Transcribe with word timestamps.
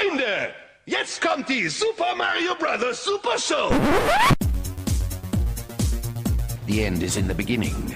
Freunde, 0.00 0.54
jetzt 0.86 1.20
kommt 1.20 1.48
die 1.48 1.68
Super 1.68 2.14
Mario 2.16 2.54
Bros. 2.54 3.04
Super 3.04 3.38
Show. 3.38 3.70
The 6.66 6.84
end 6.84 7.02
is 7.02 7.16
in 7.16 7.26
the 7.28 7.34
beginning, 7.34 7.94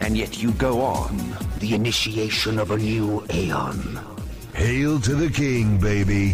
and 0.00 0.16
yet 0.16 0.38
you 0.38 0.52
go 0.52 0.80
on. 0.80 1.16
The 1.60 1.74
initiation 1.74 2.58
of 2.58 2.70
a 2.70 2.76
new 2.76 3.24
aeon. 3.32 4.00
Hail 4.54 4.98
to 5.00 5.14
the 5.14 5.30
king, 5.30 5.78
baby. 5.78 6.32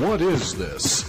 What 0.00 0.20
is 0.20 0.54
this? 0.54 1.07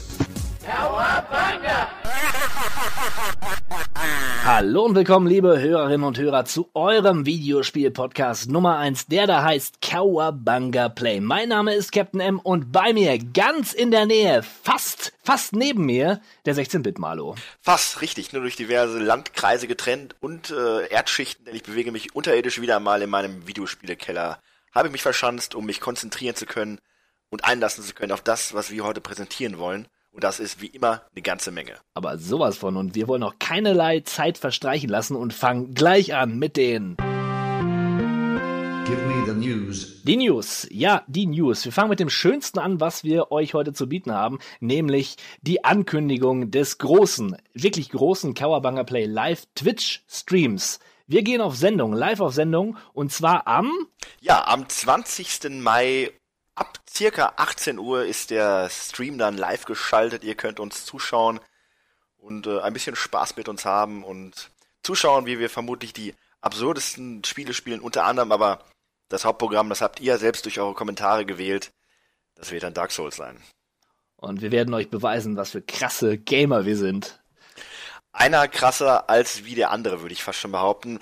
Hallo 4.52 4.86
und 4.86 4.96
willkommen, 4.96 5.28
liebe 5.28 5.62
Hörerinnen 5.62 6.04
und 6.04 6.18
Hörer, 6.18 6.44
zu 6.44 6.72
eurem 6.74 7.28
Videospiel-Podcast 7.28 8.50
Nummer 8.50 8.80
1, 8.80 9.06
der 9.06 9.28
da 9.28 9.44
heißt 9.44 9.80
Cowabunga 9.80 10.90
Play. 10.90 11.20
Mein 11.20 11.50
Name 11.50 11.76
ist 11.76 11.92
Captain 11.92 12.20
M 12.20 12.40
und 12.40 12.72
bei 12.72 12.92
mir, 12.92 13.20
ganz 13.20 13.74
in 13.74 13.92
der 13.92 14.08
Nähe, 14.08 14.42
fast, 14.42 15.14
fast 15.24 15.54
neben 15.54 15.86
mir, 15.86 16.20
der 16.48 16.56
16-Bit-Malo. 16.56 17.36
Fast 17.62 18.02
richtig, 18.02 18.34
nur 18.34 18.42
durch 18.42 18.56
diverse 18.56 18.98
Landkreise 18.98 19.68
getrennt 19.68 20.16
und 20.20 20.50
äh, 20.50 20.88
Erdschichten, 20.88 21.46
denn 21.46 21.56
ich 21.56 21.62
bewege 21.62 21.92
mich 21.92 22.16
unterirdisch 22.16 22.60
wieder 22.60 22.80
mal 22.80 23.04
in 23.04 23.12
meinem 23.12 23.46
Videospielekeller. 23.48 24.40
Habe 24.74 24.88
ich 24.88 24.92
mich 24.92 25.04
verschanzt, 25.04 25.54
um 25.54 25.68
mich 25.68 25.80
konzentrieren 25.80 26.36
zu 26.36 26.48
können 26.48 26.80
und 27.30 27.46
einlassen 27.46 27.84
zu 27.84 27.94
können 27.94 28.14
auf 28.14 28.22
das, 28.22 28.56
was 28.56 28.72
wir 28.72 28.84
heute 28.84 29.00
präsentieren 29.00 29.60
wollen. 29.60 29.88
Und 30.12 30.24
das 30.24 30.40
ist 30.40 30.62
wie 30.62 30.68
immer 30.68 31.04
eine 31.14 31.22
ganze 31.22 31.52
Menge. 31.52 31.76
Aber 31.94 32.18
sowas 32.18 32.58
von 32.58 32.78
und 32.78 32.96
wir 32.96 33.08
wollen 33.08 33.24
auch 33.24 33.36
keinerlei 33.40 34.02
Zeit 34.02 34.38
verstreichen 34.38 34.90
lassen 34.90 35.16
und 35.16 35.34
fangen 35.34 35.74
gleich 35.74 36.16
an 36.16 36.40
mit 36.40 36.58
den 36.58 36.98
Give 38.90 39.06
me 39.06 39.24
the 39.24 39.34
news. 39.34 40.02
Die 40.04 40.18
News, 40.18 40.68
ja, 40.72 41.04
die 41.06 41.28
News. 41.28 41.64
Wir 41.64 41.72
fangen 41.72 41.92
mit 41.92 42.00
dem 42.00 42.10
Schönsten 42.10 42.58
an, 42.58 42.80
was 42.80 43.04
wir 43.04 43.32
euch 43.32 43.54
heute 43.54 43.72
zu 43.72 43.88
bieten 43.88 44.12
haben, 44.12 44.40
nämlich 44.60 45.18
die 45.44 45.64
Ankündigung 45.64 46.50
des 46.50 46.80
großen, 46.80 47.38
wirklich 47.54 47.92
großen 47.92 48.34
Cowabunga 48.34 48.84
Play 48.86 49.06
Live 49.06 49.44
Twitch 49.54 50.04
Streams. 50.08 50.80
Wir 51.06 51.22
gehen 51.22 51.42
auf 51.42 51.56
Sendung, 51.56 51.94
live 51.94 52.20
auf 52.20 52.34
Sendung, 52.34 52.78
und 52.94 53.12
zwar 53.12 53.48
am 53.48 53.72
Ja, 54.22 54.48
am 54.48 54.68
20. 54.68 55.62
Mai 55.62 56.12
ab 56.60 56.80
circa 56.90 57.34
18 57.38 57.80
Uhr 57.80 58.06
ist 58.06 58.30
der 58.30 58.70
Stream 58.70 59.18
dann 59.18 59.38
live 59.38 59.66
geschaltet. 59.66 60.24
Ihr 60.24 60.36
könnt 60.36 60.60
uns 60.60 60.86
zuschauen 60.86 61.40
und 62.18 62.48
äh, 62.48 62.60
ein 62.60 62.74
bisschen 62.74 62.96
Spaß 62.96 63.38
mit 63.38 63.48
uns 63.48 63.66
haben 63.66 64.04
und 64.04 64.52
zuschauen, 64.84 65.26
wie 65.26 65.40
wir 65.40 65.50
vermutlich 65.50 65.94
die 65.94 66.14
absurdesten 66.42 67.24
Spiele 67.24 67.54
spielen, 67.54 67.80
unter 67.80 68.06
anderem 68.06 68.32
aber 68.32 68.60
das 69.08 69.26
Hauptprogramm, 69.26 69.70
das 69.70 69.82
habt 69.82 70.00
ihr 70.00 70.18
selbst 70.18 70.46
durch 70.46 70.60
eure 70.60 70.74
Kommentare 70.74 71.26
gewählt. 71.26 71.72
Das 72.36 72.52
wird 72.52 72.64
dann 72.64 72.74
Dark 72.74 72.92
Souls 72.92 73.16
sein. 73.16 73.42
und 74.18 74.42
wir 74.42 74.52
werden 74.52 74.74
euch 74.74 74.90
beweisen, 74.90 75.38
was 75.38 75.52
für 75.52 75.62
krasse 75.62 76.18
Gamer 76.18 76.66
wir 76.66 76.78
sind. 76.78 77.22
Einer 78.12 78.48
krasser 78.48 79.10
als 79.10 79.46
wie 79.46 79.56
der 79.56 79.72
andere, 79.72 80.02
würde 80.02 80.14
ich 80.14 80.24
fast 80.24 80.40
schon 80.40 80.52
behaupten. 80.52 81.00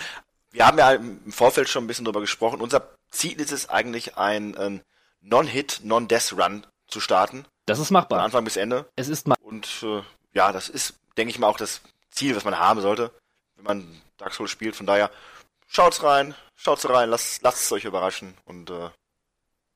Wir 0.52 0.68
haben 0.68 0.78
ja 0.78 0.94
im 0.94 1.32
Vorfeld 1.32 1.70
schon 1.70 1.84
ein 1.84 1.88
bisschen 1.88 2.06
drüber 2.06 2.22
gesprochen. 2.22 2.62
Unser 2.62 2.88
Ziel 3.10 3.40
ist 3.40 3.52
es 3.52 3.70
eigentlich, 3.70 4.18
ein 4.18 4.56
ähm, 4.60 4.82
Non-Hit, 5.30 5.82
Non-Death-Run 5.84 6.66
zu 6.88 7.00
starten. 7.00 7.46
Das 7.66 7.80
ist 7.80 7.88
Von 7.88 7.96
machbar. 7.96 8.24
Anfang 8.24 8.44
bis 8.44 8.56
Ende. 8.56 8.86
Es 8.96 9.10
ist 9.10 9.28
mal. 9.28 9.36
Und 9.42 9.84
äh, 9.84 10.02
ja, 10.34 10.52
das 10.52 10.70
ist, 10.70 10.96
denke 11.18 11.32
ich 11.32 11.40
mal, 11.40 11.48
auch 11.48 11.58
das 11.58 11.82
Ziel, 12.10 12.36
was 12.36 12.46
man 12.46 12.58
haben 12.58 12.82
sollte, 12.82 13.12
wenn 13.56 13.66
man 13.66 14.02
Dark 14.18 14.34
Souls 14.34 14.52
spielt. 14.52 14.76
Von 14.76 14.86
daher, 14.86 15.12
schaut's 15.68 16.02
rein, 16.02 16.34
schaut's 16.56 16.90
rein, 16.90 17.10
lasst, 17.10 17.44
lasst 17.44 17.64
es 17.64 17.72
euch 17.72 17.86
überraschen. 17.86 18.36
Und 18.46 18.70
äh, 18.70 18.90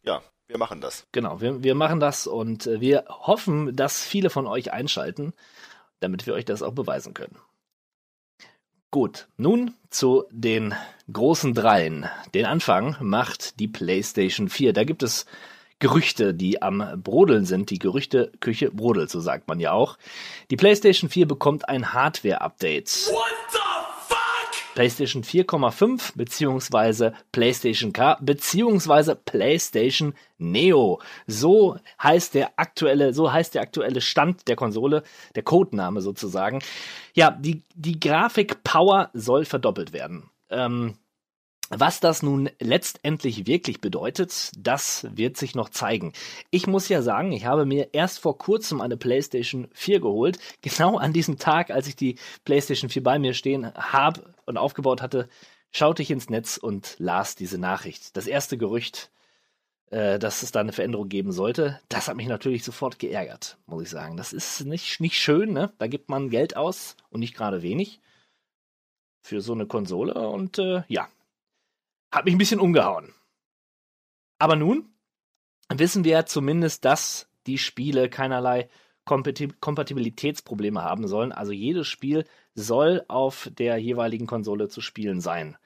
ja, 0.04 0.22
wir 0.48 0.58
machen 0.58 0.80
das. 0.82 1.06
Genau, 1.12 1.42
wir, 1.42 1.64
wir 1.64 1.76
machen 1.76 2.00
das 2.00 2.28
und 2.28 2.68
äh, 2.68 2.80
wir 2.80 3.06
hoffen, 3.10 3.76
dass 3.76 4.02
viele 4.02 4.30
von 4.30 4.48
euch 4.48 4.72
einschalten, 4.72 5.34
damit 6.00 6.26
wir 6.26 6.34
euch 6.34 6.46
das 6.46 6.64
auch 6.64 6.74
beweisen 6.74 7.14
können. 7.14 7.38
Gut, 8.94 9.28
nun 9.38 9.74
zu 9.90 10.26
den 10.32 10.76
großen 11.14 11.54
Dreien. 11.54 12.10
Den 12.34 12.46
Anfang 12.46 12.98
macht 13.00 13.58
die 13.62 13.70
PlayStation 13.70 14.50
4. 14.50 14.74
Da 14.74 14.84
gibt 14.84 15.02
es 15.02 15.26
Gerüchte, 15.80 16.34
die 16.34 16.62
am 16.62 17.02
Brodeln 17.02 17.46
sind. 17.46 17.70
Die 17.70 17.80
Gerüchteküche 17.80 18.70
brodelt, 18.70 19.10
so 19.10 19.22
sagt 19.22 19.48
man 19.48 19.62
ja 19.62 19.72
auch. 19.72 19.98
Die 20.50 20.58
PlayStation 20.58 21.10
4 21.10 21.26
bekommt 21.26 21.70
ein 21.70 21.94
Hardware-Update. 21.94 23.14
PlayStation 24.76 25.24
4,5 25.24 26.14
beziehungsweise 26.16 27.14
PlayStation 27.32 27.94
K 27.94 28.18
beziehungsweise 28.22 29.16
PlayStation 29.16 30.14
Neo. 30.38 31.00
So 31.28 31.78
heißt 32.02 32.36
der 32.36 32.52
aktuelle, 32.58 33.14
so 33.14 33.32
heißt 33.32 33.56
der 33.56 33.62
aktuelle 33.62 34.02
Stand 34.02 34.48
der 34.48 34.56
Konsole, 34.56 35.04
der 35.36 35.44
Codename 35.44 36.02
sozusagen. 36.02 36.60
Ja, 37.14 37.32
die, 37.32 37.64
die 37.76 38.00
Grafik-Power 38.00 39.10
soll 39.14 39.46
verdoppelt 39.46 39.94
werden. 39.94 40.30
Ähm, 40.50 40.96
was 41.74 42.02
das 42.02 42.22
nun 42.22 42.50
letztendlich 42.60 43.48
wirklich 43.48 43.80
bedeutet, 43.80 44.52
das 44.58 45.08
wird 45.16 45.38
sich 45.38 45.56
noch 45.56 45.70
zeigen. 45.70 46.12
Ich 46.50 46.68
muss 46.68 46.90
ja 46.90 47.02
sagen, 47.02 47.32
ich 47.32 47.46
habe 47.46 47.66
mir 47.66 47.94
erst 47.94 48.20
vor 48.20 48.38
kurzem 48.38 48.82
eine 48.82 48.98
PlayStation 48.98 49.70
4 49.74 50.02
geholt. 50.02 50.38
Genau 50.62 50.98
an 50.98 51.14
diesem 51.14 51.38
Tag, 51.38 51.72
als 51.72 51.88
ich 51.88 51.96
die 51.96 52.18
PlayStation 52.46 52.90
4 52.90 53.04
bei 53.04 53.20
mir 53.20 53.34
stehen 53.34 53.74
habe 53.74 54.34
und 54.46 54.58
aufgebaut 54.58 55.02
hatte, 55.02 55.30
schaute 55.72 56.02
ich 56.02 56.12
ins 56.12 56.30
Netz 56.30 56.58
und 56.58 56.96
las 57.00 57.36
diese 57.36 57.58
Nachricht. 57.58 58.16
Das 58.18 58.28
erste 58.28 58.58
Gerücht, 58.58 59.10
äh, 59.90 60.20
dass 60.20 60.44
es 60.44 60.52
da 60.52 60.60
eine 60.60 60.74
Veränderung 60.74 61.08
geben 61.08 61.32
sollte, 61.32 61.80
das 61.90 62.10
hat 62.10 62.18
mich 62.18 62.28
natürlich 62.28 62.64
sofort 62.64 63.00
geärgert, 63.00 63.58
muss 63.66 63.84
ich 63.84 63.90
sagen. 63.90 64.18
Das 64.18 64.34
ist 64.34 64.66
nicht, 64.66 65.00
nicht 65.00 65.18
schön, 65.18 65.54
ne? 65.54 65.72
Da 65.78 65.88
gibt 65.88 66.10
man 66.10 66.30
Geld 66.30 66.58
aus 66.58 66.98
und 67.10 67.22
nicht 67.22 67.36
gerade 67.36 67.62
wenig 67.62 68.02
für 69.22 69.42
so 69.42 69.54
eine 69.54 69.68
Konsole 69.68 70.14
und 70.14 70.60
äh, 70.60 70.84
ja, 70.88 71.08
hat 72.12 72.26
mich 72.26 72.36
ein 72.36 72.40
bisschen 72.40 72.60
umgehauen. 72.60 73.14
Aber 74.38 74.56
nun 74.56 74.94
wissen 75.70 76.04
wir 76.04 76.26
zumindest, 76.26 76.84
dass 76.86 77.30
die 77.48 77.58
Spiele 77.58 78.10
keinerlei 78.10 78.70
Kompati- 79.06 79.54
Kompatibilitätsprobleme 79.60 80.82
haben 80.84 81.08
sollen. 81.08 81.32
Also 81.32 81.52
jedes 81.52 81.88
Spiel 81.88 82.26
soll 82.54 83.04
auf 83.08 83.50
der 83.58 83.78
jeweiligen 83.78 84.28
Konsole 84.28 84.68
zu 84.68 84.82
spielen 84.82 85.22
sein. 85.22 85.58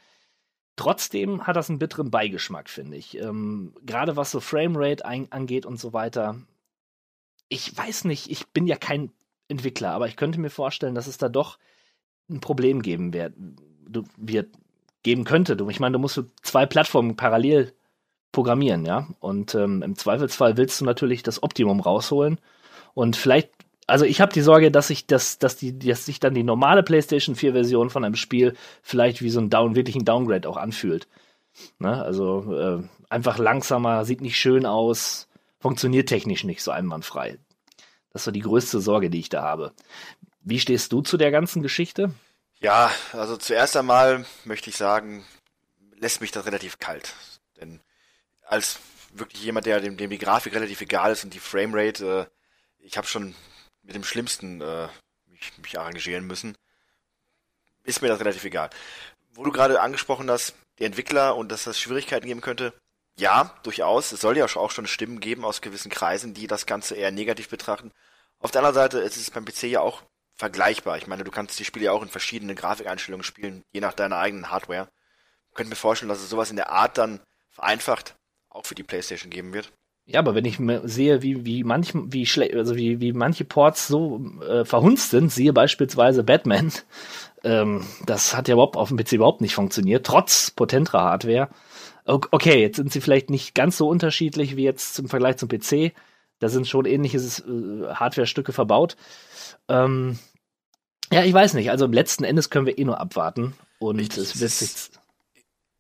Trotzdem 0.78 1.48
hat 1.48 1.56
das 1.56 1.70
einen 1.70 1.80
bitteren 1.80 2.12
Beigeschmack, 2.12 2.70
finde 2.70 2.98
ich. 2.98 3.18
Ähm, 3.18 3.74
Gerade 3.84 4.16
was 4.16 4.32
so 4.32 4.40
Framerate 4.40 5.06
angeht 5.06 5.66
und 5.66 5.80
so 5.80 5.94
weiter. 5.94 6.42
Ich 7.48 7.76
weiß 7.76 8.06
nicht, 8.06 8.30
ich 8.30 8.48
bin 8.48 8.68
ja 8.68 8.76
kein 8.76 9.12
Entwickler, 9.48 9.92
aber 9.92 10.08
ich 10.08 10.18
könnte 10.18 10.40
mir 10.40 10.50
vorstellen, 10.50 10.96
dass 10.96 11.08
es 11.08 11.18
da 11.18 11.30
doch 11.30 11.60
ein 12.30 12.42
Problem 12.42 12.82
geben 12.82 13.14
wird 13.14 14.50
geben 15.06 15.24
könnte. 15.24 15.56
Ich 15.70 15.80
meine, 15.80 15.94
du 15.94 16.00
musst 16.00 16.22
zwei 16.42 16.66
Plattformen 16.66 17.16
parallel 17.16 17.72
programmieren, 18.34 18.86
ja. 18.86 19.08
Und 19.20 19.56
ähm, 19.56 19.82
im 19.84 19.96
Zweifelsfall 19.96 20.58
willst 20.58 20.82
du 20.82 20.86
natürlich 20.86 21.24
das 21.24 21.42
Optimum 21.44 21.80
rausholen. 21.80 22.42
Und 22.96 23.16
vielleicht, 23.16 23.52
also 23.88 24.04
ich 24.04 24.20
habe 24.20 24.34
die 24.34 24.42
Sorge, 24.42 24.72
dass 24.72 24.88
sich 24.88 25.06
das, 25.06 25.38
dass 25.38 25.56
die, 25.56 25.78
dass 25.78 26.06
sich 26.06 26.20
dann 26.20 26.34
die 26.34 26.44
normale 26.44 26.84
PlayStation 26.84 27.36
4 27.36 27.54
Version 27.54 27.90
von 27.90 28.04
einem 28.04 28.16
Spiel 28.16 28.56
vielleicht 28.82 29.22
wie 29.22 29.30
so 29.30 29.40
ein 29.40 29.50
Down, 29.50 29.76
wirklich 29.76 29.96
ein 29.96 30.06
Downgrade 30.06 30.50
auch 30.50 30.58
anfühlt. 30.58 31.08
Ne? 31.80 32.04
Also 32.04 32.54
äh, 32.54 32.84
einfach 33.08 33.38
langsamer, 33.38 34.06
sieht 34.06 34.22
nicht 34.22 34.38
schön 34.38 34.66
aus, 34.66 35.30
funktioniert 35.60 36.10
technisch 36.10 36.44
nicht 36.44 36.64
so 36.64 36.72
einwandfrei. 36.72 37.38
Das 38.12 38.24
so 38.24 38.32
die 38.32 38.42
größte 38.42 38.82
Sorge, 38.82 39.10
die 39.10 39.20
ich 39.20 39.30
da 39.30 39.44
habe. 39.44 39.72
Wie 40.42 40.60
stehst 40.60 40.92
du 40.92 41.02
zu 41.02 41.16
der 41.18 41.32
ganzen 41.32 41.62
Geschichte? 41.62 42.12
Ja, 42.60 42.92
also 43.14 43.38
zuerst 43.38 43.76
einmal 43.76 44.26
möchte 44.46 44.70
ich 44.70 44.78
sagen, 44.78 45.26
lässt 45.98 46.22
mich 46.22 46.32
das 46.32 46.46
relativ 46.46 46.80
kalt. 46.80 47.14
Denn 47.60 47.82
als 48.44 48.80
wirklich 49.12 49.44
jemand, 49.44 49.66
der 49.66 49.82
dem, 49.82 49.98
dem 49.98 50.10
die 50.10 50.18
Grafik 50.18 50.54
relativ 50.54 50.82
egal 50.82 51.12
ist 51.12 51.24
und 51.24 51.34
die 51.34 51.40
Framerate, 51.40 52.30
äh, 52.30 52.86
ich 52.86 52.98
habe 52.98 53.08
schon 53.08 53.36
mit 53.84 53.96
dem 53.96 54.04
Schlimmsten 54.04 54.62
äh, 54.62 54.88
mich, 55.28 55.58
mich 55.58 55.80
arrangieren 55.80 56.26
müssen, 56.26 56.58
ist 57.84 58.02
mir 58.02 58.08
das 58.08 58.20
relativ 58.20 58.44
egal. 58.44 58.70
Wo 59.34 59.44
du 59.44 59.52
gerade 59.52 59.82
angesprochen 59.82 60.30
hast, 60.30 60.56
die 60.80 60.86
Entwickler 60.86 61.36
und 61.36 61.52
dass 61.52 61.66
das 61.66 61.80
Schwierigkeiten 61.80 62.28
geben 62.28 62.42
könnte, 62.42 62.74
ja, 63.18 63.54
durchaus. 63.64 64.12
Es 64.12 64.22
soll 64.22 64.38
ja 64.38 64.46
auch 64.46 64.72
schon 64.72 64.88
Stimmen 64.88 65.20
geben 65.20 65.46
aus 65.46 65.62
gewissen 65.62 65.92
Kreisen, 65.92 66.34
die 66.34 66.48
das 66.48 66.66
Ganze 66.66 66.96
eher 66.96 67.12
negativ 67.12 67.50
betrachten. 67.50 67.92
Auf 68.40 68.52
der 68.52 68.60
anderen 68.60 68.76
Seite 68.76 69.00
ist 69.00 69.16
es 69.16 69.32
beim 69.32 69.46
PC 69.46 69.64
ja 69.64 69.82
auch 69.82 70.04
vergleichbar. 70.36 70.98
Ich 70.98 71.08
meine, 71.08 71.24
du 71.24 71.32
kannst 71.32 71.58
die 71.60 71.66
Spiele 71.66 71.86
ja 71.86 71.92
auch 71.92 72.04
in 72.04 72.10
verschiedenen 72.10 72.56
Grafikeinstellungen 72.56 73.24
spielen, 73.24 73.64
je 73.74 73.82
nach 73.82 73.94
deiner 73.94 74.18
eigenen 74.18 74.52
Hardware. 74.52 74.90
Ich 75.50 75.56
könnte 75.56 75.70
mir 75.70 75.76
vorstellen, 75.76 76.10
dass 76.10 76.22
es 76.22 76.30
sowas 76.30 76.50
in 76.50 76.58
der 76.58 76.70
Art 76.72 76.98
dann 76.98 77.22
vereinfacht 77.52 78.16
auch 78.50 78.66
für 78.66 78.76
die 78.76 78.84
PlayStation 78.84 79.30
geben 79.30 79.54
wird. 79.54 79.72
Ja, 80.08 80.20
aber 80.20 80.36
wenn 80.36 80.46
ich 80.46 80.60
sehe, 80.84 81.24
wie, 81.24 81.46
wie 81.46 81.64
manch, 81.64 81.92
wie 81.96 82.28
schle 82.28 82.52
also 82.56 82.76
wie, 82.76 83.02
wie 83.02 83.12
manche 83.12 83.44
Ports 83.44 83.88
so 83.88 84.24
äh, 84.48 84.64
verhunzt 84.64 85.10
sind, 85.10 85.32
siehe 85.32 85.52
beispielsweise 85.52 86.24
Batman, 86.24 86.72
ähm, 87.44 87.84
das 88.06 88.36
hat 88.36 88.48
ja 88.48 88.54
überhaupt 88.54 88.78
auf 88.78 88.90
dem 88.90 88.98
PC 88.98 89.14
überhaupt 89.14 89.42
nicht 89.42 89.56
funktioniert, 89.56 90.06
trotz 90.06 90.52
potenterer 90.52 91.04
Hardware. 91.04 91.50
Okay, 92.06 92.62
jetzt 92.62 92.76
sind 92.76 92.92
sie 92.92 93.02
vielleicht 93.02 93.32
nicht 93.32 93.56
ganz 93.56 93.78
so 93.78 93.88
unterschiedlich 93.88 94.56
wie 94.56 94.64
jetzt 94.64 95.00
im 95.00 95.10
Vergleich 95.10 95.38
zum 95.38 95.50
PC, 95.50 95.92
Da 96.40 96.50
sind 96.50 96.68
schon 96.68 96.86
ähnliche 96.86 97.18
äh, 97.18 97.94
Hardware-Stücke 97.94 98.52
verbaut. 98.54 98.98
Ähm, 99.68 100.20
ja, 101.12 101.24
ich 101.24 101.34
weiß 101.34 101.54
nicht. 101.54 101.70
Also 101.72 101.86
letzten 101.88 102.24
Endes 102.24 102.50
können 102.50 102.66
wir 102.66 102.78
eh 102.78 102.84
nur 102.84 103.00
abwarten. 103.00 103.56
Und 103.80 104.00
Richtig, 104.00 104.24
es 104.24 104.40
wird 104.40 104.52
sich. 104.52 104.70
ist- 104.70 105.00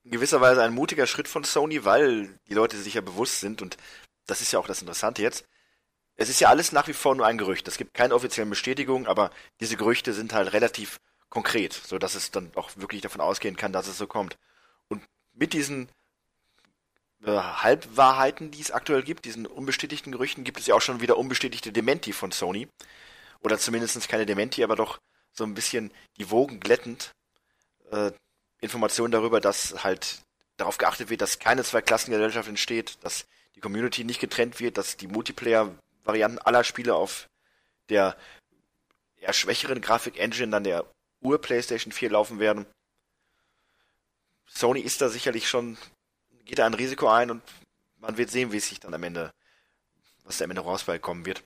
in 0.03 0.11
gewisser 0.11 0.39
Weise 0.39 0.61
ein 0.61 0.73
mutiger 0.73 1.07
Schritt 1.07 1.27
von 1.27 1.43
Sony, 1.43 1.83
weil 1.83 2.29
die 2.47 2.53
Leute 2.53 2.77
sich 2.77 2.93
ja 2.93 3.01
bewusst 3.01 3.39
sind 3.39 3.63
und 3.63 3.75
das 4.27 4.39
ist 4.41 4.51
ja 4.51 4.59
auch 4.59 4.67
das 4.67 4.81
Interessante 4.81 5.23
jetzt. 5.23 5.45
Es 6.15 6.29
ist 6.29 6.39
ja 6.39 6.49
alles 6.49 6.71
nach 6.71 6.87
wie 6.87 6.93
vor 6.93 7.15
nur 7.15 7.25
ein 7.25 7.39
Gerücht. 7.39 7.67
Es 7.67 7.77
gibt 7.77 7.93
keine 7.95 8.13
offiziellen 8.13 8.49
Bestätigungen, 8.51 9.07
aber 9.07 9.31
diese 9.59 9.77
Gerüchte 9.77 10.13
sind 10.13 10.31
halt 10.33 10.53
relativ 10.53 10.99
konkret, 11.29 11.73
so 11.73 11.97
dass 11.97 12.15
es 12.15 12.29
dann 12.31 12.51
auch 12.55 12.69
wirklich 12.77 13.01
davon 13.01 13.19
ausgehen 13.19 13.55
kann, 13.55 13.73
dass 13.73 13.87
es 13.87 13.97
so 13.97 14.05
kommt. 14.07 14.37
Und 14.89 15.01
mit 15.33 15.53
diesen 15.53 15.89
äh, 17.25 17.31
Halbwahrheiten, 17.31 18.51
die 18.51 18.61
es 18.61 18.71
aktuell 18.71 19.03
gibt, 19.03 19.25
diesen 19.25 19.45
unbestätigten 19.45 20.11
Gerüchten, 20.11 20.43
gibt 20.43 20.59
es 20.59 20.67
ja 20.67 20.75
auch 20.75 20.81
schon 20.81 21.01
wieder 21.01 21.17
unbestätigte 21.17 21.71
Dementi 21.71 22.13
von 22.13 22.31
Sony. 22.31 22.67
Oder 23.41 23.57
zumindest 23.57 24.07
keine 24.07 24.25
Dementi, 24.25 24.63
aber 24.63 24.75
doch 24.75 24.99
so 25.33 25.43
ein 25.43 25.53
bisschen 25.53 25.91
die 26.17 26.29
Wogen 26.29 26.59
glättend. 26.59 27.11
Äh, 27.91 28.11
Informationen 28.61 29.11
darüber, 29.11 29.41
dass 29.41 29.83
halt 29.83 30.21
darauf 30.57 30.77
geachtet 30.77 31.09
wird, 31.09 31.21
dass 31.21 31.39
keine 31.39 31.63
Zweiklassengesellschaft 31.63 32.47
entsteht, 32.47 32.97
dass 33.01 33.25
die 33.55 33.59
Community 33.59 34.03
nicht 34.03 34.19
getrennt 34.19 34.59
wird, 34.59 34.77
dass 34.77 34.97
die 34.97 35.07
Multiplayer-Varianten 35.07 36.39
aller 36.39 36.63
Spiele 36.63 36.95
auf 36.95 37.27
der 37.89 38.15
eher 39.17 39.33
schwächeren 39.33 39.81
Grafik-Engine 39.81 40.51
dann 40.51 40.63
der 40.63 40.85
Ur-PlayStation 41.21 41.91
4 41.91 42.11
laufen 42.11 42.39
werden. 42.39 42.65
Sony 44.47 44.79
ist 44.79 45.01
da 45.01 45.09
sicherlich 45.09 45.49
schon, 45.49 45.77
geht 46.45 46.59
da 46.59 46.65
ein 46.65 46.73
Risiko 46.73 47.09
ein 47.09 47.31
und 47.31 47.41
man 47.97 48.17
wird 48.17 48.29
sehen, 48.29 48.51
wie 48.51 48.57
es 48.57 48.69
sich 48.69 48.79
dann 48.79 48.93
am 48.93 49.03
Ende, 49.03 49.33
was 50.23 50.37
da 50.37 50.45
am 50.45 50.51
Ende 50.51 50.61
rausbekommen 50.61 51.25
wird. 51.25 51.43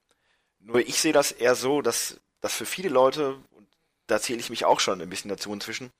Nur 0.60 0.80
ich 0.80 1.00
sehe 1.02 1.14
das 1.14 1.32
eher 1.32 1.56
so, 1.56 1.82
dass, 1.82 2.20
dass 2.42 2.54
für 2.54 2.66
viele 2.66 2.90
Leute, 2.90 3.38
und 3.52 3.68
da 4.08 4.20
zähle 4.20 4.40
ich 4.40 4.50
mich 4.50 4.66
auch 4.66 4.80
schon 4.80 5.02
ein 5.02 5.10
bisschen 5.10 5.30
dazu 5.30 5.54
inzwischen, 5.54 5.92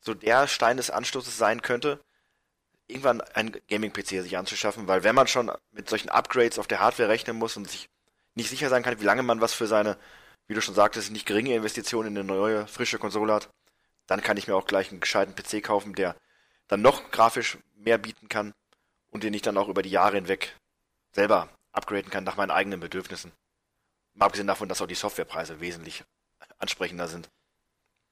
so 0.00 0.14
der 0.14 0.46
Stein 0.46 0.76
des 0.76 0.90
Anstoßes 0.90 1.36
sein 1.36 1.62
könnte, 1.62 2.00
irgendwann 2.86 3.20
ein 3.20 3.56
Gaming-PC 3.68 4.22
sich 4.22 4.36
anzuschaffen, 4.36 4.86
weil 4.86 5.02
wenn 5.02 5.14
man 5.14 5.26
schon 5.26 5.50
mit 5.72 5.88
solchen 5.88 6.10
Upgrades 6.10 6.58
auf 6.58 6.66
der 6.66 6.80
Hardware 6.80 7.08
rechnen 7.08 7.36
muss 7.36 7.56
und 7.56 7.68
sich 7.68 7.88
nicht 8.34 8.50
sicher 8.50 8.68
sein 8.68 8.82
kann, 8.82 9.00
wie 9.00 9.04
lange 9.04 9.22
man 9.22 9.40
was 9.40 9.54
für 9.54 9.66
seine, 9.66 9.96
wie 10.46 10.54
du 10.54 10.60
schon 10.60 10.74
sagtest, 10.74 11.10
nicht 11.10 11.26
geringe 11.26 11.54
Investition 11.54 12.06
in 12.06 12.16
eine 12.16 12.24
neue, 12.24 12.66
frische 12.66 12.98
Konsole 12.98 13.32
hat, 13.32 13.48
dann 14.06 14.20
kann 14.20 14.36
ich 14.36 14.46
mir 14.46 14.54
auch 14.54 14.66
gleich 14.66 14.90
einen 14.90 15.00
gescheiten 15.00 15.34
PC 15.34 15.64
kaufen, 15.64 15.94
der 15.94 16.14
dann 16.68 16.82
noch 16.82 17.10
grafisch 17.10 17.58
mehr 17.76 17.98
bieten 17.98 18.28
kann 18.28 18.52
und 19.10 19.22
den 19.22 19.34
ich 19.34 19.42
dann 19.42 19.56
auch 19.56 19.68
über 19.68 19.82
die 19.82 19.90
Jahre 19.90 20.16
hinweg 20.16 20.56
selber 21.12 21.48
upgraden 21.72 22.10
kann 22.10 22.24
nach 22.24 22.36
meinen 22.36 22.50
eigenen 22.50 22.80
Bedürfnissen. 22.80 23.32
Mal 24.14 24.26
abgesehen 24.26 24.46
davon, 24.46 24.68
dass 24.68 24.80
auch 24.80 24.86
die 24.86 24.94
Softwarepreise 24.94 25.60
wesentlich 25.60 26.04
ansprechender 26.58 27.08
sind. 27.08 27.28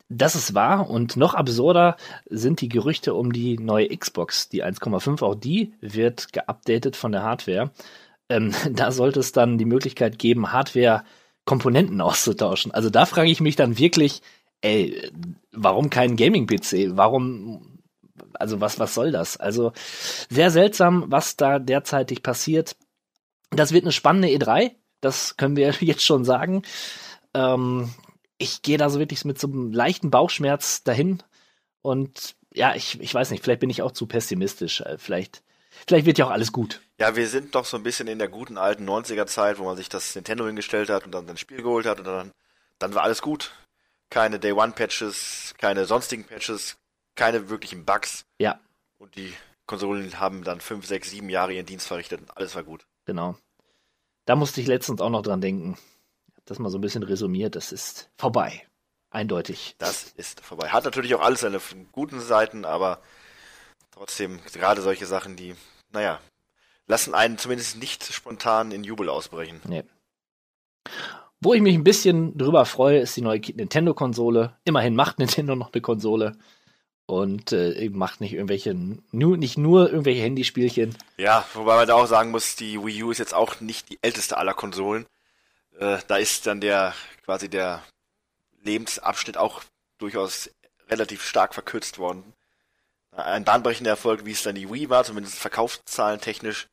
Das 0.08 0.34
ist 0.34 0.54
wahr 0.54 0.90
und 0.90 1.16
noch 1.16 1.34
absurder 1.34 1.96
sind 2.28 2.60
die 2.60 2.68
Gerüchte 2.68 3.14
um 3.14 3.32
die 3.32 3.58
neue 3.58 3.88
Xbox, 3.96 4.48
die 4.48 4.62
1,5. 4.62 5.22
Auch 5.22 5.34
die 5.34 5.72
wird 5.80 6.32
geupdatet 6.32 6.96
von 6.96 7.12
der 7.12 7.22
Hardware. 7.22 7.70
Ähm, 8.28 8.52
da 8.70 8.92
sollte 8.92 9.20
es 9.20 9.32
dann 9.32 9.58
die 9.58 9.64
Möglichkeit 9.64 10.18
geben, 10.18 10.52
Hardware-Komponenten 10.52 12.00
auszutauschen. 12.00 12.72
Also 12.72 12.90
da 12.90 13.06
frage 13.06 13.30
ich 13.30 13.40
mich 13.40 13.56
dann 13.56 13.78
wirklich, 13.78 14.20
ey, 14.60 15.10
warum 15.50 15.88
kein 15.88 16.16
Gaming-PC? 16.16 16.96
Warum, 16.96 17.71
also 18.34 18.60
was, 18.60 18.78
was 18.78 18.94
soll 18.94 19.12
das? 19.12 19.36
Also 19.36 19.72
sehr 20.30 20.50
seltsam, 20.50 21.04
was 21.08 21.36
da 21.36 21.58
derzeitig 21.58 22.22
passiert. 22.22 22.76
Das 23.50 23.72
wird 23.72 23.84
eine 23.84 23.92
spannende 23.92 24.28
E3, 24.28 24.72
das 25.00 25.36
können 25.36 25.56
wir 25.56 25.70
jetzt 25.80 26.04
schon 26.04 26.24
sagen. 26.24 26.62
Ähm, 27.34 27.90
ich 28.38 28.62
gehe 28.62 28.78
da 28.78 28.90
so 28.90 28.98
wirklich 28.98 29.24
mit 29.24 29.38
so 29.38 29.46
einem 29.46 29.72
leichten 29.72 30.10
Bauchschmerz 30.10 30.82
dahin. 30.82 31.22
Und 31.82 32.34
ja, 32.52 32.74
ich, 32.74 33.00
ich 33.00 33.14
weiß 33.14 33.30
nicht, 33.30 33.42
vielleicht 33.44 33.60
bin 33.60 33.70
ich 33.70 33.82
auch 33.82 33.92
zu 33.92 34.06
pessimistisch. 34.06 34.80
Äh, 34.80 34.98
Vielleicht, 34.98 35.42
vielleicht 35.86 36.06
wird 36.06 36.18
ja 36.18 36.26
auch 36.26 36.30
alles 36.30 36.52
gut. 36.52 36.80
Ja, 36.98 37.16
wir 37.16 37.28
sind 37.28 37.54
doch 37.54 37.64
so 37.64 37.76
ein 37.76 37.82
bisschen 37.82 38.08
in 38.08 38.18
der 38.18 38.28
guten 38.28 38.58
alten 38.58 38.88
90er 38.88 39.26
Zeit, 39.26 39.58
wo 39.58 39.64
man 39.64 39.76
sich 39.76 39.88
das 39.88 40.14
Nintendo 40.14 40.46
hingestellt 40.46 40.90
hat 40.90 41.04
und 41.04 41.12
dann 41.12 41.28
ein 41.28 41.36
Spiel 41.36 41.62
geholt 41.62 41.86
hat 41.86 41.98
und 41.98 42.04
dann, 42.04 42.32
dann 42.78 42.94
war 42.94 43.02
alles 43.02 43.22
gut. 43.22 43.52
Keine 44.10 44.38
Day 44.38 44.52
One 44.52 44.72
Patches, 44.72 45.54
keine 45.58 45.86
sonstigen 45.86 46.24
Patches, 46.24 46.76
keine 47.14 47.48
wirklichen 47.50 47.84
Bugs 47.84 48.24
Ja, 48.38 48.60
und 48.98 49.16
die 49.16 49.32
Konsolen 49.66 50.18
haben 50.20 50.44
dann 50.44 50.60
fünf, 50.60 50.86
sechs, 50.86 51.10
sieben 51.10 51.28
Jahre 51.28 51.52
ihren 51.52 51.66
Dienst 51.66 51.86
verrichtet 51.86 52.20
und 52.20 52.36
alles 52.36 52.54
war 52.54 52.62
gut. 52.64 52.86
genau. 53.04 53.36
Da 54.24 54.36
musste 54.36 54.60
ich 54.60 54.68
letztens 54.68 55.00
auch 55.00 55.10
noch 55.10 55.22
dran 55.22 55.40
denken. 55.40 55.76
Hab 56.36 56.44
Das 56.46 56.60
mal 56.60 56.70
so 56.70 56.78
ein 56.78 56.80
bisschen 56.80 57.02
resümiert. 57.02 57.56
Das 57.56 57.72
ist 57.72 58.08
vorbei. 58.16 58.64
Eindeutig. 59.10 59.74
Das 59.78 60.12
ist 60.16 60.40
vorbei. 60.40 60.68
Hat 60.68 60.84
natürlich 60.84 61.12
auch 61.16 61.20
alles 61.22 61.40
seine 61.40 61.60
guten 61.90 62.20
Seiten, 62.20 62.64
aber 62.64 63.02
trotzdem 63.90 64.40
gerade 64.52 64.80
solche 64.80 65.06
Sachen, 65.06 65.34
die, 65.34 65.56
naja, 65.90 66.20
lassen 66.86 67.14
einen 67.14 67.36
zumindest 67.36 67.78
nicht 67.78 68.04
spontan 68.12 68.70
in 68.70 68.84
Jubel 68.84 69.08
ausbrechen. 69.08 69.60
Nee. 69.66 69.82
Wo 71.40 71.52
ich 71.54 71.60
mich 71.60 71.74
ein 71.74 71.82
bisschen 71.84 72.38
drüber 72.38 72.64
freue, 72.64 73.00
ist 73.00 73.16
die 73.16 73.22
neue 73.22 73.40
Nintendo-Konsole. 73.40 74.56
Immerhin 74.64 74.94
macht 74.94 75.18
Nintendo 75.18 75.56
noch 75.56 75.72
eine 75.72 75.82
Konsole. 75.82 76.36
Und 77.06 77.52
äh, 77.52 77.90
macht 77.90 78.20
nicht 78.20 78.32
irgendwelche, 78.32 78.74
nu, 78.74 79.36
nicht 79.36 79.58
nur 79.58 79.90
irgendwelche 79.90 80.22
Handyspielchen. 80.22 80.96
Ja, 81.18 81.44
wobei 81.52 81.76
man 81.76 81.88
da 81.88 81.94
auch 81.94 82.06
sagen 82.06 82.30
muss, 82.30 82.56
die 82.56 82.82
Wii 82.82 83.02
U 83.02 83.10
ist 83.10 83.18
jetzt 83.18 83.34
auch 83.34 83.60
nicht 83.60 83.90
die 83.90 83.98
älteste 84.02 84.38
aller 84.38 84.54
Konsolen. 84.54 85.06
Äh, 85.78 85.98
da 86.06 86.16
ist 86.16 86.46
dann 86.46 86.60
der 86.60 86.94
quasi 87.24 87.48
der 87.48 87.82
Lebensabschnitt 88.62 89.36
auch 89.36 89.62
durchaus 89.98 90.50
relativ 90.88 91.24
stark 91.24 91.54
verkürzt 91.54 91.98
worden. 91.98 92.34
Ein 93.10 93.44
bahnbrechender 93.44 93.90
Erfolg, 93.90 94.24
wie 94.24 94.32
es 94.32 94.42
dann 94.42 94.54
die 94.54 94.70
Wii 94.70 94.88
war, 94.88 95.04
zumindest 95.04 95.38
Verkaufszahlen 95.38 96.20
technisch, 96.20 96.68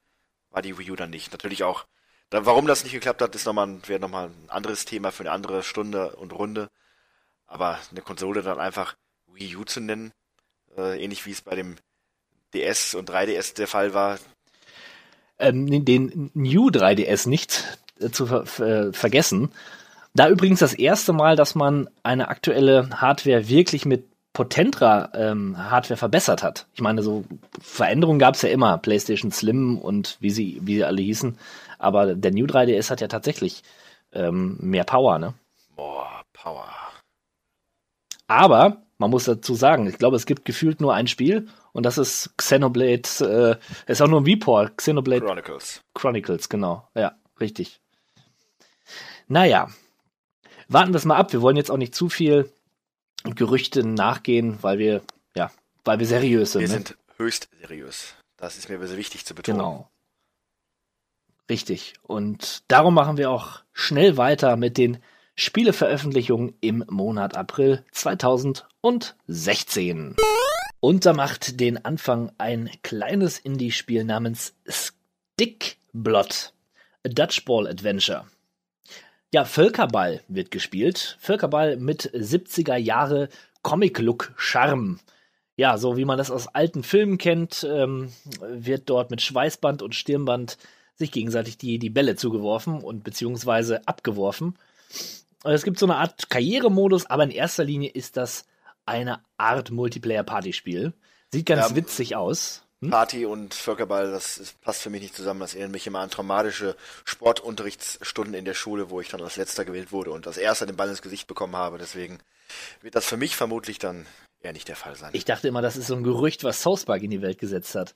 war 0.51 0.61
die 0.61 0.77
Wii 0.77 0.91
U 0.91 0.95
dann 0.95 1.09
nicht. 1.09 1.31
Natürlich 1.31 1.63
auch, 1.63 1.85
da, 2.29 2.45
warum 2.45 2.65
das 2.65 2.83
nicht 2.83 2.93
geklappt 2.93 3.21
hat, 3.21 3.35
ist 3.35 3.45
nochmal, 3.45 3.79
wäre 3.87 3.99
nochmal 3.99 4.27
ein 4.27 4.49
anderes 4.49 4.85
Thema 4.85 5.11
für 5.11 5.23
eine 5.23 5.31
andere 5.31 5.63
Stunde 5.63 6.15
und 6.15 6.31
Runde. 6.31 6.69
Aber 7.45 7.79
eine 7.91 8.01
Konsole 8.01 8.41
dann 8.41 8.59
einfach 8.59 8.95
Wii 9.27 9.57
U 9.57 9.63
zu 9.63 9.81
nennen, 9.81 10.13
äh, 10.77 11.03
ähnlich 11.03 11.25
wie 11.25 11.31
es 11.31 11.41
bei 11.41 11.55
dem 11.55 11.75
DS 12.53 12.95
und 12.95 13.09
3DS 13.09 13.55
der 13.55 13.67
Fall 13.67 13.93
war, 13.93 14.17
ähm, 15.39 15.85
den 15.85 16.31
New 16.33 16.69
3DS 16.69 17.29
nicht 17.29 17.77
äh, 17.99 18.09
zu 18.09 18.25
ver 18.25 18.45
ver 18.45 18.93
vergessen. 18.93 19.51
Da 20.13 20.27
übrigens 20.27 20.59
das 20.59 20.73
erste 20.73 21.13
Mal, 21.13 21.35
dass 21.35 21.55
man 21.55 21.89
eine 22.03 22.27
aktuelle 22.29 22.89
Hardware 22.89 23.47
wirklich 23.47 23.85
mit 23.85 24.05
potenterer 24.33 25.11
ähm, 25.13 25.57
Hardware 25.57 25.97
verbessert 25.97 26.43
hat. 26.43 26.67
Ich 26.73 26.81
meine, 26.81 27.03
so 27.03 27.25
Veränderungen 27.61 28.19
gab 28.19 28.35
es 28.35 28.41
ja 28.41 28.49
immer, 28.49 28.77
PlayStation 28.77 29.31
Slim 29.31 29.77
und 29.77 30.17
wie 30.19 30.29
sie, 30.29 30.59
wie 30.63 30.75
sie 30.75 30.83
alle 30.83 31.01
hießen. 31.01 31.37
Aber 31.77 32.15
der 32.15 32.31
New 32.31 32.45
3DS 32.45 32.89
hat 32.89 33.01
ja 33.01 33.07
tatsächlich 33.07 33.63
ähm, 34.11 34.57
mehr 34.59 34.83
Power, 34.83 35.19
ne? 35.19 35.33
Boah, 35.75 36.21
Power. 36.33 36.67
Aber 38.27 38.77
man 38.99 39.09
muss 39.09 39.23
dazu 39.23 39.55
sagen, 39.55 39.87
ich 39.87 39.97
glaube, 39.97 40.17
es 40.17 40.25
gibt 40.25 40.45
gefühlt 40.45 40.81
nur 40.81 40.93
ein 40.93 41.07
Spiel 41.07 41.47
und 41.71 41.85
das 41.85 41.97
ist 41.97 42.37
Xenoblade, 42.37 43.59
äh, 43.87 43.91
ist 43.91 44.01
auch 44.01 44.07
nur 44.07 44.21
ein 44.21 44.25
V-Port, 44.25 44.77
Xenoblade 44.77 45.25
Chronicles. 45.25 45.81
Chronicles, 45.95 46.49
genau. 46.49 46.87
Ja, 46.93 47.17
richtig. 47.39 47.79
Naja, 49.27 49.69
warten 50.67 50.91
wir 50.91 50.97
es 50.97 51.05
mal 51.05 51.15
ab. 51.15 51.31
Wir 51.31 51.41
wollen 51.41 51.55
jetzt 51.55 51.71
auch 51.71 51.77
nicht 51.77 51.95
zu 51.95 52.09
viel 52.09 52.51
Gerüchten 53.23 53.93
nachgehen, 53.93 54.57
weil 54.61 54.79
wir, 54.79 55.01
ja, 55.33 55.49
weil 55.85 55.99
wir 55.99 56.05
seriös 56.05 56.51
sind. 56.51 56.61
Wir 56.61 56.67
ne? 56.67 56.73
sind 56.73 56.97
höchst 57.17 57.49
seriös. 57.61 58.15
Das 58.37 58.57
ist 58.57 58.69
mir 58.69 58.85
sehr 58.85 58.97
wichtig 58.97 59.25
zu 59.25 59.33
betonen. 59.33 59.59
Genau. 59.59 59.89
Richtig. 61.49 61.93
Und 62.03 62.63
darum 62.67 62.93
machen 62.93 63.17
wir 63.17 63.31
auch 63.31 63.61
schnell 63.71 64.17
weiter 64.17 64.55
mit 64.57 64.77
den 64.77 65.01
Spieleveröffentlichungen 65.39 66.53
im 66.59 66.83
Monat 66.89 67.37
April 67.37 67.85
2016. 67.93 70.17
Und 70.81 71.05
da 71.05 71.13
macht 71.13 71.61
den 71.61 71.85
Anfang 71.85 72.33
ein 72.37 72.69
kleines 72.83 73.39
Indie-Spiel 73.39 74.03
namens 74.03 74.53
Stickblot, 74.67 76.51
a 77.05 77.09
Dutchball 77.09 77.67
Adventure. 77.67 78.25
Ja, 79.33 79.45
Völkerball 79.45 80.21
wird 80.27 80.51
gespielt. 80.51 81.17
Völkerball 81.21 81.77
mit 81.77 82.11
70er 82.13 82.75
Jahre 82.75 83.29
Comic-Look-Charme. 83.61 84.99
Ja, 85.55 85.77
so 85.77 85.95
wie 85.95 86.03
man 86.03 86.17
das 86.17 86.31
aus 86.31 86.49
alten 86.49 86.83
Filmen 86.83 87.17
kennt, 87.17 87.63
ähm, 87.63 88.11
wird 88.41 88.89
dort 88.89 89.09
mit 89.09 89.21
Schweißband 89.21 89.83
und 89.83 89.95
Stirnband 89.95 90.57
sich 90.95 91.13
gegenseitig 91.13 91.57
die, 91.57 91.79
die 91.79 91.89
Bälle 91.89 92.17
zugeworfen 92.17 92.81
und 92.81 93.05
beziehungsweise 93.05 93.87
abgeworfen. 93.87 94.55
Und 95.43 95.51
Es 95.53 95.63
gibt 95.63 95.79
so 95.79 95.85
eine 95.85 95.95
Art 95.95 96.29
Karrieremodus, 96.29 97.05
aber 97.05 97.23
in 97.23 97.31
erster 97.31 97.63
Linie 97.63 97.89
ist 97.91 98.17
das 98.17 98.45
eine 98.85 99.23
Art 99.37 99.71
Multiplayer-Partyspiel. 99.71 100.93
Sieht 101.31 101.45
ganz 101.45 101.69
Ja, 101.69 101.75
witzig 101.75 102.15
aus. 102.15 102.63
Party 102.89 103.25
und 103.25 103.53
Völkerball, 103.53 104.09
das 104.09 104.37
ist, 104.37 104.61
passt 104.61 104.81
für 104.81 104.89
mich 104.89 105.01
nicht 105.01 105.13
zusammen. 105.15 105.41
Das 105.41 105.53
erinnert 105.53 105.73
mich 105.73 105.85
immer 105.85 105.99
an 105.99 106.09
traumatische 106.09 106.77
Sportunterrichtsstunden 107.03 108.33
in 108.33 108.45
der 108.45 108.53
Schule, 108.53 108.89
wo 108.89 109.01
ich 109.01 109.09
dann 109.09 109.21
als 109.21 109.35
letzter 109.35 109.65
gewählt 109.65 109.91
wurde 109.91 110.11
und 110.11 110.25
als 110.27 110.37
erster 110.37 110.65
den 110.65 110.77
Ball 110.77 110.89
ins 110.89 111.01
Gesicht 111.01 111.27
bekommen 111.27 111.57
habe. 111.57 111.77
Deswegen 111.77 112.19
wird 112.81 112.95
das 112.95 113.05
für 113.05 113.17
mich 113.17 113.35
vermutlich 113.35 113.79
dann 113.79 114.05
eher 114.39 114.53
nicht 114.53 114.69
der 114.69 114.77
Fall 114.77 114.95
sein. 114.95 115.09
Ich 115.13 115.25
dachte 115.25 115.49
immer, 115.49 115.61
das 115.61 115.75
ist 115.75 115.87
so 115.87 115.95
ein 115.95 116.03
Gerücht, 116.03 116.45
was 116.45 116.61
South 116.61 116.85
Park 116.85 117.03
in 117.03 117.11
die 117.11 117.21
Welt 117.21 117.37
gesetzt 117.37 117.75
hat. 117.75 117.95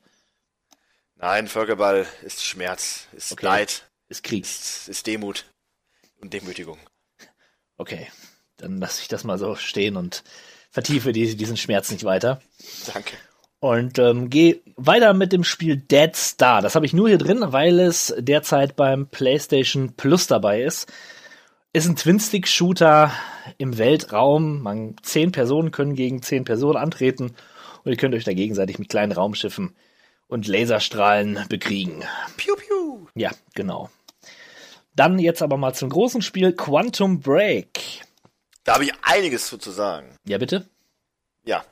Nein, 1.16 1.48
Völkerball 1.48 2.06
ist 2.24 2.44
Schmerz, 2.44 3.08
ist 3.14 3.32
Okay. 3.32 3.46
Leid, 3.46 3.90
Ist 4.10 4.24
Krieg. 4.24 4.44
ist, 4.44 4.90
ist 4.90 5.08
Demut 5.08 5.46
und 6.20 6.34
Demütigung. 6.34 6.78
Okay, 7.78 8.08
dann 8.58 8.78
lasse 8.78 9.02
ich 9.02 9.08
das 9.08 9.24
mal 9.24 9.38
so 9.38 9.56
stehen 9.56 9.98
und 9.98 10.24
vertiefe 10.70 11.12
die, 11.12 11.36
diesen 11.36 11.58
Schmerz 11.58 11.92
nicht 11.92 12.04
weiter. 12.04 12.42
Danke. 12.94 13.16
Und 13.60 13.98
ähm, 13.98 14.30
gehe 14.30 14.60
weiter 14.76 15.14
mit 15.14 15.32
dem 15.32 15.44
Spiel 15.44 15.78
Dead 15.78 16.14
Star. 16.16 16.62
Das 16.62 16.76
habe 16.76 16.86
ich 16.86 16.94
nur 16.94 17.08
hier 17.08 17.18
drin, 17.18 17.40
weil 17.48 17.80
es 17.80 18.14
derzeit 18.18 18.76
beim 18.76 19.08
PlayStation 19.08 19.94
Plus 19.94 20.28
dabei 20.28 20.64
ist. 20.64 20.92
Ist 21.72 21.88
ein 21.88 21.96
Twin-Stick-Shooter 21.96 23.12
im 23.58 23.78
Weltraum. 23.78 24.62
Man, 24.62 24.96
zehn 25.02 25.32
Personen 25.32 25.72
können 25.72 25.96
gegen 25.96 26.22
zehn 26.22 26.44
Personen 26.44 26.78
antreten 26.78 27.36
und 27.84 27.92
ihr 27.92 27.98
könnt 27.98 28.16
euch 28.16 28.26
da 28.26 28.34
gegenseitig 28.34 28.80
mit 28.80 28.90
kleinen 28.90 29.12
Raumschiffen 29.12 29.76
und 30.28 30.48
Laserstrahlen 30.48 31.46
bekriegen. 31.50 32.04
Piu, 32.38 32.56
piu. 32.56 33.08
Ja, 33.16 33.32
genau. 33.54 33.90
Dann 34.96 35.20
jetzt 35.20 35.42
aber 35.42 35.58
mal 35.58 35.74
zum 35.74 35.90
großen 35.90 36.22
Spiel 36.22 36.54
Quantum 36.54 37.20
Break. 37.20 38.04
Da 38.64 38.76
habe 38.76 38.86
ich 38.86 38.94
einiges 39.02 39.48
zu, 39.48 39.58
sagen. 39.72 40.16
Ja, 40.26 40.38
bitte? 40.38 40.70
Ja. 41.44 41.66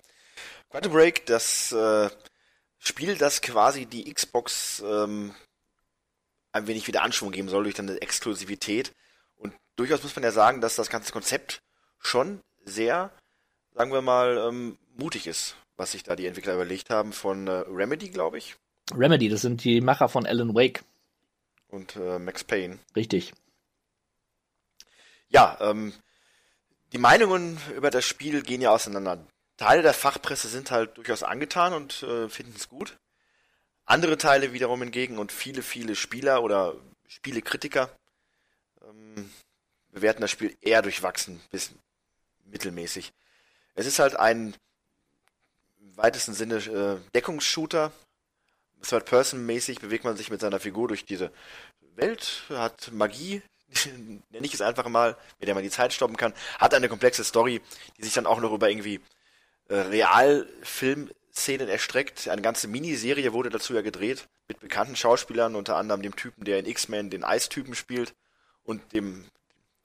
Quantum 0.69 0.93
Break, 0.93 1.25
das 1.25 1.71
äh, 1.71 2.09
Spiel, 2.79 3.15
das 3.15 3.41
quasi 3.41 3.85
die 3.85 4.11
Xbox 4.11 4.83
ähm, 4.85 5.33
ein 6.51 6.67
wenig 6.67 6.87
wieder 6.87 7.03
Anschwung 7.03 7.31
geben 7.31 7.49
soll 7.49 7.63
durch 7.63 7.79
eine 7.79 8.01
Exklusivität. 8.01 8.93
Und 9.37 9.53
durchaus 9.75 10.03
muss 10.03 10.15
man 10.15 10.23
ja 10.23 10.31
sagen, 10.31 10.61
dass 10.61 10.75
das 10.75 10.89
ganze 10.89 11.11
Konzept 11.11 11.61
schon 11.99 12.41
sehr, 12.65 13.11
sagen 13.73 13.91
wir 13.91 14.01
mal, 14.01 14.37
ähm, 14.49 14.77
mutig 14.95 15.27
ist, 15.27 15.55
was 15.77 15.91
sich 15.91 16.03
da 16.03 16.15
die 16.15 16.25
Entwickler 16.25 16.55
überlegt 16.55 16.89
haben 16.89 17.13
von 17.13 17.47
äh, 17.47 17.51
Remedy, 17.67 18.09
glaube 18.09 18.37
ich, 18.37 18.55
Remedy, 18.95 19.29
das 19.29 19.41
sind 19.41 19.63
die 19.63 19.81
Macher 19.81 20.09
von 20.09 20.25
Alan 20.25 20.53
Wake. 20.53 20.83
Und 21.71 21.95
äh, 21.95 22.19
Max 22.19 22.43
Payne. 22.43 22.79
Richtig. 22.95 23.33
Ja, 25.29 25.57
ähm, 25.61 25.93
die 26.91 26.97
Meinungen 26.97 27.57
über 27.75 27.89
das 27.89 28.05
Spiel 28.05 28.41
gehen 28.41 28.61
ja 28.61 28.71
auseinander. 28.71 29.25
Teile 29.57 29.81
der 29.81 29.93
Fachpresse 29.93 30.47
sind 30.47 30.71
halt 30.71 30.97
durchaus 30.97 31.23
angetan 31.23 31.73
und 31.73 32.03
äh, 32.03 32.27
finden 32.29 32.53
es 32.55 32.67
gut. 32.67 32.97
Andere 33.85 34.17
Teile 34.17 34.53
wiederum 34.53 34.81
hingegen 34.81 35.17
und 35.17 35.31
viele, 35.31 35.61
viele 35.63 35.95
Spieler 35.95 36.43
oder 36.43 36.75
Spielekritiker 37.07 37.89
ähm, 38.81 39.31
bewerten 39.89 40.21
das 40.21 40.31
Spiel 40.31 40.55
eher 40.61 40.81
durchwachsen 40.81 41.41
bis 41.51 41.71
mittelmäßig. 42.45 43.13
Es 43.75 43.85
ist 43.85 43.99
halt 43.99 44.15
ein 44.15 44.55
im 45.79 45.97
weitesten 45.97 46.33
Sinne 46.33 46.55
äh, 46.55 47.11
Deckungsshooter. 47.13 47.91
Third-Person-mäßig 48.81 49.79
bewegt 49.79 50.03
man 50.03 50.17
sich 50.17 50.29
mit 50.29 50.41
seiner 50.41 50.59
Figur 50.59 50.87
durch 50.87 51.05
diese 51.05 51.31
Welt, 51.95 52.43
hat 52.49 52.91
Magie, 52.91 53.41
nenne 54.31 54.45
ich 54.45 54.53
es 54.53 54.61
einfach 54.61 54.87
mal, 54.87 55.17
mit 55.39 55.47
der 55.47 55.55
man 55.55 55.63
die 55.63 55.69
Zeit 55.69 55.93
stoppen 55.93 56.17
kann, 56.17 56.33
hat 56.57 56.73
eine 56.73 56.89
komplexe 56.89 57.23
Story, 57.23 57.61
die 57.97 58.03
sich 58.03 58.13
dann 58.13 58.25
auch 58.25 58.39
noch 58.39 58.51
über 58.51 58.69
irgendwie 58.69 58.99
äh, 59.69 59.75
Realfilmszenen 59.75 61.69
erstreckt. 61.69 62.27
Eine 62.27 62.41
ganze 62.41 62.67
Miniserie 62.67 63.33
wurde 63.33 63.49
dazu 63.49 63.73
ja 63.73 63.81
gedreht, 63.81 64.27
mit 64.47 64.59
bekannten 64.59 64.95
Schauspielern, 64.95 65.55
unter 65.55 65.77
anderem 65.77 66.01
dem 66.01 66.15
Typen, 66.15 66.43
der 66.43 66.59
in 66.59 66.65
X-Men 66.65 67.09
den 67.09 67.23
Eistypen 67.23 67.75
spielt 67.75 68.13
und 68.63 68.93
dem, 68.93 69.25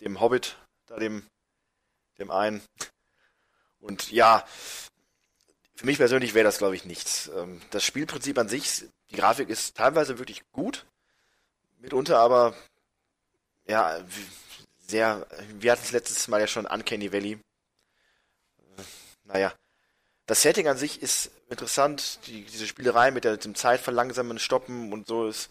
dem 0.01 0.21
Hobbit, 0.21 0.57
da 0.87 0.97
dem, 0.97 1.27
dem 2.19 2.31
einen. 2.31 2.63
Und 3.79 4.11
ja, 4.11 4.45
für 5.77 5.87
mich 5.87 5.99
persönlich 5.99 6.35
wäre 6.35 6.45
das, 6.45 6.59
glaube 6.59 6.75
ich, 6.75 6.85
nichts. 6.85 7.31
Ähm, 7.37 7.61
Das 7.71 7.85
Spielprinzip 7.85 8.39
an 8.39 8.49
sich, 8.49 8.85
die 9.11 9.17
Grafik 9.17 9.49
ist 9.49 9.77
teilweise 9.77 10.19
wirklich 10.19 10.43
gut, 10.53 10.87
mitunter 11.79 12.19
aber, 12.19 12.55
ja, 13.67 14.03
sehr, 14.87 15.27
wir 15.59 15.73
hatten 15.73 15.83
es 15.85 15.93
letztes 15.93 16.29
Mal 16.29 16.41
ja 16.41 16.47
schon 16.47 16.67
Uncanny 16.67 17.13
Valley. 17.13 17.39
Naja, 19.25 19.53
das 20.27 20.43
Setting 20.43 20.69
an 20.69 20.77
sich 20.77 21.03
ist 21.03 21.31
interessant, 21.49 22.21
die, 22.27 22.45
diese 22.45 22.67
Spielerei 22.67 23.11
mit 23.11 23.25
dem 23.25 23.55
Zeitverlangsamen, 23.55 24.39
Stoppen 24.39 24.93
und 24.93 25.07
so 25.07 25.29
ist 25.29 25.51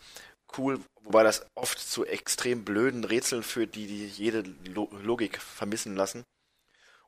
cool, 0.58 0.79
wobei 1.01 1.24
das 1.24 1.46
oft 1.55 1.79
zu 1.79 2.05
extrem 2.05 2.65
blöden 2.65 3.03
Rätseln 3.03 3.44
führt, 3.44 3.75
die, 3.75 3.88
die 3.88 4.08
jede 4.08 4.44
Lo 4.65 4.89
Logik 5.01 5.41
vermissen 5.41 5.96
lassen. 5.96 6.24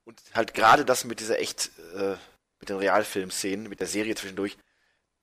Und 0.06 0.22
halt 0.34 0.54
gerade 0.54 0.86
das 0.86 1.04
mit 1.04 1.20
dieser 1.20 1.40
echt, 1.40 1.72
äh, 1.96 2.16
mit 2.60 2.70
den 2.70 2.78
Realfilm-Szenen, 2.78 3.70
mit 3.70 3.80
der 3.80 3.88
Serie 3.88 4.16
zwischendurch, 4.16 4.58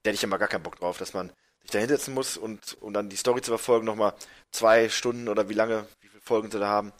da 0.03 0.09
hätte 0.09 0.17
ich 0.17 0.25
immer 0.25 0.39
gar 0.39 0.49
keinen 0.49 0.63
Bock 0.63 0.79
drauf, 0.79 0.99
dass 0.99 1.15
man 1.15 1.33
sich 1.61 1.71
da 1.71 1.79
hinsetzen 1.79 2.15
muss 2.15 2.37
und 2.37 2.77
um 2.81 2.93
dann 2.93 3.09
die 3.09 3.17
Story 3.17 3.41
zu 3.41 3.51
verfolgen, 3.51 3.87
nochmal 3.87 4.15
zwei 4.53 4.89
Stunden 4.89 5.29
oder 5.29 5.49
wie 5.49 5.55
lange, 5.55 5.87
wie 6.01 6.09
viele 6.09 6.21
Folgen 6.21 6.51
sie 6.51 6.59
da 6.59 6.69
haben, 6.69 6.93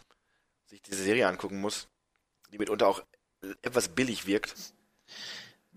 sich 0.65 0.81
diese 0.81 1.03
Serie 1.03 1.27
angucken 1.27 1.61
muss, 1.61 1.87
die 2.51 2.57
mitunter 2.57 2.87
auch 2.87 3.03
etwas 3.61 3.89
billig 3.89 4.25
wirkt. 4.25 4.55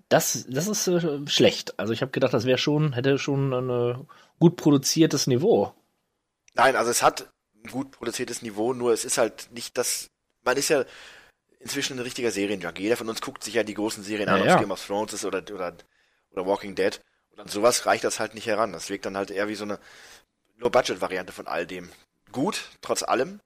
Das, 0.09 0.47
das 0.49 0.69
ist 0.69 0.89
äh, 0.89 1.27
schlecht. 1.27 1.79
Also 1.79 1.93
ich 1.93 2.01
habe 2.01 2.13
gedacht, 2.13 2.33
das 2.33 2.47
wäre 2.47 2.57
schon, 2.57 2.95
hätte 2.95 3.19
schon 3.19 3.53
ein 3.53 4.07
gut 4.39 4.57
produziertes 4.57 5.27
Niveau. 5.27 5.75
Nein, 6.55 6.77
also 6.77 6.91
es 6.91 7.03
hat 7.03 7.31
ein 7.63 7.71
gut 7.71 7.91
produziertes 7.91 8.43
Niveau, 8.43 8.73
nur 8.73 8.93
es 8.93 9.05
ist 9.05 9.19
halt 9.19 9.51
nicht 9.53 9.77
das, 9.77 10.11
man 10.45 10.57
ist 10.57 10.71
ja 10.71 10.85
inzwischen 11.61 11.99
ein 11.99 12.03
richtiger 12.03 12.31
Serienjunkie. 12.31 12.83
Jeder 12.83 12.97
von 12.97 13.09
uns 13.09 13.21
guckt 13.21 13.43
sich 13.45 13.55
ja 13.55 13.63
die 13.63 13.75
großen 13.75 14.03
Serien 14.03 14.29
an, 14.29 14.37
Ja, 14.37 14.43
ob 14.43 14.47
es 14.49 14.55
ja. 14.55 14.61
Game 14.61 14.71
of 14.71 14.87
Thrones 14.87 15.13
ist 15.13 15.25
oder, 15.25 15.43
oder, 15.53 15.77
oder 16.31 16.47
Walking 16.47 16.75
Dead. 16.75 17.01
Und 17.31 17.41
an 17.41 17.49
sowas 17.49 17.87
reicht 17.87 18.05
das 18.05 18.21
halt 18.21 18.35
nicht 18.35 18.47
heran. 18.47 18.73
Das 18.73 18.91
wirkt 18.91 19.07
dann 19.07 19.17
halt 19.17 19.31
eher 19.31 19.49
wie 19.49 19.55
so 19.55 19.65
eine 19.65 19.79
Low-Budget-Variante 20.57 21.33
von 21.33 21.47
all 21.47 21.67
dem. 21.67 21.91
Gut, 22.33 22.63
trotz 22.81 23.03
allem, 23.03 23.41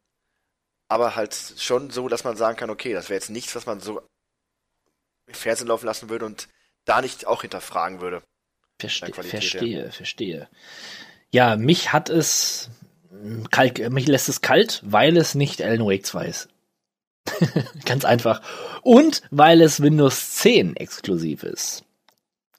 aber 0.88 1.16
halt 1.16 1.36
schon 1.56 1.90
so, 1.90 2.08
dass 2.08 2.24
man 2.24 2.36
sagen 2.36 2.56
kann, 2.56 2.70
okay, 2.70 2.92
das 2.92 3.08
wäre 3.08 3.18
jetzt 3.18 3.30
nichts, 3.30 3.54
was 3.54 3.66
man 3.66 3.80
so 3.80 4.02
im 5.26 5.34
Fernsehen 5.34 5.68
laufen 5.68 5.86
lassen 5.86 6.10
würde 6.10 6.26
und 6.26 6.48
da 6.84 7.00
nicht 7.00 7.26
auch 7.26 7.42
hinterfragen 7.42 8.00
würde. 8.00 8.22
Verste 8.78 9.06
Der 9.06 9.14
Qualität, 9.14 9.42
verstehe, 9.42 9.92
verstehe. 9.92 10.48
Ja, 11.30 11.56
mich 11.56 11.92
hat 11.92 12.10
es 12.10 12.70
kalt, 13.50 13.90
mich 13.90 14.06
lässt 14.08 14.28
es 14.28 14.40
kalt, 14.40 14.82
weil 14.84 15.16
es 15.16 15.34
nicht 15.34 15.62
Alan 15.62 15.86
Wake 15.86 16.04
2 16.04 16.26
ist. 16.26 16.48
Ganz 17.84 18.04
einfach. 18.04 18.42
Und 18.82 19.22
weil 19.30 19.60
es 19.62 19.80
Windows 19.80 20.36
10 20.36 20.76
exklusiv 20.76 21.42
ist. 21.42 21.84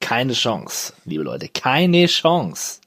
Keine 0.00 0.34
Chance, 0.34 0.92
liebe 1.04 1.24
Leute, 1.24 1.48
keine 1.48 2.06
Chance. 2.06 2.80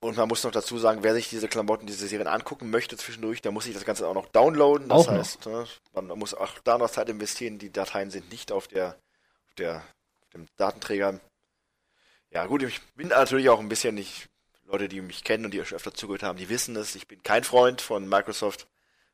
Und 0.00 0.16
man 0.16 0.28
muss 0.28 0.44
noch 0.44 0.52
dazu 0.52 0.78
sagen, 0.78 1.02
wer 1.02 1.14
sich 1.14 1.28
diese 1.28 1.48
Klamotten, 1.48 1.86
diese 1.86 2.06
Serien 2.06 2.28
angucken 2.28 2.70
möchte 2.70 2.96
zwischendurch, 2.96 3.42
der 3.42 3.50
muss 3.50 3.64
sich 3.64 3.74
das 3.74 3.84
Ganze 3.84 4.06
auch 4.06 4.14
noch 4.14 4.26
downloaden. 4.26 4.88
Das 4.88 4.98
Auch 4.98 5.12
noch. 5.12 5.18
heißt, 5.18 5.46
ne, 5.46 5.66
man 5.92 6.06
muss 6.18 6.34
auch 6.34 6.58
da 6.62 6.78
noch 6.78 6.90
Zeit 6.90 7.08
investieren. 7.08 7.58
Die 7.58 7.72
Dateien 7.72 8.10
sind 8.10 8.30
nicht 8.30 8.52
auf 8.52 8.68
der, 8.68 8.90
auf 9.48 9.54
der, 9.56 9.76
auf 10.22 10.28
dem 10.32 10.46
Datenträger. 10.56 11.18
Ja, 12.30 12.46
gut, 12.46 12.62
ich 12.62 12.80
bin 12.94 13.08
natürlich 13.08 13.48
auch 13.48 13.58
ein 13.58 13.68
bisschen 13.68 13.96
nicht, 13.96 14.28
Leute, 14.66 14.88
die 14.88 15.00
mich 15.00 15.24
kennen 15.24 15.46
und 15.46 15.52
die 15.52 15.64
schon 15.64 15.76
öfter 15.76 15.94
zugehört 15.94 16.22
haben, 16.22 16.38
die 16.38 16.48
wissen 16.48 16.76
es. 16.76 16.94
Ich 16.94 17.08
bin 17.08 17.22
kein 17.22 17.42
Freund 17.42 17.80
von 17.80 18.08
Microsoft. 18.08 18.68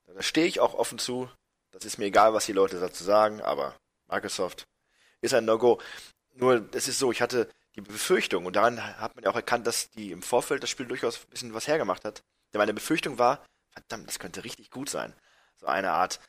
Da 0.06 0.20
stehe 0.20 0.46
ich 0.46 0.60
auch 0.60 0.74
offen 0.74 0.98
zu. 0.98 1.30
Das 1.74 1.84
ist 1.84 1.98
mir 1.98 2.06
egal, 2.06 2.32
was 2.32 2.46
die 2.46 2.52
Leute 2.52 2.78
dazu 2.78 3.02
sagen, 3.02 3.42
aber 3.42 3.74
Microsoft 4.08 4.64
ist 5.20 5.34
ein 5.34 5.44
No-Go. 5.44 5.80
Nur, 6.34 6.68
es 6.72 6.86
ist 6.86 7.00
so, 7.00 7.10
ich 7.10 7.20
hatte 7.20 7.48
die 7.74 7.80
Befürchtung, 7.80 8.46
und 8.46 8.54
daran 8.54 8.80
hat 9.00 9.16
man 9.16 9.24
ja 9.24 9.30
auch 9.30 9.36
erkannt, 9.36 9.66
dass 9.66 9.90
die 9.90 10.12
im 10.12 10.22
Vorfeld 10.22 10.62
das 10.62 10.70
Spiel 10.70 10.86
durchaus 10.86 11.24
ein 11.24 11.30
bisschen 11.30 11.54
was 11.54 11.66
hergemacht 11.66 12.04
hat. 12.04 12.22
Denn 12.52 12.60
meine 12.60 12.74
Befürchtung 12.74 13.18
war, 13.18 13.44
verdammt, 13.70 14.06
das 14.06 14.20
könnte 14.20 14.44
richtig 14.44 14.70
gut 14.70 14.88
sein. 14.88 15.12
So 15.56 15.66
eine 15.66 15.90
Art, 15.90 16.20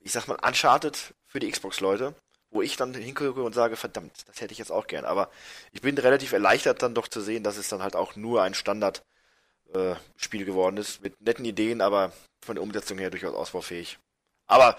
ich 0.00 0.12
sag 0.12 0.28
mal, 0.28 0.38
Uncharted 0.46 1.14
für 1.26 1.40
die 1.40 1.50
Xbox-Leute, 1.50 2.14
wo 2.50 2.60
ich 2.60 2.76
dann 2.76 2.92
hingucke 2.92 3.42
und 3.42 3.54
sage, 3.54 3.76
verdammt, 3.76 4.12
das 4.28 4.42
hätte 4.42 4.52
ich 4.52 4.58
jetzt 4.58 4.70
auch 4.70 4.86
gern. 4.86 5.06
Aber 5.06 5.30
ich 5.72 5.80
bin 5.80 5.96
relativ 5.96 6.32
erleichtert 6.32 6.82
dann 6.82 6.94
doch 6.94 7.08
zu 7.08 7.22
sehen, 7.22 7.42
dass 7.42 7.56
es 7.56 7.70
dann 7.70 7.82
halt 7.82 7.96
auch 7.96 8.16
nur 8.16 8.42
ein 8.42 8.52
Standard-Spiel 8.52 10.44
geworden 10.44 10.76
ist, 10.76 11.02
mit 11.02 11.18
netten 11.22 11.46
Ideen, 11.46 11.80
aber 11.80 12.12
von 12.44 12.56
der 12.56 12.62
Umsetzung 12.62 12.98
her 12.98 13.08
durchaus 13.08 13.34
ausbaufähig. 13.34 13.98
Aber 14.46 14.76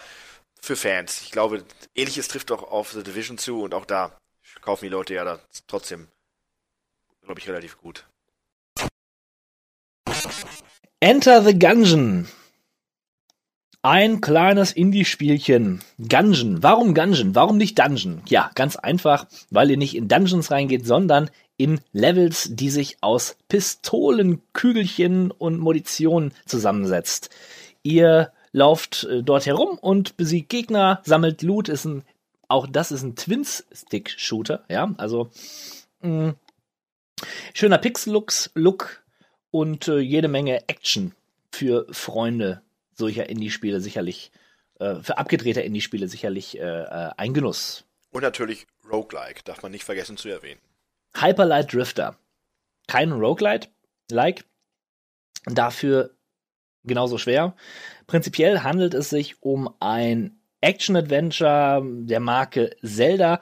für 0.62 0.76
Fans, 0.76 1.22
ich 1.22 1.32
glaube, 1.32 1.64
ähnliches 1.96 2.28
trifft 2.28 2.52
auch 2.52 2.64
auf 2.64 2.92
The 2.92 3.04
Division 3.04 3.38
zu 3.38 3.62
und 3.62 3.74
auch 3.74 3.86
da 3.86 4.18
kaufen 4.62 4.86
die 4.86 4.90
Leute 4.90 5.14
ja 5.14 5.24
da 5.24 5.40
trotzdem, 5.68 6.08
glaube 7.24 7.40
ich, 7.40 7.48
relativ 7.48 7.78
gut. 7.78 8.06
Enter 11.00 11.44
the 11.44 11.58
Gungeon. 11.58 12.28
Ein 13.84 14.22
kleines 14.22 14.72
Indie-Spielchen. 14.72 15.84
Gungeon. 16.00 16.64
Warum 16.64 16.96
Gungeon? 16.96 17.36
Warum 17.36 17.58
nicht 17.58 17.78
Dungeon? 17.78 18.24
Ja, 18.28 18.50
ganz 18.56 18.76
einfach, 18.76 19.28
weil 19.52 19.70
ihr 19.70 19.78
nicht 19.78 19.96
in 19.96 20.08
Dungeons 20.08 20.50
reingeht, 20.50 20.88
sondern 20.88 21.30
in 21.58 21.80
Levels, 21.92 22.50
die 22.52 22.72
sich 22.72 22.98
aus 23.02 23.38
Pistolen, 23.48 24.42
Kügelchen 24.54 25.30
und 25.30 25.60
Munition 25.60 26.34
zusammensetzt. 26.48 27.30
Ihr 27.84 28.32
lauft 28.56 29.04
äh, 29.04 29.22
dort 29.22 29.46
herum 29.46 29.78
und 29.78 30.16
besiegt 30.16 30.50
Gegner, 30.50 31.02
sammelt 31.04 31.42
Loot, 31.42 31.68
ist 31.68 31.84
ein, 31.84 32.04
auch 32.48 32.68
das 32.68 32.92
ist 32.92 33.04
ein 33.04 33.16
Twin-Stick-Shooter, 33.18 34.64
ja, 34.70 34.96
also 34.98 35.30
mh, 36.00 36.30
mm, 36.30 36.36
schöner 37.54 37.78
Pixel-Look 37.78 39.04
und 39.52 39.90
äh, 39.90 40.00
jede 40.00 40.30
Menge 40.30 40.70
Action 40.70 41.14
für 41.52 41.86
Freunde 41.92 42.62
solcher 42.94 43.28
Indie-Spiele 43.28 43.82
sicherlich, 43.82 44.32
äh, 44.80 44.96
für 44.96 45.18
abgedrehter 45.18 45.64
Indie-Spiele 45.64 46.08
sicherlich 46.08 46.58
äh, 46.58 46.62
äh, 46.62 47.12
ein 47.18 47.34
Genuss. 47.34 47.84
Und 48.12 48.22
natürlich 48.22 48.68
Roguelike, 48.90 49.44
darf 49.44 49.64
man 49.64 49.74
nicht 49.74 49.84
vergessen 49.84 50.16
zu 50.16 50.30
erwähnen. 50.30 50.62
Hyperlight 51.14 51.74
Drifter. 51.74 52.16
Kein 52.88 53.12
Roguelite, 53.12 53.68
like. 54.10 54.46
Dafür 55.46 56.15
genauso 56.86 57.18
schwer. 57.18 57.56
Prinzipiell 58.08 58.62
handelt 58.62 58.94
es 58.94 59.10
sich 59.10 59.42
um 59.42 59.74
ein 59.80 60.40
Action-Adventure 60.62 61.84
der 61.84 62.20
Marke 62.20 62.76
Zelda 62.84 63.42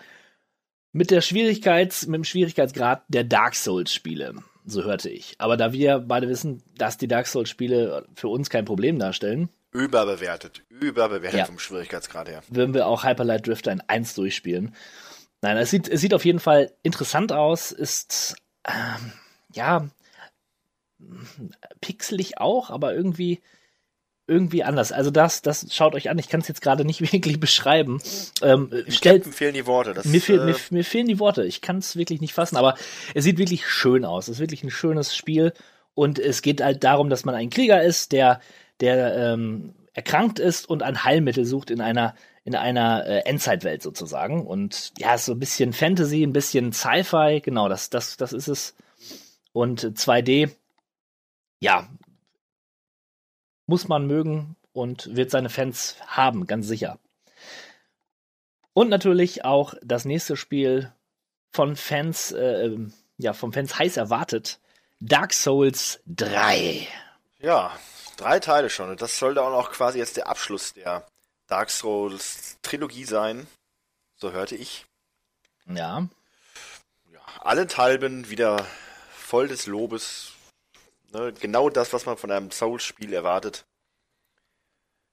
mit 0.91 1.11
der 1.11 1.21
Schwierigkeits, 1.21 2.05
mit 2.07 2.15
dem 2.15 2.23
Schwierigkeitsgrad 2.23 3.03
der 3.07 3.23
Dark 3.23 3.55
Souls-Spiele. 3.55 4.35
So 4.65 4.83
hörte 4.83 5.09
ich. 5.09 5.35
Aber 5.39 5.57
da 5.57 5.73
wir 5.73 5.99
beide 5.99 6.29
wissen, 6.29 6.63
dass 6.77 6.97
die 6.97 7.07
Dark 7.07 7.27
Souls-Spiele 7.27 8.07
für 8.15 8.27
uns 8.27 8.49
kein 8.49 8.65
Problem 8.65 8.99
darstellen. 8.99 9.49
Überbewertet. 9.71 10.63
Überbewertet 10.69 11.39
ja. 11.39 11.45
vom 11.45 11.59
Schwierigkeitsgrad 11.59 12.29
her. 12.29 12.43
Würden 12.49 12.73
wir 12.73 12.87
auch 12.87 13.03
Hyperlight 13.03 13.47
Drifter 13.47 13.71
in 13.71 13.81
1 13.81 14.13
durchspielen. 14.15 14.75
Nein, 15.41 15.57
es 15.57 15.71
sieht, 15.71 15.89
es 15.89 15.99
sieht 15.99 16.13
auf 16.13 16.23
jeden 16.23 16.39
Fall 16.39 16.71
interessant 16.83 17.33
aus, 17.33 17.71
ist, 17.71 18.35
ähm, 18.65 19.11
ja, 19.53 19.89
pixelig 21.81 22.37
auch, 22.39 22.69
aber 22.69 22.93
irgendwie, 22.93 23.41
irgendwie 24.27 24.63
anders. 24.63 24.91
Also 24.91 25.11
das, 25.11 25.41
das 25.41 25.73
schaut 25.73 25.95
euch 25.95 26.09
an. 26.09 26.17
Ich 26.17 26.29
kann 26.29 26.41
es 26.41 26.47
jetzt 26.47 26.61
gerade 26.61 26.85
nicht 26.85 27.01
wirklich 27.13 27.39
beschreiben. 27.39 28.01
Ähm, 28.41 28.71
stellt, 28.87 29.25
mir 29.25 29.33
fehlen 29.33 29.53
die 29.53 29.65
Worte. 29.65 29.93
Das, 29.93 30.05
mir, 30.05 30.21
fehl, 30.21 30.39
äh, 30.39 30.45
mir, 30.45 30.55
mir, 30.69 30.83
fehlen 30.83 31.07
die 31.07 31.19
Worte. 31.19 31.45
Ich 31.45 31.61
kann 31.61 31.77
es 31.77 31.95
wirklich 31.95 32.21
nicht 32.21 32.33
fassen, 32.33 32.57
aber 32.57 32.75
es 33.13 33.23
sieht 33.23 33.37
wirklich 33.37 33.67
schön 33.67 34.05
aus. 34.05 34.27
Es 34.27 34.35
ist 34.35 34.39
wirklich 34.39 34.63
ein 34.63 34.71
schönes 34.71 35.15
Spiel 35.15 35.53
und 35.93 36.19
es 36.19 36.41
geht 36.41 36.61
halt 36.61 36.83
darum, 36.83 37.09
dass 37.09 37.25
man 37.25 37.35
ein 37.35 37.49
Krieger 37.49 37.83
ist, 37.83 38.11
der, 38.11 38.39
der 38.79 39.15
ähm, 39.15 39.73
erkrankt 39.93 40.39
ist 40.39 40.67
und 40.69 40.83
ein 40.83 41.03
Heilmittel 41.03 41.45
sucht 41.45 41.69
in 41.69 41.81
einer 41.81 42.15
in 42.45 42.55
einer 42.55 43.05
äh, 43.05 43.19
Endzeitwelt 43.19 43.81
sozusagen. 43.81 44.45
Und 44.45 44.91
ja, 44.97 45.15
ist 45.15 45.25
so 45.25 45.31
ein 45.31 45.39
bisschen 45.39 45.71
Fantasy, 45.73 46.23
ein 46.23 46.33
bisschen 46.33 46.73
Sci-Fi, 46.73 47.41
genau, 47.41 47.69
das, 47.69 47.89
das, 47.89 48.17
das 48.17 48.33
ist 48.33 48.47
es. 48.47 48.75
Und 49.53 49.81
2D, 49.81 50.51
ja, 51.63 51.87
muss 53.67 53.87
man 53.87 54.05
mögen 54.05 54.57
und 54.73 55.15
wird 55.15 55.31
seine 55.31 55.49
Fans 55.49 55.95
haben, 56.05 56.45
ganz 56.45 56.67
sicher. 56.67 56.99
Und 58.73 58.89
natürlich 58.89 59.45
auch 59.45 59.73
das 59.81 60.03
nächste 60.03 60.35
Spiel 60.35 60.91
von 61.51 61.77
Fans, 61.77 62.33
äh, 62.33 62.75
ja, 63.17 63.31
von 63.31 63.53
Fans 63.53 63.79
heiß 63.79 63.95
erwartet. 63.95 64.59
Dark 64.99 65.31
Souls 65.31 66.01
3. 66.07 66.85
Ja, 67.39 67.71
drei 68.17 68.41
Teile 68.41 68.69
schon. 68.69 68.89
Und 68.89 69.01
das 69.01 69.17
sollte 69.17 69.41
auch 69.41 69.51
noch 69.51 69.71
quasi 69.71 69.99
jetzt 69.99 70.17
der 70.17 70.27
Abschluss 70.27 70.73
der 70.73 71.07
Dark 71.47 71.69
Souls 71.69 72.57
Trilogie 72.61 73.05
sein. 73.05 73.47
So 74.17 74.33
hörte 74.33 74.57
ich. 74.57 74.85
Ja. 75.65 76.09
ja 77.09 77.21
allenthalben 77.41 78.29
wieder 78.29 78.65
voll 79.13 79.47
des 79.47 79.65
Lobes. 79.65 80.32
Ne, 81.13 81.31
genau 81.31 81.69
das, 81.69 81.93
was 81.93 82.07
man 82.07 82.17
von 82.17 82.31
einem 82.31 82.49
Souls-Spiel 82.49 83.13
erwartet. 83.13 83.65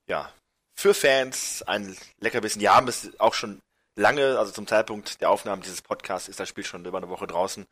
Ja. 0.07 0.33
Für 0.75 0.95
Fans 0.95 1.63
ein 1.63 1.95
Leckerbissen. 2.21 2.59
Die 2.59 2.71
haben 2.71 2.89
es 2.89 3.11
auch 3.21 3.35
schon 3.35 3.61
lange, 3.97 4.39
also 4.39 4.51
zum 4.51 4.67
Zeitpunkt 4.67 5.21
der 5.21 5.29
Aufnahme 5.29 5.61
dieses 5.61 5.83
Podcasts 5.83 6.29
ist 6.29 6.41
das 6.41 6.49
Spiel 6.49 6.65
schon 6.65 6.87
über 6.87 6.97
eine 6.97 7.11
Woche 7.11 7.27
draußen. 7.27 7.67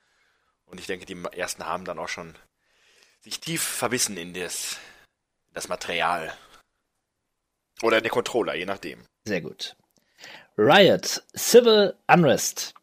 Und 0.67 0.79
ich 0.79 0.87
denke, 0.87 1.07
die 1.07 1.17
ersten 1.33 1.65
haben 1.65 1.87
dann 1.87 1.99
auch 1.99 2.09
schon 2.09 2.35
sich 3.21 3.41
tief 3.41 3.63
verbissen 3.63 4.19
in 4.19 4.35
das, 4.35 4.77
das 5.55 5.69
Material. 5.69 6.37
Oder 7.81 8.03
der 8.03 8.11
Controller, 8.11 8.55
je 8.55 8.67
nachdem. 8.67 9.07
Sehr 9.25 9.41
gut. 9.41 9.75
Riot, 10.59 11.23
Civil 11.35 11.97
Unrest. 12.09 12.75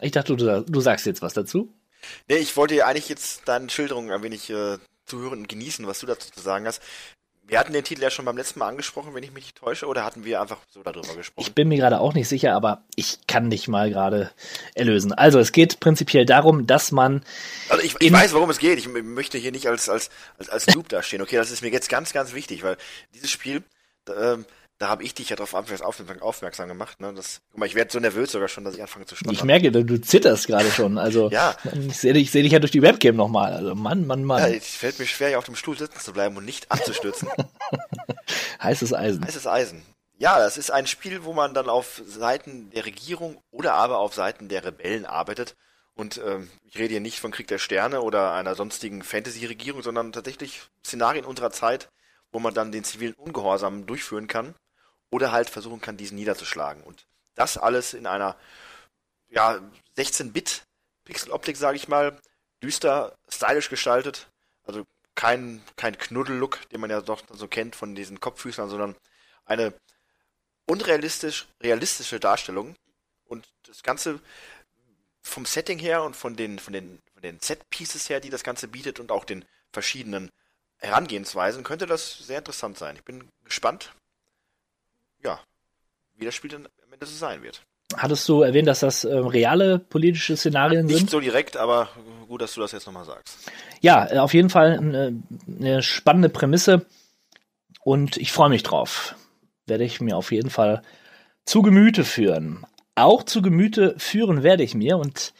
Ich 0.00 0.12
dachte, 0.12 0.36
du, 0.36 0.62
du 0.62 0.80
sagst 0.80 1.06
jetzt 1.06 1.22
was 1.22 1.34
dazu. 1.34 1.72
Nee, 2.28 2.36
ich 2.36 2.56
wollte 2.56 2.84
eigentlich 2.84 3.08
jetzt 3.08 3.42
deine 3.46 3.70
Schilderung 3.70 4.10
ein 4.12 4.22
wenig 4.22 4.50
äh, 4.50 4.78
zuhören 5.04 5.40
und 5.40 5.48
genießen, 5.48 5.86
was 5.86 6.00
du 6.00 6.06
dazu 6.06 6.30
zu 6.30 6.40
sagen 6.40 6.66
hast. 6.66 6.82
Wir 7.48 7.60
hatten 7.60 7.72
den 7.72 7.84
Titel 7.84 8.02
ja 8.02 8.10
schon 8.10 8.24
beim 8.24 8.36
letzten 8.36 8.58
Mal 8.58 8.66
angesprochen, 8.66 9.14
wenn 9.14 9.22
ich 9.22 9.32
mich 9.32 9.44
nicht 9.44 9.56
täusche, 9.56 9.86
oder 9.86 10.04
hatten 10.04 10.24
wir 10.24 10.40
einfach 10.40 10.58
so 10.68 10.82
darüber 10.82 11.14
gesprochen? 11.14 11.46
Ich 11.46 11.54
bin 11.54 11.68
mir 11.68 11.76
gerade 11.76 12.00
auch 12.00 12.12
nicht 12.12 12.26
sicher, 12.26 12.54
aber 12.54 12.82
ich 12.96 13.18
kann 13.28 13.50
dich 13.50 13.68
mal 13.68 13.88
gerade 13.88 14.32
erlösen. 14.74 15.12
Also 15.12 15.38
es 15.38 15.52
geht 15.52 15.78
prinzipiell 15.78 16.26
darum, 16.26 16.66
dass 16.66 16.90
man. 16.90 17.24
Also 17.68 17.84
ich, 17.84 17.94
ich 18.00 18.12
weiß, 18.12 18.32
worum 18.32 18.50
es 18.50 18.58
geht. 18.58 18.80
Ich 18.80 18.88
möchte 18.88 19.38
hier 19.38 19.52
nicht 19.52 19.68
als, 19.68 19.88
als, 19.88 20.10
als, 20.38 20.48
als 20.48 20.66
Noob 20.74 20.88
dastehen. 20.88 21.22
Okay, 21.22 21.36
das 21.36 21.52
ist 21.52 21.62
mir 21.62 21.70
jetzt 21.70 21.88
ganz, 21.88 22.12
ganz 22.12 22.34
wichtig, 22.34 22.64
weil 22.64 22.76
dieses 23.14 23.30
Spiel, 23.30 23.62
ähm, 24.08 24.44
da 24.78 24.88
habe 24.88 25.04
ich 25.04 25.14
dich 25.14 25.30
ja 25.30 25.36
darauf 25.36 25.54
aufmerksam 25.54 26.68
gemacht. 26.68 27.00
Ne? 27.00 27.14
Das, 27.14 27.40
guck 27.50 27.60
mal, 27.60 27.66
ich 27.66 27.74
werde 27.74 27.90
so 27.90 27.98
nervös 27.98 28.32
sogar 28.32 28.48
schon, 28.48 28.64
dass 28.64 28.74
ich 28.74 28.82
anfange 28.82 29.06
zu 29.06 29.16
stottern. 29.16 29.34
Ich 29.34 29.42
merke, 29.42 29.72
du 29.72 30.00
zitterst 30.00 30.46
gerade 30.46 30.70
schon. 30.70 30.98
Also 30.98 31.30
ja. 31.30 31.56
ich 31.88 31.96
sehe 31.96 32.12
dich, 32.12 32.30
seh 32.30 32.42
dich 32.42 32.52
ja 32.52 32.58
durch 32.58 32.72
die 32.72 32.82
Webcam 32.82 33.16
nochmal. 33.16 33.54
Also 33.54 33.74
Mann, 33.74 34.06
Mann, 34.06 34.24
Mann. 34.24 34.40
Ja, 34.40 34.48
es 34.48 34.76
fällt 34.76 34.98
mir 34.98 35.06
schwer, 35.06 35.28
hier 35.28 35.38
auf 35.38 35.46
dem 35.46 35.56
Stuhl 35.56 35.78
sitzen 35.78 35.98
zu 35.98 36.12
bleiben 36.12 36.36
und 36.36 36.44
nicht 36.44 36.70
abzustürzen. 36.70 37.28
Heißes 38.62 38.92
Eisen. 38.92 39.24
Heißes 39.24 39.46
Eisen. 39.46 39.82
Ja, 40.18 40.38
das 40.38 40.58
ist 40.58 40.70
ein 40.70 40.86
Spiel, 40.86 41.24
wo 41.24 41.32
man 41.32 41.54
dann 41.54 41.68
auf 41.68 42.02
Seiten 42.06 42.70
der 42.70 42.84
Regierung 42.86 43.38
oder 43.50 43.74
aber 43.74 43.98
auf 43.98 44.14
Seiten 44.14 44.48
der 44.48 44.64
Rebellen 44.64 45.06
arbeitet. 45.06 45.56
Und 45.94 46.20
ähm, 46.26 46.50
ich 46.64 46.76
rede 46.76 46.90
hier 46.90 47.00
nicht 47.00 47.20
von 47.20 47.30
Krieg 47.30 47.46
der 47.46 47.58
Sterne 47.58 48.02
oder 48.02 48.32
einer 48.32 48.54
sonstigen 48.54 49.02
Fantasy-Regierung, 49.02 49.82
sondern 49.82 50.12
tatsächlich 50.12 50.60
Szenarien 50.84 51.24
unserer 51.24 51.50
Zeit, 51.50 51.88
wo 52.32 52.38
man 52.38 52.52
dann 52.52 52.72
den 52.72 52.84
zivilen 52.84 53.14
Ungehorsam 53.14 53.86
durchführen 53.86 54.26
kann 54.26 54.54
oder 55.10 55.32
halt 55.32 55.50
versuchen 55.50 55.80
kann, 55.80 55.96
diesen 55.96 56.16
niederzuschlagen. 56.16 56.82
Und 56.82 57.06
das 57.34 57.58
alles 57.58 57.94
in 57.94 58.06
einer 58.06 58.36
ja, 59.28 59.60
16-Bit 59.96 60.62
Pixel-Optik, 61.04 61.56
sage 61.56 61.76
ich 61.76 61.88
mal, 61.88 62.20
düster, 62.62 63.16
stylisch 63.28 63.70
gestaltet. 63.70 64.28
Also 64.64 64.84
kein, 65.14 65.62
kein 65.76 65.96
Knuddel-Look, 65.96 66.68
den 66.70 66.80
man 66.80 66.90
ja 66.90 67.00
doch 67.00 67.22
so 67.30 67.48
kennt 67.48 67.76
von 67.76 67.94
diesen 67.94 68.20
Kopffüßern, 68.20 68.68
sondern 68.68 68.96
eine 69.44 69.72
unrealistisch 70.66 71.46
realistische 71.62 72.20
Darstellung. 72.20 72.74
Und 73.24 73.48
das 73.62 73.82
Ganze 73.82 74.20
vom 75.22 75.46
Setting 75.46 75.78
her 75.78 76.02
und 76.02 76.16
von 76.16 76.36
den, 76.36 76.58
von 76.58 76.72
den, 76.72 77.00
von 77.12 77.22
den 77.22 77.40
Set-Pieces 77.40 78.08
her, 78.08 78.20
die 78.20 78.30
das 78.30 78.44
Ganze 78.44 78.68
bietet 78.68 79.00
und 79.00 79.10
auch 79.10 79.24
den 79.24 79.44
verschiedenen 79.72 80.30
Herangehensweisen, 80.78 81.64
könnte 81.64 81.86
das 81.86 82.18
sehr 82.18 82.38
interessant 82.38 82.78
sein. 82.78 82.96
Ich 82.96 83.04
bin 83.04 83.28
gespannt, 83.44 83.92
ja, 85.26 85.40
wie 86.16 86.24
das 86.24 86.34
Spiel 86.34 86.50
dann 86.50 86.66
am 86.66 86.92
Ende 86.92 87.06
so 87.06 87.16
sein 87.16 87.42
wird. 87.42 87.62
Hattest 87.96 88.28
du 88.28 88.42
erwähnt, 88.42 88.66
dass 88.66 88.80
das 88.80 89.04
ähm, 89.04 89.26
reale 89.26 89.78
politische 89.78 90.36
Szenarien 90.36 90.88
sind? 90.88 90.96
Nicht 90.96 91.10
so 91.10 91.20
direkt, 91.20 91.56
aber 91.56 91.88
gut, 92.26 92.42
dass 92.42 92.54
du 92.54 92.60
das 92.60 92.72
jetzt 92.72 92.86
nochmal 92.86 93.04
sagst. 93.04 93.38
Ja, 93.80 94.10
äh, 94.10 94.18
auf 94.18 94.34
jeden 94.34 94.50
Fall 94.50 94.78
eine, 94.78 95.22
eine 95.48 95.82
spannende 95.82 96.28
Prämisse 96.28 96.86
und 97.84 98.16
ich 98.16 98.32
freue 98.32 98.48
mich 98.48 98.62
drauf. 98.62 99.14
Werde 99.66 99.84
ich 99.84 100.00
mir 100.00 100.16
auf 100.16 100.32
jeden 100.32 100.50
Fall 100.50 100.82
zu 101.44 101.62
Gemüte 101.62 102.04
führen. 102.04 102.64
Auch 102.96 103.22
zu 103.22 103.42
Gemüte 103.42 103.94
führen 103.98 104.42
werde 104.42 104.64
ich 104.64 104.74
mir 104.74 104.98
und 104.98 105.32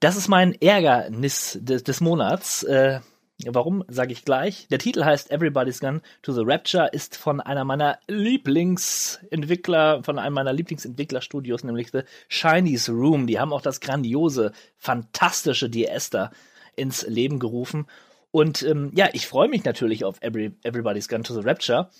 das 0.00 0.16
ist 0.16 0.28
mein 0.28 0.60
Ärgernis 0.60 1.58
des, 1.60 1.82
des 1.82 2.00
Monats. 2.00 2.62
Äh, 2.64 3.00
Warum, 3.44 3.84
sage 3.88 4.12
ich 4.12 4.24
gleich. 4.24 4.66
Der 4.68 4.78
Titel 4.78 5.04
heißt 5.04 5.30
Everybody's 5.30 5.80
Gone 5.80 6.00
to 6.22 6.32
the 6.32 6.40
Rapture, 6.42 6.88
ist 6.92 7.16
von 7.16 7.42
einer 7.42 7.64
meiner 7.64 7.98
Lieblingsentwickler, 8.06 10.02
von 10.04 10.18
einem 10.18 10.34
meiner 10.34 10.54
Lieblingsentwicklerstudios, 10.54 11.62
nämlich 11.62 11.90
The 11.92 12.02
Chinese 12.30 12.92
Room. 12.92 13.26
Die 13.26 13.38
haben 13.38 13.52
auch 13.52 13.60
das 13.60 13.80
grandiose, 13.80 14.52
fantastische 14.78 15.68
da 15.68 16.30
ins 16.76 17.06
Leben 17.06 17.38
gerufen. 17.38 17.86
Und 18.30 18.62
ähm, 18.62 18.92
ja, 18.94 19.08
ich 19.12 19.26
freue 19.26 19.48
mich 19.48 19.64
natürlich 19.64 20.04
auf 20.04 20.20
Every, 20.22 20.52
Everybody's 20.62 21.08
Gone 21.08 21.22
to 21.22 21.34
the 21.34 21.46
Rapture. 21.46 21.90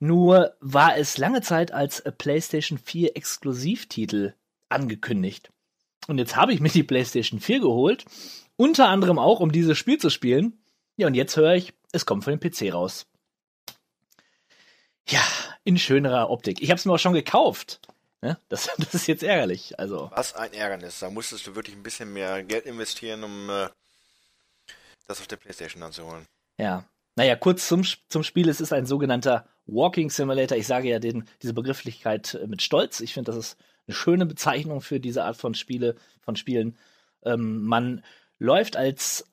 Nur 0.00 0.54
war 0.60 0.96
es 0.96 1.18
lange 1.18 1.40
Zeit 1.40 1.72
als 1.72 2.02
PlayStation 2.18 2.78
4 2.78 3.16
Exklusivtitel 3.16 4.34
angekündigt. 4.68 5.50
Und 6.08 6.18
jetzt 6.18 6.36
habe 6.36 6.52
ich 6.52 6.60
mir 6.60 6.68
die 6.68 6.82
PlayStation 6.82 7.40
4 7.40 7.60
geholt, 7.60 8.04
unter 8.56 8.88
anderem 8.88 9.18
auch, 9.18 9.40
um 9.40 9.52
dieses 9.52 9.78
Spiel 9.78 9.98
zu 9.98 10.10
spielen. 10.10 10.59
Ja, 11.00 11.06
und 11.06 11.14
jetzt 11.14 11.34
höre 11.38 11.54
ich, 11.54 11.72
es 11.92 12.04
kommt 12.04 12.24
von 12.24 12.36
dem 12.36 12.40
PC 12.40 12.74
raus. 12.74 13.06
Ja, 15.08 15.22
in 15.64 15.78
schönerer 15.78 16.28
Optik. 16.28 16.60
Ich 16.60 16.68
habe 16.68 16.78
es 16.78 16.84
mir 16.84 16.92
auch 16.92 16.98
schon 16.98 17.14
gekauft. 17.14 17.80
Ne? 18.20 18.36
Das, 18.50 18.68
das 18.76 18.92
ist 18.92 19.06
jetzt 19.06 19.22
ärgerlich. 19.22 19.78
Also, 19.78 20.10
Was 20.14 20.34
ein 20.34 20.52
Ärgernis. 20.52 20.98
Da 20.98 21.08
musstest 21.08 21.46
du 21.46 21.54
wirklich 21.54 21.74
ein 21.74 21.82
bisschen 21.82 22.12
mehr 22.12 22.42
Geld 22.42 22.66
investieren, 22.66 23.24
um 23.24 23.48
äh, 23.48 23.68
das 25.06 25.20
auf 25.20 25.26
der 25.26 25.36
Playstation 25.36 25.80
dann 25.80 25.92
zu 25.92 26.04
holen. 26.04 26.26
ja. 26.58 26.84
Naja, 27.16 27.34
kurz 27.34 27.66
zum, 27.66 27.82
zum 28.08 28.22
Spiel. 28.22 28.48
Es 28.48 28.60
ist 28.60 28.72
ein 28.72 28.86
sogenannter 28.86 29.46
Walking 29.66 30.10
Simulator. 30.10 30.56
Ich 30.56 30.66
sage 30.66 30.88
ja 30.88 30.98
den, 30.98 31.24
diese 31.42 31.54
Begrifflichkeit 31.54 32.34
äh, 32.34 32.46
mit 32.46 32.60
Stolz. 32.60 33.00
Ich 33.00 33.14
finde, 33.14 33.32
das 33.32 33.38
ist 33.38 33.58
eine 33.86 33.94
schöne 33.94 34.26
Bezeichnung 34.26 34.82
für 34.82 35.00
diese 35.00 35.24
Art 35.24 35.38
von 35.38 35.54
Spiele, 35.54 35.96
von 36.20 36.36
Spielen. 36.36 36.76
Ähm, 37.24 37.62
man 37.64 38.04
läuft 38.38 38.76
als 38.76 39.29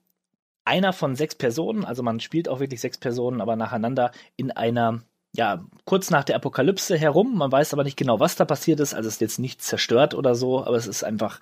einer 0.68 0.92
von 0.92 1.16
sechs 1.16 1.34
Personen, 1.34 1.84
also 1.84 2.02
man 2.02 2.20
spielt 2.20 2.48
auch 2.48 2.60
wirklich 2.60 2.80
sechs 2.80 2.98
Personen, 2.98 3.40
aber 3.40 3.56
nacheinander 3.56 4.12
in 4.36 4.50
einer, 4.50 5.00
ja, 5.34 5.64
kurz 5.86 6.10
nach 6.10 6.24
der 6.24 6.36
Apokalypse 6.36 6.96
herum. 6.98 7.38
Man 7.38 7.50
weiß 7.50 7.72
aber 7.72 7.84
nicht 7.84 7.96
genau, 7.96 8.20
was 8.20 8.36
da 8.36 8.44
passiert 8.44 8.78
ist. 8.78 8.92
Also 8.92 9.08
es 9.08 9.14
ist 9.14 9.20
jetzt 9.22 9.38
nicht 9.38 9.62
zerstört 9.62 10.12
oder 10.12 10.34
so, 10.34 10.62
aber 10.64 10.76
es 10.76 10.86
ist 10.86 11.04
einfach 11.04 11.40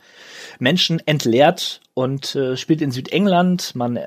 Menschen 0.60 1.04
entleert 1.06 1.80
und 1.94 2.36
äh, 2.36 2.56
spielt 2.56 2.80
in 2.80 2.92
Südengland. 2.92 3.74
Man 3.74 3.98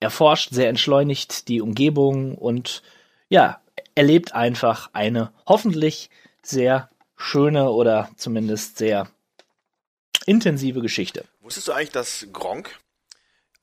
erforscht 0.00 0.50
sehr 0.50 0.68
entschleunigt 0.68 1.46
die 1.46 1.60
Umgebung 1.60 2.36
und 2.36 2.82
ja, 3.28 3.60
erlebt 3.94 4.34
einfach 4.34 4.90
eine 4.92 5.30
hoffentlich 5.46 6.10
sehr 6.42 6.90
schöne 7.16 7.70
oder 7.70 8.10
zumindest 8.16 8.76
sehr 8.76 9.08
intensive 10.26 10.80
Geschichte. 10.80 11.24
Wusstest 11.40 11.68
du 11.68 11.72
eigentlich, 11.72 11.92
dass 11.92 12.26
Gronk 12.32 12.80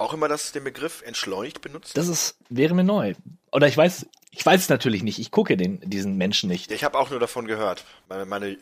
auch 0.02 0.14
immer 0.14 0.28
das, 0.28 0.52
den 0.52 0.64
Begriff 0.64 1.02
entschleunigt 1.04 1.62
benutzt? 1.62 1.96
Das 1.96 2.08
ist, 2.08 2.38
wäre 2.50 2.74
mir 2.74 2.84
neu. 2.84 3.14
Oder 3.52 3.68
ich 3.68 3.78
weiß, 3.78 4.06
ich 4.32 4.46
weiß 4.46 4.62
es 4.62 4.70
natürlich 4.70 5.04
nicht. 5.04 5.20
Ich 5.20 5.32
gucke 5.32 5.58
den, 5.58 5.80
diesen 5.82 6.18
Menschen 6.18 6.50
nicht. 6.50 6.70
Ja, 6.70 6.76
ich 6.76 6.84
habe 6.84 6.98
auch 6.98 7.10
nur 7.10 7.20
davon 7.20 7.48
gehört. 7.48 7.86
Meine, 8.10 8.26
meine, 8.26 8.58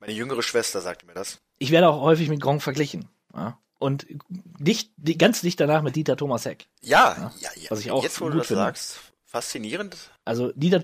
meine 0.00 0.12
jüngere 0.12 0.42
Schwester 0.42 0.80
sagte 0.80 1.06
mir 1.06 1.14
das. 1.14 1.40
Ich 1.58 1.70
werde 1.70 1.88
auch 1.88 2.00
häufig 2.00 2.28
mit 2.28 2.40
Gronk 2.40 2.62
verglichen. 2.62 3.08
Ja? 3.34 3.58
Und 3.78 4.06
dicht, 4.28 4.92
ganz 5.18 5.40
dicht 5.40 5.58
danach 5.60 5.82
mit 5.82 5.96
Dieter 5.96 6.16
Thomas 6.16 6.44
Heck. 6.44 6.66
Ja, 6.82 7.32
ja, 7.40 7.50
ja. 7.56 7.70
was 7.70 7.80
ich 7.80 7.90
auch 7.90 8.02
Jetzt, 8.02 8.20
wo 8.20 8.26
du 8.26 8.32
gut 8.32 8.40
das 8.40 8.46
finde. 8.48 8.62
sagst, 8.62 8.98
faszinierend. 9.24 9.96
Also 10.24 10.52
Dieter, 10.54 10.82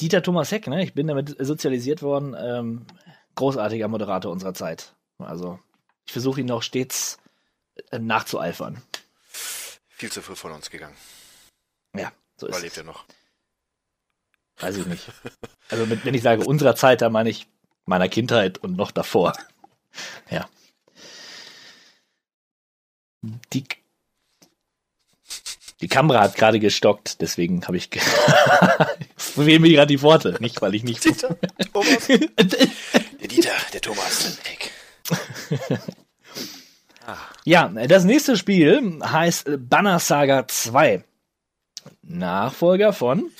Dieter 0.00 0.22
Thomas 0.22 0.50
Heck, 0.50 0.66
ne? 0.66 0.82
Ich 0.82 0.94
bin 0.94 1.06
damit 1.06 1.36
sozialisiert 1.38 2.02
worden. 2.02 2.34
Ähm, 2.38 2.86
großartiger 3.34 3.88
Moderator 3.88 4.32
unserer 4.32 4.54
Zeit. 4.54 4.94
Also 5.18 5.58
ich 6.06 6.12
versuche 6.12 6.40
ihn 6.40 6.46
noch 6.46 6.62
stets 6.62 7.18
äh, 7.90 7.98
nachzueifern. 7.98 8.82
Viel 9.98 10.12
zu 10.12 10.22
früh 10.22 10.36
von 10.36 10.52
uns 10.52 10.70
gegangen. 10.70 10.96
Ja, 11.96 12.12
so 12.36 12.46
ist 12.46 12.52
Überlebt 12.54 12.72
es. 12.72 12.78
er 12.78 12.84
noch. 12.84 13.04
Weiß 14.60 14.76
ich 14.76 14.86
nicht. 14.86 15.04
Also 15.68 15.86
mit, 15.86 16.04
wenn 16.04 16.14
ich 16.14 16.22
sage 16.22 16.44
unserer 16.44 16.76
Zeit, 16.76 17.02
dann 17.02 17.12
meine 17.12 17.30
ich 17.30 17.48
meiner 17.84 18.08
Kindheit 18.08 18.58
und 18.58 18.76
noch 18.76 18.92
davor. 18.92 19.32
Ja. 20.30 20.48
Die, 23.52 23.64
die 25.80 25.88
Kamera 25.88 26.20
hat 26.20 26.36
gerade 26.36 26.60
gestockt, 26.60 27.20
deswegen 27.20 27.66
habe 27.66 27.78
ich. 27.78 27.88
fehlen 29.16 29.62
mir 29.62 29.72
gerade 29.72 29.88
die 29.88 30.02
Worte, 30.02 30.36
nicht 30.40 30.62
weil 30.62 30.76
ich 30.76 30.84
nicht. 30.84 31.04
Dieter, 31.04 31.36
Thomas. 31.72 32.06
der 32.06 33.28
Dieter, 33.28 33.56
der 33.72 33.80
Thomas. 33.80 34.38
Heck. 34.44 34.70
Ja, 37.48 37.68
das 37.68 38.04
nächste 38.04 38.36
Spiel 38.36 39.00
heißt 39.02 39.48
Banner 39.70 39.98
Saga 40.00 40.46
2. 40.46 41.02
Nachfolger 42.02 42.92
von, 42.92 43.30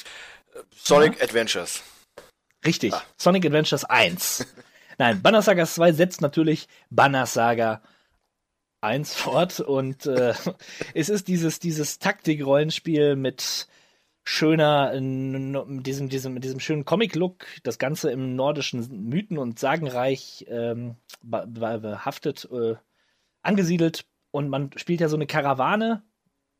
Sonic 0.74 1.22
Adventures. 1.22 1.82
richtig, 2.64 2.94
Sonic 3.18 3.44
Adventures 3.44 3.84
1. 3.84 4.46
Nein, 4.98 5.20
Banner 5.20 5.42
Saga 5.42 5.66
2 5.66 5.92
setzt 5.92 6.22
natürlich 6.22 6.68
Banner 6.88 7.26
Saga 7.26 7.82
1 8.80 9.14
fort 9.14 9.60
und 9.60 10.06
äh, 10.06 10.32
es 10.94 11.10
ist 11.10 11.28
dieses, 11.28 11.58
dieses 11.60 11.98
Taktik-Rollenspiel 11.98 13.14
mit 13.14 13.68
schöner, 14.24 14.98
mit 14.98 15.86
diesem, 15.86 16.08
diesem, 16.08 16.32
mit 16.32 16.44
diesem 16.44 16.60
schönen 16.60 16.86
Comic-Look, 16.86 17.44
das 17.62 17.78
Ganze 17.78 18.10
im 18.10 18.36
nordischen 18.36 19.10
Mythen- 19.10 19.36
und 19.36 19.58
Sagenreich 19.58 20.46
ähm, 20.48 20.96
be- 21.22 21.44
be- 21.46 21.78
behaftet, 21.78 22.48
äh, 22.50 22.76
angesiedelt 23.42 24.04
und 24.30 24.48
man 24.48 24.70
spielt 24.76 25.00
ja 25.00 25.08
so 25.08 25.16
eine 25.16 25.26
Karawane 25.26 26.02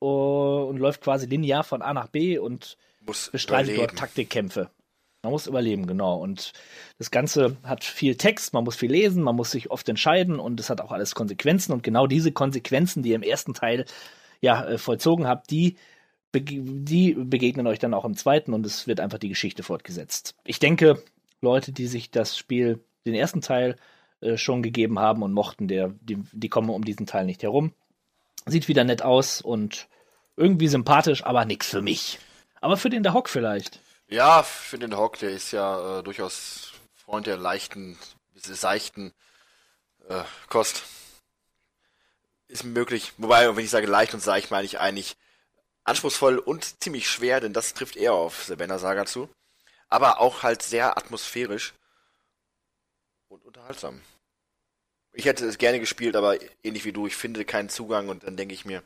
äh, 0.01 0.05
und 0.05 0.79
läuft 0.79 1.03
quasi 1.03 1.27
linear 1.27 1.65
von 1.65 1.83
A 1.83 1.93
nach 1.93 2.09
B 2.09 2.39
und 2.39 2.77
Muss 3.07 3.31
bestreitet 3.31 3.75
überleben. 3.75 3.89
dort 3.89 3.99
Taktikkämpfe. 3.99 4.71
Man 5.23 5.33
muss 5.33 5.49
überleben, 5.49 5.87
genau. 5.87 6.19
Und 6.19 6.53
das 6.99 7.11
Ganze 7.11 7.57
hat 7.65 7.83
viel 7.83 8.17
Text, 8.17 8.55
man 8.55 8.63
muss 8.63 8.77
viel 8.77 8.91
lesen, 8.91 9.23
man 9.25 9.35
muss 9.35 9.51
sich 9.51 9.71
oft 9.71 9.89
entscheiden 9.89 10.39
und 10.39 10.61
es 10.61 10.71
hat 10.71 10.81
auch 10.81 10.93
alles 10.93 11.15
Konsequenzen. 11.17 11.73
Und 11.73 11.83
genau 11.83 12.07
diese 12.07 12.31
Konsequenzen, 12.31 13.03
die 13.03 13.11
ihr 13.11 13.17
im 13.17 13.23
ersten 13.23 13.53
Teil 13.53 13.85
ja 14.41 14.65
äh, 14.65 14.79
vollzogen 14.79 15.27
habt, 15.27 15.51
die, 15.51 15.77
bege 16.31 16.63
die 16.63 17.15
begegnen 17.15 17.67
euch 17.67 17.81
dann 17.81 17.95
auch 17.95 18.05
im 18.05 18.17
zweiten 18.17 18.53
und 18.53 18.65
es 18.65 18.87
wird 18.87 19.01
einfach 19.01 19.19
die 19.19 19.29
Geschichte 19.29 19.65
fortgesetzt. 19.65 20.37
Ich 20.45 20.61
denke, 20.61 21.03
Leute, 21.41 21.73
die 21.73 21.87
sich 21.87 22.13
das 22.13 22.39
Spiel, 22.39 22.85
den 23.05 23.15
ersten 23.15 23.41
Teil 23.41 23.75
äh, 24.21 24.37
schon 24.37 24.63
gegeben 24.63 24.99
haben 24.99 25.23
und 25.23 25.33
mochten, 25.33 25.69
der, 25.69 25.95
die, 26.01 26.19
die 26.33 26.49
kommen 26.49 26.71
um 26.71 26.85
diesen 26.85 27.07
Teil 27.07 27.25
nicht 27.25 27.43
herum. 27.43 27.73
Sieht 28.47 28.69
wieder 28.69 28.85
nett 28.85 29.03
aus 29.03 29.41
und 29.41 29.89
irgendwie 30.37 30.69
sympathisch, 30.69 31.25
aber 31.25 31.45
nix 31.45 31.69
für 31.69 31.83
mich. 31.83 32.19
Aber 32.61 32.77
für 32.77 32.91
den 32.91 33.03
der 33.03 33.13
Hock 33.15 33.29
vielleicht. 33.29 33.81
Ja, 34.09 34.43
für 34.43 34.79
den 34.79 34.97
Hawk, 34.97 35.19
der 35.19 35.31
ist 35.31 35.53
ja 35.53 35.99
äh, 35.99 36.03
durchaus 36.03 36.73
Freund 36.95 37.27
der 37.27 37.37
leichten, 37.37 37.99
seichten 38.35 39.13
äh, 40.09 40.23
Kost. 40.49 40.83
Ist 42.49 42.65
möglich. 42.65 43.13
Wobei, 43.19 43.55
wenn 43.55 43.65
ich 43.65 43.71
sage 43.71 43.87
leicht 43.87 44.15
und 44.15 44.21
seicht, 44.21 44.51
meine 44.51 44.65
ich 44.65 44.81
eigentlich 44.81 45.17
anspruchsvoll 45.85 46.39
und 46.39 46.83
ziemlich 46.83 47.09
schwer, 47.09 47.41
denn 47.41 47.53
das 47.53 47.75
trifft 47.75 47.97
eher 47.97 48.15
auf 48.15 48.45
Savannah 48.45 48.79
Saga 48.79 49.05
zu. 49.05 49.29
Aber 49.89 50.21
auch 50.21 50.43
halt 50.43 50.63
sehr 50.63 50.97
atmosphärisch 50.97 51.75
und 53.29 53.45
unterhaltsam. 53.45 54.01
Ich 55.13 55.25
hätte 55.25 55.47
es 55.47 55.59
gerne 55.59 55.81
gespielt, 55.81 56.17
aber 56.17 56.39
ähnlich 56.63 56.85
wie 56.85 56.93
du, 56.93 57.07
ich 57.07 57.17
finde 57.17 57.45
keinen 57.45 57.69
Zugang 57.69 58.09
und 58.09 58.25
dann 58.25 58.37
denke 58.37 58.55
ich 58.55 58.65
mir, 58.65 58.83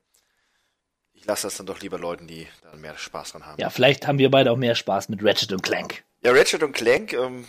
ich 1.12 1.24
lasse 1.24 1.46
das 1.46 1.56
dann 1.56 1.66
doch 1.66 1.80
lieber 1.80 1.98
Leuten, 1.98 2.26
die 2.26 2.48
da 2.62 2.74
mehr 2.76 2.96
Spaß 2.96 3.32
dran 3.32 3.46
haben. 3.46 3.60
Ja, 3.60 3.70
vielleicht 3.70 4.06
haben 4.06 4.18
wir 4.18 4.30
beide 4.30 4.50
auch 4.50 4.56
mehr 4.56 4.74
Spaß 4.74 5.08
mit 5.08 5.22
Ratchet 5.22 5.52
und 5.52 5.62
Clank. 5.62 6.04
Ja, 6.22 6.32
Ratchet 6.32 6.62
und 6.62 6.72
Clank, 6.72 7.12
ähm, 7.12 7.46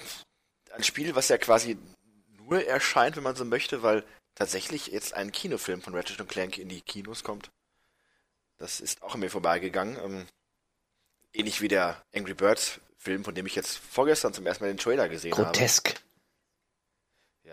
ein 0.73 0.84
Spiel, 0.84 1.15
was 1.15 1.29
ja 1.29 1.38
quasi 1.38 1.77
nur 2.38 2.65
erscheint, 2.65 3.15
wenn 3.15 3.23
man 3.23 3.36
so 3.36 3.45
möchte, 3.45 3.84
weil 3.84 4.03
tatsächlich 4.36 4.88
jetzt 4.88 5.13
ein 5.13 5.32
Kinofilm 5.32 5.82
von 5.82 5.95
Ratchet 5.95 6.19
und 6.19 6.29
Clank 6.29 6.58
in 6.58 6.69
die 6.69 6.82
Kinos 6.82 7.23
kommt. 7.23 7.51
Das 8.58 8.79
ist 8.79 9.01
auch 9.01 9.13
an 9.13 9.19
mir 9.19 9.29
vorbeigegangen. 9.29 9.97
Ähm, 10.03 10.27
ähnlich 11.34 11.62
wie 11.62 11.67
der 11.67 12.03
Angry 12.13 12.34
Birds 12.34 12.79
Film, 12.97 13.25
von 13.25 13.36
dem 13.36 13.45
ich 13.45 13.56
jetzt 13.56 13.77
vorgestern 13.77 14.34
zum 14.34 14.45
ersten 14.45 14.63
Mal 14.63 14.69
den 14.69 14.77
Trailer 14.77 15.10
gesehen 15.10 15.32
Grotesk. 15.32 15.89
habe. 15.89 15.99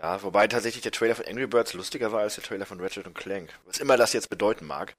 Ja, 0.01 0.23
wobei 0.23 0.47
tatsächlich 0.47 0.81
der 0.81 0.91
Trailer 0.91 1.15
von 1.15 1.25
Angry 1.27 1.45
Birds 1.45 1.73
lustiger 1.73 2.11
war 2.11 2.21
als 2.21 2.35
der 2.35 2.43
Trailer 2.43 2.65
von 2.65 2.79
Ratchet 2.81 3.05
und 3.05 3.13
Clank. 3.13 3.53
Was 3.65 3.77
immer 3.77 3.97
das 3.97 4.13
jetzt 4.13 4.29
bedeuten 4.29 4.65
mag. 4.65 4.95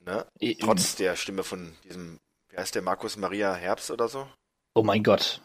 Ne? 0.00 0.26
I- 0.40 0.56
Trotz 0.56 0.96
der 0.96 1.16
Stimme 1.16 1.42
von 1.42 1.74
diesem, 1.84 2.18
wie 2.50 2.58
heißt 2.58 2.74
der, 2.74 2.82
Markus 2.82 3.16
Maria 3.16 3.54
Herbst 3.54 3.90
oder 3.90 4.08
so? 4.08 4.28
Oh 4.74 4.82
mein 4.82 5.02
Gott. 5.02 5.40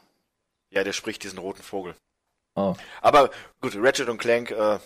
Ja, 0.71 0.83
der 0.83 0.93
spricht 0.93 1.23
diesen 1.23 1.39
roten 1.39 1.63
Vogel. 1.63 1.95
Oh. 2.55 2.75
Aber 3.01 3.31
gut, 3.61 3.73
Ratchet 3.77 4.09
und 4.09 4.17
Clank, 4.17 4.51
äh, 4.51 4.79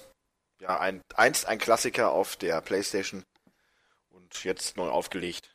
ja, 0.61 0.79
ein, 0.79 1.01
einst 1.15 1.47
ein 1.47 1.57
Klassiker 1.57 2.11
auf 2.11 2.35
der 2.35 2.61
Playstation 2.61 3.23
und 4.09 4.43
jetzt 4.43 4.77
neu 4.77 4.87
aufgelegt. 4.89 5.49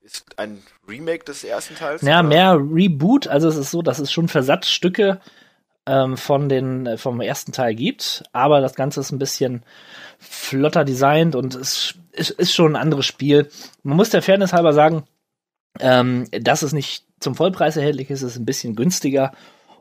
Ist 0.00 0.36
ein 0.40 0.64
Remake 0.88 1.24
des 1.24 1.44
ersten 1.44 1.76
Teils? 1.76 2.02
Ja, 2.02 2.18
oder? 2.18 2.28
mehr 2.28 2.54
Reboot. 2.58 3.28
Also 3.28 3.46
es 3.48 3.56
ist 3.56 3.70
so, 3.70 3.80
dass 3.82 4.00
es 4.00 4.10
schon 4.12 4.26
Versatzstücke 4.28 5.20
ähm, 5.86 6.16
von 6.16 6.48
den, 6.48 6.86
äh, 6.86 6.96
vom 6.96 7.20
ersten 7.20 7.52
Teil 7.52 7.74
gibt, 7.74 8.24
aber 8.32 8.60
das 8.60 8.74
Ganze 8.74 9.00
ist 9.00 9.12
ein 9.12 9.18
bisschen 9.18 9.64
flotter 10.18 10.84
designt 10.84 11.34
und 11.34 11.54
es 11.54 11.94
ist, 12.12 12.30
ist 12.30 12.54
schon 12.54 12.76
ein 12.76 12.82
anderes 12.82 13.06
Spiel. 13.06 13.48
Man 13.82 13.96
muss 13.96 14.10
der 14.10 14.22
Fairness 14.22 14.52
halber 14.52 14.72
sagen, 14.72 15.04
ähm, 15.80 16.28
dass 16.30 16.62
es 16.62 16.72
nicht 16.72 17.04
zum 17.20 17.34
Vollpreis 17.34 17.76
erhältlich 17.76 18.10
ist, 18.10 18.22
ist 18.22 18.36
ein 18.36 18.44
bisschen 18.44 18.76
günstiger 18.76 19.32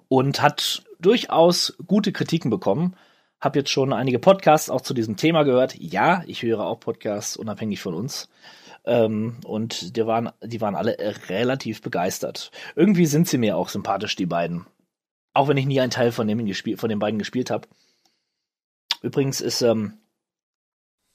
und 0.07 0.41
hat 0.41 0.83
durchaus 0.99 1.75
gute 1.85 2.11
Kritiken 2.11 2.49
bekommen. 2.49 2.95
Hab 3.39 3.55
jetzt 3.55 3.71
schon 3.71 3.91
einige 3.91 4.19
Podcasts 4.19 4.69
auch 4.69 4.81
zu 4.81 4.93
diesem 4.93 5.17
Thema 5.17 5.43
gehört. 5.43 5.75
Ja, 5.75 6.23
ich 6.27 6.43
höre 6.43 6.65
auch 6.65 6.79
Podcasts 6.79 7.37
unabhängig 7.37 7.81
von 7.81 7.95
uns. 7.95 8.29
Ähm, 8.85 9.37
und 9.45 9.95
die 9.95 10.05
waren, 10.05 10.29
die 10.43 10.61
waren 10.61 10.75
alle 10.75 10.95
relativ 11.29 11.81
begeistert. 11.81 12.51
Irgendwie 12.75 13.05
sind 13.05 13.27
sie 13.27 13.37
mir 13.37 13.57
auch 13.57 13.69
sympathisch, 13.69 14.15
die 14.15 14.25
beiden. 14.25 14.65
Auch 15.33 15.47
wenn 15.47 15.57
ich 15.57 15.65
nie 15.65 15.79
einen 15.79 15.91
Teil 15.91 16.11
von, 16.11 16.27
dem 16.27 16.45
gespielt, 16.45 16.79
von 16.79 16.89
den 16.89 16.99
beiden 16.99 17.19
gespielt 17.19 17.49
habe. 17.49 17.67
Übrigens 19.01 19.41
ist 19.41 19.61
ähm, 19.61 19.97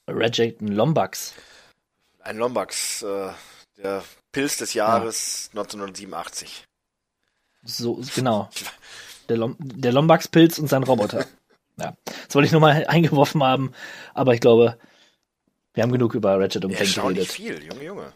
Ratchet 0.07 0.61
ein 0.61 0.69
Lombax. 0.69 1.33
Ein 2.19 2.37
Lombax, 2.37 3.03
äh, 3.03 3.29
der 3.77 4.03
Pilz 4.31 4.57
des 4.57 4.73
Jahres 4.73 5.49
1987. 5.51 6.65
So, 7.63 8.01
genau. 8.15 8.49
der, 9.29 9.37
Lom 9.37 9.55
der 9.59 9.91
Lombax-Pilz 9.91 10.59
und 10.59 10.67
sein 10.67 10.83
Roboter. 10.83 11.25
ja, 11.77 11.95
das 12.05 12.35
wollte 12.35 12.47
ich 12.47 12.51
nur 12.51 12.61
mal 12.61 12.85
eingeworfen 12.87 13.43
haben, 13.43 13.73
aber 14.13 14.33
ich 14.33 14.41
glaube, 14.41 14.77
wir 15.73 15.83
haben 15.83 15.91
genug 15.91 16.15
über 16.15 16.39
Ratchet 16.39 16.65
und 16.65 16.71
Clank 16.71 16.81
Erstaunlich 16.81 17.29
viel, 17.29 17.63
Junge, 17.63 17.83
Junge. 17.83 18.13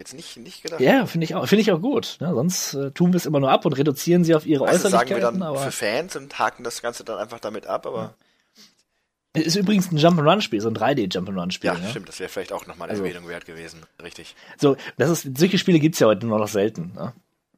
Jetzt 0.00 0.14
nicht, 0.14 0.36
nicht 0.38 0.62
gedacht. 0.62 0.80
Ja, 0.80 1.06
finde 1.06 1.24
ich 1.26 1.34
auch, 1.36 1.46
finde 1.46 1.60
ich 1.62 1.70
auch 1.70 1.80
gut. 1.80 2.16
Ne? 2.20 2.34
Sonst 2.34 2.74
äh, 2.74 2.90
tun 2.90 3.12
wir 3.12 3.18
es 3.18 3.26
immer 3.26 3.38
nur 3.38 3.50
ab 3.52 3.64
und 3.66 3.74
reduzieren 3.74 4.24
sie 4.24 4.34
auf 4.34 4.46
ihre 4.46 4.64
Weißt 4.64 4.84
du, 4.84 4.88
sagen 4.88 5.08
wir 5.10 5.16
Äußerlichkeiten. 5.18 5.40
dann 5.54 5.58
für 5.62 5.70
Fans 5.72 6.16
und 6.16 6.38
haken 6.38 6.64
das 6.64 6.80
Ganze 6.82 7.04
dann 7.04 7.18
einfach 7.18 7.38
damit 7.38 7.66
ab, 7.66 7.86
aber 7.86 8.14
es 9.32 9.46
ist 9.46 9.56
übrigens 9.56 9.92
ein 9.92 9.98
Jump'n'Run-Spiel, 9.98 10.60
so 10.60 10.68
ein 10.68 10.74
3D-Jump'n'Run-Spiel. 10.76 11.68
ja, 11.68 11.74
ne? 11.78 11.88
stimmt, 11.90 12.08
das 12.08 12.18
wäre 12.18 12.28
vielleicht 12.28 12.52
auch 12.52 12.66
nochmal 12.66 12.88
eine 12.88 12.98
Also- 12.98 13.04
Erwähnung 13.04 13.28
wert 13.28 13.44
gewesen. 13.46 13.82
Richtig. 14.02 14.34
So, 14.58 14.76
das 14.96 15.10
ist, 15.10 15.38
solche 15.38 15.58
Spiele 15.58 15.78
gibt's 15.78 16.00
ja 16.00 16.08
heute 16.08 16.26
nur 16.26 16.38
noch 16.38 16.48
selten. 16.48 16.92
Ne? 16.96 17.12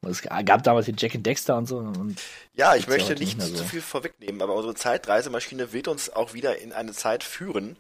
Es 0.05 0.21
gab 0.21 0.65
damals 0.65 0.87
die 0.87 0.95
Jack 0.99 1.15
and 1.15 1.25
Dexter 1.25 1.57
und 1.57 1.67
so. 1.67 1.79
Und 1.79 2.21
Ja, 2.55 2.75
ich 2.75 2.85
ja 2.87 2.91
möchte 2.91 3.11
heute 3.11 3.21
nicht 3.21 3.39
nicht 3.39 3.39
mehr 3.39 3.47
zu 3.47 3.63
so. 3.63 3.65
viel 3.65 3.81
vorwegnehmen, 3.81 4.43
aber 4.43 4.55
unsere 4.57 4.75
Zeitreisemaschine 4.75 5.73
wird 5.73 5.87
uns 5.87 6.11
auch 6.11 6.35
wieder 6.35 6.59
in 6.59 6.73
eine 6.73 6.93
Zeit 6.93 7.23
führen, 7.23 7.77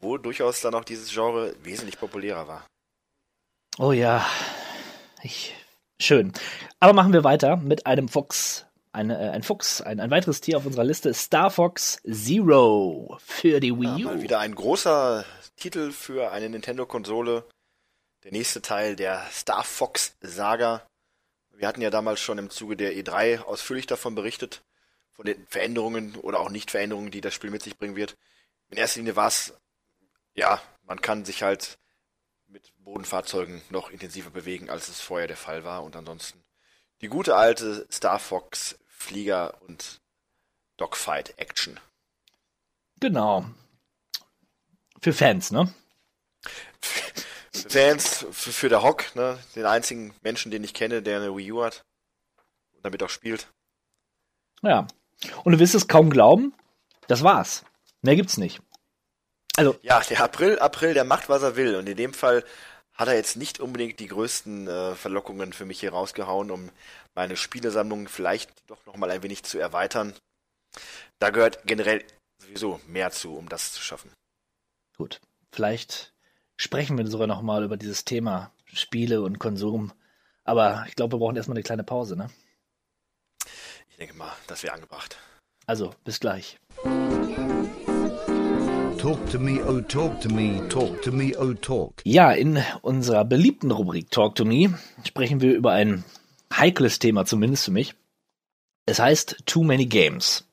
wo 0.00 0.18
durchaus 0.18 0.60
dann 0.62 0.74
auch 0.74 0.84
dieses 0.84 1.10
Genre 1.12 1.54
wesentlich 1.62 1.96
populärer 1.98 2.48
war. 2.48 2.66
Oh 3.78 3.92
ja, 3.92 4.26
ich, 5.22 5.54
schön. 6.00 6.32
Aber 6.78 6.92
machen 6.92 7.12
wir 7.12 7.24
weiter 7.24 7.56
mit 7.56 7.86
einem 7.86 8.08
Fuchs. 8.08 8.66
Ein, 8.92 9.10
äh, 9.10 9.14
ein 9.14 9.42
Fuchs, 9.42 9.80
ein, 9.80 10.00
ein 10.00 10.10
weiteres 10.10 10.40
Tier 10.40 10.56
auf 10.56 10.66
unserer 10.66 10.84
Liste, 10.84 11.14
Star 11.14 11.50
Fox 11.50 12.00
Zero 12.10 13.18
für 13.24 13.60
die 13.60 13.68
Ja, 13.68 13.78
Wii 13.78 14.04
U. 14.04 14.08
mal 14.08 14.22
wieder 14.22 14.40
ein 14.40 14.54
großer 14.54 15.24
Titel 15.56 15.92
für 15.92 16.32
eine 16.32 16.48
Nintendo-Konsole. 16.48 17.44
Der 18.24 18.32
nächste 18.32 18.60
Teil 18.62 18.96
der 18.96 19.24
Star 19.30 19.62
Fox 19.62 20.16
Saga. 20.20 20.82
Wir 21.54 21.68
hatten 21.68 21.82
ja 21.82 21.90
damals 21.90 22.20
schon 22.20 22.38
im 22.38 22.50
Zuge 22.50 22.76
der 22.76 22.94
E3 22.94 23.42
ausführlich 23.42 23.86
davon 23.86 24.14
berichtet, 24.14 24.62
von 25.12 25.26
den 25.26 25.46
Veränderungen 25.46 26.16
oder 26.16 26.40
auch 26.40 26.50
Nicht-Veränderungen, 26.50 27.10
die 27.10 27.20
das 27.20 27.34
Spiel 27.34 27.50
mit 27.50 27.62
sich 27.62 27.76
bringen 27.78 27.96
wird. 27.96 28.16
In 28.70 28.78
erster 28.78 29.00
Linie 29.00 29.16
war 29.16 29.28
es, 29.28 29.54
ja, 30.34 30.60
man 30.86 31.00
kann 31.00 31.24
sich 31.24 31.42
halt 31.42 31.78
mit 32.50 32.72
Bodenfahrzeugen 32.78 33.62
noch 33.70 33.90
intensiver 33.90 34.30
bewegen, 34.30 34.70
als 34.70 34.88
es 34.88 35.00
vorher 35.00 35.28
der 35.28 35.36
Fall 35.36 35.64
war. 35.64 35.84
Und 35.84 35.96
ansonsten 35.96 36.42
die 37.00 37.08
gute 37.08 37.36
alte 37.36 37.86
Star 37.90 38.18
Fox 38.18 38.78
Flieger 38.86 39.60
und 39.62 40.00
Dogfight 40.76 41.38
Action. 41.38 41.78
Genau. 43.00 43.46
Für 45.00 45.12
Fans, 45.12 45.50
ne? 45.50 45.72
Fans 47.52 48.26
für, 48.30 48.52
für 48.52 48.68
der 48.68 48.82
Hock, 48.82 49.14
ne? 49.14 49.38
Den 49.54 49.66
einzigen 49.66 50.14
Menschen, 50.22 50.50
den 50.50 50.64
ich 50.64 50.74
kenne, 50.74 51.02
der 51.02 51.16
eine 51.16 51.34
Wii 51.34 51.52
U 51.52 51.62
hat 51.62 51.84
und 52.72 52.84
damit 52.84 53.02
auch 53.02 53.08
spielt. 53.08 53.48
Ja. 54.62 54.86
Und 55.44 55.52
du 55.52 55.58
wirst 55.58 55.74
es 55.74 55.88
kaum 55.88 56.10
glauben, 56.10 56.54
das 57.06 57.22
war's. 57.22 57.64
Mehr 58.02 58.16
gibt's 58.16 58.36
nicht. 58.36 58.60
Also, 59.60 59.78
Ja, 59.82 60.00
der 60.00 60.22
April, 60.22 60.58
April, 60.58 60.94
der 60.94 61.04
macht, 61.04 61.28
was 61.28 61.42
er 61.42 61.56
will. 61.56 61.76
Und 61.76 61.88
in 61.88 61.96
dem 61.96 62.14
Fall 62.14 62.44
hat 62.94 63.08
er 63.08 63.14
jetzt 63.14 63.36
nicht 63.36 63.60
unbedingt 63.60 64.00
die 64.00 64.08
größten 64.08 64.68
äh, 64.68 64.94
Verlockungen 64.94 65.52
für 65.52 65.64
mich 65.64 65.80
hier 65.80 65.92
rausgehauen, 65.92 66.50
um 66.50 66.70
meine 67.14 67.36
Spielesammlung 67.36 68.08
vielleicht 68.08 68.50
doch 68.68 68.84
nochmal 68.86 69.10
ein 69.10 69.22
wenig 69.22 69.42
zu 69.42 69.58
erweitern. 69.58 70.14
Da 71.18 71.30
gehört 71.30 71.66
generell 71.66 72.04
sowieso 72.38 72.80
mehr 72.86 73.10
zu, 73.10 73.36
um 73.36 73.48
das 73.48 73.72
zu 73.72 73.82
schaffen. 73.82 74.12
gut. 74.96 75.20
Vielleicht 75.52 76.12
sprechen 76.56 76.96
wir 76.96 77.06
sogar 77.06 77.26
noch 77.26 77.42
mal 77.42 77.64
über 77.64 77.76
dieses 77.76 78.04
Thema 78.04 78.52
Spiele 78.72 79.20
und 79.22 79.38
Konsum. 79.40 79.92
Aber 80.44 80.84
ich 80.88 80.94
glaube, 80.94 81.14
wir 81.16 81.18
brauchen 81.18 81.36
erstmal 81.36 81.56
eine 81.56 81.64
kleine 81.64 81.84
Pause, 81.84 82.16
ne? 82.16 82.30
Ich 83.88 83.96
denke 83.96 84.14
mal, 84.14 84.32
das 84.46 84.62
wäre 84.62 84.74
angebracht. 84.74 85.18
Also, 85.66 85.92
bis 86.04 86.20
gleich. 86.20 86.58
Talk 89.00 89.30
to 89.30 89.38
me, 89.38 89.62
oh 89.62 89.80
talk 89.80 90.20
to 90.20 90.28
me, 90.28 90.60
talk 90.68 91.00
to 91.00 91.10
me, 91.10 91.34
oh 91.38 91.54
talk. 91.54 92.02
Ja, 92.04 92.32
in 92.32 92.62
unserer 92.82 93.24
beliebten 93.24 93.70
Rubrik 93.70 94.10
Talk 94.10 94.34
to 94.34 94.44
Me 94.44 94.78
sprechen 95.06 95.40
wir 95.40 95.54
über 95.54 95.72
ein 95.72 96.04
heikles 96.52 96.98
Thema, 96.98 97.24
zumindest 97.24 97.64
für 97.64 97.70
mich. 97.70 97.94
Es 98.84 98.98
heißt 98.98 99.46
Too 99.46 99.64
Many 99.64 99.86
Games. 99.86 100.46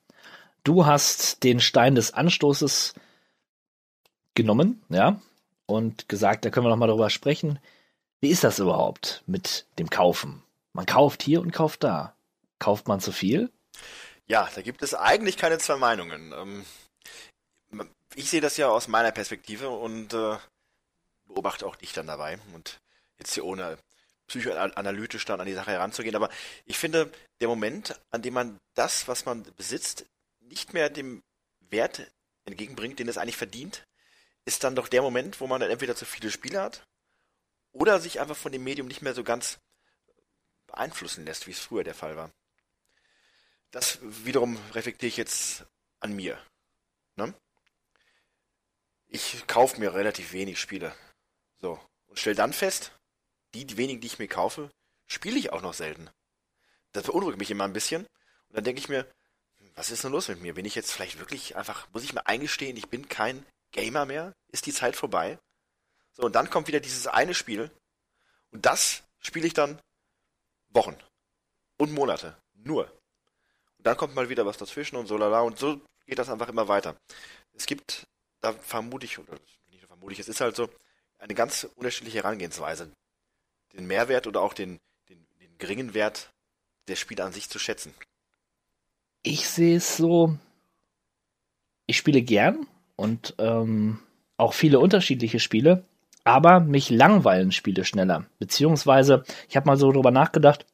Du 0.64 0.86
hast 0.86 1.44
den 1.44 1.60
Stein 1.60 1.96
des 1.96 2.14
Anstoßes 2.14 2.94
genommen, 4.34 4.82
ja, 4.88 5.20
und 5.66 6.08
gesagt, 6.08 6.46
da 6.46 6.50
können 6.50 6.68
wir 6.68 6.70
noch 6.70 6.78
mal 6.78 6.88
darüber 6.88 7.10
sprechen. 7.10 7.60
Wie 8.22 8.30
ist 8.30 8.46
das 8.46 8.60
überhaupt 8.60 9.24
mit 9.28 9.66
dem 9.78 9.90
Kaufen? 9.90 10.42
Man 10.72 10.86
kauft 10.86 11.22
hier 11.22 11.42
und 11.42 11.52
kauft 11.52 11.84
da. 11.84 12.16
Kauft 12.60 12.88
man 12.88 13.02
zu 13.02 13.12
viel? 13.12 13.52
Ja, 14.26 14.48
da 14.56 14.62
gibt 14.62 14.84
es 14.84 14.94
eigentlich 14.94 15.36
keine 15.36 15.58
zwei 15.58 15.76
Meinungen. 15.76 16.34
Ähm, 16.34 16.66
ich 18.18 18.32
sehe 18.32 18.42
das 18.42 18.58
ja 18.58 18.68
aus 18.68 18.88
meiner 18.88 19.12
Perspektive 19.12 19.70
und 19.70 20.12
äh, 20.14 20.38
beobachte 21.28 21.68
auch 21.68 21.76
dich 21.76 21.94
dann 21.94 22.08
dabei 22.08 22.40
und 22.56 22.80
jetzt 23.20 23.36
hier 23.36 23.46
ohne 23.46 23.78
psychoanalytisch 24.26 25.24
dann 25.26 25.40
an 25.40 25.46
die 25.46 25.54
Sache 25.54 25.72
heranzugehen, 25.72 26.16
aber 26.16 26.30
ich 26.66 26.80
finde, 26.80 27.12
der 27.42 27.48
Moment, 27.48 28.00
an 28.10 28.24
dem 28.24 28.34
man 28.34 28.60
das, 28.74 29.08
was 29.08 29.26
man 29.26 29.44
besitzt, 29.56 30.06
nicht 30.40 30.74
mehr 30.74 30.90
dem 30.90 31.22
Wert 31.70 32.12
entgegenbringt, 32.46 32.98
den 32.98 33.08
es 33.08 33.20
eigentlich 33.20 33.38
verdient, 33.38 33.84
ist 34.46 34.64
dann 34.64 34.76
doch 34.76 34.88
der 34.88 35.04
Moment, 35.04 35.40
wo 35.40 35.46
man 35.46 35.62
dann 35.62 35.70
entweder 35.70 35.96
zu 35.96 36.06
viele 36.06 36.32
Spiele 36.32 36.60
hat 36.60 36.84
oder 37.72 38.00
sich 38.00 38.20
einfach 38.20 38.36
von 38.36 38.52
dem 38.52 38.64
Medium 38.64 38.88
nicht 38.88 39.04
mehr 39.04 39.14
so 39.14 39.24
ganz 39.24 39.60
beeinflussen 40.66 41.24
lässt, 41.24 41.46
wie 41.46 41.52
es 41.52 41.60
früher 41.60 41.84
der 41.84 41.94
Fall 41.94 42.18
war. 42.18 42.32
Das 43.70 44.00
wiederum 44.02 44.58
reflektiere 44.74 45.08
ich 45.08 45.18
jetzt 45.18 45.66
an 46.00 46.14
mir. 46.14 46.42
Ne? 47.16 47.34
Ich 49.08 49.48
kaufe 49.48 49.80
mir 49.80 49.94
relativ 49.94 50.34
wenig 50.34 50.60
Spiele. 50.60 50.94
So. 51.60 51.80
Und 52.08 52.20
stell 52.20 52.36
dann 52.36 52.54
fest, 52.54 52.92
die, 53.54 53.78
wenigen, 53.78 54.02
die 54.02 54.08
ich 54.08 54.20
mir 54.20 54.28
kaufe, 54.28 54.70
spiele 55.06 55.38
ich 55.38 55.52
auch 55.52 55.62
noch 55.62 55.74
selten. 55.74 56.10
Das 56.92 57.04
beunruhigt 57.04 57.40
mich 57.40 57.52
immer 57.52 57.64
ein 57.64 57.74
bisschen. 57.74 58.06
Und 58.06 58.56
dann 58.56 58.64
denke 58.64 58.80
ich 58.80 58.90
mir, 58.90 59.06
hm, 59.58 59.72
was 59.76 59.92
ist 59.92 60.04
denn 60.04 60.12
los 60.12 60.28
mit 60.28 60.42
mir? 60.42 60.54
Bin 60.54 60.66
ich 60.66 60.76
jetzt 60.76 60.92
vielleicht 60.92 61.20
wirklich 61.20 61.56
einfach, 61.56 61.88
muss 61.94 62.04
ich 62.04 62.14
mir 62.14 62.26
eingestehen, 62.28 62.78
ich 62.78 62.90
bin 62.90 63.08
kein 63.08 63.46
Gamer 63.72 64.06
mehr? 64.06 64.34
Ist 64.50 64.66
die 64.66 64.74
Zeit 64.74 64.96
vorbei? 64.96 65.40
So, 66.12 66.24
und 66.24 66.36
dann 66.36 66.50
kommt 66.50 66.68
wieder 66.68 66.80
dieses 66.80 67.08
eine 67.08 67.34
Spiel. 67.34 67.72
Und 68.52 68.66
das 68.66 69.04
spiele 69.20 69.48
ich 69.48 69.54
dann 69.54 69.80
Wochen 70.70 70.98
und 71.78 71.94
Monate. 71.94 72.38
Nur. 72.54 72.92
Und 73.78 73.86
dann 73.86 73.98
kommt 73.98 74.16
mal 74.16 74.30
wieder 74.30 74.46
was 74.46 74.58
dazwischen 74.58 74.96
und 74.96 75.08
so 75.08 75.18
lala. 75.18 75.42
Und 75.42 75.60
so 75.60 75.80
geht 76.06 76.20
das 76.20 76.30
einfach 76.30 76.50
immer 76.50 76.68
weiter. 76.68 76.96
Es 77.54 77.66
gibt, 77.66 78.08
da 78.42 78.54
vermute 78.54 79.06
ich, 79.06 79.20
oder 79.20 79.34
nicht 79.70 79.82
nur 79.82 79.88
vermute 79.88 80.14
ich, 80.14 80.20
es 80.20 80.28
ist 80.28 80.42
halt 80.42 80.56
so, 80.56 80.70
eine 81.20 81.34
ganz 81.34 81.68
unterschiedliche 81.76 82.20
Herangehensweise. 82.20 82.92
Den 83.74 83.88
Mehrwert 83.88 84.28
oder 84.28 84.42
auch 84.42 84.54
den, 84.54 84.80
den, 85.10 85.26
den 85.42 85.58
geringen 85.58 85.94
Wert 85.94 86.30
der 86.88 86.96
Spiele 86.96 87.24
an 87.24 87.34
sich 87.34 87.50
zu 87.50 87.60
schätzen. 87.60 87.94
Ich 89.24 89.50
sehe 89.50 89.78
es 89.78 89.98
so, 89.98 90.38
ich 91.86 91.98
spiele 91.98 92.22
gern 92.22 92.68
und 92.96 93.36
ähm, 93.40 94.00
auch 94.38 94.54
viele 94.54 94.80
unterschiedliche 94.80 95.40
Spiele, 95.40 95.84
aber 96.24 96.60
mich 96.60 96.90
langweilen 96.90 97.52
Spiele 97.52 97.84
schneller. 97.84 98.26
Beziehungsweise, 98.40 99.24
ich 99.50 99.58
habe 99.58 99.68
mal 99.68 99.78
so 99.78 99.92
drüber 99.92 100.12
nachgedacht, 100.12 100.66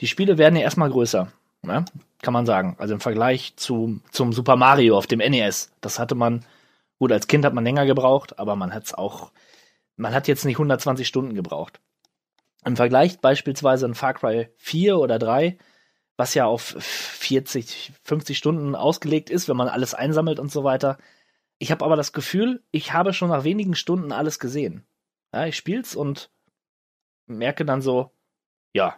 die 0.00 0.06
Spiele 0.06 0.38
werden 0.38 0.56
ja 0.56 0.62
erstmal 0.62 0.90
größer, 0.90 1.32
ne? 1.62 1.84
kann 2.22 2.32
man 2.32 2.46
sagen. 2.46 2.76
Also 2.78 2.94
im 2.94 3.00
Vergleich 3.00 3.54
zu, 3.56 4.00
zum 4.10 4.32
Super 4.32 4.56
Mario 4.56 4.96
auf 4.96 5.06
dem 5.06 5.20
NES. 5.20 5.70
Das 5.80 5.98
hatte 5.98 6.14
man, 6.14 6.44
gut, 6.98 7.12
als 7.12 7.26
Kind 7.26 7.44
hat 7.44 7.54
man 7.54 7.64
länger 7.64 7.86
gebraucht, 7.86 8.38
aber 8.38 8.56
man 8.56 8.72
hat 8.72 8.84
es 8.84 8.94
auch, 8.94 9.32
man 9.96 10.14
hat 10.14 10.28
jetzt 10.28 10.44
nicht 10.44 10.56
120 10.56 11.06
Stunden 11.06 11.34
gebraucht. 11.34 11.80
Im 12.64 12.76
Vergleich 12.76 13.20
beispielsweise 13.20 13.86
ein 13.86 13.94
Far 13.94 14.14
Cry 14.14 14.48
4 14.56 14.98
oder 14.98 15.18
3, 15.18 15.58
was 16.16 16.34
ja 16.34 16.46
auf 16.46 16.74
40, 16.78 17.92
50 18.02 18.36
Stunden 18.36 18.74
ausgelegt 18.74 19.30
ist, 19.30 19.48
wenn 19.48 19.56
man 19.56 19.68
alles 19.68 19.94
einsammelt 19.94 20.40
und 20.40 20.50
so 20.50 20.64
weiter. 20.64 20.98
Ich 21.58 21.70
habe 21.70 21.84
aber 21.84 21.96
das 21.96 22.12
Gefühl, 22.12 22.62
ich 22.70 22.92
habe 22.92 23.12
schon 23.12 23.30
nach 23.30 23.44
wenigen 23.44 23.74
Stunden 23.74 24.12
alles 24.12 24.38
gesehen. 24.38 24.84
Ja, 25.32 25.46
ich 25.46 25.56
spiel's 25.56 25.94
und 25.94 26.30
merke 27.26 27.64
dann 27.64 27.82
so, 27.82 28.10
ja, 28.72 28.96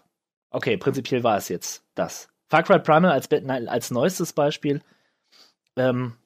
okay, 0.51 0.77
prinzipiell 0.77 1.23
war 1.23 1.37
es 1.37 1.49
jetzt 1.49 1.85
das. 1.95 2.29
Far 2.49 2.63
Cry 2.63 2.81
Primal 2.81 3.13
als, 3.13 3.31
als 3.31 3.91
neuestes 3.91 4.33
Beispiel 4.33 4.83
ähm, 5.77 6.17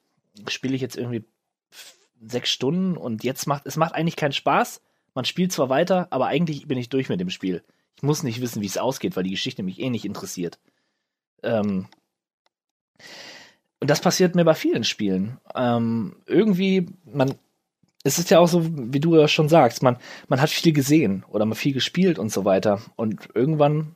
spiele 0.47 0.75
ich 0.75 0.81
jetzt 0.81 0.97
irgendwie 0.97 1.25
sechs 2.21 2.49
Stunden 2.49 2.97
und 2.97 3.23
jetzt 3.23 3.47
macht 3.47 3.65
es 3.65 3.77
macht 3.77 3.95
eigentlich 3.95 4.15
keinen 4.15 4.33
Spaß. 4.33 4.81
Man 5.13 5.25
spielt 5.25 5.51
zwar 5.51 5.69
weiter, 5.69 6.07
aber 6.09 6.27
eigentlich 6.27 6.67
bin 6.67 6.77
ich 6.77 6.89
durch 6.89 7.09
mit 7.09 7.19
dem 7.19 7.29
Spiel. 7.29 7.63
Ich 7.95 8.03
muss 8.03 8.23
nicht 8.23 8.41
wissen, 8.41 8.61
wie 8.61 8.65
es 8.65 8.77
ausgeht, 8.77 9.15
weil 9.15 9.23
die 9.23 9.31
Geschichte 9.31 9.63
mich 9.63 9.79
eh 9.79 9.89
nicht 9.89 10.05
interessiert. 10.05 10.59
Ähm, 11.43 11.87
und 13.79 13.89
das 13.89 14.01
passiert 14.01 14.35
mir 14.35 14.43
bei 14.43 14.55
vielen 14.55 14.83
Spielen. 14.83 15.37
Ähm, 15.53 16.15
irgendwie, 16.25 16.87
man, 17.05 17.35
es 18.03 18.19
ist 18.19 18.29
ja 18.29 18.39
auch 18.39 18.47
so, 18.47 18.65
wie 18.65 18.99
du 18.99 19.15
ja 19.15 19.27
schon 19.27 19.47
sagst, 19.47 19.83
man, 19.83 19.97
man 20.27 20.41
hat 20.41 20.49
viel 20.49 20.73
gesehen 20.73 21.23
oder 21.29 21.45
man 21.45 21.55
viel 21.55 21.73
gespielt 21.73 22.19
und 22.19 22.31
so 22.31 22.43
weiter. 22.43 22.81
Und 22.95 23.29
irgendwann 23.33 23.95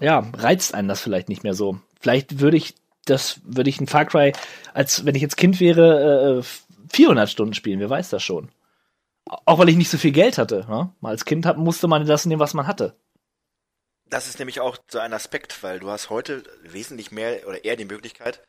ja, 0.00 0.26
reizt 0.34 0.74
einen 0.74 0.88
das 0.88 1.00
vielleicht 1.00 1.28
nicht 1.28 1.44
mehr 1.44 1.54
so. 1.54 1.78
Vielleicht 2.00 2.40
würde 2.40 2.56
ich 2.56 2.74
das, 3.04 3.40
würde 3.44 3.70
ich 3.70 3.80
ein 3.80 3.86
Far 3.86 4.04
Cry, 4.04 4.32
als 4.74 5.04
wenn 5.04 5.14
ich 5.14 5.22
jetzt 5.22 5.36
Kind 5.36 5.60
wäre, 5.60 6.40
äh, 6.40 6.42
400 6.92 7.28
Stunden 7.28 7.54
spielen, 7.54 7.80
wer 7.80 7.90
weiß 7.90 8.10
das 8.10 8.22
schon. 8.22 8.50
Auch 9.24 9.58
weil 9.58 9.68
ich 9.68 9.76
nicht 9.76 9.90
so 9.90 9.98
viel 9.98 10.12
Geld 10.12 10.38
hatte. 10.38 10.66
Ne? 10.68 10.94
Als 11.02 11.24
Kind 11.24 11.46
hat, 11.46 11.56
musste 11.56 11.88
man 11.88 12.06
das 12.06 12.26
nehmen, 12.26 12.40
was 12.40 12.54
man 12.54 12.66
hatte. 12.66 12.96
Das 14.06 14.26
ist 14.28 14.38
nämlich 14.38 14.60
auch 14.60 14.76
so 14.90 14.98
ein 14.98 15.14
Aspekt, 15.14 15.62
weil 15.62 15.80
du 15.80 15.88
hast 15.88 16.10
heute 16.10 16.42
wesentlich 16.62 17.12
mehr 17.12 17.46
oder 17.48 17.64
eher 17.64 17.76
die 17.76 17.86
Möglichkeit, 17.86 18.46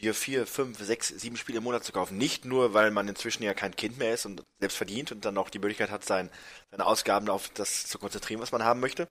dir 0.00 0.12
vier, 0.12 0.46
fünf, 0.46 0.78
sechs, 0.78 1.08
sieben 1.08 1.36
Spiele 1.36 1.58
im 1.58 1.64
Monat 1.64 1.84
zu 1.84 1.92
kaufen. 1.92 2.18
Nicht 2.18 2.44
nur, 2.44 2.74
weil 2.74 2.90
man 2.90 3.08
inzwischen 3.08 3.42
ja 3.42 3.54
kein 3.54 3.74
Kind 3.76 3.98
mehr 3.98 4.12
ist 4.12 4.26
und 4.26 4.42
selbst 4.58 4.76
verdient 4.76 5.12
und 5.12 5.24
dann 5.24 5.38
auch 5.38 5.48
die 5.48 5.60
Möglichkeit 5.60 5.90
hat, 5.90 6.04
sein, 6.04 6.30
seine 6.70 6.84
Ausgaben 6.84 7.30
auf 7.30 7.48
das 7.50 7.86
zu 7.86 7.98
konzentrieren, 7.98 8.42
was 8.42 8.52
man 8.52 8.64
haben 8.64 8.80
möchte. 8.80 9.08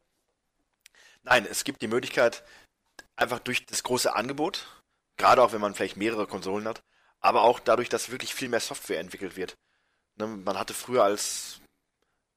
Nein, 1.24 1.48
es 1.50 1.64
gibt 1.64 1.82
die 1.82 1.88
Möglichkeit, 1.88 2.44
einfach 3.16 3.40
durch 3.40 3.66
das 3.66 3.82
große 3.84 4.14
Angebot, 4.14 4.68
gerade 5.18 5.42
auch 5.42 5.54
wenn 5.54 5.62
man 5.62 5.74
vielleicht 5.74 5.98
mehrere 5.98 6.28
Konsolen 6.28 6.68
hat, 6.68 6.84
aber 7.24 7.42
auch 7.42 7.60
dadurch, 7.60 7.90
dass 7.90 8.12
wirklich 8.12 8.36
viel 8.36 8.50
mehr 8.50 8.60
Software 8.60 9.00
entwickelt 9.00 9.36
wird. 9.36 9.58
Ne, 10.16 10.28
man 10.28 10.60
hatte 10.60 10.74
früher 10.76 11.04
als 11.04 11.62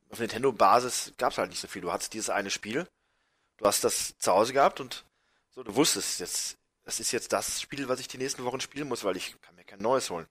auf 0.09 0.21
Nintendo-Basis 0.21 1.15
gab 1.19 1.33
es 1.33 1.39
halt 1.39 1.51
nicht 1.51 1.61
so 1.61 1.67
viel. 1.69 1.83
Du 1.83 1.93
hattest 1.93 2.15
dieses 2.15 2.31
eine 2.31 2.51
Spiel, 2.51 2.89
du 3.59 3.67
hast 3.67 3.83
das 3.83 4.17
zu 4.19 4.33
Hause 4.33 4.53
gehabt 4.53 4.81
und 4.81 5.05
so, 5.51 5.65
du 5.65 5.75
wusstest 5.75 6.21
jetzt, 6.21 6.57
das 6.85 7.01
ist 7.01 7.11
jetzt 7.11 7.33
das 7.33 7.61
Spiel, 7.61 7.89
was 7.89 7.99
ich 7.99 8.07
die 8.07 8.19
nächsten 8.19 8.45
Wochen 8.45 8.61
spielen 8.61 8.87
muss, 8.87 9.03
weil 9.03 9.17
ich 9.17 9.39
kann 9.43 9.57
mir 9.57 9.65
kein 9.65 9.81
neues 9.81 10.09
holen. 10.09 10.27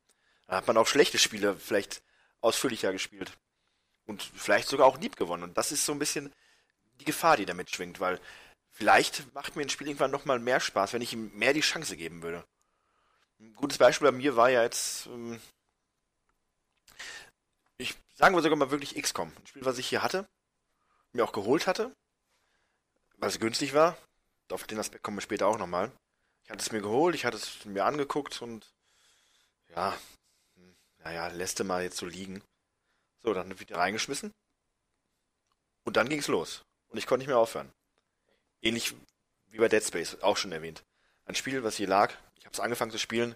Da 0.47 0.55
hat 0.55 0.67
man 0.67 0.77
auch 0.77 0.87
schlechte 0.87 1.17
Spiele 1.17 1.57
vielleicht 1.57 2.01
ausführlicher 2.39 2.93
gespielt. 2.93 3.37
Und 4.05 4.23
vielleicht 4.23 4.69
sogar 4.69 4.87
auch 4.87 4.99
lieb 4.99 5.17
gewonnen. 5.17 5.43
Und 5.43 5.57
das 5.57 5.71
ist 5.71 5.85
so 5.85 5.91
ein 5.91 5.99
bisschen 5.99 6.31
die 6.99 7.05
Gefahr, 7.05 7.35
die 7.35 7.45
damit 7.45 7.71
schwingt, 7.71 7.99
weil 7.99 8.21
vielleicht 8.69 9.33
macht 9.33 9.55
mir 9.55 9.63
ein 9.63 9.69
Spiel 9.69 9.87
irgendwann 9.87 10.11
nochmal 10.11 10.39
mehr 10.39 10.61
Spaß, 10.61 10.93
wenn 10.93 11.01
ich 11.01 11.11
ihm 11.11 11.35
mehr 11.35 11.53
die 11.53 11.61
Chance 11.61 11.97
geben 11.97 12.21
würde. 12.21 12.45
Ein 13.39 13.53
gutes 13.53 13.77
Beispiel 13.77 14.09
bei 14.09 14.17
mir 14.17 14.35
war 14.35 14.49
ja 14.49 14.63
jetzt, 14.63 15.07
ähm, 15.07 15.41
ich 17.77 17.95
sagen 18.15 18.35
wir 18.35 18.41
sogar 18.41 18.57
mal 18.57 18.71
wirklich 18.71 18.95
XCOM. 19.01 19.31
Ein 19.35 19.47
Spiel, 19.47 19.65
was 19.65 19.77
ich 19.77 19.87
hier 19.87 20.03
hatte, 20.03 20.27
mir 21.11 21.23
auch 21.23 21.33
geholt 21.33 21.67
hatte, 21.67 21.95
weil 23.17 23.29
es 23.29 23.39
günstig 23.39 23.73
war. 23.73 23.97
Auf 24.51 24.65
den 24.65 24.79
Aspekt 24.79 25.03
kommen 25.03 25.17
wir 25.17 25.21
später 25.21 25.47
auch 25.47 25.57
nochmal. 25.57 25.91
Ich 26.43 26.51
hatte 26.51 26.61
es 26.61 26.71
mir 26.71 26.81
geholt, 26.81 27.15
ich 27.15 27.25
hatte 27.25 27.37
es 27.37 27.65
mir 27.65 27.85
angeguckt 27.85 28.41
und 28.41 28.71
ja, 29.69 29.97
hm, 30.55 30.75
naja, 30.99 31.27
lässt 31.27 31.63
mal 31.63 31.83
jetzt 31.83 31.97
so 31.97 32.05
liegen. 32.05 32.43
So, 33.23 33.33
dann 33.33 33.59
wieder 33.59 33.77
reingeschmissen. 33.77 34.31
Und 35.83 35.97
dann 35.97 36.09
ging's 36.09 36.27
los. 36.27 36.63
Und 36.89 36.99
ich 36.99 37.07
konnte 37.07 37.19
nicht 37.21 37.27
mehr 37.27 37.39
aufhören. 37.39 37.71
Ähnlich 38.61 38.93
wie 39.47 39.57
bei 39.57 39.67
Dead 39.67 39.83
Space, 39.83 40.21
auch 40.21 40.37
schon 40.37 40.51
erwähnt. 40.51 40.83
Ein 41.25 41.35
Spiel, 41.35 41.63
was 41.63 41.77
hier 41.77 41.87
lag, 41.87 42.13
ich 42.45 42.47
habe 42.47 42.53
es 42.53 42.59
angefangen 42.59 42.91
zu 42.91 42.99
spielen, 42.99 43.35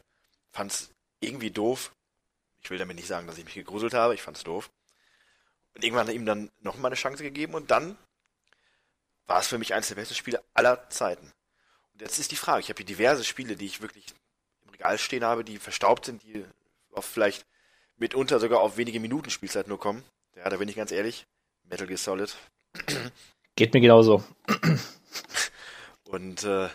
fand 0.52 0.72
es 0.72 0.91
irgendwie 1.19 1.50
doof, 1.50 1.95
ich 2.62 2.69
will 2.69 2.78
damit 2.78 2.95
nicht 2.95 3.08
sagen, 3.08 3.26
dass 3.26 3.39
ich 3.39 3.45
mich 3.45 3.56
gegruselt 3.56 3.95
habe, 3.95 4.13
ich 4.13 4.22
fand 4.22 4.38
es 4.38 4.43
doof. 4.43 4.69
Und 5.74 5.84
irgendwann 5.84 6.04
hat 6.06 6.10
er 6.10 6.15
ihm 6.15 6.28
dann 6.28 6.52
nochmal 6.60 6.89
eine 6.89 6.95
Chance 6.95 7.24
gegeben 7.24 7.56
und 7.56 7.72
dann 7.72 7.98
war 9.26 9.39
es 9.39 9.48
für 9.48 9.58
mich 9.58 9.74
eines 9.74 9.88
der 9.88 9.95
besten 9.95 10.13
Spiele 10.13 10.43
aller 10.54 10.91
Zeiten. 10.91 11.34
Und 11.91 12.02
jetzt 12.04 12.19
ist 12.19 12.30
die 12.30 12.36
Frage, 12.36 12.60
ich 12.60 12.69
habe 12.69 12.78
hier 12.78 12.86
diverse 12.86 13.24
Spiele, 13.24 13.56
die 13.56 13.65
ich 13.65 13.82
wirklich 13.82 14.06
im 14.62 14.69
Regal 14.69 15.00
stehen 15.00 15.24
habe, 15.24 15.43
die 15.43 15.58
verstaubt 15.58 16.06
sind, 16.06 16.22
die 16.22 16.45
auf 16.91 17.06
vielleicht 17.06 17.48
mitunter 17.98 18.39
sogar 18.39 18.60
auf 18.60 18.78
wenige 18.78 19.00
Minuten 19.00 19.32
Spielzeit 19.32 19.67
nur 19.67 19.80
kommen. 19.80 20.04
Ja, 20.36 20.48
da 20.52 20.58
bin 20.58 20.69
ich 20.69 20.76
ganz 20.76 20.91
ehrlich. 20.91 21.26
Metal 21.63 21.88
Gear 21.88 21.98
Solid. 21.98 22.38
Geht 23.56 23.74
mir 23.74 23.82
genauso. 23.82 24.24
Und 26.04 26.43
äh, 26.43 26.69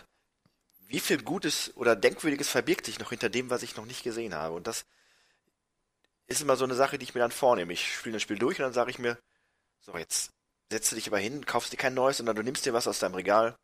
wie 0.87 0.99
viel 0.99 1.21
Gutes 1.21 1.75
oder 1.75 1.95
Denkwürdiges 1.95 2.49
verbirgt 2.49 2.85
sich 2.85 2.99
noch 2.99 3.09
hinter 3.09 3.29
dem, 3.29 3.49
was 3.49 3.63
ich 3.63 3.75
noch 3.75 3.85
nicht 3.85 4.03
gesehen 4.03 4.33
habe. 4.33 4.55
Und 4.55 4.67
das 4.67 4.85
ist 6.27 6.41
immer 6.41 6.55
so 6.55 6.65
eine 6.65 6.75
Sache, 6.75 6.97
die 6.97 7.03
ich 7.03 7.13
mir 7.13 7.21
dann 7.21 7.31
vornehme. 7.31 7.73
Ich 7.73 7.95
spiele 7.95 8.13
das 8.13 8.21
Spiel 8.21 8.37
durch 8.37 8.59
und 8.59 8.63
dann 8.63 8.73
sage 8.73 8.91
ich 8.91 8.99
mir, 8.99 9.17
so 9.79 9.97
jetzt 9.97 10.31
setzt 10.71 10.91
du 10.91 10.95
dich 10.95 11.07
aber 11.07 11.19
hin, 11.19 11.45
kaufst 11.45 11.71
dir 11.71 11.77
kein 11.77 11.93
neues, 11.93 12.17
sondern 12.17 12.35
du 12.35 12.43
nimmst 12.43 12.65
dir 12.65 12.73
was 12.73 12.87
aus 12.87 12.99
deinem 12.99 13.15
Regal 13.15 13.55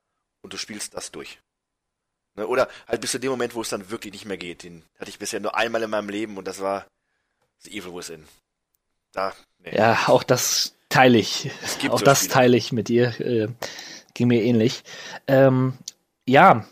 und 0.41 0.53
du 0.53 0.57
spielst 0.57 0.93
das 0.93 1.11
durch. 1.11 1.39
Ne? 2.35 2.47
Oder 2.47 2.69
halt 2.87 3.01
bis 3.01 3.11
zu 3.11 3.19
dem 3.19 3.31
Moment, 3.31 3.55
wo 3.55 3.61
es 3.61 3.69
dann 3.69 3.89
wirklich 3.89 4.13
nicht 4.13 4.25
mehr 4.25 4.37
geht. 4.37 4.63
Den 4.63 4.83
hatte 4.99 5.09
ich 5.09 5.19
bisher 5.19 5.39
nur 5.39 5.55
einmal 5.55 5.83
in 5.83 5.89
meinem 5.89 6.09
Leben 6.09 6.37
und 6.37 6.47
das 6.47 6.59
war 6.59 6.85
The 7.59 7.77
Evil 7.77 7.95
Within. 7.95 8.27
Da, 9.11 9.33
nee. 9.59 9.75
Ja, 9.75 10.07
auch 10.07 10.23
das 10.23 10.75
teile 10.89 11.17
ich. 11.17 11.51
Auch 11.89 11.99
so 11.99 12.05
das 12.05 12.19
Spiele. 12.19 12.33
teile 12.33 12.57
ich 12.57 12.71
mit 12.71 12.87
dir. 12.87 13.19
Äh, 13.19 13.47
ging 14.13 14.27
mir 14.27 14.41
ähnlich. 14.43 14.83
Ähm, 15.27 15.77
ja, 16.25 16.65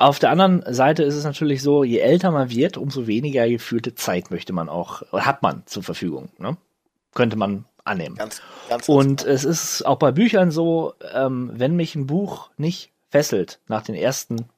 auf 0.00 0.18
der 0.18 0.30
anderen 0.30 0.64
Seite 0.72 1.02
ist 1.02 1.14
es 1.14 1.24
natürlich 1.24 1.62
so, 1.62 1.84
je 1.84 1.98
älter 1.98 2.30
man 2.30 2.48
wird, 2.48 2.78
umso 2.78 3.06
weniger 3.06 3.46
gefühlte 3.46 3.94
Zeit 3.94 4.30
möchte 4.30 4.54
man 4.54 4.70
auch, 4.70 5.02
oder 5.12 5.26
hat 5.26 5.42
man 5.42 5.62
zur 5.66 5.82
Verfügung. 5.82 6.30
Ne? 6.38 6.56
Könnte 7.12 7.36
man 7.36 7.66
annehmen. 7.84 8.16
Ganz, 8.16 8.40
ganz, 8.70 8.88
Und 8.88 9.24
ganz 9.24 9.28
es 9.28 9.44
ist 9.44 9.84
auch 9.84 9.98
bei 9.98 10.10
Büchern 10.10 10.50
so, 10.50 10.94
ähm, 11.12 11.50
wenn 11.52 11.76
mich 11.76 11.94
ein 11.96 12.06
Buch 12.06 12.48
nicht 12.56 12.92
fesselt 13.10 13.60
nach 13.68 13.82
den 13.82 13.94
ersten, 13.94 14.48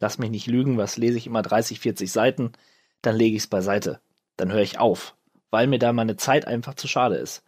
lass 0.00 0.18
mich 0.18 0.30
nicht 0.30 0.46
lügen, 0.46 0.78
was 0.78 0.96
lese 0.96 1.18
ich 1.18 1.26
immer 1.26 1.42
30, 1.42 1.78
40 1.78 2.10
Seiten, 2.10 2.52
dann 3.02 3.16
lege 3.16 3.36
ich 3.36 3.42
es 3.42 3.48
beiseite. 3.48 4.00
Dann 4.38 4.50
höre 4.50 4.62
ich 4.62 4.78
auf, 4.78 5.14
weil 5.50 5.66
mir 5.66 5.78
da 5.78 5.92
meine 5.92 6.16
Zeit 6.16 6.46
einfach 6.46 6.74
zu 6.74 6.88
schade 6.88 7.16
ist. 7.16 7.42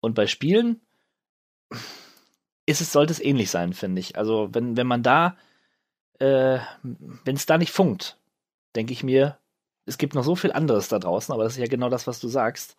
Und 0.00 0.14
bei 0.14 0.26
Spielen 0.26 0.80
ist 2.64 2.80
es, 2.80 2.92
sollte 2.92 3.12
es 3.12 3.20
ähnlich 3.20 3.50
sein, 3.50 3.74
finde 3.74 4.00
ich. 4.00 4.16
Also 4.16 4.48
wenn, 4.52 4.78
wenn 4.78 4.86
man 4.86 5.02
da 5.02 5.36
äh, 6.22 6.60
wenn 6.82 7.36
es 7.36 7.46
da 7.46 7.58
nicht 7.58 7.72
funkt, 7.72 8.16
denke 8.76 8.92
ich 8.92 9.02
mir, 9.02 9.38
es 9.86 9.98
gibt 9.98 10.14
noch 10.14 10.22
so 10.22 10.36
viel 10.36 10.52
anderes 10.52 10.88
da 10.88 11.00
draußen, 11.00 11.34
aber 11.34 11.42
das 11.42 11.54
ist 11.54 11.58
ja 11.58 11.66
genau 11.66 11.88
das, 11.88 12.06
was 12.06 12.20
du 12.20 12.28
sagst. 12.28 12.76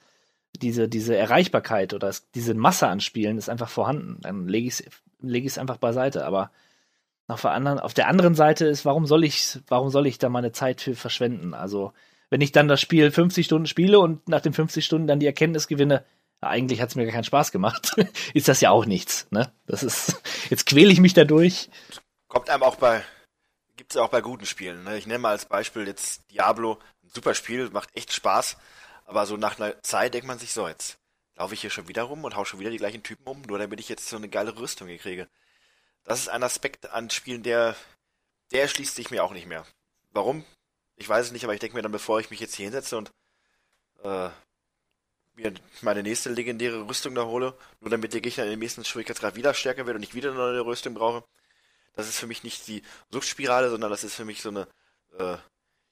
Diese, 0.62 0.88
diese 0.88 1.18
Erreichbarkeit 1.18 1.94
oder 1.94 2.08
es, 2.08 2.30
diese 2.32 2.54
Masse 2.54 2.88
an 2.88 3.02
Spielen 3.02 3.38
ist 3.38 3.50
einfach 3.50 3.70
vorhanden. 3.70 4.20
Dann 4.22 4.48
lege 4.48 4.68
ich 4.68 4.80
es 4.80 4.84
leg 5.20 5.58
einfach 5.58 5.78
beiseite. 5.78 6.26
Aber 6.26 6.52
auf 7.28 7.42
der, 7.42 7.52
anderen, 7.52 7.80
auf 7.80 7.94
der 7.94 8.08
anderen 8.08 8.36
Seite 8.36 8.68
ist, 8.68 8.86
warum 8.86 9.08
soll 9.08 9.24
ich, 9.24 9.60
warum 9.68 9.90
soll 9.90 10.08
ich 10.08 10.20
da 10.20 10.30
meine 10.30 10.52
Zeit 10.52 10.80
für 10.80 10.96
verschwenden? 10.96 11.54
Also, 11.54 11.92
wenn 12.30 12.42
ich 12.42 12.52
dann 12.52 12.68
das 12.68 12.80
Spiel 12.80 13.12
50 13.12 13.46
Stunden 13.46 13.66
spiele 13.66 14.00
und 14.00 14.30
nach 14.30 14.42
den 14.42 14.54
50 14.54 14.86
Stunden 14.86 15.08
dann 15.08 15.20
die 15.20 15.26
Erkenntnis 15.26 15.68
gewinne, 15.68 16.06
eigentlich 16.40 16.82
hat 16.82 16.90
es 16.90 16.96
mir 16.96 17.06
gar 17.06 17.14
keinen 17.14 17.24
Spaß 17.24 17.52
gemacht, 17.52 17.96
ist 18.34 18.48
das 18.48 18.62
ja 18.62 18.70
auch 18.70 18.86
nichts. 18.86 19.28
Ne? 19.32 19.52
Das 19.66 19.82
ist, 19.84 20.22
jetzt 20.50 20.68
quäle 20.68 20.94
ich 20.94 21.00
mich 21.00 21.14
dadurch. 21.14 21.70
Kommt 22.28 22.50
einem 22.50 22.64
auch 22.64 22.76
bei 22.76 23.04
Gibt 23.76 23.92
es 23.92 23.98
auch 23.98 24.10
bei 24.10 24.22
guten 24.22 24.46
Spielen. 24.46 24.84
Ne? 24.84 24.98
Ich 24.98 25.08
nenne 25.08 25.20
mal 25.20 25.32
als 25.32 25.46
Beispiel 25.46 25.88
jetzt 25.88 26.30
Diablo. 26.32 26.80
Ein 27.04 27.10
super 27.10 27.34
Spiel, 27.34 27.70
macht 27.72 27.96
echt 27.96 28.14
Spaß. 28.14 28.58
Aber 29.06 29.26
so 29.26 29.38
nach 29.38 29.60
einer 29.60 29.82
Zeit 29.82 30.14
denkt 30.14 30.28
man 30.28 30.40
sich 30.40 30.54
so, 30.54 30.68
jetzt 30.68 30.98
laufe 31.36 31.54
ich 31.54 31.62
hier 31.62 31.70
schon 31.70 31.88
wieder 31.88 32.04
rum 32.04 32.24
und 32.24 32.36
hau 32.36 32.46
schon 32.46 32.60
wieder 32.60 32.70
die 32.70 32.78
gleichen 32.78 33.04
Typen 33.04 33.26
um, 33.28 33.42
nur 33.42 33.58
damit 33.58 33.80
ich 33.80 33.90
jetzt 33.90 34.08
so 34.08 34.16
eine 34.16 34.30
geile 34.30 34.58
Rüstung 34.58 34.88
hier 34.88 35.00
kriege. 35.00 35.28
Das 36.04 36.20
ist 36.20 36.30
ein 36.30 36.44
Aspekt 36.44 36.90
an 36.92 37.10
Spielen, 37.10 37.44
der, 37.44 37.76
der 38.52 38.62
erschließt 38.62 38.96
sich 38.96 39.10
mir 39.10 39.24
auch 39.24 39.34
nicht 39.34 39.48
mehr. 39.48 39.66
Warum? 40.12 40.46
Ich 40.96 41.10
weiß 41.10 41.28
es 41.28 41.32
nicht, 41.32 41.44
aber 41.44 41.54
ich 41.54 41.60
denke 41.60 41.76
mir 41.76 41.82
dann, 41.82 41.92
bevor 41.92 42.20
ich 42.20 42.30
mich 42.30 42.40
jetzt 42.40 42.56
hier 42.56 42.66
hinsetze 42.66 42.98
und 42.98 43.12
äh, 44.04 44.30
mir 45.36 45.54
meine 45.82 46.04
nächste 46.04 46.30
legendäre 46.30 46.88
Rüstung 46.88 47.16
da 47.16 47.26
hole, 47.26 47.58
nur 47.80 47.90
damit 47.90 48.14
der 48.14 48.22
Gegner 48.22 48.44
in 48.44 48.52
den 48.52 48.60
nächsten 48.60 48.86
Schwierigkeitsgrad 48.86 49.36
wieder 49.36 49.54
stärker 49.54 49.88
wird 49.88 49.98
und 49.98 50.04
ich 50.04 50.14
wieder 50.14 50.30
eine 50.30 50.38
neue 50.38 50.66
Rüstung 50.66 50.94
brauche, 50.94 51.24
das 51.96 52.08
ist 52.08 52.20
für 52.20 52.28
mich 52.28 52.44
nicht 52.44 52.68
die 52.68 52.82
Suchtspirale, 53.12 53.70
sondern 53.70 53.90
das 53.90 54.04
ist 54.04 54.16
für 54.16 54.26
mich 54.26 54.42
so 54.42 54.50
eine 54.50 54.68
äh, 55.18 55.38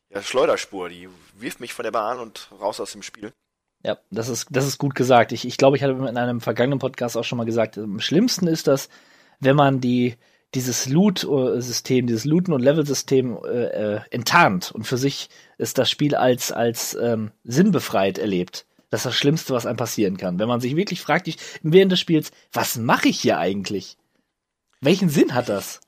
ja, 0.09 0.21
Schleuderspur, 0.21 0.89
die 0.89 1.09
wirft 1.37 1.59
mich 1.59 1.73
von 1.73 1.83
der 1.83 1.91
Bahn 1.91 2.19
und 2.19 2.49
raus 2.59 2.79
aus 2.79 2.91
dem 2.91 3.03
Spiel. 3.03 3.33
Ja, 3.83 3.97
das 4.11 4.29
ist, 4.29 4.47
das 4.51 4.67
ist 4.67 4.77
gut 4.77 4.93
gesagt. 4.93 5.31
Ich, 5.31 5.45
ich 5.45 5.57
glaube, 5.57 5.75
ich 5.75 5.83
hatte 5.83 5.93
in 5.93 6.17
einem 6.17 6.41
vergangenen 6.41 6.79
Podcast 6.79 7.17
auch 7.17 7.23
schon 7.23 7.37
mal 7.37 7.45
gesagt, 7.45 7.77
am 7.77 7.99
schlimmsten 7.99 8.47
ist 8.47 8.67
das, 8.67 8.89
wenn 9.39 9.55
man 9.55 9.81
die, 9.81 10.17
dieses 10.53 10.87
Loot-System, 10.87 12.05
dieses 12.05 12.25
Looten- 12.25 12.53
und 12.53 12.61
Level-System 12.61 13.39
äh, 13.43 13.95
äh, 13.95 14.01
enttarnt 14.11 14.71
und 14.71 14.83
für 14.83 14.97
sich 14.97 15.29
ist 15.57 15.77
das 15.77 15.89
Spiel 15.89 16.15
als, 16.15 16.51
als 16.51 16.93
ähm, 16.95 17.31
sinnbefreit 17.43 18.19
erlebt. 18.19 18.65
Das 18.89 19.01
ist 19.01 19.05
das 19.05 19.15
Schlimmste, 19.15 19.53
was 19.53 19.65
einem 19.65 19.77
passieren 19.77 20.17
kann. 20.17 20.37
Wenn 20.37 20.49
man 20.49 20.59
sich 20.59 20.75
wirklich 20.75 21.01
fragt, 21.01 21.27
ich, 21.27 21.37
während 21.63 21.91
des 21.91 21.99
Spiels, 21.99 22.31
was 22.51 22.77
mache 22.77 23.07
ich 23.07 23.19
hier 23.19 23.39
eigentlich? 23.39 23.97
Welchen 24.81 25.09
Sinn 25.09 25.33
hat 25.33 25.47
das? 25.47 25.79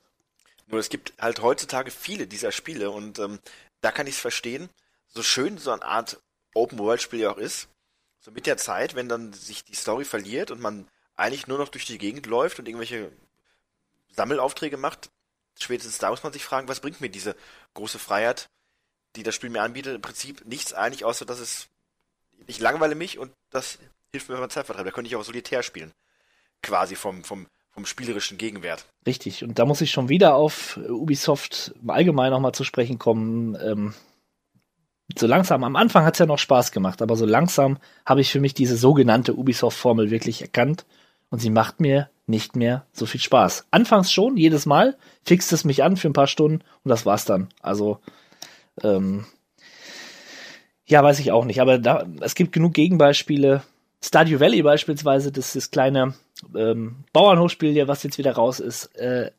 Nur 0.74 0.80
es 0.80 0.88
gibt 0.88 1.12
halt 1.20 1.40
heutzutage 1.40 1.92
viele 1.92 2.26
dieser 2.26 2.50
Spiele 2.50 2.90
und 2.90 3.20
ähm, 3.20 3.38
da 3.80 3.92
kann 3.92 4.08
ich 4.08 4.16
es 4.16 4.20
verstehen, 4.20 4.68
so 5.06 5.22
schön 5.22 5.56
so 5.56 5.70
eine 5.70 5.84
Art 5.84 6.20
Open-World-Spiel 6.52 7.20
ja 7.20 7.30
auch 7.30 7.38
ist, 7.38 7.68
so 8.18 8.32
mit 8.32 8.46
der 8.46 8.56
Zeit, 8.56 8.96
wenn 8.96 9.08
dann 9.08 9.32
sich 9.32 9.62
die 9.62 9.76
Story 9.76 10.04
verliert 10.04 10.50
und 10.50 10.60
man 10.60 10.88
eigentlich 11.14 11.46
nur 11.46 11.58
noch 11.58 11.68
durch 11.68 11.84
die 11.84 11.96
Gegend 11.96 12.26
läuft 12.26 12.58
und 12.58 12.66
irgendwelche 12.66 13.12
Sammelaufträge 14.16 14.76
macht, 14.76 15.10
spätestens 15.60 15.98
da 15.98 16.10
muss 16.10 16.24
man 16.24 16.32
sich 16.32 16.44
fragen, 16.44 16.66
was 16.66 16.80
bringt 16.80 17.00
mir 17.00 17.08
diese 17.08 17.36
große 17.74 18.00
Freiheit, 18.00 18.50
die 19.14 19.22
das 19.22 19.36
Spiel 19.36 19.50
mir 19.50 19.62
anbietet, 19.62 19.94
im 19.94 20.02
Prinzip 20.02 20.44
nichts 20.44 20.72
eigentlich, 20.72 21.04
außer 21.04 21.24
dass 21.24 21.38
es, 21.38 21.68
ich 22.48 22.58
langweile 22.58 22.96
mich 22.96 23.20
und 23.20 23.32
das 23.50 23.78
hilft 24.10 24.28
mir 24.28 24.38
beim 24.38 24.50
Zeitvertreib. 24.50 24.86
Da 24.86 24.90
könnte 24.90 25.06
ich 25.06 25.14
auch 25.14 25.22
solitär 25.22 25.62
spielen. 25.62 25.92
Quasi 26.64 26.96
vom, 26.96 27.22
vom, 27.22 27.46
vom 27.74 27.86
spielerischen 27.86 28.38
Gegenwert. 28.38 28.86
Richtig. 29.06 29.42
Und 29.42 29.58
da 29.58 29.66
muss 29.66 29.80
ich 29.80 29.90
schon 29.90 30.08
wieder 30.08 30.36
auf 30.36 30.78
Ubisoft 30.88 31.74
im 31.82 31.90
Allgemeinen 31.90 32.30
nochmal 32.30 32.52
zu 32.52 32.64
sprechen 32.64 32.98
kommen. 32.98 33.56
Ähm, 33.60 33.94
so 35.16 35.26
langsam, 35.26 35.64
am 35.64 35.76
Anfang 35.76 36.04
hat 36.04 36.14
es 36.14 36.20
ja 36.20 36.26
noch 36.26 36.38
Spaß 36.38 36.72
gemacht, 36.72 37.02
aber 37.02 37.16
so 37.16 37.26
langsam 37.26 37.78
habe 38.06 38.20
ich 38.20 38.30
für 38.30 38.40
mich 38.40 38.54
diese 38.54 38.76
sogenannte 38.76 39.34
Ubisoft-Formel 39.34 40.10
wirklich 40.10 40.40
erkannt 40.40 40.86
und 41.30 41.40
sie 41.40 41.50
macht 41.50 41.80
mir 41.80 42.08
nicht 42.26 42.56
mehr 42.56 42.86
so 42.92 43.04
viel 43.04 43.20
Spaß. 43.20 43.66
Anfangs 43.70 44.12
schon, 44.12 44.36
jedes 44.36 44.64
Mal, 44.66 44.96
fixt 45.24 45.52
es 45.52 45.64
mich 45.64 45.82
an 45.82 45.96
für 45.96 46.08
ein 46.08 46.14
paar 46.14 46.26
Stunden 46.26 46.62
und 46.84 46.88
das 46.88 47.04
war's 47.04 47.24
dann. 47.26 47.48
Also, 47.60 47.98
ähm, 48.82 49.26
ja, 50.86 51.02
weiß 51.02 51.18
ich 51.18 51.32
auch 51.32 51.44
nicht, 51.44 51.60
aber 51.60 51.78
da, 51.78 52.06
es 52.20 52.34
gibt 52.34 52.52
genug 52.52 52.72
Gegenbeispiele. 52.72 53.62
Stardew 54.02 54.40
Valley 54.40 54.62
beispielsweise, 54.62 55.32
das 55.32 55.56
ist 55.56 55.72
kleine 55.72 56.14
ähm, 56.54 57.04
Bauernhofspiel 57.12 57.72
hier, 57.72 57.88
was 57.88 58.02
jetzt 58.02 58.18
wieder 58.18 58.32
raus 58.32 58.60
ist, 58.60 58.86
äh, 58.96 59.30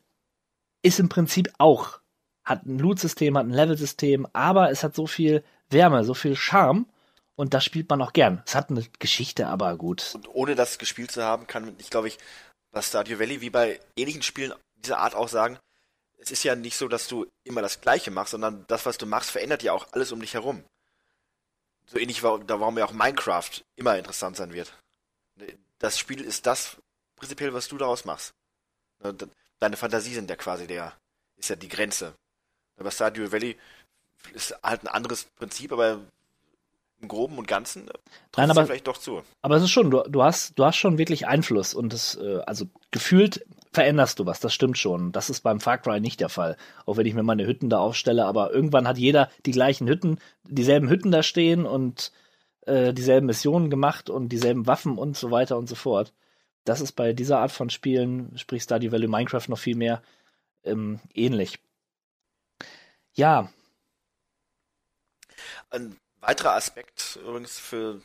ist 0.82 1.00
im 1.00 1.08
Prinzip 1.08 1.52
auch, 1.58 2.00
hat 2.44 2.64
ein 2.64 2.78
Loot-System, 2.78 3.36
hat 3.36 3.46
ein 3.46 3.50
Level-System, 3.50 4.26
aber 4.32 4.70
es 4.70 4.84
hat 4.84 4.94
so 4.94 5.06
viel 5.06 5.42
Wärme, 5.68 6.04
so 6.04 6.14
viel 6.14 6.36
Charme 6.36 6.86
und 7.34 7.54
das 7.54 7.64
spielt 7.64 7.90
man 7.90 8.00
auch 8.02 8.12
gern. 8.12 8.42
Es 8.46 8.54
hat 8.54 8.70
eine 8.70 8.84
Geschichte, 8.98 9.48
aber 9.48 9.76
gut. 9.76 10.12
Und 10.14 10.28
ohne 10.28 10.54
das 10.54 10.78
gespielt 10.78 11.10
zu 11.10 11.22
haben, 11.22 11.46
kann 11.46 11.74
ich, 11.78 11.90
glaube 11.90 12.08
ich, 12.08 12.18
bei 12.70 12.82
Stardew 12.82 13.18
Valley 13.18 13.40
wie 13.40 13.50
bei 13.50 13.80
ähnlichen 13.96 14.22
Spielen 14.22 14.52
dieser 14.76 14.98
Art 14.98 15.14
auch 15.14 15.28
sagen, 15.28 15.58
es 16.18 16.30
ist 16.30 16.44
ja 16.44 16.54
nicht 16.54 16.76
so, 16.76 16.88
dass 16.88 17.08
du 17.08 17.26
immer 17.44 17.62
das 17.62 17.80
Gleiche 17.80 18.10
machst, 18.10 18.32
sondern 18.32 18.64
das, 18.68 18.86
was 18.86 18.98
du 18.98 19.06
machst, 19.06 19.30
verändert 19.30 19.62
ja 19.62 19.72
auch 19.72 19.86
alles 19.92 20.12
um 20.12 20.20
dich 20.20 20.34
herum. 20.34 20.64
So 21.86 21.98
ähnlich, 21.98 22.22
warum 22.22 22.78
ja 22.78 22.84
auch 22.84 22.92
Minecraft 22.92 23.62
immer 23.76 23.96
interessant 23.96 24.36
sein 24.36 24.52
wird. 24.52 24.72
Das 25.78 25.98
Spiel 25.98 26.22
ist 26.22 26.46
das 26.46 26.78
prinzipiell, 27.16 27.52
was 27.52 27.68
du 27.68 27.78
daraus 27.78 28.04
machst. 28.04 28.34
Deine 29.58 29.76
Fantasie 29.76 30.14
sind 30.14 30.30
ja 30.30 30.36
quasi 30.36 30.66
der, 30.66 30.92
ist 31.36 31.50
ja 31.50 31.56
die 31.56 31.68
Grenze. 31.68 32.14
Aber 32.78 32.90
Stardew 32.90 33.32
Valley 33.32 33.56
ist 34.34 34.54
halt 34.62 34.82
ein 34.82 34.88
anderes 34.88 35.24
Prinzip, 35.24 35.72
aber 35.72 36.00
im 37.00 37.08
Groben 37.08 37.36
und 37.38 37.46
Ganzen 37.46 37.88
Nein, 38.36 38.50
aber, 38.50 38.66
vielleicht 38.66 38.86
doch 38.86 38.96
zu. 38.96 39.22
Aber 39.42 39.56
es 39.56 39.62
ist 39.62 39.70
schon, 39.70 39.90
du, 39.90 40.02
du, 40.08 40.22
hast, 40.22 40.58
du 40.58 40.64
hast 40.64 40.76
schon 40.76 40.98
wirklich 40.98 41.26
Einfluss 41.26 41.74
und 41.74 41.92
das, 41.92 42.16
äh, 42.16 42.40
also 42.46 42.66
gefühlt 42.90 43.44
veränderst 43.72 44.18
du 44.18 44.24
was, 44.24 44.40
das 44.40 44.54
stimmt 44.54 44.78
schon. 44.78 45.12
Das 45.12 45.28
ist 45.28 45.42
beim 45.42 45.60
Far 45.60 45.76
Cry 45.78 46.00
nicht 46.00 46.20
der 46.20 46.30
Fall. 46.30 46.56
Auch 46.86 46.96
wenn 46.96 47.04
ich 47.04 47.12
mir 47.12 47.22
meine 47.22 47.46
Hütten 47.46 47.68
da 47.68 47.78
aufstelle, 47.78 48.24
aber 48.24 48.52
irgendwann 48.52 48.88
hat 48.88 48.96
jeder 48.96 49.30
die 49.44 49.50
gleichen 49.50 49.86
Hütten, 49.86 50.18
dieselben 50.44 50.88
Hütten 50.88 51.10
da 51.10 51.22
stehen 51.22 51.66
und 51.66 52.12
äh, 52.62 52.94
dieselben 52.94 53.26
Missionen 53.26 53.68
gemacht 53.68 54.08
und 54.08 54.30
dieselben 54.30 54.66
Waffen 54.66 54.96
und 54.96 55.16
so 55.16 55.30
weiter 55.30 55.58
und 55.58 55.68
so 55.68 55.74
fort. 55.74 56.14
Das 56.66 56.80
ist 56.80 56.92
bei 56.92 57.12
dieser 57.12 57.38
Art 57.38 57.52
von 57.52 57.70
Spielen, 57.70 58.36
sprich 58.36 58.64
Stardew 58.64 58.90
Valley 58.90 59.06
Minecraft, 59.06 59.48
noch 59.48 59.58
viel 59.58 59.76
mehr 59.76 60.02
ähm, 60.64 60.98
ähnlich. 61.14 61.60
Ja. 63.14 63.52
Ein 65.70 65.96
weiterer 66.20 66.54
Aspekt 66.54 67.20
übrigens 67.22 67.56
für 67.56 68.02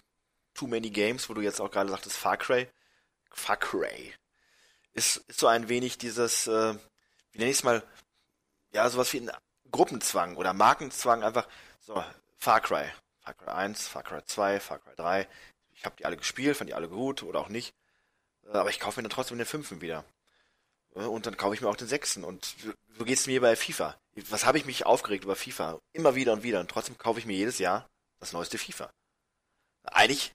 Too 0.53 0.67
Many 0.67 0.91
Games, 0.91 1.27
wo 1.27 1.33
du 1.33 1.41
jetzt 1.41 1.59
auch 1.59 1.71
gerade 1.71 1.89
sagtest, 1.89 2.17
Far 2.17 2.37
Cry. 2.37 2.67
Far 3.31 3.57
Cry. 3.57 4.13
Ist, 4.93 5.17
ist 5.27 5.39
so 5.39 5.47
ein 5.47 5.67
wenig 5.67 5.97
dieses, 5.97 6.45
äh, 6.45 6.75
wie 7.31 7.39
nenne 7.39 7.49
ich 7.49 7.57
es 7.57 7.63
mal, 7.63 7.81
ja, 8.73 8.87
sowas 8.91 9.11
wie 9.13 9.21
ein 9.21 9.31
Gruppenzwang 9.71 10.37
oder 10.37 10.53
Markenzwang, 10.53 11.23
einfach 11.23 11.47
so, 11.79 12.03
Far 12.37 12.61
Cry. 12.61 12.85
Far 13.21 13.33
Cry 13.33 13.51
1, 13.53 13.87
Far 13.87 14.03
Cry 14.03 14.23
2, 14.23 14.59
Far 14.59 14.77
Cry 14.77 14.95
3. 14.95 15.27
Ich 15.73 15.83
habe 15.83 15.95
die 15.97 16.05
alle 16.05 16.17
gespielt, 16.17 16.57
fand 16.57 16.69
die 16.69 16.75
alle 16.75 16.89
gut 16.89 17.23
oder 17.23 17.39
auch 17.39 17.49
nicht. 17.49 17.73
Aber 18.51 18.69
ich 18.69 18.79
kaufe 18.79 18.99
mir 18.99 19.03
dann 19.03 19.11
trotzdem 19.11 19.37
den 19.37 19.47
fünften 19.47 19.81
wieder. 19.81 20.03
Und 20.93 21.25
dann 21.25 21.37
kaufe 21.37 21.55
ich 21.55 21.61
mir 21.61 21.69
auch 21.69 21.77
den 21.77 21.87
sechsten. 21.87 22.23
Und 22.23 22.55
so 22.97 23.05
geht 23.05 23.17
es 23.17 23.27
mir 23.27 23.39
bei 23.41 23.55
FIFA. 23.55 23.97
Was 24.29 24.45
habe 24.45 24.57
ich 24.57 24.65
mich 24.65 24.85
aufgeregt 24.85 25.23
über 25.23 25.35
FIFA? 25.35 25.79
Immer 25.93 26.15
wieder 26.15 26.33
und 26.33 26.43
wieder. 26.43 26.59
Und 26.59 26.69
trotzdem 26.69 26.97
kaufe 26.97 27.19
ich 27.19 27.25
mir 27.25 27.37
jedes 27.37 27.59
Jahr 27.59 27.87
das 28.19 28.33
neueste 28.33 28.57
FIFA. 28.57 28.91
Eigentlich 29.83 30.33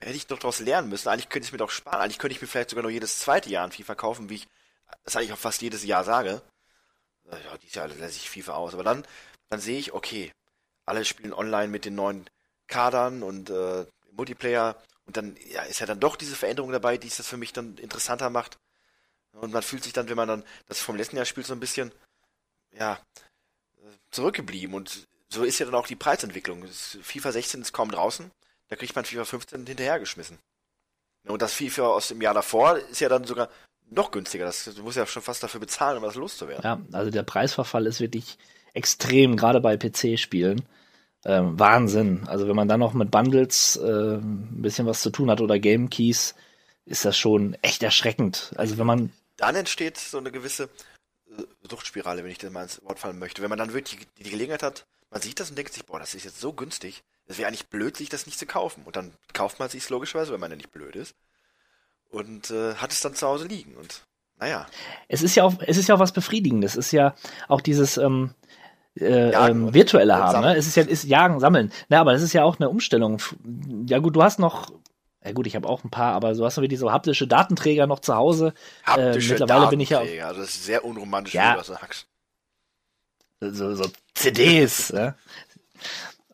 hätte 0.00 0.16
ich 0.16 0.26
doch 0.26 0.38
daraus 0.38 0.58
lernen 0.58 0.88
müssen. 0.88 1.08
Eigentlich 1.08 1.28
könnte 1.28 1.44
ich 1.44 1.48
es 1.48 1.52
mir 1.52 1.58
doch 1.58 1.70
sparen. 1.70 2.00
Eigentlich 2.00 2.18
könnte 2.18 2.34
ich 2.34 2.42
mir 2.42 2.48
vielleicht 2.48 2.70
sogar 2.70 2.82
noch 2.82 2.90
jedes 2.90 3.20
zweite 3.20 3.48
Jahr 3.48 3.64
ein 3.64 3.72
FIFA 3.72 3.94
kaufen, 3.94 4.28
wie 4.28 4.36
ich 4.36 4.48
das 5.04 5.16
eigentlich 5.16 5.32
auch 5.32 5.38
fast 5.38 5.62
jedes 5.62 5.84
Jahr 5.84 6.04
sage. 6.04 6.42
Ja, 7.30 7.58
dieses 7.58 7.74
Jahr 7.74 7.88
lässt 7.88 8.16
ich 8.16 8.28
FIFA 8.28 8.54
aus. 8.54 8.74
Aber 8.74 8.82
dann, 8.82 9.06
dann 9.48 9.60
sehe 9.60 9.78
ich, 9.78 9.92
okay, 9.92 10.32
alle 10.84 11.04
spielen 11.04 11.32
online 11.32 11.68
mit 11.68 11.84
den 11.84 11.94
neuen 11.94 12.28
Kadern 12.66 13.22
und 13.22 13.50
äh, 13.50 13.86
Multiplayer. 14.12 14.76
Und 15.10 15.16
dann 15.16 15.36
ja, 15.50 15.62
ist 15.62 15.80
ja 15.80 15.86
dann 15.86 15.98
doch 15.98 16.14
diese 16.14 16.36
Veränderung 16.36 16.70
dabei, 16.70 16.96
die 16.96 17.08
es 17.08 17.16
das 17.16 17.26
für 17.26 17.36
mich 17.36 17.52
dann 17.52 17.76
interessanter 17.78 18.30
macht. 18.30 18.58
Und 19.32 19.52
man 19.52 19.64
fühlt 19.64 19.82
sich 19.82 19.92
dann, 19.92 20.08
wenn 20.08 20.16
man 20.16 20.28
dann 20.28 20.44
das 20.68 20.78
vom 20.78 20.94
letzten 20.94 21.16
Jahr 21.16 21.24
spielt, 21.24 21.48
so 21.48 21.52
ein 21.52 21.58
bisschen, 21.58 21.90
ja, 22.78 22.96
zurückgeblieben. 24.12 24.72
Und 24.72 25.08
so 25.28 25.42
ist 25.42 25.58
ja 25.58 25.66
dann 25.66 25.74
auch 25.74 25.88
die 25.88 25.96
Preisentwicklung. 25.96 26.64
FIFA 27.02 27.32
16 27.32 27.60
ist 27.62 27.72
kaum 27.72 27.90
draußen, 27.90 28.30
da 28.68 28.76
kriegt 28.76 28.94
man 28.94 29.04
FIFA 29.04 29.24
15 29.24 29.66
hinterhergeschmissen. 29.66 30.38
Und 31.26 31.42
das 31.42 31.54
FIFA 31.54 31.88
aus 31.88 32.06
dem 32.06 32.22
Jahr 32.22 32.34
davor 32.34 32.78
ist 32.78 33.00
ja 33.00 33.08
dann 33.08 33.24
sogar 33.24 33.48
noch 33.90 34.12
günstiger. 34.12 34.44
Das, 34.44 34.62
du 34.62 34.80
musst 34.84 34.96
ja 34.96 35.06
schon 35.06 35.22
fast 35.22 35.42
dafür 35.42 35.58
bezahlen, 35.58 35.96
um 35.96 36.04
das 36.04 36.14
loszuwerden. 36.14 36.62
Ja, 36.62 36.80
also 36.96 37.10
der 37.10 37.24
Preisverfall 37.24 37.86
ist 37.86 37.98
wirklich 37.98 38.38
extrem, 38.74 39.36
gerade 39.36 39.60
bei 39.60 39.76
PC-Spielen. 39.76 40.62
Ähm, 41.24 41.58
Wahnsinn. 41.58 42.26
Also 42.26 42.48
wenn 42.48 42.56
man 42.56 42.68
dann 42.68 42.80
noch 42.80 42.94
mit 42.94 43.10
Bundles 43.10 43.76
äh, 43.76 44.16
ein 44.16 44.62
bisschen 44.62 44.86
was 44.86 45.02
zu 45.02 45.10
tun 45.10 45.30
hat 45.30 45.40
oder 45.40 45.58
Game 45.58 45.90
Keys, 45.90 46.34
ist 46.86 47.04
das 47.04 47.18
schon 47.18 47.54
echt 47.62 47.82
erschreckend. 47.82 48.52
Also 48.56 48.78
wenn 48.78 48.86
man 48.86 49.12
dann 49.40 49.54
entsteht 49.54 49.96
so 49.96 50.18
eine 50.18 50.30
gewisse 50.30 50.64
äh, 51.30 51.42
Suchtspirale, 51.68 52.22
wenn 52.22 52.30
ich 52.30 52.38
das 52.38 52.50
mal 52.50 52.62
ins 52.62 52.82
Wort 52.84 52.98
fallen 52.98 53.18
möchte. 53.18 53.42
Wenn 53.42 53.50
man 53.50 53.58
dann 53.58 53.72
wirklich 53.72 54.06
die, 54.16 54.24
die 54.24 54.30
Gelegenheit 54.30 54.62
hat, 54.62 54.86
man 55.10 55.22
sieht 55.22 55.40
das 55.40 55.50
und 55.50 55.56
denkt 55.56 55.72
sich, 55.72 55.84
boah, 55.84 55.98
das 55.98 56.14
ist 56.14 56.24
jetzt 56.24 56.40
so 56.40 56.52
günstig, 56.52 57.02
es 57.26 57.38
wäre 57.38 57.48
eigentlich 57.48 57.68
blöd, 57.68 57.96
sich 57.96 58.08
das 58.08 58.26
nicht 58.26 58.38
zu 58.38 58.46
kaufen. 58.46 58.82
Und 58.84 58.96
dann 58.96 59.12
kauft 59.32 59.58
man 59.58 59.68
sich 59.68 59.88
logischerweise, 59.88 60.32
wenn 60.32 60.40
man 60.40 60.50
ja 60.50 60.56
nicht 60.56 60.72
blöd 60.72 60.94
ist. 60.94 61.14
Und 62.10 62.50
äh, 62.50 62.74
hat 62.74 62.92
es 62.92 63.00
dann 63.00 63.14
zu 63.14 63.26
Hause 63.26 63.46
liegen. 63.46 63.76
Und 63.76 64.02
naja. 64.38 64.66
Es 65.08 65.22
ist 65.22 65.36
ja 65.36 65.44
auch, 65.44 65.54
es 65.66 65.76
ist 65.76 65.88
ja 65.88 65.94
auch 65.94 66.00
was 66.00 66.12
Befriedigendes. 66.12 66.72
Es 66.72 66.86
ist 66.86 66.92
ja 66.92 67.14
auch 67.48 67.60
dieses, 67.60 67.96
ähm, 67.96 68.34
äh, 68.98 69.30
ähm, 69.30 69.72
virtuelle 69.72 70.16
haben. 70.16 70.40
Ne? 70.40 70.56
Es 70.56 70.66
ist 70.66 70.76
ja 70.76 70.82
ist 70.82 71.04
Jagen, 71.04 71.40
Sammeln. 71.40 71.72
Na, 71.88 72.00
aber 72.00 72.12
das 72.12 72.22
ist 72.22 72.32
ja 72.32 72.44
auch 72.44 72.58
eine 72.58 72.68
Umstellung. 72.68 73.18
Ja 73.86 73.98
gut, 73.98 74.16
du 74.16 74.22
hast 74.22 74.38
noch, 74.38 74.70
ja 75.24 75.32
gut, 75.32 75.46
ich 75.46 75.56
habe 75.56 75.68
auch 75.68 75.84
ein 75.84 75.90
paar, 75.90 76.14
aber 76.14 76.34
du 76.34 76.44
hast 76.44 76.56
noch 76.56 76.66
diese 76.66 76.90
haptische 76.92 77.26
Datenträger 77.26 77.86
noch 77.86 78.00
zu 78.00 78.14
Hause. 78.14 78.54
Haptische 78.84 79.34
äh, 79.34 79.38
mittlerweile 79.38 79.68
bin 79.68 79.80
ich 79.80 79.90
ja. 79.90 80.00
Auch, 80.00 80.36
das 80.36 80.50
ist 80.50 80.64
sehr 80.64 80.84
unromantisch, 80.84 81.34
ja, 81.34 81.50
wie 81.50 81.52
du 81.52 81.58
das 81.58 81.66
sagst. 81.68 82.06
So, 83.40 83.74
so 83.74 83.84
CDs. 84.14 84.88
ja. 84.90 85.14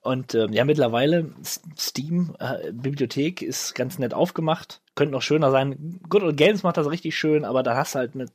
Und 0.07 0.37
ähm, 0.37 0.53
ja, 0.53 0.65
mittlerweile 0.65 1.33
Steam 1.77 2.37
äh, 2.39 2.71
Bibliothek 2.71 3.43
ist 3.43 3.75
ganz 3.75 3.99
nett 3.99 4.15
aufgemacht. 4.15 4.81
Könnte 4.95 5.13
noch 5.13 5.23
schöner 5.23 5.51
sein. 5.51 5.99
Good 6.09 6.23
Old 6.23 6.37
Games 6.37 6.63
macht 6.63 6.77
das 6.77 6.89
richtig 6.89 7.19
schön, 7.19 7.45
aber 7.45 7.65
da 7.65 7.75
hast 7.75 7.97
du 7.97 7.99
halt 7.99 8.15
eine 8.15 8.27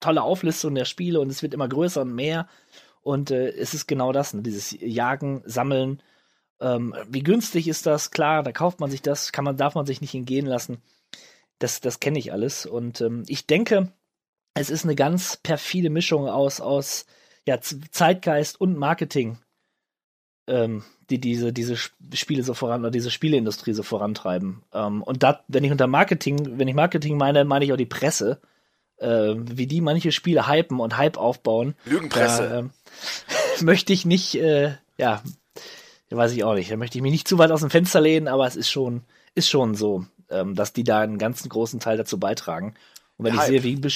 tolle 0.00 0.22
Auflistung 0.22 0.74
der 0.74 0.84
Spiele 0.84 1.20
und 1.20 1.30
es 1.30 1.42
wird 1.42 1.54
immer 1.54 1.66
größer 1.66 2.02
und 2.02 2.14
mehr. 2.14 2.46
Und 3.02 3.30
äh, 3.30 3.48
es 3.50 3.74
ist 3.74 3.86
genau 3.86 4.12
das, 4.12 4.34
ne? 4.34 4.42
dieses 4.42 4.76
Jagen, 4.80 5.42
Sammeln. 5.44 6.02
Ähm, 6.60 6.94
wie 7.08 7.22
günstig 7.22 7.68
ist 7.68 7.86
das? 7.86 8.10
Klar, 8.10 8.42
da 8.42 8.52
kauft 8.52 8.80
man 8.80 8.90
sich 8.90 9.02
das, 9.02 9.32
kann 9.32 9.44
man, 9.44 9.56
darf 9.56 9.74
man 9.74 9.86
sich 9.86 10.00
nicht 10.00 10.14
entgehen 10.14 10.46
lassen. 10.46 10.82
Das, 11.58 11.80
das 11.80 12.00
kenne 12.00 12.18
ich 12.18 12.32
alles. 12.32 12.66
Und 12.66 13.00
ähm, 13.00 13.24
ich 13.28 13.46
denke, 13.46 13.92
es 14.54 14.70
ist 14.70 14.84
eine 14.84 14.94
ganz 14.94 15.36
perfide 15.36 15.90
Mischung 15.90 16.28
aus, 16.28 16.60
aus 16.60 17.06
ja, 17.46 17.60
Zeitgeist 17.60 18.60
und 18.60 18.76
Marketing, 18.76 19.38
ähm, 20.48 20.84
die 21.10 21.20
diese, 21.20 21.52
diese 21.52 21.76
Spiele 21.76 22.42
so 22.42 22.54
voran, 22.54 22.80
oder 22.80 22.90
diese 22.90 23.10
Spieleindustrie 23.10 23.72
so 23.72 23.82
vorantreiben. 23.82 24.62
Ähm, 24.72 25.02
und 25.02 25.22
da, 25.22 25.44
wenn 25.48 25.64
ich 25.64 25.70
unter 25.70 25.86
Marketing, 25.86 26.58
wenn 26.58 26.68
ich 26.68 26.74
Marketing 26.74 27.16
meine, 27.16 27.44
meine 27.44 27.64
ich 27.64 27.72
auch 27.72 27.76
die 27.76 27.86
Presse 27.86 28.40
äh, 28.98 29.34
wie 29.36 29.66
die 29.66 29.80
manche 29.80 30.12
Spiele 30.12 30.48
hypen 30.48 30.80
und 30.80 30.96
Hype 30.96 31.16
aufbauen. 31.16 31.74
Lügenpresse. 31.84 32.48
Da, 32.48 32.58
äh, 32.60 32.64
möchte 33.64 33.92
ich 33.92 34.04
nicht, 34.04 34.34
äh, 34.36 34.74
ja, 34.96 35.22
weiß 36.10 36.32
ich 36.32 36.44
auch 36.44 36.54
nicht. 36.54 36.70
Da 36.70 36.76
möchte 36.76 36.98
ich 36.98 37.02
mich 37.02 37.12
nicht 37.12 37.28
zu 37.28 37.38
weit 37.38 37.50
aus 37.50 37.60
dem 37.60 37.70
Fenster 37.70 38.00
lehnen, 38.00 38.28
aber 38.28 38.46
es 38.46 38.56
ist 38.56 38.70
schon, 38.70 39.02
ist 39.34 39.48
schon 39.48 39.74
so, 39.74 40.04
ähm, 40.30 40.54
dass 40.54 40.72
die 40.72 40.84
da 40.84 41.00
einen 41.00 41.18
ganzen 41.18 41.48
großen 41.48 41.80
Teil 41.80 41.96
dazu 41.96 42.18
beitragen. 42.18 42.74
Und 43.16 43.24
wenn 43.24 43.32
der 43.32 43.42
ich 43.44 43.50
Hype. 43.50 43.62
sehe, 43.62 43.64
wie 43.64 43.88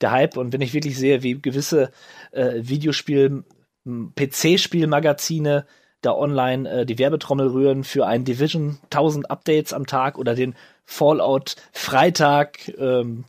der 0.00 0.10
Hype 0.10 0.36
und 0.36 0.52
wenn 0.52 0.60
ich 0.60 0.74
wirklich 0.74 0.98
sehe, 0.98 1.22
wie 1.22 1.40
gewisse 1.40 1.90
äh, 2.32 2.54
Videospiel, 2.56 3.44
PC-Spielmagazine 3.86 5.66
da 6.02 6.12
online 6.12 6.68
äh, 6.70 6.86
die 6.86 6.98
Werbetrommel 6.98 7.48
rühren 7.48 7.84
für 7.84 8.06
ein 8.06 8.24
Division 8.24 8.78
1000 8.84 9.30
Updates 9.30 9.72
am 9.72 9.86
Tag 9.86 10.18
oder 10.18 10.34
den 10.34 10.54
Fallout 10.84 11.56
Freitag, 11.72 12.68
ähm, 12.78 13.24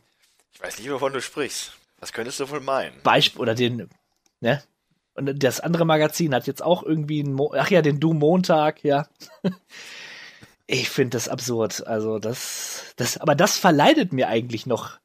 ich 0.58 0.64
weiß 0.64 0.78
nicht, 0.78 0.90
wovon 0.90 1.12
du 1.12 1.22
sprichst. 1.22 1.72
Was 2.00 2.12
könntest 2.12 2.40
du 2.40 2.50
wohl 2.50 2.58
meinen? 2.58 3.00
Beispiel, 3.02 3.40
oder 3.40 3.54
den, 3.54 3.88
ne? 4.40 4.64
Und 5.14 5.42
das 5.44 5.60
andere 5.60 5.84
Magazin 5.84 6.34
hat 6.34 6.48
jetzt 6.48 6.62
auch 6.62 6.82
irgendwie 6.82 7.20
einen, 7.20 7.32
Mo 7.32 7.54
ach 7.56 7.70
ja, 7.70 7.80
den 7.80 8.00
Doom 8.00 8.18
Montag, 8.18 8.82
ja. 8.82 9.08
ich 10.66 10.90
finde 10.90 11.16
das 11.16 11.28
absurd. 11.28 11.86
Also 11.86 12.18
das, 12.18 12.92
das, 12.96 13.18
aber 13.18 13.36
das 13.36 13.56
verleidet 13.56 14.12
mir 14.12 14.26
eigentlich 14.28 14.66
noch 14.66 14.98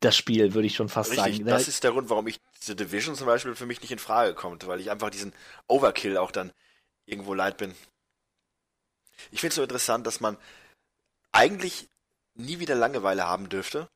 das 0.00 0.16
Spiel, 0.16 0.54
würde 0.54 0.66
ich 0.66 0.74
schon 0.74 0.88
fast 0.88 1.10
Richtig, 1.10 1.36
sagen. 1.36 1.46
das 1.46 1.68
ist 1.68 1.84
der 1.84 1.92
Grund, 1.92 2.08
warum 2.08 2.26
ich 2.26 2.40
diese 2.58 2.74
Division 2.74 3.14
zum 3.14 3.26
Beispiel 3.26 3.54
für 3.54 3.66
mich 3.66 3.82
nicht 3.82 3.92
in 3.92 3.98
Frage 3.98 4.32
kommt, 4.32 4.66
weil 4.66 4.80
ich 4.80 4.90
einfach 4.90 5.10
diesen 5.10 5.34
Overkill 5.68 6.16
auch 6.16 6.30
dann 6.30 6.50
irgendwo 7.04 7.34
leid 7.34 7.58
bin. 7.58 7.74
Ich 9.30 9.40
finde 9.40 9.50
es 9.50 9.56
so 9.56 9.62
interessant, 9.62 10.06
dass 10.06 10.20
man 10.20 10.38
eigentlich 11.30 11.88
nie 12.34 12.58
wieder 12.58 12.74
Langeweile 12.74 13.26
haben 13.26 13.50
dürfte 13.50 13.88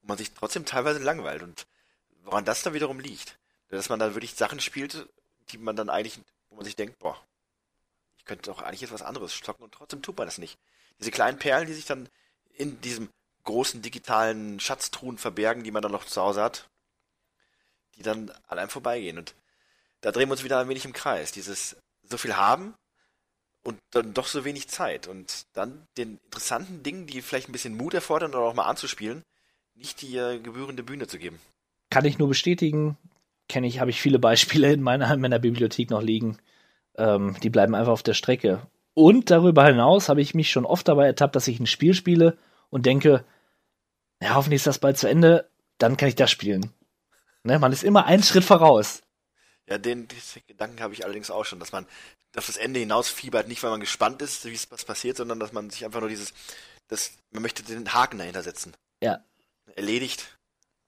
und 0.00 0.08
man 0.08 0.18
sich 0.18 0.32
trotzdem 0.32 0.64
teilweise 0.64 0.98
langweilt 0.98 1.42
und 1.42 1.66
woran 2.24 2.44
das 2.44 2.62
dann 2.62 2.74
wiederum 2.74 3.00
liegt. 3.00 3.38
Dass 3.68 3.88
man 3.88 4.00
dann 4.00 4.14
wirklich 4.14 4.34
Sachen 4.34 4.60
spielt, 4.60 5.08
die 5.50 5.58
man 5.58 5.76
dann 5.76 5.90
eigentlich, 5.90 6.20
wo 6.48 6.56
man 6.56 6.64
sich 6.64 6.76
denkt, 6.76 6.98
boah, 6.98 7.16
ich 8.16 8.24
könnte 8.24 8.50
doch 8.50 8.62
eigentlich 8.62 8.80
jetzt 8.80 8.92
was 8.92 9.02
anderes 9.02 9.32
stocken 9.32 9.62
und 9.62 9.72
trotzdem 9.72 10.02
tut 10.02 10.18
man 10.18 10.26
das 10.26 10.38
nicht. 10.38 10.58
Diese 10.98 11.10
kleinen 11.10 11.38
Perlen, 11.38 11.66
die 11.66 11.74
sich 11.74 11.86
dann 11.86 12.08
in 12.52 12.80
diesem 12.80 13.08
großen 13.44 13.80
digitalen 13.80 14.60
Schatztruhen 14.60 15.18
verbergen, 15.18 15.64
die 15.64 15.70
man 15.70 15.82
dann 15.82 15.92
noch 15.92 16.04
zu 16.04 16.20
Hause 16.20 16.42
hat, 16.42 16.68
die 17.96 18.02
dann 18.02 18.30
an 18.48 18.58
einem 18.58 18.70
vorbeigehen. 18.70 19.18
Und 19.18 19.34
da 20.00 20.12
drehen 20.12 20.28
wir 20.28 20.32
uns 20.32 20.44
wieder 20.44 20.58
ein 20.58 20.68
wenig 20.68 20.84
im 20.84 20.92
Kreis. 20.92 21.32
Dieses 21.32 21.76
so 22.02 22.18
viel 22.18 22.36
haben 22.36 22.74
und 23.62 23.78
dann 23.90 24.14
doch 24.14 24.26
so 24.26 24.44
wenig 24.44 24.68
Zeit. 24.68 25.06
Und 25.06 25.46
dann 25.52 25.86
den 25.96 26.18
interessanten 26.24 26.82
Dingen, 26.82 27.06
die 27.06 27.22
vielleicht 27.22 27.48
ein 27.48 27.52
bisschen 27.52 27.76
Mut 27.76 27.94
erfordern 27.94 28.34
oder 28.34 28.44
auch 28.44 28.54
mal 28.54 28.64
anzuspielen, 28.64 29.22
nicht 29.80 30.02
die 30.02 30.16
äh, 30.16 30.38
gebührende 30.38 30.82
Bühne 30.82 31.06
zu 31.06 31.18
geben. 31.18 31.40
Kann 31.90 32.04
ich 32.04 32.18
nur 32.18 32.28
bestätigen. 32.28 32.96
Kenne 33.48 33.66
ich, 33.66 33.80
habe 33.80 33.90
ich 33.90 34.00
viele 34.00 34.18
Beispiele 34.18 34.72
in 34.72 34.82
meiner, 34.82 35.12
in 35.12 35.20
meiner 35.20 35.38
Bibliothek 35.38 35.90
noch 35.90 36.02
liegen. 36.02 36.38
Ähm, 36.96 37.36
die 37.42 37.50
bleiben 37.50 37.74
einfach 37.74 37.92
auf 37.92 38.02
der 38.02 38.14
Strecke. 38.14 38.66
Und 38.94 39.30
darüber 39.30 39.66
hinaus 39.66 40.08
habe 40.08 40.20
ich 40.20 40.34
mich 40.34 40.50
schon 40.50 40.66
oft 40.66 40.86
dabei 40.86 41.06
ertappt, 41.06 41.34
dass 41.34 41.48
ich 41.48 41.58
ein 41.58 41.66
Spiel 41.66 41.94
spiele 41.94 42.36
und 42.68 42.86
denke, 42.86 43.24
ja, 44.22 44.34
hoffentlich 44.34 44.58
ist 44.58 44.66
das 44.66 44.78
bald 44.78 44.98
zu 44.98 45.08
Ende, 45.08 45.48
dann 45.78 45.96
kann 45.96 46.08
ich 46.08 46.14
das 46.14 46.30
spielen. 46.30 46.70
Ne, 47.42 47.58
man 47.58 47.72
ist 47.72 47.82
immer 47.82 48.04
einen 48.04 48.22
Schritt 48.22 48.44
voraus. 48.44 49.02
Ja, 49.66 49.78
den, 49.78 50.08
den 50.08 50.18
Gedanken 50.46 50.80
habe 50.82 50.92
ich 50.92 51.04
allerdings 51.04 51.30
auch 51.30 51.44
schon, 51.44 51.58
dass 51.58 51.72
man 51.72 51.86
auf 52.36 52.46
das 52.46 52.56
Ende 52.56 52.80
hinaus 52.80 53.08
fiebert, 53.08 53.48
nicht 53.48 53.62
weil 53.62 53.70
man 53.70 53.80
gespannt 53.80 54.20
ist, 54.20 54.44
wie 54.44 54.54
es 54.54 54.70
was 54.70 54.84
passiert, 54.84 55.16
sondern 55.16 55.40
dass 55.40 55.52
man 55.52 55.70
sich 55.70 55.84
einfach 55.84 56.00
nur 56.00 56.08
dieses, 56.08 56.34
das, 56.88 57.12
man 57.30 57.42
möchte 57.42 57.62
den 57.62 57.92
Haken 57.94 58.18
dahinter 58.18 58.42
setzen. 58.42 58.74
Ja. 59.00 59.24
Erledigt, 59.76 60.38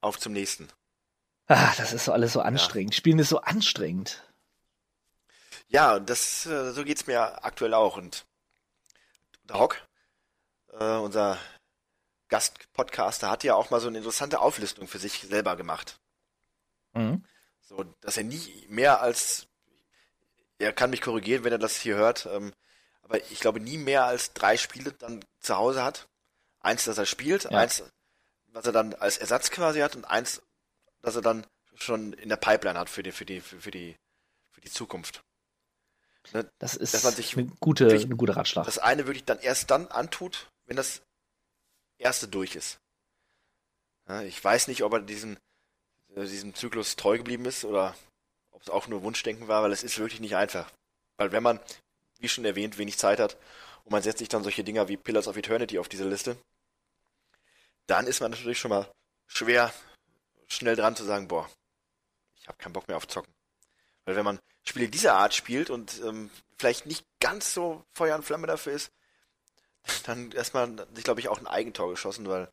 auf 0.01 0.19
zum 0.19 0.33
nächsten. 0.33 0.69
Ah, 1.47 1.73
das 1.77 1.93
ist 1.93 2.05
so 2.05 2.13
alles 2.13 2.33
so 2.33 2.41
anstrengend. 2.41 2.95
Ja. 2.95 2.99
Spielen 2.99 3.19
ist 3.19 3.29
so 3.29 3.41
anstrengend. 3.41 4.23
Ja, 5.69 5.99
das, 5.99 6.47
äh, 6.47 6.73
so 6.73 6.85
geht's 6.85 7.07
mir 7.07 7.45
aktuell 7.45 7.75
auch. 7.75 7.97
Und 7.97 8.27
der 9.45 9.59
Hock, 9.59 9.77
äh, 10.73 10.97
unser 10.97 11.39
Gastpodcaster, 12.29 13.31
hat 13.31 13.45
ja 13.45 13.55
auch 13.55 13.71
mal 13.71 13.81
so 13.81 13.89
eine 13.89 13.99
interessante 13.99 14.41
Auflistung 14.41 14.89
für 14.89 14.99
sich 14.99 15.21
selber 15.21 15.57
gemacht. 15.57 15.99
Mhm. 16.93 17.25
So, 17.61 17.85
dass 18.01 18.17
er 18.17 18.25
nie 18.25 18.67
mehr 18.69 19.01
als, 19.01 19.47
er 20.59 20.73
kann 20.73 20.91
mich 20.91 21.01
korrigieren, 21.01 21.45
wenn 21.45 21.53
er 21.53 21.59
das 21.59 21.77
hier 21.77 21.97
hört, 21.97 22.27
ähm, 22.27 22.53
aber 23.03 23.19
ich 23.31 23.41
glaube 23.41 23.61
nie 23.61 23.79
mehr 23.79 24.05
als 24.05 24.33
drei 24.33 24.57
Spiele 24.57 24.93
dann 24.93 25.25
zu 25.41 25.57
Hause 25.57 25.83
hat. 25.83 26.09
Eins, 26.61 26.85
das 26.85 26.99
er 26.99 27.07
spielt, 27.07 27.45
ja. 27.45 27.51
eins, 27.51 27.83
was 28.53 28.67
er 28.67 28.73
dann 28.73 28.95
als 28.95 29.19
Ersatz 29.19 29.51
quasi 29.51 29.81
hat 29.81 29.97
und 29.97 30.05
eins, 30.05 30.43
das 31.01 31.17
er 31.17 31.23
dann 31.23 31.47
schon 31.75 32.13
in 32.13 32.29
der 32.29 32.37
Pipeline 32.37 32.79
hat 32.79 32.89
für 32.89 33.03
die, 33.03 33.13
für 33.13 33.25
die, 33.25 33.41
für 33.41 33.71
die, 33.71 33.97
für 34.51 34.61
die 34.61 34.71
Zukunft. 34.71 35.23
Ne? 36.33 36.49
Das 36.59 36.77
ist 36.77 36.95
dass 36.95 37.03
man 37.03 37.15
sich 37.15 37.37
eine 37.37 37.47
gute, 37.61 37.89
eine 37.89 38.17
gute 38.17 38.37
Ratschlag. 38.37 38.65
Das 38.65 38.79
eine 38.79 39.07
wirklich 39.07 39.25
dann 39.25 39.41
erst 39.41 39.71
dann 39.71 39.89
antut, 39.89 40.49
wenn 40.67 40.77
das 40.77 41.03
erste 41.99 42.29
durch 42.29 42.55
ist. 42.55 42.79
Ja, 44.09 44.23
ich 44.23 44.43
weiß 44.43 44.69
nicht, 44.69 44.83
ob 44.83 44.93
er 44.93 45.01
diesen, 45.01 45.37
äh, 46.15 46.25
diesem 46.25 46.55
Zyklus 46.55 46.97
treu 46.97 47.19
geblieben 47.19 47.45
ist 47.45 47.65
oder 47.65 47.95
ob 48.51 48.63
es 48.63 48.71
auch 48.71 48.89
nur 48.89 49.03
Wunschdenken 49.03 49.49
war, 49.49 49.63
weil 49.63 49.73
es 49.73 49.83
ist 49.83 49.99
wirklich 49.99 50.21
nicht 50.21 50.37
einfach. 50.37 50.71
Weil 51.17 51.33
wenn 51.33 51.43
man, 51.43 51.61
wie 52.19 52.29
schon 52.29 52.45
erwähnt, 52.45 52.79
wenig 52.79 52.99
Zeit 52.99 53.19
hat 53.19 53.37
und 53.85 53.93
man 53.93 54.03
setzt 54.03 54.19
sich 54.19 54.29
dann 54.29 54.43
solche 54.43 54.65
Dinger 54.65 54.89
wie 54.89 54.97
Pillars 54.97 55.29
of 55.29 55.37
Eternity 55.37 55.79
auf 55.79 55.89
diese 55.89 56.09
Liste, 56.09 56.37
dann 57.93 58.07
ist 58.07 58.21
man 58.21 58.31
natürlich 58.31 58.59
schon 58.59 58.71
mal 58.71 58.91
schwer 59.27 59.71
schnell 60.49 60.77
dran 60.77 60.97
zu 60.97 61.05
sagen, 61.05 61.29
boah, 61.29 61.47
ich 62.41 62.49
habe 62.49 62.57
keinen 62.57 62.73
Bock 62.73 62.89
mehr 62.89 62.97
auf 62.97 63.07
Zocken. 63.07 63.33
Weil 64.07 64.17
wenn 64.17 64.25
man 64.25 64.41
Spiele 64.65 64.89
dieser 64.89 65.15
Art 65.15 65.35
spielt 65.35 65.69
und 65.69 66.01
ähm, 66.03 66.31
vielleicht 66.57 66.87
nicht 66.87 67.05
ganz 67.21 67.53
so 67.53 67.85
Feuer 67.93 68.17
und 68.17 68.25
Flamme 68.25 68.47
dafür 68.47 68.73
ist, 68.73 68.93
dann 70.07 70.33
erstmal 70.33 70.87
sich, 70.95 71.05
glaube 71.05 71.21
ich, 71.21 71.29
auch 71.29 71.39
ein 71.39 71.47
Eigentor 71.47 71.91
geschossen, 71.91 72.27
weil 72.29 72.51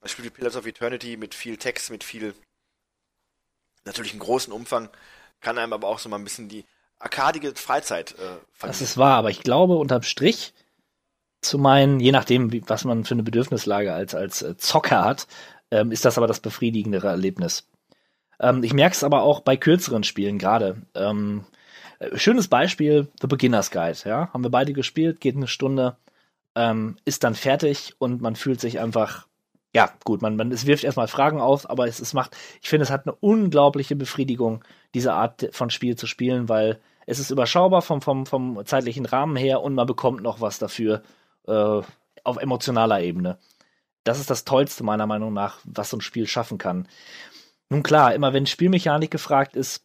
das 0.00 0.10
Spiel 0.12 0.26
wie 0.26 0.30
Pillars 0.30 0.56
of 0.56 0.66
Eternity 0.66 1.16
mit 1.16 1.34
viel 1.34 1.56
Text, 1.56 1.90
mit 1.90 2.04
viel, 2.04 2.34
natürlich 3.84 4.12
einem 4.12 4.20
großen 4.20 4.52
Umfang, 4.52 4.90
kann 5.40 5.56
einem 5.56 5.72
aber 5.72 5.88
auch 5.88 5.98
so 5.98 6.10
mal 6.10 6.18
ein 6.18 6.24
bisschen 6.24 6.50
die 6.50 6.66
arkadige 6.98 7.54
Freizeit 7.54 8.12
äh, 8.18 8.36
Das 8.60 8.82
ist 8.82 8.98
wahr, 8.98 9.16
aber 9.16 9.30
ich 9.30 9.42
glaube, 9.42 9.76
unterm 9.76 10.02
Strich 10.02 10.52
zu 11.40 11.58
meinen, 11.58 12.00
je 12.00 12.12
nachdem, 12.12 12.52
wie, 12.52 12.62
was 12.66 12.84
man 12.84 13.04
für 13.04 13.14
eine 13.14 13.22
Bedürfnislage 13.22 13.92
als, 13.92 14.14
als 14.14 14.42
äh, 14.42 14.56
Zocker 14.56 15.04
hat, 15.04 15.26
ähm, 15.70 15.92
ist 15.92 16.04
das 16.04 16.18
aber 16.18 16.26
das 16.26 16.40
befriedigendere 16.40 17.08
Erlebnis. 17.08 17.68
Ähm, 18.40 18.62
ich 18.62 18.72
merke 18.72 18.94
es 18.94 19.04
aber 19.04 19.22
auch 19.22 19.40
bei 19.40 19.56
kürzeren 19.56 20.04
Spielen 20.04 20.38
gerade. 20.38 20.82
Ähm, 20.94 21.44
äh, 21.98 22.16
schönes 22.16 22.48
Beispiel, 22.48 23.08
The 23.20 23.26
Beginner's 23.26 23.70
Guide, 23.70 23.98
ja. 24.04 24.32
Haben 24.32 24.44
wir 24.44 24.50
beide 24.50 24.72
gespielt, 24.72 25.20
geht 25.20 25.36
eine 25.36 25.48
Stunde, 25.48 25.96
ähm, 26.54 26.96
ist 27.04 27.24
dann 27.24 27.34
fertig 27.34 27.94
und 27.98 28.20
man 28.20 28.36
fühlt 28.36 28.60
sich 28.60 28.80
einfach, 28.80 29.26
ja, 29.74 29.90
gut, 30.04 30.22
man, 30.22 30.36
man 30.36 30.50
es 30.52 30.66
wirft 30.66 30.84
erstmal 30.84 31.08
Fragen 31.08 31.40
auf, 31.40 31.68
aber 31.68 31.86
es, 31.86 32.00
es 32.00 32.14
macht, 32.14 32.36
ich 32.62 32.68
finde, 32.68 32.84
es 32.84 32.90
hat 32.90 33.06
eine 33.06 33.14
unglaubliche 33.20 33.96
Befriedigung, 33.96 34.64
diese 34.94 35.12
Art 35.12 35.48
von 35.52 35.70
Spiel 35.70 35.96
zu 35.96 36.06
spielen, 36.06 36.48
weil 36.48 36.80
es 37.06 37.18
ist 37.18 37.30
überschaubar 37.30 37.82
vom, 37.82 38.02
vom, 38.02 38.26
vom 38.26 38.64
zeitlichen 38.66 39.06
Rahmen 39.06 39.36
her 39.36 39.62
und 39.62 39.74
man 39.74 39.86
bekommt 39.86 40.22
noch 40.22 40.40
was 40.40 40.58
dafür 40.58 41.02
äh, 41.48 41.82
auf 42.24 42.36
emotionaler 42.36 43.00
Ebene. 43.00 43.38
Das 44.04 44.20
ist 44.20 44.30
das 44.30 44.44
Tollste 44.44 44.84
meiner 44.84 45.06
Meinung 45.06 45.32
nach, 45.32 45.58
was 45.64 45.90
so 45.90 45.96
ein 45.96 46.02
Spiel 46.02 46.26
schaffen 46.26 46.58
kann. 46.58 46.88
Nun 47.68 47.82
klar, 47.82 48.14
immer 48.14 48.32
wenn 48.32 48.46
Spielmechanik 48.46 49.10
gefragt 49.10 49.56
ist 49.56 49.84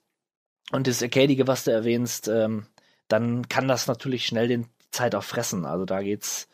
und 0.72 0.88
das 0.88 1.04
Arcadige, 1.04 1.48
was 1.48 1.66
du 1.66 1.72
erwähnst, 1.72 2.28
ähm, 2.28 2.68
dann 3.08 3.50
kann 3.50 3.68
das 3.68 3.88
natürlich 3.88 4.26
schnell 4.26 4.48
die 4.48 4.66
Zeit 4.92 5.16
auch 5.16 5.24
fressen. 5.24 5.66
Also 5.66 5.86
da 5.86 6.02
geht's, 6.02 6.48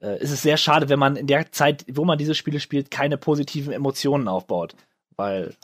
äh, 0.00 0.18
ist 0.22 0.30
es 0.30 0.42
sehr 0.42 0.56
schade, 0.56 0.88
wenn 0.88 0.98
man 0.98 1.16
in 1.16 1.26
der 1.26 1.52
Zeit, 1.52 1.84
wo 1.92 2.04
man 2.04 2.18
diese 2.18 2.34
Spiele 2.34 2.60
spielt, 2.60 2.90
keine 2.90 3.18
positiven 3.18 3.72
Emotionen 3.72 4.28
aufbaut. 4.28 4.74
Weil 5.16 5.54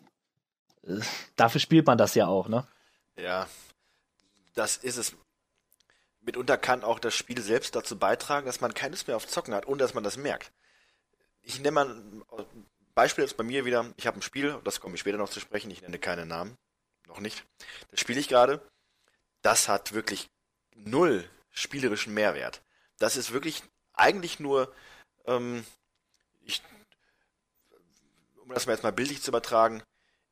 äh, 0.86 1.00
dafür 1.36 1.60
spielt 1.60 1.86
man 1.86 1.98
das 1.98 2.14
ja 2.14 2.26
auch, 2.26 2.48
ne? 2.48 2.66
Ja, 3.18 3.46
das 4.54 4.76
ist 4.76 4.96
es. 4.96 5.16
Mitunter 6.28 6.58
kann 6.58 6.84
auch 6.84 6.98
das 6.98 7.14
Spiel 7.14 7.40
selbst 7.40 7.74
dazu 7.74 7.98
beitragen, 7.98 8.44
dass 8.44 8.60
man 8.60 8.74
keines 8.74 9.06
mehr 9.06 9.16
auf 9.16 9.26
Zocken 9.26 9.54
hat, 9.54 9.66
ohne 9.66 9.78
dass 9.78 9.94
man 9.94 10.04
das 10.04 10.18
merkt. 10.18 10.52
Ich 11.40 11.58
nenne 11.58 11.70
mal 11.70 12.02
Beispiel 12.94 13.24
ist 13.24 13.38
bei 13.38 13.44
mir 13.44 13.64
wieder, 13.64 13.94
ich 13.96 14.06
habe 14.06 14.18
ein 14.18 14.22
Spiel, 14.22 14.60
das 14.64 14.80
komme 14.80 14.96
ich 14.96 15.00
später 15.00 15.16
noch 15.16 15.30
zu 15.30 15.40
sprechen, 15.40 15.70
ich 15.70 15.80
nenne 15.80 15.98
keine 15.98 16.26
Namen, 16.26 16.58
noch 17.06 17.20
nicht. 17.20 17.44
Das 17.90 18.00
spiele 18.00 18.20
ich 18.20 18.28
gerade. 18.28 18.60
Das 19.40 19.68
hat 19.68 19.94
wirklich 19.94 20.28
null 20.74 21.26
spielerischen 21.50 22.12
Mehrwert. 22.12 22.60
Das 22.98 23.16
ist 23.16 23.32
wirklich 23.32 23.62
eigentlich 23.94 24.38
nur, 24.38 24.74
ähm, 25.24 25.64
ich, 26.40 26.60
um 28.42 28.50
das 28.50 28.66
mal 28.66 28.72
jetzt 28.72 28.82
mal 28.82 28.92
bildlich 28.92 29.22
zu 29.22 29.30
übertragen, 29.30 29.82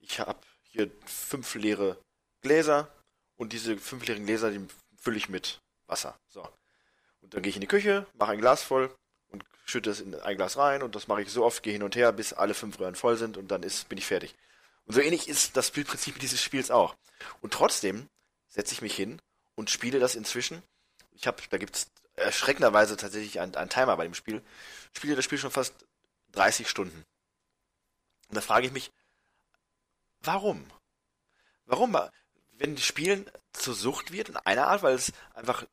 ich 0.00 0.20
habe 0.20 0.40
hier 0.64 0.90
fünf 1.06 1.54
leere 1.54 1.96
Gläser 2.42 2.92
und 3.36 3.54
diese 3.54 3.78
fünf 3.78 4.04
leeren 4.06 4.26
Gläser, 4.26 4.50
die 4.50 4.66
fülle 4.98 5.16
ich 5.16 5.28
mit 5.28 5.60
Wasser. 5.86 6.18
So. 6.28 6.48
Und 7.20 7.34
dann 7.34 7.42
gehe 7.42 7.50
ich 7.50 7.56
in 7.56 7.60
die 7.60 7.66
Küche, 7.66 8.06
mache 8.14 8.32
ein 8.32 8.40
Glas 8.40 8.62
voll, 8.62 8.94
schütte 9.66 9.90
es 9.90 10.00
in 10.00 10.14
ein 10.14 10.36
Glas 10.36 10.56
rein 10.56 10.82
und 10.82 10.94
das 10.94 11.08
mache 11.08 11.22
ich 11.22 11.30
so 11.30 11.44
oft, 11.44 11.62
gehe 11.62 11.72
hin 11.72 11.82
und 11.82 11.96
her, 11.96 12.12
bis 12.12 12.32
alle 12.32 12.54
fünf 12.54 12.78
Röhren 12.78 12.94
voll 12.94 13.16
sind 13.16 13.36
und 13.36 13.48
dann 13.48 13.62
ist, 13.62 13.88
bin 13.88 13.98
ich 13.98 14.06
fertig. 14.06 14.34
Und 14.86 14.94
so 14.94 15.00
ähnlich 15.00 15.28
ist 15.28 15.56
das 15.56 15.68
Spielprinzip 15.68 16.18
dieses 16.20 16.40
Spiels 16.40 16.70
auch. 16.70 16.94
Und 17.40 17.52
trotzdem 17.52 18.08
setze 18.48 18.72
ich 18.72 18.82
mich 18.82 18.94
hin 18.94 19.20
und 19.56 19.70
spiele 19.70 19.98
das 19.98 20.14
inzwischen. 20.14 20.62
Ich 21.12 21.26
habe, 21.26 21.42
da 21.50 21.58
gibt's 21.58 21.90
erschreckenderweise 22.14 22.96
tatsächlich 22.96 23.40
einen, 23.40 23.56
einen 23.56 23.70
Timer 23.70 23.96
bei 23.96 24.04
dem 24.04 24.14
Spiel. 24.14 24.42
Spiele 24.92 25.16
das 25.16 25.24
Spiel 25.24 25.38
schon 25.38 25.50
fast 25.50 25.74
30 26.32 26.68
Stunden. 26.68 27.04
Und 28.28 28.36
da 28.36 28.40
frage 28.40 28.66
ich 28.66 28.72
mich, 28.72 28.92
warum? 30.20 30.64
Warum? 31.64 31.98
Wenn 32.52 32.78
Spielen 32.78 33.28
zur 33.52 33.74
Sucht 33.74 34.12
wird 34.12 34.28
in 34.28 34.36
einer 34.36 34.68
Art, 34.68 34.82
weil 34.82 34.94
es 34.94 35.12
einfach, 35.34 35.66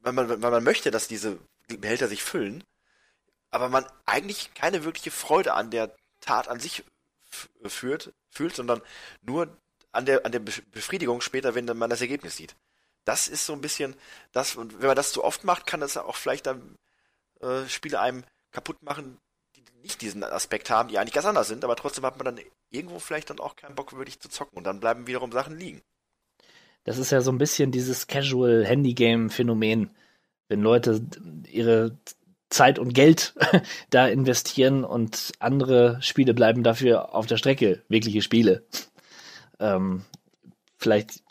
weil 0.00 0.12
man, 0.12 0.28
weil 0.42 0.50
man 0.50 0.64
möchte, 0.64 0.90
dass 0.90 1.08
diese 1.08 1.38
Behälter 1.68 2.08
sich 2.08 2.22
füllen, 2.22 2.64
aber 3.50 3.68
man 3.68 3.86
eigentlich 4.06 4.54
keine 4.54 4.84
wirkliche 4.84 5.10
Freude 5.10 5.54
an 5.54 5.70
der 5.70 5.94
Tat 6.20 6.48
an 6.48 6.60
sich 6.60 6.84
führt, 7.66 8.12
fühlt, 8.30 8.56
sondern 8.56 8.82
nur 9.22 9.56
an 9.92 10.06
der, 10.06 10.24
an 10.24 10.32
der 10.32 10.40
Befriedigung 10.40 11.20
später, 11.20 11.54
wenn 11.54 11.66
man 11.76 11.90
das 11.90 12.00
Ergebnis 12.00 12.36
sieht. 12.36 12.56
Das 13.04 13.28
ist 13.28 13.46
so 13.46 13.52
ein 13.52 13.60
bisschen 13.60 13.96
das, 14.32 14.56
und 14.56 14.80
wenn 14.80 14.86
man 14.86 14.96
das 14.96 15.12
zu 15.12 15.24
oft 15.24 15.44
macht, 15.44 15.66
kann 15.66 15.80
das 15.80 15.96
auch 15.96 16.16
vielleicht 16.16 16.46
dann 16.46 16.76
äh, 17.40 17.66
Spiele 17.68 18.00
einem 18.00 18.24
kaputt 18.52 18.82
machen, 18.82 19.18
die 19.56 19.64
nicht 19.80 20.00
diesen 20.00 20.22
Aspekt 20.22 20.70
haben, 20.70 20.88
die 20.88 20.98
eigentlich 20.98 21.14
ganz 21.14 21.26
anders 21.26 21.48
sind, 21.48 21.64
aber 21.64 21.76
trotzdem 21.76 22.04
hat 22.06 22.16
man 22.16 22.24
dann 22.24 22.44
irgendwo 22.70 22.98
vielleicht 23.00 23.30
dann 23.30 23.40
auch 23.40 23.56
keinen 23.56 23.74
Bock 23.74 23.92
wirklich 23.92 24.20
zu 24.20 24.28
zocken 24.28 24.56
und 24.56 24.64
dann 24.64 24.80
bleiben 24.80 25.06
wiederum 25.06 25.32
Sachen 25.32 25.58
liegen. 25.58 25.82
Das 26.84 26.98
ist 26.98 27.12
ja 27.12 27.20
so 27.20 27.30
ein 27.30 27.38
bisschen 27.38 27.70
dieses 27.70 28.06
Casual 28.06 28.64
Handy 28.64 28.94
Game 28.94 29.30
Phänomen, 29.30 29.90
wenn 30.48 30.60
Leute 30.60 31.06
ihre 31.48 31.98
Zeit 32.50 32.78
und 32.78 32.92
Geld 32.92 33.34
da 33.90 34.06
investieren 34.06 34.84
und 34.84 35.32
andere 35.38 36.00
Spiele 36.02 36.34
bleiben 36.34 36.62
dafür 36.62 37.14
auf 37.14 37.26
der 37.26 37.36
Strecke, 37.36 37.82
wirkliche 37.88 38.22
Spiele. 38.22 38.66
Ähm, 39.58 40.04
vielleicht 40.76 41.22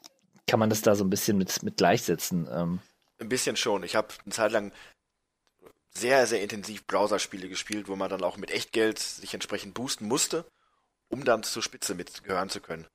kann 0.48 0.60
man 0.60 0.70
das 0.70 0.82
da 0.82 0.96
so 0.96 1.04
ein 1.04 1.10
bisschen 1.10 1.38
mit, 1.38 1.64
mit 1.64 1.78
gleichsetzen. 1.78 2.48
Ähm. 2.52 2.80
Ein 3.20 3.30
bisschen 3.30 3.56
schon. 3.56 3.84
Ich 3.84 3.96
habe 3.96 4.08
eine 4.26 4.34
Zeit 4.34 4.52
lang 4.52 4.72
sehr, 5.94 6.26
sehr 6.26 6.42
intensiv 6.42 6.88
Browserspiele 6.88 7.50
gespielt, 7.50 7.88
wo 7.88 7.96
man 7.96 8.10
dann 8.10 8.24
auch 8.24 8.38
mit 8.38 8.52
Echtgeld 8.52 8.98
sich 9.00 9.34
entsprechend 9.34 9.74
boosten 9.74 10.08
musste, 10.08 10.46
um 11.10 11.24
dann 11.26 11.44
zur 11.44 11.62
Spitze 11.62 11.96
mitgehören 11.96 12.50
zu 12.50 12.62
können. 12.62 12.88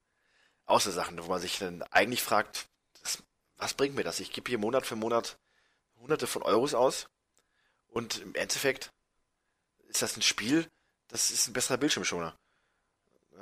Außer 0.67 0.93
Sachen, 0.93 1.23
wo 1.25 1.29
man 1.29 1.41
sich 1.41 1.59
dann 1.59 1.83
eigentlich 1.85 2.23
fragt, 2.23 2.69
das, 3.03 3.23
was 3.57 3.75
bringt 3.75 3.95
mir 3.95 4.05
das? 4.05 4.21
Ich 4.21 4.33
gebe 4.33 4.49
hier 4.49 4.59
Monat 4.59 4.87
für 4.87 4.97
Monat 4.97 5.39
hunderte 6.01 6.27
von 6.27 6.43
Euros 6.43 6.75
aus 6.75 7.09
und 7.89 8.19
im 8.19 8.35
Endeffekt 8.35 8.93
ist 9.89 10.03
das 10.03 10.17
ein 10.17 10.23
Spiel, 10.23 10.69
das 11.09 11.31
ist 11.31 11.49
ein 11.49 11.53
besserer 11.53 11.79
Bildschirmschoner. 11.79 12.37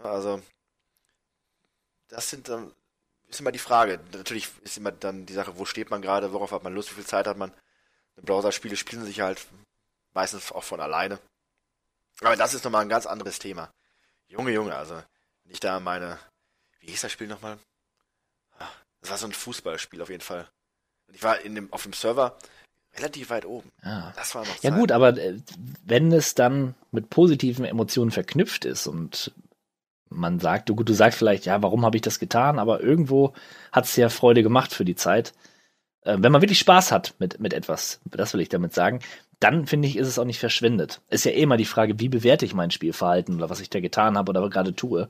also, 0.02 0.42
das 2.08 2.30
sind 2.30 2.48
dann, 2.48 2.72
ist 3.28 3.40
immer 3.40 3.52
die 3.52 3.58
Frage. 3.58 3.98
Natürlich 4.12 4.48
ist 4.62 4.76
immer 4.76 4.92
dann 4.92 5.26
die 5.26 5.32
Sache, 5.32 5.58
wo 5.58 5.64
steht 5.64 5.90
man 5.90 6.02
gerade, 6.02 6.32
worauf 6.32 6.52
hat 6.52 6.62
man 6.62 6.74
Lust, 6.74 6.90
wie 6.90 6.96
viel 6.96 7.06
Zeit 7.06 7.26
hat 7.26 7.38
man. 7.38 7.52
Browser-Spiele 8.16 8.76
spielen 8.76 9.04
sich 9.04 9.20
halt 9.20 9.44
meistens 10.12 10.52
auch 10.52 10.62
von 10.62 10.80
alleine. 10.80 11.18
Aber 12.20 12.36
das 12.36 12.54
ist 12.54 12.64
nochmal 12.64 12.82
ein 12.82 12.88
ganz 12.88 13.06
anderes 13.06 13.38
Thema. 13.38 13.72
Junge, 14.28 14.52
Junge, 14.52 14.76
also, 14.76 14.94
wenn 14.94 15.52
ich 15.52 15.60
da 15.60 15.80
meine, 15.80 16.18
wie 16.84 16.90
hieß 16.90 17.02
das 17.02 17.12
Spiel 17.12 17.26
nochmal? 17.26 17.58
Ah, 18.58 18.68
das 19.00 19.10
war 19.10 19.18
so 19.18 19.26
ein 19.26 19.32
Fußballspiel 19.32 20.02
auf 20.02 20.10
jeden 20.10 20.22
Fall. 20.22 20.48
Und 21.08 21.14
ich 21.14 21.22
war 21.22 21.40
in 21.40 21.54
dem, 21.54 21.72
auf 21.72 21.82
dem 21.82 21.92
Server 21.92 22.36
relativ 22.96 23.30
weit 23.30 23.44
oben. 23.44 23.70
Ja, 23.82 24.12
das 24.16 24.34
war 24.34 24.44
noch 24.44 24.62
ja 24.62 24.70
gut, 24.70 24.92
aber 24.92 25.16
äh, 25.16 25.38
wenn 25.84 26.12
es 26.12 26.34
dann 26.34 26.74
mit 26.92 27.10
positiven 27.10 27.64
Emotionen 27.64 28.10
verknüpft 28.10 28.64
ist 28.64 28.86
und 28.86 29.32
man 30.10 30.38
sagt, 30.38 30.68
du, 30.68 30.76
gut, 30.76 30.88
du 30.88 30.94
sagst 30.94 31.18
vielleicht, 31.18 31.44
ja, 31.44 31.60
warum 31.62 31.84
habe 31.84 31.96
ich 31.96 32.02
das 32.02 32.20
getan, 32.20 32.58
aber 32.58 32.80
irgendwo 32.80 33.34
hat 33.72 33.86
es 33.86 33.96
ja 33.96 34.08
Freude 34.08 34.42
gemacht 34.42 34.72
für 34.72 34.84
die 34.84 34.94
Zeit 34.94 35.32
äh, 36.04 36.16
wenn 36.18 36.32
man 36.32 36.42
wirklich 36.42 36.58
Spaß 36.58 36.92
hat 36.92 37.14
mit, 37.18 37.40
mit 37.40 37.52
etwas, 37.52 38.00
das 38.04 38.34
will 38.34 38.40
ich 38.40 38.48
damit 38.48 38.72
sagen, 38.72 39.00
dann 39.40 39.66
finde 39.66 39.88
ich, 39.88 39.96
ist 39.96 40.08
es 40.08 40.18
auch 40.18 40.24
nicht 40.24 40.38
verschwendet. 40.38 41.00
Ist 41.10 41.24
ja 41.24 41.32
eh 41.32 41.46
mal 41.46 41.56
die 41.56 41.64
Frage, 41.64 41.98
wie 41.98 42.08
bewerte 42.08 42.44
ich 42.44 42.54
mein 42.54 42.70
Spielverhalten 42.70 43.36
oder 43.36 43.50
was 43.50 43.60
ich 43.60 43.70
da 43.70 43.80
getan 43.80 44.16
habe 44.16 44.30
oder 44.30 44.48
gerade 44.48 44.74
tue. 44.74 45.08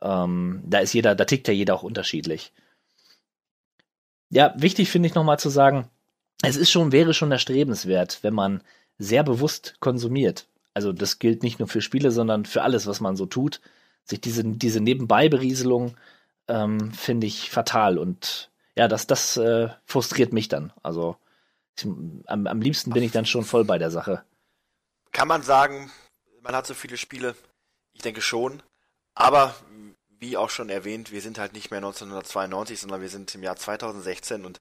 Ähm, 0.00 0.62
da 0.64 0.78
ist 0.78 0.92
jeder, 0.92 1.14
da 1.14 1.24
tickt 1.24 1.48
ja 1.48 1.54
jeder 1.54 1.74
auch 1.74 1.82
unterschiedlich. 1.82 2.52
Ja, 4.30 4.54
wichtig 4.56 4.90
finde 4.90 5.08
ich 5.08 5.14
nochmal 5.14 5.38
zu 5.38 5.48
sagen, 5.48 5.88
es 6.42 6.56
ist 6.56 6.70
schon, 6.70 6.92
wäre 6.92 7.14
schon 7.14 7.32
erstrebenswert, 7.32 8.18
wenn 8.22 8.34
man 8.34 8.62
sehr 8.98 9.22
bewusst 9.22 9.76
konsumiert. 9.80 10.46
Also 10.74 10.92
das 10.92 11.18
gilt 11.18 11.42
nicht 11.42 11.58
nur 11.58 11.68
für 11.68 11.80
Spiele, 11.80 12.10
sondern 12.10 12.44
für 12.44 12.62
alles, 12.62 12.86
was 12.86 13.00
man 13.00 13.16
so 13.16 13.26
tut. 13.26 13.60
Sich 14.04 14.20
diese, 14.20 14.44
diese 14.44 14.80
Nebenbei-Berieselung 14.80 15.96
ähm, 16.46 16.92
finde 16.92 17.26
ich 17.26 17.50
fatal 17.50 17.98
und 17.98 18.50
ja, 18.76 18.86
das, 18.86 19.06
das 19.06 19.36
äh, 19.36 19.68
frustriert 19.84 20.32
mich 20.32 20.48
dann. 20.48 20.72
Also 20.82 21.16
ich, 21.76 21.84
am, 21.84 22.46
am 22.46 22.60
liebsten 22.60 22.92
bin 22.92 23.02
ich 23.02 23.12
dann 23.12 23.26
schon 23.26 23.44
voll 23.44 23.64
bei 23.64 23.78
der 23.78 23.90
Sache. 23.90 24.22
Kann 25.10 25.28
man 25.28 25.42
sagen, 25.42 25.90
man 26.42 26.54
hat 26.54 26.66
so 26.66 26.74
viele 26.74 26.96
Spiele? 26.96 27.34
Ich 27.92 28.02
denke 28.02 28.20
schon. 28.20 28.62
Aber 29.14 29.54
wie 30.18 30.36
auch 30.36 30.50
schon 30.50 30.68
erwähnt, 30.68 31.12
wir 31.12 31.22
sind 31.22 31.38
halt 31.38 31.52
nicht 31.52 31.70
mehr 31.70 31.78
1992, 31.78 32.80
sondern 32.80 33.00
wir 33.00 33.08
sind 33.08 33.34
im 33.34 33.42
Jahr 33.42 33.56
2016 33.56 34.44
und 34.44 34.60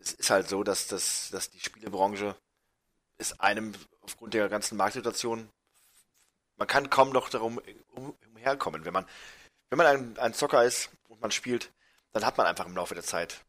es 0.00 0.12
ist 0.12 0.30
halt 0.30 0.48
so, 0.48 0.62
dass, 0.62 0.86
das, 0.86 1.30
dass 1.30 1.50
die 1.50 1.60
Spielebranche 1.60 2.36
ist 3.18 3.40
einem 3.40 3.74
aufgrund 4.02 4.34
der 4.34 4.48
ganzen 4.48 4.76
Marktsituation, 4.76 5.48
man 6.56 6.68
kann 6.68 6.90
kaum 6.90 7.10
noch 7.10 7.28
darum 7.28 7.60
umherkommen. 8.32 8.84
Wenn 8.84 8.92
man, 8.92 9.06
wenn 9.70 9.78
man 9.78 9.86
ein, 9.86 10.18
ein 10.18 10.34
Zocker 10.34 10.64
ist 10.64 10.90
und 11.08 11.20
man 11.20 11.30
spielt, 11.30 11.72
dann 12.12 12.24
hat 12.24 12.36
man 12.36 12.46
einfach 12.46 12.66
im 12.66 12.76
Laufe 12.76 12.94
der 12.94 13.04
Zeit 13.04 13.44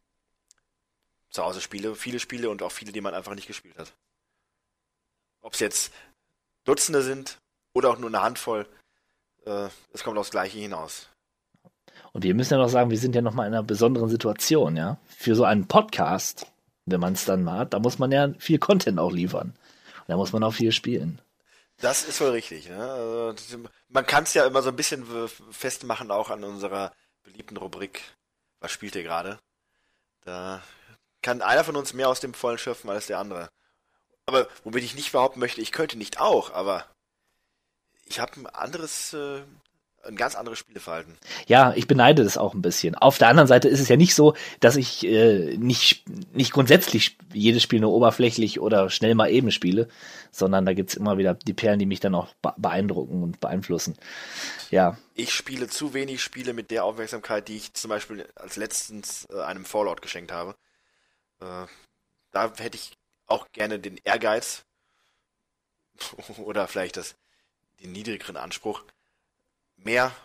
zu 1.29 1.43
Hause 1.43 1.61
Spiele, 1.61 1.95
viele 1.95 2.19
Spiele 2.19 2.49
und 2.49 2.63
auch 2.63 2.71
viele, 2.71 2.91
die 2.91 3.01
man 3.01 3.13
einfach 3.13 3.35
nicht 3.35 3.47
gespielt 3.47 3.77
hat. 3.77 3.93
Ob 5.41 5.53
es 5.53 5.59
jetzt 5.59 5.93
Dutzende 6.63 7.01
sind 7.01 7.39
oder 7.73 7.89
auch 7.89 7.97
nur 7.97 8.09
eine 8.09 8.21
Handvoll, 8.21 8.67
äh, 9.45 9.69
es 9.93 10.03
kommt 10.03 10.17
aufs 10.17 10.31
Gleiche 10.31 10.57
hinaus. 10.59 11.07
Und 12.11 12.23
wir 12.23 12.33
müssen 12.33 12.53
ja 12.53 12.59
noch 12.59 12.69
sagen, 12.69 12.89
wir 12.89 12.97
sind 12.97 13.15
ja 13.15 13.21
noch 13.21 13.33
mal 13.33 13.45
in 13.45 13.53
einer 13.53 13.63
besonderen 13.63 14.09
Situation, 14.09 14.75
ja. 14.75 14.97
Für 15.07 15.35
so 15.35 15.43
einen 15.43 15.67
Podcast, 15.67 16.47
wenn 16.85 16.99
man 16.99 17.13
es 17.13 17.25
dann 17.25 17.43
mal 17.43 17.59
hat, 17.59 17.73
da 17.73 17.79
muss 17.79 17.99
man 17.99 18.11
ja 18.11 18.33
viel 18.39 18.57
Content 18.57 18.99
auch 18.99 19.11
liefern. 19.11 19.49
Und 19.99 20.09
da 20.09 20.17
muss 20.17 20.33
man 20.33 20.43
auch 20.43 20.53
viel 20.53 20.71
spielen. 20.71 21.21
Das 21.81 22.03
ist 22.03 22.19
wohl 22.19 22.29
richtig. 22.29 22.67
Ne? 22.67 22.77
Also, 22.77 23.59
man 23.87 24.05
kann 24.05 24.23
es 24.23 24.33
ja 24.33 24.45
immer 24.45 24.61
so 24.61 24.69
ein 24.69 24.75
bisschen 24.75 25.05
festmachen, 25.51 26.11
auch 26.11 26.29
an 26.29 26.43
unserer 26.43 26.91
beliebten 27.23 27.57
Rubrik 27.57 28.01
was 28.59 28.71
spielt 28.71 28.95
ihr 28.95 29.03
gerade? 29.03 29.39
Da 30.25 30.61
kann 31.21 31.41
einer 31.41 31.63
von 31.63 31.75
uns 31.75 31.93
mehr 31.93 32.09
aus 32.09 32.19
dem 32.19 32.33
Vollen 32.33 32.57
schöpfen 32.57 32.89
als 32.89 33.07
der 33.07 33.19
andere. 33.19 33.49
Aber 34.25 34.47
womit 34.63 34.83
ich 34.83 34.95
nicht 34.95 35.11
behaupten 35.11 35.39
möchte, 35.39 35.61
ich 35.61 35.71
könnte 35.71 35.97
nicht 35.97 36.19
auch, 36.19 36.51
aber 36.51 36.85
ich 38.09 38.19
habe 38.19 38.31
ein 38.35 38.47
anderes, 38.47 39.13
äh, 39.13 39.41
ein 40.03 40.15
ganz 40.15 40.35
anderes 40.35 40.59
Spieleverhalten. 40.59 41.17
Ja, 41.47 41.73
ich 41.75 41.87
beneide 41.87 42.23
das 42.23 42.37
auch 42.37 42.53
ein 42.53 42.61
bisschen. 42.61 42.95
Auf 42.95 43.17
der 43.17 43.27
anderen 43.27 43.47
Seite 43.47 43.67
ist 43.67 43.79
es 43.79 43.87
ja 43.87 43.97
nicht 43.97 44.15
so, 44.15 44.35
dass 44.59 44.75
ich 44.75 45.05
äh, 45.05 45.57
nicht, 45.57 46.05
nicht 46.33 46.51
grundsätzlich 46.51 47.17
jedes 47.33 47.63
Spiel 47.63 47.79
nur 47.79 47.93
oberflächlich 47.93 48.59
oder 48.59 48.89
schnell 48.89 49.15
mal 49.15 49.29
eben 49.29 49.51
spiele, 49.51 49.87
sondern 50.31 50.65
da 50.65 50.73
gibt's 50.73 50.95
immer 50.95 51.17
wieder 51.17 51.35
die 51.35 51.53
Perlen, 51.53 51.79
die 51.79 51.85
mich 51.85 51.99
dann 51.99 52.15
auch 52.15 52.33
beeindrucken 52.57 53.23
und 53.23 53.39
beeinflussen. 53.39 53.97
Ja. 54.71 54.97
Ich 55.13 55.33
spiele 55.33 55.67
zu 55.67 55.93
wenig 55.93 56.23
Spiele 56.23 56.53
mit 56.53 56.71
der 56.71 56.85
Aufmerksamkeit, 56.85 57.47
die 57.47 57.57
ich 57.57 57.73
zum 57.73 57.89
Beispiel 57.89 58.27
als 58.35 58.55
letztens 58.55 59.27
äh, 59.31 59.41
einem 59.41 59.65
Fallout 59.65 60.01
geschenkt 60.01 60.31
habe. 60.31 60.55
Äh, 61.41 61.65
da 62.31 62.53
hätte 62.57 62.77
ich 62.77 62.93
auch 63.27 63.51
gerne 63.51 63.79
den 63.79 63.97
Ehrgeiz 64.03 64.65
oder 66.37 66.67
vielleicht 66.67 66.97
das, 66.97 67.15
den 67.79 67.91
niedrigeren 67.91 68.37
Anspruch, 68.37 68.83
mehr 69.77 70.15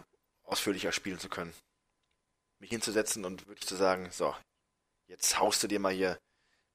ausführlicher 0.45 0.93
spielen 0.93 1.19
zu 1.19 1.29
können. 1.29 1.53
Mich 2.59 2.71
hinzusetzen 2.71 3.25
und 3.25 3.47
wirklich 3.47 3.67
zu 3.67 3.77
sagen, 3.77 4.09
so, 4.13 4.35
jetzt 5.07 5.39
haust 5.39 5.63
du 5.63 5.69
dir 5.69 5.81
mal 5.81 5.93
hier 5.93 6.19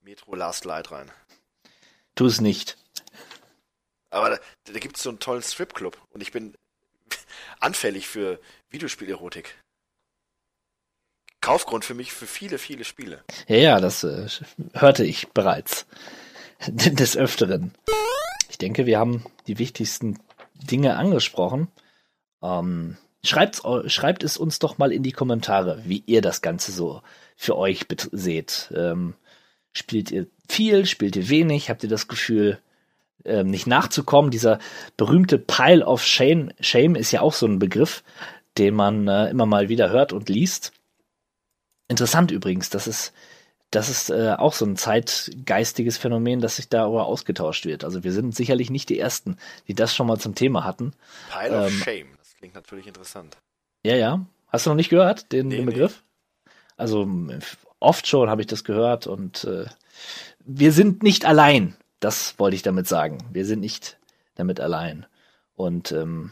Metro 0.01 0.35
Last 0.35 0.65
Light 0.65 0.91
rein. 0.91 1.11
Tu 2.15 2.25
es 2.25 2.41
nicht. 2.41 2.77
Aber 4.09 4.29
da, 4.31 4.39
da 4.65 4.79
gibt 4.79 4.97
es 4.97 5.03
so 5.03 5.09
einen 5.09 5.19
tollen 5.19 5.43
Stripclub 5.43 5.97
und 6.09 6.21
ich 6.21 6.31
bin 6.31 6.55
anfällig 7.59 8.07
für 8.07 8.39
Videospielerotik. 8.69 9.55
Kaufgrund 11.41 11.85
für 11.85 11.93
mich 11.93 12.11
für 12.11 12.27
viele, 12.27 12.57
viele 12.57 12.83
Spiele. 12.83 13.23
Ja, 13.47 13.55
ja, 13.55 13.79
das 13.79 14.03
äh, 14.03 14.27
hörte 14.73 15.05
ich 15.05 15.29
bereits. 15.29 15.85
Des 16.67 17.15
Öfteren. 17.15 17.73
Ich 18.49 18.57
denke, 18.57 18.85
wir 18.85 18.99
haben 18.99 19.25
die 19.47 19.57
wichtigsten 19.57 20.19
Dinge 20.59 20.95
angesprochen. 20.97 21.67
Ähm, 22.41 22.97
schreibt, 23.23 23.61
schreibt 23.87 24.23
es 24.23 24.37
uns 24.37 24.59
doch 24.59 24.77
mal 24.77 24.91
in 24.91 25.03
die 25.03 25.11
Kommentare, 25.11 25.81
wie 25.85 26.03
ihr 26.05 26.21
das 26.21 26.41
Ganze 26.41 26.71
so 26.71 27.01
für 27.35 27.57
euch 27.57 27.85
seht. 28.11 28.71
Ähm, 28.75 29.15
spielt 29.71 30.11
ihr 30.11 30.27
viel, 30.47 30.85
spielt 30.85 31.15
ihr 31.15 31.29
wenig? 31.29 31.69
Habt 31.69 31.83
ihr 31.83 31.89
das 31.89 32.07
Gefühl, 32.07 32.59
ähm, 33.25 33.49
nicht 33.49 33.67
nachzukommen? 33.67 34.31
Dieser 34.31 34.59
berühmte 34.97 35.37
Pile 35.37 35.85
of 35.85 36.03
Shame, 36.03 36.51
Shame 36.59 36.95
ist 36.95 37.11
ja 37.11 37.21
auch 37.21 37.33
so 37.33 37.45
ein 37.45 37.59
Begriff, 37.59 38.03
den 38.57 38.75
man 38.75 39.07
äh, 39.07 39.29
immer 39.29 39.45
mal 39.45 39.69
wieder 39.69 39.89
hört 39.89 40.13
und 40.13 40.29
liest. 40.29 40.73
Interessant 41.87 42.31
übrigens, 42.31 42.69
das 42.69 42.87
ist, 42.87 43.13
das 43.71 43.89
ist 43.89 44.09
äh, 44.09 44.35
auch 44.37 44.53
so 44.53 44.65
ein 44.65 44.75
zeitgeistiges 44.75 45.97
Phänomen, 45.97 46.41
dass 46.41 46.55
sich 46.55 46.69
darüber 46.69 47.05
ausgetauscht 47.05 47.65
wird. 47.65 47.83
Also 47.83 48.03
wir 48.03 48.11
sind 48.11 48.35
sicherlich 48.35 48.69
nicht 48.69 48.89
die 48.89 48.99
Ersten, 48.99 49.37
die 49.67 49.75
das 49.75 49.93
schon 49.93 50.07
mal 50.07 50.17
zum 50.17 50.35
Thema 50.35 50.63
hatten. 50.63 50.93
Pile 51.31 51.65
of 51.65 51.71
ähm, 51.71 51.79
Shame. 51.79 52.07
Klingt 52.37 52.55
natürlich 52.55 52.87
interessant. 52.87 53.37
Ja, 53.83 53.95
ja. 53.95 54.25
Hast 54.47 54.65
du 54.65 54.71
noch 54.71 54.75
nicht 54.75 54.89
gehört, 54.89 55.31
den, 55.31 55.49
nee, 55.49 55.57
den 55.57 55.65
Begriff? 55.65 56.01
Nee. 56.45 56.51
Also 56.77 57.07
oft 57.79 58.07
schon 58.07 58.29
habe 58.29 58.41
ich 58.41 58.47
das 58.47 58.63
gehört 58.63 59.05
und 59.05 59.43
äh, 59.43 59.65
wir 60.39 60.71
sind 60.71 61.03
nicht 61.03 61.25
allein. 61.25 61.75
Das 61.99 62.39
wollte 62.39 62.55
ich 62.55 62.61
damit 62.61 62.87
sagen. 62.87 63.17
Wir 63.31 63.45
sind 63.45 63.59
nicht 63.59 63.97
damit 64.35 64.59
allein. 64.59 65.05
Und 65.55 65.91
ähm, 65.91 66.31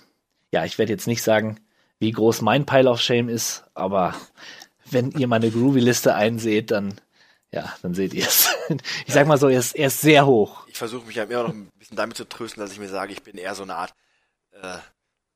ja, 0.52 0.64
ich 0.64 0.78
werde 0.78 0.94
jetzt 0.94 1.08
nicht 1.08 1.22
sagen, 1.22 1.60
wie 2.00 2.12
groß 2.12 2.42
mein 2.42 2.66
Pile 2.66 2.90
of 2.90 3.02
Shame 3.02 3.30
ist, 3.30 3.66
aber 3.74 4.16
wenn 4.90 5.12
ihr 5.12 5.28
meine 5.28 5.52
Groovy-Liste 5.52 6.16
einseht, 6.16 6.72
dann 6.72 6.96
Ja, 7.52 7.76
dann 7.82 7.94
seht 7.94 8.14
ihr 8.14 8.28
es. 8.28 8.50
Ich 9.06 9.14
sag 9.14 9.28
mal 9.28 9.38
so, 9.38 9.48
er 9.48 9.60
ist, 9.60 9.76
er 9.76 9.88
ist 9.88 10.02
sehr 10.02 10.26
hoch. 10.26 10.68
Ich 10.68 10.78
versuche 10.78 11.06
mich 11.06 11.16
ja 11.16 11.24
immer 11.24 11.44
noch 11.44 11.54
ein 11.54 11.72
bisschen 11.78 11.96
damit 11.96 12.18
zu 12.18 12.28
trösten, 12.28 12.62
dass 12.62 12.72
ich 12.74 12.80
mir 12.80 12.90
sage, 12.90 13.14
ich 13.14 13.24
bin 13.24 13.38
eher 13.38 13.56
so 13.56 13.64
eine 13.64 13.76
Art 13.76 13.94
äh, 14.52 14.78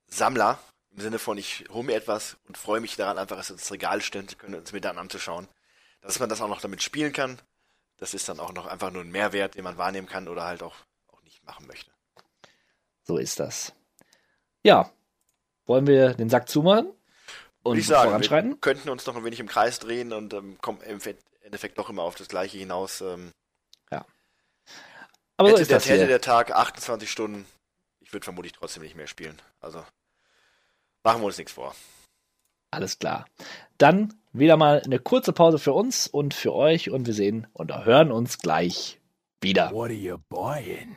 Sammler. 0.07 0.59
Im 0.93 0.99
Sinne 0.99 1.19
von, 1.19 1.37
ich 1.37 1.63
hole 1.69 1.85
mir 1.85 1.95
etwas 1.95 2.35
und 2.47 2.57
freue 2.57 2.81
mich 2.81 2.97
daran, 2.97 3.17
einfach 3.17 3.39
es 3.39 3.49
ins 3.49 3.71
Regal 3.71 4.01
stellen 4.01 4.27
zu 4.27 4.35
können 4.35 4.55
und 4.55 4.67
es 4.67 4.73
mir 4.73 4.81
dann 4.81 4.97
anzuschauen. 4.97 5.47
Dass 6.01 6.19
man 6.19 6.27
das 6.27 6.41
auch 6.41 6.49
noch 6.49 6.59
damit 6.59 6.83
spielen 6.83 7.13
kann, 7.13 7.39
das 7.97 8.13
ist 8.13 8.27
dann 8.27 8.39
auch 8.39 8.51
noch 8.51 8.65
einfach 8.65 8.91
nur 8.91 9.03
ein 9.03 9.11
Mehrwert, 9.11 9.55
den 9.55 9.63
man 9.63 9.77
wahrnehmen 9.77 10.07
kann 10.07 10.27
oder 10.27 10.43
halt 10.43 10.63
auch, 10.63 10.75
auch 11.07 11.21
nicht 11.21 11.45
machen 11.45 11.67
möchte. 11.67 11.91
So 13.03 13.17
ist 13.17 13.39
das. 13.39 13.73
Ja, 14.63 14.91
wollen 15.65 15.87
wir 15.87 16.13
den 16.13 16.29
Sack 16.29 16.49
zumachen 16.49 16.91
und 17.63 17.77
ich 17.77 17.87
sagen, 17.87 18.09
voranschreiten? 18.09 18.51
Wir 18.51 18.57
könnten 18.57 18.89
uns 18.89 19.05
noch 19.05 19.15
ein 19.15 19.23
wenig 19.23 19.39
im 19.39 19.47
Kreis 19.47 19.79
drehen 19.79 20.11
und 20.11 20.33
ähm, 20.33 20.57
kommen 20.59 20.81
im 20.81 20.89
Endeffekt 20.89 21.23
doch 21.75 21.89
immer 21.89 22.03
auf 22.03 22.15
das 22.15 22.27
Gleiche 22.27 22.57
hinaus. 22.57 23.01
Ähm, 23.01 23.31
ja. 23.91 24.05
Aber 25.37 25.49
hätte, 25.49 25.57
so 25.57 25.61
ist 25.63 25.71
der, 25.71 25.77
das 25.77 25.89
hätte 25.89 26.07
der 26.07 26.21
Tag 26.21 26.51
28 26.51 27.09
Stunden, 27.09 27.45
ich 27.99 28.13
würde 28.13 28.23
vermutlich 28.23 28.53
trotzdem 28.53 28.83
nicht 28.83 28.95
mehr 28.95 29.07
spielen. 29.07 29.41
Also 29.59 29.83
machen 31.03 31.21
wir 31.21 31.25
uns 31.25 31.37
nichts 31.37 31.53
vor. 31.53 31.75
Alles 32.71 32.99
klar. 32.99 33.25
Dann 33.77 34.13
wieder 34.33 34.55
mal 34.55 34.81
eine 34.83 34.99
kurze 34.99 35.33
Pause 35.33 35.59
für 35.59 35.73
uns 35.73 36.07
und 36.07 36.33
für 36.33 36.53
euch 36.53 36.89
und 36.89 37.05
wir 37.05 37.13
sehen 37.13 37.47
und 37.53 37.73
hören 37.85 38.11
uns 38.11 38.37
gleich 38.37 38.99
wieder. 39.41 39.71
What 39.71 39.89
are 39.89 39.93
you 39.93 40.17
buying? 40.29 40.95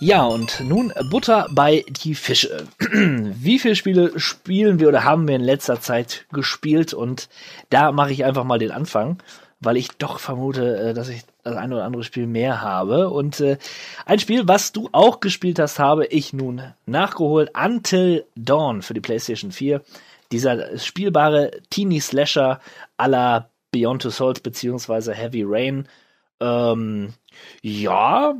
Ja, 0.00 0.24
und 0.24 0.60
nun 0.60 0.92
Butter 1.10 1.48
bei 1.50 1.84
die 1.88 2.14
Fische. 2.14 2.66
Wie 2.78 3.58
viele 3.58 3.76
Spiele 3.76 4.20
spielen 4.20 4.78
wir 4.78 4.88
oder 4.88 5.04
haben 5.04 5.26
wir 5.26 5.36
in 5.36 5.42
letzter 5.42 5.80
Zeit 5.80 6.26
gespielt? 6.32 6.92
Und 6.92 7.28
da 7.70 7.92
mache 7.92 8.12
ich 8.12 8.24
einfach 8.24 8.44
mal 8.44 8.58
den 8.58 8.72
Anfang, 8.72 9.18
weil 9.60 9.78
ich 9.78 9.88
doch 9.92 10.18
vermute, 10.18 10.76
äh, 10.76 10.94
dass 10.94 11.08
ich 11.08 11.22
das 11.44 11.56
eine 11.56 11.76
oder 11.76 11.84
andere 11.84 12.04
Spiel 12.04 12.26
mehr 12.26 12.60
habe. 12.60 13.08
Und 13.08 13.40
äh, 13.40 13.56
ein 14.04 14.18
Spiel, 14.18 14.46
was 14.46 14.72
du 14.72 14.90
auch 14.92 15.20
gespielt 15.20 15.58
hast, 15.58 15.78
habe 15.78 16.06
ich 16.06 16.34
nun 16.34 16.62
nachgeholt. 16.84 17.50
Until 17.56 18.26
Dawn 18.36 18.82
für 18.82 18.94
die 18.94 19.00
PlayStation 19.00 19.50
4. 19.50 19.80
Dieser 20.30 20.76
spielbare 20.78 21.52
Teenie 21.70 22.00
Slasher 22.00 22.60
à 22.98 23.08
la 23.08 23.48
Beyond 23.72 24.02
Two 24.02 24.10
Souls 24.10 24.40
beziehungsweise 24.40 25.14
Heavy 25.14 25.42
Rain. 25.46 25.88
Ähm, 26.40 27.14
ja, 27.62 28.34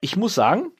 ich 0.00 0.16
muss 0.16 0.34
sagen, 0.34 0.72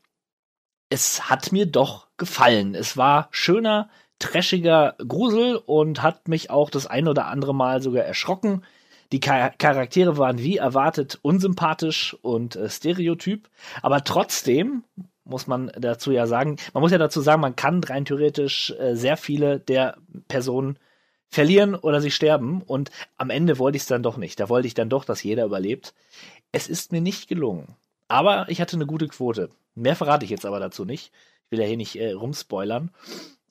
es 0.88 1.28
hat 1.28 1.52
mir 1.52 1.66
doch 1.66 2.08
gefallen. 2.16 2.74
Es 2.74 2.96
war 2.96 3.28
schöner, 3.30 3.90
trashiger 4.18 4.94
Grusel 5.06 5.56
und 5.56 6.02
hat 6.02 6.28
mich 6.28 6.50
auch 6.50 6.70
das 6.70 6.86
ein 6.86 7.08
oder 7.08 7.26
andere 7.26 7.54
Mal 7.54 7.82
sogar 7.82 8.04
erschrocken. 8.04 8.64
Die 9.12 9.20
Char 9.24 9.50
Charaktere 9.50 10.18
waren 10.18 10.38
wie 10.38 10.58
erwartet 10.58 11.18
unsympathisch 11.22 12.16
und 12.20 12.56
äh, 12.56 12.68
stereotyp, 12.68 13.48
aber 13.80 14.04
trotzdem 14.04 14.84
muss 15.24 15.46
man 15.46 15.70
dazu 15.78 16.10
ja 16.10 16.26
sagen, 16.26 16.56
man 16.72 16.82
muss 16.82 16.92
ja 16.92 16.98
dazu 16.98 17.20
sagen, 17.20 17.40
man 17.40 17.56
kann 17.56 17.82
rein 17.84 18.04
theoretisch 18.04 18.74
äh, 18.78 18.96
sehr 18.96 19.16
viele 19.16 19.60
der 19.60 19.96
Personen 20.26 20.78
verlieren 21.30 21.74
oder 21.74 22.00
sie 22.00 22.10
sterben 22.10 22.62
und 22.62 22.90
am 23.16 23.30
Ende 23.30 23.58
wollte 23.58 23.76
ich 23.76 23.82
es 23.82 23.88
dann 23.88 24.02
doch 24.02 24.16
nicht. 24.16 24.40
Da 24.40 24.48
wollte 24.48 24.66
ich 24.66 24.74
dann 24.74 24.88
doch, 24.88 25.04
dass 25.04 25.22
jeder 25.22 25.44
überlebt. 25.44 25.94
Es 26.53 26.68
ist 26.68 26.92
mir 26.92 27.01
nicht 27.01 27.28
gelungen. 27.28 27.76
Aber 28.09 28.49
ich 28.49 28.61
hatte 28.61 28.76
eine 28.76 28.86
gute 28.86 29.09
Quote. 29.09 29.51
Mehr 29.74 29.96
verrate 29.96 30.24
ich 30.24 30.30
jetzt 30.30 30.46
aber 30.46 30.61
dazu 30.61 30.84
nicht. 30.84 31.12
Ich 31.44 31.51
will 31.53 31.61
ja 31.61 31.66
hier 31.66 31.76
nicht 31.76 31.96
äh, 31.96 32.12
rumspoilern. 32.12 32.90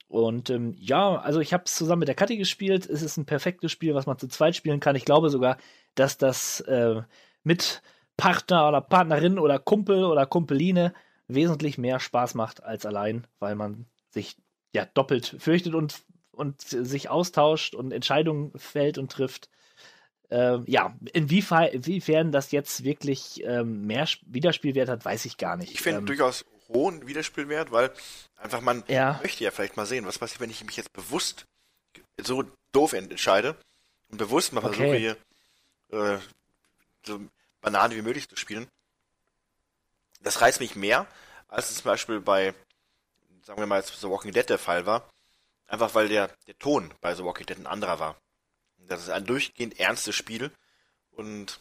Und 0.08 0.50
ähm, 0.50 0.76
ja, 0.80 1.18
also 1.18 1.40
ich 1.40 1.54
habe 1.54 1.64
es 1.66 1.76
zusammen 1.76 2.00
mit 2.00 2.08
der 2.08 2.16
Kathi 2.16 2.38
gespielt. 2.38 2.90
Es 2.90 3.02
ist 3.02 3.18
ein 3.18 3.26
perfektes 3.26 3.72
Spiel, 3.72 3.94
was 3.94 4.06
man 4.06 4.18
zu 4.18 4.28
zweit 4.28 4.56
spielen 4.56 4.80
kann. 4.80 4.96
Ich 4.96 5.06
glaube 5.06 5.30
sogar, 5.30 5.58
dass 5.96 6.18
das 6.18 6.62
äh, 6.62 7.02
mit 7.44 7.82
Partner 8.16 8.68
oder 8.68 8.82
Partnerin 8.82 9.38
oder 9.38 9.60
Kumpel 9.60 10.06
oder 10.06 10.26
Kumpeline 10.26 10.94
wesentlich 11.28 11.78
mehr 11.78 12.00
Spaß 12.00 12.36
macht 12.36 12.64
als 12.64 12.86
allein, 12.86 13.28
weil 13.40 13.56
man 13.56 13.86
sich 14.10 14.38
ja 14.74 14.86
doppelt 14.86 15.36
fürchtet 15.40 15.76
und, 15.76 16.02
und 16.32 16.62
sich 16.62 17.10
austauscht 17.10 17.76
und 17.76 17.92
Entscheidungen 17.92 18.52
fällt 18.56 18.98
und 18.98 19.12
trifft. 19.12 19.50
Ähm, 20.30 20.66
ja, 20.68 20.94
inwiefern, 21.14 21.68
inwiefern 21.68 22.32
das 22.32 22.52
jetzt 22.52 22.84
wirklich 22.84 23.42
ähm, 23.44 23.88
mehr 23.88 24.08
Wiederspielwert 24.26 24.90
hat, 24.90 25.06
weiß 25.06 25.26
ich 25.26 25.38
gar 25.38 25.56
nicht. 25.56 25.72
Ich 25.72 25.82
finde 25.82 26.00
ähm, 26.00 26.06
durchaus 26.06 26.44
hohen 26.68 27.08
Wiederspielwert, 27.08 27.72
weil 27.72 27.92
einfach 28.36 28.60
man 28.62 28.84
Ja. 28.88 29.20
möchte 29.24 29.44
ja 29.44 29.52
vielleicht 29.52 29.78
mal 29.78 29.86
sehen, 29.86 30.06
was 30.06 30.20
passiert, 30.20 30.42
wenn 30.42 30.50
ich 30.50 30.64
mich 30.66 30.76
jetzt 30.76 30.92
bewusst 30.92 31.46
so 32.22 32.44
doof 32.74 32.94
entscheide 32.94 33.56
und 34.10 34.18
bewusst 34.18 34.52
mal 34.52 34.62
versuche 34.62 34.84
Okay. 34.84 35.16
hier 35.90 36.18
äh, 36.18 36.20
so 37.06 37.22
Banane 37.62 37.96
wie 37.96 38.02
möglich 38.02 38.28
zu 38.28 38.36
spielen. 38.36 38.68
Das 40.22 40.42
reizt 40.42 40.60
mich 40.60 40.76
mehr, 40.76 41.08
als 41.48 41.70
es 41.70 41.78
zum 41.78 41.86
Beispiel 41.86 42.20
bei, 42.20 42.54
sagen 43.44 43.60
wir 43.62 43.68
mal, 43.68 43.82
The 43.82 44.10
Walking 44.10 44.34
Dead 44.34 44.50
der 44.50 44.60
Fall 44.60 44.86
war. 44.86 45.10
Einfach 45.68 45.96
weil 45.96 46.10
der, 46.10 46.30
der 46.48 46.58
Ton 46.60 46.94
bei 47.02 47.14
The 47.16 47.24
Walking 47.24 47.46
Dead 47.46 47.58
ein 47.58 47.68
anderer 47.68 48.00
war. 48.00 48.18
Das 48.88 49.02
ist 49.02 49.10
ein 49.10 49.26
durchgehend 49.26 49.80
ernstes 49.80 50.16
Spiel 50.16 50.52
und 51.12 51.60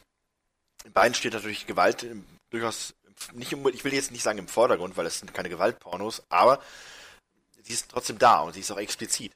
in 0.85 0.93
beiden 0.93 1.14
steht 1.14 1.33
natürlich 1.33 1.66
Gewalt 1.66 2.07
durchaus 2.51 2.95
nicht, 3.33 3.53
ich 3.53 3.85
will 3.85 3.95
jetzt 3.95 4.12
nicht 4.12 4.22
sagen 4.22 4.39
im 4.39 4.49
Vordergrund, 4.49 4.97
weil 4.97 5.07
es 5.07 5.18
sind 5.18 5.33
keine 5.33 5.49
Gewaltpornos, 5.49 6.22
aber 6.29 6.61
sie 7.62 7.72
ist 7.72 7.91
trotzdem 7.91 8.18
da 8.18 8.41
und 8.41 8.53
sie 8.53 8.61
ist 8.61 8.70
auch 8.70 8.79
explizit. 8.79 9.33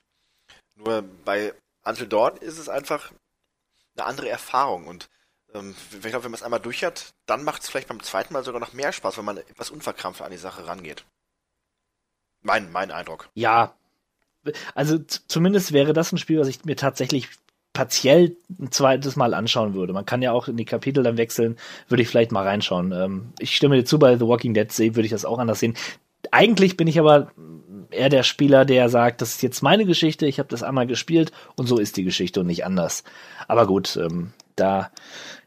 Nur 0.76 1.02
bei 1.24 1.54
Until 1.82 2.06
Dawn 2.06 2.36
ist 2.36 2.58
es 2.58 2.68
einfach 2.68 3.10
eine 3.96 4.06
andere 4.06 4.28
Erfahrung 4.28 4.86
und 4.86 5.08
ähm, 5.54 5.74
ich 5.92 6.00
glaube, 6.00 6.24
wenn 6.24 6.30
man 6.30 6.38
es 6.38 6.42
einmal 6.42 6.60
durch 6.60 6.84
hat, 6.84 7.12
dann 7.26 7.42
macht 7.42 7.62
es 7.62 7.68
vielleicht 7.68 7.88
beim 7.88 8.02
zweiten 8.02 8.32
Mal 8.32 8.44
sogar 8.44 8.60
noch 8.60 8.72
mehr 8.72 8.92
Spaß, 8.92 9.18
wenn 9.18 9.24
man 9.24 9.38
etwas 9.38 9.70
unverkrampft 9.70 10.22
an 10.22 10.30
die 10.30 10.36
Sache 10.36 10.66
rangeht. 10.66 11.04
Mein, 12.42 12.70
mein 12.72 12.90
Eindruck. 12.90 13.28
Ja, 13.34 13.74
also 14.74 14.98
zumindest 14.98 15.72
wäre 15.72 15.92
das 15.92 16.12
ein 16.12 16.18
Spiel, 16.18 16.40
was 16.40 16.48
ich 16.48 16.64
mir 16.64 16.76
tatsächlich 16.76 17.28
partiell 17.72 18.36
ein 18.58 18.72
zweites 18.72 19.16
Mal 19.16 19.34
anschauen 19.34 19.74
würde. 19.74 19.92
Man 19.92 20.06
kann 20.06 20.22
ja 20.22 20.32
auch 20.32 20.48
in 20.48 20.56
die 20.56 20.64
Kapitel 20.64 21.04
dann 21.04 21.16
wechseln, 21.16 21.56
würde 21.88 22.02
ich 22.02 22.08
vielleicht 22.08 22.32
mal 22.32 22.46
reinschauen. 22.46 22.92
Ähm, 22.92 23.32
ich 23.38 23.54
stimme 23.54 23.76
dir 23.76 23.84
zu, 23.84 23.98
bei 23.98 24.16
The 24.16 24.26
Walking 24.26 24.54
Dead 24.54 24.76
würde 24.78 25.04
ich 25.04 25.10
das 25.10 25.24
auch 25.24 25.38
anders 25.38 25.60
sehen. 25.60 25.74
Eigentlich 26.32 26.76
bin 26.76 26.88
ich 26.88 26.98
aber 26.98 27.32
eher 27.90 28.08
der 28.08 28.22
Spieler, 28.22 28.64
der 28.64 28.88
sagt, 28.88 29.20
das 29.20 29.30
ist 29.34 29.42
jetzt 29.42 29.62
meine 29.62 29.84
Geschichte, 29.84 30.26
ich 30.26 30.38
habe 30.38 30.48
das 30.48 30.62
einmal 30.62 30.86
gespielt 30.86 31.32
und 31.56 31.66
so 31.66 31.78
ist 31.78 31.96
die 31.96 32.04
Geschichte 32.04 32.40
und 32.40 32.46
nicht 32.46 32.64
anders. 32.64 33.04
Aber 33.48 33.66
gut, 33.66 33.96
ähm, 33.96 34.32
da 34.56 34.90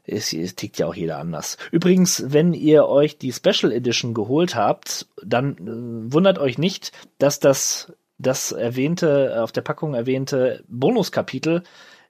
ist, 0.05 0.33
ist, 0.33 0.57
tickt 0.57 0.77
ja 0.79 0.87
auch 0.87 0.95
jeder 0.95 1.19
anders. 1.19 1.57
Übrigens, 1.71 2.25
wenn 2.27 2.53
ihr 2.53 2.87
euch 2.87 3.17
die 3.17 3.31
Special 3.31 3.71
Edition 3.71 4.13
geholt 4.13 4.55
habt, 4.55 5.07
dann 5.23 5.57
äh, 5.57 6.13
wundert 6.13 6.39
euch 6.39 6.57
nicht, 6.57 6.91
dass 7.17 7.39
das 7.39 7.93
das 8.19 8.51
erwähnte, 8.51 9.41
auf 9.41 9.51
der 9.51 9.61
Packung 9.61 9.95
erwähnte 9.95 10.63
Bonuskapitel 10.67 11.63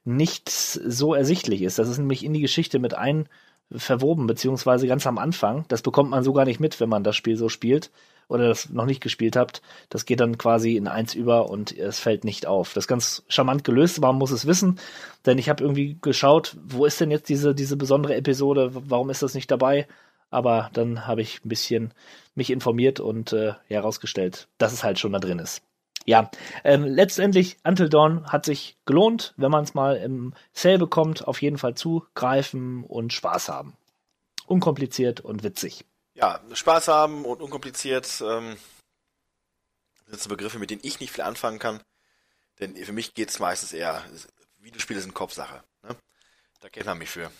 nicht 0.04 0.48
so 0.48 1.14
ersichtlich 1.14 1.62
ist. 1.62 1.78
Das 1.78 1.88
ist 1.88 1.98
nämlich 1.98 2.24
in 2.24 2.34
die 2.34 2.40
Geschichte 2.40 2.78
mit 2.78 2.94
ein 2.94 3.28
verwoben, 3.72 4.26
beziehungsweise 4.26 4.86
ganz 4.86 5.06
am 5.06 5.18
Anfang. 5.18 5.64
Das 5.68 5.82
bekommt 5.82 6.10
man 6.10 6.22
so 6.22 6.32
gar 6.32 6.44
nicht 6.44 6.60
mit, 6.60 6.80
wenn 6.80 6.88
man 6.88 7.04
das 7.04 7.16
Spiel 7.16 7.36
so 7.36 7.48
spielt 7.48 7.90
oder 8.28 8.48
das 8.48 8.70
noch 8.70 8.86
nicht 8.86 9.02
gespielt 9.02 9.36
habt. 9.36 9.62
Das 9.88 10.06
geht 10.06 10.20
dann 10.20 10.38
quasi 10.38 10.76
in 10.76 10.88
eins 10.88 11.14
über 11.14 11.50
und 11.50 11.76
es 11.76 11.98
fällt 11.98 12.24
nicht 12.24 12.46
auf. 12.46 12.74
Das 12.74 12.84
ist 12.84 12.88
ganz 12.88 13.24
charmant 13.28 13.64
gelöst, 13.64 14.00
man 14.00 14.16
muss 14.16 14.30
es 14.30 14.46
wissen, 14.46 14.78
denn 15.26 15.38
ich 15.38 15.48
habe 15.48 15.62
irgendwie 15.62 15.98
geschaut, 16.00 16.56
wo 16.64 16.84
ist 16.84 17.00
denn 17.00 17.10
jetzt 17.10 17.28
diese, 17.28 17.54
diese 17.54 17.76
besondere 17.76 18.14
Episode, 18.14 18.70
warum 18.72 19.10
ist 19.10 19.22
das 19.22 19.34
nicht 19.34 19.50
dabei? 19.50 19.86
Aber 20.30 20.70
dann 20.72 21.06
habe 21.06 21.22
ich 21.22 21.44
ein 21.44 21.48
bisschen 21.48 21.94
mich 22.34 22.50
informiert 22.50 22.98
und 22.98 23.32
äh, 23.32 23.54
herausgestellt, 23.66 24.48
dass 24.58 24.72
es 24.72 24.82
halt 24.82 24.98
schon 24.98 25.12
da 25.12 25.20
drin 25.20 25.38
ist. 25.38 25.62
Ja, 26.04 26.30
ähm, 26.64 26.84
letztendlich 26.84 27.56
Until 27.64 27.88
Dawn 27.88 28.30
hat 28.30 28.44
sich 28.44 28.76
gelohnt, 28.84 29.32
wenn 29.36 29.50
man 29.50 29.64
es 29.64 29.74
mal 29.74 29.96
im 29.96 30.34
Sale 30.52 30.78
bekommt, 30.78 31.26
auf 31.26 31.40
jeden 31.40 31.58
Fall 31.58 31.74
zugreifen 31.74 32.84
und 32.84 33.12
Spaß 33.12 33.48
haben. 33.48 33.76
Unkompliziert 34.46 35.20
und 35.20 35.42
witzig. 35.42 35.84
Ja, 36.14 36.40
Spaß 36.52 36.88
haben 36.88 37.24
und 37.24 37.40
unkompliziert 37.40 38.22
ähm, 38.24 38.56
sind 40.06 40.20
so 40.20 40.28
Begriffe, 40.28 40.58
mit 40.58 40.70
denen 40.70 40.82
ich 40.84 41.00
nicht 41.00 41.12
viel 41.12 41.24
anfangen 41.24 41.58
kann. 41.58 41.82
Denn 42.60 42.76
für 42.76 42.92
mich 42.92 43.14
geht's 43.14 43.38
meistens 43.38 43.72
eher, 43.72 44.04
Videospiele 44.58 45.00
sind 45.00 45.14
Kopfsache. 45.14 45.64
Ne? 45.82 45.96
Da 46.60 46.68
kennt 46.68 46.86
man 46.86 46.98
mich 46.98 47.10
für. 47.10 47.30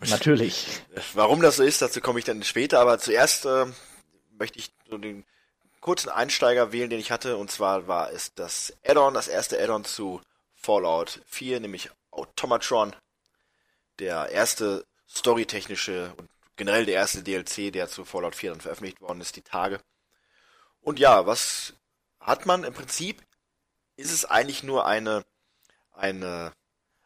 Und 0.00 0.10
Natürlich. 0.10 0.82
Warum 1.14 1.42
das 1.42 1.56
so 1.56 1.64
ist, 1.64 1.82
dazu 1.82 2.00
komme 2.00 2.18
ich 2.18 2.24
dann 2.24 2.42
später. 2.44 2.80
Aber 2.80 2.98
zuerst 2.98 3.44
äh, 3.44 3.66
möchte 4.38 4.58
ich 4.58 4.72
so 4.88 4.96
den 4.96 5.24
kurzen 5.82 6.08
Einsteiger 6.08 6.72
wählen, 6.72 6.88
den 6.88 7.00
ich 7.00 7.10
hatte. 7.10 7.36
Und 7.36 7.50
zwar 7.50 7.86
war 7.86 8.10
es 8.10 8.32
das 8.34 8.72
Add-on, 8.86 9.12
das 9.12 9.28
erste 9.28 9.62
Add-on 9.62 9.84
zu 9.84 10.22
Fallout 10.54 11.20
4, 11.26 11.60
nämlich 11.60 11.90
Automatron. 12.10 12.96
Der 13.98 14.30
erste 14.30 14.86
storytechnische 15.10 16.14
und 16.16 16.30
generell 16.56 16.86
der 16.86 16.94
erste 16.94 17.22
DLC, 17.22 17.72
der 17.72 17.88
zu 17.88 18.04
Fallout 18.04 18.34
4 18.34 18.52
dann 18.52 18.60
veröffentlicht 18.60 19.00
worden 19.02 19.20
ist, 19.20 19.36
die 19.36 19.42
Tage. 19.42 19.80
Und 20.80 20.98
ja, 20.98 21.26
was 21.26 21.74
hat 22.20 22.46
man 22.46 22.64
im 22.64 22.72
Prinzip? 22.72 23.22
Ist 23.96 24.12
es 24.12 24.24
eigentlich 24.24 24.62
nur 24.62 24.86
eine, 24.86 25.24
eine, 25.92 26.52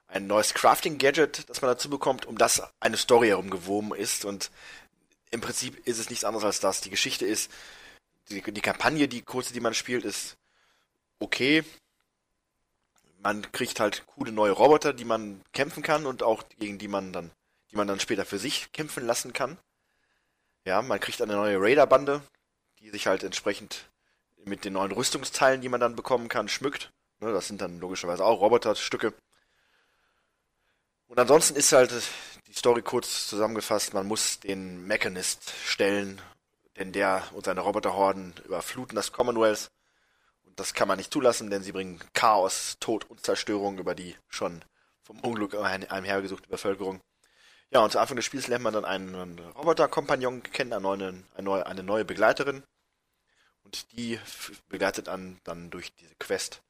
ein 0.07 0.27
neues 0.27 0.55
Crafting-Gadget, 0.55 1.49
das 1.49 1.63
man 1.63 1.71
dazu 1.71 1.91
bekommt, 1.91 2.27
um 2.27 2.39
das 2.39 2.63
eine 2.79 2.97
Story 2.97 3.29
herumgewoben 3.29 3.95
ist. 3.95 4.25
Und 4.25 4.51
im 5.31 5.41
Prinzip 5.41 5.87
ist 5.87 5.99
es 5.99 6.11
nichts 6.11 6.25
anderes 6.25 6.45
als 6.45 6.61
das. 6.61 6.81
Die 6.83 6.91
Geschichte 6.91 7.27
ist, 7.27 7.51
die, 8.31 8.43
die 8.43 8.61
Kampagne, 8.61 9.09
die 9.09 9.23
kurze, 9.23 9.53
die 9.53 9.61
man 9.61 9.75
spielt, 9.75 10.05
ist 10.05 10.37
okay. 11.19 11.65
Man 13.23 13.51
kriegt 13.53 13.81
halt 13.81 14.07
coole 14.07 14.33
neue 14.33 14.53
Roboter, 14.53 14.93
die 14.93 15.05
man 15.05 15.43
kämpfen 15.53 15.83
kann 15.83 16.07
und 16.07 16.23
auch 16.23 16.45
gegen 16.59 16.79
die 16.79 16.89
man 16.89 17.13
dann, 17.13 17.31
die 17.71 17.77
man 17.77 17.89
dann 17.89 18.01
später 18.01 18.25
für 18.25 18.39
sich 18.39 18.73
kämpfen 18.73 19.07
lassen 19.07 19.33
kann. 19.33 19.59
Ja, 20.65 20.83
man 20.83 21.01
kriegt 21.01 21.23
eine 21.23 21.35
neue 21.35 21.61
Raider-Bande, 21.61 22.23
die 22.81 22.91
sich 22.91 23.07
halt 23.07 23.23
entsprechend 23.23 23.89
mit 24.45 24.65
den 24.65 24.75
neuen 24.75 24.93
Rüstungsteilen, 24.93 25.61
die 25.61 25.69
man 25.69 25.81
dann 25.81 25.97
bekommen 25.97 26.29
kann, 26.29 26.49
schmückt. 26.49 26.93
Ne, 27.21 27.33
das 27.33 27.49
sind 27.49 27.61
dann 27.61 27.81
logischerweise 27.81 28.25
auch 28.25 28.41
Roboterstücke. 28.41 29.13
Und 31.09 31.19
ansonsten 31.19 31.57
ist 31.57 31.73
halt 31.73 31.93
die 32.47 32.53
Story 32.53 32.83
kurz 32.83 33.29
zusammengefasst, 33.29 33.95
man 33.95 34.07
muss 34.07 34.41
den 34.41 34.87
Mechanist 34.87 35.53
stellen, 35.65 36.21
denn 36.77 36.93
der 36.93 37.25
und 37.33 37.45
seine 37.45 37.61
Roboterhorden 37.61 38.35
überfluten 38.45 38.97
das 38.97 39.13
Commonwealth. 39.13 39.71
Und 40.45 40.59
das 40.61 40.75
kann 40.75 40.89
man 40.89 40.99
nicht 40.99 41.13
zulassen, 41.13 41.51
denn 41.51 41.63
sie 41.63 41.73
bringen 41.73 42.01
Chaos, 42.13 42.77
Tod 42.81 43.05
und 43.11 43.25
Zerstörung 43.25 43.79
über 43.79 43.95
die 43.95 44.17
schon 44.29 44.65
vom 45.03 45.21
Unglück 45.21 45.55
einhergesuchte 45.55 46.49
Bevölkerung. 46.49 47.01
Ja, 47.71 47.81
und 47.81 47.91
zu 47.91 47.99
Anfang 47.99 48.17
des 48.17 48.25
Spiels 48.25 48.47
lernt 48.47 48.65
man 48.65 48.75
dann 48.75 48.85
einen 48.85 49.39
Roboter-Kompagnon 49.39 50.43
kennen, 50.43 50.73
eine 50.73 50.83
neue, 51.39 51.67
eine 51.67 51.83
neue 51.83 52.05
Begleiterin. 52.05 52.63
Und 53.65 53.93
die 53.93 54.21
begleitet 54.69 55.09
an 55.09 55.41
dann 55.43 55.71
durch 55.71 55.93
diese 55.95 56.15
Quest. 56.17 56.63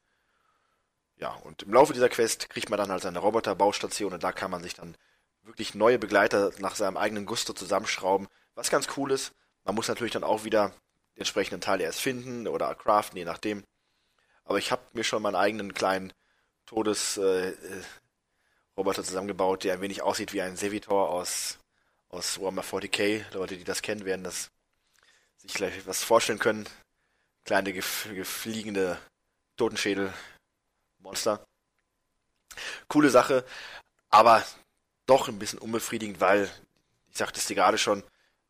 Ja, 1.17 1.31
und 1.31 1.63
im 1.63 1.73
Laufe 1.73 1.93
dieser 1.93 2.09
Quest 2.09 2.49
kriegt 2.49 2.71
man 2.71 2.79
dann 2.79 2.91
halt 2.91 3.03
seine 3.03 3.19
Roboter-Baustation 3.19 4.15
und 4.15 4.23
da 4.23 4.33
kann 4.33 4.51
man 4.51 4.63
sich 4.63 4.75
dann 4.75 4.97
wirklich 5.43 5.75
neue 5.75 5.99
Begleiter 5.99 6.53
nach 6.59 6.75
seinem 6.75 6.97
eigenen 6.97 7.27
Gusto 7.27 7.53
zusammenschrauben. 7.53 8.29
Was 8.55 8.71
ganz 8.71 8.89
cool 8.97 9.13
ist, 9.13 9.33
man 9.67 9.75
muss 9.75 9.89
natürlich 9.89 10.13
dann 10.13 10.25
auch 10.25 10.45
wieder 10.45 10.73
die 11.15 11.21
entsprechenden 11.21 11.61
Teile 11.61 11.85
erst 11.85 12.01
finden 12.01 12.47
oder 12.47 12.75
craften, 12.75 13.19
je 13.19 13.25
nachdem. 13.25 13.65
Aber 14.45 14.59
ich 14.59 14.71
habe 14.71 14.83
mir 14.93 15.03
schon 15.03 15.23
meinen 15.23 15.35
eigenen 15.35 15.75
kleinen 15.75 16.13
Todes-Roboter 16.67 17.51
äh, 18.77 19.01
äh 19.01 19.05
zusammengebaut, 19.05 19.65
der 19.65 19.75
ein 19.75 19.81
wenig 19.81 20.03
aussieht 20.03 20.33
wie 20.33 20.41
ein 20.41 20.57
Sevitor 20.57 21.11
aus, 21.11 21.59
aus 22.09 22.41
Warhammer 22.41 22.63
40k. 22.63 23.25
Leute, 23.35 23.57
die 23.57 23.65
das 23.65 23.83
kennen, 23.83 24.05
werden 24.05 24.23
das 24.23 24.51
sich 25.37 25.53
gleich 25.53 25.85
was 25.85 26.05
vorstellen 26.05 26.39
können. 26.39 26.69
Kleine 27.45 27.73
gef 27.73 28.09
gefliegende 28.15 28.99
Totenschädel 29.57 30.13
Monster. 30.99 31.45
Coole 32.87 33.11
Sache, 33.11 33.45
aber 34.11 34.45
doch 35.07 35.29
ein 35.29 35.41
bisschen 35.41 35.59
unbefriedigend, 35.59 36.21
weil, 36.21 36.49
ich 37.09 37.17
sagte 37.17 37.41
es 37.41 37.47
dir 37.47 37.57
gerade 37.57 37.79
schon, 37.79 38.05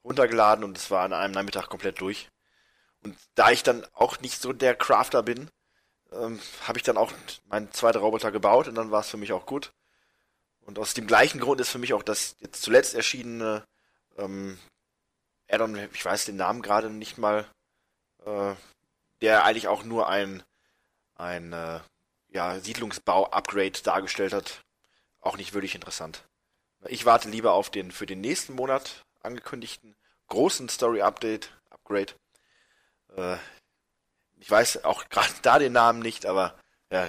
runtergeladen 0.07 0.64
und 0.64 0.78
es 0.78 0.90
war 0.90 1.02
an 1.02 1.12
einem 1.12 1.34
Nachmittag 1.34 1.68
komplett 1.68 2.00
durch. 2.00 2.28
Und 3.02 3.16
da 3.34 3.50
ich 3.50 3.62
dann 3.62 3.86
auch 3.92 4.20
nicht 4.20 4.40
so 4.40 4.52
der 4.52 4.74
Crafter 4.74 5.22
bin, 5.22 5.50
ähm, 6.12 6.40
habe 6.66 6.78
ich 6.78 6.84
dann 6.84 6.96
auch 6.96 7.12
meinen 7.46 7.72
zweiten 7.72 7.98
Roboter 7.98 8.30
gebaut 8.32 8.68
und 8.68 8.76
dann 8.76 8.90
war 8.90 9.00
es 9.00 9.11
für 9.11 9.16
mich 9.16 9.32
auch 9.32 9.46
gut. 9.46 9.72
Und 10.61 10.78
aus 10.78 10.94
dem 10.94 11.07
gleichen 11.07 11.40
Grund 11.40 11.61
ist 11.61 11.70
für 11.70 11.78
mich 11.78 11.92
auch 11.92 12.02
das 12.02 12.36
jetzt 12.40 12.62
zuletzt 12.62 12.94
erschienene 12.94 13.64
ähm, 14.16 14.59
Addon, 15.48 15.76
ich 15.92 16.04
weiß 16.04 16.24
den 16.24 16.36
Namen 16.36 16.62
gerade 16.62 16.90
nicht 16.90 17.18
mal, 17.18 17.46
äh, 18.24 18.54
der 19.20 19.44
eigentlich 19.44 19.68
auch 19.68 19.84
nur 19.84 20.09
ein, 20.09 20.42
ein 21.14 21.52
äh, 21.52 21.80
ja, 22.28 22.59
Siedlungsbau-Upgrade 22.59 23.82
dargestellt 23.82 24.32
hat, 24.32 24.62
auch 25.20 25.36
nicht 25.36 25.54
wirklich 25.54 25.74
interessant. 25.74 26.24
Ich 26.88 27.04
warte 27.04 27.28
lieber 27.28 27.52
auf 27.52 27.70
den 27.70 27.90
für 27.90 28.07
den 28.07 28.20
nächsten 28.20 28.54
Monat 28.54 29.05
angekündigten 29.26 29.96
großen 30.28 30.68
Story-Update, 30.68 31.50
Upgrade. 31.70 32.14
Äh, 33.16 33.36
ich 34.38 34.50
weiß 34.50 34.84
auch 34.84 35.08
gerade 35.10 35.32
da 35.42 35.58
den 35.58 35.72
Namen 35.72 36.00
nicht, 36.00 36.26
aber 36.26 36.58
ja, 36.90 37.08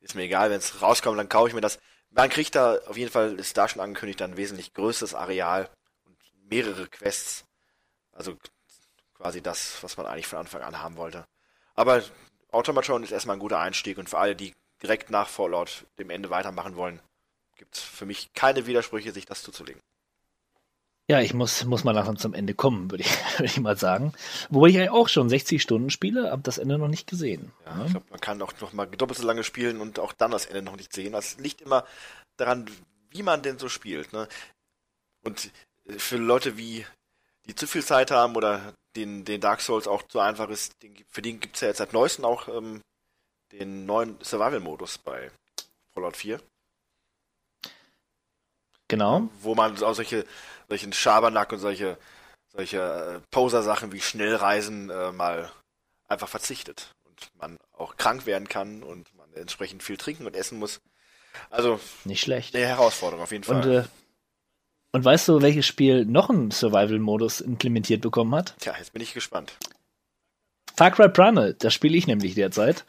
ist 0.00 0.14
mir 0.14 0.22
egal, 0.22 0.50
wenn 0.50 0.58
es 0.58 0.82
rauskommt, 0.82 1.18
dann 1.18 1.28
kaufe 1.28 1.48
ich 1.48 1.54
mir 1.54 1.60
das. 1.60 1.78
Man 2.10 2.28
kriegt 2.28 2.54
da 2.54 2.78
auf 2.86 2.96
jeden 2.96 3.10
Fall, 3.10 3.38
ist 3.38 3.56
da 3.56 3.68
schon 3.68 3.80
angekündigt, 3.80 4.22
ein 4.22 4.36
wesentlich 4.36 4.72
größeres 4.72 5.14
Areal 5.14 5.68
und 6.04 6.16
mehrere 6.48 6.88
Quests. 6.88 7.44
Also 8.12 8.36
quasi 9.14 9.42
das, 9.42 9.82
was 9.82 9.96
man 9.96 10.06
eigentlich 10.06 10.26
von 10.26 10.38
Anfang 10.38 10.62
an 10.62 10.80
haben 10.80 10.96
wollte. 10.96 11.24
Aber 11.74 12.02
Automatron 12.52 13.02
ist 13.02 13.10
erstmal 13.10 13.36
ein 13.36 13.40
guter 13.40 13.58
Einstieg 13.58 13.98
und 13.98 14.08
für 14.08 14.18
alle, 14.18 14.36
die 14.36 14.54
direkt 14.82 15.10
nach 15.10 15.28
Fallout 15.28 15.86
dem 15.98 16.10
Ende 16.10 16.30
weitermachen 16.30 16.76
wollen, 16.76 17.00
gibt 17.56 17.76
es 17.76 17.82
für 17.82 18.06
mich 18.06 18.32
keine 18.34 18.66
Widersprüche, 18.66 19.12
sich 19.12 19.26
das 19.26 19.42
zuzulegen. 19.42 19.80
Ja, 21.06 21.20
ich 21.20 21.34
muss, 21.34 21.64
muss 21.64 21.84
mal 21.84 21.92
langsam 21.92 22.16
zum 22.16 22.32
Ende 22.32 22.54
kommen, 22.54 22.90
würde 22.90 23.04
ich, 23.04 23.10
würd 23.38 23.50
ich 23.50 23.60
mal 23.60 23.76
sagen. 23.76 24.14
Wobei 24.48 24.68
ich 24.68 24.74
ja 24.74 24.90
auch 24.90 25.08
schon 25.08 25.28
60 25.28 25.60
Stunden 25.60 25.90
spiele, 25.90 26.30
habe 26.30 26.42
das 26.42 26.58
Ende 26.58 26.78
noch 26.78 26.88
nicht 26.88 27.06
gesehen. 27.06 27.52
Ja, 27.66 27.78
ja. 27.78 27.84
ich 27.84 27.90
glaube, 27.90 28.06
man 28.10 28.20
kann 28.20 28.40
auch 28.40 28.52
noch 28.60 28.72
mal 28.72 28.86
doppelt 28.86 29.18
so 29.18 29.26
lange 29.26 29.44
spielen 29.44 29.80
und 29.80 29.98
auch 29.98 30.12
dann 30.12 30.30
das 30.30 30.46
Ende 30.46 30.62
noch 30.62 30.76
nicht 30.76 30.92
sehen. 30.94 31.12
Das 31.12 31.38
liegt 31.38 31.60
immer 31.60 31.84
daran, 32.38 32.70
wie 33.10 33.22
man 33.22 33.42
denn 33.42 33.58
so 33.58 33.68
spielt. 33.68 34.12
Ne? 34.12 34.28
Und 35.22 35.50
für 35.98 36.16
Leute 36.16 36.56
wie, 36.56 36.86
die 37.46 37.54
zu 37.54 37.66
viel 37.66 37.84
Zeit 37.84 38.10
haben 38.10 38.34
oder 38.34 38.72
den, 38.96 39.24
den 39.24 39.40
Dark 39.40 39.60
Souls 39.60 39.86
auch 39.86 40.02
zu 40.02 40.20
einfach 40.20 40.48
ist, 40.48 40.82
den, 40.82 40.96
für 41.08 41.20
den 41.20 41.40
gibt 41.40 41.56
es 41.56 41.60
ja 41.60 41.68
jetzt 41.68 41.78
seit 41.78 41.92
neuestem 41.92 42.24
auch 42.24 42.48
ähm, 42.48 42.80
den 43.52 43.84
neuen 43.84 44.16
Survival-Modus 44.22 44.98
bei 44.98 45.30
Fallout 45.92 46.16
4. 46.16 46.40
Genau. 48.88 49.28
Wo 49.40 49.54
man 49.54 49.82
auch 49.82 49.94
solche, 49.94 50.24
solchen 50.68 50.92
Schabernack 50.92 51.52
und 51.52 51.58
solche, 51.58 51.98
solche 52.52 52.78
äh, 52.78 53.20
Poser-Sachen 53.30 53.92
wie 53.92 54.00
Schnellreisen 54.00 54.90
äh, 54.90 55.12
mal 55.12 55.50
einfach 56.08 56.28
verzichtet. 56.28 56.94
Und 57.04 57.30
man 57.38 57.58
auch 57.72 57.96
krank 57.96 58.26
werden 58.26 58.48
kann 58.48 58.82
und 58.82 59.14
man 59.16 59.32
entsprechend 59.34 59.82
viel 59.82 59.96
trinken 59.96 60.26
und 60.26 60.36
essen 60.36 60.58
muss. 60.58 60.80
Also. 61.50 61.80
Nicht 62.04 62.20
schlecht. 62.20 62.54
Eine 62.54 62.66
Herausforderung 62.66 63.22
auf 63.22 63.32
jeden 63.32 63.44
Fall. 63.44 63.56
Und, 63.56 63.66
äh, 63.66 63.84
und 64.92 65.04
weißt 65.04 65.28
du, 65.28 65.42
welches 65.42 65.66
Spiel 65.66 66.04
noch 66.04 66.30
einen 66.30 66.50
Survival-Modus 66.50 67.40
implementiert 67.40 68.00
bekommen 68.00 68.34
hat? 68.34 68.54
Tja, 68.60 68.74
jetzt 68.78 68.92
bin 68.92 69.02
ich 69.02 69.12
gespannt. 69.12 69.52
Far 70.76 70.90
Cry 70.90 71.08
Primal, 71.08 71.54
das 71.54 71.72
spiele 71.72 71.96
ich 71.96 72.06
nämlich 72.06 72.34
derzeit. 72.34 72.84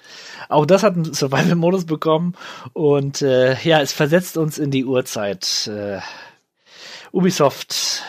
Auch 0.50 0.66
das 0.66 0.82
hat 0.82 0.96
einen 0.96 1.14
Survival-Modus 1.14 1.86
bekommen 1.86 2.36
und 2.74 3.22
äh, 3.22 3.60
ja, 3.62 3.80
es 3.80 3.94
versetzt 3.94 4.38
uns 4.38 4.58
in 4.58 4.72
die 4.72 4.86
Uhrzeit. 4.86 5.68
Äh, 5.68 6.00
Ubisoft, 7.16 8.03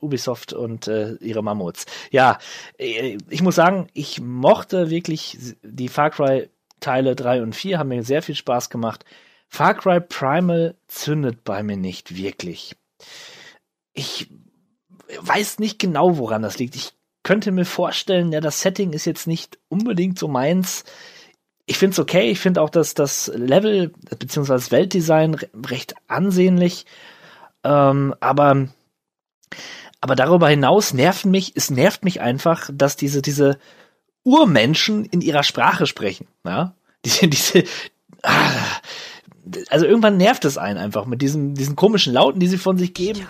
Ubisoft 0.00 0.52
und 0.52 0.88
äh, 0.88 1.14
ihre 1.14 1.42
Mammuts. 1.42 1.86
Ja, 2.10 2.38
äh, 2.78 3.18
ich 3.28 3.42
muss 3.42 3.54
sagen, 3.54 3.88
ich 3.94 4.20
mochte 4.20 4.90
wirklich 4.90 5.56
die 5.62 5.88
Far 5.88 6.10
Cry 6.10 6.48
Teile 6.80 7.14
3 7.14 7.42
und 7.42 7.54
4, 7.54 7.78
haben 7.78 7.88
mir 7.88 8.02
sehr 8.02 8.22
viel 8.22 8.34
Spaß 8.34 8.68
gemacht. 8.70 9.04
Far 9.48 9.74
Cry 9.74 10.00
Primal 10.00 10.74
zündet 10.88 11.44
bei 11.44 11.62
mir 11.62 11.76
nicht 11.76 12.16
wirklich 12.16 12.76
ich 13.94 14.28
weiß 15.20 15.58
nicht 15.58 15.78
genau, 15.78 16.18
woran 16.18 16.42
das 16.42 16.58
liegt. 16.58 16.76
Ich 16.76 16.92
könnte 17.22 17.52
mir 17.52 17.64
vorstellen, 17.64 18.32
ja, 18.32 18.40
das 18.40 18.60
Setting 18.60 18.92
ist 18.92 19.04
jetzt 19.04 19.26
nicht 19.26 19.58
unbedingt 19.68 20.18
so 20.18 20.28
meins. 20.28 20.84
Ich 21.66 21.78
finde 21.78 21.92
es 21.92 21.98
okay. 21.98 22.30
Ich 22.30 22.40
finde 22.40 22.60
auch, 22.60 22.70
dass 22.70 22.94
das 22.94 23.30
Level 23.34 23.92
bzw. 24.18 24.70
Weltdesign 24.70 25.34
recht 25.68 25.94
ansehnlich. 26.08 26.86
Ähm, 27.64 28.14
aber, 28.20 28.68
aber 30.00 30.16
darüber 30.16 30.48
hinaus 30.48 30.92
nerven 30.92 31.30
mich, 31.30 31.52
es 31.54 31.70
nervt 31.70 32.04
mich 32.04 32.20
einfach, 32.20 32.70
dass 32.72 32.96
diese, 32.96 33.22
diese 33.22 33.58
Urmenschen 34.24 35.04
in 35.04 35.20
ihrer 35.20 35.42
Sprache 35.42 35.86
sprechen. 35.86 36.26
Ja? 36.44 36.74
Diese, 37.04 37.26
diese, 37.26 37.64
ah, 38.22 38.52
also 39.68 39.86
irgendwann 39.86 40.18
nervt 40.18 40.44
es 40.44 40.56
einen 40.56 40.78
einfach 40.78 41.04
mit 41.04 41.20
diesen, 41.20 41.56
diesen 41.56 41.74
komischen 41.74 42.12
Lauten, 42.12 42.38
die 42.38 42.46
sie 42.46 42.58
von 42.58 42.78
sich 42.78 42.94
geben. 42.94 43.18
Ja. 43.18 43.26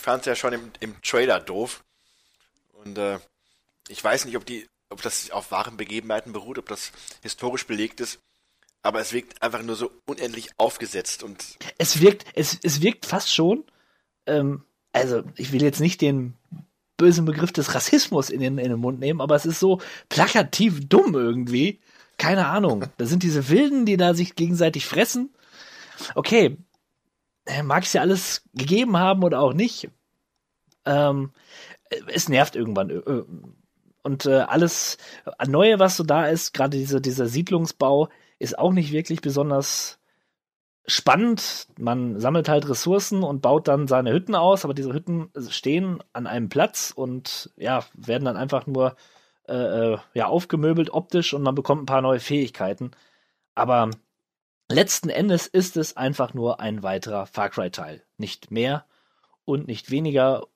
ich 0.00 0.04
fand 0.04 0.20
es 0.20 0.26
ja 0.26 0.34
schon 0.34 0.54
im, 0.54 0.72
im 0.80 1.02
Trailer 1.02 1.40
doof. 1.40 1.84
Und 2.72 2.96
äh, 2.96 3.18
ich 3.88 4.02
weiß 4.02 4.24
nicht, 4.24 4.34
ob 4.38 4.46
die, 4.46 4.66
ob 4.90 5.02
das 5.02 5.30
auf 5.30 5.50
wahren 5.50 5.76
Begebenheiten 5.76 6.32
beruht, 6.32 6.58
ob 6.58 6.68
das 6.68 6.92
historisch 7.22 7.66
belegt 7.66 8.00
ist. 8.00 8.18
Aber 8.82 9.00
es 9.00 9.12
wirkt 9.12 9.42
einfach 9.42 9.62
nur 9.62 9.76
so 9.76 9.90
unendlich 10.06 10.50
aufgesetzt 10.56 11.22
und. 11.22 11.58
Es 11.78 12.00
wirkt, 12.00 12.24
es, 12.34 12.58
es 12.62 12.80
wirkt 12.80 13.06
fast 13.06 13.32
schon, 13.32 13.64
ähm, 14.26 14.64
also 14.92 15.22
ich 15.36 15.52
will 15.52 15.62
jetzt 15.62 15.80
nicht 15.80 16.00
den 16.00 16.34
bösen 16.96 17.24
Begriff 17.24 17.52
des 17.52 17.74
Rassismus 17.74 18.30
in 18.30 18.40
den, 18.40 18.58
in 18.58 18.70
den 18.70 18.80
Mund 18.80 19.00
nehmen, 19.00 19.20
aber 19.20 19.34
es 19.34 19.46
ist 19.46 19.60
so 19.60 19.80
plakativ 20.08 20.86
dumm 20.88 21.14
irgendwie. 21.14 21.80
Keine 22.18 22.46
Ahnung. 22.46 22.86
Da 22.98 23.06
sind 23.06 23.22
diese 23.22 23.48
Wilden, 23.48 23.86
die 23.86 23.96
da 23.96 24.12
sich 24.12 24.34
gegenseitig 24.34 24.84
fressen. 24.84 25.34
Okay, 26.14 26.58
äh, 27.46 27.62
mag 27.62 27.84
es 27.84 27.92
ja 27.92 28.02
alles 28.02 28.42
gegeben 28.52 28.96
haben 28.96 29.24
oder 29.24 29.40
auch 29.40 29.54
nicht. 29.54 29.88
Ähm, 30.84 31.32
es 32.06 32.28
nervt 32.28 32.56
irgendwann. 32.56 32.90
Äh, 34.02 34.08
und 34.08 34.26
äh, 34.26 34.40
alles 34.40 34.98
Neue, 35.46 35.78
was 35.78 35.96
so 35.96 36.04
da 36.04 36.26
ist, 36.26 36.52
gerade 36.54 36.76
diese, 36.76 37.00
dieser 37.00 37.26
Siedlungsbau, 37.26 38.08
ist 38.38 38.58
auch 38.58 38.72
nicht 38.72 38.92
wirklich 38.92 39.20
besonders 39.20 39.98
spannend. 40.86 41.68
Man 41.78 42.18
sammelt 42.18 42.48
halt 42.48 42.68
Ressourcen 42.68 43.22
und 43.22 43.42
baut 43.42 43.68
dann 43.68 43.86
seine 43.86 44.12
Hütten 44.12 44.34
aus, 44.34 44.64
aber 44.64 44.74
diese 44.74 44.92
Hütten 44.92 45.30
stehen 45.48 46.02
an 46.12 46.26
einem 46.26 46.48
Platz 46.48 46.92
und 46.94 47.52
ja, 47.56 47.84
werden 47.94 48.24
dann 48.24 48.36
einfach 48.36 48.66
nur 48.66 48.96
äh, 49.48 49.54
äh 49.54 49.98
ja, 50.14 50.26
aufgemöbelt 50.26 50.90
optisch 50.92 51.34
und 51.34 51.42
man 51.42 51.54
bekommt 51.54 51.82
ein 51.82 51.86
paar 51.86 52.02
neue 52.02 52.20
Fähigkeiten. 52.20 52.92
Aber 53.54 53.90
letzten 54.70 55.10
Endes 55.10 55.46
ist 55.46 55.76
es 55.76 55.96
einfach 55.96 56.34
nur 56.34 56.60
ein 56.60 56.82
weiterer 56.82 57.26
Far 57.26 57.50
Cry-Teil. 57.50 58.02
Nicht 58.16 58.50
mehr 58.50 58.86
und 59.44 59.66
nicht 59.68 59.90
weniger. 59.90 60.46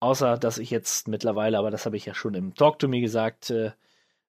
Außer, 0.00 0.38
dass 0.38 0.58
ich 0.58 0.70
jetzt 0.70 1.08
mittlerweile, 1.08 1.58
aber 1.58 1.70
das 1.70 1.84
habe 1.84 1.96
ich 1.96 2.06
ja 2.06 2.14
schon 2.14 2.34
im 2.34 2.54
Talk 2.54 2.78
to 2.78 2.88
Me 2.88 3.00
gesagt, 3.00 3.50
äh, 3.50 3.72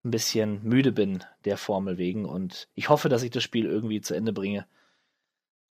ein 0.04 0.10
bisschen 0.10 0.62
müde 0.62 0.92
bin 0.92 1.24
der 1.44 1.58
Formel 1.58 1.98
wegen 1.98 2.24
und 2.24 2.68
ich 2.74 2.88
hoffe, 2.88 3.08
dass 3.08 3.22
ich 3.22 3.30
das 3.30 3.42
Spiel 3.42 3.66
irgendwie 3.66 4.00
zu 4.00 4.14
Ende 4.14 4.32
bringe. 4.32 4.66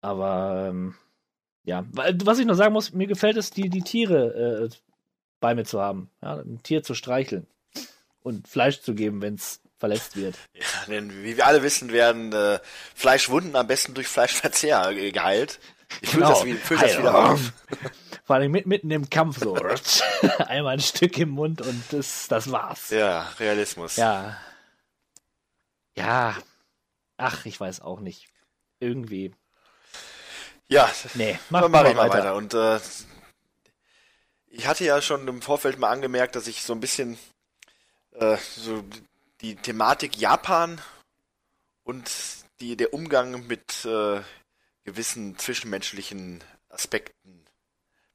Aber 0.01 0.67
ähm, 0.69 0.95
ja, 1.63 1.85
was 1.91 2.39
ich 2.39 2.45
noch 2.45 2.55
sagen 2.55 2.73
muss, 2.73 2.93
mir 2.93 3.07
gefällt 3.07 3.37
es, 3.37 3.51
die, 3.51 3.69
die 3.69 3.81
Tiere 3.81 4.69
äh, 4.69 4.75
bei 5.39 5.55
mir 5.55 5.65
zu 5.65 5.81
haben. 5.81 6.09
Ja, 6.21 6.35
ein 6.35 6.61
Tier 6.61 6.83
zu 6.83 6.93
streicheln 6.93 7.47
und 8.21 8.47
Fleisch 8.47 8.81
zu 8.81 8.93
geben, 8.93 9.21
wenn 9.21 9.35
es 9.35 9.61
verletzt 9.77 10.15
wird. 10.15 10.35
Ja, 10.53 10.63
denn 10.87 11.23
wie 11.23 11.37
wir 11.37 11.47
alle 11.47 11.63
wissen, 11.63 11.91
werden 11.91 12.31
äh, 12.33 12.59
Fleischwunden 12.95 13.55
am 13.55 13.67
besten 13.67 13.93
durch 13.93 14.07
Fleischverzehr 14.07 14.93
geheilt. 14.93 15.59
Ich 16.01 16.09
fülle 16.09 16.25
genau. 16.25 16.43
das, 16.43 16.59
füll 16.61 16.77
das 16.77 16.97
wieder 16.97 17.31
auf. 17.31 17.53
Vor 18.27 18.35
allem 18.35 18.51
mit, 18.51 18.65
mitten 18.67 18.91
im 18.91 19.09
Kampf 19.09 19.39
so. 19.39 19.55
Einmal 20.37 20.73
ein 20.73 20.81
Stück 20.81 21.17
im 21.17 21.29
Mund 21.29 21.61
und 21.61 21.81
das, 21.91 22.27
das 22.27 22.51
war's. 22.51 22.89
Ja, 22.89 23.21
Realismus. 23.39 23.95
Ja. 23.95 24.37
Ja. 25.95 26.35
Ach, 27.15 27.45
ich 27.45 27.57
weiß 27.57 27.79
auch 27.79 28.01
nicht. 28.01 28.27
Irgendwie. 28.81 29.33
Ja, 30.67 30.91
nee, 31.13 31.39
mach, 31.49 31.61
dann 31.61 31.71
mache 31.71 31.87
ich 31.87 31.95
mal 31.95 32.09
weiter. 32.09 32.35
weiter. 32.35 32.35
Und 32.35 32.53
äh, 32.53 32.79
ich 34.47 34.67
hatte 34.67 34.83
ja 34.83 35.01
schon 35.01 35.25
im 35.29 35.41
Vorfeld 35.41 35.79
mal 35.79 35.91
angemerkt, 35.91 36.35
dass 36.35 36.47
ich 36.47 36.63
so 36.63 36.73
ein 36.73 36.81
bisschen 36.81 37.17
äh, 38.11 38.35
so 38.57 38.83
die 39.39 39.55
Thematik 39.55 40.17
Japan 40.17 40.81
und 41.85 42.11
die, 42.59 42.75
der 42.75 42.93
Umgang 42.93 43.47
mit 43.47 43.85
äh, 43.85 44.19
gewissen 44.83 45.37
zwischenmenschlichen 45.37 46.43
Aspekten 46.67 47.36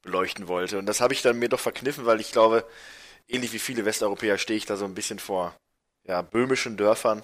beleuchten 0.03 0.49
wollte. 0.49 0.79
Und 0.79 0.87
das 0.87 1.01
habe 1.01 1.15
ich 1.15 1.23
dann 1.23 1.39
mir 1.39 1.49
doch 1.49 1.61
verkniffen, 1.61 2.07
weil 2.07 2.21
ich 2.21 2.33
glaube, 2.33 2.67
ähnlich 3.29 3.53
wie 3.53 3.59
viele 3.59 3.85
Westeuropäer 3.85 4.39
stehe 4.39 4.57
ich 4.57 4.67
da 4.67 4.77
so 4.77 4.85
ein 4.85 4.95
bisschen 4.95 5.19
vor 5.19 5.55
ja, 6.05 6.23
böhmischen 6.23 6.77
Dörfern. 6.77 7.23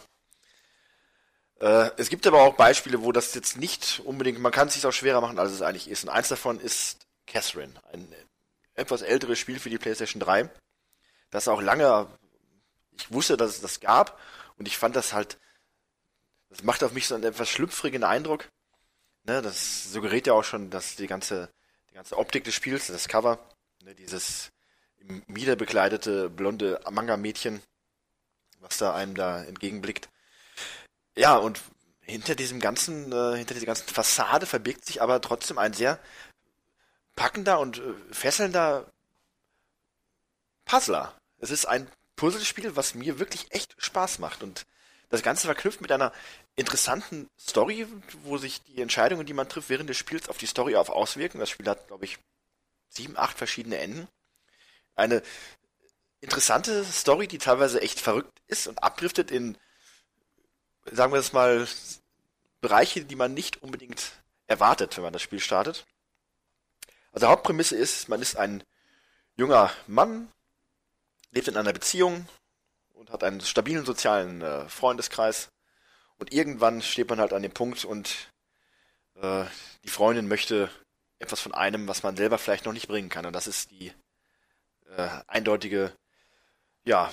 Äh, 1.60 1.90
es 1.96 2.08
gibt 2.08 2.26
aber 2.26 2.42
auch 2.42 2.54
Beispiele, 2.54 3.02
wo 3.02 3.12
das 3.12 3.34
jetzt 3.34 3.56
nicht 3.56 4.00
unbedingt, 4.04 4.38
man 4.38 4.52
kann 4.52 4.68
es 4.68 4.74
sich 4.74 4.86
auch 4.86 4.92
schwerer 4.92 5.20
machen, 5.20 5.38
als 5.38 5.52
es 5.52 5.62
eigentlich 5.62 5.88
ist. 5.88 6.04
Und 6.04 6.10
eins 6.10 6.28
davon 6.28 6.60
ist 6.60 7.06
Catherine, 7.26 7.74
ein 7.92 8.06
etwas 8.74 9.02
älteres 9.02 9.38
Spiel 9.38 9.58
für 9.58 9.70
die 9.70 9.78
PlayStation 9.78 10.20
3, 10.20 10.48
das 11.30 11.48
auch 11.48 11.60
lange, 11.60 12.06
ich 12.96 13.12
wusste, 13.12 13.36
dass 13.36 13.50
es 13.50 13.60
das 13.60 13.80
gab 13.80 14.18
und 14.56 14.68
ich 14.68 14.78
fand 14.78 14.94
das 14.94 15.12
halt, 15.12 15.38
das 16.48 16.62
macht 16.62 16.82
auf 16.82 16.92
mich 16.92 17.06
so 17.06 17.14
einen 17.14 17.24
etwas 17.24 17.50
schlüpfrigen 17.50 18.04
Eindruck. 18.04 18.48
Ne, 19.24 19.42
das 19.42 19.92
suggeriert 19.92 20.26
ja 20.26 20.32
auch 20.32 20.44
schon, 20.44 20.70
dass 20.70 20.96
die 20.96 21.06
ganze 21.06 21.50
ganze 21.98 22.16
Optik 22.16 22.44
des 22.44 22.54
Spiels, 22.54 22.86
das 22.86 23.08
Cover, 23.08 23.40
ne, 23.82 23.92
dieses 23.92 24.52
im 24.98 25.20
Mieder 25.26 25.56
bekleidete 25.56 26.30
blonde 26.30 26.80
Manga-Mädchen, 26.88 27.60
was 28.60 28.78
da 28.78 28.94
einem 28.94 29.16
da 29.16 29.42
entgegenblickt. 29.42 30.08
Ja, 31.16 31.36
und 31.38 31.60
hinter 32.00 32.36
diesem 32.36 32.60
ganzen, 32.60 33.10
äh, 33.10 33.36
hinter 33.36 33.54
dieser 33.54 33.66
ganzen 33.66 33.88
Fassade 33.88 34.46
verbirgt 34.46 34.84
sich 34.84 35.02
aber 35.02 35.20
trotzdem 35.20 35.58
ein 35.58 35.72
sehr 35.72 35.98
packender 37.16 37.58
und 37.58 37.78
äh, 37.78 37.94
fesselnder 38.12 38.86
Puzzler. 40.66 41.18
Es 41.38 41.50
ist 41.50 41.66
ein 41.66 41.90
Puzzlespiel, 42.14 42.76
was 42.76 42.94
mir 42.94 43.18
wirklich 43.18 43.50
echt 43.50 43.74
Spaß 43.76 44.20
macht 44.20 44.44
und 44.44 44.66
das 45.08 45.24
Ganze 45.24 45.46
verknüpft 45.46 45.80
mit 45.80 45.90
einer 45.90 46.12
interessanten 46.58 47.30
Story, 47.38 47.86
wo 48.24 48.36
sich 48.36 48.62
die 48.64 48.82
Entscheidungen, 48.82 49.24
die 49.24 49.32
man 49.32 49.48
trifft 49.48 49.68
während 49.68 49.88
des 49.88 49.96
Spiels, 49.96 50.28
auf 50.28 50.38
die 50.38 50.46
Story 50.46 50.74
auf 50.74 50.90
auswirken. 50.90 51.38
Das 51.38 51.50
Spiel 51.50 51.68
hat, 51.68 51.86
glaube 51.86 52.04
ich, 52.04 52.18
sieben, 52.88 53.16
acht 53.16 53.38
verschiedene 53.38 53.78
Enden. 53.78 54.08
Eine 54.96 55.22
interessante 56.20 56.84
Story, 56.84 57.28
die 57.28 57.38
teilweise 57.38 57.80
echt 57.80 58.00
verrückt 58.00 58.42
ist 58.48 58.66
und 58.66 58.82
abdriftet 58.82 59.30
in, 59.30 59.56
sagen 60.90 61.12
wir 61.12 61.20
es 61.20 61.32
mal, 61.32 61.66
Bereiche, 62.60 63.04
die 63.04 63.14
man 63.14 63.34
nicht 63.34 63.62
unbedingt 63.62 64.10
erwartet, 64.48 64.96
wenn 64.96 65.04
man 65.04 65.12
das 65.12 65.22
Spiel 65.22 65.38
startet. 65.38 65.86
Also 67.12 67.28
Hauptprämisse 67.28 67.76
ist, 67.76 68.08
man 68.08 68.20
ist 68.20 68.36
ein 68.36 68.64
junger 69.36 69.72
Mann, 69.86 70.32
lebt 71.30 71.46
in 71.46 71.56
einer 71.56 71.72
Beziehung 71.72 72.28
und 72.94 73.10
hat 73.10 73.22
einen 73.22 73.40
stabilen 73.42 73.84
sozialen 73.84 74.42
äh, 74.42 74.68
Freundeskreis 74.68 75.50
und 76.18 76.32
irgendwann 76.32 76.82
steht 76.82 77.08
man 77.08 77.20
halt 77.20 77.32
an 77.32 77.42
dem 77.42 77.52
Punkt 77.52 77.84
und 77.84 78.30
äh, 79.14 79.44
die 79.84 79.88
Freundin 79.88 80.28
möchte 80.28 80.70
etwas 81.18 81.40
von 81.40 81.54
einem, 81.54 81.88
was 81.88 82.02
man 82.02 82.16
selber 82.16 82.38
vielleicht 82.38 82.64
noch 82.64 82.72
nicht 82.72 82.88
bringen 82.88 83.08
kann. 83.08 83.26
Und 83.26 83.32
das 83.32 83.46
ist 83.46 83.70
die 83.70 83.92
äh, 84.96 85.08
eindeutige, 85.26 85.92
ja, 86.84 87.12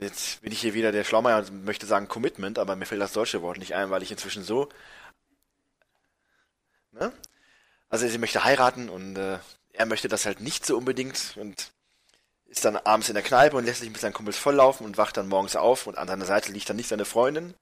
jetzt 0.00 0.42
bin 0.42 0.52
ich 0.52 0.60
hier 0.60 0.74
wieder 0.74 0.92
der 0.92 1.04
Schlaumeier 1.04 1.38
und 1.38 1.64
möchte 1.64 1.86
sagen 1.86 2.08
Commitment, 2.08 2.58
aber 2.58 2.76
mir 2.76 2.86
fällt 2.86 3.00
das 3.00 3.12
deutsche 3.12 3.42
Wort 3.42 3.58
nicht 3.58 3.74
ein, 3.74 3.90
weil 3.90 4.02
ich 4.02 4.10
inzwischen 4.10 4.44
so, 4.44 4.68
ne? 6.92 7.12
Also 7.88 8.06
sie 8.06 8.18
möchte 8.18 8.44
heiraten 8.44 8.90
und 8.90 9.16
äh, 9.16 9.38
er 9.72 9.86
möchte 9.86 10.08
das 10.08 10.26
halt 10.26 10.40
nicht 10.40 10.66
so 10.66 10.76
unbedingt 10.76 11.36
und 11.36 11.72
ist 12.48 12.64
dann 12.64 12.76
abends 12.76 13.08
in 13.08 13.14
der 13.14 13.22
Kneipe 13.22 13.56
und 13.56 13.64
lässt 13.64 13.80
sich 13.80 13.90
mit 13.90 14.00
seinen 14.00 14.14
Kumpels 14.14 14.38
volllaufen 14.38 14.84
und 14.84 14.98
wacht 14.98 15.16
dann 15.16 15.28
morgens 15.28 15.54
auf 15.54 15.86
und 15.86 15.98
an 15.98 16.08
seiner 16.08 16.24
Seite 16.24 16.50
liegt 16.50 16.68
dann 16.68 16.76
nicht 16.76 16.88
seine 16.88 17.04
Freundin, 17.04 17.54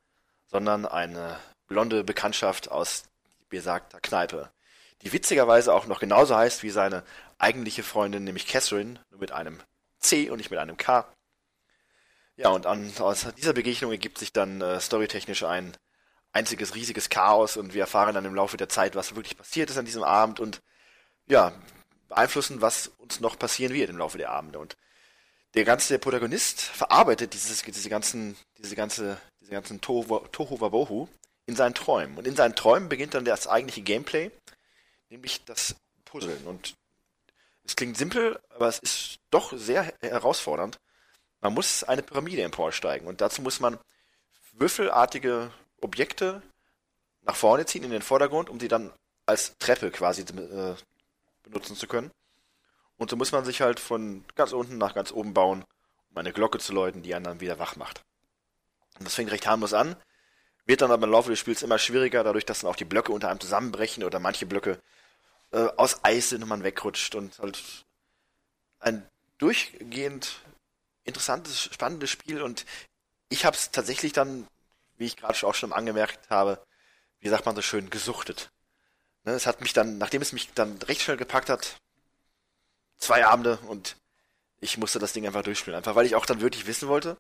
sondern 0.47 0.87
eine 0.87 1.39
blonde 1.67 2.05
Bekanntschaft 2.05 2.71
aus 2.71 3.05
besagter 3.49 4.01
Kneipe, 4.01 4.51
die 5.03 5.13
witzigerweise 5.13 5.75
auch 5.75 5.87
noch 5.87 6.01
genauso 6.01 6.37
heißt 6.37 6.63
wie 6.63 6.71
seine 6.71 7.05
eigentliche 7.39 7.83
Freundin, 7.83 8.25
nämlich 8.25 8.47
Catherine, 8.47 9.01
nur 9.11 9.21
mit 9.21 9.33
einem 9.33 9.61
C 9.99 10.31
und 10.31 10.39
nicht 10.39 10.51
mit 10.51 10.59
einem 10.59 10.77
K. 10.77 11.07
Ja, 12.37 12.51
und 12.51 12.67
an, 12.67 12.93
aus 12.99 13.27
dieser 13.37 13.55
Begegnung 13.55 13.91
ergibt 13.91 14.19
sich 14.19 14.33
dann 14.33 14.61
äh, 14.61 14.81
storytechnisch 14.81 15.43
ein 15.43 15.77
einziges 16.33 16.75
riesiges 16.75 17.09
Chaos 17.09 17.57
und 17.57 17.73
wir 17.73 17.81
erfahren 17.81 18.15
dann 18.15 18.25
im 18.25 18.35
Laufe 18.35 18.57
der 18.57 18.69
Zeit, 18.69 18.95
was 18.95 19.17
wirklich 19.17 19.37
passiert 19.37 19.71
ist 19.71 19.79
an 19.79 19.87
diesem 19.87 20.03
Abend 20.03 20.39
und 20.39 20.61
ja, 21.29 21.53
beeinflussen, 22.09 22.61
was 22.61 22.89
uns 22.99 23.21
noch 23.21 23.39
passieren 23.39 23.73
wird 23.75 23.91
im 23.91 23.99
Laufe 23.99 24.19
der 24.19 24.31
Abende. 24.31 24.59
Und 24.59 24.77
der 25.55 25.65
ganze 25.65 25.95
der 25.95 25.99
Protagonist 25.99 26.61
verarbeitet 26.61 27.33
dieses, 27.33 27.63
diese 27.63 27.89
ganzen, 27.89 28.37
diese 28.59 28.77
ganze, 28.77 29.19
diese 29.41 29.51
ganzen 29.51 29.81
Tohu, 29.81 30.09
Wabohu 30.09 31.09
in 31.47 31.57
seinen 31.57 31.75
Träumen. 31.75 32.19
Und 32.19 32.27
in 32.27 32.37
seinen 32.37 32.55
Träumen 32.55 32.89
beginnt 32.89 33.15
dann 33.15 33.25
das 33.25 33.47
eigentliche 33.47 33.83
Gameplay, 33.83 34.31
nämlich 35.09 35.45
das 35.45 35.77
Puzzeln. 36.05 36.47
Und 36.47 36.75
es 37.65 37.77
klingt 37.77 37.97
simpel, 37.97 38.39
aber 38.51 38.69
es 38.69 38.79
ist 38.79 39.19
doch 39.31 39.53
sehr 39.57 39.93
herausfordernd. 40.01 40.79
Man 41.41 41.55
muss 41.55 41.85
eine 41.85 42.03
Pyramide 42.03 42.43
emporsteigen 42.43 43.07
und 43.07 43.21
dazu 43.21 43.43
muss 43.43 43.61
man 43.61 43.79
würfelartige 44.53 45.51
Objekte 45.81 46.43
nach 47.23 47.37
vorne 47.37 47.67
ziehen 47.67 47.85
in 47.85 47.91
den 47.91 48.03
Vordergrund, 48.03 48.49
um 48.49 48.59
sie 48.61 48.69
dann 48.69 48.93
als 49.27 49.57
Treppe 49.59 49.91
quasi 49.91 50.23
äh, 50.23 50.75
benutzen 51.47 51.77
zu 51.77 51.87
können. 51.87 52.11
Und 52.99 53.11
so 53.11 53.17
muss 53.17 53.33
man 53.33 53.45
sich 53.45 53.61
halt 53.61 53.81
von 53.81 54.25
ganz 54.35 54.53
unten 54.53 54.79
nach 54.79 54.95
ganz 54.95 55.13
oben 55.13 55.35
bauen, 55.35 55.65
um 56.11 56.17
eine 56.17 56.33
Glocke 56.33 56.59
zu 56.59 56.73
läuten, 56.73 57.03
die 57.03 57.11
dann 57.11 57.41
wieder 57.41 57.59
wach 57.59 57.77
macht. 57.77 58.03
Und 58.99 59.07
das 59.07 59.15
fängt 59.15 59.31
recht 59.31 59.47
harmlos 59.47 59.75
an, 59.75 59.97
wird 60.65 60.81
dann 60.81 60.91
aber 60.91 61.05
im 61.05 61.13
Laufe 61.13 61.31
des 61.31 61.39
Spiels 61.39 61.63
immer 61.63 61.79
schwieriger, 61.79 62.25
dadurch, 62.25 62.47
dass 62.47 62.61
dann 62.61 62.71
auch 62.71 62.77
die 62.77 62.85
Blöcke 62.85 63.13
unter 63.13 63.29
einem 63.31 63.41
zusammenbrechen 63.41 64.03
oder 64.05 64.19
manche 64.19 64.47
Blöcke 64.47 64.81
äh, 65.53 65.69
aus 65.77 66.05
Eis 66.05 66.31
sind 66.31 66.43
und 66.43 66.49
man 66.49 66.65
wegrutscht 66.65 67.15
und 67.15 67.39
halt 67.39 67.63
ein 68.81 69.07
durchgehend 69.39 70.41
interessantes, 71.05 71.65
spannendes 71.65 72.11
Spiel 72.11 72.43
und 72.43 72.65
ich 73.29 73.45
habe 73.45 73.57
es 73.57 73.71
tatsächlich 73.71 74.13
dann, 74.13 74.47
wie 74.97 75.07
ich 75.07 75.17
gerade 75.17 75.47
auch 75.47 75.55
schon 75.55 75.73
angemerkt 75.73 76.31
habe, 76.31 76.65
wie 77.21 77.29
sagt 77.29 77.47
man 77.47 77.57
so 77.57 77.63
schön, 77.63 77.91
gesuchtet. 77.91 78.51
Ne, 79.27 79.33
es 79.33 79.47
hat 79.47 79.61
mich 79.61 79.73
dann, 79.73 79.99
nachdem 79.99 80.23
es 80.23 80.33
mich 80.33 80.53
dann 80.55 80.81
recht 80.83 81.03
schnell 81.03 81.17
gepackt 81.17 81.51
hat, 81.51 81.81
zwei 82.97 83.27
Abende 83.27 83.59
und 83.67 83.97
ich 84.61 84.79
musste 84.79 85.01
das 85.01 85.13
Ding 85.13 85.27
einfach 85.27 85.43
durchspielen. 85.43 85.77
Einfach 85.77 85.97
weil 85.97 86.07
ich 86.07 86.15
auch 86.15 86.27
dann 86.27 86.41
wirklich 86.41 86.67
wissen 86.67 86.89
wollte, 86.89 87.19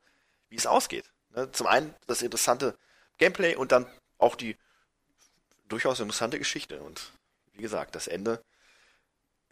wie 0.49 0.57
es 0.57 0.67
ausgeht. 0.67 1.13
Ne, 1.35 1.51
zum 1.51 1.67
einen 1.67 1.95
das 2.07 2.23
interessante 2.23 2.79
Gameplay 3.19 3.57
und 3.57 3.73
dann 3.73 3.87
auch 4.19 4.37
die 4.37 4.57
durchaus 5.69 5.99
interessante 5.99 6.39
Geschichte. 6.39 6.81
Und 6.81 7.13
wie 7.55 7.63
gesagt, 7.63 7.97
das 7.97 8.07
Ende 8.07 8.41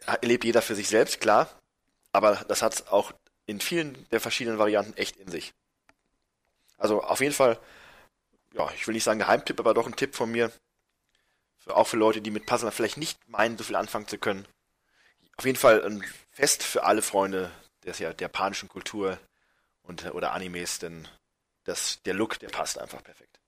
erlebt 0.05 0.45
jeder 0.45 0.61
für 0.61 0.75
sich 0.75 0.87
selbst, 0.87 1.19
klar. 1.19 1.49
Aber 2.13 2.35
das 2.47 2.61
hat 2.61 2.87
auch 2.87 3.11
in 3.45 3.59
vielen 3.59 4.09
der 4.11 4.21
verschiedenen 4.21 4.59
Varianten 4.59 4.95
echt 4.97 5.17
in 5.17 5.29
sich. 5.29 5.53
Also 6.77 7.03
auf 7.03 7.19
jeden 7.19 7.33
Fall, 7.33 7.59
ja, 8.53 8.71
ich 8.75 8.87
will 8.87 8.93
nicht 8.93 9.03
sagen 9.03 9.19
Geheimtipp, 9.19 9.59
aber 9.59 9.73
doch 9.73 9.87
ein 9.87 9.95
Tipp 9.97 10.15
von 10.15 10.31
mir. 10.31 10.53
Für, 11.65 11.75
auch 11.75 11.87
für 11.87 11.97
Leute, 11.97 12.21
die 12.21 12.31
mit 12.31 12.45
Puzzle 12.45 12.71
vielleicht 12.71 12.97
nicht 12.97 13.17
meinen, 13.27 13.57
so 13.57 13.63
viel 13.63 13.75
anfangen 13.75 14.07
zu 14.07 14.17
können. 14.17 14.45
Auf 15.37 15.45
jeden 15.45 15.57
Fall 15.57 15.83
ein 15.83 16.03
Fest 16.31 16.63
für 16.63 16.83
alle 16.83 17.01
Freunde 17.01 17.51
des, 17.83 17.99
ja, 17.99 18.13
der 18.13 18.27
japanischen 18.27 18.69
Kultur 18.69 19.19
und 19.83 20.05
oder 20.13 20.31
Animes, 20.31 20.79
denn 20.79 21.07
das, 21.65 22.01
der 22.03 22.13
Look, 22.13 22.39
der 22.39 22.49
passt 22.49 22.79
einfach 22.79 23.03
perfekt. 23.03 23.39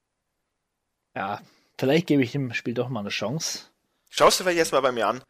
Ja, 1.16 1.42
vielleicht 1.78 2.08
gebe 2.08 2.24
ich 2.24 2.34
dem 2.34 2.54
Spiel 2.54 2.74
doch 2.74 2.90
mal 2.90 3.02
eine 3.02 3.10
Chance. 3.10 3.68
Schaust 4.10 4.40
du 4.40 4.44
vielleicht 4.44 4.60
erstmal 4.60 4.82
bei 4.82 4.92
mir 4.92 5.08
an. 5.08 5.24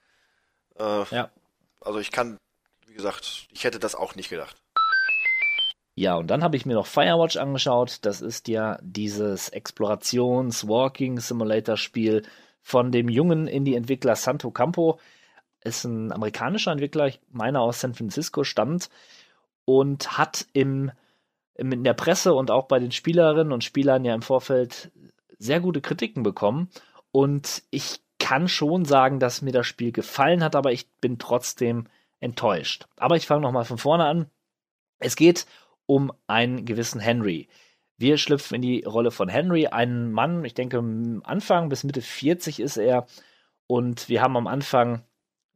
Äh, 0.78 1.04
ja. 1.16 1.30
Also 1.82 2.00
ich 2.00 2.12
kann, 2.12 2.38
wie 2.86 2.94
gesagt, 2.94 3.48
ich 3.52 3.64
hätte 3.64 3.80
das 3.80 3.96
auch 3.96 4.14
nicht 4.16 4.30
gedacht. 4.30 4.56
Ja, 5.96 6.16
und 6.16 6.28
dann 6.28 6.44
habe 6.44 6.56
ich 6.56 6.66
mir 6.66 6.76
noch 6.76 6.86
Firewatch 6.86 7.38
angeschaut. 7.38 8.06
Das 8.06 8.22
ist 8.22 8.48
ja 8.48 8.78
dieses 8.82 9.50
Explorations-Walking-Simulator-Spiel 9.50 12.24
von 12.68 12.92
dem 12.92 13.08
jungen 13.08 13.48
Indie-Entwickler 13.48 14.18
Santo 14.18 14.52
Campo. 14.52 15.00
Ist 15.64 15.86
ein 15.86 16.12
amerikanischer 16.12 16.74
Entwickler, 16.74 17.08
ich 17.08 17.22
meine 17.32 17.62
aus 17.62 17.80
San 17.80 17.94
Francisco 17.94 18.44
stammt 18.44 18.90
und 19.64 20.18
hat 20.18 20.46
im, 20.52 20.92
in 21.56 21.86
der 21.86 21.94
Presse 21.94 22.34
und 22.34 22.52
auch 22.52 22.68
bei 22.68 22.80
den 22.80 22.92
Spielerinnen 22.92 23.54
und 23.54 23.64
Spielern 23.64 24.04
ja 24.04 24.14
im 24.14 24.22
Vorfeld 24.22 24.92
sehr 25.40 25.62
gute 25.62 25.80
Kritiken 25.80 26.24
bekommen. 26.24 26.70
Und 27.14 27.64
ich 27.70 28.02
kann 28.20 28.50
schon 28.50 28.84
sagen, 28.84 29.22
dass 29.22 29.42
mir 29.42 29.54
das 29.54 29.66
Spiel 29.66 29.94
gefallen 29.94 30.44
hat, 30.44 30.54
aber 30.54 30.74
ich 30.74 30.90
bin 31.00 31.20
trotzdem 31.20 31.88
enttäuscht. 32.20 32.86
Aber 32.98 33.16
ich 33.16 33.28
fange 33.28 33.44
nochmal 33.44 33.64
von 33.64 33.78
vorne 33.78 34.04
an. 34.04 34.30
Es 35.00 35.16
geht 35.16 35.46
um 35.86 36.12
einen 36.28 36.66
gewissen 36.66 37.00
Henry. 37.00 37.48
Wir 37.98 38.18
schlüpfen 38.18 38.56
in 38.56 38.62
die 38.62 38.84
Rolle 38.84 39.12
von 39.12 39.28
Henry, 39.28 39.68
einen 39.68 40.12
Mann, 40.12 40.46
ich 40.46 40.54
denke, 40.54 40.78
Anfang 41.24 41.70
bis 41.70 41.84
Mitte 41.84 42.02
40 42.02 42.60
ist 42.60 42.78
er. 42.78 43.08
Und 43.66 44.08
wir 44.08 44.22
haben 44.22 44.38
am 44.38 44.48
Anfang 44.48 45.04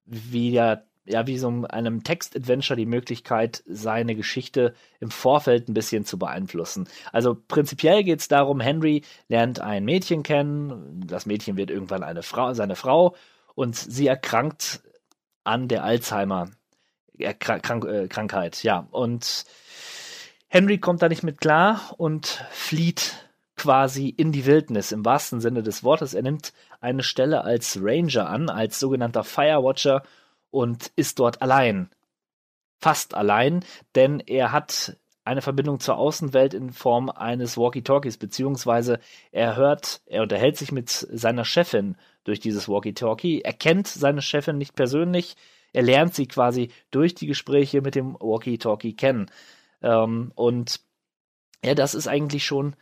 wieder, 0.06 0.86
ja, 1.06 1.28
wie 1.28 1.38
so 1.38 1.48
einem 1.70 2.04
Text-Adventure 2.04 2.78
die 2.78 2.88
Möglichkeit, 2.88 3.64
seine 3.68 4.16
Geschichte 4.16 4.74
im 5.00 5.12
Vorfeld 5.12 5.70
ein 5.70 5.76
bisschen 5.76 6.04
zu 6.04 6.18
beeinflussen. 6.18 6.88
Also 7.12 7.38
prinzipiell 7.48 8.04
geht 8.04 8.20
es 8.20 8.28
darum, 8.28 8.60
Henry 8.60 9.04
lernt 9.28 9.60
ein 9.60 9.86
Mädchen 9.86 10.24
kennen, 10.24 11.04
das 11.06 11.28
Mädchen 11.28 11.58
wird 11.58 11.70
irgendwann 11.70 12.04
eine 12.04 12.24
Frau, 12.24 12.54
seine 12.54 12.76
Frau 12.76 13.16
und 13.56 13.76
sie 13.76 14.08
erkrankt 14.08 14.82
an 15.44 15.68
der 15.68 15.84
Alzheimer. 15.84 16.50
Krank, 17.40 17.86
äh, 17.86 18.08
Krankheit, 18.08 18.64
ja. 18.64 18.88
Und 18.90 19.46
Henry 20.54 20.80
kommt 20.80 21.02
da 21.02 21.08
nicht 21.08 21.24
mit 21.24 21.40
klar 21.40 21.94
und 21.96 22.44
flieht 22.52 23.30
quasi 23.56 24.10
in 24.10 24.34
die 24.34 24.46
Wildnis 24.46 24.92
im 24.92 25.06
wahrsten 25.06 25.40
Sinne 25.40 25.64
des 25.64 25.82
Wortes. 25.86 26.14
Er 26.14 26.24
nimmt 26.24 26.52
eine 26.82 27.04
Stelle 27.04 27.46
als 27.46 27.80
Ranger 27.82 28.28
an, 28.28 28.50
als 28.50 28.78
sogenannter 28.78 29.24
Firewatcher 29.24 30.04
und 30.50 30.92
ist 30.98 31.20
dort 31.20 31.42
allein. 31.42 31.90
Fast 32.80 33.14
allein, 33.16 33.64
denn 33.96 34.20
er 34.20 34.52
hat 34.52 34.98
eine 35.24 35.42
Verbindung 35.42 35.80
zur 35.80 35.96
Außenwelt 35.96 36.54
in 36.54 36.72
Form 36.72 37.10
eines 37.10 37.56
Walkie-Talkies, 37.56 38.18
beziehungsweise 38.18 39.00
er 39.32 39.56
hört, 39.56 40.02
er 40.06 40.22
unterhält 40.22 40.58
sich 40.58 40.74
mit 40.74 40.90
seiner 40.90 41.46
Chefin 41.46 41.96
durch 42.26 42.42
dieses 42.42 42.68
Walkie-Talkie. 42.68 43.40
Er 43.40 43.54
kennt 43.54 43.88
seine 43.88 44.22
Chefin 44.22 44.58
nicht 44.58 44.76
persönlich, 44.76 45.38
er 45.72 45.84
lernt 45.84 46.14
sie 46.14 46.28
quasi 46.28 46.72
durch 46.90 47.16
die 47.16 47.28
Gespräche 47.28 47.80
mit 47.80 47.96
dem 47.96 48.18
Walkie-Talkie 48.20 48.98
kennen. 48.98 49.32
Ähm, 49.82 50.32
und 50.36 50.82
ja, 51.64 51.76
das 51.76 51.94
ist 51.94 52.08
eigentlich 52.08 52.46
schon 52.46 52.76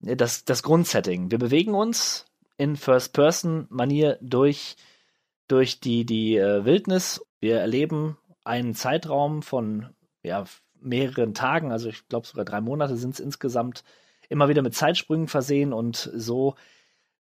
das, 0.00 0.44
das 0.44 0.62
Grundsetting. 0.62 1.30
Wir 1.30 1.38
bewegen 1.38 1.74
uns 1.74 2.26
in 2.56 2.76
First-Person-Manier 2.76 4.18
durch, 4.20 4.76
durch 5.46 5.80
die, 5.80 6.04
die 6.04 6.36
äh, 6.36 6.64
Wildnis. 6.64 7.24
Wir 7.40 7.58
erleben 7.58 8.16
einen 8.44 8.74
Zeitraum 8.74 9.42
von 9.42 9.90
ja, 10.22 10.44
mehreren 10.80 11.34
Tagen, 11.34 11.72
also 11.72 11.88
ich 11.88 12.06
glaube 12.08 12.26
sogar 12.26 12.44
drei 12.44 12.60
Monate 12.60 12.96
sind 12.96 13.14
es 13.14 13.20
insgesamt, 13.20 13.84
immer 14.28 14.48
wieder 14.48 14.62
mit 14.62 14.74
Zeitsprüngen 14.74 15.28
versehen 15.28 15.72
und 15.72 16.10
so 16.14 16.54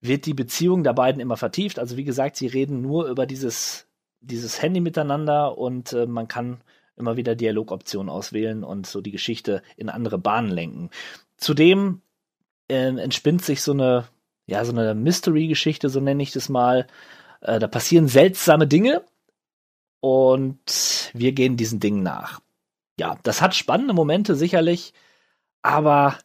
wird 0.00 0.26
die 0.26 0.34
Beziehung 0.34 0.84
der 0.84 0.92
beiden 0.92 1.20
immer 1.20 1.36
vertieft. 1.36 1.78
Also 1.78 1.96
wie 1.96 2.04
gesagt, 2.04 2.36
sie 2.36 2.46
reden 2.46 2.82
nur 2.82 3.06
über 3.06 3.26
dieses, 3.26 3.88
dieses 4.20 4.60
Handy 4.60 4.80
miteinander 4.80 5.56
und 5.56 5.92
äh, 5.92 6.06
man 6.06 6.28
kann 6.28 6.62
immer 6.96 7.16
wieder 7.16 7.34
Dialogoptionen 7.34 8.08
auswählen 8.08 8.64
und 8.64 8.86
so 8.86 9.00
die 9.00 9.10
Geschichte 9.10 9.62
in 9.76 9.88
andere 9.88 10.18
Bahnen 10.18 10.50
lenken. 10.50 10.90
Zudem 11.36 12.02
äh, 12.68 12.74
entspinnt 12.74 13.44
sich 13.44 13.62
so 13.62 13.72
eine, 13.72 14.08
ja, 14.46 14.64
so 14.64 14.72
eine 14.72 14.94
Mystery-Geschichte, 14.94 15.88
so 15.88 16.00
nenne 16.00 16.22
ich 16.22 16.32
das 16.32 16.48
mal. 16.48 16.86
Äh, 17.40 17.58
da 17.58 17.66
passieren 17.66 18.08
seltsame 18.08 18.66
Dinge 18.66 19.04
und 20.00 21.10
wir 21.14 21.32
gehen 21.32 21.56
diesen 21.56 21.80
Dingen 21.80 22.02
nach. 22.02 22.40
Ja, 22.98 23.18
das 23.24 23.42
hat 23.42 23.54
spannende 23.54 23.94
Momente 23.94 24.36
sicherlich, 24.36 24.94
aber 25.62 26.16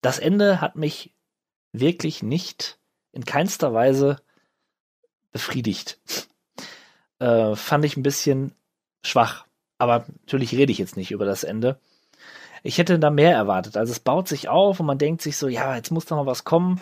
das 0.00 0.18
Ende 0.18 0.60
hat 0.60 0.76
mich 0.76 1.14
wirklich 1.72 2.22
nicht 2.22 2.78
in 3.12 3.24
keinster 3.24 3.74
Weise 3.74 4.16
befriedigt 5.30 5.98
äh, 7.22 7.54
fand 7.56 7.84
ich 7.84 7.96
ein 7.96 8.02
bisschen 8.02 8.52
schwach. 9.04 9.46
Aber 9.78 10.04
natürlich 10.22 10.52
rede 10.52 10.72
ich 10.72 10.78
jetzt 10.78 10.96
nicht 10.96 11.12
über 11.12 11.24
das 11.24 11.44
Ende. 11.44 11.78
Ich 12.62 12.78
hätte 12.78 12.98
da 12.98 13.10
mehr 13.10 13.34
erwartet. 13.34 13.76
Also 13.76 13.92
es 13.92 14.00
baut 14.00 14.28
sich 14.28 14.48
auf 14.48 14.80
und 14.80 14.86
man 14.86 14.98
denkt 14.98 15.22
sich 15.22 15.36
so, 15.36 15.48
ja, 15.48 15.74
jetzt 15.74 15.90
muss 15.90 16.06
doch 16.06 16.16
mal 16.16 16.26
was 16.26 16.44
kommen. 16.44 16.80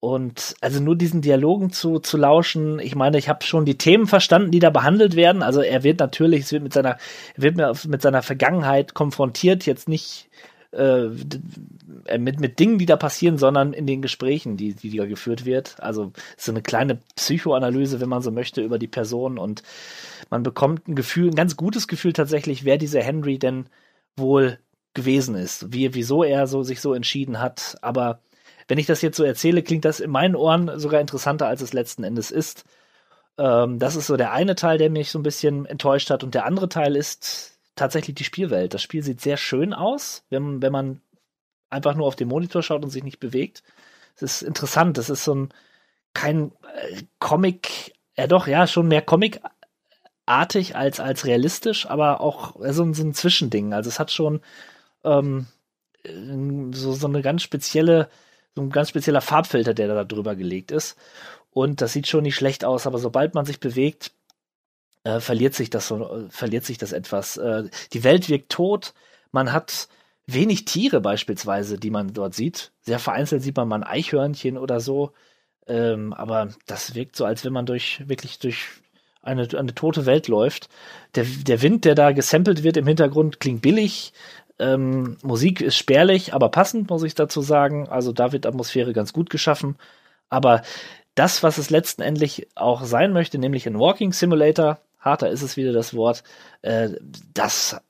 Und 0.00 0.54
also 0.60 0.80
nur 0.80 0.96
diesen 0.96 1.22
Dialogen 1.22 1.72
zu, 1.72 1.98
zu 1.98 2.16
lauschen, 2.16 2.78
ich 2.78 2.94
meine, 2.94 3.18
ich 3.18 3.28
habe 3.28 3.44
schon 3.44 3.64
die 3.64 3.78
Themen 3.78 4.06
verstanden, 4.06 4.50
die 4.50 4.58
da 4.58 4.70
behandelt 4.70 5.16
werden. 5.16 5.42
Also 5.42 5.62
er 5.62 5.82
wird 5.82 6.00
natürlich, 6.00 6.42
es 6.42 6.52
wird 6.52 6.62
mit 6.62 6.72
seiner, 6.72 6.98
er 7.36 7.42
wird 7.42 7.86
mit 7.86 8.02
seiner 8.02 8.22
Vergangenheit 8.22 8.94
konfrontiert, 8.94 9.66
jetzt 9.66 9.88
nicht 9.88 10.28
äh, 10.72 11.08
äh, 12.06 12.18
mit, 12.18 12.40
mit 12.40 12.58
Dingen, 12.58 12.78
die 12.78 12.86
da 12.86 12.96
passieren, 12.96 13.38
sondern 13.38 13.72
in 13.72 13.86
den 13.86 14.02
Gesprächen, 14.02 14.56
die, 14.56 14.74
die 14.74 14.96
da 14.96 15.06
geführt 15.06 15.44
wird. 15.44 15.76
Also 15.80 16.12
so 16.36 16.52
eine 16.52 16.62
kleine 16.62 16.98
Psychoanalyse, 17.16 18.00
wenn 18.00 18.08
man 18.08 18.22
so 18.22 18.30
möchte, 18.30 18.62
über 18.62 18.78
die 18.78 18.88
Person 18.88 19.38
und 19.38 19.62
man 20.30 20.42
bekommt 20.42 20.88
ein 20.88 20.94
Gefühl, 20.94 21.28
ein 21.30 21.34
ganz 21.34 21.56
gutes 21.56 21.88
Gefühl 21.88 22.12
tatsächlich, 22.12 22.64
wer 22.64 22.78
dieser 22.78 23.02
Henry 23.02 23.38
denn 23.38 23.66
wohl 24.16 24.58
gewesen 24.94 25.34
ist, 25.34 25.72
wie, 25.72 25.94
wieso 25.94 26.24
er 26.24 26.46
so 26.46 26.62
sich 26.62 26.80
so 26.80 26.94
entschieden 26.94 27.40
hat. 27.40 27.76
Aber 27.82 28.20
wenn 28.68 28.78
ich 28.78 28.86
das 28.86 29.02
jetzt 29.02 29.16
so 29.16 29.24
erzähle, 29.24 29.62
klingt 29.62 29.84
das 29.84 30.00
in 30.00 30.10
meinen 30.10 30.34
Ohren 30.34 30.78
sogar 30.80 31.00
interessanter, 31.00 31.46
als 31.46 31.60
es 31.60 31.72
letzten 31.72 32.02
Endes 32.02 32.30
ist. 32.30 32.64
Ähm, 33.38 33.78
das 33.78 33.96
ist 33.96 34.06
so 34.06 34.16
der 34.16 34.32
eine 34.32 34.54
Teil, 34.56 34.78
der 34.78 34.90
mich 34.90 35.10
so 35.10 35.18
ein 35.18 35.22
bisschen 35.22 35.66
enttäuscht 35.66 36.10
hat. 36.10 36.24
Und 36.24 36.34
der 36.34 36.46
andere 36.46 36.68
Teil 36.68 36.96
ist 36.96 37.55
tatsächlich 37.76 38.16
die 38.16 38.24
Spielwelt. 38.24 38.74
Das 38.74 38.82
Spiel 38.82 39.02
sieht 39.02 39.20
sehr 39.20 39.36
schön 39.36 39.72
aus, 39.72 40.24
wenn, 40.30 40.62
wenn 40.62 40.72
man 40.72 41.00
einfach 41.70 41.94
nur 41.94 42.06
auf 42.06 42.16
den 42.16 42.28
Monitor 42.28 42.62
schaut 42.62 42.82
und 42.82 42.90
sich 42.90 43.04
nicht 43.04 43.20
bewegt. 43.20 43.62
Es 44.16 44.22
ist 44.22 44.42
interessant. 44.42 44.98
Das 44.98 45.10
ist 45.10 45.24
so 45.24 45.34
ein 45.34 45.48
kein 46.14 46.52
äh, 46.74 47.02
Comic, 47.18 47.92
ja 48.16 48.26
doch, 48.26 48.46
ja, 48.46 48.66
schon 48.66 48.88
mehr 48.88 49.02
Comic-artig 49.02 50.74
als, 50.74 50.98
als 50.98 51.26
realistisch, 51.26 51.86
aber 51.86 52.20
auch 52.22 52.58
äh, 52.62 52.72
so, 52.72 52.90
so 52.92 53.02
ein 53.04 53.14
Zwischending. 53.14 53.74
Also 53.74 53.88
es 53.88 53.98
hat 53.98 54.10
schon 54.10 54.40
ähm, 55.04 55.46
so, 56.72 56.92
so 56.92 57.06
eine 57.06 57.20
ganz 57.20 57.42
spezielle, 57.42 58.08
so 58.54 58.62
ein 58.62 58.70
ganz 58.70 58.88
spezieller 58.88 59.20
Farbfilter, 59.20 59.74
der 59.74 59.88
da 59.88 60.04
drüber 60.04 60.34
gelegt 60.36 60.70
ist. 60.70 60.96
Und 61.50 61.80
das 61.82 61.92
sieht 61.92 62.06
schon 62.06 62.22
nicht 62.22 62.36
schlecht 62.36 62.64
aus, 62.64 62.86
aber 62.86 62.98
sobald 62.98 63.34
man 63.34 63.44
sich 63.44 63.60
bewegt, 63.60 64.12
äh, 65.06 65.20
verliert 65.20 65.54
sich 65.54 65.70
das 65.70 65.86
so, 65.86 66.26
verliert 66.30 66.64
sich 66.64 66.78
das 66.78 66.92
etwas. 66.92 67.36
Äh, 67.36 67.64
die 67.92 68.02
Welt 68.02 68.28
wirkt 68.28 68.50
tot. 68.50 68.92
Man 69.30 69.52
hat 69.52 69.88
wenig 70.26 70.64
Tiere 70.64 71.00
beispielsweise, 71.00 71.78
die 71.78 71.90
man 71.90 72.12
dort 72.12 72.34
sieht. 72.34 72.72
Sehr 72.80 72.98
vereinzelt 72.98 73.42
sieht 73.42 73.56
man 73.56 73.68
mal 73.68 73.76
ein 73.76 73.84
Eichhörnchen 73.84 74.58
oder 74.58 74.80
so. 74.80 75.12
Ähm, 75.68 76.12
aber 76.12 76.48
das 76.66 76.96
wirkt 76.96 77.14
so, 77.14 77.24
als 77.24 77.44
wenn 77.44 77.52
man 77.52 77.66
durch, 77.66 78.02
wirklich 78.08 78.40
durch 78.40 78.66
eine, 79.22 79.48
eine 79.56 79.74
tote 79.76 80.06
Welt 80.06 80.26
läuft. 80.26 80.68
Der, 81.14 81.24
der 81.24 81.62
Wind, 81.62 81.84
der 81.84 81.94
da 81.94 82.10
gesampelt 82.10 82.64
wird 82.64 82.76
im 82.76 82.86
Hintergrund, 82.88 83.38
klingt 83.38 83.62
billig. 83.62 84.12
Ähm, 84.58 85.18
Musik 85.22 85.60
ist 85.60 85.76
spärlich, 85.76 86.34
aber 86.34 86.48
passend, 86.48 86.90
muss 86.90 87.04
ich 87.04 87.14
dazu 87.14 87.42
sagen. 87.42 87.88
Also 87.88 88.10
da 88.12 88.32
wird 88.32 88.44
Atmosphäre 88.44 88.92
ganz 88.92 89.12
gut 89.12 89.30
geschaffen. 89.30 89.76
Aber 90.30 90.62
das, 91.14 91.44
was 91.44 91.58
es 91.58 91.70
letztendlich 91.70 92.48
auch 92.56 92.82
sein 92.84 93.12
möchte, 93.12 93.38
nämlich 93.38 93.66
ein 93.68 93.78
Walking 93.78 94.12
Simulator, 94.12 94.80
harter 95.06 95.30
ist 95.30 95.42
es 95.42 95.56
wieder 95.56 95.72
das 95.72 95.94
Wort, 95.94 96.22
äh, 96.60 96.90
das 97.32 97.80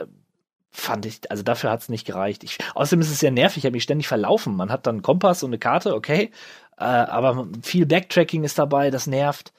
fand 0.70 1.06
ich, 1.06 1.30
also 1.30 1.42
dafür 1.42 1.70
hat's 1.70 1.88
nicht 1.88 2.06
gereicht. 2.06 2.44
Ich, 2.44 2.58
außerdem 2.74 3.00
ist 3.00 3.10
es 3.10 3.20
sehr 3.20 3.30
nervig, 3.30 3.58
ich 3.58 3.64
habe 3.64 3.72
mich 3.72 3.82
ständig 3.82 4.06
verlaufen. 4.08 4.54
Man 4.54 4.70
hat 4.70 4.86
dann 4.86 4.96
einen 4.96 5.02
Kompass 5.02 5.42
und 5.42 5.50
eine 5.50 5.58
Karte, 5.58 5.94
okay, 5.94 6.30
äh, 6.76 6.84
aber 6.84 7.48
viel 7.62 7.86
Backtracking 7.86 8.44
ist 8.44 8.58
dabei, 8.58 8.90
das 8.90 9.06
nervt. 9.06 9.52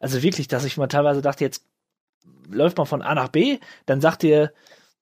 Also 0.00 0.22
wirklich, 0.22 0.48
dass 0.48 0.64
ich 0.64 0.76
mal 0.76 0.88
teilweise 0.88 1.22
dachte, 1.22 1.44
jetzt 1.44 1.64
läuft 2.50 2.76
man 2.76 2.86
von 2.86 3.02
A 3.02 3.14
nach 3.14 3.28
B, 3.28 3.58
dann 3.86 4.00
sagt 4.00 4.22
dir 4.22 4.52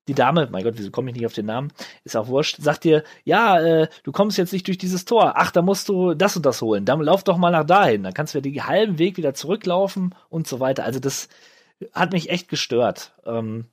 die 0.09 0.15
Dame, 0.15 0.49
mein 0.51 0.65
Gott, 0.65 0.75
wieso 0.77 0.91
komme 0.91 1.11
ich 1.11 1.17
nicht 1.17 1.27
auf 1.27 1.33
den 1.33 1.47
Namen? 1.47 1.73
Ist 2.05 2.17
auch 2.17 2.27
wurscht, 2.27 2.57
sagt 2.61 2.85
dir, 2.85 3.05
ja, 3.25 3.61
äh, 3.61 3.89
du 4.03 4.13
kommst 4.13 4.37
jetzt 4.37 4.53
nicht 4.53 4.67
durch 4.67 4.79
dieses 4.79 5.05
Tor. 5.05 5.35
Ach, 5.37 5.53
da 5.53 5.63
musst 5.63 5.89
du 5.89 6.15
das 6.15 6.37
und 6.37 6.45
das 6.45 6.61
holen. 6.61 6.85
Dann 6.85 7.01
lauf 7.01 7.23
doch 7.23 7.37
mal 7.37 7.53
nach 7.53 7.65
dahin. 7.65 8.03
Dann 8.03 8.13
kannst 8.13 8.35
du 8.35 8.43
den 8.43 8.67
halben 8.67 8.99
Weg 8.99 9.17
wieder 9.17 9.33
zurücklaufen 9.35 10.15
und 10.29 10.49
so 10.49 10.59
weiter. 10.59 10.85
Also 10.85 10.99
das 10.99 11.29
hat 11.93 12.13
mich 12.13 12.31
echt 12.31 12.49
gestört. 12.49 13.15
Ähm, 13.25 13.71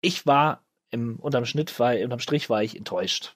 ich 0.00 0.26
war 0.26 0.62
im, 0.90 1.16
unterm 1.16 1.44
Schnitt, 1.44 1.78
war, 1.78 1.96
unterm 1.96 2.20
Strich 2.20 2.48
war 2.50 2.62
ich 2.62 2.76
enttäuscht. 2.76 3.34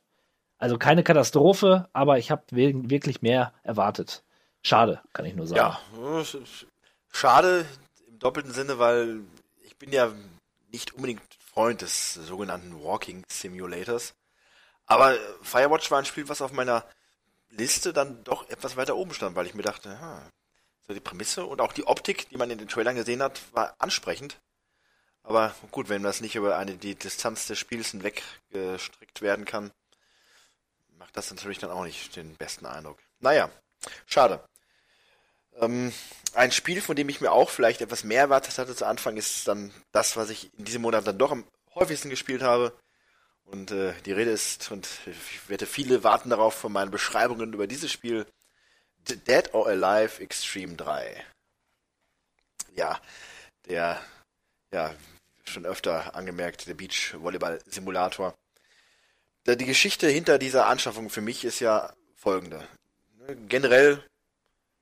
Also 0.59 0.77
keine 0.77 1.03
Katastrophe, 1.03 1.89
aber 1.93 2.19
ich 2.19 2.31
habe 2.31 2.43
wirklich 2.51 3.23
mehr 3.23 3.55
erwartet. 3.62 4.23
Schade, 4.62 5.01
kann 5.15 5.24
ich 5.24 5.35
nur 5.35 5.47
sagen. 5.47 5.59
Ja, 5.59 6.24
schade 7.11 7.65
im 8.07 8.19
doppelten 8.19 8.53
Sinne, 8.53 8.78
weil 8.78 9.20
ich 9.65 9.77
bin 9.78 9.91
ja 9.91 10.12
nicht 10.70 10.93
unbedingt 10.93 11.23
Freund 11.39 11.81
des 11.81 12.15
sogenannten 12.15 12.82
Walking 12.85 13.24
Simulators. 13.28 14.15
Aber 14.87 15.16
Firewatch 15.43 15.91
war 15.91 15.99
ein 15.99 16.05
Spiel, 16.05 16.28
was 16.28 16.43
auf 16.43 16.53
meiner 16.53 16.85
Liste 17.51 17.93
dann 17.93 18.23
doch 18.24 18.49
etwas 18.51 18.77
weiter 18.77 18.97
oben 18.97 19.15
stand, 19.15 19.37
weil 19.37 19.47
ich 19.47 19.55
mir 19.55 19.62
dachte, 19.62 19.99
so 19.99 20.40
die 20.95 21.01
Prämisse 21.01 21.45
und 21.45 21.61
auch 21.61 21.73
die 21.73 21.87
Optik, 21.87 22.29
die 22.31 22.37
man 22.37 22.51
in 22.51 22.59
den 22.59 22.69
Trailern 22.69 22.97
gesehen 22.97 23.23
hat, 23.23 23.41
war 23.53 23.75
ansprechend. 23.79 24.39
Aber 25.23 25.55
gut, 25.71 25.89
wenn 25.89 26.03
das 26.03 26.21
nicht 26.21 26.37
über 26.37 26.57
eine 26.57 26.75
die 26.75 26.95
Distanz 26.95 27.47
des 27.47 27.59
Spiels 27.59 27.91
hinweg 27.91 28.23
gestrickt 28.51 29.21
werden 29.23 29.45
kann, 29.45 29.71
macht 30.99 31.17
das 31.17 31.31
natürlich 31.31 31.59
dann 31.59 31.71
auch 31.71 31.85
nicht 31.85 32.17
den 32.17 32.37
besten 32.37 32.67
Eindruck. 32.67 32.99
Naja, 33.21 33.51
schade. 34.07 34.43
Ähm, 35.57 35.93
ein 36.35 36.53
Spiel, 36.53 36.81
von 36.81 36.97
dem 36.97 37.09
ich 37.09 37.21
mir 37.21 37.33
auch 37.33 37.51
vielleicht 37.51 37.81
etwas 37.81 38.05
mehr 38.05 38.23
erwartet 38.23 38.59
hatte 38.59 38.75
zu 38.75 38.87
Anfang, 38.87 39.17
ist 39.17 39.47
dann 39.47 39.73
das, 39.93 40.17
was 40.17 40.31
ich 40.31 40.51
in 40.59 40.65
diesem 40.65 40.83
Monat 40.83 41.07
dann 41.07 41.19
doch 41.19 41.33
am 41.33 41.45
häufigsten 41.75 42.11
gespielt 42.11 42.43
habe. 42.43 42.73
Und 43.45 43.73
äh, 43.73 43.95
die 44.07 44.12
Rede 44.12 44.31
ist, 44.31 44.71
und 44.71 44.89
ich 45.07 45.49
wette, 45.49 45.67
viele 45.67 46.05
warten 46.05 46.31
darauf 46.31 46.55
von 46.55 46.73
meinen 46.73 46.93
Beschreibungen 46.93 47.53
über 47.53 47.67
dieses 47.67 47.91
Spiel, 47.91 48.27
Dead 49.16 49.53
or 49.53 49.66
Alive 49.66 50.23
Extreme 50.23 50.77
3. 50.77 51.24
Ja, 52.74 53.01
der, 53.66 54.01
ja, 54.73 54.95
schon 55.45 55.66
öfter 55.66 56.15
angemerkt, 56.15 56.66
der 56.66 56.74
Beach-Volleyball-Simulator. 56.74 58.35
Die 59.47 59.65
Geschichte 59.65 60.09
hinter 60.09 60.39
dieser 60.39 60.66
Anschaffung 60.66 61.11
für 61.11 61.20
mich 61.20 61.45
ist 61.45 61.61
ja 61.61 61.93
folgende. 62.15 62.66
Generell 63.49 64.05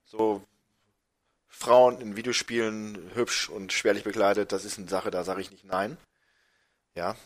so 0.04 0.42
Frauen 1.48 2.00
in 2.00 2.16
Videospielen 2.16 3.10
hübsch 3.14 3.48
und 3.48 3.72
schwerlich 3.72 4.04
bekleidet, 4.04 4.52
das 4.52 4.64
ist 4.64 4.78
eine 4.78 4.88
Sache, 4.88 5.10
da 5.10 5.24
sage 5.24 5.40
ich 5.40 5.50
nicht 5.50 5.64
nein. 5.64 5.96
Ja, 6.94 7.16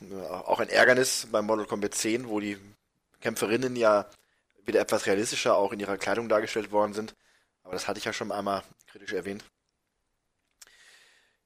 auch 0.44 0.60
ein 0.60 0.68
Ärgernis 0.68 1.28
beim 1.30 1.46
Model 1.46 1.66
Combat 1.66 1.94
10, 1.94 2.28
wo 2.28 2.40
die 2.40 2.58
Kämpferinnen 3.20 3.76
ja 3.76 4.06
wieder 4.64 4.80
etwas 4.80 5.06
realistischer 5.06 5.56
auch 5.56 5.72
in 5.72 5.80
ihrer 5.80 5.98
Kleidung 5.98 6.28
dargestellt 6.28 6.70
worden 6.72 6.92
sind. 6.92 7.14
Aber 7.62 7.74
das 7.74 7.88
hatte 7.88 7.98
ich 7.98 8.04
ja 8.04 8.12
schon 8.12 8.32
einmal 8.32 8.62
kritisch 8.86 9.12
erwähnt. 9.12 9.44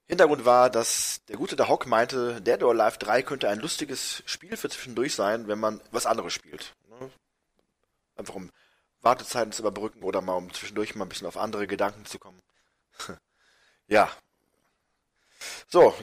Hintergrund 0.07 0.45
war, 0.45 0.71
dass 0.71 1.25
der 1.29 1.37
gute 1.37 1.57
der 1.57 1.69
Hock 1.69 1.87
meinte, 1.87 2.41
Dead 2.41 2.63
or 2.63 2.71
Alive 2.71 2.99
3 2.99 3.23
könnte 3.23 3.49
ein 3.49 3.59
lustiges 3.59 4.23
Spiel 4.25 4.57
für 4.57 4.69
zwischendurch 4.69 5.15
sein, 5.15 5.49
wenn 5.49 5.59
man 5.59 5.81
was 5.91 6.07
anderes 6.07 6.33
spielt. 6.33 6.77
Ne? 6.89 7.11
Einfach 8.15 8.35
um 8.35 8.51
Wartezeiten 9.01 9.53
zu 9.53 9.63
überbrücken 9.63 10.05
oder 10.05 10.21
mal 10.21 10.35
um 10.35 10.53
zwischendurch 10.53 10.95
mal 10.95 11.05
ein 11.05 11.09
bisschen 11.09 11.27
auf 11.27 11.37
andere 11.37 11.67
Gedanken 11.67 12.07
zu 12.07 12.19
kommen. 12.19 12.41
ja. 13.89 14.11
So, 15.69 15.95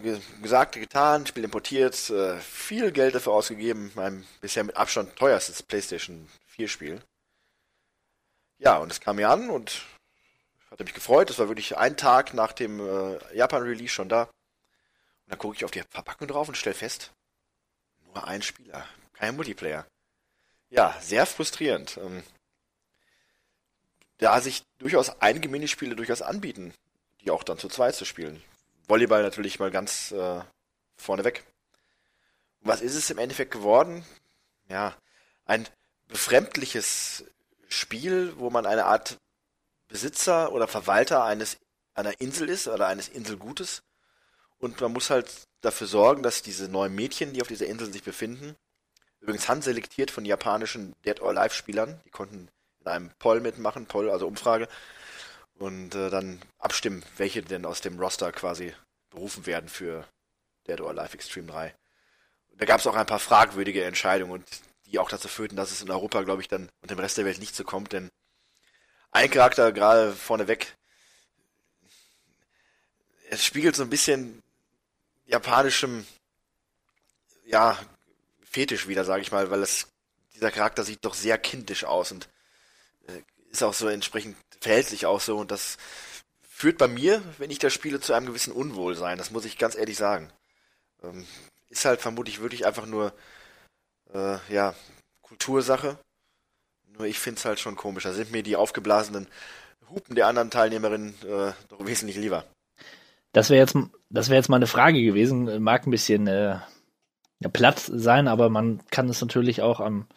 gesagt, 0.42 0.76
getan, 0.76 1.26
Spiel 1.26 1.44
importiert, 1.44 2.10
äh, 2.10 2.38
viel 2.40 2.92
Geld 2.92 3.16
dafür 3.16 3.34
ausgegeben, 3.34 3.92
mein 3.96 4.26
bisher 4.42 4.64
mit 4.64 4.78
Abstand 4.78 5.16
teuerstes 5.16 5.64
PlayStation 5.64 6.30
4 6.48 6.68
Spiel. 6.68 7.02
Ja, 8.60 8.78
und 8.78 8.92
es 8.92 9.02
kam 9.02 9.18
mir 9.18 9.30
an 9.30 9.50
und 9.50 9.84
hatte 10.70 10.84
mich 10.84 10.94
gefreut. 10.94 11.30
Das 11.30 11.40
war 11.40 11.48
wirklich 11.48 11.78
ein 11.78 11.98
Tag 11.98 12.34
nach 12.34 12.54
dem 12.54 12.80
äh, 12.80 13.36
Japan-Release 13.36 13.94
schon 13.94 14.10
da. 14.10 14.24
Und 14.24 14.32
dann 15.28 15.40
gucke 15.40 15.56
ich 15.56 15.66
auf 15.66 15.72
die 15.72 15.84
Verpackung 15.90 16.28
drauf 16.28 16.48
und 16.48 16.56
stelle 16.56 16.76
fest, 16.76 17.12
nur 18.06 18.28
ein 18.28 18.42
Spieler, 18.42 18.86
kein 19.14 19.36
Multiplayer. 19.36 19.86
Ja, 20.70 20.96
sehr 21.02 21.26
frustrierend. 21.26 21.98
Ähm, 21.98 22.24
da 24.18 24.42
sich 24.42 24.64
durchaus 24.78 25.22
einige 25.22 25.50
Minispiele 25.50 25.96
durchaus 25.96 26.22
anbieten, 26.22 26.74
die 27.22 27.32
auch 27.32 27.44
dann 27.44 27.58
zu 27.58 27.68
zweit 27.68 27.96
zu 27.96 28.06
spielen. 28.06 28.42
Volleyball 28.88 29.24
natürlich 29.24 29.60
mal 29.60 29.72
ganz 29.72 30.12
äh, 30.12 30.42
vorneweg. 30.98 31.44
Was 32.62 32.82
ist 32.82 32.96
es 32.96 33.10
im 33.10 33.18
Endeffekt 33.18 33.52
geworden? 33.52 34.06
Ja, 34.70 34.96
ein 35.46 35.68
befremdliches 36.08 37.26
Spiel, 37.68 38.34
wo 38.38 38.50
man 38.50 38.66
eine 38.66 38.86
Art 38.86 39.18
Besitzer 39.88 40.52
oder 40.52 40.68
Verwalter 40.68 41.24
eines 41.24 41.58
einer 41.94 42.20
Insel 42.20 42.50
ist 42.50 42.68
oder 42.68 42.88
eines 42.88 43.10
Inselgutes 43.10 43.84
und 44.64 44.80
man 44.80 44.94
muss 44.94 45.10
halt 45.10 45.30
dafür 45.60 45.88
sorgen, 45.88 46.24
dass 46.24 46.42
diese 46.42 46.70
neuen 46.70 46.96
Mädchen, 46.96 47.34
die 47.34 47.42
auf 47.42 47.50
dieser 47.50 47.66
Insel 47.66 47.92
sich 47.92 48.02
befinden, 48.02 48.56
übrigens 49.20 49.50
handselektiert 49.50 50.10
von 50.10 50.24
japanischen 50.24 50.94
Dead 51.06 51.22
or 51.22 51.38
Alive 51.38 51.54
Spielern, 51.54 52.00
die 52.06 52.12
konnten 52.12 52.48
in 52.80 52.88
einem 52.88 53.12
Poll 53.20 53.42
mitmachen, 53.42 53.86
Poll, 53.86 54.10
also 54.10 54.26
Umfrage, 54.26 54.70
und 55.60 55.96
äh, 55.96 56.10
dann 56.10 56.42
abstimmen, 56.60 57.04
welche 57.18 57.42
denn 57.42 57.66
aus 57.66 57.82
dem 57.82 58.00
Roster 58.00 58.32
quasi 58.32 58.74
berufen 59.10 59.46
werden 59.46 59.70
für 59.70 60.08
Dead 60.68 60.80
or 60.82 60.90
Alive 60.90 61.14
Extreme 61.14 61.48
3. 61.48 61.76
Und 62.52 62.62
da 62.62 62.66
gab 62.66 62.80
es 62.80 62.88
auch 62.88 62.96
ein 62.96 63.06
paar 63.06 63.20
fragwürdige 63.20 63.84
Entscheidungen 63.84 64.32
und 64.32 64.46
die 64.86 65.00
auch 65.00 65.10
dazu 65.10 65.28
führten, 65.28 65.56
dass 65.56 65.72
es 65.72 65.82
in 65.82 65.90
Europa, 65.90 66.22
glaube 66.22 66.42
ich, 66.42 66.48
dann 66.48 66.70
und 66.82 66.92
dem 66.92 67.00
Rest 67.00 67.18
der 67.18 67.26
Welt 67.26 67.40
nicht 67.40 67.56
so 67.56 67.64
kommt, 67.64 67.94
denn 67.94 68.12
ein 69.12 69.30
Charakter 69.30 69.72
gerade 69.72 70.14
vorneweg. 70.14 70.76
Es 73.30 73.44
spiegelt 73.44 73.76
so 73.76 73.84
ein 73.84 73.90
bisschen 73.90 74.42
japanischem, 75.26 76.06
ja, 77.46 77.78
Fetisch 78.44 78.88
wieder, 78.88 79.04
sage 79.04 79.24
ich 79.24 79.32
mal, 79.32 79.50
weil 79.50 79.64
es, 79.64 79.88
dieser 80.36 80.52
Charakter 80.52 80.84
sieht 80.84 81.04
doch 81.04 81.16
sehr 81.16 81.40
kindisch 81.40 81.86
aus 81.86 82.12
und 82.12 82.30
äh, 83.08 83.22
ist 83.54 83.64
auch 83.64 83.74
so 83.74 83.88
entsprechend, 83.88 84.36
verhält 84.60 84.88
sich 84.88 85.06
auch 85.06 85.22
so 85.22 85.38
und 85.38 85.52
das 85.52 85.78
führt 86.42 86.78
bei 86.78 86.88
mir, 86.88 87.22
wenn 87.38 87.52
ich 87.52 87.60
das 87.60 87.74
spiele, 87.74 88.00
zu 88.00 88.14
einem 88.14 88.26
gewissen 88.26 88.52
Unwohlsein. 88.52 89.18
Das 89.18 89.32
muss 89.32 89.46
ich 89.46 89.58
ganz 89.58 89.76
ehrlich 89.76 89.98
sagen. 89.98 90.32
Ähm, 91.04 91.26
ist 91.70 91.86
halt 91.86 92.02
vermutlich 92.02 92.42
wirklich 92.42 92.66
einfach 92.66 92.86
nur, 92.86 93.14
äh, 94.14 94.38
ja, 94.50 94.76
Kultursache. 95.22 95.98
Nur 96.98 97.06
ich 97.06 97.20
finde 97.20 97.40
es 97.40 97.46
halt 97.46 97.60
schon 97.60 97.76
komisch. 97.76 98.04
Da 98.04 98.14
sind 98.14 98.32
mir 98.32 98.44
die 98.44 98.56
aufgeblasenen 98.56 99.28
Hupen 99.90 100.16
der 100.16 100.28
anderen 100.28 100.52
Teilnehmerinnen 100.52 101.16
äh, 101.24 101.54
doch 101.70 101.86
wesentlich 101.86 102.18
lieber. 102.18 102.46
Das 103.34 103.50
wäre 103.50 103.60
jetzt, 103.60 103.76
das 104.10 104.30
wäre 104.30 104.38
jetzt 104.38 104.50
mal 104.50 104.58
eine 104.58 104.68
Frage 104.68 105.02
gewesen. 105.02 105.62
Mag 105.64 105.88
ein 105.88 105.92
bisschen 105.92 106.28
äh, 106.28 106.60
platt 107.52 107.80
sein, 107.80 108.28
aber 108.28 108.50
man 108.50 108.82
kann 108.90 109.10
es 109.10 109.22
natürlich 109.22 109.62
auch 109.62 109.80
am, 109.80 110.08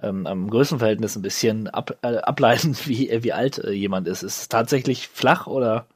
ähm, 0.00 0.26
am 0.26 0.50
Größenverhältnis 0.50 1.16
ein 1.16 1.22
bisschen 1.22 1.68
ab, 1.68 1.98
äh, 2.02 2.16
ableiten, 2.18 2.76
wie, 2.84 3.10
äh, 3.10 3.22
wie 3.22 3.32
alt 3.32 3.58
äh, 3.58 3.70
jemand 3.70 4.08
ist. 4.08 4.22
Ist 4.22 4.38
es 4.38 4.48
tatsächlich 4.48 5.08
flach 5.08 5.46
oder? 5.46 5.86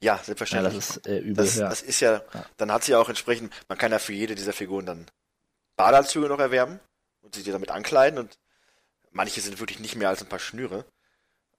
Ja, 0.00 0.18
selbstverständlich. 0.22 0.74
Ja, 0.74 0.78
das 0.78 0.96
ist 0.96 1.06
äh, 1.06 1.18
übel. 1.18 1.34
Das, 1.34 1.56
ja. 1.56 1.68
das 1.68 1.82
ist 1.82 2.00
ja, 2.00 2.22
dann 2.56 2.70
hat 2.70 2.84
sie 2.84 2.92
ja 2.92 2.98
auch 2.98 3.08
entsprechend, 3.08 3.52
man 3.68 3.78
kann 3.78 3.92
ja 3.92 3.98
für 3.98 4.12
jede 4.12 4.34
dieser 4.34 4.52
Figuren 4.52 4.86
dann 4.86 5.06
Badeanzüge 5.76 6.28
noch 6.28 6.38
erwerben 6.38 6.80
und 7.22 7.34
sich 7.34 7.44
damit 7.44 7.70
ankleiden 7.70 8.18
und 8.18 8.38
Manche 9.16 9.40
sind 9.40 9.60
wirklich 9.60 9.80
nicht 9.80 9.96
mehr 9.96 10.10
als 10.10 10.20
ein 10.20 10.28
paar 10.28 10.38
Schnüre. 10.38 10.84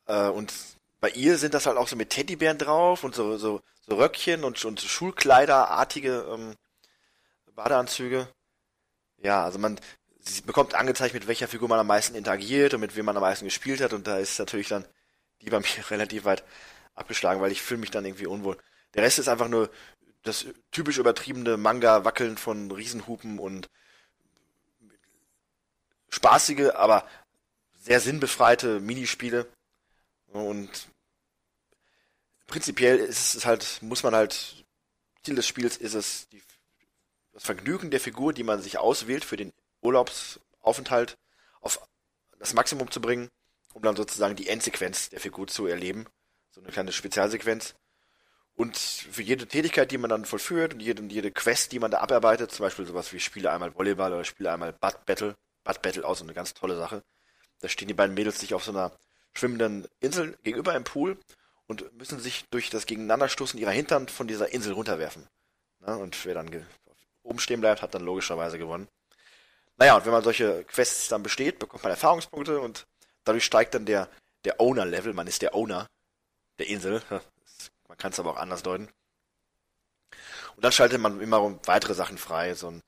Äh, 0.05 0.27
und 0.27 0.53
bei 0.99 1.09
ihr 1.09 1.39
sind 1.39 1.55
das 1.55 1.65
halt 1.65 1.77
auch 1.77 1.87
so 1.87 1.95
mit 1.95 2.11
Teddybären 2.11 2.59
drauf 2.59 3.03
und 3.03 3.15
so, 3.15 3.37
so, 3.37 3.61
so 3.81 3.95
Röckchen 3.95 4.43
und, 4.43 4.63
und 4.63 4.79
Schulkleiderartige 4.79 6.23
ähm, 6.31 6.55
Badeanzüge. 7.55 8.27
Ja, 9.17 9.43
also 9.43 9.57
man 9.57 9.79
sie 10.27 10.41
bekommt 10.41 10.75
angezeigt, 10.75 11.13
mit 11.13 11.27
welcher 11.27 11.47
Figur 11.47 11.67
man 11.67 11.79
am 11.79 11.87
meisten 11.87 12.15
interagiert 12.15 12.73
und 12.73 12.81
mit 12.81 12.95
wem 12.95 13.05
man 13.05 13.17
am 13.17 13.21
meisten 13.21 13.45
gespielt 13.45 13.81
hat. 13.81 13.93
Und 13.93 14.07
da 14.07 14.17
ist 14.17 14.39
natürlich 14.39 14.67
dann 14.67 14.85
die 15.41 15.49
bei 15.49 15.59
mir 15.59 15.89
relativ 15.89 16.25
weit 16.25 16.43
abgeschlagen, 16.95 17.41
weil 17.41 17.51
ich 17.51 17.61
fühle 17.61 17.79
mich 17.79 17.91
dann 17.91 18.05
irgendwie 18.05 18.27
unwohl. 18.27 18.57
Der 18.93 19.03
Rest 19.03 19.19
ist 19.19 19.27
einfach 19.27 19.47
nur 19.47 19.69
das 20.23 20.45
typisch 20.71 20.97
übertriebene 20.97 21.57
Manga-Wackeln 21.57 22.37
von 22.37 22.71
Riesenhupen 22.71 23.39
und 23.39 23.69
spaßige, 26.09 26.71
aber 26.73 27.07
sehr 27.79 27.99
sinnbefreite 27.99 28.79
Minispiele. 28.79 29.47
Und 30.27 30.89
prinzipiell 32.47 32.97
ist 32.97 33.35
es 33.35 33.45
halt, 33.45 33.79
muss 33.81 34.03
man 34.03 34.15
halt, 34.15 34.65
Ziel 35.23 35.35
des 35.35 35.47
Spiels 35.47 35.77
ist 35.77 35.93
es, 35.93 36.27
die 36.29 36.41
das 37.33 37.43
Vergnügen 37.43 37.91
der 37.91 37.99
Figur, 37.99 38.33
die 38.33 38.43
man 38.43 38.61
sich 38.61 38.79
auswählt 38.79 39.23
für 39.23 39.37
den 39.37 39.53
Urlaubsaufenthalt, 39.87 41.17
auf 41.61 41.79
das 42.39 42.53
Maximum 42.53 42.91
zu 42.91 43.01
bringen, 43.01 43.29
um 43.73 43.81
dann 43.81 43.95
sozusagen 43.95 44.35
die 44.35 44.47
Endsequenz 44.47 45.09
der 45.09 45.19
Figur 45.19 45.47
zu 45.47 45.65
erleben. 45.65 46.05
So 46.51 46.61
eine 46.61 46.71
kleine 46.71 46.91
Spezialsequenz. 46.91 47.75
Und 48.55 48.75
für 48.75 49.21
jede 49.21 49.47
Tätigkeit, 49.47 49.91
die 49.91 49.99
man 49.99 50.09
dann 50.09 50.25
vollführt 50.25 50.73
und 50.73 50.79
jede, 50.79 51.03
jede 51.03 51.31
Quest, 51.31 51.71
die 51.71 51.79
man 51.79 51.91
da 51.91 51.99
abarbeitet, 51.99 52.51
zum 52.51 52.65
Beispiel 52.65 52.85
sowas 52.85 53.13
wie 53.13 53.19
spiele 53.19 53.51
einmal 53.51 53.75
Volleyball 53.75 54.13
oder 54.13 54.23
spiele 54.23 54.51
einmal 54.51 54.73
Butt 54.73 55.05
Battle, 55.05 55.35
Butt 55.63 55.81
Battle 55.81 56.05
auch 56.05 56.15
so 56.15 56.23
eine 56.23 56.33
ganz 56.33 56.53
tolle 56.55 56.75
Sache. 56.75 57.03
Da 57.59 57.69
stehen 57.69 57.87
die 57.87 57.93
beiden 57.93 58.15
Mädels 58.15 58.39
sich 58.39 58.53
auf 58.53 58.63
so 58.63 58.71
einer 58.71 58.91
schwimmenden 59.35 59.87
Insel 59.99 60.37
gegenüber 60.43 60.75
im 60.75 60.83
Pool 60.83 61.19
und 61.67 61.93
müssen 61.97 62.19
sich 62.19 62.45
durch 62.49 62.69
das 62.71 62.87
Gegeneinanderstoßen 62.87 63.59
ihrer 63.59 63.71
Hintern 63.71 64.07
von 64.07 64.27
dieser 64.27 64.51
Insel 64.51 64.73
runterwerfen. 64.73 65.27
Na, 65.79 65.95
und 65.95 66.25
wer 66.25 66.33
dann 66.33 66.65
oben 67.21 67.39
stehen 67.39 67.61
bleibt, 67.61 67.81
hat 67.81 67.93
dann 67.93 68.03
logischerweise 68.03 68.57
gewonnen. 68.57 68.87
Naja, 69.77 69.95
und 69.95 70.05
wenn 70.05 70.11
man 70.11 70.23
solche 70.23 70.63
Quests 70.65 71.07
dann 71.07 71.23
besteht, 71.23 71.59
bekommt 71.59 71.83
man 71.83 71.91
Erfahrungspunkte 71.91 72.59
und 72.59 72.87
dadurch 73.23 73.45
steigt 73.45 73.75
dann 73.75 73.85
der, 73.85 74.09
der 74.43 74.59
Owner-Level. 74.59 75.13
Man 75.13 75.27
ist 75.27 75.41
der 75.41 75.55
Owner 75.55 75.87
der 76.57 76.67
Insel. 76.67 77.01
Man 77.87 77.97
kann 77.97 78.11
es 78.11 78.19
aber 78.19 78.31
auch 78.31 78.37
anders 78.37 78.63
deuten. 78.63 78.89
Und 80.57 80.65
dann 80.65 80.73
schaltet 80.73 80.99
man 80.99 81.21
immer 81.21 81.57
weitere 81.65 81.93
Sachen 81.93 82.17
frei. 82.17 82.53
So 82.53 82.71
ein, 82.71 82.81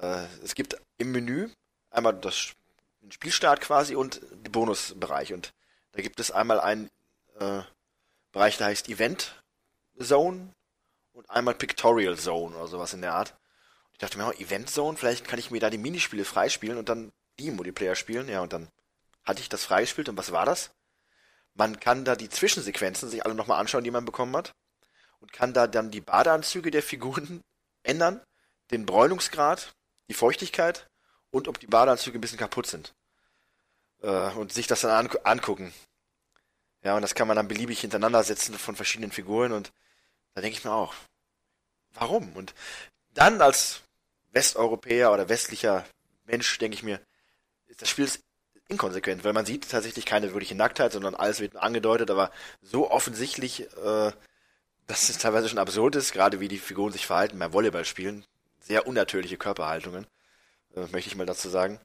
äh, 0.00 0.24
es 0.42 0.54
gibt 0.54 0.80
im 0.96 1.12
Menü 1.12 1.50
einmal 1.90 2.14
das, 2.14 2.52
den 3.02 3.12
Spielstart 3.12 3.60
quasi 3.60 3.94
und 3.94 4.22
den 4.22 4.52
Bonusbereich. 4.52 5.34
Und 5.34 5.52
da 5.92 6.00
gibt 6.00 6.18
es 6.18 6.30
einmal 6.30 6.60
einen 6.60 6.88
äh, 7.38 7.60
Bereich, 8.32 8.56
der 8.56 8.68
heißt 8.68 8.88
Event 8.88 9.42
Zone 10.00 10.54
und 11.12 11.28
einmal 11.28 11.54
Pictorial 11.54 12.16
Zone 12.16 12.56
oder 12.56 12.68
sowas 12.68 12.94
in 12.94 13.02
der 13.02 13.14
Art. 13.14 13.34
Ich 13.96 14.00
dachte 14.00 14.18
mir, 14.18 14.28
oh, 14.28 14.32
Event 14.32 14.68
Zone, 14.68 14.98
vielleicht 14.98 15.26
kann 15.26 15.38
ich 15.38 15.50
mir 15.50 15.58
da 15.58 15.70
die 15.70 15.78
Minispiele 15.78 16.26
freispielen 16.26 16.76
und 16.76 16.90
dann 16.90 17.12
die 17.38 17.50
Multiplayer 17.50 17.94
spielen. 17.94 18.28
Ja, 18.28 18.42
und 18.42 18.52
dann 18.52 18.68
hatte 19.24 19.40
ich 19.40 19.48
das 19.48 19.64
freigespielt 19.64 20.10
und 20.10 20.18
was 20.18 20.32
war 20.32 20.44
das? 20.44 20.70
Man 21.54 21.80
kann 21.80 22.04
da 22.04 22.14
die 22.14 22.28
Zwischensequenzen 22.28 23.08
sich 23.08 23.24
alle 23.24 23.34
nochmal 23.34 23.58
anschauen, 23.58 23.84
die 23.84 23.90
man 23.90 24.04
bekommen 24.04 24.36
hat. 24.36 24.54
Und 25.20 25.32
kann 25.32 25.54
da 25.54 25.66
dann 25.66 25.90
die 25.90 26.02
Badeanzüge 26.02 26.70
der 26.70 26.82
Figuren 26.82 27.42
ändern, 27.84 28.22
den 28.70 28.84
Bräunungsgrad, 28.84 29.74
die 30.10 30.14
Feuchtigkeit 30.14 30.90
und 31.30 31.48
ob 31.48 31.58
die 31.58 31.66
Badeanzüge 31.66 32.18
ein 32.18 32.20
bisschen 32.20 32.38
kaputt 32.38 32.66
sind. 32.66 32.94
Äh, 34.02 34.30
und 34.32 34.52
sich 34.52 34.66
das 34.66 34.82
dann 34.82 35.08
angucken. 35.24 35.72
Ja, 36.82 36.96
und 36.96 37.00
das 37.02 37.14
kann 37.14 37.28
man 37.28 37.36
dann 37.38 37.48
beliebig 37.48 37.80
hintereinander 37.80 38.22
setzen 38.24 38.58
von 38.58 38.76
verschiedenen 38.76 39.10
Figuren 39.10 39.52
und 39.52 39.72
da 40.34 40.42
denke 40.42 40.58
ich 40.58 40.64
mir 40.66 40.72
auch, 40.72 40.92
warum? 41.94 42.36
Und 42.36 42.54
dann 43.14 43.40
als 43.40 43.80
Westeuropäer 44.36 45.12
oder 45.12 45.28
westlicher 45.30 45.86
Mensch 46.26 46.58
denke 46.58 46.76
ich 46.76 46.82
mir, 46.82 47.00
das 47.78 47.88
Spiel 47.88 48.04
ist 48.04 48.20
inkonsequent, 48.68 49.24
weil 49.24 49.32
man 49.32 49.46
sieht 49.46 49.70
tatsächlich 49.70 50.04
keine 50.04 50.32
wirkliche 50.32 50.54
Nacktheit, 50.54 50.92
sondern 50.92 51.14
alles 51.14 51.40
wird 51.40 51.54
nur 51.54 51.62
angedeutet, 51.62 52.10
aber 52.10 52.30
so 52.60 52.90
offensichtlich, 52.90 53.62
äh, 53.62 54.12
dass 54.86 55.08
es 55.08 55.18
teilweise 55.18 55.48
schon 55.48 55.58
absurd 55.58 55.96
ist, 55.96 56.12
gerade 56.12 56.38
wie 56.38 56.48
die 56.48 56.58
Figuren 56.58 56.92
sich 56.92 57.06
verhalten 57.06 57.38
beim 57.38 57.52
Volleyballspielen. 57.52 58.24
Sehr 58.60 58.86
unnatürliche 58.86 59.38
Körperhaltungen, 59.38 60.06
äh, 60.74 60.80
möchte 60.92 61.08
ich 61.08 61.16
mal 61.16 61.26
dazu 61.26 61.48
sagen. 61.48 61.80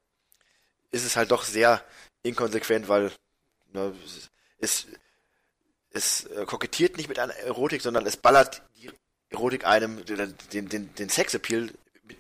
Ist 0.92 1.06
es 1.06 1.16
halt 1.16 1.32
doch 1.32 1.44
sehr 1.44 1.84
inkonsequent, 2.24 2.90
weil 2.90 3.12
ne, 3.72 3.94
es, 4.60 4.88
es 5.92 6.26
äh, 6.26 6.46
kokettiert 6.46 6.98
nicht 6.98 7.08
mit 7.08 7.20
einer 7.20 7.36
Erotik, 7.36 7.82
sondern 7.82 8.06
es 8.06 8.18
ballert 8.18 8.62
die 8.76 8.92
Erotik 9.30 9.66
einem 9.66 10.04
den, 10.06 10.36
den, 10.68 10.96
den 10.96 11.10
Sexappeal 11.10 11.70
mit 12.04 12.18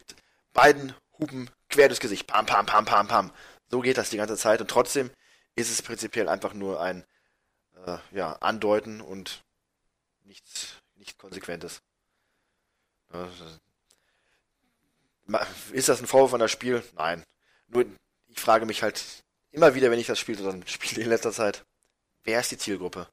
beiden 0.53 0.94
Hupen 1.18 1.49
quer 1.69 1.88
durchs 1.88 2.02
Gesicht. 2.02 2.28
Pam, 2.28 2.45
pam, 2.45 2.65
pam, 2.65 2.86
pam, 2.86 3.07
pam. 3.07 3.32
So 3.69 3.82
geht 3.82 3.98
das 3.98 4.10
die 4.10 4.18
ganze 4.18 4.38
Zeit 4.38 4.61
und 4.61 4.69
trotzdem 4.69 5.10
ist 5.56 5.69
es 5.69 5.82
prinzipiell 5.82 6.28
einfach 6.30 6.53
nur 6.53 6.82
ein 6.82 7.06
äh, 7.86 7.98
ja, 8.11 8.34
Andeuten 8.34 9.02
und 9.02 9.44
nichts, 10.23 10.76
nichts 10.95 11.18
Konsequentes. 11.18 11.82
Ist 15.72 15.90
das 15.90 15.99
ein 15.99 16.07
Vorwurf 16.07 16.34
an 16.34 16.40
das 16.40 16.52
Spiel? 16.52 16.84
Nein. 16.95 17.23
Nur 17.68 17.86
ich 18.28 18.40
frage 18.40 18.65
mich 18.65 18.84
halt 18.84 19.03
immer 19.52 19.76
wieder, 19.76 19.91
wenn 19.91 19.99
ich 19.99 20.07
das 20.07 20.19
Spiel 20.19 20.36
dann 20.36 20.65
spiele 20.68 21.03
in 21.03 21.10
letzter 21.10 21.32
Zeit, 21.32 21.65
wer 22.23 22.40
ist 22.40 22.52
die 22.52 22.57
Zielgruppe? 22.57 23.07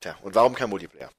Tja, 0.00 0.16
und 0.22 0.34
warum 0.34 0.54
kein 0.54 0.70
Multiplayer? 0.70 1.10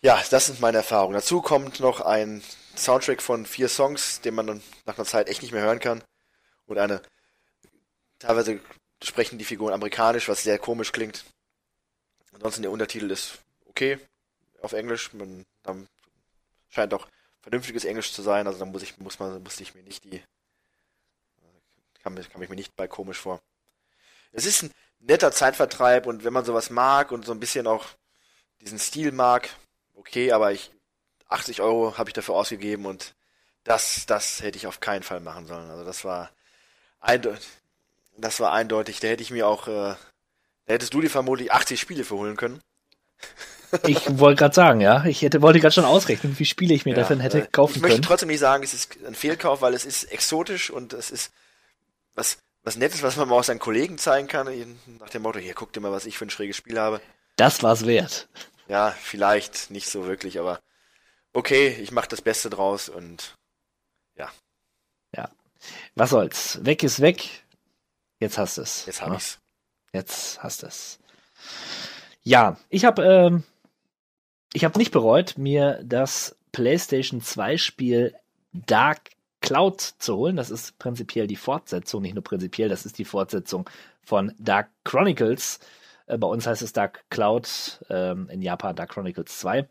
Ja, 0.00 0.22
das 0.30 0.46
sind 0.46 0.60
meine 0.60 0.78
Erfahrungen. 0.78 1.14
Dazu 1.14 1.40
kommt 1.40 1.80
noch 1.80 2.00
ein 2.02 2.42
Soundtrack 2.76 3.22
von 3.22 3.46
vier 3.46 3.68
Songs, 3.68 4.20
den 4.20 4.34
man 4.34 4.62
nach 4.84 4.96
einer 4.96 5.06
Zeit 5.06 5.28
echt 5.28 5.42
nicht 5.42 5.52
mehr 5.52 5.62
hören 5.62 5.80
kann 5.80 6.02
und 6.66 6.78
eine 6.78 7.02
teilweise 8.18 8.60
sprechen 9.02 9.38
die 9.38 9.44
Figuren 9.44 9.72
amerikanisch, 9.72 10.28
was 10.28 10.42
sehr 10.42 10.58
komisch 10.58 10.92
klingt. 10.92 11.24
Ansonsten 12.32 12.62
der 12.62 12.70
Untertitel 12.70 13.10
ist 13.10 13.38
okay 13.66 13.98
auf 14.62 14.72
Englisch. 14.72 15.12
Man, 15.12 15.44
dann 15.62 15.86
scheint 16.68 16.94
auch 16.94 17.06
vernünftiges 17.42 17.84
Englisch 17.84 18.12
zu 18.12 18.22
sein, 18.22 18.46
also 18.46 18.58
da 18.58 18.64
muss 18.64 18.82
ich, 18.82 18.98
muss 18.98 19.18
man, 19.18 19.42
musste 19.42 19.62
ich 19.62 19.74
mir 19.74 19.82
nicht 19.82 20.04
die, 20.04 20.22
kam, 22.02 22.16
kam 22.16 22.42
ich 22.42 22.48
mir 22.48 22.56
nicht 22.56 22.74
bei 22.74 22.88
komisch 22.88 23.18
vor. 23.18 23.40
Es 24.32 24.46
ist 24.46 24.62
ein 24.62 24.70
netter 24.98 25.30
Zeitvertreib 25.30 26.06
und 26.06 26.24
wenn 26.24 26.32
man 26.32 26.44
sowas 26.44 26.70
mag 26.70 27.12
und 27.12 27.24
so 27.24 27.32
ein 27.32 27.40
bisschen 27.40 27.66
auch 27.66 27.86
diesen 28.60 28.78
Stil 28.78 29.12
mag, 29.12 29.50
okay, 29.94 30.32
aber 30.32 30.52
ich, 30.52 30.70
80 31.28 31.60
Euro 31.60 31.98
habe 31.98 32.10
ich 32.10 32.14
dafür 32.14 32.34
ausgegeben 32.34 32.86
und 32.86 33.14
das, 33.64 34.04
das 34.06 34.42
hätte 34.42 34.58
ich 34.58 34.66
auf 34.66 34.80
keinen 34.80 35.02
Fall 35.02 35.20
machen 35.20 35.46
sollen. 35.46 35.70
Also 35.70 35.84
das 35.84 36.04
war, 36.04 36.30
Eindeutig. 37.04 37.46
Das 38.16 38.40
war 38.40 38.52
eindeutig. 38.52 39.00
Da 39.00 39.08
hätte 39.08 39.22
ich 39.22 39.30
mir 39.30 39.46
auch, 39.46 39.68
äh, 39.68 39.94
da 40.66 40.72
hättest 40.72 40.94
du 40.94 41.02
dir 41.02 41.10
vermutlich 41.10 41.52
80 41.52 41.78
Spiele 41.78 42.04
verholen 42.04 42.36
können. 42.36 42.60
Ich 43.88 44.20
wollte 44.20 44.38
gerade 44.38 44.54
sagen, 44.54 44.80
ja. 44.80 45.04
Ich 45.04 45.22
hätte, 45.22 45.42
wollte 45.42 45.58
gerade 45.58 45.74
schon 45.74 45.84
ausrechnen, 45.84 46.30
wie 46.30 46.36
viele 46.36 46.48
Spiele 46.48 46.74
ich 46.74 46.84
mir 46.84 46.92
ja, 46.92 46.98
dafür 46.98 47.18
hätte 47.18 47.40
äh, 47.40 47.46
kaufen 47.50 47.72
können. 47.72 47.86
Ich 47.86 47.90
möchte 47.90 48.06
trotzdem 48.06 48.28
nicht 48.28 48.38
sagen, 48.38 48.62
es 48.62 48.72
ist 48.72 49.04
ein 49.04 49.16
Fehlkauf, 49.16 49.62
weil 49.62 49.74
es 49.74 49.84
ist 49.84 50.04
exotisch 50.04 50.70
und 50.70 50.92
es 50.92 51.10
ist 51.10 51.32
was, 52.14 52.38
was 52.62 52.76
Nettes, 52.76 53.02
was 53.02 53.16
man 53.16 53.28
mal 53.28 53.34
auch 53.34 53.42
seinen 53.42 53.58
Kollegen 53.58 53.98
zeigen 53.98 54.28
kann. 54.28 54.46
Nach 55.00 55.10
dem 55.10 55.22
Motto, 55.22 55.40
hier, 55.40 55.54
guck 55.54 55.72
dir 55.72 55.80
mal, 55.80 55.90
was 55.90 56.06
ich 56.06 56.16
für 56.16 56.24
ein 56.24 56.30
schräges 56.30 56.56
Spiel 56.56 56.78
habe. 56.78 57.00
Das 57.34 57.64
war's 57.64 57.84
wert. 57.84 58.28
Ja, 58.68 58.94
vielleicht 59.02 59.72
nicht 59.72 59.90
so 59.90 60.06
wirklich, 60.06 60.38
aber 60.38 60.60
okay, 61.34 61.68
ich 61.68 61.92
mache 61.92 62.08
das 62.08 62.22
Beste 62.22 62.48
draus 62.48 62.88
und 62.88 63.34
ja. 64.16 64.30
Ja. 65.14 65.30
Was 65.94 66.10
soll's? 66.10 66.64
Weg 66.64 66.82
ist 66.82 67.00
weg. 67.00 67.44
Jetzt 68.20 68.38
hast 68.38 68.58
es. 68.58 68.86
Jetzt 68.86 69.02
hab 69.02 69.10
ja? 69.10 69.16
ich's. 69.16 69.38
Jetzt 69.92 70.42
hast 70.42 70.62
es. 70.62 70.98
Ja, 72.22 72.56
ich 72.70 72.84
habe 72.84 73.04
ähm, 73.04 73.44
ich 74.54 74.64
habe 74.64 74.78
nicht 74.78 74.92
bereut, 74.92 75.36
mir 75.36 75.80
das 75.84 76.36
PlayStation 76.52 77.20
2 77.20 77.58
Spiel 77.58 78.14
Dark 78.52 79.10
Cloud 79.40 79.80
zu 79.80 80.16
holen. 80.16 80.36
Das 80.36 80.50
ist 80.50 80.78
prinzipiell 80.78 81.26
die 81.26 81.36
Fortsetzung, 81.36 82.02
nicht 82.02 82.14
nur 82.14 82.24
prinzipiell, 82.24 82.68
das 82.68 82.86
ist 82.86 82.98
die 82.98 83.04
Fortsetzung 83.04 83.68
von 84.02 84.32
Dark 84.38 84.70
Chronicles. 84.84 85.58
Äh, 86.06 86.18
bei 86.18 86.26
uns 86.26 86.46
heißt 86.46 86.62
es 86.62 86.72
Dark 86.72 87.04
Cloud, 87.10 87.84
ähm, 87.90 88.28
in 88.30 88.42
Japan 88.42 88.76
Dark 88.76 88.90
Chronicles 88.90 89.38
2. 89.38 89.68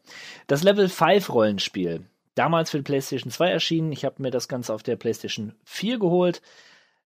Das 0.48 0.64
Level 0.64 0.90
5 0.90 1.30
Rollenspiel 1.30 2.06
damals 2.36 2.72
für 2.72 2.78
die 2.78 2.84
PlayStation 2.84 3.32
2 3.32 3.52
erschienen. 3.52 3.92
Ich 3.92 4.06
habe 4.06 4.22
mir 4.22 4.32
das 4.32 4.48
Ganze 4.48 4.74
auf 4.74 4.84
der 4.84 4.96
PlayStation 4.96 5.54
4 5.66 6.00
geholt. 6.00 6.42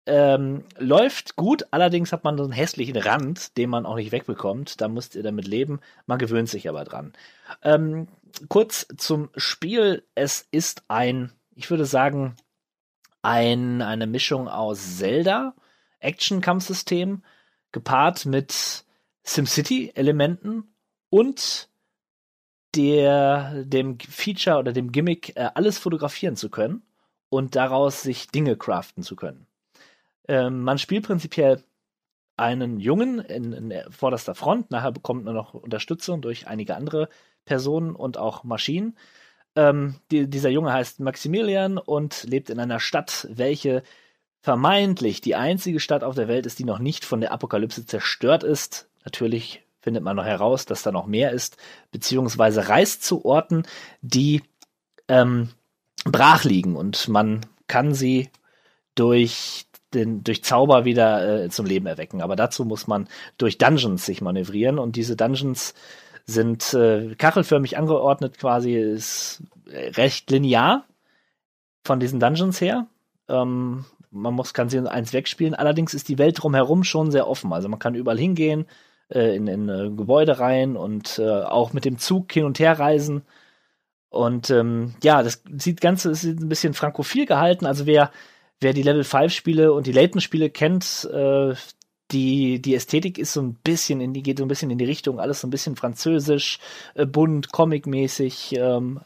Ähm, 0.08 0.64
läuft 0.80 1.36
gut, 1.36 1.68
allerdings 1.70 2.12
hat 2.12 2.24
man 2.24 2.36
so 2.36 2.44
einen 2.44 2.54
hässlichen 2.54 2.98
Rand, 2.98 3.56
den 3.58 3.70
man 3.70 3.86
auch 3.86 3.96
nicht 3.96 4.12
wegbekommt. 4.12 4.82
Da 4.82 4.88
müsst 4.88 5.16
ihr 5.16 5.24
damit 5.24 5.48
leben. 5.48 5.80
Man 6.08 6.18
gewöhnt 6.18 6.50
sich 6.50 6.68
aber 6.68 6.84
dran. 6.84 7.14
Ähm, 7.62 8.08
kurz 8.50 8.88
zum 8.98 9.30
Spiel. 9.36 10.04
Es 10.16 10.48
ist 10.52 10.84
ein, 10.88 11.32
ich 11.56 11.70
würde 11.70 11.86
sagen, 11.86 12.36
ein, 13.22 13.84
eine 13.84 14.08
Mischung 14.08 14.48
aus 14.48 14.98
Zelda, 14.98 15.54
Action-Kampfsystem, 16.00 17.22
gepaart 17.72 18.26
mit 18.26 18.86
SimCity-Elementen 19.24 20.74
und 21.10 21.70
der, 22.76 23.64
dem 23.66 24.00
Feature 24.00 24.58
oder 24.58 24.74
dem 24.74 24.92
Gimmick, 24.92 25.36
äh, 25.36 25.50
alles 25.54 25.78
fotografieren 25.78 26.36
zu 26.36 26.50
können 26.50 26.84
und 27.30 27.56
daraus 27.56 28.02
sich 28.02 28.28
Dinge 28.28 28.56
craften 28.56 29.04
zu 29.04 29.16
können. 29.16 29.48
Ähm, 30.28 30.64
man 30.64 30.78
spielt 30.78 31.06
prinzipiell 31.06 31.64
einen 32.38 32.80
Jungen 32.80 33.20
in, 33.20 33.54
in 33.54 33.92
vorderster 33.92 34.36
Front, 34.36 34.72
nachher 34.72 34.92
bekommt 34.92 35.26
man 35.26 35.36
noch 35.36 35.54
Unterstützung 35.54 36.22
durch 36.22 36.48
einige 36.48 36.76
andere 36.76 37.10
Personen 37.46 37.96
und 37.96 38.18
auch 38.18 38.44
Maschinen. 38.44 38.98
Ähm, 39.56 39.96
die, 40.12 40.30
dieser 40.30 40.50
Junge 40.50 40.72
heißt 40.72 41.00
Maximilian 41.00 41.78
und 41.78 42.24
lebt 42.24 42.50
in 42.50 42.60
einer 42.60 42.80
Stadt, 42.80 43.28
welche 43.30 43.84
vermeintlich 44.40 45.22
die 45.22 45.36
einzige 45.36 45.80
Stadt 45.80 46.04
auf 46.04 46.16
der 46.16 46.28
Welt 46.28 46.46
ist, 46.46 46.58
die 46.60 46.64
noch 46.64 46.80
nicht 46.80 47.06
von 47.06 47.22
der 47.22 47.32
Apokalypse 47.32 47.86
zerstört 47.86 48.44
ist. 48.44 48.90
Natürlich 49.04 49.64
findet 49.82 50.04
man 50.04 50.16
noch 50.16 50.26
heraus, 50.26 50.66
dass 50.66 50.84
da 50.84 50.92
noch 50.92 51.08
mehr 51.08 51.32
ist, 51.32 51.58
beziehungsweise 51.92 52.70
reist 52.70 53.04
zu 53.04 53.26
Orten, 53.26 53.64
die 54.02 54.44
ähm, 55.08 55.50
brach 56.06 56.44
liegen 56.44 56.76
und 56.76 57.08
man 57.08 57.42
kann 57.68 57.94
sie 57.94 58.30
durch 58.96 59.66
den, 59.94 60.24
durch 60.24 60.44
Zauber 60.44 60.86
wieder 60.86 61.44
äh, 61.46 61.50
zum 61.50 61.66
Leben 61.66 61.86
erwecken. 61.86 62.22
Aber 62.22 62.36
dazu 62.36 62.66
muss 62.66 62.88
man 62.88 63.08
durch 63.38 63.58
Dungeons 63.58 64.06
sich 64.06 64.22
manövrieren 64.22 64.80
und 64.80 64.96
diese 64.96 65.16
Dungeons 65.16 65.74
sind 66.26 66.74
äh, 66.74 67.16
kachelförmig 67.16 67.78
angeordnet, 67.78 68.38
quasi 68.38 68.76
ist 68.76 69.44
recht 69.68 70.30
linear 70.32 70.86
von 71.84 72.00
diesen 72.00 72.20
Dungeons 72.20 72.62
her. 72.62 72.88
Ähm, 73.28 73.86
man 74.12 74.34
muss, 74.34 74.54
kann 74.54 74.70
sie 74.70 74.80
eins 74.80 75.14
wegspielen. 75.14 75.56
Allerdings 75.56 75.94
ist 75.94 76.10
die 76.10 76.18
Welt 76.18 76.42
drumherum 76.42 76.84
schon 76.84 77.12
sehr 77.12 77.28
offen. 77.28 77.54
Also 77.54 77.70
man 77.70 77.80
kann 77.80 77.96
überall 77.96 78.20
hingehen, 78.20 78.66
äh, 79.12 79.36
in, 79.36 79.48
in 79.48 79.70
äh, 79.70 79.90
Gebäude 79.90 80.40
rein 80.40 80.76
und 80.76 81.20
äh, 81.20 81.42
auch 81.44 81.74
mit 81.74 81.86
dem 81.86 81.98
Zug 81.98 82.32
hin 82.32 82.46
und 82.46 82.60
her 82.60 82.80
reisen. 82.80 83.24
Und 84.10 84.50
ähm, 84.50 84.94
ja, 85.04 85.24
das 85.24 85.44
sieht 85.58 85.80
Ganze 85.82 86.12
ist 86.12 86.24
ein 86.26 86.50
bisschen 86.50 86.74
frankophil 86.74 87.26
gehalten. 87.26 87.66
Also 87.66 87.86
wer, 87.86 88.12
wer 88.60 88.74
die 88.74 88.84
Level 88.84 89.04
5 89.04 89.32
Spiele 89.34 89.74
und 89.74 89.88
die 89.88 89.94
Layton 89.94 90.22
Spiele 90.22 90.50
kennt, 90.50 91.10
äh, 91.14 91.54
die, 92.12 92.62
die 92.62 92.76
Ästhetik 92.76 93.18
ist 93.18 93.34
so 93.34 93.42
ein 93.42 93.54
bisschen 93.56 94.02
in 94.02 94.14
die, 94.14 94.24
geht 94.24 94.38
so 94.38 94.46
ein 94.46 94.50
bisschen 94.50 94.70
in 94.70 94.78
die 94.78 94.86
Richtung, 94.86 95.20
alles 95.20 95.42
so 95.42 95.48
ein 95.48 95.52
bisschen 95.52 95.76
französisch, 95.76 96.60
äh, 96.96 97.06
bunt, 97.06 97.52
comicmäßig 97.52 98.56
ähm, 98.58 99.00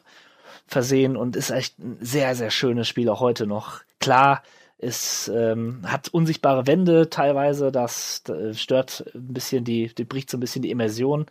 versehen 0.67 1.15
und 1.15 1.35
ist 1.35 1.51
echt 1.51 1.77
ein 1.79 1.97
sehr, 2.01 2.35
sehr 2.35 2.49
schönes 2.49 2.87
Spiel 2.87 3.09
auch 3.09 3.19
heute 3.19 3.45
noch. 3.45 3.81
Klar, 3.99 4.41
es 4.77 5.29
ähm, 5.29 5.81
hat 5.85 6.09
unsichtbare 6.09 6.67
Wände 6.67 7.09
teilweise, 7.09 7.71
das, 7.71 8.23
das 8.23 8.59
stört 8.59 9.05
ein 9.15 9.33
bisschen 9.33 9.63
die, 9.63 9.93
die 9.93 10.03
bricht 10.03 10.29
so 10.29 10.37
ein 10.37 10.41
bisschen 10.41 10.61
die 10.61 10.71
Immersion. 10.71 11.25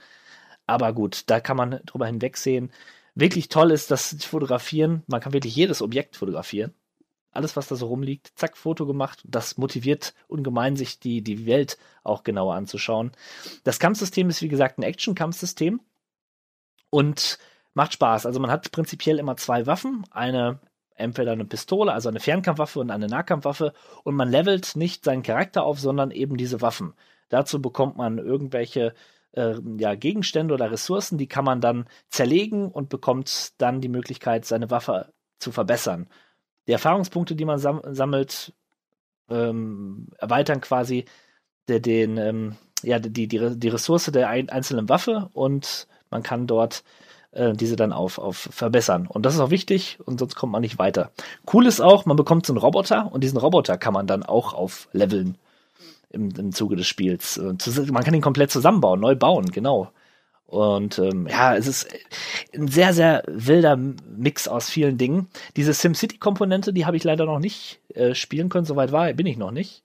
Aber 0.66 0.92
gut, 0.92 1.24
da 1.26 1.40
kann 1.40 1.56
man 1.56 1.80
drüber 1.84 2.06
hinwegsehen. 2.06 2.72
Wirklich 3.14 3.48
toll 3.48 3.70
ist 3.70 3.90
das 3.90 4.16
Fotografieren. 4.24 5.02
Man 5.06 5.20
kann 5.20 5.32
wirklich 5.34 5.54
jedes 5.54 5.82
Objekt 5.82 6.16
fotografieren. 6.16 6.74
Alles, 7.32 7.56
was 7.56 7.68
da 7.68 7.76
so 7.76 7.86
rumliegt, 7.86 8.32
zack, 8.36 8.56
Foto 8.56 8.86
gemacht. 8.86 9.22
Das 9.24 9.58
motiviert 9.58 10.14
ungemein, 10.28 10.76
sich 10.76 11.00
die, 11.00 11.22
die 11.22 11.46
Welt 11.46 11.78
auch 12.02 12.22
genauer 12.22 12.54
anzuschauen. 12.54 13.12
Das 13.64 13.78
Kampfsystem 13.78 14.30
ist, 14.30 14.40
wie 14.40 14.48
gesagt, 14.48 14.78
ein 14.78 14.84
Action-Kampfsystem 14.84 15.80
und 16.90 17.38
macht 17.74 17.92
Spaß. 17.92 18.24
Also 18.24 18.40
man 18.40 18.50
hat 18.50 18.70
prinzipiell 18.70 19.18
immer 19.18 19.36
zwei 19.36 19.66
Waffen. 19.66 20.04
Eine 20.10 20.60
entweder 20.94 21.32
eine 21.32 21.44
Pistole, 21.44 21.92
also 21.92 22.08
eine 22.08 22.20
Fernkampfwaffe 22.20 22.80
und 22.80 22.90
eine 22.90 23.06
Nahkampfwaffe 23.06 23.72
und 24.04 24.14
man 24.14 24.30
levelt 24.30 24.76
nicht 24.76 25.04
seinen 25.04 25.22
Charakter 25.22 25.64
auf, 25.64 25.80
sondern 25.80 26.10
eben 26.10 26.36
diese 26.36 26.60
Waffen. 26.60 26.94
Dazu 27.28 27.60
bekommt 27.60 27.96
man 27.96 28.18
irgendwelche 28.18 28.94
äh, 29.32 29.54
ja, 29.78 29.94
Gegenstände 29.94 30.54
oder 30.54 30.70
Ressourcen, 30.70 31.18
die 31.18 31.26
kann 31.26 31.44
man 31.44 31.60
dann 31.60 31.86
zerlegen 32.08 32.70
und 32.70 32.88
bekommt 32.88 33.52
dann 33.58 33.80
die 33.80 33.88
Möglichkeit, 33.88 34.44
seine 34.44 34.70
Waffe 34.70 35.12
zu 35.38 35.52
verbessern. 35.52 36.08
Die 36.66 36.72
Erfahrungspunkte, 36.72 37.34
die 37.34 37.44
man 37.44 37.58
sam 37.58 37.80
sammelt, 37.90 38.52
ähm, 39.28 40.08
erweitern 40.18 40.60
quasi 40.60 41.04
de, 41.68 41.80
den, 41.80 42.16
ähm, 42.18 42.56
ja, 42.82 42.98
die, 42.98 43.26
die, 43.26 43.58
die 43.58 43.68
Ressource 43.68 44.06
der 44.06 44.28
ein 44.28 44.48
einzelnen 44.48 44.88
Waffe 44.88 45.30
und 45.32 45.88
man 46.10 46.22
kann 46.22 46.46
dort 46.46 46.84
äh, 47.34 47.52
diese 47.52 47.76
dann 47.76 47.92
auf, 47.92 48.18
auf 48.18 48.48
verbessern. 48.50 49.06
Und 49.06 49.26
das 49.26 49.34
ist 49.34 49.40
auch 49.40 49.50
wichtig 49.50 49.98
und 50.04 50.18
sonst 50.18 50.36
kommt 50.36 50.52
man 50.52 50.62
nicht 50.62 50.78
weiter. 50.78 51.10
Cool 51.52 51.66
ist 51.66 51.80
auch, 51.80 52.06
man 52.06 52.16
bekommt 52.16 52.46
so 52.46 52.52
einen 52.52 52.58
Roboter 52.58 53.12
und 53.12 53.22
diesen 53.22 53.38
Roboter 53.38 53.76
kann 53.76 53.94
man 53.94 54.06
dann 54.06 54.22
auch 54.22 54.54
aufleveln 54.54 55.36
im, 56.10 56.30
im 56.30 56.52
Zuge 56.52 56.76
des 56.76 56.86
Spiels. 56.86 57.38
Man 57.38 58.04
kann 58.04 58.14
ihn 58.14 58.20
komplett 58.20 58.50
zusammenbauen, 58.50 59.00
neu 59.00 59.16
bauen, 59.16 59.50
genau. 59.50 59.90
Und 60.46 60.98
ähm, 60.98 61.26
ja, 61.26 61.56
es 61.56 61.66
ist 61.66 61.88
ein 62.54 62.68
sehr, 62.68 62.92
sehr 62.92 63.24
wilder 63.26 63.76
Mix 63.76 64.46
aus 64.46 64.70
vielen 64.70 64.98
Dingen. 64.98 65.28
Diese 65.56 65.72
SimCity-Komponente, 65.72 66.72
die 66.72 66.86
habe 66.86 66.96
ich 66.96 67.02
leider 67.02 67.24
noch 67.24 67.40
nicht 67.40 67.80
äh, 67.94 68.14
spielen 68.14 68.50
können, 68.50 68.66
soweit 68.66 68.92
war, 68.92 69.12
bin 69.14 69.26
ich 69.26 69.36
noch 69.36 69.50
nicht. 69.50 69.82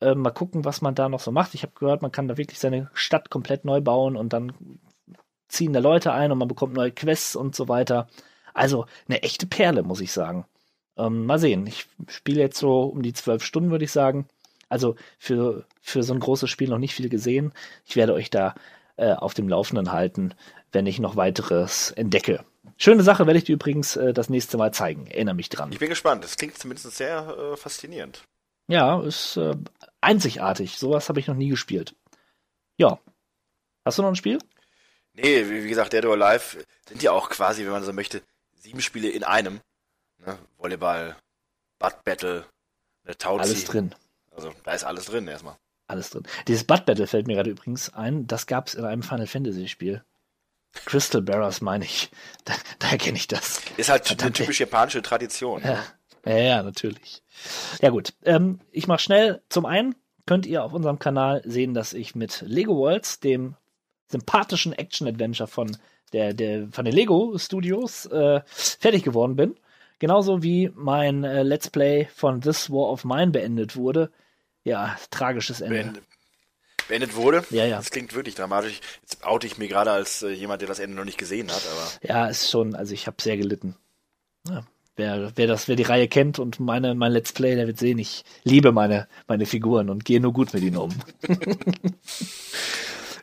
Äh, 0.00 0.14
mal 0.14 0.30
gucken, 0.30 0.64
was 0.64 0.80
man 0.80 0.94
da 0.94 1.08
noch 1.08 1.20
so 1.20 1.30
macht. 1.30 1.54
Ich 1.54 1.62
habe 1.62 1.74
gehört, 1.78 2.02
man 2.02 2.10
kann 2.10 2.26
da 2.26 2.38
wirklich 2.38 2.58
seine 2.58 2.90
Stadt 2.94 3.30
komplett 3.30 3.64
neu 3.64 3.80
bauen 3.80 4.16
und 4.16 4.32
dann 4.32 4.52
ziehen 5.50 5.72
da 5.72 5.80
Leute 5.80 6.12
ein 6.12 6.32
und 6.32 6.38
man 6.38 6.48
bekommt 6.48 6.74
neue 6.74 6.92
Quests 6.92 7.36
und 7.36 7.54
so 7.54 7.68
weiter. 7.68 8.08
Also 8.54 8.86
eine 9.08 9.22
echte 9.22 9.46
Perle, 9.46 9.82
muss 9.82 10.00
ich 10.00 10.12
sagen. 10.12 10.46
Ähm, 10.96 11.26
mal 11.26 11.38
sehen. 11.38 11.66
Ich 11.66 11.86
spiele 12.08 12.40
jetzt 12.40 12.58
so 12.58 12.82
um 12.82 13.02
die 13.02 13.12
zwölf 13.12 13.42
Stunden, 13.42 13.70
würde 13.70 13.84
ich 13.84 13.92
sagen. 13.92 14.26
Also 14.68 14.96
für, 15.18 15.66
für 15.80 16.02
so 16.02 16.14
ein 16.14 16.20
großes 16.20 16.48
Spiel 16.48 16.68
noch 16.68 16.78
nicht 16.78 16.94
viel 16.94 17.08
gesehen. 17.08 17.52
Ich 17.84 17.96
werde 17.96 18.14
euch 18.14 18.30
da 18.30 18.54
äh, 18.96 19.12
auf 19.12 19.34
dem 19.34 19.48
Laufenden 19.48 19.92
halten, 19.92 20.34
wenn 20.72 20.86
ich 20.86 21.00
noch 21.00 21.16
weiteres 21.16 21.90
entdecke. 21.90 22.44
Schöne 22.76 23.02
Sache 23.02 23.26
werde 23.26 23.38
ich 23.38 23.44
dir 23.44 23.54
übrigens 23.54 23.96
äh, 23.96 24.12
das 24.12 24.30
nächste 24.30 24.56
Mal 24.56 24.72
zeigen. 24.72 25.06
Erinnere 25.06 25.34
mich 25.34 25.48
dran. 25.48 25.72
Ich 25.72 25.78
bin 25.78 25.88
gespannt. 25.88 26.24
Das 26.24 26.36
klingt 26.36 26.56
zumindest 26.56 26.96
sehr 26.96 27.52
äh, 27.52 27.56
faszinierend. 27.56 28.22
Ja, 28.68 29.02
ist 29.02 29.36
äh, 29.36 29.56
einzigartig. 30.00 30.78
Sowas 30.78 31.08
habe 31.08 31.18
ich 31.18 31.26
noch 31.26 31.34
nie 31.34 31.48
gespielt. 31.48 31.94
Ja. 32.76 33.00
Hast 33.84 33.98
du 33.98 34.02
noch 34.02 34.10
ein 34.10 34.16
Spiel? 34.16 34.38
Nee, 35.14 35.48
wie 35.48 35.68
gesagt, 35.68 35.92
Dead 35.92 36.04
or 36.04 36.20
Alive 36.20 36.64
sind 36.88 37.02
ja 37.02 37.12
auch 37.12 37.30
quasi, 37.30 37.64
wenn 37.64 37.72
man 37.72 37.82
so 37.82 37.92
möchte, 37.92 38.22
sieben 38.54 38.80
Spiele 38.80 39.08
in 39.08 39.24
einem. 39.24 39.60
Ne? 40.18 40.38
Volleyball, 40.58 41.16
Butt 41.78 42.04
Battle, 42.04 42.44
eine 43.04 43.16
Tauzi. 43.16 43.42
Alles 43.42 43.64
drin. 43.64 43.94
Also 44.30 44.52
da 44.64 44.72
ist 44.72 44.84
alles 44.84 45.06
drin 45.06 45.26
erstmal. 45.26 45.56
Alles 45.86 46.10
drin. 46.10 46.22
Dieses 46.46 46.64
Butt 46.64 46.86
Battle 46.86 47.06
fällt 47.06 47.26
mir 47.26 47.34
gerade 47.34 47.50
übrigens 47.50 47.92
ein. 47.92 48.26
Das 48.26 48.46
gab 48.46 48.68
es 48.68 48.74
in 48.74 48.84
einem 48.84 49.02
Final 49.02 49.26
Fantasy 49.26 49.68
Spiel. 49.68 50.04
Crystal 50.72 51.20
Bearers 51.20 51.60
meine 51.60 51.84
ich. 51.84 52.10
Da, 52.44 52.54
daher 52.78 52.98
kenne 52.98 53.18
ich 53.18 53.28
das. 53.28 53.60
Ist 53.76 53.90
halt 53.90 54.06
Verdammt. 54.06 54.22
eine 54.22 54.32
typisch 54.32 54.60
japanische 54.60 55.02
Tradition. 55.02 55.62
Ja, 55.62 55.84
ja, 56.24 56.38
ja 56.38 56.62
natürlich. 56.62 57.22
Ja 57.82 57.90
gut, 57.90 58.14
ähm, 58.24 58.60
ich 58.70 58.86
mache 58.86 59.00
schnell. 59.00 59.42
Zum 59.50 59.66
einen 59.66 59.94
könnt 60.26 60.46
ihr 60.46 60.64
auf 60.64 60.72
unserem 60.72 60.98
Kanal 60.98 61.42
sehen, 61.44 61.74
dass 61.74 61.92
ich 61.92 62.14
mit 62.14 62.42
Lego 62.46 62.76
Worlds, 62.76 63.20
dem 63.20 63.56
sympathischen 64.10 64.72
Action-Adventure 64.72 65.46
von 65.46 65.76
der, 66.12 66.34
der, 66.34 66.68
von 66.72 66.84
den 66.84 66.94
Lego 66.94 67.36
Studios 67.38 68.06
äh, 68.06 68.40
fertig 68.46 69.04
geworden 69.04 69.36
bin. 69.36 69.56
Genauso 69.98 70.42
wie 70.42 70.70
mein 70.74 71.24
äh, 71.24 71.42
Let's 71.42 71.70
Play 71.70 72.08
von 72.14 72.40
This 72.40 72.70
War 72.70 72.90
of 72.90 73.04
Mine 73.04 73.28
beendet 73.28 73.76
wurde. 73.76 74.10
Ja, 74.64 74.96
tragisches 75.10 75.60
Ende. 75.60 75.82
Beendet, 75.82 76.04
beendet 76.88 77.16
wurde? 77.16 77.44
Ja, 77.50 77.66
ja. 77.66 77.76
Das 77.76 77.90
klingt 77.90 78.14
wirklich 78.14 78.34
dramatisch. 78.34 78.80
Jetzt 79.02 79.24
oute 79.24 79.46
ich 79.46 79.58
mir 79.58 79.68
gerade 79.68 79.90
als 79.90 80.22
äh, 80.22 80.30
jemand, 80.30 80.62
der 80.62 80.68
das 80.68 80.78
Ende 80.78 80.96
noch 80.96 81.04
nicht 81.04 81.18
gesehen 81.18 81.50
hat, 81.50 81.62
aber. 81.70 81.88
Ja, 82.02 82.26
ist 82.26 82.50
schon, 82.50 82.74
also 82.74 82.94
ich 82.94 83.06
habe 83.06 83.20
sehr 83.20 83.36
gelitten. 83.36 83.76
Ja, 84.48 84.64
wer, 84.96 85.32
wer 85.36 85.46
das, 85.46 85.68
wer 85.68 85.76
die 85.76 85.82
Reihe 85.82 86.08
kennt 86.08 86.38
und 86.38 86.60
meine, 86.60 86.94
mein 86.94 87.12
Let's 87.12 87.32
Play, 87.32 87.54
der 87.54 87.66
wird 87.66 87.78
sehen, 87.78 87.98
ich 87.98 88.24
liebe 88.42 88.72
meine, 88.72 89.06
meine 89.28 89.46
Figuren 89.46 89.90
und 89.90 90.04
gehe 90.06 90.20
nur 90.20 90.32
gut 90.32 90.54
mit 90.54 90.62
ihnen 90.62 90.78
um. 90.78 90.94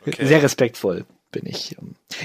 Okay. 0.08 0.26
Sehr 0.26 0.42
respektvoll 0.42 1.04
bin 1.30 1.46
ich. 1.46 1.76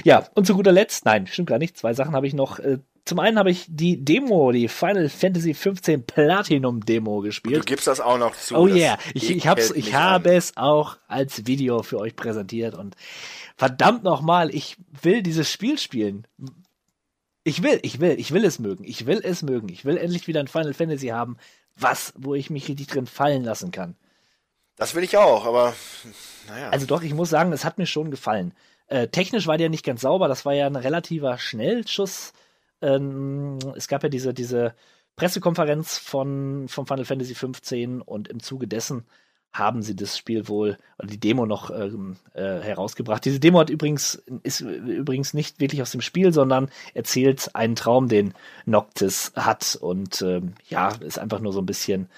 Ja, 0.04 0.26
und 0.34 0.46
zu 0.46 0.54
guter 0.54 0.72
Letzt, 0.72 1.04
nein, 1.04 1.26
stimmt 1.26 1.48
gar 1.48 1.58
nicht, 1.58 1.76
zwei 1.76 1.94
Sachen 1.94 2.14
habe 2.14 2.26
ich 2.26 2.34
noch. 2.34 2.58
Äh, 2.58 2.78
zum 3.04 3.18
einen 3.18 3.38
habe 3.38 3.50
ich 3.50 3.66
die 3.68 4.02
Demo, 4.02 4.50
die 4.50 4.66
Final 4.68 5.10
Fantasy 5.10 5.52
15 5.52 6.06
Platinum 6.06 6.84
Demo 6.86 7.20
gespielt. 7.20 7.56
Du 7.56 7.64
gibst 7.64 7.86
das 7.86 8.00
auch 8.00 8.16
noch 8.16 8.34
zu. 8.34 8.56
Oh 8.56 8.66
yeah, 8.66 8.98
ich, 9.12 9.30
ich, 9.30 9.46
hab's, 9.46 9.70
ich 9.72 9.94
habe 9.94 10.34
es 10.34 10.56
auch 10.56 10.96
als 11.06 11.46
Video 11.46 11.82
für 11.82 11.98
euch 11.98 12.16
präsentiert 12.16 12.74
und 12.74 12.96
verdammt 13.56 14.04
nochmal, 14.04 14.54
ich 14.54 14.76
will 15.02 15.22
dieses 15.22 15.50
Spiel 15.50 15.78
spielen. 15.78 16.26
Ich 17.46 17.62
will, 17.62 17.78
ich 17.82 18.00
will, 18.00 18.18
ich 18.18 18.32
will 18.32 18.44
es 18.46 18.58
mögen. 18.58 18.84
Ich 18.84 19.04
will 19.04 19.20
es 19.22 19.42
mögen. 19.42 19.68
Ich 19.68 19.84
will 19.84 19.98
endlich 19.98 20.26
wieder 20.26 20.40
ein 20.40 20.48
Final 20.48 20.72
Fantasy 20.72 21.08
haben, 21.08 21.36
was, 21.76 22.14
wo 22.16 22.34
ich 22.34 22.48
mich 22.48 22.68
richtig 22.68 22.86
drin 22.86 23.06
fallen 23.06 23.44
lassen 23.44 23.70
kann. 23.70 23.96
Das 24.76 24.94
will 24.94 25.04
ich 25.04 25.16
auch, 25.16 25.46
aber 25.46 25.74
naja. 26.48 26.70
Also 26.70 26.86
doch, 26.86 27.02
ich 27.02 27.14
muss 27.14 27.30
sagen, 27.30 27.52
es 27.52 27.64
hat 27.64 27.78
mir 27.78 27.86
schon 27.86 28.10
gefallen. 28.10 28.52
Äh, 28.86 29.08
technisch 29.08 29.46
war 29.46 29.56
der 29.56 29.70
nicht 29.70 29.84
ganz 29.84 30.02
sauber, 30.02 30.28
das 30.28 30.44
war 30.44 30.52
ja 30.52 30.66
ein 30.66 30.76
relativer 30.76 31.38
Schnellschuss. 31.38 32.32
Ähm, 32.82 33.58
es 33.76 33.88
gab 33.88 34.02
ja 34.02 34.08
diese, 34.08 34.34
diese 34.34 34.74
Pressekonferenz 35.16 35.98
von, 35.98 36.66
von 36.68 36.86
Final 36.86 37.04
Fantasy 37.04 37.34
15 37.34 38.02
und 38.02 38.28
im 38.28 38.42
Zuge 38.42 38.66
dessen 38.66 39.04
haben 39.52 39.82
sie 39.82 39.94
das 39.94 40.18
Spiel 40.18 40.48
wohl 40.48 40.76
oder 40.98 41.06
die 41.06 41.20
Demo 41.20 41.46
noch 41.46 41.70
ähm, 41.70 42.16
äh, 42.34 42.58
herausgebracht. 42.58 43.24
Diese 43.24 43.38
Demo 43.38 43.60
hat 43.60 43.70
übrigens 43.70 44.16
ist 44.42 44.60
übrigens 44.60 45.32
nicht 45.32 45.60
wirklich 45.60 45.80
aus 45.80 45.92
dem 45.92 46.00
Spiel, 46.00 46.32
sondern 46.32 46.68
erzählt 46.92 47.54
einen 47.54 47.76
Traum, 47.76 48.08
den 48.08 48.34
Noctis 48.66 49.32
hat 49.36 49.78
und 49.80 50.20
ähm, 50.22 50.54
ja 50.68 50.88
ist 50.88 51.20
einfach 51.20 51.38
nur 51.38 51.52
so 51.52 51.60
ein 51.60 51.66
bisschen 51.66 52.08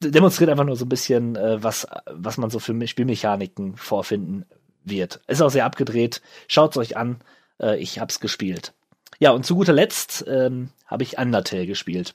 demonstriert 0.00 0.50
einfach 0.50 0.64
nur 0.64 0.76
so 0.76 0.84
ein 0.84 0.88
bisschen, 0.88 1.36
äh, 1.36 1.62
was, 1.62 1.86
was 2.06 2.38
man 2.38 2.50
so 2.50 2.58
für 2.58 2.86
Spielmechaniken 2.86 3.76
vorfinden 3.76 4.46
wird. 4.84 5.20
Ist 5.26 5.42
auch 5.42 5.50
sehr 5.50 5.64
abgedreht. 5.64 6.22
Schaut's 6.46 6.76
euch 6.76 6.96
an. 6.96 7.20
Äh, 7.60 7.78
ich 7.78 7.98
hab's 7.98 8.20
gespielt. 8.20 8.74
Ja, 9.18 9.30
und 9.30 9.44
zu 9.44 9.56
guter 9.56 9.72
Letzt 9.72 10.24
ähm, 10.28 10.70
habe 10.86 11.02
ich 11.02 11.18
Undertale 11.18 11.66
gespielt. 11.66 12.14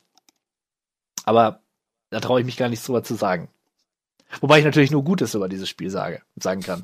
Aber 1.26 1.62
da 2.10 2.20
traue 2.20 2.40
ich 2.40 2.46
mich 2.46 2.58
gar 2.58 2.70
nichts 2.70 2.86
drüber 2.86 3.04
zu 3.04 3.16
sagen. 3.16 3.50
Wobei 4.40 4.60
ich 4.60 4.66
natürlich 4.66 4.92
nur 4.92 5.04
Gutes 5.04 5.36
über 5.36 5.50
dieses 5.50 5.70
Spiel 5.70 5.90
sage, 5.90 6.22
sagen 6.36 6.62
kann. 6.62 6.82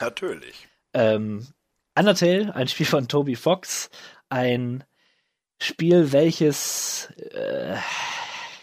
Natürlich. 0.00 0.68
Ähm, 0.92 1.46
Undertale, 1.96 2.54
ein 2.54 2.68
Spiel 2.68 2.86
von 2.86 3.08
Toby 3.08 3.36
Fox, 3.36 3.90
ein 4.28 4.84
Spiel, 5.60 6.12
welches 6.12 7.10
äh, 7.16 7.76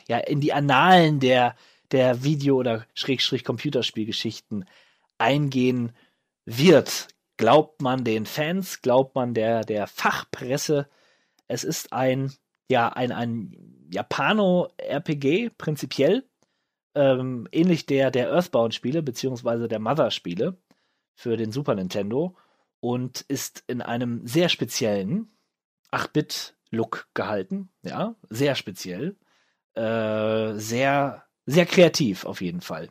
ja 0.07 0.17
in 0.17 0.41
die 0.41 0.53
Annalen 0.53 1.19
der, 1.19 1.55
der 1.91 2.23
Video- 2.23 2.57
oder 2.57 2.85
Schrägstrich 2.93 3.43
Computerspielgeschichten 3.43 4.65
eingehen 5.17 5.93
wird. 6.45 7.07
Glaubt 7.37 7.81
man 7.81 8.03
den 8.03 8.25
Fans, 8.25 8.81
glaubt 8.81 9.15
man 9.15 9.33
der, 9.33 9.61
der 9.61 9.87
Fachpresse. 9.87 10.87
Es 11.47 11.63
ist 11.63 11.91
ein, 11.91 12.31
ja, 12.69 12.89
ein, 12.89 13.11
ein 13.11 13.87
Japano-RPG 13.91 15.49
prinzipiell, 15.57 16.23
ähm, 16.95 17.47
ähnlich 17.51 17.85
der, 17.85 18.11
der 18.11 18.31
Earthbound-Spiele, 18.31 19.01
beziehungsweise 19.01 19.67
der 19.67 19.79
Mother-Spiele 19.79 20.57
für 21.15 21.37
den 21.37 21.51
Super 21.51 21.75
Nintendo 21.75 22.35
und 22.79 23.21
ist 23.21 23.63
in 23.67 23.81
einem 23.81 24.25
sehr 24.25 24.49
speziellen 24.49 25.31
8-Bit-Look 25.91 27.07
gehalten. 27.13 27.69
Ja, 27.83 28.15
sehr 28.29 28.55
speziell. 28.55 29.17
Äh, 29.75 30.53
sehr, 30.55 31.23
sehr 31.45 31.65
kreativ 31.65 32.25
auf 32.25 32.41
jeden 32.41 32.61
Fall. 32.61 32.89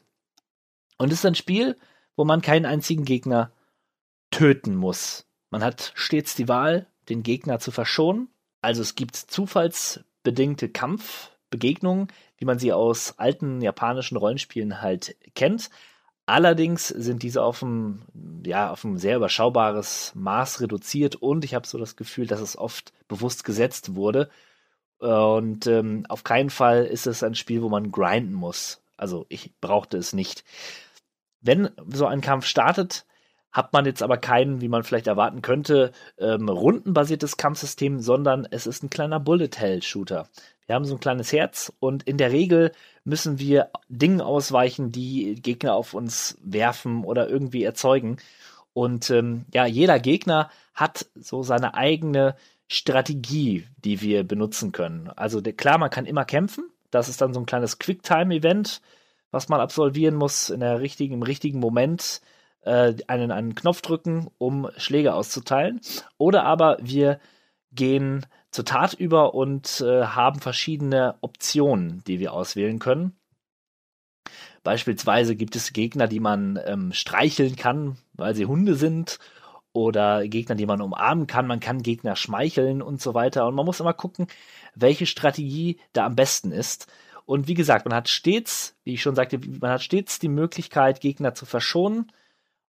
Und 0.99 1.13
es 1.13 1.21
ist 1.21 1.27
ein 1.27 1.35
Spiel, 1.35 1.79
wo 2.17 2.25
man 2.25 2.43
keinen 2.43 2.67
einzigen 2.67 3.05
Gegner 3.05 3.53
töten 4.31 4.77
muss. 4.77 5.27
Man 5.51 5.65
hat 5.65 5.93
stets 5.95 6.35
die 6.35 6.49
Wahl, 6.49 6.87
den 7.09 7.23
Gegner 7.23 7.59
zu 7.59 7.71
verschonen. 7.71 8.29
Also 8.63 8.83
es 8.83 8.95
gibt 8.95 9.17
zufallsbedingte 9.17 10.69
Kampfbegegnungen, 10.69 12.09
wie 12.37 12.45
man 12.45 12.59
sie 12.59 12.73
aus 12.73 13.19
alten 13.19 13.61
japanischen 13.61 14.17
Rollenspielen 14.17 14.81
halt 14.81 15.17
kennt. 15.35 15.71
Allerdings 16.27 16.87
sind 16.89 17.25
diese 17.25 17.43
auf 17.43 17.63
ein, 17.63 18.43
ja, 18.47 18.71
auf 18.71 18.85
ein 18.85 18.99
sehr 18.99 19.17
überschaubares 19.17 20.13
Maß 20.15 20.61
reduziert 20.61 21.17
und 21.17 21.45
ich 21.45 21.55
habe 21.55 21.67
so 21.67 21.77
das 21.77 21.97
Gefühl, 21.97 22.29
dass 22.29 22.41
es 22.41 22.57
oft 22.57 22.93
bewusst 23.09 23.43
gesetzt 23.43 23.97
wurde. 23.97 24.31
Und 25.01 25.67
ähm, 25.67 26.05
auf 26.09 26.25
keinen 26.25 26.51
Fall 26.51 26.85
ist 26.85 27.07
es 27.07 27.23
ein 27.23 27.35
Spiel, 27.35 27.63
wo 27.63 27.69
man 27.69 27.91
grinden 27.91 28.35
muss. 28.35 28.83
Also 28.97 29.25
ich 29.31 29.51
brauchte 29.61 29.97
es 29.97 30.13
nicht. 30.13 30.45
Wenn 31.41 31.71
so 31.89 32.07
ein 32.07 32.21
Kampf 32.21 32.45
startet, 32.45 33.07
hat 33.51 33.73
man 33.73 33.87
jetzt 33.87 34.03
aber 34.03 34.19
keinen, 34.19 34.61
wie 34.61 34.69
man 34.69 34.85
vielleicht 34.85 35.07
erwarten 35.07 35.41
könnte, 35.43 35.93
ähm, 36.19 36.49
rundenbasiertes 36.49 37.39
Kampfsystem, 37.39 38.01
sondern 38.01 38.47
es 38.51 38.67
ist 38.67 38.83
ein 38.83 38.91
kleiner 38.91 39.19
Bullet-Hell-Shooter. 39.19 40.29
Wir 40.67 40.75
haben 40.75 40.85
so 40.85 40.95
ein 40.95 41.01
kleines 41.01 41.33
Herz 41.33 41.73
und 41.81 42.05
in 42.05 42.19
der 42.19 42.31
Regel 42.31 42.73
müssen 43.03 43.39
wir 43.39 43.71
Dingen 43.89 44.21
ausweichen, 44.21 44.93
die 44.93 45.35
Gegner 45.35 45.75
auf 45.75 45.95
uns 45.95 46.37
werfen 46.43 47.05
oder 47.05 47.29
irgendwie 47.29 47.65
erzeugen. 47.65 48.19
Und 48.73 49.11
ähm, 49.11 49.47
ja, 49.53 49.65
jeder 49.67 49.99
Gegner 49.99 50.51
hat 50.75 51.07
so 51.17 51.43
seine 51.43 51.75
eigene 51.75 52.37
Strategie, 52.73 53.67
die 53.85 54.01
wir 54.01 54.23
benutzen 54.23 54.71
können. 54.71 55.11
Also 55.17 55.43
klar, 55.43 55.77
man 55.77 55.91
kann 55.91 56.07
immer 56.07 56.25
kämpfen. 56.25 56.71
Das 56.93 57.09
ist 57.09 57.21
dann 57.21 57.35
so 57.35 57.41
ein 57.41 57.47
kleines 57.47 57.81
Quicktime-Event, 57.81 58.81
was 59.33 59.49
man 59.49 59.61
absolvieren 59.61 60.15
muss 60.15 60.51
in 60.51 60.61
der 60.61 60.81
richtigen, 60.81 61.15
im 61.15 61.23
richtigen 61.23 61.59
Moment 61.59 62.21
äh, 62.61 62.95
einen, 63.09 63.33
einen 63.33 63.57
Knopf 63.57 63.83
drücken, 63.83 64.29
um 64.39 64.71
Schläge 64.77 65.15
auszuteilen. 65.15 65.81
Oder 66.17 66.45
aber 66.45 66.79
wir 66.81 67.19
gehen 67.73 68.25
zur 68.53 68.65
Tat 68.65 68.95
über 68.95 69.35
und 69.35 69.81
äh, 69.81 70.05
haben 70.05 70.39
verschiedene 70.39 71.17
Optionen, 71.23 72.05
die 72.07 72.21
wir 72.21 72.33
auswählen 72.33 72.79
können. 72.79 73.17
Beispielsweise 74.63 75.35
gibt 75.35 75.57
es 75.57 75.73
Gegner, 75.73 76.07
die 76.07 76.21
man 76.21 76.57
ähm, 76.65 76.93
streicheln 76.93 77.57
kann, 77.57 77.97
weil 78.13 78.37
sie 78.37 78.47
Hunde 78.47 78.77
sind, 78.77 79.19
oder 79.73 80.27
Gegner, 80.27 80.55
die 80.55 80.67
man 80.67 80.81
umarmen 80.81 81.27
kann. 81.27 81.47
Man 81.47 81.61
kann 81.61 81.83
Gegner 81.83 82.17
schmeicheln 82.17 82.83
und 82.83 83.01
so 83.01 83.15
weiter. 83.15 83.47
Und 83.47 83.55
man 83.55 83.67
muss 83.67 83.81
immer 83.81 83.95
gucken, 83.95 84.27
welche 84.75 85.07
Strategie 85.07 85.79
da 85.93 86.07
am 86.07 86.17
besten 86.17 86.53
ist. 86.53 86.87
Und 87.25 87.47
wie 87.47 87.55
gesagt, 87.55 87.87
man 87.87 87.95
hat 87.95 88.09
stets, 88.09 88.77
wie 88.83 88.95
ich 88.95 89.03
schon 89.03 89.15
sagte, 89.15 89.39
man 89.61 89.71
hat 89.71 89.83
stets 89.83 90.19
die 90.19 90.29
Möglichkeit, 90.29 91.01
Gegner 91.01 91.35
zu 91.35 91.47
verschonen 91.47 92.11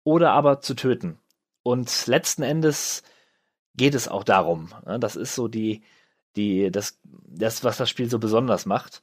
oder 0.03 0.31
aber 0.31 0.61
zu 0.61 0.75
töten. 0.75 1.19
Und 1.63 2.07
letzten 2.07 2.43
Endes 2.43 3.03
geht 3.75 3.95
es 3.95 4.07
auch 4.07 4.23
darum. 4.23 4.73
Ne? 4.85 4.99
Das 4.99 5.15
ist 5.17 5.35
so 5.35 5.47
die, 5.47 5.83
die, 6.37 6.71
das, 6.71 6.99
das, 7.03 7.63
was 7.63 7.77
das 7.77 7.89
Spiel 7.89 8.09
so 8.09 8.19
besonders 8.19 8.65
macht. 8.65 9.01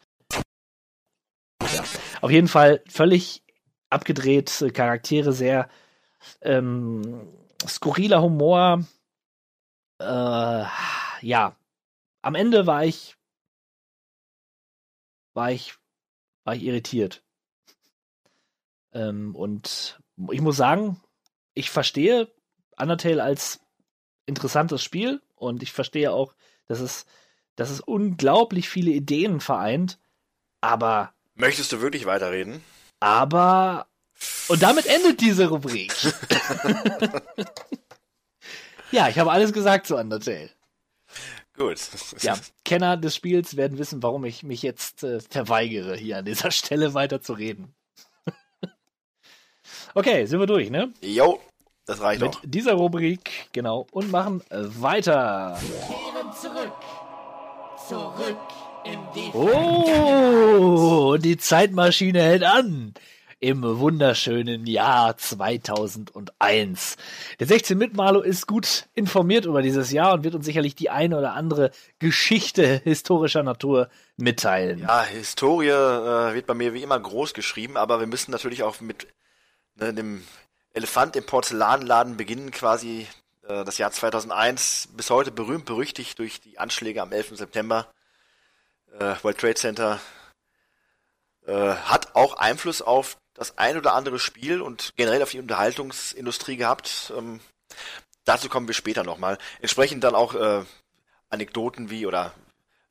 Ja. 1.60 1.84
Auf 2.22 2.30
jeden 2.30 2.48
Fall 2.48 2.82
völlig 2.88 3.42
abgedreht, 3.90 4.64
Charaktere 4.72 5.32
sehr 5.32 5.68
ähm, 6.40 7.28
skurriler 7.68 8.22
Humor. 8.22 8.84
Äh, 9.98 10.64
ja, 11.20 11.56
am 12.22 12.34
Ende 12.34 12.66
war 12.66 12.84
ich, 12.84 13.16
war 15.34 15.50
ich, 15.50 15.74
war 16.44 16.54
ich 16.54 16.62
irritiert. 16.62 17.22
Ähm, 18.92 19.34
und 19.34 20.00
ich 20.30 20.40
muss 20.40 20.56
sagen, 20.56 21.00
ich 21.54 21.70
verstehe 21.70 22.30
Undertale 22.76 23.22
als 23.22 23.60
interessantes 24.26 24.82
Spiel 24.82 25.20
und 25.34 25.62
ich 25.62 25.72
verstehe 25.72 26.12
auch, 26.12 26.34
dass 26.66 26.80
es, 26.80 27.06
dass 27.56 27.70
es 27.70 27.80
unglaublich 27.80 28.68
viele 28.68 28.90
Ideen 28.90 29.40
vereint, 29.40 29.98
aber. 30.60 31.12
Möchtest 31.34 31.72
du 31.72 31.80
wirklich 31.80 32.06
weiterreden? 32.06 32.62
Aber. 33.00 33.86
Und 34.48 34.62
damit 34.62 34.86
endet 34.86 35.20
diese 35.20 35.48
Rubrik. 35.48 35.94
ja, 38.90 39.08
ich 39.08 39.18
habe 39.18 39.30
alles 39.30 39.52
gesagt 39.52 39.86
zu 39.86 39.96
Undertale. 39.96 40.50
Gut. 41.56 41.78
Ja, 42.20 42.38
Kenner 42.64 42.96
des 42.96 43.14
Spiels 43.14 43.56
werden 43.56 43.78
wissen, 43.78 44.02
warum 44.02 44.24
ich 44.24 44.42
mich 44.42 44.62
jetzt 44.62 45.04
äh, 45.04 45.20
verweigere, 45.20 45.96
hier 45.96 46.18
an 46.18 46.24
dieser 46.24 46.50
Stelle 46.52 46.94
weiter 46.94 47.20
zu 47.20 47.34
reden. 47.34 47.74
okay, 49.94 50.26
sind 50.26 50.40
wir 50.40 50.46
durch, 50.46 50.70
ne? 50.70 50.92
Jo. 51.02 51.40
Das 51.84 52.00
reicht 52.00 52.22
Mit 52.22 52.36
auch. 52.36 52.40
dieser 52.44 52.74
Rubrik, 52.74 53.48
genau, 53.52 53.88
und 53.90 54.10
machen 54.12 54.40
weiter. 54.50 55.58
Kehren 55.88 56.32
zurück. 56.32 56.72
Zurück 57.88 58.38
in 58.84 58.98
die 59.14 59.30
Oh, 59.36 61.16
die 61.16 61.36
Zeitmaschine 61.36 62.22
hält 62.22 62.44
an. 62.44 62.94
Im 63.42 63.64
wunderschönen 63.64 64.68
Jahr 64.68 65.16
2001. 65.16 66.96
Der 67.40 67.48
16-Bit-Malo 67.48 68.20
ist 68.20 68.46
gut 68.46 68.86
informiert 68.94 69.46
über 69.46 69.62
dieses 69.62 69.90
Jahr 69.90 70.14
und 70.14 70.22
wird 70.22 70.36
uns 70.36 70.44
sicherlich 70.44 70.76
die 70.76 70.90
eine 70.90 71.18
oder 71.18 71.32
andere 71.32 71.72
Geschichte 71.98 72.80
historischer 72.84 73.42
Natur 73.42 73.88
mitteilen. 74.16 74.78
Ja, 74.78 75.02
Historie 75.02 75.70
äh, 75.70 76.34
wird 76.34 76.46
bei 76.46 76.54
mir 76.54 76.72
wie 76.72 76.84
immer 76.84 77.00
groß 77.00 77.34
geschrieben, 77.34 77.76
aber 77.76 77.98
wir 77.98 78.06
müssen 78.06 78.30
natürlich 78.30 78.62
auch 78.62 78.80
mit 78.80 79.08
ne, 79.74 79.92
dem 79.92 80.22
Elefant 80.72 81.16
im 81.16 81.26
Porzellanladen 81.26 82.16
beginnen 82.16 82.52
quasi 82.52 83.08
äh, 83.48 83.64
das 83.64 83.76
Jahr 83.76 83.90
2001 83.90 84.90
bis 84.96 85.10
heute 85.10 85.32
berühmt 85.32 85.64
berüchtigt 85.64 86.20
durch 86.20 86.40
die 86.40 86.60
Anschläge 86.60 87.02
am 87.02 87.10
11. 87.10 87.38
September. 87.38 87.88
Äh, 89.00 89.16
World 89.22 89.38
Trade 89.38 89.54
Center 89.54 90.00
äh, 91.44 91.72
hat 91.74 92.14
auch 92.14 92.34
Einfluss 92.34 92.82
auf 92.82 93.18
das 93.34 93.58
ein 93.58 93.76
oder 93.76 93.94
andere 93.94 94.18
Spiel 94.18 94.60
und 94.60 94.92
generell 94.96 95.22
auf 95.22 95.30
die 95.30 95.40
Unterhaltungsindustrie 95.40 96.56
gehabt. 96.56 97.12
Ähm, 97.16 97.40
dazu 98.24 98.48
kommen 98.48 98.66
wir 98.66 98.74
später 98.74 99.04
nochmal. 99.04 99.38
Entsprechend 99.60 100.04
dann 100.04 100.14
auch 100.14 100.34
äh, 100.34 100.64
Anekdoten 101.30 101.90
wie 101.90 102.06
oder 102.06 102.34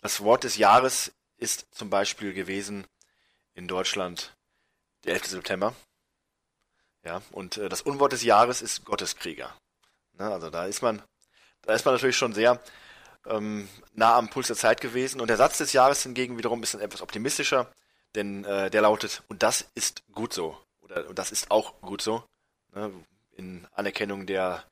das 0.01 0.21
Wort 0.21 0.43
des 0.43 0.57
Jahres 0.57 1.11
ist 1.37 1.67
zum 1.71 1.89
Beispiel 1.89 2.33
gewesen 2.33 2.85
in 3.53 3.67
Deutschland 3.67 4.35
der 5.05 5.13
11. 5.13 5.27
September. 5.27 5.75
Ja, 7.03 7.21
und 7.31 7.57
äh, 7.57 7.69
das 7.69 7.81
Unwort 7.81 8.11
des 8.11 8.23
Jahres 8.23 8.61
ist 8.61 8.85
Gotteskrieger. 8.85 9.55
Ne, 10.17 10.31
also 10.31 10.49
da 10.49 10.65
ist 10.65 10.81
man, 10.81 11.01
da 11.61 11.73
ist 11.73 11.85
man 11.85 11.95
natürlich 11.95 12.17
schon 12.17 12.33
sehr 12.33 12.59
ähm, 13.25 13.67
nah 13.93 14.15
am 14.17 14.29
Puls 14.29 14.47
der 14.47 14.55
Zeit 14.55 14.81
gewesen. 14.81 15.21
Und 15.21 15.27
der 15.27 15.37
Satz 15.37 15.57
des 15.57 15.73
Jahres 15.73 16.03
hingegen 16.03 16.37
wiederum 16.37 16.61
ist 16.63 16.73
dann 16.73 16.81
etwas 16.81 17.01
optimistischer, 17.01 17.71
denn 18.15 18.45
äh, 18.45 18.69
der 18.69 18.81
lautet, 18.81 19.23
und 19.27 19.43
das 19.43 19.67
ist 19.75 20.03
gut 20.11 20.33
so. 20.33 20.57
Oder 20.81 21.07
und 21.07 21.17
das 21.19 21.31
ist 21.31 21.51
auch 21.51 21.79
gut 21.81 22.01
so. 22.01 22.23
Ne, 22.73 22.91
in 23.31 23.67
Anerkennung 23.73 24.25
der 24.25 24.63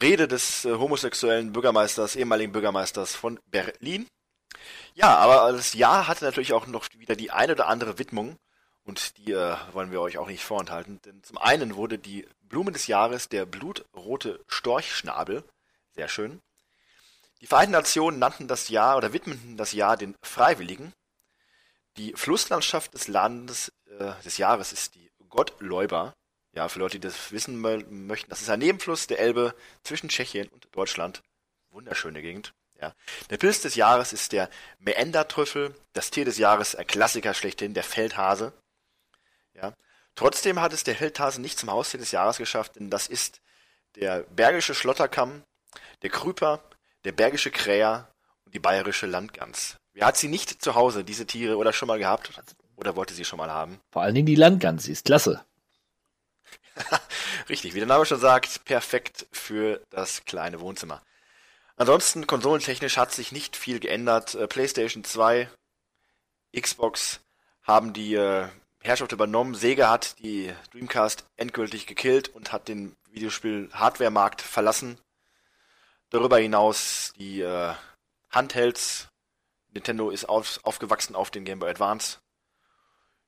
Rede 0.00 0.28
des 0.28 0.64
äh, 0.64 0.72
homosexuellen 0.72 1.52
Bürgermeisters, 1.52 2.16
ehemaligen 2.16 2.52
Bürgermeisters 2.52 3.14
von 3.14 3.40
Berlin. 3.46 4.06
Ja, 4.94 5.16
aber 5.16 5.52
das 5.52 5.74
Jahr 5.74 6.06
hatte 6.06 6.24
natürlich 6.24 6.52
auch 6.52 6.66
noch 6.66 6.86
wieder 6.96 7.16
die 7.16 7.30
eine 7.30 7.52
oder 7.52 7.68
andere 7.68 7.98
Widmung. 7.98 8.36
Und 8.84 9.16
die 9.16 9.32
äh, 9.32 9.56
wollen 9.72 9.90
wir 9.90 10.02
euch 10.02 10.18
auch 10.18 10.26
nicht 10.28 10.44
vorenthalten, 10.44 11.00
denn 11.02 11.22
zum 11.22 11.38
einen 11.38 11.74
wurde 11.74 11.98
die 11.98 12.28
Blume 12.42 12.70
des 12.70 12.86
Jahres 12.86 13.30
der 13.30 13.46
blutrote 13.46 14.44
Storchschnabel, 14.46 15.42
sehr 15.92 16.08
schön. 16.08 16.42
Die 17.40 17.46
Vereinten 17.46 17.72
Nationen 17.72 18.18
nannten 18.18 18.46
das 18.46 18.68
Jahr 18.68 18.98
oder 18.98 19.14
widmeten 19.14 19.56
das 19.56 19.72
Jahr 19.72 19.96
den 19.96 20.14
Freiwilligen. 20.22 20.92
Die 21.96 22.12
Flusslandschaft 22.14 22.94
des 22.94 23.08
Landes 23.08 23.72
äh, 23.98 24.12
des 24.24 24.38
Jahres 24.38 24.72
ist 24.72 24.94
die 24.94 25.10
Gottläuber. 25.28 26.14
Ja, 26.52 26.68
für 26.68 26.78
Leute, 26.78 26.98
die 26.98 27.08
das 27.08 27.32
wissen 27.32 27.58
möchten, 27.60 28.30
das 28.30 28.40
ist 28.40 28.50
ein 28.50 28.60
Nebenfluss 28.60 29.08
der 29.08 29.18
Elbe 29.18 29.54
zwischen 29.82 30.08
Tschechien 30.08 30.48
und 30.48 30.68
Deutschland. 30.72 31.22
Wunderschöne 31.70 32.22
Gegend. 32.22 32.54
Ja. 32.80 32.94
Der 33.30 33.38
Pilz 33.38 33.60
des 33.60 33.74
Jahres 33.74 34.12
ist 34.12 34.32
der 34.32 34.48
Meander-Trüffel, 34.78 35.74
das 35.92 36.10
Tier 36.10 36.24
des 36.24 36.38
Jahres, 36.38 36.76
ein 36.76 36.86
Klassiker 36.86 37.34
schlechthin, 37.34 37.74
der 37.74 37.82
Feldhase. 37.82 38.52
Ja. 39.54 39.74
Trotzdem 40.14 40.60
hat 40.60 40.72
es 40.72 40.84
der 40.84 40.94
Feldhase 40.94 41.40
nicht 41.40 41.58
zum 41.58 41.70
Haustier 41.70 41.98
des 41.98 42.12
Jahres 42.12 42.36
geschafft, 42.36 42.76
denn 42.76 42.90
das 42.90 43.08
ist 43.08 43.40
der 43.96 44.20
bergische 44.22 44.74
Schlotterkamm, 44.74 45.42
der 46.02 46.10
Krüper, 46.10 46.62
der 47.04 47.12
bergische 47.12 47.50
Kräher 47.50 48.08
und 48.44 48.54
die 48.54 48.60
bayerische 48.60 49.06
Landgans. 49.06 49.76
Wer 49.94 50.06
hat 50.06 50.16
sie 50.16 50.28
nicht 50.28 50.62
zu 50.62 50.74
Hause, 50.74 51.04
diese 51.04 51.24
Tiere, 51.24 51.56
oder 51.56 51.72
schon 51.72 51.86
mal 51.86 51.98
gehabt? 51.98 52.30
Oder 52.76 52.96
wollte 52.96 53.14
sie 53.14 53.24
schon 53.24 53.38
mal 53.38 53.50
haben? 53.50 53.80
Vor 53.90 54.02
allen 54.02 54.14
Dingen 54.14 54.26
die 54.26 54.34
Landgans, 54.34 54.84
die 54.84 54.92
ist 54.92 55.04
klasse. 55.06 55.44
Richtig, 57.48 57.74
wie 57.74 57.78
der 57.78 57.86
Name 57.86 58.04
schon 58.04 58.18
sagt, 58.18 58.64
perfekt 58.64 59.26
für 59.30 59.80
das 59.90 60.24
kleine 60.24 60.60
Wohnzimmer. 60.60 61.00
Ansonsten, 61.76 62.26
konsolentechnisch 62.26 62.96
hat 62.96 63.12
sich 63.12 63.30
nicht 63.30 63.56
viel 63.56 63.78
geändert. 63.78 64.34
Äh, 64.34 64.48
PlayStation 64.48 65.04
2, 65.04 65.48
Xbox 66.58 67.20
haben 67.62 67.92
die 67.92 68.14
äh, 68.14 68.48
Herrschaft 68.80 69.12
übernommen. 69.12 69.54
Sega 69.54 69.90
hat 69.90 70.18
die 70.18 70.52
Dreamcast 70.72 71.24
endgültig 71.36 71.86
gekillt 71.86 72.28
und 72.28 72.52
hat 72.52 72.66
den 72.66 72.96
Videospiel-Hardware-Markt 73.12 74.42
verlassen. 74.42 74.98
Darüber 76.10 76.38
hinaus 76.38 77.12
die 77.16 77.40
äh, 77.40 77.72
Handhelds. 78.30 79.08
Nintendo 79.74 80.10
ist 80.10 80.28
auf, 80.28 80.60
aufgewachsen 80.62 81.14
auf 81.14 81.30
den 81.30 81.44
Game 81.44 81.58
Boy 81.58 81.70
Advance. 81.70 82.18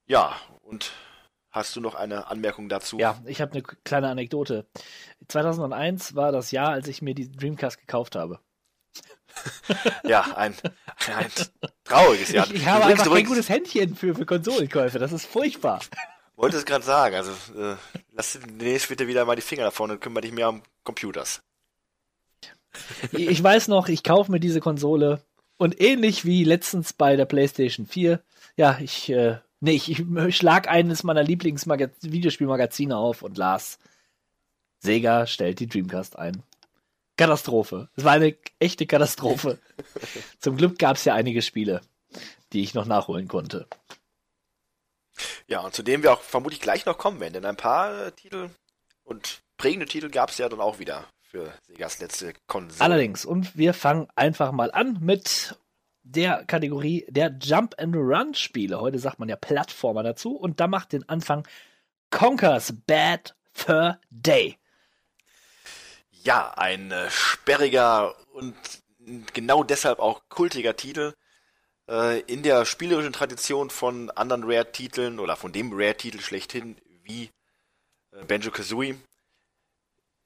Ja, 0.06 0.36
und 0.62 0.92
hast 1.50 1.74
du 1.74 1.80
noch 1.80 1.94
eine 1.94 2.28
Anmerkung 2.28 2.68
dazu? 2.68 2.98
Ja, 2.98 3.20
ich 3.26 3.40
habe 3.40 3.52
eine 3.52 3.62
kleine 3.62 4.08
Anekdote. 4.08 4.66
2001 5.28 6.14
war 6.14 6.30
das 6.32 6.52
Jahr, 6.52 6.70
als 6.70 6.86
ich 6.88 7.02
mir 7.02 7.14
die 7.14 7.30
Dreamcast 7.30 7.78
gekauft 7.80 8.14
habe. 8.14 8.40
ja, 10.04 10.22
ein, 10.36 10.54
ein 11.14 11.30
trauriges 11.84 12.30
Jahr. 12.30 12.46
Ich, 12.46 12.54
ich 12.54 12.66
habe 12.66 12.82
Übrigens, 12.82 12.92
einfach 12.92 13.04
kein 13.04 13.12
übrigens- 13.12 13.28
gutes 13.28 13.48
Händchen 13.48 13.96
für, 13.96 14.14
für 14.14 14.24
Konsolenkäufe. 14.24 14.98
Das 14.98 15.12
ist 15.12 15.26
furchtbar. 15.26 15.80
Wollte 16.36 16.56
es 16.58 16.64
gerade 16.64 16.84
sagen, 16.84 17.16
also 17.16 17.32
äh, 17.58 17.76
lass 18.12 18.32
demnächst 18.34 18.88
bitte 18.88 19.06
wieder 19.08 19.24
mal 19.24 19.36
die 19.36 19.42
Finger 19.42 19.64
davon 19.64 19.90
und 19.90 20.00
kümmere 20.00 20.22
dich 20.22 20.32
mehr 20.32 20.48
um 20.50 20.62
Computers. 20.84 21.42
Ich 23.12 23.42
weiß 23.42 23.68
noch, 23.68 23.88
ich 23.88 24.02
kaufe 24.04 24.30
mir 24.30 24.38
diese 24.40 24.60
Konsole 24.60 25.22
und 25.56 25.80
ähnlich 25.80 26.24
wie 26.24 26.44
letztens 26.44 26.92
bei 26.92 27.16
der 27.16 27.24
PlayStation 27.24 27.86
4, 27.86 28.20
ja, 28.56 28.78
ich, 28.80 29.10
äh, 29.10 29.38
nee, 29.60 29.72
ich, 29.72 30.00
ich 30.00 30.36
schlag 30.36 30.68
eines 30.68 31.02
meiner 31.02 31.22
Lieblings-Videospielmagazine 31.22 32.96
auf 32.96 33.22
und 33.22 33.38
las, 33.38 33.78
Sega 34.78 35.26
stellt 35.26 35.60
die 35.60 35.66
Dreamcast 35.66 36.18
ein. 36.18 36.42
Katastrophe. 37.16 37.88
Es 37.96 38.04
war 38.04 38.12
eine 38.12 38.36
echte 38.58 38.86
Katastrophe. 38.86 39.58
Zum 40.38 40.56
Glück 40.56 40.78
gab 40.78 40.96
es 40.96 41.04
ja 41.04 41.14
einige 41.14 41.40
Spiele, 41.40 41.80
die 42.52 42.62
ich 42.62 42.74
noch 42.74 42.84
nachholen 42.84 43.26
konnte. 43.26 43.66
Ja, 45.46 45.60
und 45.60 45.74
zu 45.74 45.82
dem 45.82 46.02
wir 46.02 46.12
auch 46.12 46.20
vermutlich 46.20 46.60
gleich 46.60 46.84
noch 46.84 46.98
kommen 46.98 47.20
werden, 47.20 47.34
denn 47.34 47.46
ein 47.46 47.56
paar 47.56 48.14
Titel 48.14 48.50
und 49.02 49.40
prägende 49.56 49.86
Titel 49.86 50.10
gab 50.10 50.30
es 50.30 50.38
ja 50.38 50.48
dann 50.48 50.60
auch 50.60 50.78
wieder 50.78 51.06
für 51.36 51.52
Segas 51.66 51.98
letzte 51.98 52.32
Konsole. 52.46 52.80
Allerdings, 52.80 53.24
und 53.24 53.56
wir 53.56 53.74
fangen 53.74 54.08
einfach 54.14 54.52
mal 54.52 54.70
an 54.72 54.98
mit 55.00 55.54
der 56.02 56.44
Kategorie 56.44 57.04
der 57.08 57.36
Jump 57.40 57.74
and 57.78 57.94
Run 57.94 58.34
Spiele. 58.34 58.80
Heute 58.80 58.98
sagt 58.98 59.18
man 59.18 59.28
ja 59.28 59.36
Plattformer 59.36 60.02
dazu 60.02 60.36
und 60.36 60.60
da 60.60 60.66
macht 60.66 60.92
den 60.92 61.06
Anfang 61.08 61.46
Conker's 62.10 62.72
Bad 62.86 63.34
Fur 63.52 63.98
Day. 64.08 64.56
Ja, 66.22 66.54
ein 66.56 66.90
äh, 66.90 67.10
sperriger 67.10 68.14
und 68.32 68.54
genau 69.34 69.62
deshalb 69.62 69.98
auch 69.98 70.22
kultiger 70.28 70.74
Titel. 70.74 71.12
Äh, 71.88 72.20
in 72.20 72.42
der 72.42 72.64
spielerischen 72.64 73.12
Tradition 73.12 73.68
von 73.70 74.10
anderen 74.10 74.44
Rare-Titeln 74.44 75.18
oder 75.18 75.36
von 75.36 75.52
dem 75.52 75.72
Rare-Titel 75.72 76.20
schlechthin 76.20 76.76
wie 77.02 77.30
äh, 78.12 78.24
Banjo-Kazooie 78.24 78.96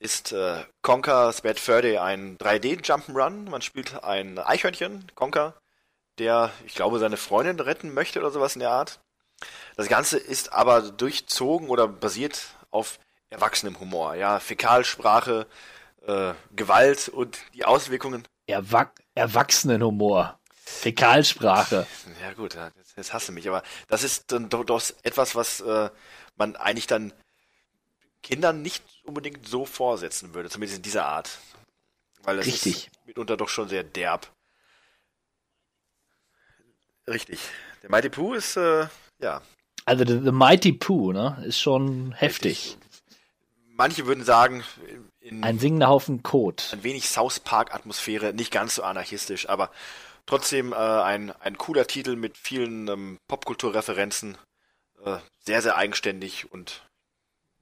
ist 0.01 0.32
äh, 0.32 0.64
Conker's 0.82 1.43
Bad 1.43 1.60
Fur 1.60 1.82
Day 1.82 1.98
ein 1.98 2.39
3D-Jump'n'Run. 2.39 3.48
Man 3.51 3.62
spielt 3.62 4.02
ein 4.02 4.39
Eichhörnchen, 4.39 5.06
Conker, 5.14 5.55
der, 6.18 6.51
ich 6.66 6.74
glaube, 6.74 6.98
seine 6.98 7.18
Freundin 7.18 7.60
retten 7.60 7.94
möchte 7.94 8.18
oder 8.18 8.31
sowas 8.31 8.56
in 8.56 8.60
der 8.60 8.70
Art. 8.70 8.98
Das 9.77 9.89
Ganze 9.89 10.18
ist 10.18 10.52
aber 10.52 10.82
durchzogen 10.82 11.68
oder 11.68 11.86
basiert 11.86 12.48
auf 12.70 12.98
erwachsenem 13.28 13.78
Humor. 13.78 14.14
Ja, 14.14 14.40
Fäkalsprache, 14.40 15.47
äh, 16.06 16.32
Gewalt 16.56 17.09
und 17.09 17.39
die 17.55 17.64
Auswirkungen. 17.64 18.27
Erwa 18.47 18.90
Erwachsenenhumor. 19.14 20.39
Fäkalsprache. 20.64 21.86
Ja 22.22 22.32
gut, 22.32 22.55
jetzt, 22.55 22.97
jetzt 22.97 23.12
hasse 23.12 23.32
mich, 23.32 23.48
aber 23.48 23.62
das 23.89 24.02
ist 24.02 24.32
dann 24.32 24.48
doch, 24.48 24.64
doch 24.64 24.82
etwas, 25.02 25.35
was 25.35 25.60
äh, 25.60 25.90
man 26.36 26.56
eigentlich 26.56 26.86
dann 26.86 27.12
Kindern 28.22 28.62
nicht 28.62 28.85
unbedingt 29.11 29.47
so 29.47 29.65
vorsetzen 29.66 30.32
würde, 30.35 30.49
zumindest 30.49 30.78
in 30.78 30.82
dieser 30.82 31.07
Art. 31.07 31.39
Weil 32.23 32.39
es 32.39 32.47
Richtig. 32.47 32.87
ist 32.87 33.07
mitunter 33.07 33.37
doch 33.37 33.49
schon 33.49 33.69
sehr 33.69 33.82
derb. 33.85 34.31
Richtig. 37.07 37.41
Der 37.82 37.91
Mighty 37.91 38.09
Pooh 38.09 38.35
ist, 38.35 38.57
äh, 38.57 38.87
ja, 39.20 39.43
Also 39.85 40.05
The, 40.07 40.20
The 40.24 40.32
Mighty 40.32 40.73
Pooh, 40.73 41.12
ne? 41.12 41.43
Ist 41.47 41.59
schon 41.61 42.12
heftig. 42.12 42.77
manche 43.66 44.07
würden 44.07 44.24
sagen, 44.24 44.62
in 45.20 45.43
Ein 45.43 45.59
singender 45.59 45.89
Haufen 45.89 46.23
Kot. 46.23 46.69
ein 46.73 46.82
wenig 46.85 47.09
South 47.09 47.41
Park 47.41 47.74
Atmosphäre, 47.74 48.32
nicht 48.32 48.53
ganz 48.53 48.74
so 48.77 48.82
anarchistisch, 48.82 49.49
aber 49.49 49.70
trotzdem 50.27 50.73
äh, 50.73 50.77
ein, 50.77 51.31
ein 51.41 51.57
cooler 51.59 51.87
Titel 51.87 52.16
mit 52.16 52.37
vielen 52.37 52.89
ähm, 52.89 53.19
Popkulturreferenzen, 53.28 54.37
äh, 55.05 55.16
sehr, 55.45 55.62
sehr 55.62 55.77
eigenständig 55.77 56.53
und 56.53 56.82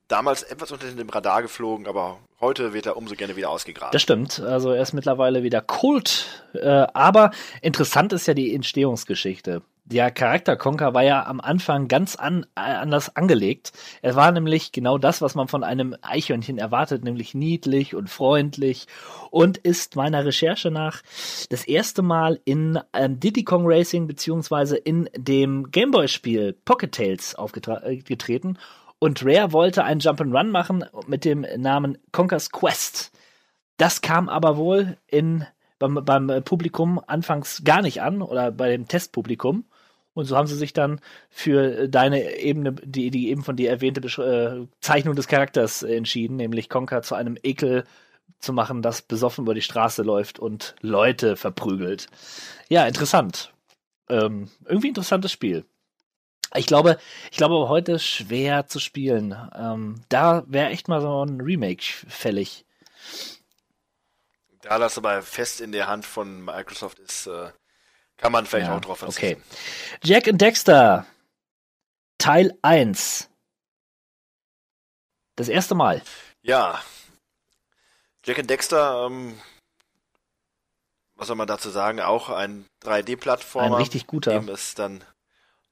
damals 0.09 0.43
etwas 0.43 0.73
unter 0.73 0.91
dem 0.91 1.09
Radar 1.09 1.43
geflogen, 1.43 1.87
aber 1.87 2.19
heute 2.41 2.73
wird 2.73 2.87
er 2.87 2.97
umso 2.97 3.15
gerne 3.15 3.37
wieder 3.37 3.51
ausgegraben. 3.51 3.93
Das 3.93 4.03
stimmt. 4.03 4.41
Also 4.41 4.73
er 4.73 4.83
ist 4.83 4.93
mittlerweile 4.95 5.43
wieder 5.43 5.61
Kult. 5.61 6.45
Äh, 6.55 6.87
aber 6.95 7.31
interessant 7.63 8.13
ist 8.13 8.27
ja 8.27 8.35
die 8.35 8.55
Entstehungsgeschichte. 8.55 9.63
Der 9.91 10.11
Charakter 10.11 10.55
Conker 10.57 10.93
war 10.93 11.03
ja 11.03 11.25
am 11.25 11.41
Anfang 11.41 11.89
ganz 11.89 12.15
an, 12.15 12.45
äh, 12.57 12.61
anders 12.61 13.17
angelegt. 13.17 13.73
Er 14.03 14.17
war 14.17 14.31
nämlich 14.33 14.71
genau 14.73 14.99
das, 14.99 15.23
was 15.23 15.35
man 15.35 15.49
von 15.49 15.65
einem 15.65 15.97
Eichhörnchen 16.03 16.59
erwartet, 16.59 17.05
nämlich 17.05 17.33
niedlich 17.33 17.95
und 17.95 18.11
freundlich 18.11 18.87
und 19.31 19.57
ist 19.57 19.97
meiner 19.97 20.27
Recherche 20.27 20.71
nach 20.71 21.01
das 21.49 21.65
erste 21.65 22.03
Mal 22.03 22.39
in 22.45 22.79
ähm, 22.93 23.19
Diddy 23.19 23.45
Kong 23.45 23.65
Racing 23.65 24.07
beziehungsweise 24.07 24.77
in 24.77 25.09
dem 25.17 25.71
Gameboy-Spiel 25.71 26.53
Pocket 26.67 26.93
Tales 26.93 27.35
aufgetreten. 27.35 28.59
Und 28.99 29.25
Rare 29.25 29.53
wollte 29.53 29.85
einen 29.85 30.01
Jump'n'Run 30.01 30.51
machen 30.51 30.85
mit 31.07 31.25
dem 31.25 31.47
Namen 31.57 31.99
Conker's 32.13 32.51
Quest. 32.51 33.13
Das 33.77 34.01
kam 34.01 34.29
aber 34.29 34.57
wohl 34.57 34.97
in, 35.07 35.47
beim, 35.79 35.95
beim 36.05 36.43
Publikum 36.45 37.01
anfangs 37.07 37.63
gar 37.65 37.81
nicht 37.83 38.03
an 38.03 38.23
oder 38.23 38.51
bei 38.51 38.71
dem 38.71 38.89
Testpublikum. 38.89 39.65
Und 40.15 40.25
so 40.25 40.37
haben 40.37 40.49
sie 40.49 40.57
sich 40.57 40.73
dann 40.73 41.01
für 41.31 41.87
deine 41.87 42.41
Ebene, 42.41 42.73
die, 42.73 43.11
die 43.13 43.29
eben 43.31 43.45
von 43.45 43.55
dir 43.55 43.71
erwähnte 43.71 44.01
Besch 44.01 44.19
äh, 44.19 44.67
Zeichnung 44.81 45.15
des 45.15 45.29
Charakters 45.29 45.85
entschieden, 45.85 46.37
nämlich 46.37 46.69
Conker 46.69 47.03
zu 47.03 47.15
einem 47.15 47.39
Ekel 47.41 47.85
zu 48.41 48.53
machen, 48.53 48.83
das 48.83 49.03
besoffen 49.03 49.45
über 49.45 49.55
die 49.55 49.63
Straße 49.63 50.03
läuft 50.03 50.41
und 50.41 50.75
Leute 50.81 51.37
verprügelt. 51.37 52.09
Ja, 52.69 52.87
interessant. 52.87 53.53
Ähm, 54.09 54.49
irgendwie 54.65 54.89
interessantes 54.89 55.31
Spiel. 55.31 55.65
Ich 56.55 56.67
glaube, 56.67 56.99
ich 57.31 57.37
glaube 57.37 57.55
aber 57.57 57.69
heute 57.69 57.99
schwer 57.99 58.67
zu 58.67 58.81
spielen. 58.81 59.37
Ähm, 59.55 60.03
da 60.09 60.45
wäre 60.47 60.71
echt 60.71 60.89
mal 60.89 61.01
so 61.01 61.25
ein 61.25 61.41
Remake 61.41 61.83
fällig. 62.09 62.65
Da 64.63 64.79
das 64.79 64.99
aber 64.99 65.23
fest 65.23 65.61
in 65.61 65.73
der 65.73 65.87
Hand 65.87 66.05
von 66.07 66.45
Microsoft 66.45 66.99
ist, 66.99 67.27
äh, 67.27 67.51
kann 68.17 68.33
man 68.33 68.47
vielleicht 68.47 68.69
Ja, 68.69 68.77
auch 68.77 68.81
drauf 68.81 69.03
okay. 69.03 69.37
verzichten. 69.37 69.43
Jack 70.03 70.29
and 70.29 70.41
Dexter, 70.41 71.07
Teil 72.19 72.57
1. 72.63 73.29
Das 75.37 75.49
erste 75.49 75.75
Mal. 75.75 76.03
Ja. 76.43 76.83
Jack 78.25 78.41
and 78.41 78.51
Dexter, 78.51 79.07
ähm, 79.07 79.39
was 81.15 81.29
soll 81.29 81.37
man 81.37 81.47
dazu 81.47 81.71
sagen, 81.71 82.01
auch 82.01 82.29
ein 82.29 82.67
3D-Plattformer. 82.83 83.77
Ein 83.77 83.83
richtig 83.83 84.07
guter. 84.07 84.33
Dem 84.33 84.49
es 84.49 84.75
dann 84.75 85.05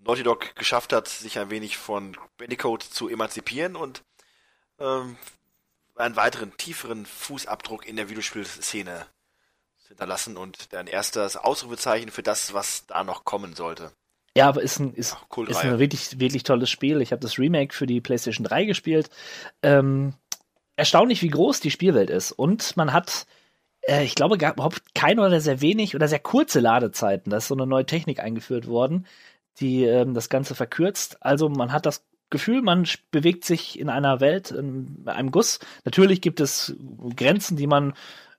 Naughty 0.06 0.22
Dog 0.22 0.54
geschafft 0.56 0.92
hat, 0.92 1.08
sich 1.08 1.38
ein 1.38 1.50
wenig 1.50 1.76
von 1.76 2.16
Bandicoot 2.38 2.82
zu 2.82 3.08
emanzipieren 3.08 3.76
und 3.76 4.02
ähm, 4.78 5.16
einen 5.96 6.16
weiteren 6.16 6.56
tieferen 6.56 7.06
Fußabdruck 7.06 7.86
in 7.86 7.96
der 7.96 8.08
Videospielszene 8.08 9.06
zu 9.78 9.88
hinterlassen 9.88 10.36
und 10.36 10.68
ein 10.74 10.86
erstes 10.86 11.36
Ausrufezeichen 11.36 12.10
für 12.10 12.22
das, 12.22 12.54
was 12.54 12.86
da 12.86 13.02
noch 13.04 13.24
kommen 13.24 13.54
sollte. 13.54 13.90
Ja, 14.36 14.48
aber 14.48 14.62
ist 14.62 14.78
ein, 14.78 14.92
ist, 14.94 15.14
Ach, 15.16 15.24
cool, 15.36 15.48
ist 15.48 15.58
ein 15.58 15.78
wirklich, 15.78 16.20
wirklich 16.20 16.42
tolles 16.42 16.70
Spiel. 16.70 17.00
Ich 17.00 17.10
habe 17.10 17.22
das 17.22 17.38
Remake 17.38 17.74
für 17.74 17.86
die 17.86 18.02
PlayStation 18.02 18.44
3 18.44 18.64
gespielt. 18.66 19.08
Ähm, 19.62 20.12
erstaunlich, 20.76 21.22
wie 21.22 21.30
groß 21.30 21.60
die 21.60 21.70
Spielwelt 21.70 22.10
ist. 22.10 22.32
Und 22.32 22.76
man 22.76 22.92
hat 22.92 23.26
äh, 23.86 24.04
ich 24.04 24.14
glaube, 24.14 24.36
gab 24.36 24.54
überhaupt 24.54 24.94
keine 24.94 25.24
oder 25.24 25.40
sehr 25.40 25.60
wenig 25.60 25.94
oder 25.94 26.08
sehr 26.08 26.18
kurze 26.18 26.60
Ladezeiten. 26.60 27.30
Da 27.30 27.38
ist 27.38 27.48
so 27.48 27.54
eine 27.54 27.66
neue 27.66 27.86
Technik 27.86 28.20
eingeführt 28.20 28.66
worden, 28.66 29.06
die 29.60 29.84
ähm, 29.84 30.14
das 30.14 30.28
Ganze 30.28 30.54
verkürzt. 30.54 31.18
Also 31.22 31.48
man 31.48 31.72
hat 31.72 31.86
das 31.86 32.04
Gefühl, 32.30 32.62
man 32.62 32.86
bewegt 33.10 33.44
sich 33.44 33.78
in 33.78 33.88
einer 33.88 34.20
Welt, 34.20 34.50
in 34.50 35.02
einem 35.06 35.30
Guss. 35.30 35.60
Natürlich 35.84 36.20
gibt 36.20 36.40
es 36.40 36.74
Grenzen, 37.14 37.56
die 37.56 37.66
man 37.68 37.94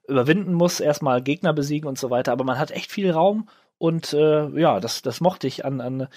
überwinden 0.06 0.54
muss, 0.54 0.80
erstmal 0.80 1.22
Gegner 1.22 1.52
besiegen 1.52 1.88
und 1.88 1.98
so 1.98 2.10
weiter, 2.10 2.32
aber 2.32 2.44
man 2.44 2.58
hat 2.58 2.70
echt 2.70 2.90
viel 2.90 3.10
Raum 3.10 3.48
und 3.76 4.12
äh, 4.12 4.48
ja, 4.58 4.80
das, 4.80 5.02
das 5.02 5.20
mochte 5.20 5.46
ich 5.46 5.64
an, 5.64 5.80
an, 5.80 6.08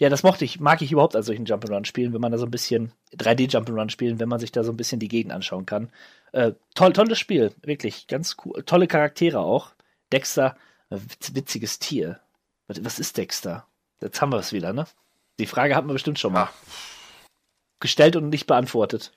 ja, 0.00 0.08
das 0.08 0.24
mochte 0.24 0.44
ich, 0.44 0.58
mag 0.60 0.82
ich 0.82 0.90
überhaupt 0.92 1.14
an 1.14 1.22
solchen 1.22 1.46
Jump'n'Run 1.46 1.84
spielen, 1.86 2.12
wenn 2.12 2.20
man 2.20 2.32
da 2.32 2.38
so 2.38 2.44
ein 2.46 2.50
bisschen 2.50 2.92
3D 3.16 3.48
Jump'n'Run 3.50 3.90
spielen, 3.90 4.18
wenn 4.18 4.28
man 4.28 4.40
sich 4.40 4.50
da 4.50 4.64
so 4.64 4.72
ein 4.72 4.76
bisschen 4.76 4.98
die 4.98 5.08
Gegend 5.08 5.32
anschauen 5.32 5.66
kann. 5.66 5.90
Äh, 6.32 6.52
toll, 6.74 6.92
tolles 6.92 7.18
Spiel, 7.18 7.52
wirklich, 7.62 8.08
ganz 8.08 8.36
cool. 8.44 8.62
Tolle 8.64 8.88
Charaktere 8.88 9.38
auch. 9.38 9.70
Dexter, 10.12 10.56
witz- 10.90 11.34
witziges 11.34 11.78
Tier. 11.78 12.18
Was 12.66 12.98
ist 12.98 13.16
Dexter? 13.16 13.67
Jetzt 14.00 14.20
haben 14.20 14.32
wir 14.32 14.38
es 14.38 14.52
wieder, 14.52 14.72
ne? 14.72 14.86
Die 15.38 15.46
Frage 15.46 15.74
hat 15.74 15.84
man 15.84 15.94
bestimmt 15.94 16.18
schon 16.18 16.32
mal 16.32 16.44
Ja, 16.44 16.52
gestellt 17.80 18.16
und 18.16 18.28
nicht 18.28 18.46
beantwortet. 18.46 19.12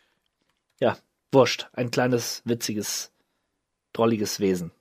Ja, 0.80 0.98
wurscht. 1.32 1.68
Ein 1.74 1.92
kleines, 1.92 2.42
witziges, 2.46 3.12
drolliges 3.94 4.40
Wesen. 4.40 4.72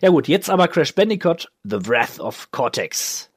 Ja 0.00 0.10
gut, 0.10 0.28
jetzt 0.28 0.50
aber 0.50 0.68
Crash 0.68 0.94
Bandicoot, 0.94 1.52
The 1.64 1.86
Wrath 1.86 2.18
of 2.18 2.50
Cortex. 2.50 3.30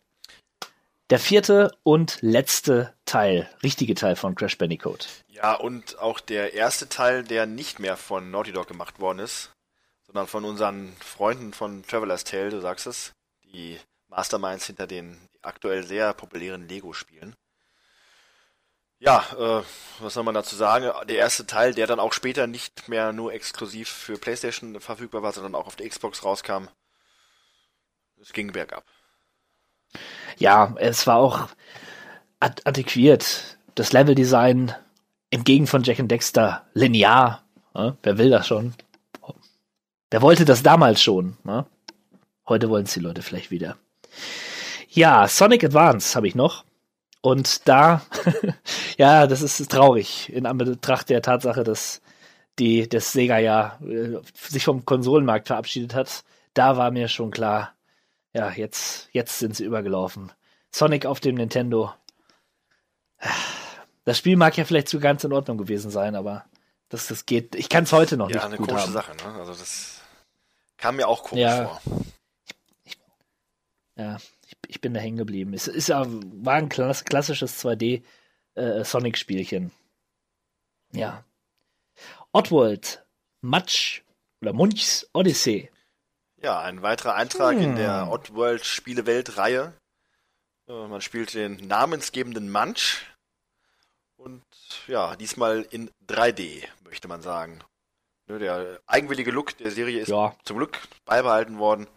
Der 1.11 1.19
vierte 1.19 1.71
und 1.83 2.17
letzte 2.21 2.95
Teil, 3.05 3.47
richtige 3.61 3.93
Teil 3.93 4.15
von 4.15 4.33
Crash 4.33 4.57
Bandicoot. 4.57 5.07
Ja, 5.27 5.53
und 5.53 5.99
auch 5.99 6.19
der 6.19 6.53
erste 6.53 6.89
Teil, 6.89 7.23
der 7.23 7.45
nicht 7.45 7.79
mehr 7.79 7.97
von 7.97 8.31
Naughty 8.31 8.51
Dog 8.51 8.67
gemacht 8.67 8.99
worden 8.99 9.19
ist, 9.19 9.51
sondern 10.07 10.25
von 10.25 10.45
unseren 10.45 10.95
Freunden 10.99 11.53
von 11.53 11.83
Traveler's 11.83 12.23
Tale, 12.23 12.49
du 12.49 12.59
sagst 12.61 12.87
es, 12.87 13.11
die 13.43 13.77
Masterminds 14.15 14.65
hinter 14.65 14.87
den 14.87 15.17
aktuell 15.41 15.83
sehr 15.83 16.13
populären 16.13 16.67
Lego-Spielen. 16.67 17.35
Ja, 18.99 19.25
äh, 19.37 19.63
was 19.99 20.13
soll 20.13 20.23
man 20.23 20.35
dazu 20.35 20.55
sagen? 20.55 20.89
Der 21.07 21.17
erste 21.17 21.45
Teil, 21.45 21.73
der 21.73 21.85
dann 21.85 21.99
auch 21.99 22.13
später 22.13 22.47
nicht 22.47 22.87
mehr 22.87 23.11
nur 23.11 23.33
exklusiv 23.33 23.89
für 23.89 24.17
PlayStation 24.17 24.79
verfügbar 24.79 25.21
war, 25.21 25.33
sondern 25.33 25.53
auch 25.53 25.67
auf 25.67 25.75
der 25.75 25.89
Xbox 25.89 26.23
rauskam. 26.23 26.67
Es 28.21 28.31
ging 28.31 28.53
bergab. 28.53 28.85
Ja, 30.37 30.73
es 30.77 31.05
war 31.07 31.17
auch 31.17 31.49
ad 32.39 32.61
antiquiert. 32.65 33.57
Das 33.75 33.91
Leveldesign 33.91 34.73
entgegen 35.29 35.67
von 35.67 35.83
Jack 35.83 35.99
and 35.99 36.09
Dexter 36.09 36.65
linear. 36.73 37.43
Ne? 37.73 37.97
Wer 38.01 38.17
will 38.17 38.29
das 38.29 38.47
schon? 38.47 38.73
Wer 40.09 40.21
wollte 40.21 40.45
das 40.45 40.63
damals 40.63 41.03
schon? 41.03 41.37
Ne? 41.43 41.65
Heute 42.47 42.69
wollen 42.69 42.85
es 42.85 42.93
die 42.93 43.01
Leute 43.01 43.21
vielleicht 43.21 43.51
wieder. 43.51 43.77
Ja, 44.89 45.27
Sonic 45.27 45.63
Advance 45.63 46.15
habe 46.15 46.27
ich 46.27 46.35
noch. 46.35 46.63
Und 47.21 47.67
da, 47.67 48.01
ja, 48.97 49.25
das 49.27 49.41
ist 49.41 49.69
traurig 49.71 50.31
in 50.31 50.45
Anbetracht 50.45 51.09
der 51.09 51.21
Tatsache, 51.21 51.63
dass 51.63 52.01
die, 52.59 52.87
das 52.87 53.11
Sega 53.11 53.39
ja 53.39 53.79
äh, 53.83 54.19
sich 54.33 54.63
vom 54.65 54.85
Konsolenmarkt 54.85 55.47
verabschiedet 55.47 55.93
hat. 55.95 56.23
Da 56.53 56.77
war 56.77 56.91
mir 56.91 57.07
schon 57.07 57.31
klar, 57.31 57.73
ja, 58.33 58.51
jetzt, 58.51 59.09
jetzt 59.11 59.39
sind 59.39 59.55
sie 59.55 59.65
übergelaufen. 59.65 60.31
Sonic 60.71 61.05
auf 61.05 61.19
dem 61.19 61.35
Nintendo. 61.35 61.93
Das 64.03 64.17
Spiel 64.17 64.35
mag 64.37 64.55
ja 64.57 64.65
vielleicht 64.65 64.89
so 64.89 64.99
ganz 64.99 65.23
in 65.23 65.33
Ordnung 65.33 65.57
gewesen 65.57 65.89
sein, 65.89 66.15
aber 66.15 66.45
das, 66.89 67.07
das 67.07 67.25
geht. 67.25 67.55
Ich 67.55 67.69
kann 67.69 67.85
es 67.85 67.91
heute 67.91 68.17
noch 68.17 68.29
Ja, 68.29 68.35
nicht 68.35 68.45
eine 68.45 68.57
gut 68.57 68.69
komische. 68.69 68.91
Sache, 68.91 69.15
ne? 69.15 69.39
Also 69.39 69.53
das 69.53 69.99
kam 70.77 70.97
mir 70.97 71.07
auch 71.07 71.23
komisch 71.23 71.41
Ja. 71.43 71.65
vor. 71.65 71.81
Ja, 73.97 74.17
ich, 74.47 74.57
ich 74.67 74.81
bin 74.81 74.93
da 74.93 74.99
hängen 74.99 75.17
geblieben. 75.17 75.53
Es 75.53 75.67
ist 75.67 75.87
ja, 75.87 76.03
war 76.07 76.55
ein 76.55 76.69
klass, 76.69 77.05
klassisches 77.05 77.63
2D 77.63 78.03
äh. 78.55 78.83
Ja. 80.91 81.23
Oddworld, 82.31 83.05
Match 83.41 84.03
oder 84.41 84.53
Munchs 84.53 85.09
Odyssey. 85.13 85.71
Ja, 86.41 86.61
ein 86.61 86.81
weiterer 86.81 87.15
Eintrag 87.15 87.55
in 87.57 87.69
Hm. 87.71 87.75
der 87.77 88.11
Oddworld 88.11 88.65
Spielewelt-Reihe. 88.65 89.73
Äh, 90.67 90.87
Man 90.87 91.01
spielt 91.01 91.33
den 91.33 91.55
namensgebenden 91.67 92.51
Munch. 92.51 93.05
Und 94.17 94.43
ja, 94.87 95.15
diesmal 95.15 95.61
in 95.71 95.89
3D, 96.07 96.63
möchte 96.83 97.07
man 97.07 97.21
sagen. 97.21 97.59
Ne, 98.27 98.39
Der 98.39 98.79
eigenwillige 98.87 99.31
Look 99.31 99.57
der 99.57 99.71
Serie 99.71 100.01
ist 100.01 100.09
Ja. 100.09 100.35
zum 100.43 100.57
Glück 100.57 100.79
beibehalten 101.05 101.57
worden. 101.59 101.87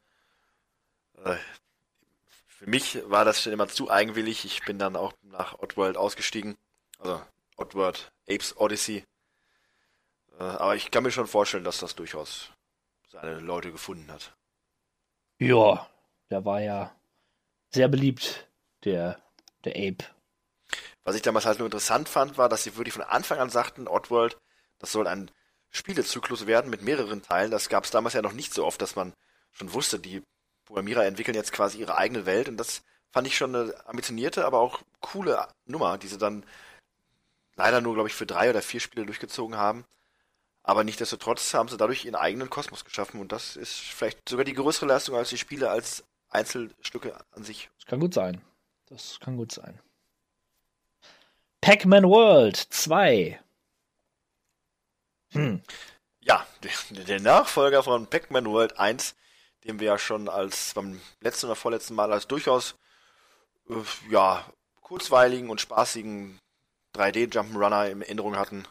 Für 2.58 2.68
mich 2.68 2.98
war 3.08 3.24
das 3.24 3.40
schon 3.40 3.52
immer 3.52 3.68
zu 3.68 3.88
eigenwillig. 3.88 4.44
Ich 4.44 4.64
bin 4.64 4.80
dann 4.80 4.96
auch 4.96 5.12
nach 5.22 5.60
Oddworld 5.60 5.96
ausgestiegen. 5.96 6.56
Also 6.98 7.22
Oddworld 7.56 8.10
Apes 8.28 8.56
Odyssey. 8.56 9.04
Äh, 10.40 10.42
Aber 10.42 10.74
ich 10.74 10.90
kann 10.90 11.04
mir 11.04 11.12
schon 11.12 11.28
vorstellen, 11.28 11.62
dass 11.62 11.78
das 11.78 11.94
durchaus 11.94 12.50
seine 13.12 13.38
Leute 13.38 13.70
gefunden 13.70 14.10
hat. 14.10 14.36
Ja, 15.38 15.88
der 16.30 16.44
war 16.44 16.60
ja 16.60 16.92
sehr 17.70 17.86
beliebt, 17.86 18.48
der, 18.82 19.22
der 19.64 19.76
Ape. 19.76 20.04
Was 21.04 21.14
ich 21.14 21.22
damals 21.22 21.46
halt 21.46 21.60
nur 21.60 21.66
interessant 21.66 22.08
fand, 22.08 22.38
war, 22.38 22.48
dass 22.48 22.64
sie 22.64 22.76
wirklich 22.76 22.94
von 22.94 23.04
Anfang 23.04 23.38
an 23.38 23.50
sagten, 23.50 23.86
Oddworld, 23.86 24.36
das 24.80 24.90
soll 24.90 25.06
ein 25.06 25.30
Spielezyklus 25.70 26.48
werden 26.48 26.70
mit 26.70 26.82
mehreren 26.82 27.22
Teilen. 27.22 27.52
Das 27.52 27.68
gab 27.68 27.84
es 27.84 27.92
damals 27.92 28.14
ja 28.14 28.22
noch 28.22 28.32
nicht 28.32 28.52
so 28.52 28.66
oft, 28.66 28.82
dass 28.82 28.96
man 28.96 29.14
schon 29.52 29.72
wusste, 29.72 30.00
die 30.00 30.24
Programmierer 30.68 31.06
entwickeln 31.06 31.34
jetzt 31.34 31.52
quasi 31.52 31.78
ihre 31.78 31.96
eigene 31.96 32.26
Welt. 32.26 32.48
Und 32.48 32.58
das 32.58 32.82
fand 33.10 33.26
ich 33.26 33.36
schon 33.36 33.54
eine 33.54 33.74
ambitionierte, 33.86 34.44
aber 34.44 34.60
auch 34.60 34.82
coole 35.00 35.48
Nummer, 35.64 35.96
die 35.96 36.08
sie 36.08 36.18
dann 36.18 36.44
leider 37.56 37.80
nur, 37.80 37.94
glaube 37.94 38.08
ich, 38.08 38.14
für 38.14 38.26
drei 38.26 38.50
oder 38.50 38.60
vier 38.60 38.80
Spiele 38.80 39.06
durchgezogen 39.06 39.56
haben. 39.56 39.86
Aber 40.62 40.84
nichtsdestotrotz 40.84 41.54
haben 41.54 41.70
sie 41.70 41.78
dadurch 41.78 42.04
ihren 42.04 42.16
eigenen 42.16 42.50
Kosmos 42.50 42.84
geschaffen. 42.84 43.18
Und 43.18 43.32
das 43.32 43.56
ist 43.56 43.76
vielleicht 43.76 44.28
sogar 44.28 44.44
die 44.44 44.52
größere 44.52 44.84
Leistung 44.84 45.16
als 45.16 45.30
die 45.30 45.38
Spiele 45.38 45.70
als 45.70 46.04
Einzelstücke 46.28 47.18
an 47.30 47.44
sich. 47.44 47.70
Das 47.78 47.86
kann 47.86 48.00
gut 48.00 48.12
sein. 48.12 48.42
Das 48.86 49.18
kann 49.20 49.38
gut 49.38 49.52
sein. 49.52 49.80
Pac-Man 51.62 52.04
World 52.04 52.56
2. 52.58 53.40
Hm. 55.32 55.62
Ja, 56.20 56.46
der, 56.62 57.04
der 57.04 57.20
Nachfolger 57.20 57.82
von 57.82 58.06
Pac-Man 58.06 58.44
World 58.44 58.78
1, 58.78 59.14
den 59.64 59.80
wir 59.80 59.86
ja 59.86 59.98
schon 59.98 60.28
als 60.28 60.74
beim 60.74 61.00
letzten 61.20 61.46
oder 61.46 61.56
vorletzten 61.56 61.94
Mal 61.94 62.12
als 62.12 62.26
durchaus 62.26 62.76
äh, 63.68 63.74
ja, 64.10 64.44
kurzweiligen 64.80 65.50
und 65.50 65.60
spaßigen 65.60 66.38
3D 66.94 67.32
Jump'n'Runner 67.32 67.90
in 67.90 68.02
Erinnerung 68.02 68.36
hatten. 68.36 68.66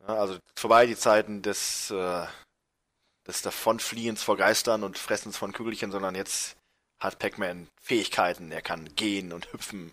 Ja, 0.00 0.14
also 0.14 0.38
vorbei 0.56 0.86
die 0.86 0.96
Zeiten 0.96 1.42
des, 1.42 1.90
äh, 1.90 2.26
des 3.26 3.42
Davonfliehens 3.42 4.22
vor 4.22 4.36
Geistern 4.36 4.84
und 4.84 4.98
Fressens 4.98 5.36
von 5.36 5.52
Kügelchen, 5.52 5.90
sondern 5.90 6.14
jetzt 6.14 6.56
hat 6.98 7.18
Pac-Man 7.18 7.68
Fähigkeiten. 7.80 8.50
Er 8.50 8.62
kann 8.62 8.94
gehen 8.94 9.32
und 9.32 9.52
hüpfen 9.52 9.92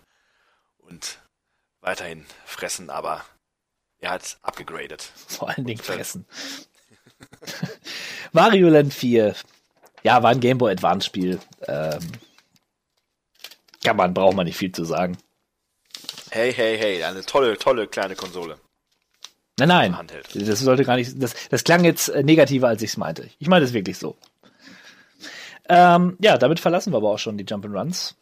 und 0.78 1.20
weiterhin 1.82 2.26
fressen, 2.46 2.90
aber 2.90 3.26
er 4.00 4.12
hat 4.12 4.38
abgegradet. 4.42 5.02
Vor 5.28 5.50
allen 5.50 5.66
Dingen 5.66 5.82
fressen. 5.82 6.26
Mario 8.32 8.70
Land 8.70 8.94
4. 8.94 9.36
Ja, 10.06 10.22
war 10.22 10.30
ein 10.30 10.40
Game 10.40 10.60
Boy 10.60 10.72
Advance 10.72 11.08
Spiel. 11.08 11.40
Ähm, 11.68 12.12
kann 13.84 13.98
man, 13.98 14.14
braucht 14.14 14.36
man 14.36 14.46
nicht 14.46 14.56
viel 14.56 14.72
zu 14.72 14.86
sagen. 14.86 15.18
Hey, 16.30 16.54
hey, 16.54 16.78
hey, 16.78 17.04
eine 17.04 17.26
tolle, 17.26 17.58
tolle 17.58 17.88
kleine 17.88 18.16
Konsole. 18.16 18.60
Nein, 19.58 19.70
nein. 19.70 19.98
Handheld. 19.98 20.28
Das 20.36 20.60
sollte 20.60 20.86
gar 20.86 20.98
nicht. 20.98 21.20
Das, 21.20 21.34
das 21.50 21.64
klang 21.64 21.84
jetzt 21.84 22.10
äh, 22.10 22.22
negativer, 22.22 22.68
als 22.68 22.84
ich 22.84 22.92
es 22.92 22.98
meinte. 22.98 23.32
Ich 23.40 23.48
meine 23.48 23.66
es 23.66 23.74
wirklich 23.74 23.98
so. 23.98 24.16
Ähm, 25.68 26.18
ja, 26.20 26.38
damit 26.38 26.60
verlassen 26.60 26.94
wir 26.94 26.98
aber 26.98 27.10
auch 27.10 27.20
schon 27.20 27.40
die 27.40 27.46
Jump'n'Runs. 27.46 28.14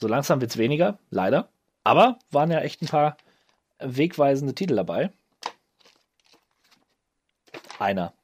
So 0.00 0.08
langsam 0.08 0.40
wird's 0.40 0.56
weniger, 0.56 0.98
leider. 1.10 1.50
Aber 1.84 2.18
waren 2.30 2.50
ja 2.50 2.60
echt 2.60 2.80
ein 2.80 2.88
paar 2.88 3.18
wegweisende 3.78 4.54
Titel 4.54 4.76
dabei. 4.76 5.12
Einer. 7.78 8.14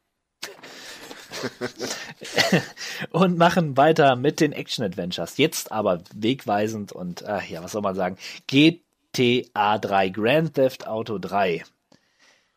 und 3.11 3.39
machen 3.39 3.77
weiter 3.77 4.16
mit 4.16 4.40
den 4.40 4.53
Action 4.53 4.85
Adventures. 4.85 5.36
Jetzt 5.39 5.73
aber 5.73 6.03
wegweisend 6.15 6.93
und 6.93 7.24
ach 7.24 7.44
ja, 7.44 7.62
was 7.62 7.73
soll 7.73 7.82
man 7.82 7.94
sagen? 7.94 8.16
GTA 8.47 9.78
3, 9.78 10.09
Grand 10.11 10.55
Theft 10.55 10.86
Auto 10.86 11.19
3. 11.19 11.65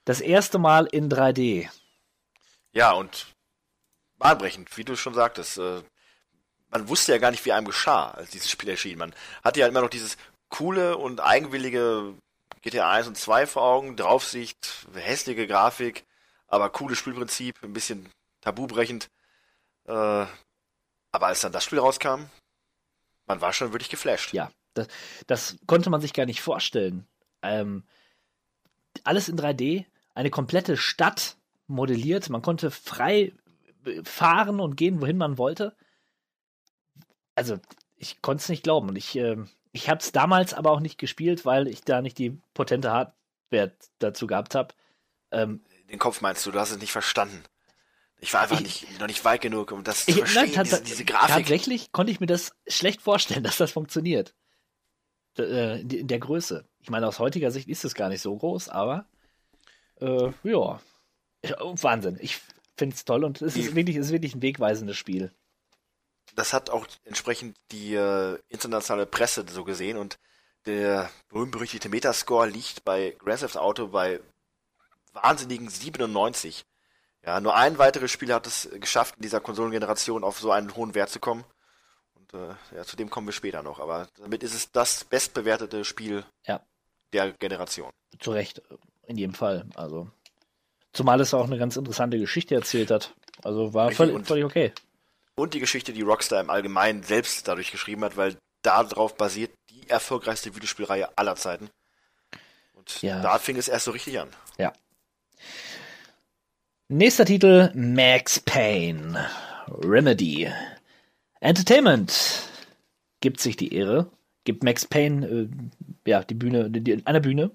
Das 0.06 0.22
erste 0.22 0.60
Mal 0.60 0.86
in 0.86 1.10
3D. 1.10 1.68
Ja, 2.74 2.92
und 2.92 3.28
bahnbrechend, 4.18 4.76
wie 4.78 4.84
du 4.84 4.96
schon 4.96 5.14
sagtest. 5.14 5.58
Äh, 5.58 5.82
man 6.70 6.90
wusste 6.90 7.14
ja 7.14 7.18
gar 7.18 7.32
nicht, 7.32 7.46
wie 7.46 7.54
einem 7.54 7.68
geschah, 7.68 8.12
als 8.12 8.32
dieses 8.32 8.50
Spiel 8.50 8.70
erschien. 8.70 8.98
Man 8.98 9.16
hatte 9.44 9.62
ja 9.62 9.68
immer 9.68 9.82
noch 9.82 9.90
dieses 9.90 10.18
coole 10.50 10.98
und 10.98 11.22
eigenwillige 11.22 12.14
GTA 12.62 12.92
1 12.92 13.08
und 13.08 13.18
2 13.18 13.48
vor 13.48 13.64
Augen, 13.64 13.96
Draufsicht, 13.96 14.88
hässliche 14.94 15.48
Grafik, 15.48 16.04
aber 16.48 16.70
cooles 16.70 16.98
Spielprinzip, 16.98 17.64
ein 17.64 17.74
bisschen 17.74 18.10
tabubrechend. 18.42 19.10
Äh, 19.86 20.26
aber 21.12 21.28
als 21.28 21.42
dann 21.42 21.52
das 21.52 21.64
Spiel 21.64 21.80
rauskam, 21.80 22.26
man 23.26 23.42
war 23.42 23.54
schon 23.54 23.72
wirklich 23.72 23.90
geflasht. 23.90 24.34
Ja, 24.34 24.52
das, 24.74 24.88
das 25.28 25.58
konnte 25.68 25.90
man 25.90 26.02
sich 26.02 26.14
gar 26.14 26.26
nicht 26.26 26.42
vorstellen. 26.42 27.08
Ähm, 27.42 27.84
alles 29.04 29.30
in 29.30 29.38
3D, 29.38 29.86
eine 30.14 30.30
komplette 30.30 30.78
Stadt 30.78 31.38
modelliert, 31.68 32.30
man 32.30 32.42
konnte 32.42 32.72
frei 32.72 33.34
äh, 33.86 34.04
fahren 34.04 34.60
und 34.60 34.76
gehen, 34.76 35.02
wohin 35.02 35.18
man 35.18 35.38
wollte. 35.38 35.76
Also, 37.36 37.60
ich 37.96 38.22
konnte 38.22 38.42
es 38.42 38.50
nicht 38.50 38.64
glauben. 38.64 38.90
Und 38.90 38.96
ich, 38.96 39.16
äh, 39.16 39.38
ich 39.72 39.90
habe 39.90 40.00
es 40.00 40.12
damals 40.12 40.54
aber 40.54 40.72
auch 40.72 40.80
nicht 40.80 40.98
gespielt, 40.98 41.46
weil 41.46 41.68
ich 41.68 41.82
da 41.82 42.02
nicht 42.02 42.18
die 42.18 42.38
potente 42.54 42.92
Hardware 42.92 43.76
dazu 44.00 44.28
gehabt 44.28 44.56
habe. 44.56 44.74
Ähm, 45.32 45.64
Den 45.90 46.00
Kopf 46.00 46.22
meinst 46.22 46.46
du, 46.46 46.52
du 46.52 46.60
hast 46.60 46.72
es 46.72 46.80
nicht 46.80 46.92
verstanden. 46.92 47.44
Ich 48.20 48.34
war 48.34 48.42
einfach 48.42 48.60
Ich- 48.62 48.82
nicht, 48.84 49.00
noch 49.00 49.08
nicht 49.08 49.24
weit 49.26 49.42
genug, 49.42 49.72
um 49.72 49.84
das 49.84 50.06
zu 50.06 50.12
ich, 50.12 50.18
verstehen, 50.18 50.52
nein, 50.56 50.64
diese, 50.64 50.82
diese 50.82 51.06
Grafik. 51.06 51.36
Tatsächlich 51.46 51.92
konnte 51.92 52.12
ich 52.12 52.20
mir 52.20 52.28
das 52.28 52.54
schlecht 52.68 53.02
vorstellen, 53.02 53.44
dass 53.44 53.58
das 53.58 53.72
funktioniert. 53.72 54.34
Äh, 55.38 55.82
In 55.82 56.08
der 56.08 56.20
Größe. 56.20 56.66
Ich 56.80 56.90
meine, 56.90 57.08
aus 57.08 57.20
heutiger 57.20 57.52
Sicht 57.52 57.68
ist 57.68 57.84
es 57.86 57.94
gar 57.94 58.10
nicht 58.10 58.22
so 58.22 58.36
groß, 58.36 58.70
aber 58.70 59.06
äh, 60.00 60.32
ja. 60.44 60.82
Ja, 61.44 61.58
Wahnsinn. 61.60 62.18
Ich 62.22 62.40
finde 62.78 62.96
es 62.96 63.06
toll 63.06 63.24
und 63.24 63.42
es 63.42 63.56
ist 63.56 63.76
wirklich, 63.76 63.98
es 63.98 64.08
ist 64.08 64.12
wirklich 64.12 64.34
ein 64.36 64.42
wegweisendes 64.42 64.98
Spiel. 64.98 65.32
das 66.36 66.54
hat 66.54 66.70
auch 66.70 66.88
entsprechend 67.04 67.58
die 67.72 67.94
äh, 67.96 68.40
internationale 68.50 69.06
Presse 69.06 69.46
so 69.50 69.64
gesehen 69.64 69.98
und 69.98 70.18
der 70.66 71.10
berühmt-berüchtigte 71.30 71.90
Metascore 71.90 72.48
liegt 72.50 72.84
bei 72.84 73.16
Grand 73.20 73.42
Theft 73.42 73.58
Auto 73.58 73.88
bei 73.90 74.20
wahnsinnigen 75.14 75.70
97. 75.70 76.66
Ja, 77.26 77.40
nur 77.42 77.56
ein 77.56 77.78
weiteres 77.78 78.12
Spiel 78.12 78.34
hat 78.34 78.46
es 78.46 78.70
geschafft, 78.80 79.16
in 79.18 79.24
dieser 79.24 79.40
Konsolengeneration 79.42 80.24
auf 80.24 80.40
so 80.40 80.52
einen 80.52 80.76
hohen 80.76 80.94
Wert 80.94 81.10
zu 81.10 81.20
kommen. 81.20 81.44
Und 82.14 82.34
äh, 82.34 82.54
ja, 82.76 82.84
zu 82.84 82.96
dem 82.96 83.10
kommen 83.10 83.28
wir 83.28 83.34
später 83.34 83.64
noch. 83.64 83.80
Aber 83.80 84.08
damit 84.20 84.44
ist 84.44 84.54
es 84.54 84.72
das 84.72 85.04
bestbewertete 85.06 85.84
Spiel 85.86 86.24
Ja. 86.46 86.62
der 87.14 87.32
Generation. 87.32 87.90
Zu 88.20 88.32
Recht, 88.32 88.62
in 89.08 89.18
jedem 89.18 89.34
Fall. 89.34 89.66
Also, 89.76 90.10
zumal 90.94 91.20
es 91.20 91.34
auch 91.34 91.46
eine 91.46 91.58
ganz 91.58 91.78
interessante 91.78 92.20
Geschichte 92.20 92.54
erzählt 92.56 92.92
hat. 92.92 93.14
Also 93.44 93.74
war 93.74 93.86
Richtig, 93.86 93.98
völlig, 93.98 94.16
und- 94.16 94.28
völlig 94.28 94.46
okay. 94.46 94.74
Und 95.36 95.54
die 95.54 95.60
Geschichte, 95.60 95.92
die 95.94 96.02
Rockstar 96.04 96.40
im 96.40 96.50
Allgemeinen 96.50 97.04
selbst 97.04 97.48
dadurch 97.48 97.72
geschrieben 97.72 98.04
hat, 98.06 98.16
weil 98.16 98.38
darauf 98.62 99.18
basiert 99.18 99.52
die 99.70 99.90
erfolgreichste 99.90 100.56
Videospielreihe 100.56 101.18
aller 101.18 101.36
Zeiten. 101.36 101.70
Und 102.74 103.02
Ja. 103.02 103.22
da 103.22 103.38
fing 103.40 103.58
es 103.58 103.68
erst 103.68 103.86
so 103.86 103.92
richtig 103.92 104.18
an. 104.20 104.30
Ja. 104.58 104.72
Nächster 106.88 107.26
Titel: 107.26 107.72
Max 107.74 108.40
Payne. 108.40 109.26
Remedy. 109.68 110.52
Entertainment 111.40 112.44
gibt 113.22 113.40
sich 113.40 113.58
die 113.58 113.74
Ehre, 113.74 114.12
gibt 114.44 114.64
Max 114.64 114.86
Payne 114.86 115.26
äh, 115.26 115.48
ja, 116.08 116.24
die 116.24 116.36
Bühne, 116.36 116.70
die, 116.70 117.04
eine 117.08 117.22
Bühne, 117.22 117.50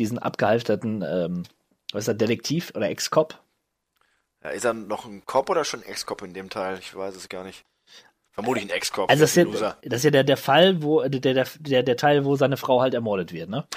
diesen 0.00 0.18
abgehalfterten, 0.18 1.02
ähm, 1.02 1.44
was 1.92 2.04
ist 2.04 2.08
er, 2.08 2.14
Detektiv 2.14 2.72
oder 2.74 2.88
Ex-Cop. 2.88 3.40
Ja, 4.42 4.50
ist 4.50 4.64
er 4.64 4.74
noch 4.74 5.06
ein 5.06 5.24
Cop 5.24 5.48
oder 5.48 5.64
schon 5.64 5.84
Ex-Cop 5.84 6.22
in 6.22 6.34
dem 6.34 6.50
Teil? 6.50 6.78
Ich 6.80 6.92
weiß 6.92 7.14
es 7.14 7.28
gar 7.28 7.44
nicht. 7.44 7.64
Vermutlich 8.32 8.64
ein 8.64 8.70
Ex-Cop. 8.70 9.08
Also 9.08 9.22
das 9.22 9.36
ist, 9.36 9.60
ja, 9.60 9.76
das 9.82 9.98
ist 9.98 10.04
ja 10.04 10.10
der, 10.10 10.24
der 10.24 10.36
Fall, 10.36 10.82
wo 10.82 11.06
der, 11.06 11.20
der, 11.20 11.46
der, 11.60 11.82
der 11.84 11.96
Teil, 11.96 12.24
wo 12.24 12.34
seine 12.34 12.56
Frau 12.56 12.80
halt 12.80 12.94
ermordet 12.94 13.32
wird, 13.32 13.48
ne? 13.48 13.64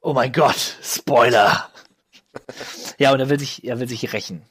Oh 0.00 0.12
mein 0.12 0.32
Gott, 0.32 0.76
Spoiler. 0.82 1.70
ja, 2.98 3.12
und 3.12 3.20
er 3.20 3.28
will 3.28 3.38
sich, 3.38 3.64
er 3.64 3.80
will 3.80 3.88
sich 3.88 4.12
rächen. 4.12 4.42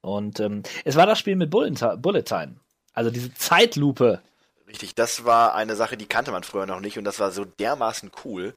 Und 0.00 0.40
ähm, 0.40 0.62
es 0.84 0.96
war 0.96 1.06
das 1.06 1.18
Spiel 1.18 1.36
mit 1.36 1.50
Bullet, 1.50 1.74
Bullet 1.98 2.22
Time. 2.22 2.56
Also 2.92 3.10
diese 3.10 3.32
Zeitlupe. 3.34 4.22
Richtig, 4.66 4.94
das 4.94 5.24
war 5.24 5.54
eine 5.54 5.76
Sache, 5.76 5.96
die 5.96 6.06
kannte 6.06 6.30
man 6.30 6.42
früher 6.42 6.66
noch 6.66 6.80
nicht 6.80 6.98
und 6.98 7.04
das 7.04 7.20
war 7.20 7.30
so 7.30 7.44
dermaßen 7.44 8.10
cool. 8.24 8.54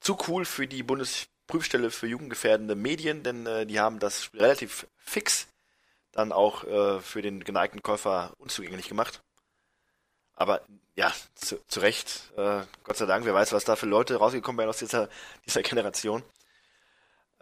Zu 0.00 0.16
cool 0.28 0.44
für 0.44 0.66
die 0.66 0.82
Bundesprüfstelle 0.82 1.90
für 1.90 2.06
jugendgefährdende 2.06 2.74
Medien, 2.74 3.22
denn 3.22 3.46
äh, 3.46 3.66
die 3.66 3.78
haben 3.78 3.98
das 3.98 4.30
relativ 4.34 4.86
fix 4.96 5.48
dann 6.12 6.32
auch 6.32 6.64
äh, 6.64 7.00
für 7.00 7.22
den 7.22 7.44
geneigten 7.44 7.82
Käufer 7.82 8.32
unzugänglich 8.38 8.88
gemacht. 8.88 9.22
Aber 10.34 10.62
ja, 10.96 11.12
zu, 11.34 11.64
zu 11.66 11.80
Recht, 11.80 12.32
äh, 12.36 12.62
Gott 12.84 12.96
sei 12.96 13.06
Dank, 13.06 13.24
wer 13.24 13.34
weiß, 13.34 13.52
was 13.52 13.64
da 13.64 13.76
für 13.76 13.86
Leute 13.86 14.16
rausgekommen 14.16 14.58
wären 14.58 14.70
aus 14.70 14.78
dieser, 14.78 15.08
dieser 15.46 15.62
Generation. 15.62 16.22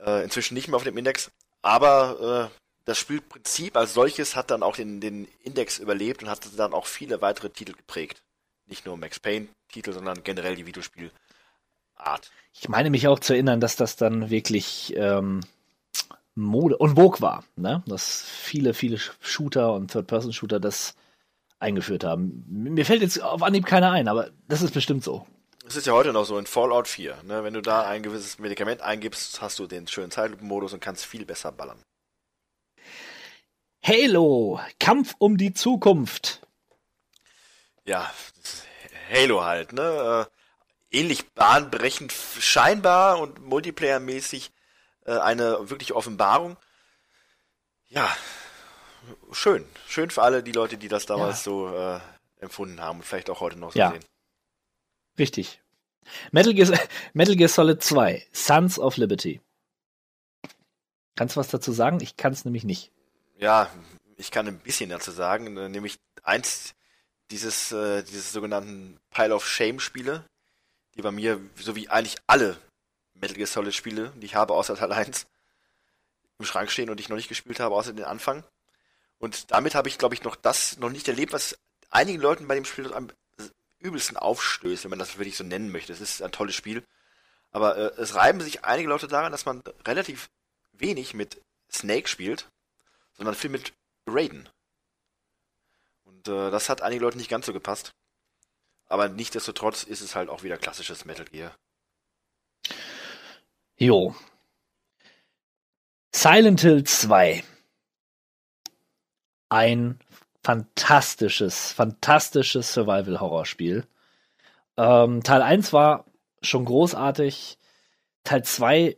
Äh, 0.04 0.24
inzwischen 0.24 0.54
nicht 0.54 0.68
mehr 0.68 0.76
auf 0.76 0.84
dem 0.84 0.96
Index, 0.96 1.30
aber 1.62 2.50
äh, 2.50 2.58
das 2.84 2.98
Spielprinzip 2.98 3.76
als 3.76 3.94
solches 3.94 4.36
hat 4.36 4.50
dann 4.50 4.62
auch 4.62 4.76
den, 4.76 5.00
den 5.00 5.28
Index 5.42 5.78
überlebt 5.78 6.22
und 6.22 6.30
hat 6.30 6.48
dann 6.56 6.72
auch 6.72 6.86
viele 6.86 7.20
weitere 7.20 7.50
Titel 7.50 7.72
geprägt. 7.72 8.22
Nicht 8.66 8.86
nur 8.86 8.96
Max 8.96 9.18
Payne-Titel, 9.18 9.92
sondern 9.92 10.22
generell 10.22 10.54
die 10.54 10.66
Videospielart. 10.66 11.12
Ich 12.52 12.68
meine 12.68 12.90
mich 12.90 13.08
auch 13.08 13.18
zu 13.18 13.32
erinnern, 13.32 13.60
dass 13.60 13.76
das 13.76 13.96
dann 13.96 14.30
wirklich 14.30 14.94
ähm, 14.96 15.40
Mode 16.34 16.78
und 16.78 16.94
Vogue 16.94 17.20
war, 17.20 17.44
ne? 17.56 17.82
Dass 17.86 18.22
viele, 18.22 18.72
viele 18.72 18.98
Shooter 18.98 19.74
und 19.74 19.90
Third-Person-Shooter 19.90 20.60
das 20.60 20.94
eingeführt 21.58 22.04
haben. 22.04 22.44
Mir 22.48 22.86
fällt 22.86 23.02
jetzt 23.02 23.20
auf 23.20 23.42
Anhieb 23.42 23.66
keiner 23.66 23.90
ein, 23.90 24.08
aber 24.08 24.30
das 24.46 24.62
ist 24.62 24.72
bestimmt 24.72 25.02
so. 25.02 25.26
Es 25.68 25.76
ist 25.76 25.86
ja 25.86 25.92
heute 25.92 26.14
noch 26.14 26.24
so 26.24 26.38
in 26.38 26.46
Fallout 26.46 26.88
4. 26.88 27.24
Ne? 27.24 27.44
Wenn 27.44 27.52
du 27.52 27.60
da 27.60 27.86
ein 27.86 28.02
gewisses 28.02 28.38
Medikament 28.38 28.80
eingibst, 28.80 29.42
hast 29.42 29.58
du 29.58 29.66
den 29.66 29.86
schönen 29.86 30.10
Zeitlupenmodus 30.10 30.72
und 30.72 30.80
kannst 30.80 31.04
viel 31.04 31.26
besser 31.26 31.52
ballern. 31.52 31.82
Halo, 33.84 34.60
Kampf 34.80 35.14
um 35.18 35.36
die 35.36 35.52
Zukunft. 35.52 36.40
Ja, 37.84 38.10
Halo 39.12 39.44
halt, 39.44 39.74
ne? 39.74 40.28
Äh, 40.90 40.98
ähnlich 40.98 41.28
bahnbrechend 41.32 42.12
scheinbar 42.12 43.18
und 43.20 43.38
Multiplayer-mäßig 43.40 44.50
äh, 45.04 45.18
eine 45.18 45.68
wirkliche 45.68 45.94
Offenbarung. 45.96 46.56
Ja, 47.88 48.14
schön. 49.32 49.66
Schön 49.86 50.08
für 50.10 50.22
alle 50.22 50.42
die 50.42 50.52
Leute, 50.52 50.78
die 50.78 50.88
das 50.88 51.04
damals 51.04 51.44
Ja. 51.44 51.52
so 51.52 51.68
äh, 51.76 52.00
empfunden 52.40 52.80
haben 52.80 53.00
und 53.00 53.04
vielleicht 53.04 53.28
auch 53.28 53.40
heute 53.40 53.58
noch 53.58 53.72
so 53.72 53.78
Ja. 53.78 53.90
sehen. 53.90 54.04
Richtig. 55.18 55.60
Metal 56.30 56.54
Gear, 56.54 56.78
Metal 57.12 57.36
Gear 57.36 57.48
Solid 57.48 57.82
2, 57.82 58.26
Sons 58.32 58.78
of 58.78 58.96
Liberty. 58.96 59.40
Kannst 61.16 61.36
du 61.36 61.40
was 61.40 61.48
dazu 61.48 61.72
sagen? 61.72 62.00
Ich 62.00 62.16
kann 62.16 62.32
es 62.32 62.44
nämlich 62.44 62.64
nicht. 62.64 62.92
Ja, 63.38 63.70
ich 64.16 64.30
kann 64.30 64.46
ein 64.46 64.58
bisschen 64.58 64.90
dazu 64.90 65.10
sagen, 65.10 65.56
äh, 65.56 65.68
nämlich 65.68 65.98
eins 66.22 66.74
dieses, 67.30 67.72
äh, 67.72 68.02
dieses 68.02 68.32
sogenannten 68.32 68.98
Pile 69.10 69.34
of 69.34 69.46
Shame 69.46 69.80
Spiele, 69.80 70.24
die 70.94 71.02
bei 71.02 71.10
mir, 71.10 71.40
so 71.56 71.76
wie 71.76 71.88
eigentlich 71.88 72.16
alle 72.26 72.56
Metal 73.14 73.36
Gear 73.36 73.46
Solid 73.46 73.74
Spiele, 73.74 74.12
die 74.16 74.26
ich 74.26 74.34
habe, 74.34 74.54
außer 74.54 74.76
Teil 74.76 74.92
1, 74.92 75.26
im 76.38 76.44
Schrank 76.44 76.70
stehen 76.70 76.88
und 76.88 77.00
ich 77.00 77.08
noch 77.08 77.16
nicht 77.16 77.28
gespielt 77.28 77.60
habe, 77.60 77.74
außer 77.74 77.92
den 77.92 78.04
Anfang. 78.04 78.44
Und 79.18 79.50
damit 79.50 79.74
habe 79.74 79.88
ich, 79.88 79.98
glaube 79.98 80.14
ich, 80.14 80.22
noch 80.22 80.36
das 80.36 80.78
noch 80.78 80.90
nicht 80.90 81.08
erlebt, 81.08 81.32
was 81.32 81.58
einigen 81.90 82.20
Leuten 82.20 82.46
bei 82.46 82.54
dem 82.54 82.64
Spiel 82.64 82.92
am 82.92 83.08
übelsten 83.78 84.16
aufstößt, 84.16 84.84
wenn 84.84 84.90
man 84.90 84.98
das 84.98 85.18
wirklich 85.18 85.36
so 85.36 85.44
nennen 85.44 85.70
möchte. 85.70 85.92
Es 85.92 86.00
ist 86.00 86.22
ein 86.22 86.32
tolles 86.32 86.54
Spiel. 86.54 86.84
Aber 87.50 87.76
äh, 87.76 88.00
es 88.00 88.14
reiben 88.14 88.40
sich 88.40 88.64
einige 88.64 88.88
Leute 88.88 89.08
daran, 89.08 89.32
dass 89.32 89.46
man 89.46 89.62
relativ 89.86 90.28
wenig 90.72 91.14
mit 91.14 91.40
Snake 91.70 92.08
spielt, 92.08 92.48
sondern 93.12 93.34
viel 93.34 93.50
mit 93.50 93.72
Raiden. 94.06 94.48
Und 96.04 96.28
äh, 96.28 96.50
das 96.50 96.68
hat 96.68 96.82
einige 96.82 97.02
Leute 97.02 97.18
nicht 97.18 97.30
ganz 97.30 97.46
so 97.46 97.52
gepasst. 97.52 97.92
Aber 98.86 99.08
nichtsdestotrotz 99.08 99.82
ist 99.82 100.00
es 100.00 100.14
halt 100.14 100.28
auch 100.28 100.42
wieder 100.42 100.56
klassisches 100.56 101.04
Metal 101.04 101.26
Gear. 101.26 101.54
Jo. 103.76 104.14
Silent 106.14 106.60
Hill 106.62 106.84
2. 106.84 107.44
Ein 109.50 110.00
fantastisches, 110.48 111.72
fantastisches 111.72 112.72
Survival-Horror-Spiel. 112.72 113.86
Ähm, 114.78 115.22
Teil 115.22 115.42
1 115.42 115.74
war 115.74 116.06
schon 116.40 116.64
großartig. 116.64 117.58
Teil 118.24 118.42
2 118.44 118.96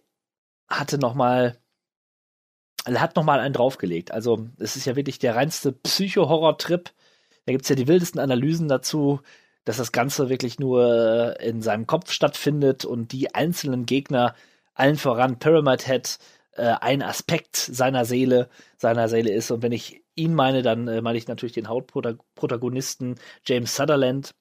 hatte 0.69 0.99
noch 0.99 1.15
mal 1.15 1.59
hat 2.87 3.17
noch 3.17 3.25
mal 3.25 3.41
einen 3.41 3.53
draufgelegt. 3.53 4.13
Also 4.13 4.47
es 4.59 4.77
ist 4.77 4.85
ja 4.85 4.95
wirklich 4.95 5.19
der 5.19 5.35
reinste 5.35 5.73
Psycho-Horror-Trip. 5.73 6.89
Da 7.47 7.53
gibt's 7.53 7.69
ja 7.69 7.75
die 7.75 7.89
wildesten 7.89 8.21
Analysen 8.21 8.69
dazu, 8.69 9.21
dass 9.65 9.79
das 9.79 9.91
Ganze 9.91 10.29
wirklich 10.29 10.61
nur 10.61 11.41
in 11.41 11.63
seinem 11.63 11.89
Kopf 11.89 12.13
stattfindet 12.13 12.85
und 12.85 13.11
die 13.11 13.35
einzelnen 13.35 13.87
Gegner, 13.87 14.37
allen 14.75 14.97
voran 14.97 15.41
Pyramid 15.41 15.85
Head, 15.85 16.19
äh, 16.53 16.75
ein 16.81 17.03
Aspekt 17.03 17.57
seiner 17.57 18.05
Seele, 18.05 18.49
seiner 18.77 19.09
Seele 19.09 19.33
ist. 19.33 19.51
Und 19.51 19.63
wenn 19.63 19.73
ich 19.73 20.01
ihn 20.21 20.35
meine, 20.35 20.63
dann 20.63 20.89
äh, 20.89 21.01
meine 21.01 21.19
ich 21.19 21.29
natürlich 21.29 21.53
den 21.53 21.69
Hauptprotagonisten 21.69 23.17
James 23.45 23.75
Sutherland 23.75 24.35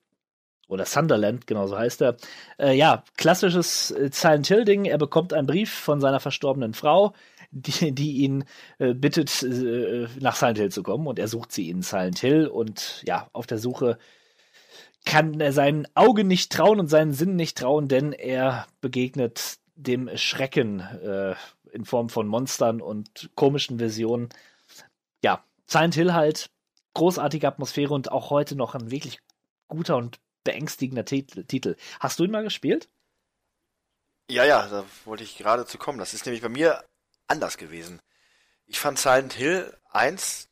oder 0.68 0.86
Sunderland, 0.86 1.48
genau 1.48 1.68
so 1.68 1.78
heißt 1.78 2.02
er. 2.02 2.18
Äh, 2.60 2.78
ja, 2.78 3.04
klassisches 3.18 3.92
äh, 3.92 4.10
Silent 4.14 4.48
Hill-Ding. 4.48 4.86
Er 4.86 4.98
bekommt 4.98 5.34
einen 5.34 5.48
Brief 5.48 5.72
von 5.72 6.00
seiner 6.00 6.20
verstorbenen 6.20 6.74
Frau, 6.74 7.14
die, 7.52 7.92
die 7.92 8.18
ihn 8.18 8.46
äh, 8.78 8.94
bittet, 8.94 9.44
äh, 9.44 10.08
nach 10.20 10.36
Silent 10.36 10.60
Hill 10.60 10.72
zu 10.72 10.84
kommen. 10.84 11.08
Und 11.08 11.20
er 11.20 11.28
sucht 11.28 11.52
sie 11.52 11.70
in 11.70 11.82
Silent 11.82 12.20
Hill 12.20 12.48
und 12.48 13.04
ja, 13.06 13.28
auf 13.34 13.48
der 13.48 13.58
Suche 13.58 13.98
kann 15.06 15.40
er 15.40 15.54
seinen 15.54 15.88
Augen 15.96 16.28
nicht 16.28 16.52
trauen 16.52 16.80
und 16.80 16.88
seinen 16.88 17.14
Sinn 17.14 17.36
nicht 17.36 17.58
trauen, 17.58 17.88
denn 17.88 18.14
er 18.14 18.68
begegnet 18.82 19.58
dem 19.76 20.10
Schrecken 20.16 20.82
äh, 20.82 21.36
in 21.72 21.86
Form 21.86 22.10
von 22.10 22.28
Monstern 22.28 22.82
und 22.82 23.30
komischen 23.36 23.80
Visionen. 23.80 24.30
Silent 25.70 25.94
Hill 25.94 26.14
halt, 26.14 26.50
großartige 26.96 27.48
Atmosphäre 27.48 27.94
und 27.94 28.12
auch 28.12 28.32
heute 28.32 28.56
noch 28.56 28.74
ein 28.74 28.90
wirklich 28.90 29.20
guter 29.68 29.98
und 29.98 30.20
beängstigender 30.44 31.06
Titel. 31.06 31.76
Hast 32.00 32.18
du 32.18 32.24
ihn 32.24 32.32
mal 32.32 32.44
gespielt? 32.44 32.90
Ja, 34.28 34.46
ja, 34.46 34.68
da 34.68 34.84
wollte 35.06 35.24
ich 35.24 35.38
gerade 35.38 35.66
zu 35.66 35.78
kommen. 35.78 36.00
Das 36.00 36.14
ist 36.14 36.26
nämlich 36.26 36.42
bei 36.42 36.50
mir 36.50 36.84
anders 37.28 37.58
gewesen. 37.58 38.02
Ich 38.66 38.80
fand 38.80 38.98
Silent 38.98 39.34
Hill 39.34 39.78
1 39.92 40.50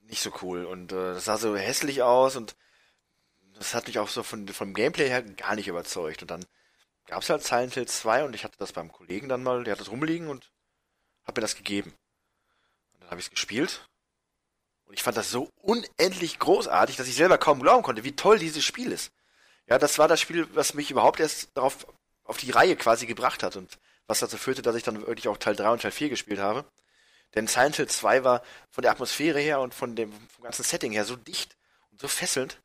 nicht 0.00 0.20
so 0.20 0.32
cool 0.42 0.64
und 0.64 0.92
äh, 0.92 1.14
das 1.14 1.24
sah 1.24 1.38
so 1.38 1.56
hässlich 1.56 2.02
aus 2.02 2.36
und 2.36 2.56
das 3.54 3.74
hat 3.74 3.86
mich 3.86 3.98
auch 3.98 4.08
so 4.08 4.22
von, 4.22 4.48
vom 4.48 4.74
Gameplay 4.74 5.08
her 5.08 5.22
gar 5.22 5.54
nicht 5.54 5.68
überzeugt. 5.68 6.22
Und 6.22 6.30
dann 6.30 6.44
gab 7.06 7.22
es 7.22 7.30
halt 7.30 7.44
Silent 7.44 7.74
Hill 7.74 7.86
2 7.86 8.24
und 8.24 8.34
ich 8.34 8.44
hatte 8.44 8.58
das 8.58 8.72
beim 8.72 8.92
Kollegen 8.92 9.28
dann 9.28 9.42
mal, 9.42 9.64
der 9.64 9.72
hat 9.72 9.80
das 9.80 9.90
rumliegen 9.90 10.28
und 10.28 10.50
hat 11.24 11.36
mir 11.36 11.42
das 11.42 11.56
gegeben. 11.56 11.94
Und 12.92 13.02
dann 13.02 13.10
habe 13.10 13.20
ich 13.20 13.26
es 13.26 13.30
gespielt 13.30 13.89
und 14.90 14.94
ich 14.94 15.04
fand 15.04 15.16
das 15.16 15.30
so 15.30 15.48
unendlich 15.62 16.40
großartig, 16.40 16.96
dass 16.96 17.06
ich 17.06 17.14
selber 17.14 17.38
kaum 17.38 17.62
glauben 17.62 17.84
konnte, 17.84 18.02
wie 18.02 18.16
toll 18.16 18.40
dieses 18.40 18.64
Spiel 18.64 18.90
ist. 18.90 19.12
Ja, 19.68 19.78
das 19.78 20.00
war 20.00 20.08
das 20.08 20.20
Spiel, 20.20 20.48
was 20.52 20.74
mich 20.74 20.90
überhaupt 20.90 21.20
erst 21.20 21.48
darauf 21.54 21.86
auf 22.24 22.38
die 22.38 22.50
Reihe 22.50 22.74
quasi 22.74 23.06
gebracht 23.06 23.44
hat 23.44 23.54
und 23.54 23.78
was 24.08 24.18
dazu 24.18 24.36
führte, 24.36 24.62
dass 24.62 24.74
ich 24.74 24.82
dann 24.82 25.06
wirklich 25.06 25.28
auch 25.28 25.36
Teil 25.36 25.54
3 25.54 25.70
und 25.70 25.82
Teil 25.82 25.92
4 25.92 26.08
gespielt 26.08 26.40
habe. 26.40 26.64
Denn 27.36 27.46
Silent 27.46 27.76
Hill 27.76 27.86
2 27.86 28.24
war 28.24 28.42
von 28.68 28.82
der 28.82 28.90
Atmosphäre 28.90 29.38
her 29.38 29.60
und 29.60 29.74
von 29.74 29.94
dem 29.94 30.12
vom 30.28 30.42
ganzen 30.42 30.64
Setting 30.64 30.90
her 30.90 31.04
so 31.04 31.14
dicht 31.14 31.56
und 31.92 32.00
so 32.00 32.08
fesselnd, 32.08 32.60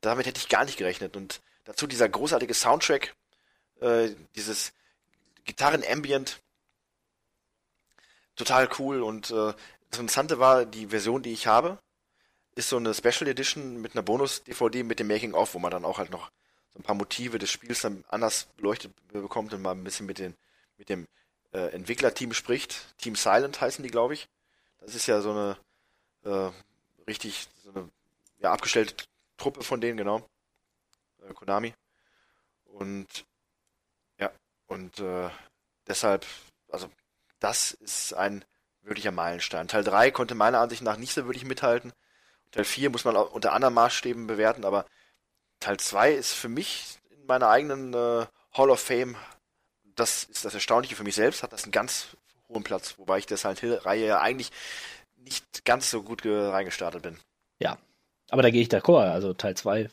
damit 0.00 0.26
hätte 0.26 0.40
ich 0.40 0.48
gar 0.48 0.64
nicht 0.64 0.78
gerechnet. 0.78 1.14
Und 1.16 1.42
dazu 1.62 1.86
dieser 1.86 2.08
großartige 2.08 2.54
Soundtrack, 2.54 3.14
äh, 3.80 4.08
dieses 4.34 4.72
Gitarren-Ambient, 5.44 6.40
total 8.34 8.68
cool. 8.80 9.02
Und 9.02 9.30
äh, 9.30 9.54
das 9.92 10.00
Interessante 10.00 10.38
war, 10.38 10.64
die 10.64 10.86
Version, 10.86 11.22
die 11.22 11.32
ich 11.32 11.46
habe, 11.46 11.78
ist 12.54 12.70
so 12.70 12.78
eine 12.78 12.94
Special 12.94 13.28
Edition 13.28 13.80
mit 13.80 13.92
einer 13.92 14.02
Bonus-DVD 14.02 14.82
mit 14.82 14.98
dem 14.98 15.06
Making-of, 15.06 15.54
wo 15.54 15.58
man 15.58 15.70
dann 15.70 15.84
auch 15.84 15.98
halt 15.98 16.10
noch 16.10 16.30
so 16.72 16.80
ein 16.80 16.82
paar 16.82 16.94
Motive 16.94 17.38
des 17.38 17.50
Spiels 17.50 17.82
dann 17.82 18.02
anders 18.08 18.46
beleuchtet 18.56 18.92
bekommt 19.12 19.52
und 19.52 19.60
mal 19.60 19.72
ein 19.72 19.84
bisschen 19.84 20.06
mit, 20.06 20.18
den, 20.18 20.34
mit 20.78 20.88
dem 20.88 21.06
äh, 21.52 21.72
Entwicklerteam 21.74 22.32
spricht. 22.32 22.96
Team 22.96 23.16
Silent 23.16 23.60
heißen 23.60 23.82
die, 23.82 23.90
glaube 23.90 24.14
ich. 24.14 24.28
Das 24.80 24.94
ist 24.94 25.06
ja 25.06 25.20
so 25.20 25.30
eine 25.30 25.58
äh, 26.24 26.50
richtig 27.06 27.48
so 27.62 27.70
eine 27.70 27.90
ja, 28.38 28.50
abgestellte 28.50 29.04
Truppe 29.36 29.62
von 29.62 29.82
denen, 29.82 29.98
genau. 29.98 30.26
Äh, 31.28 31.34
Konami. 31.34 31.74
Und 32.64 33.26
ja, 34.18 34.30
und 34.68 34.98
äh, 35.00 35.28
deshalb, 35.86 36.24
also 36.70 36.90
das 37.40 37.72
ist 37.72 38.14
ein 38.14 38.42
wirklicher 38.82 39.12
Meilenstein. 39.12 39.68
Teil 39.68 39.84
3 39.84 40.10
konnte 40.10 40.34
meiner 40.34 40.60
Ansicht 40.60 40.82
nach 40.82 40.96
nicht 40.96 41.14
so 41.14 41.24
wirklich 41.26 41.44
mithalten. 41.44 41.92
Teil 42.50 42.64
4 42.64 42.90
muss 42.90 43.04
man 43.04 43.16
auch 43.16 43.32
unter 43.32 43.52
anderen 43.52 43.74
Maßstäben 43.74 44.26
bewerten, 44.26 44.64
aber 44.64 44.86
Teil 45.60 45.78
2 45.78 46.12
ist 46.12 46.32
für 46.32 46.48
mich 46.48 46.98
in 47.10 47.24
meiner 47.26 47.48
eigenen 47.48 47.94
äh, 47.94 48.26
Hall 48.52 48.70
of 48.70 48.80
Fame, 48.80 49.16
das 49.94 50.24
ist 50.24 50.44
das 50.44 50.54
Erstaunliche 50.54 50.96
für 50.96 51.04
mich 51.04 51.14
selbst, 51.14 51.42
hat 51.42 51.52
das 51.52 51.62
einen 51.64 51.72
ganz 51.72 52.08
hohen 52.48 52.64
Platz, 52.64 52.94
wobei 52.98 53.18
ich 53.18 53.26
der 53.26 53.36
Silent 53.36 53.60
Hill-Reihe 53.60 54.06
ja 54.06 54.20
eigentlich 54.20 54.50
nicht 55.16 55.64
ganz 55.64 55.90
so 55.90 56.02
gut 56.02 56.22
reingestartet 56.24 57.02
bin. 57.02 57.18
Ja, 57.58 57.78
aber 58.30 58.42
da 58.42 58.50
gehe 58.50 58.62
ich 58.62 58.68
d'accord. 58.68 59.10
Also 59.10 59.34
Teil 59.34 59.56
2. 59.56 59.88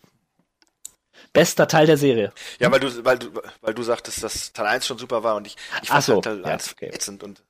Bester 1.34 1.68
Teil 1.68 1.86
der 1.86 1.98
Serie. 1.98 2.34
Ja, 2.60 2.72
weil 2.72 2.80
du, 2.80 3.06
weil 3.06 3.20
du, 3.20 3.30
weil 3.62 3.74
du 3.74 3.84
sagtest, 3.84 4.24
dass 4.24 4.54
Teil 4.54 4.66
1 4.66 4.88
schon 4.88 4.98
super 4.98 5.24
war 5.24 5.36
und 5.36 5.46
ich, 5.46 5.56
ich 5.82 5.90
fand 5.90 6.04
so, 6.04 6.14
halt 6.16 6.24
Teil 6.24 6.40
ja, 6.40 6.46
1 6.46 6.72
okay. 6.72 6.88
ätzend 6.88 7.24
und 7.24 7.44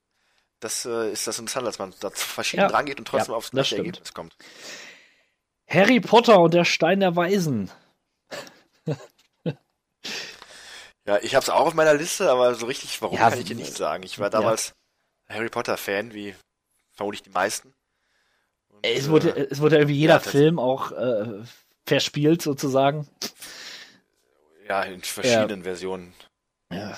das 0.60 0.86
äh, 0.86 1.12
ist 1.12 1.28
das 1.28 1.40
interessant, 1.40 1.66
dass 1.68 1.80
man 1.80 1.94
da 2.00 2.10
verschieden 2.10 2.62
Ja, 2.62 2.68
dran 2.70 2.86
geht 2.86 3.00
und 3.00 3.08
trotzdem 3.08 3.32
ja, 3.34 3.38
aufs 3.38 3.52
gleiche. 3.52 3.78
Ergebnis 3.78 4.14
kommt. 4.14 4.36
Harry 5.68 6.00
Potter 6.00 6.40
und 6.40 6.54
der 6.54 6.66
Stein 6.66 7.00
der 7.00 7.16
Weisen. 7.16 7.70
Ja, 11.06 11.18
ich 11.22 11.34
hab's 11.36 11.50
auch 11.50 11.66
auf 11.68 11.74
meiner 11.74 11.94
Liste, 11.96 12.30
aber 12.30 12.54
so 12.56 12.66
richtig, 12.68 13.02
warum 13.02 13.18
Ja, 13.18 13.30
kann 13.30 13.40
ich 13.40 13.46
dir 13.46 13.56
nicht 13.56 13.76
sagen. 13.76 14.04
Ich 14.04 14.20
war 14.20 14.30
damals 14.30 14.74
Harry 15.28 15.50
Potter 15.50 15.78
Fan, 15.78 16.14
wie 16.14 16.36
vermutlich 16.92 17.24
die 17.24 17.32
meisten. 17.32 17.74
Und, 18.70 18.86
Es 18.86 19.10
wurde, 19.10 19.36
äh, 19.36 19.48
es 19.50 19.60
wurde 19.60 19.78
irgendwie 19.78 19.96
jeder 19.98 20.20
Film 20.20 20.60
auch 20.60 20.92
äh, 20.92 21.44
verspielt 21.88 22.42
sozusagen. 22.42 23.08
ja, 24.68 24.84
in 24.84 25.02
verschiedenen 25.02 25.64
Versionen. 25.64 26.14
Ja, 26.72 26.96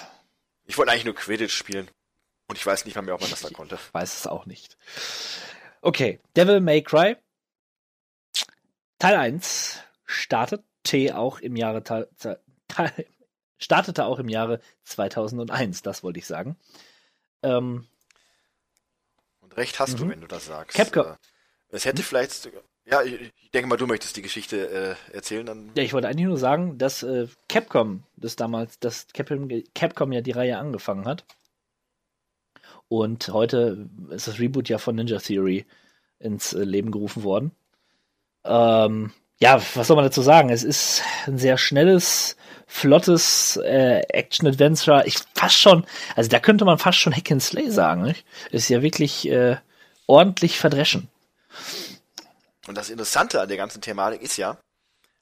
Ich 0.66 0.78
wollte 0.78 0.92
eigentlich 0.92 1.06
nur 1.06 1.16
Quidditch 1.16 1.54
spielen. 1.56 1.90
Und 2.52 2.58
ich 2.58 2.66
weiß 2.66 2.84
nicht 2.84 2.96
mal 2.96 3.02
mehr, 3.02 3.16
ob 3.16 3.22
man 3.22 3.30
das 3.30 3.40
da 3.40 3.50
konnte. 3.50 3.80
weiß 3.94 4.14
es 4.20 4.28
auch 4.28 4.46
nicht. 4.46 4.78
Okay, 5.82 6.20
Devil 6.36 6.60
May 6.60 6.82
Cry. 6.82 7.16
Teil 9.00 9.16
1 9.16 9.80
startete 10.06 11.18
auch 11.18 11.40
im 11.40 11.56
Jahre 11.56 11.82
startete 13.58 14.04
auch 14.04 14.20
im 14.20 14.28
Jahre 14.28 14.60
2001, 14.84 15.82
das 15.82 16.04
wollte 16.04 16.20
ich 16.20 16.28
sagen. 16.28 16.58
Ähm, 17.42 17.88
Und 19.40 19.56
recht 19.56 19.80
hast 19.80 19.98
du, 19.98 20.04
Mhm. 20.04 20.10
wenn 20.10 20.22
du 20.22 20.28
das 20.28 20.48
sagst. 20.48 20.76
Capcom. 20.76 21.06
Äh, 21.06 21.16
Es 21.70 21.86
hätte 21.86 22.04
vielleicht, 22.04 22.50
ja, 22.84 23.02
ich 23.02 23.14
ich 23.22 23.52
denke 23.52 23.70
mal, 23.70 23.78
du 23.78 23.88
möchtest 23.88 24.18
die 24.18 24.22
Geschichte 24.22 24.98
äh, 25.10 25.16
erzählen, 25.16 25.46
dann 25.46 25.72
Ja, 25.76 25.84
ich 25.84 25.94
wollte 25.94 26.10
eigentlich 26.10 26.28
nur 26.28 26.38
sagen, 26.38 26.78
dass 26.78 27.02
äh, 27.02 27.30
Capcom 27.48 28.04
das 28.18 28.36
damals, 28.36 28.78
dass 28.80 29.08
Capcom, 29.14 29.48
Capcom 29.74 30.12
ja 30.12 30.20
die 30.20 30.32
Reihe 30.32 30.58
angefangen 30.58 31.06
hat. 31.06 31.24
Und 32.92 33.30
heute 33.30 33.88
ist 34.10 34.28
das 34.28 34.38
Reboot 34.38 34.68
ja 34.68 34.78
von 34.78 34.96
Ninja 34.96 35.18
Theory 35.18 35.66
ins 36.20 36.52
äh, 36.52 36.66
Leben 36.66 36.92
gerufen 36.92 37.24
worden. 37.24 37.52
Ähm, 38.44 39.14
ja, 39.40 39.62
was 39.76 39.88
soll 39.88 39.96
man 39.96 40.04
dazu 40.04 40.22
sagen? 40.22 40.50
Es 40.50 40.66
ist 40.66 41.02
ein 41.26 41.38
sehr 41.38 41.58
schnelles, 41.58 42.36
flottes 42.68 43.56
äh, 43.64 44.02
Action-Adventure. 44.10 45.04
Ich 45.06 45.20
fast 45.34 45.56
schon, 45.56 45.86
also 46.18 46.30
da 46.30 46.42
könnte 46.42 46.66
man 46.66 46.80
fast 46.80 46.98
schon 46.98 47.16
Hack 47.16 47.32
and 47.32 47.42
Slay 47.42 47.72
sagen. 47.72 48.02
Nicht? 48.02 48.26
Ist 48.52 48.68
ja 48.68 48.82
wirklich 48.82 49.26
äh, 49.30 49.56
ordentlich 50.06 50.60
verdreschen. 50.60 51.08
Und 52.68 52.78
das 52.78 52.90
Interessante 52.90 53.40
an 53.40 53.48
der 53.48 53.56
ganzen 53.56 53.80
Thematik 53.80 54.22
ist 54.22 54.36
ja, 54.36 54.58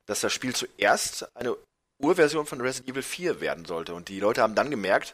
dass 0.07 0.21
das 0.21 0.33
Spiel 0.33 0.55
zuerst 0.55 1.27
eine 1.35 1.55
Urversion 1.99 2.47
von 2.47 2.61
Resident 2.61 2.89
Evil 2.89 3.03
4 3.03 3.41
werden 3.41 3.65
sollte. 3.65 3.93
Und 3.93 4.09
die 4.09 4.19
Leute 4.19 4.41
haben 4.41 4.55
dann 4.55 4.71
gemerkt, 4.71 5.13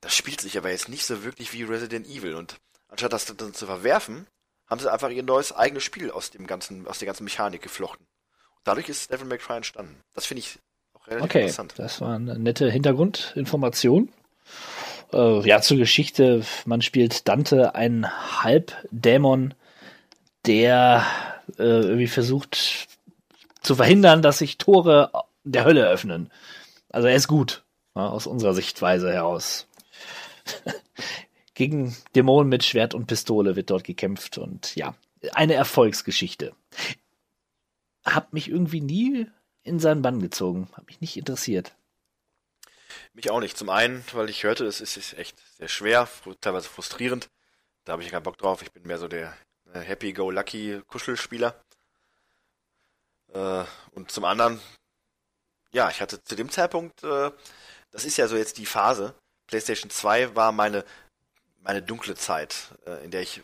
das 0.00 0.14
spielt 0.14 0.40
sich 0.40 0.56
aber 0.58 0.70
jetzt 0.70 0.88
nicht 0.88 1.04
so 1.04 1.24
wirklich 1.24 1.52
wie 1.52 1.62
Resident 1.64 2.06
Evil. 2.06 2.34
Und 2.34 2.56
anstatt 2.88 3.12
das 3.12 3.26
dann 3.26 3.54
zu 3.54 3.66
verwerfen, 3.66 4.26
haben 4.66 4.80
sie 4.80 4.92
einfach 4.92 5.10
ihr 5.10 5.22
neues 5.22 5.52
eigenes 5.52 5.82
Spiel 5.84 6.10
aus 6.10 6.30
dem 6.30 6.46
ganzen, 6.46 6.86
aus 6.86 6.98
der 6.98 7.06
ganzen 7.06 7.24
Mechanik 7.24 7.62
geflochten. 7.62 8.06
Und 8.56 8.62
dadurch 8.64 8.88
ist 8.88 9.10
Devil 9.12 9.26
May 9.26 9.38
Cry 9.38 9.56
entstanden. 9.56 9.96
Das 10.14 10.26
finde 10.26 10.40
ich 10.40 10.58
auch 10.94 11.06
relativ 11.06 11.24
Okay, 11.24 11.40
interessant. 11.42 11.74
das 11.76 12.00
war 12.00 12.14
eine 12.16 12.38
nette 12.38 12.70
Hintergrundinformation. 12.70 14.12
Äh, 15.12 15.46
ja, 15.48 15.60
zur 15.60 15.78
Geschichte. 15.78 16.44
Man 16.66 16.82
spielt 16.82 17.28
Dante, 17.28 17.74
einen 17.74 18.06
Halbdämon, 18.42 19.54
der 20.46 21.04
äh, 21.58 21.62
irgendwie 21.62 22.06
versucht 22.08 22.88
zu 23.62 23.74
verhindern, 23.74 24.22
dass 24.22 24.38
sich 24.38 24.58
Tore 24.58 25.10
der 25.44 25.64
Hölle 25.64 25.88
öffnen. 25.88 26.30
Also 26.90 27.08
er 27.08 27.14
ist 27.16 27.28
gut, 27.28 27.64
ja, 27.94 28.08
aus 28.08 28.26
unserer 28.26 28.54
Sichtweise 28.54 29.12
heraus. 29.12 29.66
Gegen 31.54 31.96
Dämonen 32.14 32.48
mit 32.48 32.64
Schwert 32.64 32.94
und 32.94 33.06
Pistole 33.06 33.56
wird 33.56 33.70
dort 33.70 33.84
gekämpft 33.84 34.38
und 34.38 34.76
ja, 34.76 34.94
eine 35.32 35.54
Erfolgsgeschichte. 35.54 36.54
Hab 38.04 38.32
mich 38.32 38.48
irgendwie 38.48 38.80
nie 38.80 39.26
in 39.64 39.80
seinen 39.80 40.02
Bann 40.02 40.20
gezogen, 40.20 40.68
hat 40.74 40.86
mich 40.86 41.00
nicht 41.00 41.16
interessiert. 41.16 41.74
Mich 43.12 43.30
auch 43.30 43.40
nicht. 43.40 43.56
Zum 43.56 43.68
einen, 43.68 44.04
weil 44.12 44.30
ich 44.30 44.44
hörte, 44.44 44.64
es 44.66 44.80
ist, 44.80 45.18
echt 45.18 45.38
sehr 45.56 45.68
schwer, 45.68 46.08
teilweise 46.40 46.68
frustrierend. 46.68 47.28
Da 47.84 47.92
habe 47.92 48.02
ich 48.02 48.10
keinen 48.10 48.22
Bock 48.22 48.38
drauf. 48.38 48.62
Ich 48.62 48.72
bin 48.72 48.86
mehr 48.86 48.98
so 48.98 49.08
der 49.08 49.36
äh, 49.72 49.80
Happy-Go-Lucky-Kuschelspieler. 49.80 51.60
Äh, 53.32 53.64
und 53.92 54.10
zum 54.10 54.24
anderen, 54.24 54.60
ja, 55.72 55.90
ich 55.90 56.00
hatte 56.00 56.22
zu 56.22 56.34
dem 56.36 56.50
Zeitpunkt, 56.50 57.02
äh, 57.02 57.30
das 57.90 58.04
ist 58.04 58.16
ja 58.16 58.28
so 58.28 58.36
jetzt 58.36 58.58
die 58.58 58.66
Phase. 58.66 59.14
PlayStation 59.48 59.90
2 59.90 60.36
war 60.36 60.52
meine, 60.52 60.84
meine 61.62 61.82
dunkle 61.82 62.14
Zeit, 62.14 62.68
äh, 62.86 63.04
in 63.04 63.10
der 63.10 63.22
ich 63.22 63.42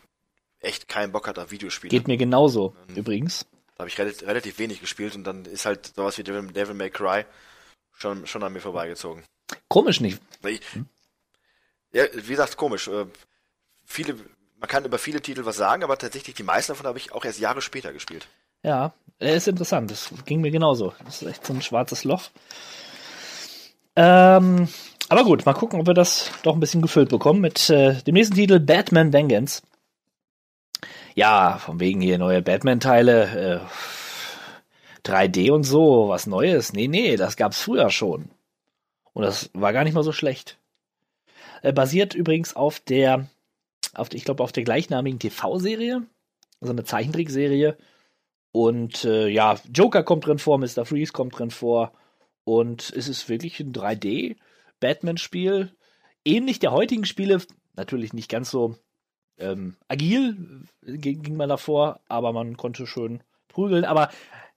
echt 0.59 0.87
keinen 0.87 1.11
Bock 1.11 1.27
hatte 1.27 1.43
auf 1.43 1.51
Videospiele. 1.51 1.89
Geht 1.89 2.07
mir 2.07 2.17
genauso, 2.17 2.73
übrigens. 2.95 3.45
Da 3.75 3.81
habe 3.81 3.89
ich 3.89 3.97
relativ, 3.99 4.25
relativ 4.25 4.57
wenig 4.57 4.79
gespielt 4.79 5.15
und 5.15 5.25
dann 5.25 5.43
ist 5.45 5.65
halt 5.65 5.93
sowas 5.95 6.17
wie 6.17 6.23
Devil, 6.23 6.51
Devil 6.53 6.75
May 6.75 6.89
Cry 6.89 7.25
schon, 7.91 8.25
schon 8.25 8.41
an 8.43 8.53
mir 8.53 8.61
vorbeigezogen. 8.61 9.23
Komisch 9.67 9.99
nicht. 9.99 10.21
Ich, 10.45 10.61
ja, 11.91 12.05
wie 12.13 12.31
gesagt, 12.31 12.55
komisch. 12.55 12.87
Äh, 12.87 13.05
viele, 13.83 14.15
man 14.57 14.69
kann 14.69 14.85
über 14.85 14.97
viele 14.97 15.21
Titel 15.21 15.45
was 15.45 15.57
sagen, 15.57 15.83
aber 15.83 15.97
tatsächlich 15.97 16.35
die 16.35 16.43
meisten 16.43 16.71
davon 16.71 16.87
habe 16.87 16.97
ich 16.97 17.11
auch 17.11 17.25
erst 17.25 17.39
Jahre 17.39 17.61
später 17.61 17.93
gespielt. 17.93 18.27
Ja, 18.63 18.93
er 19.19 19.35
ist 19.35 19.47
interessant. 19.47 19.91
Das 19.91 20.09
ging 20.25 20.41
mir 20.41 20.51
genauso. 20.51 20.93
Das 21.03 21.21
ist 21.21 21.27
echt 21.27 21.45
so 21.45 21.53
ein 21.53 21.61
schwarzes 21.61 22.03
Loch. 22.03 22.29
Ähm, 23.95 24.67
aber 25.07 25.23
gut, 25.23 25.45
mal 25.45 25.53
gucken, 25.53 25.79
ob 25.79 25.87
wir 25.87 25.93
das 25.93 26.31
doch 26.43 26.55
ein 26.55 26.59
bisschen 26.59 26.81
gefüllt 26.81 27.09
bekommen 27.09 27.41
mit 27.41 27.69
äh, 27.69 28.01
dem 28.03 28.13
nächsten 28.13 28.35
Titel 28.35 28.59
Batman 28.59 29.13
Vengeance. 29.13 29.61
Ja, 31.13 31.57
von 31.59 31.79
wegen 31.79 32.01
hier 32.01 32.17
neue 32.17 32.41
Batman-Teile, 32.41 33.61
äh, 33.61 35.07
3D 35.07 35.51
und 35.51 35.63
so, 35.63 36.09
was 36.09 36.25
Neues. 36.25 36.73
Nee, 36.73 36.87
nee, 36.87 37.15
das 37.15 37.37
gab's 37.37 37.61
früher 37.61 37.89
schon. 37.91 38.29
Und 39.13 39.23
das 39.23 39.49
war 39.53 39.71
gar 39.73 39.83
nicht 39.83 39.93
mal 39.93 40.03
so 40.03 40.11
schlecht. 40.11 40.57
Äh, 41.61 41.71
basiert 41.71 42.15
übrigens 42.15 42.55
auf 42.55 42.79
der, 42.79 43.27
auf 43.93 44.11
ich 44.11 44.25
glaube, 44.25 44.43
auf 44.43 44.51
der 44.51 44.63
gleichnamigen 44.63 45.19
TV-Serie, 45.19 46.01
also 46.59 46.73
eine 46.73 46.83
Zeichentrickserie. 46.83 47.77
Und 48.51 49.05
äh, 49.05 49.27
ja, 49.27 49.55
Joker 49.71 50.03
kommt 50.03 50.25
drin 50.25 50.39
vor, 50.39 50.57
Mr. 50.57 50.85
Freeze 50.85 51.13
kommt 51.13 51.37
drin 51.37 51.51
vor. 51.51 51.93
Und 52.43 52.91
es 52.95 53.07
ist 53.07 53.29
wirklich 53.29 53.59
ein 53.59 53.71
3D 53.71 54.35
Batman-Spiel. 54.79 55.75
Ähnlich 56.23 56.59
der 56.59 56.71
heutigen 56.71 57.05
Spiele, 57.05 57.41
natürlich 57.75 58.13
nicht 58.13 58.29
ganz 58.29 58.49
so 58.49 58.75
ähm, 59.37 59.75
agil 59.87 60.63
ging 60.81 61.35
man 61.35 61.49
davor, 61.49 61.99
aber 62.07 62.33
man 62.33 62.57
konnte 62.57 62.87
schön 62.87 63.23
prügeln. 63.47 63.85
Aber 63.85 64.09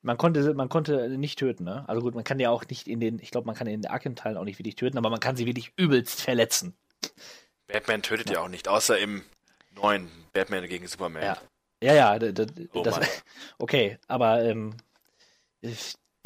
man 0.02 0.16
konnte, 0.16 0.54
man 0.54 0.68
konnte 0.68 1.08
nicht 1.10 1.38
töten, 1.38 1.64
ne? 1.64 1.84
Also 1.88 2.02
gut, 2.02 2.14
man 2.14 2.24
kann 2.24 2.38
ja 2.38 2.50
auch 2.50 2.64
nicht 2.68 2.86
in 2.86 3.00
den, 3.00 3.18
ich 3.18 3.30
glaube, 3.30 3.46
man 3.46 3.56
kann 3.56 3.66
in 3.66 3.82
den 3.82 3.90
Arkham-Teilen 3.90 4.36
auch 4.36 4.44
nicht 4.44 4.58
wirklich 4.58 4.76
töten, 4.76 4.98
aber 4.98 5.10
man 5.10 5.20
kann 5.20 5.36
sie 5.36 5.46
wirklich 5.46 5.72
übelst 5.76 6.22
verletzen. 6.22 6.76
Batman 7.66 8.02
tötet 8.02 8.30
ja, 8.30 8.34
ja 8.34 8.40
auch 8.42 8.48
nicht, 8.48 8.68
außer 8.68 8.98
im 8.98 9.22
neuen 9.74 10.08
Batman 10.32 10.66
gegen 10.68 10.86
Superman. 10.86 11.22
Ja, 11.22 11.38
ja, 11.82 11.94
ja 11.94 12.32
oh 12.72 12.82
das, 12.82 13.00
okay, 13.58 13.98
aber 14.06 14.44
ähm, 14.44 14.74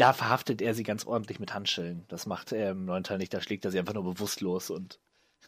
da 0.03 0.12
verhaftet 0.12 0.61
er 0.61 0.74
sie 0.74 0.83
ganz 0.83 1.07
ordentlich 1.07 1.39
mit 1.39 1.55
Handschellen. 1.55 2.05
Das 2.09 2.27
macht 2.27 2.51
er 2.51 2.73
im 2.73 2.87
neuen 2.87 3.05
Teil 3.05 3.19
nicht, 3.19 3.33
da 3.33 3.41
schlägt 3.41 3.65
er 3.65 3.70
sie 3.70 3.79
einfach 3.79 3.95
nur 3.95 4.03
bewusstlos 4.03 4.69
und 4.69 4.99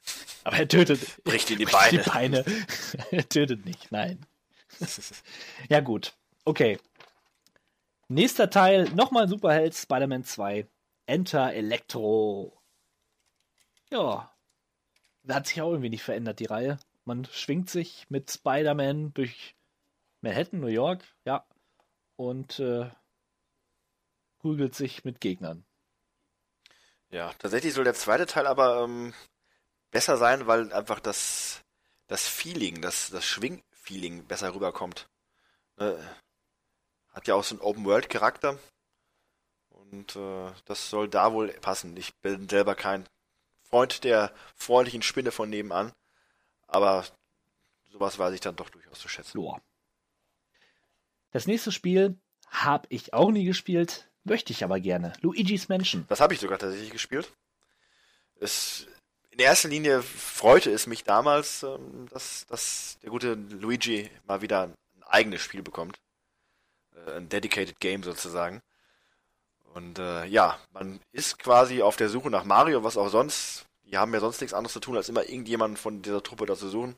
aber 0.44 0.58
er 0.58 0.68
tötet 0.68 1.24
Bricht 1.24 1.50
in 1.50 1.58
die 1.58 1.64
Beine. 1.64 2.02
Die 2.04 2.08
Beine. 2.08 2.44
er 3.10 3.28
tötet 3.28 3.64
nicht, 3.64 3.90
nein. 3.90 4.24
Ja, 5.68 5.80
gut. 5.80 6.14
Okay. 6.44 6.78
Nächster 8.06 8.48
Teil, 8.48 8.84
nochmal 8.90 9.26
Superheld, 9.28 9.74
Spider-Man 9.74 10.22
2. 10.22 10.68
Enter 11.06 11.52
Electro. 11.52 12.56
Ja. 13.90 14.32
Hat 15.28 15.48
sich 15.48 15.60
auch 15.62 15.70
irgendwie 15.70 15.90
nicht 15.90 16.04
verändert, 16.04 16.38
die 16.38 16.46
Reihe. 16.46 16.78
Man 17.04 17.24
schwingt 17.24 17.70
sich 17.70 18.06
mit 18.08 18.30
Spider-Man 18.30 19.14
durch 19.14 19.56
Manhattan, 20.20 20.60
New 20.60 20.68
York, 20.68 21.02
ja. 21.24 21.44
Und 22.14 22.60
äh, 22.60 22.88
prügelt 24.44 24.74
sich 24.74 25.06
mit 25.06 25.22
Gegnern. 25.22 25.64
Ja, 27.08 27.32
tatsächlich 27.38 27.72
soll 27.72 27.84
der 27.84 27.94
zweite 27.94 28.26
Teil 28.26 28.46
aber 28.46 28.84
ähm, 28.84 29.14
besser 29.90 30.18
sein, 30.18 30.46
weil 30.46 30.70
einfach 30.70 31.00
das, 31.00 31.64
das 32.08 32.28
Feeling, 32.28 32.82
das, 32.82 33.08
das 33.08 33.24
Schwing-Feeling 33.24 34.26
besser 34.26 34.54
rüberkommt. 34.54 35.08
Ne? 35.78 35.98
Hat 37.08 37.26
ja 37.26 37.36
auch 37.36 37.42
so 37.42 37.54
einen 37.54 37.62
Open-World-Charakter. 37.62 38.58
Und 39.70 40.14
äh, 40.14 40.52
das 40.66 40.90
soll 40.90 41.08
da 41.08 41.32
wohl 41.32 41.48
passen. 41.48 41.96
Ich 41.96 42.14
bin 42.16 42.46
selber 42.46 42.74
kein 42.74 43.08
Freund 43.62 44.04
der 44.04 44.30
freundlichen 44.56 45.00
Spinne 45.00 45.32
von 45.32 45.48
nebenan. 45.48 45.90
Aber 46.66 47.06
sowas 47.88 48.18
weiß 48.18 48.34
ich 48.34 48.42
dann 48.42 48.56
doch 48.56 48.68
durchaus 48.68 49.00
zu 49.00 49.08
schätzen. 49.08 49.38
Joa. 49.38 49.62
Das 51.30 51.46
nächste 51.46 51.72
Spiel 51.72 52.20
habe 52.48 52.86
ich 52.90 53.14
auch 53.14 53.30
nie 53.30 53.46
gespielt, 53.46 54.10
möchte 54.24 54.52
ich 54.52 54.64
aber 54.64 54.80
gerne. 54.80 55.12
Luigi's 55.20 55.68
Mansion. 55.68 56.04
Das 56.08 56.20
habe 56.20 56.34
ich 56.34 56.40
sogar 56.40 56.58
tatsächlich 56.58 56.90
gespielt. 56.90 57.32
Es, 58.40 58.86
in 59.30 59.38
erster 59.38 59.68
Linie 59.68 60.02
freute 60.02 60.70
es 60.70 60.86
mich 60.86 61.04
damals, 61.04 61.62
ähm, 61.62 62.08
dass, 62.10 62.46
dass 62.46 62.98
der 63.02 63.10
gute 63.10 63.34
Luigi 63.34 64.10
mal 64.26 64.42
wieder 64.42 64.64
ein 64.64 65.02
eigenes 65.04 65.42
Spiel 65.42 65.62
bekommt. 65.62 65.98
Äh, 67.06 67.18
ein 67.18 67.28
dedicated 67.28 67.78
Game 67.80 68.02
sozusagen. 68.02 68.60
Und 69.74 69.98
äh, 69.98 70.24
ja, 70.26 70.58
man 70.72 71.00
ist 71.12 71.38
quasi 71.38 71.82
auf 71.82 71.96
der 71.96 72.08
Suche 72.08 72.30
nach 72.30 72.44
Mario, 72.44 72.84
was 72.84 72.96
auch 72.96 73.08
sonst. 73.08 73.66
Die 73.84 73.98
haben 73.98 74.14
ja 74.14 74.20
sonst 74.20 74.40
nichts 74.40 74.54
anderes 74.54 74.72
zu 74.72 74.80
tun, 74.80 74.96
als 74.96 75.08
immer 75.08 75.24
irgendjemanden 75.24 75.76
von 75.76 76.00
dieser 76.00 76.22
Truppe 76.22 76.46
da 76.46 76.56
zu 76.56 76.68
suchen. 76.68 76.96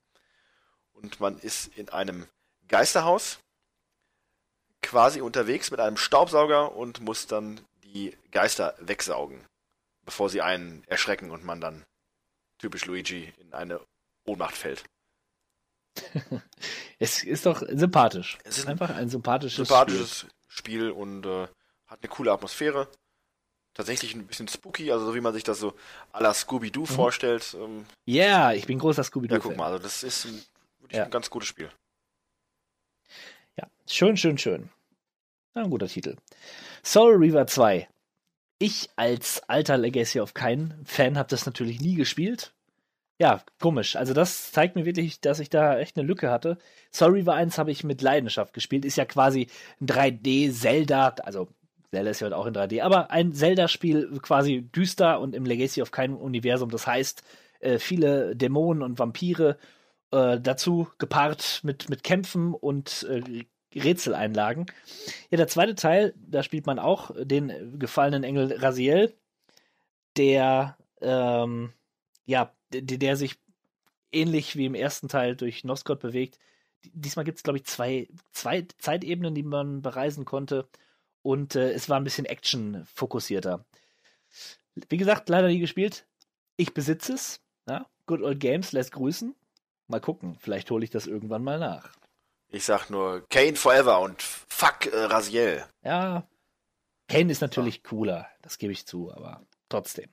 Und 0.93 1.21
man 1.21 1.39
ist 1.39 1.69
in 1.77 1.89
einem 1.89 2.27
Geisterhaus 2.69 3.39
quasi 4.87 5.21
unterwegs 5.21 5.71
mit 5.71 5.81
einem 5.81 5.97
Staubsauger 5.97 6.75
und 6.75 7.01
muss 7.01 7.27
dann 7.27 7.61
die 7.85 8.17
Geister 8.31 8.75
wegsaugen, 8.79 9.45
bevor 10.05 10.31
sie 10.31 10.41
einen 10.43 10.85
erschrecken 10.87 11.31
und 11.31 11.45
man 11.45 11.61
dann 11.61 11.85
typisch 12.59 12.85
Luigi 12.87 13.33
in 13.39 13.53
eine 13.53 13.81
Ohnmacht 14.25 14.55
fällt. 14.57 14.85
Es 16.99 17.23
ist 17.25 17.45
doch 17.45 17.63
sympathisch. 17.69 18.39
Es 18.45 18.57
ist 18.57 18.67
einfach 18.69 18.89
ein 18.89 19.11
sympathisches, 19.11 19.69
Sympathisches 19.69 20.27
Spiel 20.49 20.91
und 20.91 21.27
äh, 21.27 21.47
hat 21.87 21.99
eine 22.03 22.09
coole 22.09 22.33
Atmosphäre. 22.33 22.89
Tatsächlich 23.75 24.15
ein 24.15 24.27
bisschen 24.27 24.49
spooky, 24.49 24.91
also 24.91 25.05
so 25.05 25.15
wie 25.15 25.21
man 25.21 25.35
sich 25.35 25.45
das 25.45 25.59
so 25.59 25.75
à 26.15 26.23
la 26.23 26.33
Scooby-Doo 26.33 26.87
vorstellt. 26.87 27.55
Ähm, 27.61 27.85
Spiel. 28.03 28.15
Ja, 28.15 28.53
ich 28.55 28.67
bin 28.67 28.79
großer 28.79 29.05
Scooby-Doo. 29.05 29.35
ja, 29.35 29.41
guck 29.41 29.57
mal, 29.59 29.67
also 29.67 29.79
das 29.79 30.03
ist 30.03 30.25
ein, 30.25 30.43
wirklich 30.79 30.97
Ja. 30.97 31.05
ein 31.05 31.11
ganz 31.11 31.29
gutes 31.29 31.49
Spiel. 31.49 31.71
Ja, 33.59 33.69
schön, 33.87 34.17
schön, 34.17 34.39
schön. 34.39 34.71
Ein 35.57 35.71
guter 35.71 35.89
Titel. 35.89 36.17
Soul 36.85 37.15
Reaver 37.15 37.47
2. 37.47 37.89
Ich 38.59 38.91
als 38.97 39.43
alter 39.49 39.79
Legacy 39.79 40.21
of 40.21 40.35
Kain 40.35 40.75
Fan 40.85 41.17
habe 41.17 41.31
das 41.31 41.47
natürlich 41.47 41.81
nie 41.81 41.95
gespielt. 41.95 42.53
Ja, 43.19 43.43
komisch. 43.59 43.97
Also 43.97 44.13
das 44.13 44.53
zeigt 44.53 44.77
mir 44.77 44.85
wirklich, 44.85 45.23
dass 45.23 45.41
ich 45.41 45.49
da 45.49 45.79
echt 45.79 45.97
eine 45.97 46.07
Lücke 46.07 46.31
hatte. 46.31 46.59
Soul 46.93 47.13
Reaver 47.13 47.33
1 47.33 47.57
habe 47.57 47.71
ich 47.71 47.85
mit 47.85 48.03
Leidenschaft 48.03 48.53
gespielt. 48.53 48.85
Ist 48.85 48.97
ja 48.97 49.07
quasi 49.07 49.49
ein 49.81 49.87
3D-Zelda, 49.87 51.15
also 51.23 51.49
Zelda 51.91 52.11
ist 52.11 52.21
ja 52.21 52.27
heute 52.27 52.37
auch 52.37 52.47
in 52.47 52.55
3D, 52.55 52.83
aber 52.83 53.11
ein 53.11 53.33
Zelda-Spiel 53.33 54.19
quasi 54.21 54.61
düster 54.61 55.21
und 55.21 55.35
im 55.35 55.47
Legacy 55.47 55.81
of 55.81 55.91
Kain 55.91 56.13
Universum. 56.13 56.69
Das 56.69 56.87
heißt, 56.87 57.23
äh, 57.61 57.79
viele 57.79 58.37
Dämonen 58.37 58.83
und 58.83 58.99
Vampire 58.99 59.57
äh, 60.11 60.39
dazu 60.39 60.89
gepaart 60.99 61.61
mit, 61.63 61.89
mit 61.89 62.05
Kämpfen 62.05 62.53
und 62.53 63.07
äh, 63.09 63.47
Rätseleinlagen. 63.79 64.67
Ja, 65.31 65.37
der 65.37 65.49
zweite 65.49 65.75
Teil, 65.75 66.15
da 66.17 66.43
spielt 66.43 66.67
man 66.67 66.79
auch 66.79 67.11
den 67.17 67.79
gefallenen 67.79 68.25
Engel 68.25 68.53
Raziel, 68.53 69.15
der, 70.17 70.77
ähm, 71.01 71.73
ja, 72.25 72.53
der, 72.73 72.99
der 72.99 73.17
sich 73.17 73.37
ähnlich 74.13 74.57
wie 74.57 74.67
im 74.67 74.75
ersten 74.75 75.09
Teil 75.09 75.37
durch 75.37 75.65
Nosgod 75.65 76.01
bewegt. 76.01 76.39
Diesmal 76.93 77.25
gibt 77.25 77.39
es, 77.39 77.43
glaube 77.43 77.59
ich, 77.59 77.65
zwei, 77.65 78.09
zwei 78.33 78.67
Zeitebenen, 78.79 79.35
die 79.35 79.43
man 79.43 79.83
bereisen 79.83 80.25
konnte. 80.25 80.69
Und 81.23 81.57
äh, 81.57 81.73
es 81.73 81.89
war 81.89 81.99
ein 81.99 82.05
bisschen 82.05 82.25
Action-fokussierter. 82.25 83.65
Wie 84.89 84.97
gesagt, 84.97 85.29
leider 85.29 85.49
nie 85.49 85.59
gespielt. 85.59 86.07
Ich 86.57 86.73
besitze 86.73 87.15
es. 87.15 87.41
Ja? 87.69 87.87
Good 88.07 88.23
Old 88.23 88.41
Games 88.41 88.73
lässt 88.73 88.93
grüßen. 88.93 89.35
Mal 89.89 90.01
gucken, 90.01 90.37
vielleicht 90.39 90.71
hole 90.71 90.85
ich 90.85 90.91
das 90.91 91.07
irgendwann 91.07 91.45
mal 91.45 91.59
nach. 91.59 91.93
Ich 92.49 92.65
sag 92.65 92.91
nur 92.91 93.27
Kane 93.29 93.57
Forever 93.57 94.01
und 94.01 94.23
fuck 94.23 94.87
äh, 94.87 94.97
Raziel. 94.97 95.65
Ja, 95.83 96.27
Kane 97.09 97.31
ist 97.31 97.41
natürlich 97.41 97.83
cooler, 97.83 98.29
das 98.43 98.59
gebe 98.59 98.73
ich 98.73 98.87
zu, 98.87 99.13
aber 99.13 99.47
trotzdem. 99.69 100.11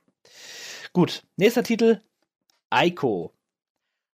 Gut, 0.92 1.24
nächster 1.36 1.62
Titel, 1.62 2.00
Aiko. 2.70 3.32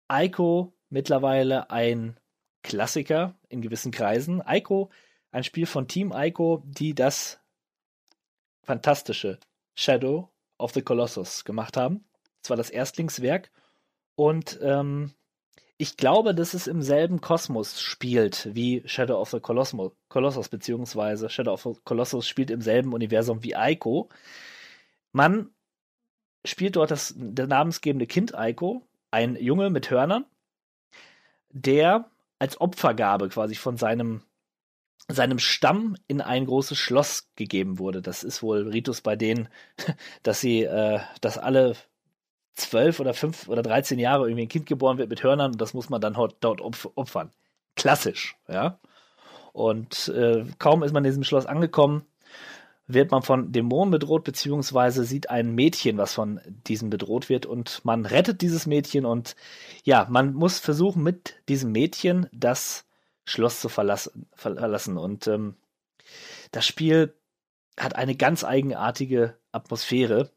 Aiko, 0.08 0.72
mittlerweile 0.90 1.70
ein 1.70 2.18
Klassiker 2.62 3.38
in 3.48 3.62
gewissen 3.62 3.92
Kreisen. 3.92 4.42
Aiko, 4.42 4.90
ein 5.30 5.44
Spiel 5.44 5.66
von 5.66 5.88
Team 5.88 6.12
Aiko, 6.12 6.62
die 6.64 6.94
das 6.94 7.40
fantastische 8.62 9.38
Shadow 9.74 10.30
of 10.58 10.72
the 10.72 10.82
Colossus 10.82 11.44
gemacht 11.44 11.76
haben. 11.76 12.04
Das 12.42 12.50
war 12.50 12.56
das 12.56 12.70
Erstlingswerk. 12.70 13.50
Und 14.16 14.58
ähm, 14.62 15.14
ich 15.84 15.98
glaube, 15.98 16.34
dass 16.34 16.54
es 16.54 16.66
im 16.66 16.80
selben 16.80 17.20
Kosmos 17.20 17.78
spielt 17.78 18.48
wie 18.54 18.82
Shadow 18.86 19.20
of 19.20 19.28
the 19.28 19.38
Colossus, 19.38 19.92
Colossus 20.08 20.48
beziehungsweise 20.48 21.28
Shadow 21.28 21.52
of 21.52 21.62
the 21.62 21.74
Colossus 21.84 22.26
spielt 22.26 22.50
im 22.50 22.62
selben 22.62 22.94
Universum 22.94 23.42
wie 23.42 23.54
Aiko. 23.54 24.08
Man 25.12 25.50
spielt 26.42 26.76
dort 26.76 26.90
das 26.90 27.12
der 27.18 27.46
namensgebende 27.48 28.06
Kind 28.06 28.34
Aiko, 28.34 28.86
ein 29.10 29.36
Junge 29.36 29.68
mit 29.68 29.90
Hörnern, 29.90 30.24
der 31.50 32.10
als 32.38 32.58
Opfergabe 32.58 33.28
quasi 33.28 33.54
von 33.54 33.76
seinem 33.76 34.22
seinem 35.08 35.38
Stamm 35.38 35.98
in 36.06 36.22
ein 36.22 36.46
großes 36.46 36.78
Schloss 36.78 37.28
gegeben 37.36 37.78
wurde. 37.78 38.00
Das 38.00 38.24
ist 38.24 38.42
wohl 38.42 38.68
Ritus 38.68 39.02
bei 39.02 39.16
denen, 39.16 39.50
dass 40.22 40.40
sie, 40.40 40.62
äh, 40.62 41.00
dass 41.20 41.36
alle 41.36 41.76
zwölf 42.54 43.00
oder 43.00 43.14
fünf 43.14 43.48
oder 43.48 43.62
13 43.62 43.98
Jahre 43.98 44.26
irgendwie 44.26 44.44
ein 44.44 44.48
Kind 44.48 44.66
geboren 44.66 44.98
wird 44.98 45.10
mit 45.10 45.22
Hörnern 45.22 45.52
und 45.52 45.60
das 45.60 45.74
muss 45.74 45.90
man 45.90 46.00
dann 46.00 46.16
dort 46.40 46.60
opfern. 46.60 47.30
Klassisch, 47.76 48.36
ja. 48.48 48.78
Und 49.52 50.08
äh, 50.08 50.44
kaum 50.58 50.82
ist 50.82 50.92
man 50.92 51.04
in 51.04 51.10
diesem 51.10 51.24
Schloss 51.24 51.46
angekommen, 51.46 52.04
wird 52.86 53.10
man 53.10 53.22
von 53.22 53.52
Dämonen 53.52 53.90
bedroht, 53.90 54.24
beziehungsweise 54.24 55.04
sieht 55.04 55.30
ein 55.30 55.54
Mädchen, 55.54 55.96
was 55.96 56.12
von 56.12 56.40
diesem 56.66 56.90
bedroht 56.90 57.28
wird 57.28 57.46
und 57.46 57.84
man 57.84 58.04
rettet 58.04 58.42
dieses 58.42 58.66
Mädchen 58.66 59.06
und 59.06 59.36
ja, 59.84 60.06
man 60.10 60.34
muss 60.34 60.58
versuchen, 60.58 61.02
mit 61.02 61.36
diesem 61.48 61.72
Mädchen 61.72 62.28
das 62.32 62.84
Schloss 63.24 63.60
zu 63.60 63.68
verlassen. 63.68 64.26
verlassen. 64.34 64.98
Und 64.98 65.26
ähm, 65.26 65.56
das 66.52 66.66
Spiel 66.66 67.14
hat 67.78 67.96
eine 67.96 68.14
ganz 68.14 68.44
eigenartige 68.44 69.36
Atmosphäre. 69.50 70.30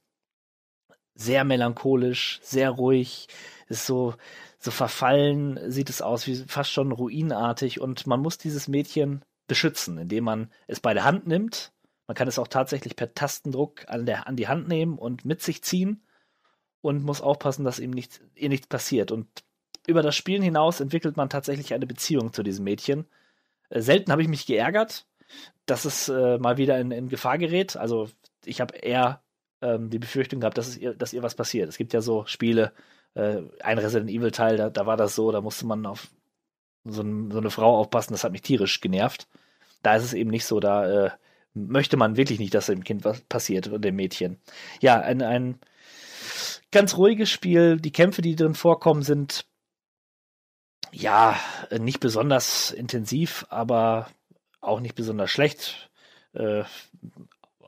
Sehr 1.19 1.43
melancholisch, 1.43 2.39
sehr 2.41 2.69
ruhig, 2.69 3.27
ist 3.67 3.85
so, 3.85 4.13
so 4.59 4.71
verfallen, 4.71 5.59
sieht 5.69 5.89
es 5.89 6.01
aus, 6.01 6.27
wie 6.27 6.35
fast 6.35 6.71
schon 6.71 6.91
ruinartig 6.91 7.81
und 7.81 8.07
man 8.07 8.21
muss 8.21 8.37
dieses 8.37 8.67
Mädchen 8.67 9.25
beschützen, 9.47 9.97
indem 9.97 10.23
man 10.23 10.51
es 10.67 10.79
bei 10.79 10.93
der 10.93 11.03
Hand 11.03 11.27
nimmt 11.27 11.73
man 12.07 12.15
kann 12.15 12.27
es 12.29 12.39
auch 12.39 12.47
tatsächlich 12.47 12.95
per 12.95 13.13
Tastendruck 13.13 13.85
an, 13.89 14.05
der, 14.05 14.27
an 14.27 14.37
die 14.37 14.47
Hand 14.47 14.67
nehmen 14.67 14.97
und 14.97 15.25
mit 15.25 15.41
sich 15.41 15.61
ziehen 15.61 16.01
und 16.81 17.03
muss 17.03 17.21
aufpassen, 17.21 17.65
dass 17.65 17.79
ihm 17.79 17.91
nichts, 17.91 18.21
ihr 18.33 18.47
nichts 18.47 18.67
passiert. 18.67 19.11
Und 19.11 19.27
über 19.85 20.01
das 20.01 20.15
Spielen 20.15 20.41
hinaus 20.41 20.79
entwickelt 20.79 21.17
man 21.17 21.29
tatsächlich 21.29 21.73
eine 21.73 21.85
Beziehung 21.85 22.31
zu 22.31 22.43
diesem 22.43 22.63
Mädchen. 22.63 23.07
Äh, 23.69 23.81
selten 23.81 24.11
habe 24.11 24.21
ich 24.21 24.29
mich 24.29 24.45
geärgert, 24.45 25.05
dass 25.65 25.83
es 25.83 26.07
äh, 26.07 26.37
mal 26.37 26.57
wieder 26.57 26.79
in, 26.79 26.91
in, 26.91 27.09
Gefahr 27.09 27.37
gerät. 27.37 27.75
Also 27.75 28.09
ich 28.45 28.61
habe 28.61 28.77
eher 28.77 29.21
ähm, 29.61 29.89
die 29.89 29.99
Befürchtung 29.99 30.39
gehabt, 30.39 30.57
dass, 30.57 30.67
es 30.67 30.77
ihr, 30.77 30.93
dass 30.93 31.13
ihr 31.13 31.23
was 31.23 31.35
passiert. 31.35 31.69
Es 31.69 31.77
gibt 31.77 31.93
ja 31.93 32.01
so 32.01 32.25
Spiele, 32.25 32.73
äh, 33.15 33.41
ein 33.61 33.79
Resident 33.79 34.09
Evil 34.09 34.31
Teil, 34.31 34.57
da, 34.57 34.69
da, 34.69 34.85
war 34.85 34.97
das 34.97 35.15
so, 35.15 35.31
da 35.31 35.41
musste 35.41 35.65
man 35.65 35.85
auf 35.85 36.09
so, 36.85 37.01
ein, 37.01 37.31
so, 37.31 37.39
eine 37.39 37.49
Frau 37.49 37.77
aufpassen, 37.77 38.13
das 38.13 38.23
hat 38.23 38.31
mich 38.31 38.41
tierisch 38.41 38.79
genervt. 38.81 39.27
Da 39.83 39.95
ist 39.95 40.03
es 40.03 40.13
eben 40.13 40.29
nicht 40.29 40.45
so, 40.45 40.59
da 40.59 41.05
äh, 41.07 41.11
möchte 41.53 41.97
man 41.97 42.17
wirklich 42.17 42.39
nicht, 42.39 42.53
dass 42.53 42.67
dem 42.67 42.83
Kind 42.83 43.03
was 43.05 43.21
passiert 43.21 43.67
und 43.67 43.83
dem 43.83 43.95
Mädchen. 43.95 44.39
Ja, 44.81 44.99
ein, 44.99 45.21
ein 45.21 45.59
ganz 46.71 46.97
ruhiges 46.97 47.29
Spiel. 47.29 47.77
Die 47.77 47.91
Kämpfe, 47.91 48.21
die 48.21 48.35
drin 48.35 48.55
vorkommen, 48.55 49.01
sind 49.01 49.45
ja 50.91 51.37
nicht 51.77 51.99
besonders 51.99 52.71
intensiv, 52.71 53.45
aber 53.49 54.07
auch 54.61 54.79
nicht 54.79 54.95
besonders 54.95 55.31
schlecht. 55.31 55.89
Äh, 56.33 56.63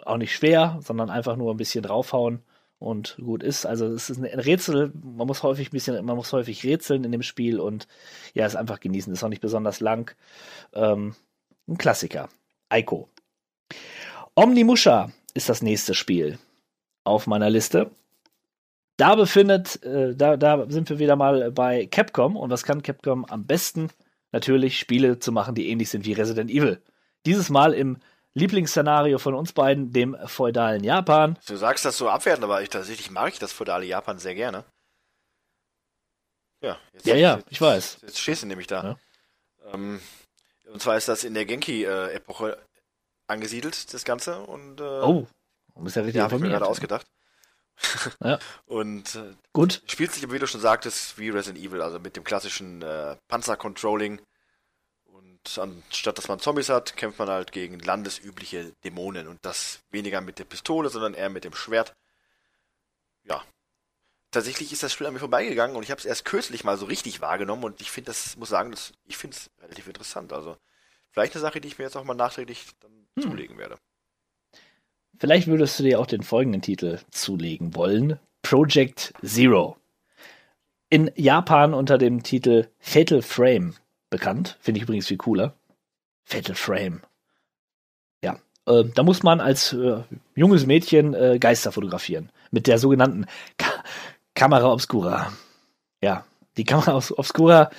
auch 0.06 0.18
nicht 0.18 0.36
schwer, 0.36 0.80
sondern 0.82 1.10
einfach 1.10 1.36
nur 1.36 1.54
ein 1.54 1.58
bisschen 1.58 1.84
draufhauen 1.84 2.44
und 2.80 3.18
gut 3.22 3.44
ist. 3.44 3.66
Also 3.66 3.88
es 3.88 4.10
ist 4.10 4.18
ein 4.18 4.40
Rätsel, 4.40 4.92
man 5.04 5.28
muss 5.28 5.44
häufig 5.44 5.68
ein 5.70 5.72
bisschen, 5.72 6.06
man 6.06 6.16
muss 6.16 6.32
häufig 6.34 6.64
rätseln 6.64 7.04
in 7.04 7.12
dem 7.12 7.24
Spiel 7.24 7.60
und 7.60 7.88
ja, 8.34 8.46
es 8.46 8.56
einfach 8.56 8.80
genießen. 8.80 9.12
Ist 9.14 9.24
auch 9.24 9.30
nicht 9.30 9.42
besonders 9.42 9.82
lang. 9.82 10.16
Ähm, 10.74 11.16
ein 11.68 11.78
Klassiker. 11.78 12.30
Aiko. 12.70 13.10
Omnimusha 14.36 15.12
ist 15.34 15.50
das 15.50 15.62
nächste 15.62 15.94
Spiel 15.94 16.40
auf 17.04 17.28
meiner 17.28 17.50
Liste. 17.50 17.92
Da 18.98 19.16
befindet, 19.16 19.84
äh, 19.84 20.16
da, 20.16 20.38
da 20.38 20.70
sind 20.70 20.90
wir 20.90 21.00
wieder 21.00 21.16
mal 21.16 21.52
bei 21.52 21.86
Capcom. 21.86 22.36
Und 22.38 22.50
was 22.50 22.64
kann 22.64 22.84
Capcom 22.84 23.26
am 23.26 23.46
besten? 23.46 23.90
Natürlich 24.32 24.78
Spiele 24.78 25.20
zu 25.20 25.32
machen, 25.32 25.56
die 25.56 25.70
ähnlich 25.70 25.90
sind 25.90 26.06
wie 26.06 26.14
Resident 26.14 26.52
Evil. 26.52 26.82
Dieses 27.26 27.50
Mal 27.50 27.74
im 27.74 27.98
Lieblingsszenario 28.36 29.18
von 29.18 29.34
uns 29.34 29.54
beiden, 29.54 29.92
dem 29.92 30.16
feudalen 30.26 30.84
Japan. 30.84 31.38
Du 31.48 31.56
sagst 31.56 31.86
das 31.86 31.98
so 31.98 32.10
abwertend, 32.10 32.44
aber 32.44 32.62
ich, 32.62 32.70
tatsächlich 32.70 33.12
mag 33.12 33.34
ich 33.34 33.40
das 33.40 33.52
feudale 33.52 33.86
Japan 33.86 34.20
sehr 34.20 34.36
gerne. 34.36 34.66
Ja, 36.62 36.78
jetzt, 36.94 37.06
ja, 37.06 37.16
ja, 37.16 37.40
ich 37.50 37.60
weiß. 37.60 37.94
Jetzt, 37.94 38.04
jetzt 38.04 38.20
stehst 38.20 38.44
du 38.44 38.48
nämlich 38.48 38.68
da. 38.68 38.84
Ja. 38.84 39.74
Ähm, 39.74 40.00
und 40.72 40.82
zwar 40.82 40.98
ist 40.98 41.08
das 41.08 41.24
in 41.24 41.34
der 41.34 41.46
Genki-Epoche 41.46 42.62
angesiedelt, 43.28 43.94
das 43.94 44.04
Ganze. 44.04 44.42
Und, 44.42 44.80
äh, 44.80 44.84
oh, 44.84 45.28
du 45.76 45.84
bist 45.84 45.96
ja 45.96 46.02
richtig 46.02 46.18
ja, 46.18 46.24
habe 46.24 46.36
ich 46.36 46.42
mir 46.42 46.50
gerade 46.50 46.68
ausgedacht. 46.68 47.08
ja. 48.24 48.40
Und 48.66 49.16
äh, 49.16 49.36
gut. 49.54 49.82
Spielt 49.88 50.12
sich, 50.12 50.30
wie 50.30 50.40
du 50.40 50.48
schon 50.48 50.62
sagtest, 50.62 51.18
wie 51.18 51.30
Resident 51.30 51.64
Evil, 51.64 51.82
also 51.82 52.00
mit 52.00 52.16
dem 52.16 52.24
klassischen 52.24 52.82
äh, 52.82 53.16
Panzer-Controlling. 53.30 54.22
Und 55.46 55.60
anstatt 55.60 56.18
dass 56.18 56.28
man 56.28 56.40
Zombies 56.40 56.70
hat, 56.70 56.98
kämpft 56.98 57.20
man 57.20 57.30
halt 57.30 57.52
gegen 57.52 57.80
landesübliche 57.80 58.74
Dämonen. 58.84 59.28
Und 59.28 59.40
das 59.44 59.80
weniger 59.90 60.22
mit 60.22 60.40
der 60.40 60.44
Pistole, 60.44 60.90
sondern 60.90 61.14
eher 61.14 61.30
mit 61.30 61.44
dem 61.44 61.54
Schwert. 61.54 61.96
Ja. 63.24 63.44
Tatsächlich 64.32 64.72
ist 64.72 64.84
das 64.84 64.94
Spiel 64.94 65.08
an 65.08 65.14
mir 65.14 65.20
vorbeigegangen 65.20 65.76
und 65.76 65.82
ich 65.82 65.90
habe 65.90 66.00
es 66.00 66.06
erst 66.06 66.24
kürzlich 66.24 66.64
mal 66.64 66.78
so 66.78 66.86
richtig 66.86 67.20
wahrgenommen 67.20 67.64
und 67.64 67.82
ich 67.82 67.90
finde 67.90 68.12
das, 68.12 68.38
muss 68.38 68.50
sagen, 68.50 68.70
das, 68.70 68.94
ich 69.06 69.18
finde 69.18 69.36
es 69.36 69.50
relativ 69.64 69.88
interessant. 69.88 70.34
Also 70.34 70.56
vielleicht 71.10 71.34
eine 71.34 71.42
Sache, 71.42 71.60
die 71.60 71.68
ich 71.68 71.80
mir 71.80 71.86
jetzt 71.86 71.98
auch 71.98 72.04
mal 72.04 72.14
nachträglich 72.14 72.68
dann 72.80 72.92
hm. 73.16 73.24
zulegen 73.24 73.58
werde. 73.58 73.80
Vielleicht 75.18 75.48
würdest 75.48 75.80
du 75.80 75.84
dir 75.84 76.00
auch 76.00 76.06
den 76.06 76.22
folgenden 76.22 76.62
Titel 76.62 77.00
zulegen 77.10 77.74
wollen: 77.74 78.20
Project 78.44 79.14
Zero. 79.26 79.78
In 80.90 81.12
Japan 81.16 81.74
unter 81.74 81.98
dem 81.98 82.22
Titel 82.22 82.68
Fatal 82.78 83.24
Frame 83.24 83.76
bekannt. 84.10 84.58
Finde 84.62 84.78
ich 84.78 84.84
übrigens 84.84 85.08
viel 85.08 85.18
cooler. 85.18 85.54
Fatal 86.24 86.56
Frame. 86.56 87.02
Ja, 88.24 88.40
äh, 88.66 88.84
da 88.94 89.04
muss 89.04 89.24
man 89.24 89.40
als 89.42 89.74
äh, 89.74 90.04
junges 90.36 90.66
Mädchen 90.66 91.14
äh, 91.14 91.40
Geister 91.40 91.72
fotografieren. 91.72 92.32
Mit 92.52 92.68
der 92.68 92.80
sogenannten 92.80 93.26
Ka 93.58 93.84
Kamera 94.36 94.72
Obscura. 94.72 95.34
Ja, 96.02 96.26
die 96.58 96.64
Kamera 96.64 96.96
Obscura, 96.96 97.72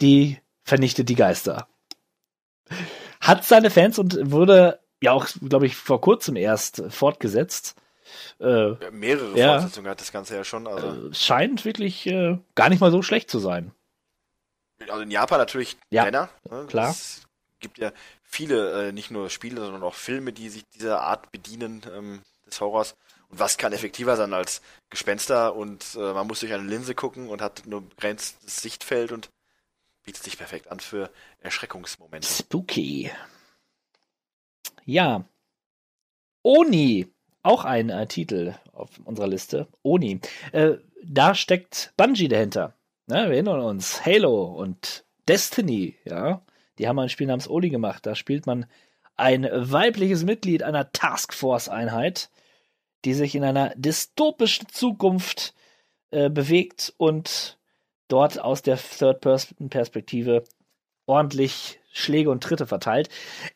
die 0.00 0.38
vernichtet 0.64 1.08
die 1.08 1.14
Geister 1.14 1.68
hat 3.20 3.44
seine 3.44 3.70
Fans 3.70 3.98
und 3.98 4.30
wurde 4.30 4.80
ja 5.02 5.12
auch, 5.12 5.26
glaube 5.48 5.66
ich, 5.66 5.76
vor 5.76 6.00
kurzem 6.00 6.36
erst 6.36 6.82
fortgesetzt. 6.88 7.76
Äh, 8.40 8.70
ja, 8.70 8.90
mehrere 8.90 9.38
ja, 9.38 9.58
Fortsetzungen 9.58 9.90
hat 9.90 10.00
das 10.00 10.12
Ganze 10.12 10.36
ja 10.36 10.44
schon. 10.44 10.66
Also. 10.66 11.08
Äh, 11.08 11.14
scheint 11.14 11.64
wirklich 11.64 12.06
äh, 12.06 12.38
gar 12.54 12.68
nicht 12.68 12.80
mal 12.80 12.90
so 12.90 13.02
schlecht 13.02 13.30
zu 13.30 13.38
sein. 13.38 13.72
Also 14.80 15.00
in 15.00 15.10
Japan 15.10 15.38
natürlich 15.38 15.76
ja, 15.90 16.04
Männer. 16.04 16.28
Ne? 16.50 16.66
Klar. 16.68 16.90
Es 16.90 17.26
gibt 17.60 17.78
ja 17.78 17.92
viele, 18.22 18.88
äh, 18.88 18.92
nicht 18.92 19.10
nur 19.10 19.30
Spiele, 19.30 19.60
sondern 19.60 19.82
auch 19.82 19.94
Filme, 19.94 20.32
die 20.32 20.48
sich 20.48 20.64
dieser 20.68 21.00
Art 21.00 21.30
bedienen 21.32 21.82
ähm, 21.94 22.22
des 22.46 22.60
Horrors. 22.60 22.94
Und 23.28 23.40
was 23.40 23.58
kann 23.58 23.72
effektiver 23.72 24.16
sein 24.16 24.32
als 24.32 24.62
Gespenster 24.90 25.54
und 25.54 25.96
äh, 25.96 26.12
man 26.12 26.26
muss 26.26 26.40
durch 26.40 26.52
eine 26.52 26.62
Linse 26.62 26.94
gucken 26.94 27.28
und 27.28 27.42
hat 27.42 27.66
nur 27.66 27.82
begrenztes 27.82 28.62
Sichtfeld 28.62 29.12
und 29.12 29.30
bietet 30.04 30.22
sich 30.22 30.38
perfekt 30.38 30.70
an 30.70 30.80
für 30.80 31.10
Erschreckungsmomente. 31.40 32.26
Spooky. 32.26 33.10
Ja. 34.86 35.24
Oni, 36.42 37.12
auch 37.42 37.64
ein 37.64 37.90
äh, 37.90 38.06
Titel 38.06 38.54
auf 38.72 38.90
unserer 39.04 39.26
Liste. 39.26 39.68
Oni. 39.82 40.20
Äh, 40.52 40.76
da 41.02 41.34
steckt 41.34 41.92
Bungie 41.96 42.28
dahinter. 42.28 42.74
Ja, 43.10 43.24
wir 43.24 43.36
erinnern 43.36 43.60
uns. 43.60 44.04
Halo 44.04 44.44
und 44.44 45.06
Destiny, 45.28 45.96
ja. 46.04 46.42
Die 46.78 46.86
haben 46.86 46.98
ein 46.98 47.08
Spiel 47.08 47.26
namens 47.26 47.48
Oni 47.48 47.70
gemacht. 47.70 48.04
Da 48.04 48.14
spielt 48.14 48.46
man 48.46 48.66
ein 49.16 49.48
weibliches 49.50 50.24
Mitglied 50.24 50.62
einer 50.62 50.92
Taskforce-Einheit, 50.92 52.28
die 53.06 53.14
sich 53.14 53.34
in 53.34 53.44
einer 53.44 53.72
dystopischen 53.76 54.68
Zukunft 54.68 55.54
äh, 56.10 56.28
bewegt 56.28 56.92
und 56.98 57.56
dort 58.08 58.38
aus 58.40 58.60
der 58.60 58.76
Third-Person-Perspektive 58.76 60.44
ordentlich 61.06 61.80
Schläge 61.90 62.30
und 62.30 62.42
Tritte 62.42 62.66
verteilt. 62.66 63.08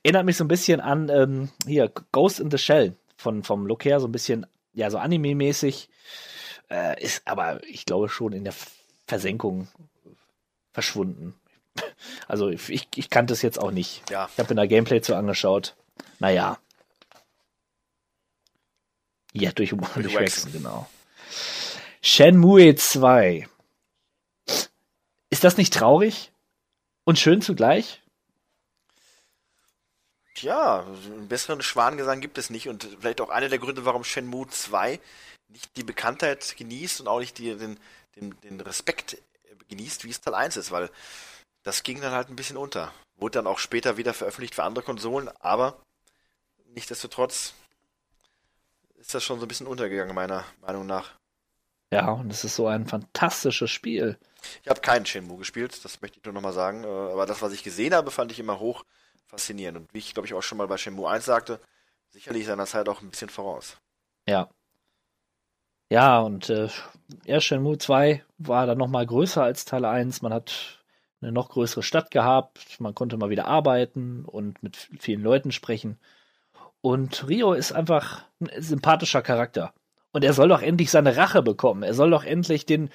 Erinnert 0.02 0.24
mich 0.24 0.38
so 0.38 0.44
ein 0.44 0.48
bisschen 0.48 0.80
an 0.80 1.10
ähm, 1.10 1.50
hier 1.66 1.92
Ghost 2.12 2.40
in 2.40 2.50
the 2.50 2.56
Shell 2.56 2.96
von, 3.18 3.42
vom 3.42 3.66
Look 3.66 3.84
her, 3.84 4.00
so 4.00 4.08
ein 4.08 4.12
bisschen, 4.12 4.46
ja, 4.72 4.88
so 4.88 4.96
Anime-mäßig. 4.96 5.90
Äh, 6.70 7.02
ist 7.02 7.28
aber, 7.28 7.62
ich 7.68 7.84
glaube, 7.84 8.08
schon 8.08 8.32
in 8.32 8.44
der 8.44 8.54
Versenkung 9.12 9.68
verschwunden. 10.72 11.34
Also 12.28 12.48
ich, 12.48 12.88
ich 12.96 13.10
kannte 13.10 13.32
es 13.32 13.42
jetzt 13.42 13.58
auch 13.58 13.70
nicht. 13.70 14.10
Ja. 14.10 14.28
Ich 14.32 14.38
habe 14.38 14.54
mir 14.54 14.60
da 14.60 14.66
Gameplay 14.66 15.00
zu 15.00 15.14
angeschaut. 15.14 15.74
Naja. 16.18 16.58
Ja, 19.32 19.52
durch, 19.52 19.70
durch 19.70 19.92
durchwachsen, 19.94 20.52
genau. 20.52 20.88
Shenmue 22.02 22.74
2 22.74 23.48
ist 25.30 25.44
das 25.44 25.56
nicht 25.56 25.72
traurig 25.72 26.32
und 27.04 27.18
schön 27.18 27.40
zugleich? 27.40 28.02
Tja, 30.34 30.84
einen 31.06 31.28
besseren 31.28 31.62
Schwanengesang 31.62 32.20
gibt 32.20 32.38
es 32.38 32.50
nicht 32.50 32.68
und 32.68 32.88
vielleicht 33.00 33.20
auch 33.20 33.30
einer 33.30 33.48
der 33.48 33.58
Gründe, 33.58 33.84
warum 33.84 34.04
Shenmue 34.04 34.48
2 34.48 35.00
nicht 35.48 35.76
die 35.76 35.84
Bekanntheit 35.84 36.56
genießt 36.56 37.00
und 37.00 37.08
auch 37.08 37.20
nicht 37.20 37.38
die, 37.38 37.56
den, 37.56 37.78
den, 38.16 38.38
den 38.40 38.60
Respekt 38.60 39.18
genießt, 39.68 40.04
wie 40.04 40.10
es 40.10 40.20
Teil 40.20 40.34
1 40.34 40.56
ist, 40.56 40.70
weil 40.70 40.90
das 41.62 41.82
ging 41.82 42.00
dann 42.00 42.12
halt 42.12 42.28
ein 42.28 42.36
bisschen 42.36 42.56
unter. 42.56 42.92
Wurde 43.16 43.38
dann 43.38 43.46
auch 43.46 43.58
später 43.58 43.96
wieder 43.96 44.14
veröffentlicht 44.14 44.54
für 44.54 44.64
andere 44.64 44.84
Konsolen, 44.84 45.28
aber 45.40 45.80
nichtsdestotrotz 46.74 47.54
ist 48.96 49.14
das 49.14 49.24
schon 49.24 49.38
so 49.38 49.46
ein 49.46 49.48
bisschen 49.48 49.66
untergegangen, 49.66 50.14
meiner 50.14 50.44
Meinung 50.60 50.86
nach. 50.86 51.12
Ja, 51.92 52.10
und 52.10 52.32
es 52.32 52.44
ist 52.44 52.56
so 52.56 52.68
ein 52.68 52.86
fantastisches 52.86 53.70
Spiel. 53.70 54.18
Ich 54.62 54.68
habe 54.68 54.80
keinen 54.80 55.04
Shenmue 55.04 55.38
gespielt, 55.38 55.84
das 55.84 56.00
möchte 56.00 56.18
ich 56.18 56.24
nur 56.24 56.32
nochmal 56.32 56.54
sagen. 56.54 56.84
Äh, 56.84 56.86
aber 56.86 57.26
das, 57.26 57.42
was 57.42 57.52
ich 57.52 57.62
gesehen 57.62 57.94
habe, 57.94 58.10
fand 58.10 58.32
ich 58.32 58.40
immer 58.40 58.58
hoch 58.58 58.84
faszinierend. 59.26 59.78
Und 59.78 59.94
wie 59.94 59.98
ich, 59.98 60.14
glaube 60.14 60.26
ich, 60.26 60.34
auch 60.34 60.42
schon 60.42 60.58
mal 60.58 60.66
bei 60.66 60.78
Shenmue 60.78 61.08
1 61.08 61.24
sagte, 61.24 61.60
sicherlich 62.08 62.46
seiner 62.46 62.66
Zeit 62.66 62.88
auch 62.88 63.02
ein 63.02 63.10
bisschen 63.10 63.28
voraus. 63.28 63.76
Ja. 64.26 64.48
Ja, 65.92 66.20
und 66.20 66.48
äh, 66.48 66.68
ja, 67.26 67.38
Shenmue 67.38 67.76
2 67.76 68.24
war 68.38 68.66
dann 68.66 68.78
nochmal 68.78 69.04
größer 69.04 69.42
als 69.42 69.66
Teil 69.66 69.84
1. 69.84 70.22
Man 70.22 70.32
hat 70.32 70.82
eine 71.20 71.32
noch 71.32 71.50
größere 71.50 71.82
Stadt 71.82 72.10
gehabt, 72.10 72.80
man 72.80 72.94
konnte 72.94 73.18
mal 73.18 73.28
wieder 73.28 73.46
arbeiten 73.46 74.24
und 74.24 74.62
mit 74.62 74.88
vielen 74.98 75.20
Leuten 75.20 75.52
sprechen. 75.52 75.98
Und 76.80 77.28
Rio 77.28 77.52
ist 77.52 77.72
einfach 77.72 78.24
ein 78.40 78.48
sympathischer 78.62 79.20
Charakter. 79.20 79.74
Und 80.12 80.24
er 80.24 80.32
soll 80.32 80.48
doch 80.48 80.62
endlich 80.62 80.90
seine 80.90 81.18
Rache 81.18 81.42
bekommen. 81.42 81.82
Er 81.82 81.92
soll 81.92 82.10
doch 82.10 82.24
endlich 82.24 82.64
den 82.64 82.88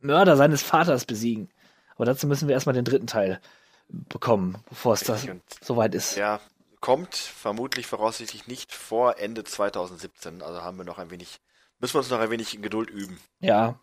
Mörder 0.00 0.36
seines 0.36 0.62
Vaters 0.62 1.04
besiegen. 1.04 1.48
Aber 1.94 2.06
dazu 2.06 2.26
müssen 2.26 2.48
wir 2.48 2.54
erstmal 2.54 2.74
den 2.74 2.84
dritten 2.84 3.06
Teil 3.06 3.40
bekommen, 3.88 4.58
bevor 4.68 4.94
es 4.94 5.04
das 5.04 5.28
soweit 5.60 5.94
ist. 5.94 6.16
Ja, 6.16 6.40
kommt 6.80 7.14
vermutlich 7.14 7.86
voraussichtlich 7.86 8.48
nicht 8.48 8.72
vor 8.72 9.20
Ende 9.20 9.44
2017. 9.44 10.42
Also 10.42 10.62
haben 10.62 10.78
wir 10.78 10.84
noch 10.84 10.98
ein 10.98 11.12
wenig, 11.12 11.38
müssen 11.82 11.94
wir 11.94 11.98
uns 11.98 12.10
noch 12.10 12.20
ein 12.20 12.30
wenig 12.30 12.54
in 12.54 12.62
Geduld 12.62 12.88
üben. 12.88 13.20
Ja. 13.40 13.78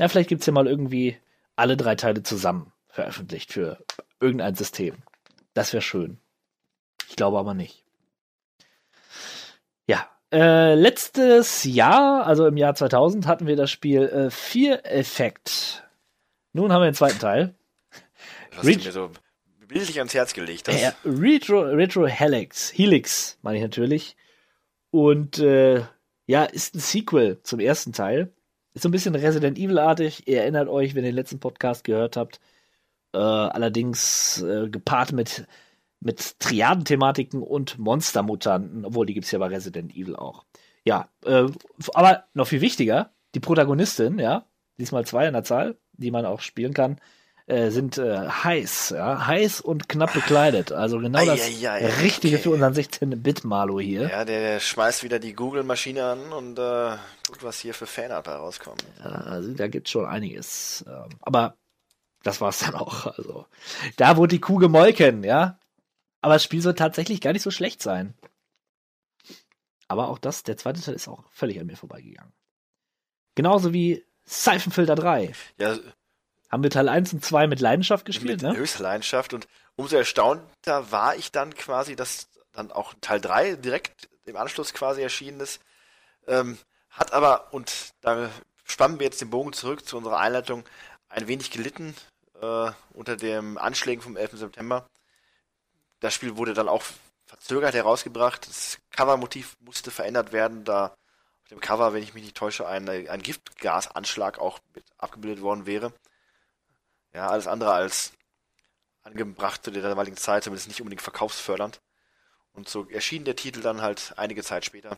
Ja, 0.00 0.08
vielleicht 0.08 0.28
gibt 0.28 0.40
es 0.40 0.46
ja 0.46 0.52
mal 0.52 0.66
irgendwie 0.66 1.16
alle 1.54 1.76
drei 1.76 1.94
Teile 1.94 2.22
zusammen 2.22 2.72
veröffentlicht 2.88 3.52
für 3.52 3.84
irgendein 4.20 4.54
System. 4.54 4.96
Das 5.54 5.72
wäre 5.72 5.82
schön. 5.82 6.18
Ich 7.08 7.16
glaube 7.16 7.38
aber 7.38 7.54
nicht. 7.54 7.84
Ja, 9.86 10.08
äh, 10.32 10.74
letztes 10.74 11.64
Jahr, 11.64 12.26
also 12.26 12.46
im 12.46 12.56
Jahr 12.56 12.74
2000, 12.74 13.26
hatten 13.26 13.46
wir 13.46 13.56
das 13.56 13.70
Spiel 13.70 14.02
äh, 14.02 14.30
Fear 14.30 14.84
Effect. 14.84 15.84
Nun 16.52 16.72
haben 16.72 16.82
wir 16.82 16.90
den 16.90 16.94
zweiten 16.94 17.18
Teil. 17.18 17.54
Was 18.56 18.66
du 18.66 18.72
mir 18.72 18.92
so 18.92 19.10
bildlich 19.68 19.98
ans 19.98 20.14
Herz 20.14 20.32
gelegt 20.32 20.68
hast. 20.68 20.82
Äh, 20.82 20.92
Retro, 21.04 21.60
Retro 21.60 22.06
Helix, 22.06 22.72
Helix, 22.72 23.38
meine 23.42 23.58
ich 23.58 23.62
natürlich. 23.62 24.16
Und 24.90 25.38
äh, 25.38 25.84
ja, 26.28 26.44
ist 26.44 26.76
ein 26.76 26.80
Sequel 26.80 27.42
zum 27.42 27.58
ersten 27.58 27.92
Teil. 27.92 28.32
Ist 28.74 28.82
so 28.82 28.90
ein 28.90 28.92
bisschen 28.92 29.14
Resident 29.14 29.58
Evil-artig. 29.58 30.28
Ihr 30.28 30.42
erinnert 30.42 30.68
euch, 30.68 30.94
wenn 30.94 31.02
ihr 31.02 31.10
den 31.10 31.16
letzten 31.16 31.40
Podcast 31.40 31.84
gehört 31.84 32.18
habt. 32.18 32.38
Äh, 33.14 33.18
allerdings 33.18 34.42
äh, 34.42 34.68
gepaart 34.68 35.12
mit, 35.12 35.46
mit 36.00 36.38
Triaden-Thematiken 36.38 37.42
und 37.42 37.78
Monstermutanten, 37.78 38.84
obwohl 38.84 39.06
die 39.06 39.14
gibt 39.14 39.24
es 39.24 39.32
ja 39.32 39.38
bei 39.38 39.46
Resident 39.46 39.96
Evil 39.96 40.16
auch. 40.16 40.44
Ja, 40.84 41.08
äh, 41.24 41.46
aber 41.94 42.24
noch 42.34 42.46
viel 42.46 42.60
wichtiger, 42.60 43.10
die 43.34 43.40
Protagonistin, 43.40 44.18
ja, 44.18 44.44
diesmal 44.78 45.06
zwei 45.06 45.26
in 45.26 45.32
der 45.32 45.44
Zahl, 45.44 45.78
die 45.94 46.10
man 46.10 46.26
auch 46.26 46.40
spielen 46.40 46.74
kann, 46.74 47.00
äh, 47.48 47.70
sind 47.70 47.96
äh, 47.96 48.28
heiß, 48.28 48.90
ja, 48.90 49.26
heiß 49.26 49.62
und 49.62 49.88
knapp 49.88 50.12
bekleidet. 50.12 50.70
Also 50.70 50.98
genau 50.98 51.24
das 51.24 51.40
Eieiei, 51.40 51.86
Richtige 52.02 52.36
okay. 52.36 52.42
für 52.42 52.50
unseren 52.50 52.74
16-Bit-Malo 52.74 53.80
hier. 53.80 54.02
Ja, 54.02 54.24
der, 54.26 54.40
der 54.40 54.60
schmeißt 54.60 55.02
wieder 55.02 55.18
die 55.18 55.32
Google-Maschine 55.32 56.04
an 56.04 56.32
und 56.32 56.58
äh, 56.58 56.96
guckt, 57.26 57.42
was 57.42 57.58
hier 57.58 57.72
für 57.72 57.86
Fanart 57.86 58.26
bei 58.26 58.32
rauskommt. 58.32 58.84
Also 59.02 59.54
da 59.54 59.66
gibt's 59.66 59.90
schon 59.90 60.04
einiges. 60.04 60.84
Ähm, 60.86 61.08
Aber 61.22 61.56
das 62.22 62.42
war's 62.42 62.58
dann 62.58 62.74
auch. 62.74 63.06
Also 63.06 63.46
da 63.96 64.18
wurde 64.18 64.34
die 64.34 64.40
Kuh 64.40 64.56
gemolken, 64.58 65.24
ja. 65.24 65.58
Aber 66.20 66.34
das 66.34 66.44
Spiel 66.44 66.60
soll 66.60 66.74
tatsächlich 66.74 67.22
gar 67.22 67.32
nicht 67.32 67.42
so 67.42 67.50
schlecht 67.50 67.82
sein. 67.82 68.12
Aber 69.86 70.08
auch 70.08 70.18
das, 70.18 70.42
der 70.42 70.58
zweite 70.58 70.82
Teil 70.82 70.94
ist 70.94 71.08
auch 71.08 71.24
völlig 71.30 71.58
an 71.58 71.66
mir 71.66 71.76
vorbeigegangen. 71.76 72.34
Genauso 73.36 73.72
wie 73.72 74.04
Seifenfilter 74.24 74.96
3. 74.96 75.32
Ja, 75.58 75.78
Haben 76.50 76.62
wir 76.62 76.70
Teil 76.70 76.88
1 76.88 77.12
und 77.12 77.24
2 77.24 77.46
mit 77.46 77.60
Leidenschaft 77.60 78.04
gespielt, 78.04 78.42
mit 78.42 78.52
ne? 78.52 78.56
höchster 78.56 78.82
Leidenschaft 78.82 79.34
und 79.34 79.46
umso 79.76 79.96
erstaunter 79.96 80.90
war 80.90 81.14
ich 81.16 81.30
dann 81.30 81.54
quasi, 81.54 81.94
dass 81.94 82.28
dann 82.52 82.72
auch 82.72 82.94
Teil 83.00 83.20
3 83.20 83.56
direkt 83.56 84.08
im 84.24 84.36
Anschluss 84.36 84.72
quasi 84.72 85.02
erschienen 85.02 85.40
ist. 85.40 85.60
Ähm, 86.26 86.58
hat 86.90 87.12
aber, 87.12 87.52
und 87.52 87.90
da 88.00 88.30
spannen 88.64 88.98
wir 88.98 89.06
jetzt 89.06 89.20
den 89.20 89.30
Bogen 89.30 89.52
zurück 89.52 89.86
zu 89.86 89.96
unserer 89.96 90.18
Einleitung, 90.18 90.64
ein 91.08 91.28
wenig 91.28 91.50
gelitten 91.50 91.94
äh, 92.40 92.70
unter 92.92 93.16
den 93.16 93.58
Anschlägen 93.58 94.02
vom 94.02 94.16
11. 94.16 94.38
September. 94.38 94.88
Das 96.00 96.14
Spiel 96.14 96.36
wurde 96.36 96.54
dann 96.54 96.68
auch 96.68 96.82
verzögert 97.26 97.74
herausgebracht. 97.74 98.48
Das 98.48 98.78
Covermotiv 98.90 99.56
musste 99.60 99.90
verändert 99.90 100.32
werden, 100.32 100.64
da 100.64 100.86
auf 100.86 101.48
dem 101.50 101.60
Cover, 101.60 101.92
wenn 101.92 102.02
ich 102.02 102.14
mich 102.14 102.24
nicht 102.24 102.36
täusche, 102.36 102.66
ein, 102.66 102.88
ein 102.88 103.22
Giftgasanschlag 103.22 104.38
auch 104.38 104.58
mit 104.74 104.84
abgebildet 104.98 105.42
worden 105.42 105.66
wäre. 105.66 105.92
Ja, 107.18 107.30
alles 107.30 107.48
andere 107.48 107.72
als 107.72 108.12
angebracht 109.02 109.64
zu 109.64 109.72
der 109.72 109.82
damaligen 109.82 110.16
Zeit, 110.16 110.44
zumindest 110.44 110.68
nicht 110.68 110.80
unbedingt 110.80 111.02
verkaufsfördernd. 111.02 111.80
Und 112.52 112.68
so 112.68 112.88
erschien 112.90 113.24
der 113.24 113.34
Titel 113.34 113.60
dann 113.60 113.82
halt 113.82 114.14
einige 114.16 114.44
Zeit 114.44 114.64
später. 114.64 114.96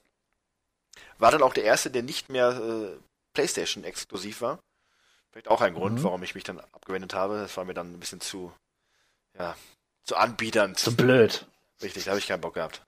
War 1.17 1.31
dann 1.31 1.43
auch 1.43 1.55
der 1.55 1.65
erste, 1.65 1.91
der 1.91 2.03
nicht 2.03 2.29
mehr 2.29 2.51
äh, 2.51 2.99
PlayStation 3.33 3.85
exklusiv 3.85 4.43
war. 4.43 4.59
Vielleicht 5.31 5.49
auch 5.49 5.63
ein 5.63 5.73
Grund, 5.73 6.01
Mhm. 6.01 6.05
warum 6.05 6.23
ich 6.23 6.35
mich 6.35 6.45
dann 6.45 6.61
abgewendet 6.61 7.15
habe. 7.15 7.39
Das 7.39 7.57
war 7.57 7.65
mir 7.65 7.73
dann 7.73 7.95
ein 7.95 8.01
bisschen 8.01 8.21
zu, 8.21 8.53
ja, 9.39 9.57
zu 10.05 10.17
anbiedernd. 10.17 10.79
So 10.79 10.93
blöd. 10.93 11.47
Richtig, 11.81 12.05
da 12.05 12.11
habe 12.11 12.19
ich 12.21 12.27
keinen 12.27 12.43
Bock 12.43 12.53
gehabt. 12.53 12.83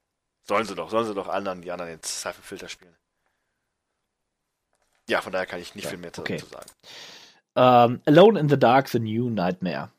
Sollen 0.46 0.66
sie 0.66 0.74
doch, 0.74 0.90
sollen 0.90 1.06
sie 1.06 1.14
doch 1.14 1.28
anderen, 1.28 1.62
die 1.62 1.70
anderen 1.72 1.90
jetzt 1.92 2.20
Cypher-Filter 2.20 2.68
spielen. 2.68 2.94
Ja, 5.08 5.22
von 5.22 5.32
daher 5.32 5.46
kann 5.46 5.60
ich 5.60 5.74
nicht 5.74 5.84
Ja, 5.84 5.90
viel 5.90 5.98
mehr 6.00 6.12
okay. 6.14 6.36
dazu 6.36 6.50
sagen. 6.52 6.70
Ähm, 7.56 8.00
Alone 8.06 8.40
in 8.40 8.48
the 8.48 8.58
Dark, 8.58 8.88
The 8.88 8.98
New 8.98 9.30
Nightmare. 9.30 9.90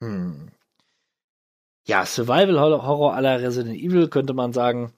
Hm. 0.00 0.50
Ja, 1.86 2.06
Survival-Horror 2.06 3.14
aller 3.14 3.40
Resident 3.40 3.76
Evil 3.76 4.08
könnte 4.08 4.34
man 4.34 4.52
sagen. 4.52 4.92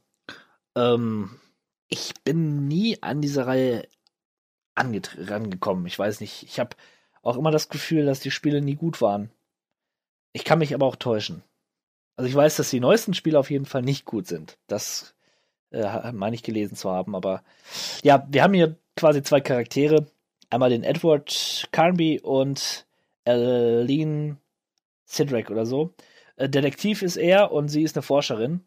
Ähm, 0.77 1.41
ich 1.89 2.15
bin 2.25 2.69
nie 2.69 3.03
an 3.03 3.21
diese 3.21 3.47
Reihe 3.47 3.89
rangekommen. 4.77 5.87
Ich 5.87 5.99
weiß 5.99 6.21
nicht. 6.21 6.43
Ich 6.45 6.61
habe 6.61 6.77
auch 7.23 7.37
immer 7.37 7.51
das 7.51 7.69
Gefühl, 7.69 8.07
dass 8.07 8.21
die 8.21 8.31
Spiele 8.31 8.61
nie 8.61 8.77
gut 8.77 9.01
waren. 9.01 9.31
Ich 10.33 10.45
kann 10.45 10.59
mich 10.59 10.75
aber 10.75 10.87
auch 10.87 10.97
täuschen. 10.97 11.43
Also 12.17 12.29
ich 12.29 12.35
weiß, 12.35 12.57
dass 12.57 12.71
die 12.71 12.81
neuesten 12.81 13.15
Spiele 13.15 13.39
auf 13.39 13.51
jeden 13.51 13.67
Fall 13.67 13.83
nicht 13.83 14.05
gut 14.05 14.27
sind. 14.27 14.59
Das 14.67 15.15
äh, 15.71 16.13
meine 16.13 16.37
ich 16.37 16.43
gelesen 16.43 16.77
zu 16.77 16.91
haben. 16.91 17.15
Aber 17.15 17.43
ja, 18.03 18.27
wir 18.31 18.43
haben 18.43 18.55
hier 18.55 18.77
quasi 18.97 19.23
zwei 19.23 19.41
Charaktere. 19.41 20.07
Einmal 20.51 20.71
den 20.71 20.85
Edward 20.85 21.69
Carnby 21.73 22.21
und 22.21 22.87
Aline 23.25 24.37
Sidrak 25.05 25.51
oder 25.51 25.67
so. 25.67 25.95
Äh, 26.37 26.49
Detektiv 26.49 27.03
ist 27.03 27.17
er 27.17 27.53
und 27.53 27.69
sie 27.69 27.83
ist 27.83 27.97
eine 27.97 28.03
Forscherin. 28.03 28.61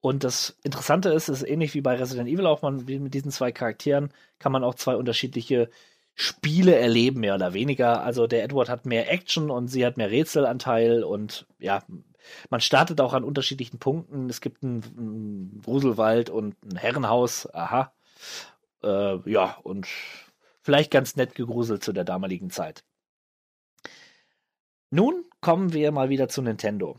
Und 0.00 0.24
das 0.24 0.56
Interessante 0.62 1.08
ist, 1.10 1.28
es 1.28 1.42
ist 1.42 1.48
ähnlich 1.48 1.74
wie 1.74 1.80
bei 1.80 1.96
Resident 1.96 2.28
Evil 2.28 2.46
auch, 2.46 2.62
man, 2.62 2.84
mit 2.84 3.14
diesen 3.14 3.30
zwei 3.30 3.50
Charakteren 3.50 4.12
kann 4.38 4.52
man 4.52 4.62
auch 4.62 4.74
zwei 4.74 4.94
unterschiedliche 4.94 5.70
Spiele 6.14 6.76
erleben, 6.76 7.20
mehr 7.20 7.34
oder 7.34 7.54
weniger. 7.54 8.02
Also 8.02 8.26
der 8.26 8.44
Edward 8.44 8.68
hat 8.68 8.86
mehr 8.86 9.10
Action 9.12 9.50
und 9.50 9.68
sie 9.68 9.84
hat 9.84 9.96
mehr 9.96 10.10
Rätselanteil 10.10 11.02
und 11.02 11.46
ja, 11.58 11.82
man 12.50 12.60
startet 12.60 13.00
auch 13.00 13.12
an 13.12 13.24
unterschiedlichen 13.24 13.78
Punkten. 13.78 14.28
Es 14.30 14.40
gibt 14.40 14.62
einen, 14.62 14.82
einen 14.96 15.62
Gruselwald 15.64 16.30
und 16.30 16.56
ein 16.64 16.76
Herrenhaus, 16.76 17.52
aha. 17.52 17.92
Äh, 18.82 19.30
ja, 19.30 19.56
und 19.62 19.86
vielleicht 20.66 20.90
ganz 20.90 21.14
nett 21.14 21.36
gegruselt 21.36 21.84
zu 21.84 21.92
der 21.92 22.02
damaligen 22.02 22.50
Zeit. 22.50 22.82
Nun 24.90 25.24
kommen 25.40 25.72
wir 25.72 25.92
mal 25.92 26.08
wieder 26.08 26.28
zu 26.28 26.42
Nintendo. 26.42 26.98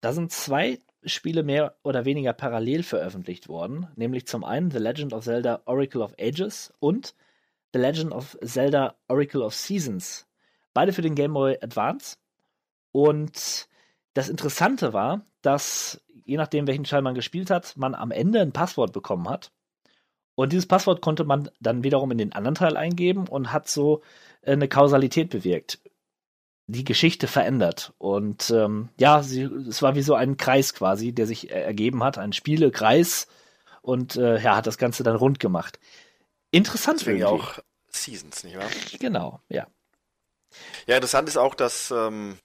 Da 0.00 0.12
sind 0.12 0.30
zwei 0.30 0.78
Spiele 1.02 1.42
mehr 1.42 1.76
oder 1.82 2.04
weniger 2.04 2.32
parallel 2.32 2.84
veröffentlicht 2.84 3.48
worden, 3.48 3.88
nämlich 3.96 4.28
zum 4.28 4.44
einen 4.44 4.70
The 4.70 4.78
Legend 4.78 5.14
of 5.14 5.24
Zelda 5.24 5.62
Oracle 5.64 6.00
of 6.00 6.14
Ages 6.20 6.72
und 6.78 7.16
The 7.72 7.80
Legend 7.80 8.12
of 8.12 8.38
Zelda 8.44 8.94
Oracle 9.08 9.42
of 9.42 9.52
Seasons. 9.52 10.28
Beide 10.72 10.92
für 10.92 11.02
den 11.02 11.16
Game 11.16 11.32
Boy 11.32 11.58
Advance. 11.60 12.18
Und 12.92 13.68
das 14.14 14.28
Interessante 14.28 14.92
war, 14.92 15.26
dass 15.42 16.00
je 16.24 16.36
nachdem, 16.36 16.68
welchen 16.68 16.84
Teil 16.84 17.02
man 17.02 17.16
gespielt 17.16 17.50
hat, 17.50 17.76
man 17.76 17.96
am 17.96 18.12
Ende 18.12 18.40
ein 18.40 18.52
Passwort 18.52 18.92
bekommen 18.92 19.28
hat. 19.28 19.50
Und 20.36 20.52
dieses 20.52 20.66
Passwort 20.66 21.00
konnte 21.00 21.24
man 21.24 21.50
dann 21.60 21.82
wiederum 21.82 22.12
in 22.12 22.18
den 22.18 22.32
anderen 22.32 22.54
Teil 22.54 22.76
eingeben 22.76 23.26
und 23.26 23.52
hat 23.52 23.68
so 23.68 24.02
äh, 24.42 24.52
eine 24.52 24.68
Kausalität 24.68 25.30
bewirkt. 25.30 25.80
Die 26.68 26.84
Geschichte 26.84 27.26
verändert. 27.26 27.92
Und 27.98 28.50
ähm, 28.50 28.90
ja, 28.98 29.22
sie, 29.22 29.42
es 29.42 29.82
war 29.82 29.96
wie 29.96 30.02
so 30.02 30.14
ein 30.14 30.36
Kreis 30.36 30.74
quasi, 30.74 31.12
der 31.12 31.26
sich 31.26 31.50
äh, 31.50 31.62
ergeben 31.62 32.04
hat, 32.04 32.18
ein 32.18 32.32
Spielekreis. 32.32 33.26
Und 33.82 34.16
äh, 34.16 34.40
ja, 34.40 34.56
hat 34.56 34.66
das 34.66 34.78
Ganze 34.78 35.02
dann 35.02 35.16
rund 35.16 35.40
gemacht. 35.40 35.78
Interessant 36.50 37.00
Deswegen 37.00 37.20
irgendwie. 37.20 37.42
auch 37.42 37.58
Seasons, 37.88 38.44
nicht 38.44 38.58
wahr? 38.58 38.68
Genau, 39.00 39.40
ja. 39.48 39.66
Ja, 40.86 40.96
interessant 40.96 41.28
ist 41.28 41.36
auch, 41.36 41.54
dass 41.54 41.90
ähm, 41.90 42.38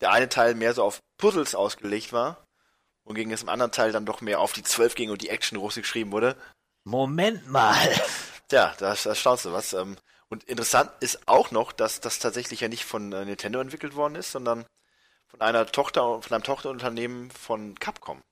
der 0.00 0.12
eine 0.12 0.28
Teil 0.28 0.54
mehr 0.54 0.74
so 0.74 0.84
auf 0.84 1.00
Puzzles 1.16 1.54
ausgelegt 1.54 2.12
war 2.12 2.46
und 3.04 3.14
gegen 3.14 3.32
es 3.32 3.42
im 3.42 3.48
anderen 3.48 3.72
Teil 3.72 3.92
dann 3.92 4.06
doch 4.06 4.20
mehr 4.20 4.40
auf 4.40 4.52
die 4.52 4.62
12 4.62 4.94
ging 4.94 5.10
und 5.10 5.22
die 5.22 5.28
Action 5.28 5.58
groß 5.58 5.74
geschrieben 5.74 6.12
wurde. 6.12 6.36
Moment 6.84 7.46
mal. 7.48 7.88
Tja, 8.48 8.74
da, 8.78 8.94
da 8.94 9.14
staunst 9.14 9.44
du 9.44 9.52
was. 9.52 9.72
Ähm, 9.72 9.96
und 10.28 10.44
interessant 10.44 10.90
ist 11.00 11.28
auch 11.28 11.50
noch, 11.50 11.72
dass 11.72 12.00
das 12.00 12.18
tatsächlich 12.18 12.60
ja 12.60 12.68
nicht 12.68 12.84
von 12.84 13.12
äh, 13.12 13.24
Nintendo 13.24 13.60
entwickelt 13.60 13.94
worden 13.94 14.14
ist, 14.14 14.32
sondern 14.32 14.64
von 15.26 15.40
einer 15.40 15.66
Tochter, 15.66 16.20
von 16.22 16.32
einem 16.34 16.44
Tochterunternehmen 16.44 17.30
von 17.30 17.74
Capcom. 17.78 18.22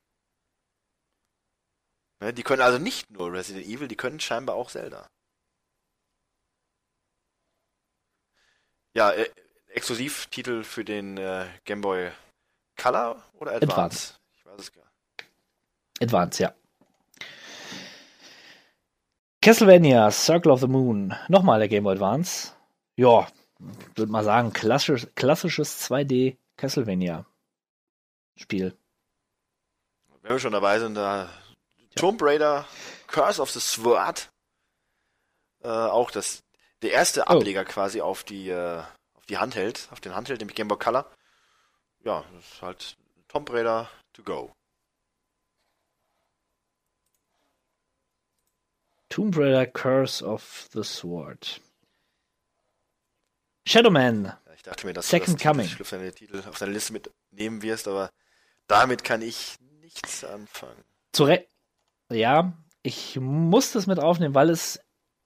Ne, 2.20 2.34
die 2.34 2.42
können 2.42 2.62
also 2.62 2.78
nicht 2.78 3.10
nur 3.10 3.32
Resident 3.32 3.66
Evil, 3.66 3.88
die 3.88 3.96
können 3.96 4.20
scheinbar 4.20 4.56
auch 4.56 4.70
Zelda. 4.70 5.06
Ja, 8.94 9.12
äh, 9.12 9.30
Exklusivtitel 9.68 10.64
für 10.64 10.84
den 10.84 11.16
äh, 11.16 11.46
Game 11.64 11.80
Boy 11.80 12.10
Color 12.76 13.22
oder 13.34 13.52
Advance? 13.52 13.72
Advance. 13.72 14.14
Ich 14.36 14.44
weiß 14.44 14.60
es 14.60 14.72
gar 14.72 14.90
Advance, 16.00 16.42
ja. 16.42 16.54
Castlevania, 19.42 20.10
Circle 20.10 20.52
of 20.52 20.60
the 20.60 20.66
Moon. 20.66 21.14
Nochmal 21.28 21.60
der 21.60 21.68
Game 21.68 21.84
Boy 21.84 21.94
Advance. 21.94 22.52
Ja, 22.96 23.26
würde 23.94 24.12
mal 24.12 24.22
sagen, 24.22 24.52
klassisch, 24.52 25.06
klassisches 25.14 25.88
2D 25.88 26.36
Castlevania 26.56 27.24
Spiel. 28.36 28.76
Wenn 30.22 30.32
wir 30.32 30.38
schon 30.38 30.52
dabei 30.52 30.78
sind, 30.78 30.94
da 30.94 31.30
Tomb 31.96 32.20
Raider, 32.22 32.66
Curse 33.06 33.40
of 33.40 33.50
the 33.50 33.60
Sword, 33.60 34.30
äh, 35.62 35.68
auch 35.68 36.10
das, 36.10 36.42
der 36.82 36.92
erste 36.92 37.22
Oh. 37.22 37.38
Ableger 37.38 37.64
quasi 37.64 38.02
auf 38.02 38.24
die, 38.24 38.50
äh, 38.50 38.82
auf 39.14 39.24
die 39.26 39.38
Handheld, 39.38 39.88
auf 39.90 40.00
den 40.00 40.14
Handheld, 40.14 40.40
nämlich 40.40 40.56
Game 40.56 40.68
Boy 40.68 40.78
Color. 40.78 41.10
Ja, 42.04 42.24
das 42.34 42.44
ist 42.44 42.62
halt 42.62 42.96
Tomb 43.28 43.50
Raider 43.50 43.88
to 44.12 44.22
go. 44.22 44.52
Tomb 49.10 49.36
Raider 49.36 49.66
Curse 49.66 50.24
of 50.24 50.68
the 50.72 50.82
Sword. 50.82 51.60
Shadowman. 53.66 54.24
Ja, 54.24 54.38
ich 54.54 54.62
dachte 54.62 54.86
mir, 54.86 54.94
dass 54.94 55.08
Second 55.08 55.40
du 55.40 55.44
das 55.44 55.52
Coming. 55.52 55.68
Titel, 55.68 55.82
auf 55.82 55.90
deine 55.90 56.12
Titel 56.12 56.42
auf 56.48 56.58
deine 56.58 56.72
Liste 56.72 56.94
mitnehmen 56.94 57.60
wirst, 57.62 57.88
aber 57.88 58.10
damit 58.66 59.04
kann 59.04 59.20
ich 59.20 59.56
nichts 59.80 60.24
anfangen. 60.24 60.82
Zu 61.12 61.24
Re 61.24 61.44
ja, 62.12 62.52
ich 62.82 63.20
muss 63.20 63.70
das 63.72 63.86
mit 63.86 64.00
aufnehmen, 64.00 64.34
weil 64.34 64.50
es 64.50 64.80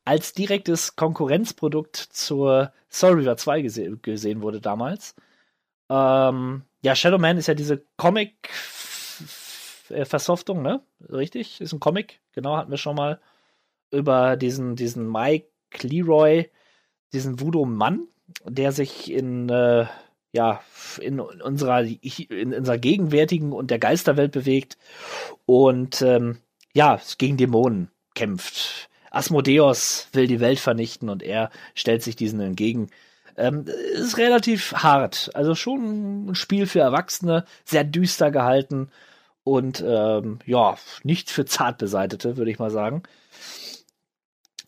als 0.05 0.35
direktes 0.35 0.97
Konkurrenzprodukt 0.97 1.97
zur 1.97 2.75
Soul 2.91 3.21
River 3.21 3.39
2 3.39 3.63
gese 3.63 3.97
gesehen 3.99 4.43
wurde 4.43 4.61
damals. 4.61 5.15
Ähm, 5.89 6.65
ja, 6.83 6.95
Shadowman 6.95 7.39
ist 7.39 7.47
ja 7.47 7.55
diese 7.55 7.83
Comic-Versoftung, 7.97 10.61
ne? 10.63 10.83
Richtig? 11.11 11.63
Ist 11.63 11.73
ein 11.73 11.81
Comic, 11.81 12.21
genau, 12.33 12.57
hatten 12.57 12.71
wir 12.71 12.79
schon 12.79 12.97
mal 12.97 13.21
über 13.95 14.37
diesen, 14.37 14.77
diesen 14.77 15.11
Mike 15.11 15.49
Leroy, 15.81 16.51
diesen 17.13 17.41
Voodoo-Mann, 17.41 18.07
der 18.45 18.73
sich 18.73 19.11
in, 19.11 19.49
äh, 19.49 19.87
ja, 20.33 20.61
in 21.01 21.21
unserer, 21.21 21.83
in 21.83 22.55
unserer 22.55 22.79
gegenwärtigen 22.79 23.53
und 23.53 23.71
der 23.71 23.79
Geisterwelt 23.79 24.33
bewegt 24.33 24.77
und 25.47 26.03
ähm, 26.03 26.39
ja, 26.75 27.01
gegen 27.19 27.37
Dämonen 27.37 27.91
kämpft. 28.15 28.89
Asmodeus 29.11 30.09
will 30.13 30.27
die 30.27 30.41
Welt 30.41 30.59
vernichten 30.59 31.09
und 31.09 31.23
er 31.23 31.51
stellt 31.75 32.03
sich 32.03 32.17
diesen 32.17 32.41
entgegen. 32.41 32.91
Ähm, 33.37 33.65
ist 33.95 34.19
relativ 34.19 34.73
hart, 34.75 35.31
also 35.35 35.55
schon 35.55 36.31
ein 36.31 36.35
Spiel 36.35 36.67
für 36.67 36.81
Erwachsene, 36.81 37.45
sehr 37.65 37.85
düster 37.85 38.31
gehalten 38.31 38.91
und 39.45 39.85
ähm, 39.87 40.39
ja, 40.47 40.77
nicht 41.03 41.31
für 41.31 41.45
Zartbeseitete, 41.45 42.37
würde 42.37 42.51
ich 42.51 42.59
mal 42.59 42.71
sagen. 42.71 43.03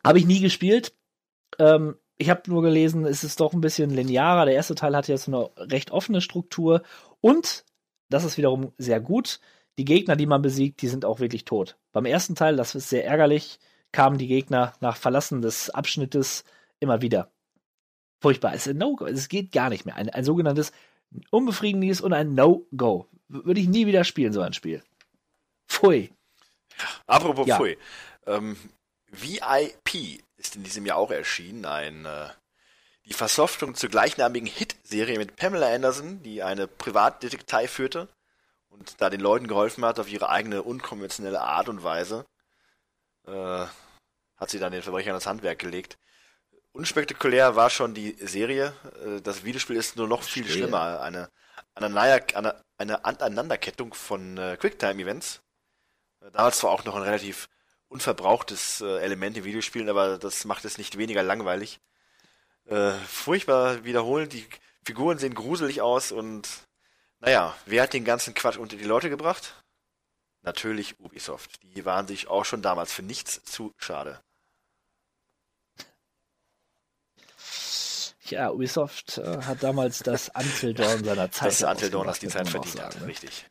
Habe 0.07 0.19
ich 0.19 0.27
nie 0.27 0.41
gespielt. 0.41 0.95
Ähm, 1.59 1.97
ich 2.19 2.31
habe 2.31 2.43
nur 2.47 2.63
gelesen, 2.63 3.05
es 3.05 3.25
ist 3.25 3.41
doch 3.41 3.53
ein 3.53 3.61
bisschen 3.61 3.91
linearer. 3.91 4.47
Der 4.47 4.55
erste 4.55 4.75
Teil 4.75 4.97
hatte 4.97 5.17
so 5.19 5.51
eine 5.57 5.71
recht 5.71 5.91
offene 5.91 6.21
Struktur 6.21 6.83
und 7.21 7.65
das 8.09 8.25
ist 8.25 8.39
wiederum 8.39 8.73
sehr 8.79 9.01
gut. 9.01 9.41
Die 9.79 9.85
Gegner, 9.85 10.17
die 10.17 10.27
man 10.27 10.41
besiegt, 10.41 10.81
die 10.81 10.89
sind 10.89 11.05
auch 11.05 11.21
wirklich 11.21 11.45
tot. 11.45 11.77
Beim 11.93 12.07
ersten 12.07 12.35
Teil, 12.35 12.57
das 12.57 12.75
ist 12.75 12.89
sehr 12.89 13.05
ärgerlich, 13.05 13.59
kamen 13.93 14.17
die 14.17 14.29
Gegner 14.29 14.73
nach 14.81 14.97
Verlassen 14.97 15.43
des 15.43 15.71
Abschnittes 15.71 16.45
immer 16.81 17.03
wieder. 17.03 17.31
Furchtbar. 18.21 18.55
Es, 18.55 18.67
ist 18.67 18.75
ein 18.75 18.79
no 18.79 18.97
es 19.07 19.29
geht 19.29 19.53
gar 19.53 19.69
nicht 19.69 19.85
mehr. 19.85 19.97
Ein, 19.97 20.09
ein 20.09 20.25
sogenanntes 20.25 20.73
unbefriedigendes 21.31 22.01
und 22.01 22.13
ein 22.13 22.35
No-Go. 22.35 23.07
Würde 23.29 23.61
ich 23.61 23.69
nie 23.69 23.87
wieder 23.87 24.05
spielen, 24.05 24.33
so 24.33 24.41
ein 24.41 24.53
Spiel. 24.53 24.83
Pfui. 25.69 26.11
Apropos 27.07 27.47
Ja. 27.47 27.57
Pfui. 27.57 27.77
Ähm, 28.27 28.57
VIP 29.21 30.23
ist 30.37 30.57
in 30.57 30.65
diesem 30.65 30.87
Jahr 30.87 30.99
auch 30.99 31.11
erschienen. 31.11 31.65
Ein, 31.65 32.05
äh, 32.05 32.29
die 33.07 33.15
Versoftung 33.15 33.75
zur 33.75 33.89
gleichnamigen 33.89 34.49
Hit-Serie 34.49 35.19
mit 35.19 35.37
Pamela 35.37 35.73
Anderson, 35.73 36.23
die 36.23 36.43
eine 36.43 36.67
Privatdetektei 36.67 37.69
führte 37.69 38.09
und 38.69 39.01
da 39.01 39.11
den 39.11 39.21
Leuten 39.21 39.49
geholfen 39.49 39.85
hat 39.85 39.99
auf 39.99 40.11
ihre 40.11 40.29
eigene 40.29 40.63
unkonventionelle 40.63 41.41
Art 41.41 41.69
und 41.69 41.85
Weise. 41.85 42.27
Äh, 43.27 43.67
hat 44.37 44.51
sie 44.51 44.59
dann 44.59 44.73
den 44.73 44.83
Verbrechern 44.83 45.13
ans 45.13 45.27
Handwerk 45.27 45.59
gelegt. 45.59 45.99
Unspektakulär 46.73 47.57
war 47.57 47.71
schon 47.71 47.95
die 47.95 48.17
Serie. 48.21 48.75
Äh, 49.05 49.23
das 49.23 49.45
Videospiel 49.45 49.77
ist 49.77 49.97
nur 49.97 50.09
noch 50.09 50.23
viel 50.23 50.43
Verstehe. 50.43 50.65
schlimmer. 50.65 51.01
Eine, 51.01 51.31
eine, 51.75 52.01
eine, 52.35 52.63
eine 52.77 53.05
Aneinanderkettung 53.05 53.95
von 53.95 54.37
äh, 54.37 54.57
Quicktime-Events. 54.59 55.41
Damals 56.33 56.59
zwar 56.59 56.73
auch 56.73 56.85
noch 56.85 56.97
ein 56.97 57.03
relativ 57.03 57.49
unverbrauchtes 57.89 58.81
äh, 58.81 58.99
Element 58.99 59.37
in 59.37 59.45
Videospielen, 59.45 59.89
aber 59.89 60.19
das 60.19 60.45
macht 60.45 60.65
es 60.65 60.79
nicht 60.79 60.99
weniger 60.99 61.23
langweilig. 61.23 61.81
Äh, 62.67 62.93
furchtbar 62.93 63.85
wiederholend, 63.85 64.33
die 64.33 64.47
Figuren 64.85 65.19
sehen 65.19 65.35
gruselig 65.35 65.81
aus 65.83 66.13
und 66.13 66.49
naja, 67.21 67.57
wer 67.65 67.83
hat 67.83 67.93
den 67.93 68.05
ganzen 68.05 68.35
Quatsch 68.35 68.59
unter 68.59 68.77
die 68.77 68.85
Leute 68.85 69.09
gebracht? 69.11 69.55
Natürlich 70.43 70.99
Ubisoft. 71.01 71.59
Die 71.63 71.85
waren 71.85 72.07
sich 72.07 72.29
auch 72.29 72.45
schon 72.45 72.63
damals 72.63 72.93
für 72.93 73.03
nichts 73.03 73.43
zu 73.45 73.73
schade. 73.79 74.21
Ja, 78.27 78.51
Ubisoft 78.51 79.19
äh, 79.19 79.43
hat 79.43 79.63
damals 79.63 80.01
das 80.01 80.31
Until 80.35 80.75
Dawn 80.75 81.05
seiner 81.05 81.31
Zeit. 81.31 81.49
Dass 81.49 81.63
Until 81.63 81.91
Dawn 81.91 82.07
das 82.07 82.19
die 82.19 82.29
Zeit 82.29 82.49
verdient 82.49 82.81
hat. 82.81 83.01
ne? 83.01 83.07
Richtig. 83.07 83.47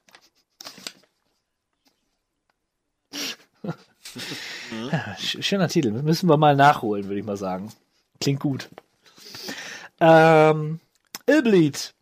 Sch- 5.17 5.41
Schöner 5.41 5.67
Titel. 5.67 5.91
Müssen 5.91 6.29
wir 6.29 6.37
mal 6.37 6.55
nachholen, 6.55 7.05
würde 7.05 7.19
ich 7.19 7.25
mal 7.25 7.37
sagen. 7.37 7.71
Klingt 8.19 8.39
gut. 8.39 8.69
Ähm, 9.99 10.79
Illbleed. 11.25 11.93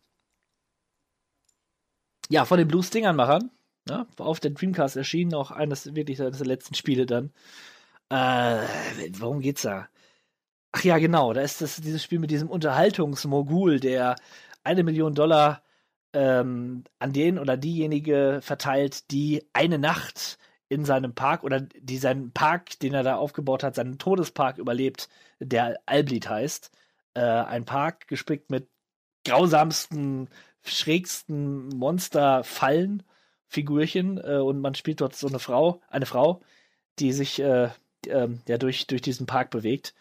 Ja, 2.28 2.44
von 2.44 2.58
den 2.58 2.68
Blue 2.68 2.82
Stingern-Machern. 2.82 3.50
War 4.16 4.26
auf 4.26 4.40
der 4.40 4.52
Dreamcast 4.52 4.96
erschienen, 4.96 5.34
auch 5.34 5.50
eines 5.50 5.94
wirklich 5.94 6.20
eines 6.22 6.38
der 6.38 6.46
letzten 6.46 6.74
Spiele 6.74 7.04
dann. 7.04 7.32
Äh, 8.08 8.66
worum 9.18 9.40
geht's 9.40 9.62
da? 9.62 9.88
Ach 10.72 10.82
ja, 10.82 10.98
genau, 10.98 11.32
da 11.32 11.42
ist 11.42 11.60
das 11.60 11.76
dieses 11.76 12.02
Spiel 12.02 12.18
mit 12.18 12.30
diesem 12.30 12.48
Unterhaltungsmogul, 12.48 13.80
der 13.80 14.16
eine 14.64 14.82
Million 14.82 15.14
Dollar 15.14 15.62
ähm, 16.14 16.84
an 16.98 17.12
den 17.12 17.38
oder 17.38 17.56
diejenige 17.56 18.40
verteilt, 18.42 19.10
die 19.10 19.44
eine 19.52 19.78
Nacht 19.78 20.38
in 20.68 20.84
seinem 20.84 21.14
Park 21.14 21.44
oder 21.44 21.60
die 21.60 21.98
seinen 21.98 22.32
Park, 22.32 22.78
den 22.80 22.94
er 22.94 23.02
da 23.02 23.16
aufgebaut 23.16 23.62
hat, 23.62 23.74
seinen 23.74 23.98
Todespark 23.98 24.58
überlebt, 24.58 25.08
der 25.38 25.78
Alblit 25.86 26.28
heißt. 26.28 26.70
Äh, 27.14 27.20
ein 27.20 27.64
Park 27.64 28.08
gespickt 28.08 28.50
mit 28.50 28.68
grausamsten, 29.24 30.28
schrägsten 30.62 31.68
Monsterfallen, 31.68 33.02
Figürchen 33.46 34.18
äh, 34.18 34.38
und 34.38 34.60
man 34.60 34.74
spielt 34.74 35.00
dort 35.00 35.14
so 35.14 35.28
eine 35.28 35.38
Frau, 35.38 35.80
eine 35.88 36.06
Frau, 36.06 36.40
die 36.98 37.12
sich 37.12 37.40
äh, 37.40 37.68
ähm, 38.08 38.40
ja 38.48 38.58
durch, 38.58 38.86
durch 38.86 39.02
diesen 39.02 39.26
Park 39.26 39.50
bewegt. 39.50 39.94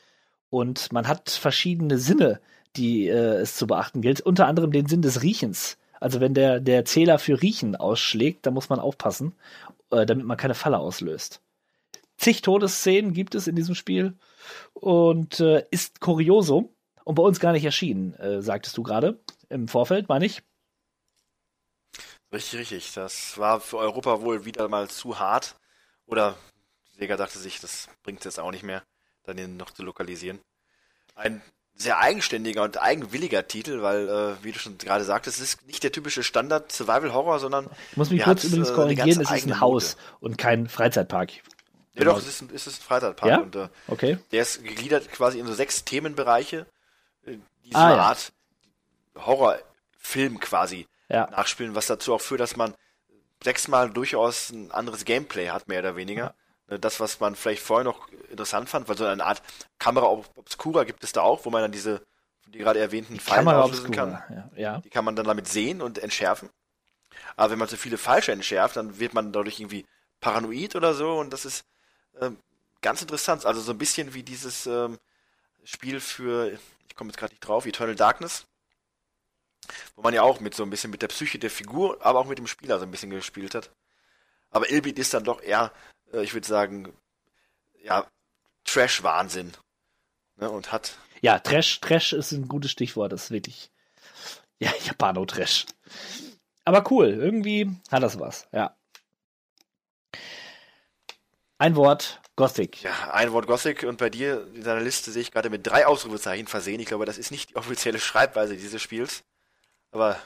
Und 0.50 0.92
man 0.92 1.08
hat 1.08 1.30
verschiedene 1.30 1.98
Sinne, 1.98 2.40
die 2.76 3.08
äh, 3.08 3.42
es 3.42 3.56
zu 3.56 3.68
beachten 3.68 4.02
gilt. 4.02 4.22
Unter 4.22 4.48
anderem 4.48 4.72
den 4.72 4.88
Sinn 4.88 5.02
des 5.02 5.24
Riechens. 5.24 5.78
Also 6.00 6.20
wenn 6.20 6.34
der, 6.34 6.60
der 6.60 6.86
Zähler 6.86 7.18
für 7.18 7.42
Riechen 7.42 7.76
ausschlägt, 7.76 8.46
dann 8.46 8.54
muss 8.54 8.70
man 8.70 8.80
aufpassen, 8.80 9.34
äh, 9.94 10.06
damit 10.06 10.26
man 10.26 10.38
keine 10.38 10.56
Falle 10.56 10.80
auslöst. 10.80 11.42
Zig 12.18 12.42
Todesszenen 12.42 13.14
gibt 13.14 13.36
es 13.36 13.48
in 13.48 13.56
diesem 13.56 13.76
Spiel 13.76 14.18
und 14.74 15.40
äh, 15.40 15.66
ist 15.72 16.00
Kuriosum 16.00 16.70
und 17.04 17.16
bei 17.16 17.24
uns 17.24 17.40
gar 17.40 17.52
nicht 17.52 17.66
erschienen, 17.66 18.14
äh, 18.16 18.42
sagtest 18.42 18.78
du 18.78 18.84
gerade 18.84 19.20
im 19.50 19.68
Vorfeld, 19.68 20.10
meine 20.10 20.26
ich. 20.26 20.42
Richtig, 22.32 22.60
richtig. 22.60 22.94
Das 22.94 23.38
war 23.38 23.60
für 23.60 23.78
Europa 23.78 24.22
wohl 24.22 24.46
wieder 24.46 24.68
mal 24.68 24.90
zu 24.90 25.20
hart. 25.20 25.56
Oder 26.08 26.36
Sega 26.92 27.16
dachte 27.16 27.38
sich, 27.38 27.60
das 27.60 27.90
bringt 28.02 28.26
jetzt 28.26 28.40
auch 28.40 28.52
nicht 28.52 28.64
mehr, 28.64 28.84
dann 29.24 29.38
den 29.38 29.58
noch 29.58 29.72
zu 29.72 29.84
lokalisieren. 29.84 30.40
Ein 31.16 31.42
sehr 31.76 31.98
eigenständiger 32.00 32.64
und 32.64 32.82
eigenwilliger 32.82 33.48
Titel, 33.48 33.82
weil, 33.82 34.08
äh, 34.08 34.44
wie 34.44 34.52
du 34.52 34.60
schon 34.60 34.78
gerade 34.78 35.04
sagtest, 35.04 35.40
es 35.40 35.56
ist 35.56 35.68
nicht 35.68 35.84
der 35.84 35.92
typische 35.92 36.24
Standard 36.24 36.72
Survival 36.72 37.14
Horror, 37.14 37.40
sondern 37.40 37.68
Ich 37.92 37.98
muss 37.98 38.10
mich 38.12 38.22
kurz 38.24 38.44
übrigens 38.44 38.70
äh, 38.70 38.74
korrigieren, 38.74 39.22
es 39.22 39.32
ist 39.32 39.48
ein 39.48 39.60
Haus 39.60 39.96
Note. 39.96 40.18
und 40.20 40.38
kein 40.38 40.68
Freizeitpark. 40.70 41.32
Ja, 41.96 42.06
doch, 42.06 42.18
es 42.18 42.28
ist 42.28 42.42
ein, 42.42 42.50
es 42.54 42.68
ist 42.68 42.80
ein 42.82 42.84
Freizeitpark 42.84 43.30
Ja? 43.32 43.40
und 43.40 43.56
äh, 43.56 43.68
Okay. 43.88 44.18
der 44.32 44.42
ist 44.44 44.64
gegliedert 44.64 45.12
quasi 45.12 45.40
in 45.40 45.46
so 45.48 45.54
sechs 45.54 45.84
Themenbereiche, 45.84 46.66
äh, 47.26 47.38
die 47.66 47.72
so 47.72 47.78
Ah, 47.78 47.86
eine 47.88 47.96
ja. 47.98 48.04
Art 48.04 48.32
Horrorfilm 49.18 50.40
quasi 50.40 50.88
Ja. 51.10 51.28
nachspielen, 51.32 51.76
was 51.76 51.88
dazu 51.88 52.14
auch 52.14 52.22
führt, 52.22 52.40
dass 52.42 52.56
man 52.56 52.74
sechsmal 53.44 53.90
durchaus 53.90 54.52
ein 54.52 54.72
anderes 54.72 55.06
Gameplay 55.06 55.50
hat, 55.50 55.68
mehr 55.68 55.80
oder 55.80 55.96
weniger. 55.96 56.34
Äh, 56.68 56.80
Das, 56.80 57.00
was 57.00 57.20
man 57.20 57.36
vielleicht 57.36 57.62
vorher 57.62 57.84
noch 57.84 58.08
interessant 58.30 58.70
fand, 58.70 58.88
weil 58.88 58.98
so 58.98 59.06
eine 59.06 59.26
Art 59.26 59.42
Kamera 59.80 60.06
Obscura 60.08 60.84
gibt 60.84 61.04
es 61.04 61.12
da 61.12 61.22
auch, 61.22 61.46
wo 61.46 61.50
man 61.50 61.62
dann 61.62 61.72
diese, 61.72 62.02
die 62.48 62.60
gerade 62.60 62.80
erwähnten 62.80 63.20
Fallen 63.20 63.46
Kamera 63.46 63.66
Obscura. 63.66 63.92
kann. 63.96 64.12
Ja. 64.30 64.50
ja. 64.56 64.78
Die 64.80 64.90
kann 64.90 65.06
man 65.06 65.16
dann 65.16 65.26
damit 65.26 65.48
sehen 65.48 65.82
und 65.82 65.98
entschärfen. 66.00 66.50
Aber 67.36 67.52
wenn 67.52 67.60
man 67.60 67.68
zu 67.68 67.78
viele 67.78 67.98
falsche 67.98 68.32
entschärft, 68.32 68.76
dann 68.76 69.00
wird 69.00 69.14
man 69.14 69.32
dadurch 69.32 69.60
irgendwie 69.60 69.86
paranoid 70.20 70.76
oder 70.76 70.94
so 70.94 71.20
und 71.20 71.32
das 71.32 71.46
ist 71.46 71.66
ähm, 72.22 72.38
ganz 72.82 73.02
interessant. 73.02 73.46
Also 73.46 73.62
so 73.62 73.72
ein 73.72 73.78
bisschen 73.78 74.14
wie 74.14 74.24
dieses 74.24 74.66
ähm, 74.68 75.00
Spiel 75.64 76.00
für, 76.00 76.52
ich 76.88 76.96
komme 76.96 77.10
jetzt 77.10 77.18
gerade 77.18 77.34
nicht 77.34 77.46
drauf, 77.48 77.66
Eternal 77.66 77.96
Darkness, 77.96 78.46
wo 79.96 80.02
man 80.02 80.14
ja 80.14 80.22
auch 80.22 80.40
mit 80.40 80.54
so 80.56 80.64
ein 80.64 80.70
bisschen 80.70 80.92
mit 80.92 81.02
der 81.02 81.08
Psyche 81.08 81.40
der 81.40 81.50
Figur, 81.50 82.06
aber 82.06 82.20
auch 82.20 82.26
mit 82.26 82.38
dem 82.38 82.48
Spieler 82.48 82.80
so 82.80 82.86
ein 82.86 82.92
bisschen 82.92 83.10
gespielt 83.10 83.56
hat. 83.56 83.72
Aber 84.52 84.70
Ilbit 84.70 85.00
ist 85.00 85.14
dann 85.14 85.24
doch 85.24 85.42
eher, 85.42 85.72
ich 86.22 86.34
würde 86.34 86.48
sagen, 86.48 86.94
ja, 87.82 88.08
Trash-Wahnsinn. 88.66 89.54
Ne, 90.38 90.50
und 90.50 90.72
hat 90.72 90.98
Ja, 91.22 91.40
Trash, 91.40 91.80
Trash 91.82 92.14
ist 92.14 92.32
ein 92.32 92.48
gutes 92.48 92.72
Stichwort. 92.72 93.12
Das 93.12 93.26
ist 93.26 93.32
wirklich, 93.32 93.72
ja, 94.60 94.72
Japano-Trash. 94.86 95.66
Aber 96.66 96.90
cool, 96.92 97.10
irgendwie 97.10 97.70
hat 97.92 98.04
das 98.04 98.20
was, 98.20 98.48
ja. 98.52 98.76
Ein 101.58 101.76
Wort, 101.76 102.22
Gothic. 102.36 102.82
Ja, 102.82 103.12
ein 103.12 103.32
Wort 103.32 103.48
Gothic 103.48 103.84
und 103.84 103.98
bei 103.98 104.10
dir 104.10 104.48
in 104.54 104.64
deiner 104.64 104.82
Liste 104.82 105.12
sehe 105.12 105.22
ich 105.22 105.32
gerade 105.32 105.50
mit 105.50 105.68
drei 105.68 105.86
Ausrufezeichen 105.86 106.48
versehen. 106.48 106.80
Ich 106.80 106.88
glaube, 106.88 107.06
das 107.06 107.18
ist 107.18 107.32
nicht 107.32 107.52
die 107.52 107.56
offizielle 107.56 108.00
Schreibweise 108.00 108.58
dieses 108.58 108.82
Spiels. 108.82 109.24
Aber 109.92 110.20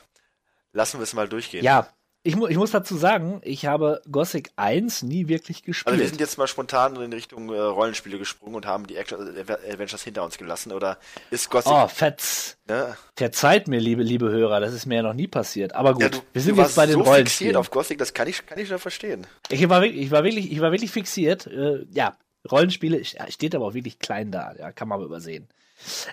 lassen 0.71 0.99
wir 0.99 1.03
es 1.03 1.13
mal 1.13 1.27
durchgehen. 1.27 1.63
Ja, 1.63 1.89
ich, 2.27 2.35
mu 2.35 2.47
ich 2.47 2.57
muss 2.57 2.71
dazu 2.71 2.97
sagen, 2.97 3.39
ich 3.41 3.65
habe 3.65 4.01
Gothic 4.11 4.51
1 4.57 5.03
nie 5.03 5.29
wirklich 5.29 5.63
gespielt. 5.63 5.87
Also 5.87 6.01
wir 6.01 6.09
sind 6.09 6.19
jetzt 6.19 6.37
mal 6.37 6.47
spontan 6.47 7.01
in 7.01 7.13
Richtung 7.13 7.53
äh, 7.53 7.57
Rollenspiele 7.57 8.17
gesprungen 8.17 8.55
und 8.55 8.65
haben 8.65 8.85
die 8.85 8.97
Action 8.97 9.17
Adventures 9.37 10.03
hinter 10.03 10.25
uns 10.25 10.37
gelassen. 10.37 10.73
Oder 10.73 10.97
ist 11.31 11.49
Gothic... 11.49 11.71
oh, 11.71 11.87
Fetz. 11.87 12.57
ne? 12.67 12.97
Verzeiht 13.15 13.69
mir, 13.69 13.79
liebe, 13.79 14.03
liebe 14.03 14.29
Hörer, 14.29 14.59
das 14.59 14.73
ist 14.73 14.85
mir 14.85 14.95
ja 14.95 15.03
noch 15.03 15.13
nie 15.13 15.27
passiert. 15.27 15.73
Aber 15.73 15.93
gut, 15.93 16.01
ja, 16.01 16.09
du, 16.09 16.19
wir 16.33 16.41
sind 16.41 16.57
jetzt 16.57 16.75
bei 16.75 16.85
den 16.85 16.95
so 16.95 16.99
fixiert 16.99 17.15
Rollenspielen. 17.15 17.55
auf 17.55 17.71
Gothic, 17.71 17.97
das 17.97 18.13
kann 18.13 18.27
ich, 18.27 18.45
kann 18.45 18.59
ich 18.59 18.67
schon 18.67 18.79
verstehen. 18.79 19.25
Ich 19.49 19.69
war 19.69 19.81
wirklich, 19.81 20.01
ich 20.01 20.11
war 20.11 20.25
wirklich, 20.25 20.51
ich 20.51 20.59
war 20.59 20.73
wirklich 20.73 20.91
fixiert. 20.91 21.47
Äh, 21.47 21.85
ja, 21.91 22.17
Rollenspiele 22.51 23.05
steht 23.05 23.55
aber 23.55 23.67
auch 23.67 23.73
wirklich 23.73 23.99
klein 23.99 24.31
da. 24.31 24.53
Ja, 24.59 24.73
kann 24.73 24.89
man 24.89 24.97
aber 24.97 25.05
übersehen. 25.05 25.47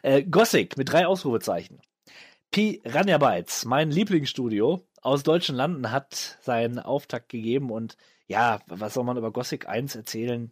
Äh, 0.02 0.22
Gothic 0.22 0.76
mit 0.76 0.92
drei 0.92 1.08
Ausrufezeichen. 1.08 1.80
Piranha 2.52 3.18
Bytes, 3.18 3.64
mein 3.64 3.90
Lieblingsstudio 3.90 4.86
aus 5.04 5.22
deutschen 5.22 5.54
Landen, 5.54 5.90
hat 5.92 6.38
seinen 6.40 6.78
Auftakt 6.78 7.28
gegeben 7.28 7.70
und 7.70 7.96
ja, 8.26 8.60
was 8.66 8.94
soll 8.94 9.04
man 9.04 9.18
über 9.18 9.32
Gothic 9.32 9.68
1 9.68 9.94
erzählen? 9.94 10.50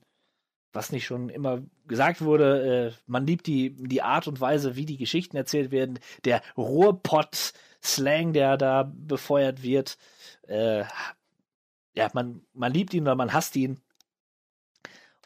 Was 0.74 0.93
nicht 0.93 1.07
schon 1.07 1.29
immer 1.31 1.62
gesagt 1.87 2.23
wurde, 2.23 2.93
äh, 2.93 3.03
man 3.07 3.27
liebt 3.27 3.47
die, 3.47 3.74
die 3.74 4.03
Art 4.03 4.29
und 4.29 4.41
Weise, 4.41 4.77
wie 4.77 4.87
die 4.87 4.99
Geschichten 4.99 5.37
erzählt 5.37 5.70
werden, 5.70 5.99
der 6.24 6.43
Ruhrpott-Slang, 6.57 8.33
der 8.33 8.57
da 8.57 8.91
befeuert 8.95 9.62
wird. 9.62 9.97
Äh, 10.47 10.85
ja, 11.95 12.11
man, 12.15 12.43
man 12.53 12.73
liebt 12.73 12.95
ihn 12.95 13.03
oder 13.03 13.15
man 13.15 13.33
hasst 13.33 13.57
ihn. 13.57 13.81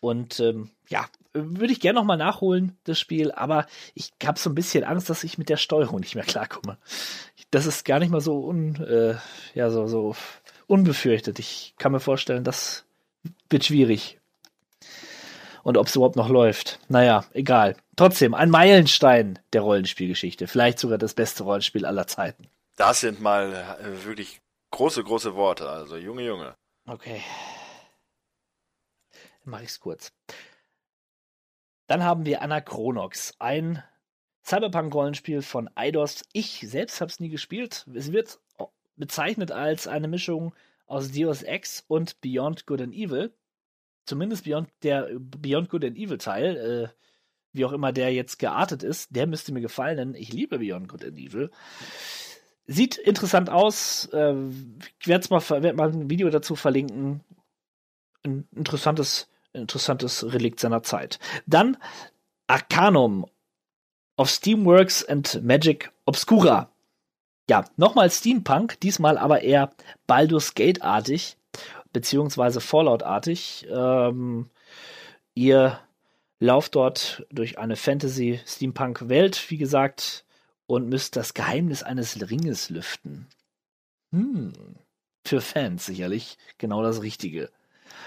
Und 0.01 0.41
ähm, 0.41 0.71
ja, 0.89 1.07
würde 1.33 1.73
ich 1.73 1.81
gerne 1.81 1.99
nochmal 1.99 2.17
nachholen, 2.17 2.79
das 2.85 2.99
Spiel, 2.99 3.33
aber 3.33 3.67
ich 3.95 4.13
habe 4.25 4.39
so 4.39 4.51
ein 4.51 4.55
bisschen 4.55 4.85
Angst, 4.85 5.11
dass 5.11 5.25
ich 5.25 5.39
mit 5.39 5.49
der 5.49 5.57
Steuerung 5.57 6.01
nicht 6.01 6.15
mehr 6.15 6.25
klarkomme. 6.25 6.79
Das 7.51 7.67
ist 7.67 7.85
gar 7.85 7.99
nicht 7.99 8.11
mal 8.11 8.21
so 8.21 8.45
un, 8.45 8.77
äh, 8.85 9.17
ja, 9.55 9.71
so, 9.71 9.87
so 9.87 10.17
unbefürchtet. 10.67 11.39
Ich 11.39 11.75
kann 11.79 11.93
mir 11.93 12.01
vorstellen, 12.01 12.45
das 12.45 12.85
wird 13.49 13.65
schwierig. 13.65 14.19
Und 15.63 15.77
ob 15.77 15.87
es 15.87 15.97
überhaupt 15.97 16.17
noch 16.17 16.29
läuft. 16.29 16.79
Naja, 16.89 17.25
egal. 17.33 17.77
Trotzdem, 17.97 18.35
ein 18.35 18.51
Meilenstein 18.51 19.39
der 19.53 19.63
Rollenspielgeschichte. 19.63 20.47
Vielleicht 20.47 20.79
sogar 20.79 20.99
das 20.99 21.15
beste 21.15 21.43
Rollenspiel 21.45 21.85
aller 21.85 22.07
Zeiten. 22.07 22.49
Das 22.77 23.01
sind 23.01 23.21
mal 23.21 23.53
äh, 23.81 24.05
wirklich 24.05 24.41
große, 24.71 25.03
große 25.03 25.35
Worte. 25.35 25.69
Also 25.69 25.97
Junge, 25.97 26.23
Junge. 26.23 26.55
Okay. 26.87 27.23
Dann 29.13 29.51
mache 29.51 29.65
ich 29.65 29.71
es 29.71 29.81
kurz. 29.81 30.13
Dann 31.87 32.05
haben 32.05 32.27
wir 32.27 32.43
Anachronox, 32.43 33.35
ein 33.39 33.83
Cyberpunk-Rollenspiel 34.47 35.43
von 35.43 35.69
Eidos. 35.75 36.23
Ich 36.33 36.65
selbst 36.69 37.01
habe 37.01 37.11
es 37.11 37.19
nie 37.19 37.29
gespielt. 37.31 37.87
Es 37.93 38.13
wird 38.13 38.39
bezeichnet 38.97 39.51
als 39.51 39.89
eine 39.89 40.09
Mischung 40.09 40.55
aus 40.87 41.11
Deus 41.11 41.43
Ex 41.43 41.85
und 41.89 42.21
Beyond 42.21 42.67
Good 42.67 42.81
and 42.81 42.95
Evil. 42.95 43.33
Zumindest 44.05 44.45
Beyond, 44.45 44.69
der 44.85 45.11
Beyond 45.19 45.69
Good 45.69 45.85
and 45.85 45.97
Evil 45.97 46.19
Teil, 46.19 46.57
äh, 46.57 46.89
wie 47.53 47.65
auch 47.65 47.73
immer 47.73 47.93
der 47.93 48.13
jetzt 48.13 48.39
geartet 48.39 48.85
ist, 48.85 49.15
der 49.17 49.27
müsste 49.27 49.53
mir 49.53 49.63
gefallen, 49.63 49.97
denn 49.97 50.15
ich 50.15 50.33
liebe 50.33 50.61
Beyond 50.61 50.89
Good 50.89 51.05
and 51.05 51.19
Evil. 51.19 51.51
Sieht 52.69 52.99
interessant 52.99 53.51
aus. 53.51 54.09
Äh, 54.13 54.35
ich 55.01 55.09
werde 55.09 55.27
mal, 55.31 55.63
werd 55.63 55.77
mal 55.77 55.91
ein 55.91 56.09
Video 56.09 56.31
dazu 56.31 56.55
verlinken. 56.55 57.23
Ein 58.23 58.47
interessantes, 58.55 59.29
interessantes 59.53 60.33
Relikt 60.33 60.61
seiner 60.61 60.85
Zeit. 60.85 61.19
Dann 61.47 61.77
Arcanum 62.47 63.27
of 64.17 64.29
Steamworks 64.29 65.05
and 65.05 65.43
Magic 65.43 65.91
Obscura. 66.07 66.71
Ja, 67.49 67.65
nochmal 67.77 68.11
Steampunk, 68.11 68.81
diesmal 68.81 69.19
aber 69.19 69.43
eher 69.43 69.73
Baldur's 70.07 70.55
Gate-artig, 70.55 71.37
beziehungsweise 71.93 72.61
Fallout-artig. 72.61 73.67
Ähm, 73.71 74.51
ihr 75.35 75.79
lauft 76.41 76.75
dort 76.75 77.25
durch 77.31 77.59
eine 77.59 77.77
Fantasy-Steampunk-Welt, 77.77 79.51
wie 79.51 79.59
gesagt, 79.59 80.25
und 80.67 80.89
müsst 80.89 81.17
das 81.17 81.35
Geheimnis 81.35 81.83
eines 81.83 82.31
Ringes 82.31 82.71
lüften. 82.71 83.29
Hm, 84.13 84.53
für 85.25 85.41
Fans 85.41 85.87
sicherlich 85.87 86.39
genau 86.59 86.83
das 86.83 87.03
Richtige. 87.03 87.51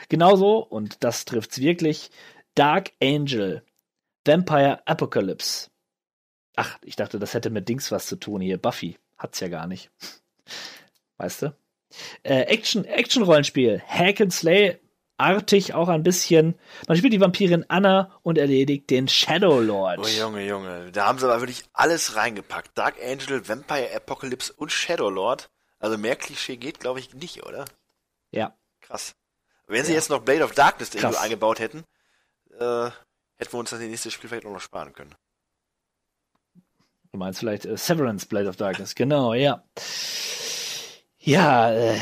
Genauso, 0.10 0.58
und 0.58 1.04
das 1.04 1.26
trifft's 1.26 1.60
wirklich, 1.60 2.12
Dark 2.56 2.92
Angel, 3.02 3.64
Vampire 4.26 4.86
Apocalypse. 4.86 5.70
Ach, 6.62 6.78
ich 6.84 6.98
dachte, 6.98 7.20
das 7.20 7.34
hätte 7.34 7.52
mit 7.52 7.70
Dings 7.70 7.90
was 7.90 8.08
zu 8.08 8.18
tun 8.18 8.42
hier. 8.42 8.58
Buffy. 8.58 8.98
Hat's 9.18 9.40
ja 9.40 9.48
gar 9.48 9.66
nicht. 9.66 9.90
Weißt 11.16 11.44
du? 11.44 11.56
Äh, 12.24 12.42
Action, 12.42 12.84
Action-Rollenspiel. 12.84 13.82
Hack 13.88 14.20
and 14.20 14.34
Slay. 14.34 14.78
Artig 15.16 15.74
auch 15.74 15.88
ein 15.88 16.04
bisschen. 16.04 16.60
Man 16.86 16.98
spielt 16.98 17.14
die 17.14 17.22
Vampirin 17.22 17.64
Anna 17.70 18.12
und 18.24 18.38
erledigt 18.38 18.90
den 18.90 19.08
Shadow 19.08 19.62
Lord. 19.62 20.00
Oh 20.00 20.08
Junge, 20.08 20.46
Junge. 20.46 20.92
Da 20.92 21.06
haben 21.06 21.18
sie 21.18 21.30
aber 21.30 21.40
wirklich 21.40 21.64
alles 21.72 22.18
reingepackt. 22.18 22.78
Dark 22.78 22.96
Angel, 23.02 23.48
Vampire 23.48 23.96
Apocalypse 23.96 24.52
und 24.52 24.70
Shadow 24.70 25.10
Lord. 25.10 25.50
Also 25.80 25.98
mehr 25.98 26.18
Klischee 26.18 26.58
geht, 26.58 26.82
glaube 26.82 27.00
ich, 27.00 27.14
nicht, 27.14 27.46
oder? 27.46 27.64
Ja. 28.32 28.54
Krass. 28.82 29.16
Wenn 29.68 29.86
sie 29.86 29.94
jetzt 29.94 30.10
noch 30.10 30.20
Blade 30.20 30.44
of 30.44 30.52
Darkness 30.56 30.94
irgendwo 30.94 31.20
eingebaut 31.20 31.60
hätten, 31.60 31.86
äh, 32.60 32.90
hätten 33.38 33.54
wir 33.54 33.60
uns 33.60 33.70
das 33.70 33.80
nächste 33.80 34.12
Spiel 34.12 34.30
vielleicht 34.30 34.46
auch 34.46 34.52
noch 34.52 34.60
sparen 34.60 34.92
können. 34.92 35.16
Du 37.12 37.18
meinst 37.18 37.40
vielleicht 37.40 37.66
äh, 37.66 37.78
Severance 37.78 38.26
Blade 38.26 38.50
of 38.50 38.56
Darkness, 38.56 38.96
genau, 38.96 39.34
ja. 39.34 39.64
Ja, 41.18 41.72
äh, 41.72 42.00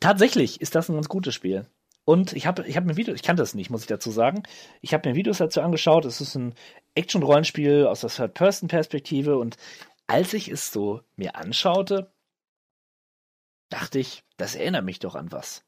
tatsächlich 0.00 0.60
ist 0.60 0.74
das 0.74 0.88
ein 0.88 0.94
ganz 0.94 1.08
gutes 1.08 1.34
Spiel. 1.34 1.66
Und 2.04 2.34
ich 2.34 2.46
habe 2.46 2.66
ich 2.66 2.76
hab 2.76 2.84
mir 2.84 2.96
Videos, 2.96 3.16
ich 3.16 3.22
kannte 3.22 3.42
das 3.42 3.54
nicht, 3.54 3.70
muss 3.70 3.82
ich 3.82 3.86
dazu 3.86 4.10
sagen. 4.10 4.42
Ich 4.82 4.92
habe 4.92 5.08
mir 5.08 5.14
Videos 5.14 5.38
dazu 5.38 5.62
angeschaut. 5.62 6.04
Es 6.04 6.20
ist 6.20 6.34
ein 6.34 6.54
Action-Rollenspiel 6.94 7.86
aus 7.86 8.02
der 8.02 8.10
Third-Person-Perspektive. 8.10 9.38
Und 9.38 9.56
als 10.06 10.34
ich 10.34 10.48
es 10.48 10.70
so 10.70 11.00
mir 11.16 11.36
anschaute, 11.36 12.12
dachte 13.70 13.98
ich, 13.98 14.22
das 14.36 14.54
erinnert 14.54 14.84
mich 14.84 14.98
doch 14.98 15.14
an 15.14 15.32
was. 15.32 15.64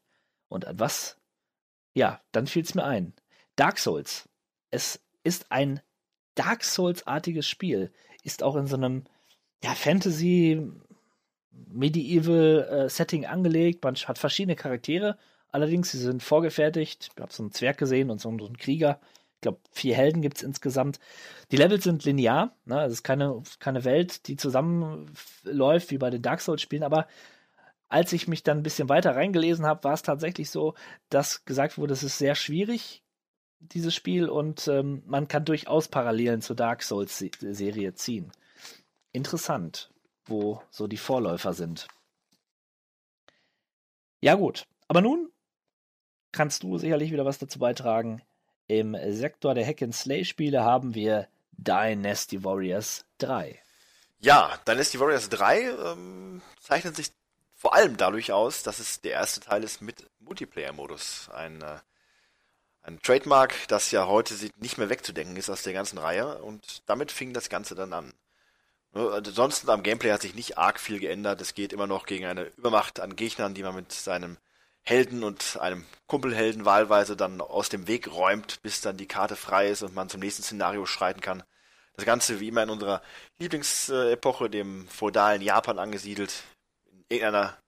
Und 0.48 0.66
an 0.66 0.78
was? 0.78 1.16
Ja, 1.94 2.20
dann 2.32 2.47
fiel 2.47 2.62
es 2.62 2.74
mir 2.74 2.85
ein. 2.85 3.15
Dark 3.57 3.78
Souls. 3.78 4.28
Es 4.70 5.01
ist 5.24 5.51
ein 5.51 5.81
Dark 6.35 6.65
Souls-artiges 6.65 7.48
Spiel. 7.48 7.90
Ist 8.27 8.43
auch 8.43 8.57
in 8.57 8.66
so 8.66 8.74
einem 8.74 9.05
ja, 9.62 9.70
Fantasy, 9.77 10.61
Medieval 11.69 12.69
äh, 12.69 12.89
Setting 12.89 13.24
angelegt. 13.24 13.85
Man 13.85 13.94
hat 13.94 14.19
verschiedene 14.19 14.57
Charaktere. 14.57 15.16
Allerdings, 15.53 15.93
sie 15.93 15.98
sind 15.98 16.24
vorgefertigt. 16.24 17.11
Ich 17.15 17.23
habe 17.23 17.32
so 17.32 17.44
einen 17.44 17.53
Zwerg 17.53 17.78
gesehen 17.78 18.11
und 18.11 18.20
so 18.20 18.28
einen, 18.28 18.57
Krieger. 18.57 18.98
Ich 19.36 19.43
glaube, 19.43 19.61
vier 19.70 19.94
Helden 19.94 20.23
gibt 20.23 20.39
es 20.39 20.43
insgesamt. 20.43 20.98
Die 21.53 21.57
Levels 21.57 21.85
sind 21.85 22.05
linear. 22.05 22.57
Ne? 22.65 22.85
Es 22.85 22.94
ist 22.94 23.05
keine, 23.05 23.43
keine 23.61 23.85
Welt, 23.85 24.27
die 24.27 24.36
zusammenläuft 24.36 25.93
wie 25.93 25.98
bei 25.98 26.11
den 26.11 26.23
Dark 26.23 26.40
Souls-Spielen. 26.40 26.82
Aber 26.82 27.07
als 27.89 28.12
ich 28.12 28.27
mich 28.27 28.43
dann 28.43 28.59
ein 28.59 28.62
bisschen 28.65 28.89
weiter 28.89 29.15
reingelesen 29.15 29.66
habe, 29.66 29.85
war 29.85 29.94
es 29.94 30.03
tatsächlich 30.03 30.51
so, 30.51 30.74
dass 31.11 31.44
gesagt 31.44 31.78
wurde, 31.78 31.93
es 31.93 32.03
ist 32.03 32.19
sehr 32.19 32.35
schwierig, 32.35 33.05
dieses 33.73 33.95
Spiel, 33.95 34.29
und 34.29 34.69
ähm, 34.69 35.03
man 35.07 35.29
kann 35.29 35.45
durchaus 35.45 35.89
Parallelen 35.89 36.43
zur 36.43 36.57
Dark 36.57 36.83
Souls-Serie 36.83 37.95
ziehen. 37.95 38.33
Interessant, 39.13 39.91
wo 40.25 40.63
so 40.71 40.87
die 40.87 40.97
Vorläufer 40.97 41.53
sind. 41.53 41.87
Ja, 44.21 44.35
gut. 44.35 44.67
Aber 44.89 45.01
nun 45.01 45.31
kannst 46.33 46.63
du 46.63 46.79
sicherlich 46.79 47.13
wieder 47.13 47.25
was 47.25 47.39
dazu 47.39 47.59
beitragen. 47.59 48.23
Im 48.67 48.97
Sektor 49.13 49.55
der 49.55 49.67
Hack-and-Slay-Spiele 49.67 50.63
haben 50.63 50.95
wir 50.95 51.29
Dynasty 51.53 52.43
Warriors 52.45 53.05
3. 53.19 53.61
Ja, 54.19 54.59
Dynasty 54.67 54.99
Warriors 54.99 55.29
3 55.29 55.61
ähm, 55.61 56.43
zeichnet 56.61 56.97
sich 56.97 57.13
vor 57.55 57.75
allem 57.75 57.97
dadurch 57.97 58.33
aus, 58.33 58.63
dass 58.63 58.81
es 58.81 59.01
der 59.01 59.13
erste 59.13 59.41
Teil 59.41 59.65
ist 59.65 59.81
mit 59.81 60.09
Multiplayer-Modus. 60.21 61.31
Ein, 61.31 61.63
äh, 61.63 61.79
ein 62.87 63.03
Trademark, 63.03 63.67
das 63.69 63.91
ja 63.91 64.07
heute 64.07 64.35
nicht 64.59 64.79
mehr 64.79 64.89
wegzudenken 64.89 65.37
ist 65.37 65.51
aus 65.51 65.63
der 65.63 65.73
ganzen 65.73 65.99
Reihe 65.99 66.39
und 66.39 66.83
damit 66.87 67.11
fing 67.11 67.33
das 67.33 67.49
Ganze 67.49 67.75
dann 67.75 67.93
an. 67.93 68.15
Ne, 68.93 69.11
ansonsten 69.13 69.69
am 69.71 69.83
Gameplay 69.83 70.13
hat 70.13 70.23
sich 70.23 70.35
nicht 70.35 70.57
arg 70.57 70.79
viel 70.79 71.01
geändert. 71.01 71.41
Es 71.41 71.55
geht 71.55 71.73
immer 71.73 71.89
noch 71.89 72.07
gegen 72.07 72.27
eine 72.27 72.45
Übermacht 72.57 73.01
an 73.01 73.17
Gegnern, 73.17 73.55
die 73.55 73.65
man 73.65 73.75
mit 73.75 73.93
seinem 73.93 74.39
Helden 74.83 75.25
und 75.25 75.59
einem 75.61 75.85
Kumpelhelden 76.07 76.65
wahlweise 76.65 77.17
dann 77.17 77.41
aus 77.41 77.69
dem 77.69 77.89
Weg 77.89 78.13
räumt, 78.13 78.63
bis 78.63 78.81
dann 78.81 78.97
die 78.97 79.09
Karte 79.09 79.35
frei 79.35 79.69
ist 79.69 79.83
und 79.83 79.95
man 79.95 80.09
zum 80.09 80.21
nächsten 80.21 80.45
Szenario 80.45 80.87
schreiten 80.87 81.21
kann. 81.21 81.43
Das 81.97 82.05
Ganze 82.05 82.39
wie 82.39 82.49
immer 82.49 82.63
in 82.63 82.71
unserer 82.71 83.03
Lieblingsepoche, 83.39 84.49
dem 84.49 84.87
feudalen 84.87 85.43
Japan 85.43 85.81
angesiedelt, 85.81 86.45
in 86.93 87.05
irgendeiner. 87.09 87.59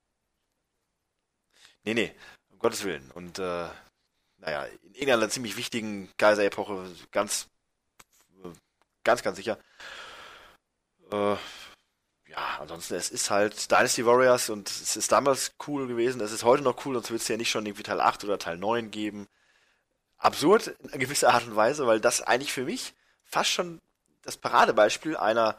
Nee, 1.82 1.94
nee, 1.94 2.14
um 2.50 2.58
Gottes 2.60 2.84
Willen. 2.84 3.10
Und 3.14 3.40
äh, 3.40 3.68
naja, 4.48 4.64
in 4.64 4.94
irgendeiner 4.94 5.28
ziemlich 5.28 5.56
wichtigen 5.56 6.08
Kaiserepoche, 6.16 6.90
ganz, 7.12 7.48
ganz, 9.04 9.22
ganz 9.22 9.36
sicher. 9.36 9.58
Äh, 11.12 11.36
ja, 12.30 12.58
ansonsten, 12.60 12.94
es 12.94 13.10
ist 13.10 13.30
halt 13.30 13.70
Dynasty 13.70 14.06
Warriors 14.06 14.48
und 14.48 14.70
es 14.70 14.96
ist 14.96 15.12
damals 15.12 15.52
cool 15.66 15.86
gewesen, 15.86 16.20
es 16.20 16.32
ist 16.32 16.44
heute 16.44 16.62
noch 16.62 16.84
cool, 16.86 16.94
sonst 16.94 17.10
wird 17.10 17.20
es 17.20 17.28
ja 17.28 17.36
nicht 17.36 17.50
schon 17.50 17.66
irgendwie 17.66 17.82
Teil 17.82 18.00
8 18.00 18.24
oder 18.24 18.38
Teil 18.38 18.56
9 18.56 18.90
geben. 18.90 19.28
Absurd 20.16 20.74
in 20.92 20.98
gewisser 20.98 21.32
Art 21.32 21.44
und 21.44 21.56
Weise, 21.56 21.86
weil 21.86 22.00
das 22.00 22.22
eigentlich 22.22 22.52
für 22.52 22.64
mich 22.64 22.94
fast 23.24 23.50
schon 23.50 23.80
das 24.22 24.36
Paradebeispiel 24.36 25.16
einer 25.16 25.56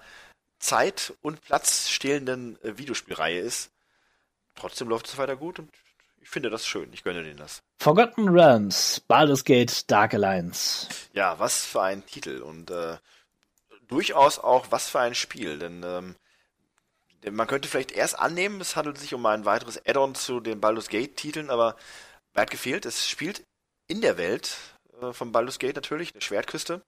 Zeit- 0.60 1.14
und 1.22 1.41
Platz 1.41 1.90
stehlenden 1.90 2.61
äh, 2.64 2.78
Videospielreihe 2.78 3.40
ist. 3.40 3.72
Trotzdem 4.56 4.90
läuft 4.90 5.07
es 5.07 5.18
weiter 5.18 5.38
gut 5.38 5.60
und 5.60 5.70
ich 6.21 6.29
finde 6.29 6.49
das 6.49 6.65
schön. 6.65 6.91
Ich 6.93 7.03
gönne 7.03 7.23
denen 7.23 7.37
das. 7.37 7.61
Forgotten 7.81 8.29
Realms, 8.29 9.01
Baldur's 9.07 9.43
Gate, 9.43 9.89
Dark 9.89 10.13
Alliance. 10.13 10.87
Ja, 11.13 11.39
was 11.39 11.65
für 11.65 11.81
ein 11.81 12.05
Titel 12.05 12.41
und 12.41 12.69
äh, 12.71 12.97
durchaus 13.87 14.39
auch 14.39 14.67
was 14.69 14.89
für 14.89 14.99
ein 14.99 15.15
Spiel, 15.15 15.59
denn 15.59 15.83
ähm, 15.83 16.15
man 17.31 17.47
könnte 17.47 17.67
vielleicht 17.67 17.91
erst 17.91 18.17
annehmen, 18.17 18.61
es 18.61 18.75
handelt 18.75 18.97
sich 18.97 19.13
um 19.13 19.25
ein 19.25 19.45
weiteres 19.45 19.77
Add-on 19.85 20.15
zu 20.15 20.39
den 20.39 20.61
Baldur's 20.61 20.87
Gate-Titeln, 20.89 21.49
aber 21.49 21.75
weit 22.33 22.51
gefehlt, 22.51 22.85
es 22.85 23.09
spielt 23.09 23.43
in 23.87 24.01
der 24.01 24.17
Welt 24.17 24.57
äh, 25.01 25.11
von 25.11 25.31
Baldur's 25.31 25.59
Gate 25.59 25.75
natürlich, 25.75 26.13
eine 26.13 26.21
Schwertküste. 26.21 26.81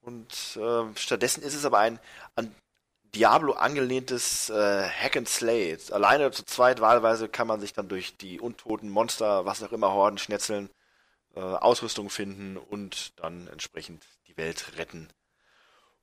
Und 0.00 0.58
äh, 0.60 0.96
stattdessen 0.96 1.42
ist 1.42 1.54
es 1.54 1.64
aber 1.64 1.78
ein 1.78 1.98
an 2.34 2.54
Diablo 3.14 3.52
angelehntes 3.52 4.48
äh, 4.48 4.88
Hack 4.88 5.16
and 5.18 5.28
Slay. 5.28 5.76
Alleine 5.90 6.30
zu 6.30 6.44
zweit 6.44 6.80
wahlweise 6.80 7.28
kann 7.28 7.46
man 7.46 7.60
sich 7.60 7.74
dann 7.74 7.88
durch 7.88 8.16
die 8.16 8.40
untoten 8.40 8.88
Monster, 8.88 9.44
was 9.44 9.62
auch 9.62 9.72
immer, 9.72 9.92
Horden 9.92 10.16
schnetzeln, 10.16 10.70
äh, 11.34 11.40
Ausrüstung 11.40 12.08
finden 12.08 12.56
und 12.56 13.12
dann 13.20 13.48
entsprechend 13.48 14.06
die 14.28 14.36
Welt 14.38 14.78
retten. 14.78 15.08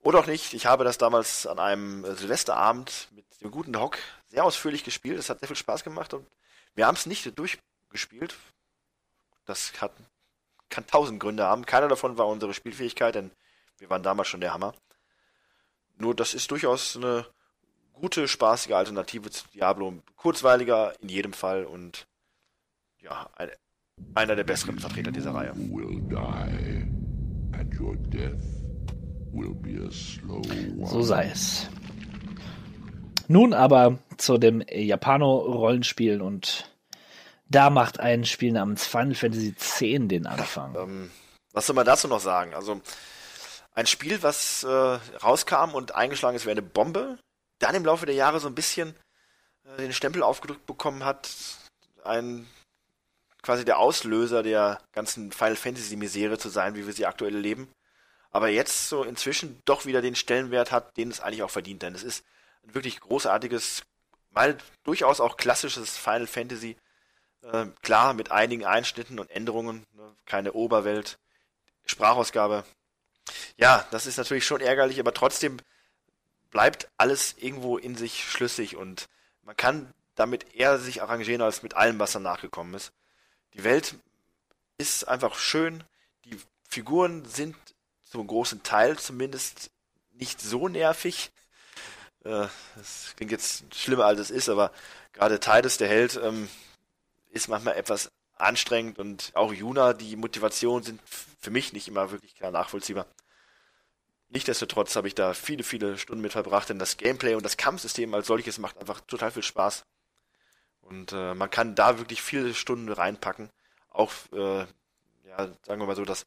Oder 0.02 0.20
auch 0.20 0.28
nicht. 0.28 0.54
Ich 0.54 0.68
habe 0.68 0.84
das 0.84 1.00
damals 1.00 1.48
an 1.48 1.58
einem 1.60 2.06
äh, 2.06 2.14
Silvesterabend 2.14 3.08
mit 3.12 3.26
dem 3.42 3.50
guten 3.50 3.80
Hock 3.80 3.98
sehr 4.28 4.46
ausführlich 4.46 4.84
gespielt. 4.84 5.18
Es 5.18 5.32
hat 5.32 5.40
sehr 5.40 5.48
viel 5.48 5.58
Spaß 5.58 5.84
gemacht 5.84 6.14
und 6.14 6.28
wir 6.76 6.86
haben 6.86 6.96
es 6.96 7.08
nicht 7.08 7.38
durchgespielt. 7.38 8.36
Das 9.46 9.74
hat, 9.82 9.94
kann 10.70 10.86
tausend 10.86 11.20
Gründe 11.20 11.44
haben. 11.44 11.66
Keiner 11.66 11.88
davon 11.88 12.20
war 12.20 12.28
unsere 12.28 12.54
Spielfähigkeit, 12.54 13.16
denn 13.16 13.32
wir 13.80 13.90
waren 13.90 14.04
damals 14.04 14.28
schon 14.28 14.42
der 14.42 14.54
Hammer. 14.54 14.76
Nur 16.00 16.16
das 16.16 16.34
ist 16.34 16.50
durchaus 16.50 16.96
eine 16.96 17.26
gute, 17.94 18.28
spaßige 18.28 18.72
Alternative 18.72 19.30
zu 19.30 19.44
Diablo. 19.54 19.94
Kurzweiliger 20.16 20.94
in 21.02 21.10
jedem 21.10 21.34
Fall 21.34 21.66
und 21.66 22.08
ja, 23.02 23.30
ein, 23.36 23.50
einer 24.16 24.36
der 24.36 24.46
besseren 24.46 24.80
Vertreter 24.80 25.12
dieser 25.12 25.34
Reihe. 25.34 25.54
will 25.56 26.02
die, 26.10 27.58
and 27.58 27.80
your 27.80 27.96
death 27.98 28.40
will 29.32 29.54
be 29.54 29.86
a 29.86 29.92
slow 29.92 30.42
one. 30.78 30.88
So 30.88 31.02
sei 31.02 31.30
es. 31.32 31.68
Nun 33.28 33.54
aber 33.54 34.00
zu 34.18 34.38
dem 34.38 34.64
Japano-Rollenspiel 34.72 36.22
und 36.22 36.72
da 37.48 37.70
macht 37.70 38.00
ein 38.00 38.26
Spiel 38.26 38.54
namens 38.54 38.88
Final 38.88 39.16
Fantasy 39.16 39.50
X 39.50 39.80
den 39.80 40.28
Anfang. 40.28 40.76
Ähm, 40.76 41.12
was 41.52 41.68
soll 41.68 41.76
man 41.76 41.86
dazu 41.86 42.08
noch 42.08 42.20
sagen? 42.20 42.54
Also 42.54 42.82
ein 43.80 43.88
Spiel, 43.88 44.22
was 44.22 44.64
äh, 44.64 44.68
rauskam 44.68 45.74
und 45.74 45.96
eingeschlagen 45.96 46.36
ist 46.36 46.46
wie 46.46 46.52
eine 46.52 46.62
Bombe, 46.62 47.18
dann 47.60 47.76
im 47.76 47.86
Laufe 47.86 48.06
der 48.06 48.14
Jahre 48.14 48.42
so 48.42 48.48
ein 48.48 48.56
bisschen 48.56 48.94
äh, 49.64 49.78
den 49.78 49.94
Stempel 49.94 50.22
aufgedrückt 50.22 50.66
bekommen 50.66 51.06
hat, 51.06 51.30
ein 52.04 52.46
quasi 53.42 53.64
der 53.64 53.80
Auslöser 53.80 54.44
der 54.44 54.82
ganzen 54.92 55.32
Final 55.32 55.56
Fantasy 55.56 55.96
Misere 55.96 56.38
zu 56.38 56.50
sein, 56.50 56.76
wie 56.76 56.86
wir 56.86 56.92
sie 56.92 57.06
aktuell 57.06 57.38
leben. 57.38 57.70
Aber 58.32 58.50
jetzt 58.50 58.90
so 58.90 59.06
inzwischen 59.06 59.62
doch 59.64 59.86
wieder 59.86 60.02
den 60.02 60.16
Stellenwert 60.16 60.74
hat, 60.74 60.98
den 60.98 61.10
es 61.10 61.22
eigentlich 61.22 61.44
auch 61.44 61.50
verdient, 61.50 61.82
denn 61.82 61.96
es 61.96 62.04
ist 62.04 62.26
ein 62.66 62.76
wirklich 62.76 63.00
großartiges, 63.00 63.84
mal 64.32 64.58
durchaus 64.84 65.22
auch 65.22 65.38
klassisches 65.38 65.98
Final 65.98 66.28
Fantasy. 66.28 66.76
Äh, 67.44 67.68
klar, 67.82 68.14
mit 68.14 68.30
einigen 68.30 68.66
Einschnitten 68.66 69.20
und 69.20 69.32
Änderungen, 69.32 69.86
ne, 69.94 70.14
keine 70.26 70.52
Oberwelt, 70.52 71.18
Sprachausgabe. 71.86 72.66
Ja, 73.58 73.88
das 73.92 74.06
ist 74.06 74.18
natürlich 74.18 74.46
schon 74.46 74.62
ärgerlich, 74.62 75.00
aber 75.00 75.14
trotzdem 75.14 75.58
bleibt 76.50 76.90
alles 76.98 77.36
irgendwo 77.38 77.78
in 77.78 77.96
sich 77.96 78.30
schlüssig 78.30 78.76
und 78.76 79.08
man 79.44 79.56
kann 79.56 79.94
damit 80.16 80.54
eher 80.56 80.80
sich 80.80 81.02
arrangieren 81.02 81.42
als 81.42 81.64
mit 81.64 81.76
allem, 81.76 82.00
was 82.00 82.12
danach 82.12 82.42
gekommen 82.42 82.74
ist. 82.74 82.92
Die 83.54 83.64
Welt 83.64 83.96
ist 84.78 85.08
einfach 85.08 85.38
schön, 85.38 85.84
die 86.26 86.38
Figuren 86.68 87.26
sind 87.26 87.56
zum 88.02 88.26
großen 88.28 88.64
Teil 88.64 88.98
zumindest 88.98 89.72
nicht 90.12 90.42
so 90.42 90.68
nervig. 90.68 91.32
Äh, 92.24 92.48
das 92.76 93.14
klingt 93.16 93.32
jetzt 93.32 93.64
schlimmer 93.76 94.06
als 94.06 94.20
es 94.20 94.32
ist, 94.32 94.50
aber 94.50 94.72
gerade 95.14 95.40
Titus, 95.40 95.78
der 95.78 95.88
Held, 95.88 96.20
ähm, 96.22 96.50
ist 97.32 97.48
manchmal 97.48 97.76
etwas 97.78 98.12
anstrengend 98.40 99.00
und 99.00 99.32
auch 99.36 99.54
Juna, 99.54 99.94
die 99.94 100.16
Motivationen 100.16 100.84
sind 100.84 101.02
für 101.40 101.52
mich 101.52 101.74
nicht 101.74 101.88
immer 101.88 102.12
wirklich 102.12 102.36
klar 102.36 102.52
nachvollziehbar. 102.52 103.06
Nichtsdestotrotz 104.30 104.96
habe 104.96 105.08
ich 105.08 105.16
da 105.16 105.34
viele, 105.34 105.64
viele 105.64 105.98
Stunden 105.98 106.22
mit 106.22 106.34
verbracht, 106.34 106.70
denn 106.70 106.80
das 106.80 106.98
Gameplay 106.98 107.34
und 107.34 107.44
das 107.44 107.58
Kampfsystem 107.58 108.14
als 108.14 108.28
solches 108.28 108.60
macht 108.60 108.78
einfach 108.78 109.02
total 109.02 109.32
viel 109.32 109.44
Spaß. 109.44 109.86
Und 110.82 111.14
äh, 111.14 111.34
man 111.34 111.50
kann 111.50 111.76
da 111.76 111.98
wirklich 111.98 112.22
viele 112.22 112.54
Stunden 112.54 112.92
reinpacken. 112.92 113.50
Auch, 113.90 114.12
äh, 114.32 114.60
ja, 115.28 115.48
sagen 115.64 115.82
wir 115.82 115.88
mal 115.88 115.96
so, 115.96 116.06
das, 116.06 116.26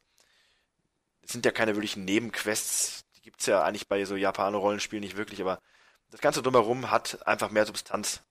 das 1.21 1.31
sind 1.31 1.45
ja 1.45 1.51
keine 1.51 1.75
wirklichen 1.75 2.03
Nebenquests. 2.03 3.05
Die 3.15 3.21
gibt's 3.21 3.45
ja 3.45 3.63
eigentlich 3.63 3.87
bei 3.87 4.03
so 4.03 4.15
Japaner-Rollenspielen 4.15 5.03
nicht 5.03 5.17
wirklich, 5.17 5.41
aber 5.41 5.59
das 6.11 6.21
Ganze 6.21 6.41
drumherum 6.41 6.91
hat 6.91 7.25
einfach 7.25 7.51
mehr 7.51 7.65
Substanz. 7.65 8.21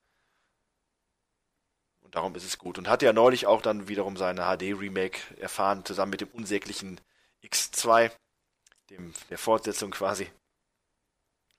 Darum 2.13 2.35
ist 2.35 2.45
es 2.45 2.59
gut. 2.59 2.77
Und 2.77 2.87
hat 2.87 3.01
ja 3.01 3.11
neulich 3.11 3.47
auch 3.47 3.63
dann 3.63 3.87
wiederum 3.87 4.17
seine 4.17 4.43
HD-Remake 4.43 5.19
erfahren, 5.39 5.83
zusammen 5.83 6.11
mit 6.11 6.21
dem 6.21 6.29
unsäglichen 6.29 7.01
X2, 7.43 8.11
dem, 8.91 9.13
der 9.31 9.39
Fortsetzung 9.39 9.89
quasi. 9.89 10.29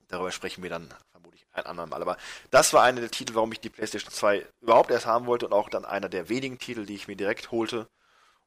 Darüber 0.07 0.31
sprechen 0.31 0.63
wir 0.63 0.71
dann 0.71 0.95
vermutlich 1.11 1.45
ein 1.51 1.67
andermal. 1.67 2.01
Aber 2.01 2.17
das 2.53 2.73
war 2.73 2.85
einer 2.85 3.01
der 3.01 3.11
Titel, 3.11 3.35
warum 3.35 3.51
ich 3.51 3.59
die 3.59 3.69
PlayStation 3.69 4.13
2 4.13 4.47
überhaupt 4.61 4.93
erst 4.93 5.07
haben 5.07 5.27
wollte 5.27 5.47
und 5.47 5.53
auch 5.53 5.69
dann 5.69 5.85
einer 5.85 6.09
der 6.09 6.29
wenigen 6.29 6.61
Titel, 6.61 6.87
die 6.87 6.95
ich 6.95 7.09
mir 7.09 7.17
direkt 7.17 7.51
holte 7.51 7.89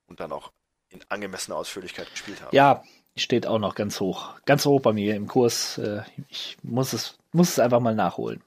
und 0.06 0.22
dann 0.22 0.32
auch 0.32 0.54
in 0.88 1.04
angemessener 1.10 1.58
Ausführlichkeit 1.58 2.10
gespielt 2.10 2.42
habe. 2.42 2.56
Ja, 2.56 2.86
steht 3.18 3.46
auch 3.46 3.60
noch 3.60 3.76
ganz 3.76 4.00
hoch. 4.00 4.40
Ganz 4.46 4.66
hoch 4.66 4.80
bei 4.80 4.94
mir 4.94 5.14
im 5.14 5.28
Kurs. 5.28 5.78
Äh, 5.78 6.04
Ich 6.30 6.58
muss 6.64 6.94
es, 6.94 7.18
muss 7.34 7.50
es 7.50 7.60
einfach 7.60 7.82
mal 7.82 7.96
nachholen. 7.96 8.42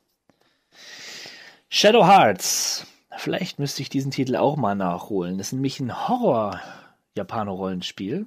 Shadow 1.69 2.07
Hearts. 2.07 2.87
Vielleicht 3.21 3.59
müsste 3.59 3.83
ich 3.83 3.91
diesen 3.91 4.11
Titel 4.11 4.37
auch 4.37 4.57
mal 4.57 4.75
nachholen. 4.75 5.37
Das 5.37 5.49
ist 5.49 5.53
nämlich 5.53 5.79
ein 5.79 6.09
Horror-Japano-Rollenspiel. 6.09 8.27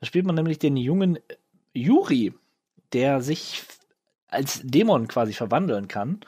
Da 0.00 0.06
spielt 0.06 0.26
man 0.26 0.34
nämlich 0.34 0.58
den 0.58 0.76
jungen 0.76 1.20
Yuri, 1.74 2.34
der 2.92 3.22
sich 3.22 3.62
als 4.26 4.62
Dämon 4.64 5.06
quasi 5.06 5.32
verwandeln 5.32 5.86
kann. 5.86 6.18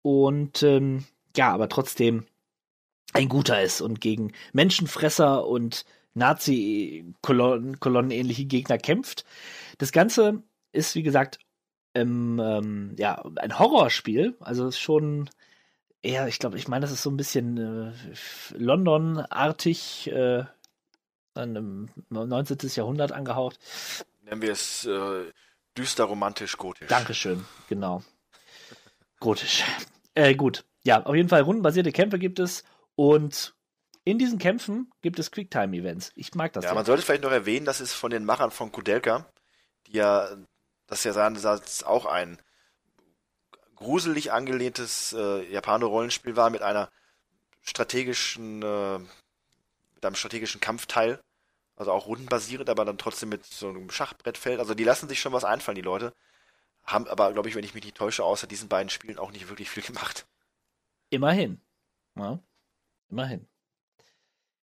Und 0.00 0.62
ähm, 0.62 1.04
ja, 1.36 1.52
aber 1.52 1.68
trotzdem 1.68 2.24
ein 3.12 3.28
guter 3.28 3.62
ist 3.62 3.82
und 3.82 4.00
gegen 4.00 4.32
Menschenfresser 4.54 5.46
und 5.46 5.84
Nazi-Kolonnen 6.14 8.12
ähnliche 8.12 8.46
Gegner 8.46 8.78
kämpft. 8.78 9.26
Das 9.76 9.92
Ganze 9.92 10.42
ist, 10.72 10.94
wie 10.94 11.02
gesagt, 11.02 11.38
ähm, 11.94 12.40
ähm, 12.42 12.94
ja, 12.98 13.22
ein 13.36 13.58
Horrorspiel. 13.58 14.38
Also 14.40 14.68
ist 14.68 14.78
schon 14.78 15.28
eher, 16.02 16.28
ich 16.28 16.38
glaube, 16.38 16.56
ich 16.56 16.68
meine, 16.68 16.82
das 16.82 16.92
ist 16.92 17.02
so 17.02 17.10
ein 17.10 17.16
bisschen 17.16 17.56
äh, 17.56 17.92
London-artig, 18.56 20.10
äh, 20.12 20.44
im 21.36 21.88
19. 22.10 22.58
Jahrhundert 22.74 23.12
angehaucht. 23.12 23.58
Nennen 24.22 24.42
wir 24.42 24.52
es 24.52 24.84
äh, 24.84 25.30
düster 25.76 26.04
romantisch 26.04 26.56
gotisch. 26.56 26.88
Dankeschön, 26.88 27.44
genau. 27.68 28.02
Gotisch. 29.20 29.64
Äh, 30.14 30.34
gut. 30.34 30.64
Ja, 30.82 31.04
auf 31.04 31.14
jeden 31.14 31.28
Fall 31.28 31.42
rundenbasierte 31.42 31.92
Kämpfe 31.92 32.18
gibt 32.18 32.38
es 32.38 32.64
und 32.94 33.54
in 34.04 34.18
diesen 34.18 34.38
Kämpfen 34.38 34.90
gibt 35.02 35.18
es 35.18 35.30
Quicktime-Events. 35.30 36.12
Ich 36.14 36.34
mag 36.34 36.52
das. 36.52 36.64
Ja, 36.64 36.74
man 36.74 36.84
sollte 36.84 37.02
vielleicht 37.02 37.22
noch 37.22 37.30
erwähnen, 37.30 37.66
das 37.66 37.80
ist 37.80 37.92
von 37.92 38.10
den 38.10 38.24
Machern 38.24 38.50
von 38.50 38.72
Kudelka, 38.72 39.30
die 39.86 39.92
ja, 39.92 40.28
das 40.86 41.00
ist 41.00 41.04
ja 41.04 41.12
seinerseits 41.12 41.84
auch 41.84 42.06
ein 42.06 42.38
gruselig 43.80 44.30
angelehntes 44.30 45.12
äh, 45.12 45.50
Japaner-Rollenspiel 45.50 46.36
war 46.36 46.50
mit 46.50 46.62
einer 46.62 46.90
strategischen, 47.62 48.62
äh, 48.62 48.98
mit 49.94 50.04
einem 50.04 50.14
strategischen 50.14 50.60
Kampfteil. 50.60 51.20
Also 51.76 51.92
auch 51.92 52.06
rundenbasierend, 52.06 52.68
aber 52.68 52.84
dann 52.84 52.98
trotzdem 52.98 53.30
mit 53.30 53.46
so 53.46 53.70
einem 53.70 53.90
Schachbrettfeld. 53.90 54.60
Also 54.60 54.74
die 54.74 54.84
lassen 54.84 55.08
sich 55.08 55.18
schon 55.18 55.32
was 55.32 55.44
einfallen, 55.44 55.76
die 55.76 55.82
Leute. 55.82 56.12
Haben 56.84 57.08
aber, 57.08 57.32
glaube 57.32 57.48
ich, 57.48 57.54
wenn 57.54 57.64
ich 57.64 57.74
mich 57.74 57.84
nicht 57.84 57.96
täusche, 57.96 58.22
außer 58.22 58.46
diesen 58.46 58.68
beiden 58.68 58.90
Spielen 58.90 59.18
auch 59.18 59.32
nicht 59.32 59.48
wirklich 59.48 59.70
viel 59.70 59.82
gemacht. 59.82 60.26
Immerhin. 61.08 61.60
Ja, 62.16 62.38
immerhin. 63.08 63.48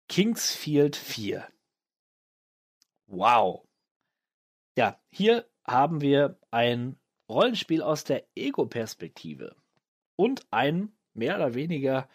Kingsfield 0.09 0.97
4. 0.97 1.49
Wow. 3.07 3.69
Ja, 4.77 5.01
hier 5.11 5.49
haben 5.65 6.01
wir 6.01 6.39
ein 6.51 6.99
Rollenspiel 7.29 7.83
aus 7.83 8.05
der 8.05 8.25
Ego-Perspektive 8.35 9.57
und 10.17 10.47
ein 10.51 10.93
mehr 11.15 11.37
oder 11.37 11.55
weniger 11.55 12.09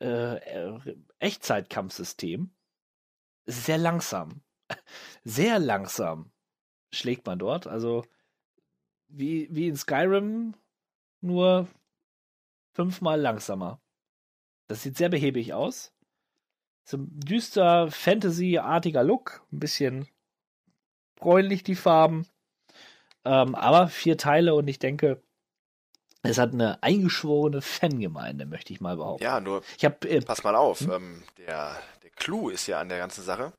äh, 0.00 0.78
Echtzeitkampfsystem. 1.18 2.50
Sehr 3.46 3.78
langsam. 3.78 4.42
Sehr 5.24 5.58
langsam 5.58 6.30
schlägt 6.92 7.26
man 7.26 7.38
dort. 7.38 7.66
Also 7.66 8.04
wie, 9.08 9.48
wie 9.50 9.68
in 9.68 9.76
Skyrim, 9.76 10.54
nur 11.20 11.68
fünfmal 12.74 13.20
langsamer. 13.20 13.80
Das 14.68 14.82
sieht 14.82 14.96
sehr 14.96 15.08
behäbig 15.08 15.54
aus. 15.54 15.92
So 16.84 16.98
ein 16.98 17.08
düster, 17.20 17.90
Fantasy-artiger 17.90 19.02
Look. 19.02 19.46
Ein 19.52 19.58
bisschen 19.58 20.08
bräunlich 21.16 21.62
die 21.62 21.74
Farben. 21.74 22.26
Ähm, 23.24 23.54
aber 23.54 23.88
vier 23.88 24.16
Teile 24.16 24.54
und 24.54 24.68
ich 24.68 24.78
denke, 24.78 25.22
es 26.22 26.38
hat 26.38 26.52
eine 26.52 26.82
eingeschworene 26.82 27.62
Fangemeinde, 27.62 28.46
möchte 28.46 28.72
ich 28.72 28.80
mal 28.80 28.96
behaupten. 28.96 29.22
Ja, 29.22 29.40
nur 29.40 29.62
ich 29.76 29.84
hab, 29.84 30.04
äh, 30.04 30.20
pass 30.20 30.42
mal 30.44 30.56
auf, 30.56 30.80
hm? 30.80 30.90
ähm, 30.90 31.22
der, 31.38 31.76
der 32.02 32.10
Clou 32.10 32.48
ist 32.48 32.66
ja 32.66 32.80
an 32.80 32.88
der 32.88 32.98
ganzen 32.98 33.24
Sache. 33.24 33.52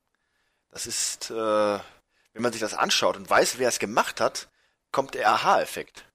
Das 0.71 0.85
ist, 0.85 1.31
äh, 1.31 1.33
wenn 1.33 2.41
man 2.41 2.51
sich 2.51 2.61
das 2.61 2.73
anschaut 2.73 3.17
und 3.17 3.29
weiß, 3.29 3.59
wer 3.59 3.69
es 3.69 3.79
gemacht 3.79 4.21
hat, 4.21 4.49
kommt 4.91 5.13
der 5.13 5.29
Aha-Effekt. 5.29 6.05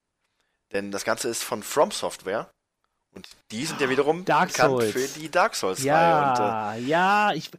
Denn 0.71 0.91
das 0.91 1.03
Ganze 1.03 1.29
ist 1.29 1.43
von 1.43 1.63
From 1.63 1.91
Software. 1.91 2.49
Und 3.13 3.27
die 3.51 3.65
sind 3.65 3.79
ja 3.79 3.89
wiederum 3.89 4.25
Dark 4.25 4.49
bekannt 4.49 4.71
Souls. 4.71 4.91
für 4.91 5.19
die 5.19 5.31
Dark 5.31 5.55
Souls-Reihe. 5.55 5.87
Ja, 5.87 6.73
und, 6.73 6.83
äh, 6.83 6.85
ja, 6.85 7.33
ich, 7.33 7.49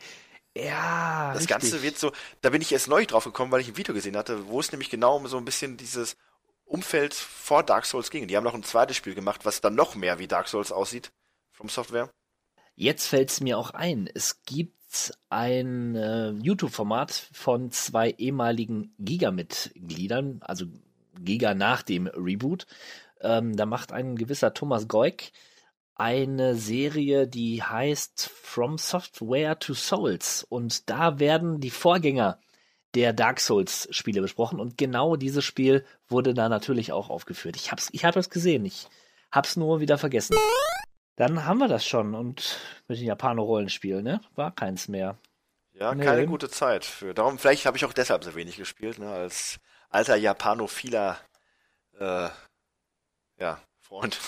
ja, 0.64 1.28
das 1.32 1.42
richtig. 1.42 1.48
Ganze 1.48 1.82
wird 1.82 1.98
so, 1.98 2.12
da 2.40 2.50
bin 2.50 2.62
ich 2.62 2.72
erst 2.72 2.88
neu 2.88 3.04
drauf 3.04 3.24
gekommen, 3.24 3.52
weil 3.52 3.60
ich 3.60 3.68
ein 3.68 3.76
Video 3.76 3.94
gesehen 3.94 4.16
hatte, 4.16 4.48
wo 4.48 4.60
es 4.60 4.72
nämlich 4.72 4.90
genau 4.90 5.16
um 5.16 5.26
so 5.26 5.36
ein 5.36 5.44
bisschen 5.44 5.76
dieses 5.76 6.16
Umfeld 6.64 7.14
vor 7.14 7.62
Dark 7.62 7.84
Souls 7.86 8.10
ging. 8.10 8.26
Die 8.26 8.36
haben 8.36 8.44
noch 8.44 8.54
ein 8.54 8.62
zweites 8.62 8.96
Spiel 8.96 9.14
gemacht, 9.14 9.44
was 9.44 9.60
dann 9.60 9.74
noch 9.74 9.94
mehr 9.94 10.18
wie 10.18 10.26
Dark 10.26 10.48
Souls 10.48 10.72
aussieht, 10.72 11.12
From 11.52 11.68
Software. 11.68 12.10
Jetzt 12.74 13.06
fällt 13.06 13.30
es 13.30 13.40
mir 13.40 13.58
auch 13.58 13.70
ein, 13.70 14.08
es 14.14 14.42
gibt 14.44 15.14
ein 15.28 15.94
äh, 15.94 16.30
YouTube-Format 16.30 17.28
von 17.32 17.70
zwei 17.70 18.10
ehemaligen 18.10 18.94
Giga-Mitgliedern, 18.98 20.40
also 20.40 20.66
Giga 21.18 21.54
nach 21.54 21.82
dem 21.82 22.06
Reboot. 22.06 22.66
Ähm, 23.20 23.56
da 23.56 23.66
macht 23.66 23.92
ein 23.92 24.16
gewisser 24.16 24.54
Thomas 24.54 24.88
Goik 24.88 25.32
eine 25.96 26.54
Serie, 26.56 27.26
die 27.26 27.62
heißt 27.62 28.30
From 28.30 28.78
Software 28.78 29.58
to 29.58 29.74
Souls. 29.74 30.44
Und 30.48 30.88
da 30.90 31.18
werden 31.18 31.60
die 31.60 31.70
Vorgänger 31.70 32.38
der 32.94 33.12
Dark 33.12 33.40
Souls 33.40 33.88
Spiele 33.90 34.20
besprochen. 34.20 34.60
Und 34.60 34.78
genau 34.78 35.16
dieses 35.16 35.44
Spiel 35.44 35.84
wurde 36.08 36.34
da 36.34 36.48
natürlich 36.48 36.92
auch 36.92 37.10
aufgeführt. 37.10 37.56
Ich 37.56 37.72
hab's, 37.72 37.88
ich 37.92 38.04
hab 38.04 38.16
es 38.16 38.30
gesehen. 38.30 38.64
Ich 38.64 38.88
hab's 39.32 39.56
nur 39.56 39.80
wieder 39.80 39.98
vergessen. 39.98 40.36
Dann 41.16 41.44
haben 41.46 41.58
wir 41.58 41.68
das 41.68 41.86
schon. 41.86 42.14
Und 42.14 42.58
mit 42.88 42.98
den 42.98 43.06
Japano-Rollenspielen, 43.06 44.04
ne? 44.04 44.20
War 44.34 44.54
keins 44.54 44.88
mehr. 44.88 45.18
Ja, 45.72 45.94
Nee. 45.94 46.04
keine 46.04 46.26
gute 46.26 46.48
Zeit 46.48 46.84
für. 46.84 47.12
Darum, 47.14 47.38
vielleicht 47.38 47.66
habe 47.66 47.76
ich 47.76 47.84
auch 47.84 47.92
deshalb 47.92 48.24
so 48.24 48.34
wenig 48.34 48.56
gespielt, 48.56 48.98
ne, 48.98 49.10
als 49.10 49.58
alter 49.90 50.16
Japanophiler, 50.16 51.18
äh, 51.98 52.28
ja, 53.38 53.60
Freund. 53.80 54.18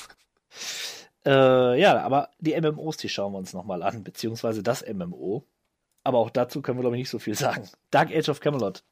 Äh, 1.28 1.78
ja, 1.78 2.00
aber 2.00 2.31
die 2.39 2.58
MMOs, 2.58 2.97
die 2.97 3.10
schauen 3.10 3.32
wir 3.32 3.39
uns 3.39 3.52
nochmal 3.52 3.82
an, 3.82 4.02
beziehungsweise 4.02 4.62
das 4.62 4.82
MMO. 4.86 5.44
Aber 6.02 6.18
auch 6.18 6.31
dazu 6.31 6.62
können 6.62 6.78
wir, 6.78 6.82
glaube 6.82 6.97
ich, 6.97 7.02
nicht 7.02 7.10
so 7.10 7.18
viel 7.18 7.34
sagen. 7.34 7.68
Dark 7.90 8.10
Age 8.10 8.31
of 8.31 8.40
Camelot. 8.40 8.82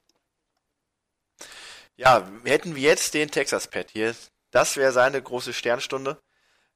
Ja, 1.96 2.28
hätten 2.44 2.76
wir 2.76 2.82
jetzt 2.82 3.14
den 3.14 3.30
Texas-Pad 3.30 3.90
hier, 3.90 4.14
das 4.50 4.76
wäre 4.76 4.92
seine 4.92 5.22
große 5.22 5.54
Sternstunde. 5.54 6.18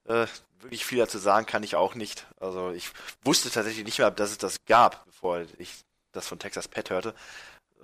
Äh, 0.05 0.27
wirklich 0.61 0.87
viel 0.87 0.99
dazu 0.99 1.19
sagen 1.19 1.45
kann 1.45 1.63
ich 1.63 1.77
auch 1.77 1.95
nicht. 1.95 2.27
Also 2.39 2.71
ich 2.71 2.91
wusste 3.23 3.51
tatsächlich 3.51 3.85
nicht 3.85 3.99
mehr, 3.99 4.11
dass 4.11 4.31
es 4.31 4.39
das 4.39 4.65
gab, 4.65 5.05
bevor 5.05 5.45
ich 5.59 5.85
das 6.13 6.27
von 6.27 6.39
Texas 6.39 6.69
Pad 6.69 6.89
hörte. 6.89 7.15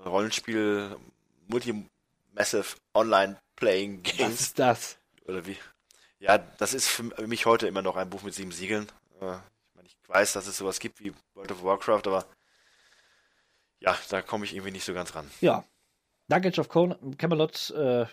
Rollenspiel, 0.05 0.97
Multi-Massive 1.49 2.77
Online 2.95 3.37
Playing 3.57 4.03
Was 4.03 4.17
Games. 4.17 4.41
ist 4.41 4.59
das? 4.59 4.97
Oder 5.27 5.45
wie? 5.47 5.59
Ja, 6.19 6.39
das 6.39 6.75
ist 6.75 6.89
für 6.89 7.03
mich 7.27 7.47
heute 7.47 7.67
immer 7.67 7.83
noch 7.83 7.97
ein 7.97 8.09
Buch 8.11 8.23
mit 8.23 8.35
sieben 8.35 8.53
Siegeln. 8.53 8.87
Äh, 9.21 9.35
Ich 9.35 9.75
meine, 9.75 9.89
ich 9.89 9.97
weiß, 10.07 10.33
dass 10.33 10.47
es 10.47 10.57
sowas 10.57 10.79
gibt 10.79 11.01
wie 11.01 11.13
World 11.35 11.53
of 11.53 11.63
Warcraft, 11.63 12.07
aber 12.07 12.27
ja, 13.81 13.97
da 14.09 14.23
komme 14.23 14.45
ich 14.45 14.55
irgendwie 14.55 14.73
nicht 14.73 14.85
so 14.85 14.95
ganz 14.95 15.15
ran. 15.15 15.31
Ja. 15.41 15.65
Dark 16.29 16.47
Age 16.47 16.59
of 16.59 16.69
Con 16.69 17.17
Camelot, 17.19 17.71
äh, 17.71 18.07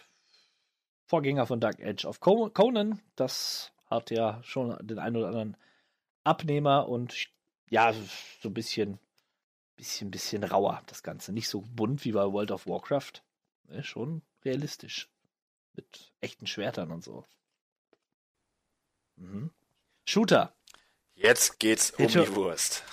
Vorgänger 1.05 1.47
von 1.47 1.59
Dark 1.59 1.81
Age 1.81 2.05
of 2.05 2.19
Co 2.19 2.49
Conan, 2.49 3.01
das 3.15 3.71
hat 3.89 4.11
ja 4.11 4.41
schon 4.43 4.77
den 4.85 4.99
einen 4.99 5.17
oder 5.17 5.27
anderen 5.27 5.57
Abnehmer 6.23 6.87
und 6.87 7.27
ja, 7.69 7.93
so 8.41 8.49
ein 8.49 8.53
bisschen, 8.53 8.99
bisschen, 9.75 10.11
bisschen 10.11 10.43
rauer, 10.43 10.83
das 10.87 11.01
Ganze. 11.01 11.31
Nicht 11.33 11.49
so 11.49 11.61
bunt 11.61 12.05
wie 12.05 12.11
bei 12.11 12.23
World 12.23 12.51
of 12.51 12.67
Warcraft. 12.67 13.23
Ne, 13.65 13.83
schon 13.83 14.21
realistisch. 14.45 15.09
Mit 15.73 16.13
echten 16.21 16.45
Schwertern 16.45 16.91
und 16.91 17.03
so. 17.03 17.25
Mhm. 19.15 19.51
Shooter. 20.05 20.53
Jetzt 21.15 21.59
geht's 21.59 21.91
um 21.91 22.07
Bitte. 22.07 22.23
die 22.25 22.35
Wurst. 22.35 22.83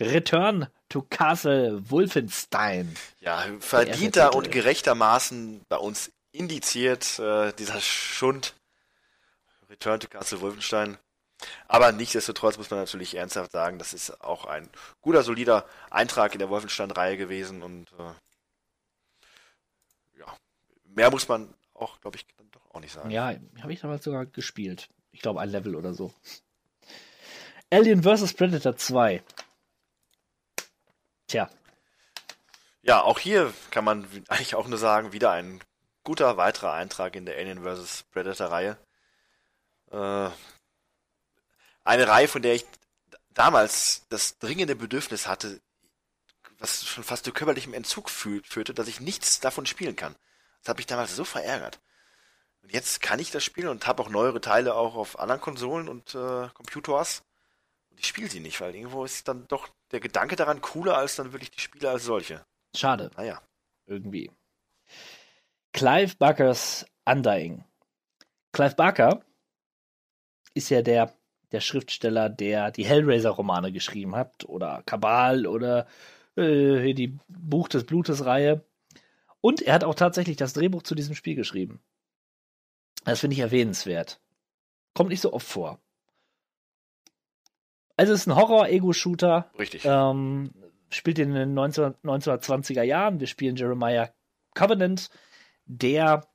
Return 0.00 0.68
to 0.88 1.02
Castle 1.02 1.90
Wolfenstein. 1.90 2.96
Ja, 3.20 3.44
verdienter 3.60 4.34
und 4.34 4.50
gerechtermaßen 4.50 5.64
bei 5.68 5.76
uns 5.76 6.10
indiziert, 6.32 7.18
äh, 7.18 7.52
dieser 7.52 7.80
Schund. 7.80 8.54
Return 9.68 10.00
to 10.00 10.08
Castle 10.08 10.40
Wolfenstein. 10.40 10.98
Aber 11.68 11.92
nichtsdestotrotz 11.92 12.56
muss 12.56 12.70
man 12.70 12.80
natürlich 12.80 13.14
ernsthaft 13.14 13.52
sagen, 13.52 13.78
das 13.78 13.92
ist 13.92 14.22
auch 14.22 14.46
ein 14.46 14.70
guter, 15.02 15.22
solider 15.22 15.66
Eintrag 15.90 16.32
in 16.32 16.38
der 16.38 16.48
Wolfenstein-Reihe 16.48 17.16
gewesen 17.16 17.62
und 17.62 17.92
äh, 17.98 18.12
ja, 20.18 20.26
mehr 20.84 21.10
muss 21.10 21.28
man 21.28 21.52
auch, 21.74 22.00
glaube 22.00 22.16
ich, 22.16 22.26
auch 22.76 22.80
nicht 22.80 22.92
sagen. 22.92 23.10
Ja, 23.10 23.34
habe 23.60 23.72
ich 23.72 23.80
damals 23.80 24.04
sogar 24.04 24.26
gespielt. 24.26 24.88
Ich 25.10 25.20
glaube, 25.20 25.40
ein 25.40 25.48
Level 25.48 25.74
oder 25.74 25.94
so. 25.94 26.12
Alien 27.70 28.02
vs. 28.02 28.34
Predator 28.34 28.76
2. 28.76 29.22
Tja, 31.26 31.50
Ja, 32.82 33.02
auch 33.02 33.18
hier 33.18 33.52
kann 33.70 33.84
man 33.84 34.06
eigentlich 34.28 34.54
auch 34.54 34.68
nur 34.68 34.78
sagen, 34.78 35.12
wieder 35.12 35.32
ein 35.32 35.60
guter 36.04 36.36
weiterer 36.36 36.72
Eintrag 36.72 37.16
in 37.16 37.26
der 37.26 37.36
Alien 37.36 37.64
vs. 37.64 38.04
Predator 38.12 38.48
Reihe. 38.48 38.78
Äh, 39.90 40.30
eine 41.82 42.08
Reihe, 42.08 42.28
von 42.28 42.42
der 42.42 42.54
ich 42.54 42.64
damals 43.30 44.06
das 44.08 44.38
dringende 44.38 44.76
Bedürfnis 44.76 45.26
hatte, 45.26 45.60
was 46.58 46.84
schon 46.84 47.04
fast 47.04 47.24
zu 47.24 47.32
körperlichem 47.32 47.74
Entzug 47.74 48.08
führte, 48.10 48.72
dass 48.72 48.88
ich 48.88 49.00
nichts 49.00 49.40
davon 49.40 49.66
spielen 49.66 49.96
kann. 49.96 50.14
Das 50.60 50.70
hat 50.70 50.78
mich 50.78 50.86
damals 50.86 51.14
so 51.14 51.24
verärgert. 51.24 51.80
Und 52.66 52.72
jetzt 52.72 53.00
kann 53.00 53.20
ich 53.20 53.30
das 53.30 53.44
spielen 53.44 53.68
und 53.68 53.86
habe 53.86 54.02
auch 54.02 54.08
neuere 54.08 54.40
Teile 54.40 54.74
auch 54.74 54.96
auf 54.96 55.20
anderen 55.20 55.40
Konsolen 55.40 55.88
und 55.88 56.16
äh, 56.16 56.48
Computers. 56.52 57.22
Und 57.90 58.00
ich 58.00 58.08
spiele 58.08 58.28
sie 58.28 58.40
nicht, 58.40 58.60
weil 58.60 58.74
irgendwo 58.74 59.04
ist 59.04 59.28
dann 59.28 59.46
doch 59.46 59.68
der 59.92 60.00
Gedanke 60.00 60.34
daran 60.34 60.60
cooler 60.60 60.98
als 60.98 61.14
dann 61.14 61.32
wirklich 61.32 61.52
die 61.52 61.60
Spiele 61.60 61.88
als 61.88 62.02
solche. 62.02 62.44
Schade, 62.74 63.12
Naja. 63.16 63.40
irgendwie. 63.86 64.32
Clive 65.72 66.16
Barkers 66.16 66.84
Undying. 67.04 67.62
Clive 68.50 68.74
Barker 68.74 69.20
ist 70.54 70.68
ja 70.68 70.82
der, 70.82 71.14
der 71.52 71.60
Schriftsteller, 71.60 72.28
der 72.28 72.72
die 72.72 72.84
Hellraiser-Romane 72.84 73.70
geschrieben 73.70 74.16
hat, 74.16 74.44
oder 74.44 74.82
Kabal 74.86 75.46
oder 75.46 75.86
äh, 76.34 76.94
die 76.94 77.16
Buch 77.28 77.68
des 77.68 77.86
Blutes-Reihe. 77.86 78.64
Und 79.40 79.62
er 79.62 79.74
hat 79.74 79.84
auch 79.84 79.94
tatsächlich 79.94 80.36
das 80.36 80.52
Drehbuch 80.52 80.82
zu 80.82 80.96
diesem 80.96 81.14
Spiel 81.14 81.36
geschrieben. 81.36 81.80
Das 83.06 83.20
finde 83.20 83.34
ich 83.34 83.40
erwähnenswert. 83.40 84.20
Kommt 84.92 85.10
nicht 85.10 85.20
so 85.20 85.32
oft 85.32 85.46
vor. 85.46 85.80
Also 87.96 88.12
es 88.12 88.20
ist 88.20 88.26
ein 88.26 88.34
Horror-Ego-Shooter. 88.34 89.50
Richtig. 89.58 89.84
Ähm, 89.84 90.50
spielt 90.90 91.20
in 91.20 91.32
den 91.32 91.54
19, 91.54 91.94
1920er 92.02 92.82
Jahren. 92.82 93.20
Wir 93.20 93.28
spielen 93.28 93.54
Jeremiah 93.54 94.12
Covenant, 94.54 95.08
der 95.66 96.26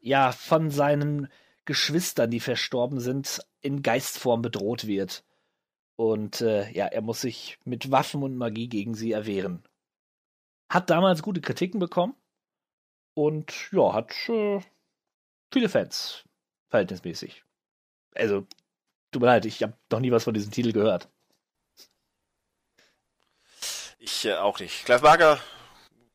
ja 0.00 0.32
von 0.32 0.70
seinen 0.70 1.28
Geschwistern, 1.66 2.30
die 2.30 2.40
verstorben 2.40 2.98
sind, 2.98 3.40
in 3.60 3.82
Geistform 3.82 4.40
bedroht 4.40 4.86
wird. 4.86 5.22
Und 5.96 6.40
äh, 6.40 6.70
ja, 6.72 6.86
er 6.86 7.02
muss 7.02 7.20
sich 7.20 7.58
mit 7.64 7.90
Waffen 7.90 8.22
und 8.22 8.36
Magie 8.36 8.68
gegen 8.68 8.94
sie 8.94 9.12
erwehren. 9.12 9.64
Hat 10.70 10.88
damals 10.88 11.22
gute 11.22 11.42
Kritiken 11.42 11.78
bekommen 11.78 12.14
und 13.12 13.70
ja, 13.70 13.92
hat 13.92 14.14
äh, 14.28 14.60
viele 15.52 15.68
Fans, 15.68 16.24
verhältnismäßig. 16.70 17.44
Also, 18.14 18.46
tut 19.12 19.20
mir 19.22 19.26
leid, 19.26 19.44
ich 19.44 19.62
habe 19.62 19.74
noch 19.90 20.00
nie 20.00 20.10
was 20.10 20.24
von 20.24 20.34
diesem 20.34 20.50
Titel 20.52 20.72
gehört. 20.72 21.08
Ich 23.98 24.24
äh, 24.24 24.34
auch 24.34 24.58
nicht. 24.60 24.84
Clive 24.84 25.00
Barker, 25.02 25.40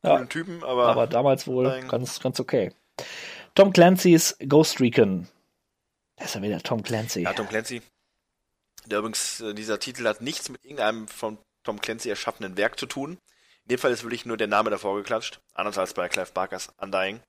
Ja. 0.02 0.14
coolen 0.16 0.28
Typen, 0.28 0.64
aber, 0.64 0.88
aber 0.88 1.06
damals 1.06 1.46
wohl 1.46 1.64
Nein. 1.64 1.88
ganz, 1.88 2.20
ganz 2.20 2.40
okay. 2.40 2.72
Tom 3.54 3.72
Clancy's 3.72 4.36
Ghost 4.48 4.80
Recon. 4.80 5.28
Das 6.16 6.28
ist 6.28 6.34
ja 6.36 6.42
wieder 6.42 6.60
Tom 6.60 6.82
Clancy. 6.82 7.22
ja, 7.22 7.32
Tom 7.32 7.48
Clancy. 7.48 7.82
Der 8.86 8.98
übrigens, 8.98 9.40
äh, 9.40 9.54
dieser 9.54 9.78
Titel 9.78 10.06
hat 10.06 10.20
nichts 10.20 10.48
mit 10.48 10.64
irgendeinem 10.64 11.08
von 11.08 11.38
Tom 11.64 11.80
Clancy 11.80 12.08
erschaffenen 12.08 12.56
Werk 12.56 12.78
zu 12.78 12.86
tun. 12.86 13.18
In 13.64 13.68
dem 13.68 13.78
Fall 13.78 13.92
ist 13.92 14.02
wirklich 14.02 14.26
nur 14.26 14.36
der 14.36 14.48
Name 14.48 14.70
davor 14.70 14.96
geklatscht. 14.96 15.40
Anders 15.54 15.78
als 15.78 15.94
bei 15.94 16.08
Clive 16.08 16.32
Barkers 16.32 16.68
Undying. 16.78 17.20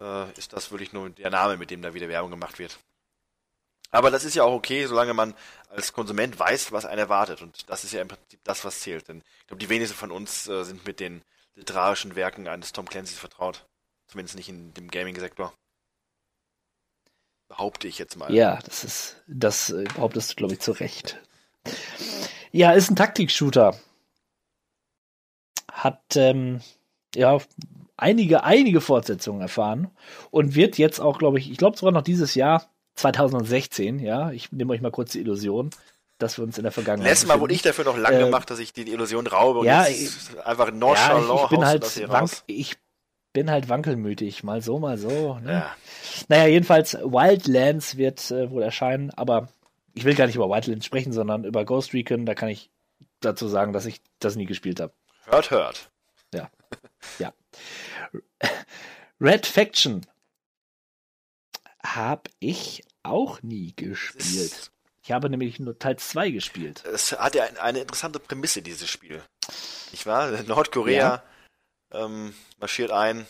Äh, 0.00 0.30
ist 0.38 0.52
das 0.52 0.70
wirklich 0.70 0.92
nur 0.92 1.10
der 1.10 1.30
Name, 1.30 1.56
mit 1.56 1.70
dem 1.70 1.82
da 1.82 1.94
wieder 1.94 2.08
Werbung 2.08 2.30
gemacht 2.30 2.58
wird. 2.58 2.78
Aber 3.90 4.10
das 4.10 4.24
ist 4.24 4.34
ja 4.34 4.42
auch 4.42 4.52
okay, 4.52 4.86
solange 4.86 5.14
man 5.14 5.34
als 5.68 5.92
Konsument 5.92 6.36
weiß, 6.36 6.72
was 6.72 6.84
einen 6.84 6.98
erwartet. 6.98 7.42
Und 7.42 7.70
das 7.70 7.84
ist 7.84 7.92
ja 7.92 8.02
im 8.02 8.08
Prinzip 8.08 8.40
das, 8.42 8.64
was 8.64 8.80
zählt. 8.80 9.06
Denn 9.06 9.18
ich 9.18 9.46
glaube, 9.46 9.60
die 9.60 9.68
wenigsten 9.68 9.96
von 9.96 10.10
uns 10.10 10.48
äh, 10.48 10.64
sind 10.64 10.84
mit 10.84 10.98
den 10.98 11.22
literarischen 11.54 12.16
Werken 12.16 12.48
eines 12.48 12.72
Tom 12.72 12.88
Clancy's 12.88 13.18
vertraut. 13.18 13.64
Zumindest 14.08 14.36
nicht 14.36 14.48
in 14.48 14.74
dem 14.74 14.90
Gaming-Sektor. 14.90 15.54
Behaupte 17.46 17.86
ich 17.86 17.98
jetzt 17.98 18.16
mal. 18.16 18.34
Ja, 18.34 18.58
das 18.64 18.82
ist, 18.82 19.22
das 19.28 19.70
äh, 19.70 19.84
behauptest 19.84 20.32
du, 20.32 20.34
glaube 20.34 20.54
ich, 20.54 20.60
zu 20.60 20.72
Recht. 20.72 21.20
Ja, 22.50 22.72
ist 22.72 22.90
ein 22.90 22.96
Taktik-Shooter. 22.96 23.78
Hat, 25.70 26.02
ähm, 26.16 26.62
ja, 27.14 27.38
einige, 27.96 28.44
einige 28.44 28.80
Fortsetzungen 28.80 29.40
erfahren 29.40 29.90
und 30.30 30.54
wird 30.54 30.78
jetzt 30.78 31.00
auch, 31.00 31.18
glaube 31.18 31.38
ich, 31.38 31.50
ich 31.50 31.56
glaube 31.56 31.76
sogar 31.76 31.92
noch 31.92 32.02
dieses 32.02 32.34
Jahr, 32.34 32.68
2016, 32.96 33.98
ja, 33.98 34.30
ich 34.30 34.52
nehme 34.52 34.72
euch 34.72 34.80
mal 34.80 34.90
kurz 34.90 35.12
die 35.12 35.20
Illusion, 35.20 35.70
dass 36.18 36.38
wir 36.38 36.44
uns 36.44 36.58
in 36.58 36.62
der 36.62 36.72
Vergangenheit. 36.72 37.10
Letztes 37.10 37.28
Mal 37.28 37.40
wurde 37.40 37.54
ich 37.54 37.62
dafür 37.62 37.84
noch 37.84 37.96
lang 37.96 38.14
Äh, 38.14 38.18
gemacht, 38.20 38.48
dass 38.50 38.60
ich 38.60 38.72
die 38.72 38.82
Illusion 38.82 39.26
raube 39.26 39.60
und 39.60 39.66
ja, 39.66 39.86
jetzt 39.86 40.36
einfach 40.44 40.68
ja, 40.68 40.74
nonchalant 40.74 41.24
ich, 41.28 41.42
ich 41.42 41.48
bin 41.48 41.64
halt 41.66 41.82
das 41.82 41.94
hier 41.94 42.08
wank, 42.08 42.22
raus. 42.22 42.44
ich 42.46 42.76
bin 43.32 43.50
halt 43.50 43.68
wankelmütig, 43.68 44.44
mal 44.44 44.62
so, 44.62 44.78
mal 44.78 44.96
so. 44.96 45.38
Ne? 45.42 45.52
Ja. 45.52 45.76
Naja, 46.28 46.46
jedenfalls 46.46 46.94
Wildlands 46.94 47.96
wird 47.96 48.30
äh, 48.30 48.50
wohl 48.50 48.62
erscheinen, 48.62 49.10
aber 49.10 49.48
ich 49.92 50.04
will 50.04 50.14
gar 50.14 50.26
nicht 50.26 50.36
über 50.36 50.48
Wildlands 50.48 50.86
sprechen, 50.86 51.12
sondern 51.12 51.44
über 51.44 51.64
Ghost 51.64 51.92
Recon. 51.92 52.26
Da 52.26 52.34
kann 52.34 52.48
ich 52.48 52.70
dazu 53.20 53.48
sagen, 53.48 53.72
dass 53.72 53.86
ich 53.86 54.00
das 54.20 54.36
nie 54.36 54.46
gespielt 54.46 54.80
habe. 54.80 54.92
Hört, 55.26 55.50
hört. 55.50 55.90
Ja. 56.32 56.48
ja. 57.18 57.32
Red 59.20 59.46
Faction 59.46 60.06
habe 61.84 62.30
ich 62.40 62.84
auch 63.02 63.42
nie 63.42 63.74
gespielt. 63.76 64.24
Es, 64.52 64.70
Ich 65.02 65.12
habe 65.12 65.28
nämlich 65.28 65.58
nur 65.60 65.78
Teil 65.78 65.96
2 65.98 66.30
gespielt. 66.30 66.84
es 66.84 67.12
hat 67.12 67.34
ja 67.34 67.44
ein- 67.44 67.58
eine 67.58 67.80
interessante 67.80 68.18
Prämisse, 68.18 68.62
dieses 68.62 68.88
Spiel. 68.88 69.22
Nicht 69.92 70.06
wahr? 70.06 70.30
Nordkorea 70.44 71.22
ähm, 71.92 72.34
marschiert 72.58 72.90
ein 72.90 73.26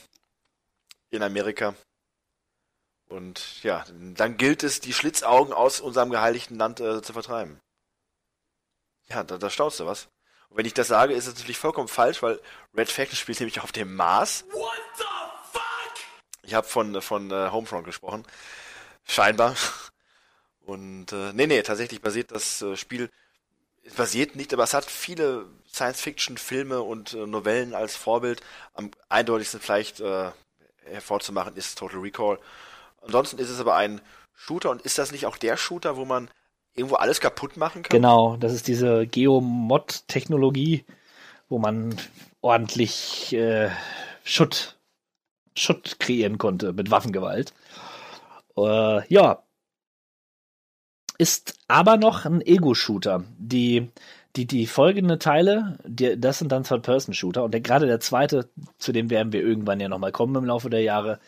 in 1.11 1.23
Amerika. 1.23 1.75
Und 3.09 3.63
ja, 3.63 3.85
dann 4.15 4.37
gilt 4.39 4.63
es, 4.63 4.81
die 4.81 4.93
Schlitzaugen 4.95 5.53
aus 5.53 5.81
unserem 5.81 6.11
geheiligten 6.11 6.57
Land 6.57 6.81
äh, 6.81 7.03
zu 7.03 7.13
vertreiben. 7.13 7.61
Ja, 9.09 9.23
da, 9.23 9.37
da 9.37 9.51
staunst 9.51 9.79
du 9.81 9.87
was. 9.87 10.09
Und 10.55 10.59
wenn 10.59 10.67
ich 10.67 10.75
das 10.75 10.87
sage, 10.87 11.15
ist 11.15 11.27
es 11.27 11.35
natürlich 11.35 11.59
vollkommen 11.59 11.89
falsch, 11.89 12.23
weil 12.23 12.41
Red 12.77 12.89
Faction 12.89 13.17
spielt 13.17 13.41
nämlich 13.41 13.61
auf 13.61 13.73
dem 13.73 13.97
Mars. 13.97 14.45
What 14.53 14.71
the 14.97 15.05
fuck? 15.53 15.95
Ich 16.45 16.55
habe 16.55 16.65
von, 16.65 17.03
von 17.03 17.29
äh, 17.33 17.51
Homefront 17.51 17.85
gesprochen. 17.85 18.25
Scheinbar. 19.05 19.57
Und 20.65 21.11
äh, 21.11 21.33
nee, 21.33 21.49
nee, 21.49 21.61
tatsächlich 21.63 22.01
basiert 22.01 22.31
das 22.31 22.63
äh, 22.63 22.77
Spiel, 22.77 23.11
es 23.83 23.95
basiert 23.95 24.37
nicht, 24.37 24.55
aber 24.55 24.63
es 24.63 24.75
hat 24.75 24.85
viele 24.85 25.47
Science-Fiction-Filme 25.73 26.83
und 26.83 27.15
äh, 27.15 27.27
Novellen 27.27 27.75
als 27.75 27.97
Vorbild. 27.97 28.41
Am 28.75 28.93
eindeutigsten 29.09 29.59
vielleicht 29.59 29.99
äh, 29.99 30.31
hervorzumachen 30.85 31.57
ist 31.57 31.77
Total 31.79 31.99
Recall. 31.99 32.39
Ansonsten 33.03 33.41
ist 33.41 33.51
es 33.51 33.59
aber 33.59 33.75
ein 33.75 34.01
Shooter 34.37 34.71
und 34.71 34.83
ist 34.83 34.99
das 34.99 35.11
nicht 35.11 35.27
auch 35.27 35.37
der 35.37 35.57
Shooter, 35.57 35.97
wo 35.97 36.05
man 36.05 36.31
irgendwo 36.75 36.97
alles 36.97 37.21
kaputt 37.21 37.57
machen 37.57 37.83
kann? 37.83 37.97
Genau, 37.97 38.37
das 38.37 38.53
ist 38.53 38.69
diese 38.69 39.07
Geomod-Technologie, 39.07 40.85
wo 41.49 41.59
man 41.59 41.97
ordentlich 42.41 43.33
äh, 43.33 43.71
Schutt, 44.25 44.77
Schutt 45.57 45.99
kreieren 46.01 46.39
konnte 46.39 46.73
mit 46.73 46.91
Waffengewalt. 46.91 47.53
Äh, 48.57 49.07
ja. 49.13 49.43
Ist 51.17 51.59
aber 51.69 51.97
noch 51.97 52.25
ein 52.25 52.41
Ego-Shooter. 52.41 53.23
Die, 53.39 53.89
die, 54.35 54.47
die 54.47 54.67
folgenden 54.67 55.21
Teile, 55.21 55.79
die, 55.87 56.21
das 56.21 56.41
sind 56.41 56.51
dann 56.51 56.65
Third-Person-Shooter. 56.65 57.45
Und 57.45 57.53
der, 57.53 57.61
gerade 57.61 57.87
der 57.87 58.01
zweite, 58.01 58.51
zu 58.79 58.91
dem 58.91 59.11
werden 59.11 59.33
wir 59.33 59.41
irgendwann 59.41 59.79
ja 59.79 59.89
nochmal 59.89 60.11
kommen 60.11 60.35
im 60.35 60.45
Laufe 60.45 60.71
der 60.71 60.83
Jahre, 60.83 61.21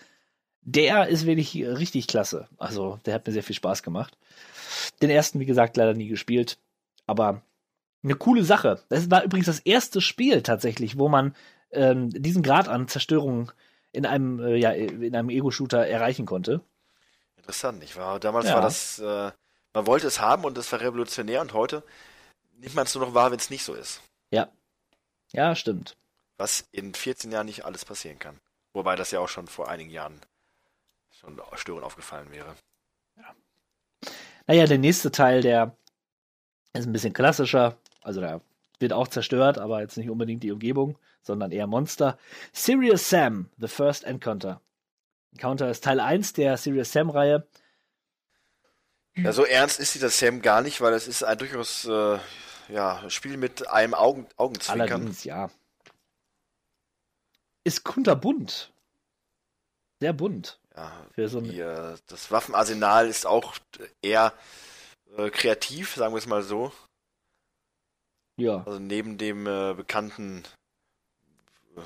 der 0.66 1.06
ist 1.08 1.26
wirklich 1.26 1.54
richtig 1.64 2.08
klasse. 2.08 2.48
Also, 2.58 2.98
der 3.06 3.14
hat 3.14 3.26
mir 3.26 3.32
sehr 3.32 3.44
viel 3.44 3.54
Spaß 3.56 3.82
gemacht. 3.84 4.18
Den 5.00 5.10
ersten, 5.10 5.38
wie 5.40 5.46
gesagt, 5.46 5.76
leider 5.76 5.94
nie 5.94 6.08
gespielt. 6.08 6.58
Aber 7.06 7.40
eine 8.02 8.16
coole 8.16 8.44
Sache. 8.44 8.82
Das 8.88 9.10
war 9.10 9.22
übrigens 9.22 9.46
das 9.46 9.60
erste 9.60 10.00
Spiel 10.00 10.42
tatsächlich, 10.42 10.98
wo 10.98 11.08
man 11.08 11.34
ähm, 11.70 12.10
diesen 12.10 12.42
Grad 12.42 12.68
an 12.68 12.88
Zerstörung 12.88 13.52
in 13.92 14.06
einem, 14.06 14.40
äh, 14.40 14.56
ja, 14.56 14.72
in 14.72 15.14
einem 15.14 15.30
Ego-Shooter 15.30 15.86
erreichen 15.86 16.26
konnte. 16.26 16.60
Interessant, 17.36 17.78
nicht 17.78 17.96
wahr? 17.96 18.18
Damals 18.18 18.46
Ja. 18.48 18.54
war 18.54 18.62
das, 18.62 18.98
äh, 18.98 19.30
man 19.72 19.86
wollte 19.86 20.08
es 20.08 20.20
haben 20.20 20.44
und 20.44 20.58
das 20.58 20.70
war 20.72 20.80
revolutionär 20.80 21.40
und 21.40 21.52
heute 21.52 21.84
nimmt 22.58 22.74
man 22.74 22.86
es 22.86 22.94
nur 22.94 23.06
noch 23.06 23.14
wahr, 23.14 23.30
wenn 23.30 23.38
es 23.38 23.50
nicht 23.50 23.62
so 23.64 23.74
ist. 23.74 24.00
Ja. 24.30 24.48
Ja, 25.32 25.54
stimmt. 25.54 25.96
Was 26.38 26.64
in 26.72 26.92
14 26.92 27.30
Jahren 27.30 27.46
nicht 27.46 27.64
alles 27.64 27.84
passieren 27.84 28.18
kann. 28.18 28.40
Wobei 28.72 28.96
das 28.96 29.12
ja 29.12 29.20
auch 29.20 29.28
schon 29.28 29.46
vor 29.46 29.68
einigen 29.68 29.90
Jahren 29.90 30.20
schon 31.26 31.58
störend 31.58 31.84
aufgefallen 31.84 32.30
wäre. 32.30 32.54
Naja, 34.46 34.66
der 34.66 34.78
nächste 34.78 35.10
Teil, 35.10 35.42
der 35.42 35.76
ist 36.72 36.86
ein 36.86 36.92
bisschen 36.92 37.12
klassischer. 37.12 37.76
Also 38.02 38.20
da 38.20 38.40
wird 38.78 38.92
auch 38.92 39.08
zerstört, 39.08 39.58
aber 39.58 39.80
jetzt 39.80 39.96
nicht 39.96 40.10
unbedingt 40.10 40.42
die 40.42 40.52
Umgebung, 40.52 40.98
sondern 41.22 41.50
eher 41.50 41.66
Monster. 41.66 42.18
Serious 42.52 43.08
Sam, 43.08 43.50
The 43.58 43.68
First 43.68 44.04
Encounter. 44.04 44.60
Encounter 45.32 45.70
ist 45.70 45.82
Teil 45.82 46.00
1 46.00 46.34
der 46.34 46.56
Serious 46.56 46.92
Sam-Reihe. 46.92 47.46
Ja, 49.16 49.32
so 49.32 49.44
ernst 49.44 49.80
ist 49.80 49.94
dieser 49.94 50.10
Sam 50.10 50.42
gar 50.42 50.60
nicht, 50.60 50.80
weil 50.80 50.92
es 50.92 51.08
ist 51.08 51.24
ein 51.24 51.38
durchaus 51.38 51.86
äh, 51.86 52.18
ja, 52.68 53.08
Spiel 53.08 53.38
mit 53.38 53.66
einem 53.68 53.94
Augen, 53.94 54.26
Augenzwinkern. 54.36 54.90
Allerdings, 54.90 55.24
ja. 55.24 55.50
Ist 57.64 57.82
kunterbunt. 57.82 58.72
Sehr 60.00 60.12
bunt. 60.12 60.60
Ja, 60.76 61.28
so 61.28 61.40
die, 61.40 61.60
äh, 61.60 61.96
das 62.06 62.30
Waffenarsenal 62.30 63.08
ist 63.08 63.26
auch 63.26 63.54
eher 64.02 64.32
äh, 65.16 65.30
kreativ, 65.30 65.94
sagen 65.94 66.14
wir 66.14 66.18
es 66.18 66.26
mal 66.26 66.42
so. 66.42 66.72
ja. 68.36 68.64
Also 68.66 68.78
neben 68.78 69.16
dem 69.16 69.46
äh, 69.46 69.74
bekannten 69.74 70.44
äh, 71.76 71.80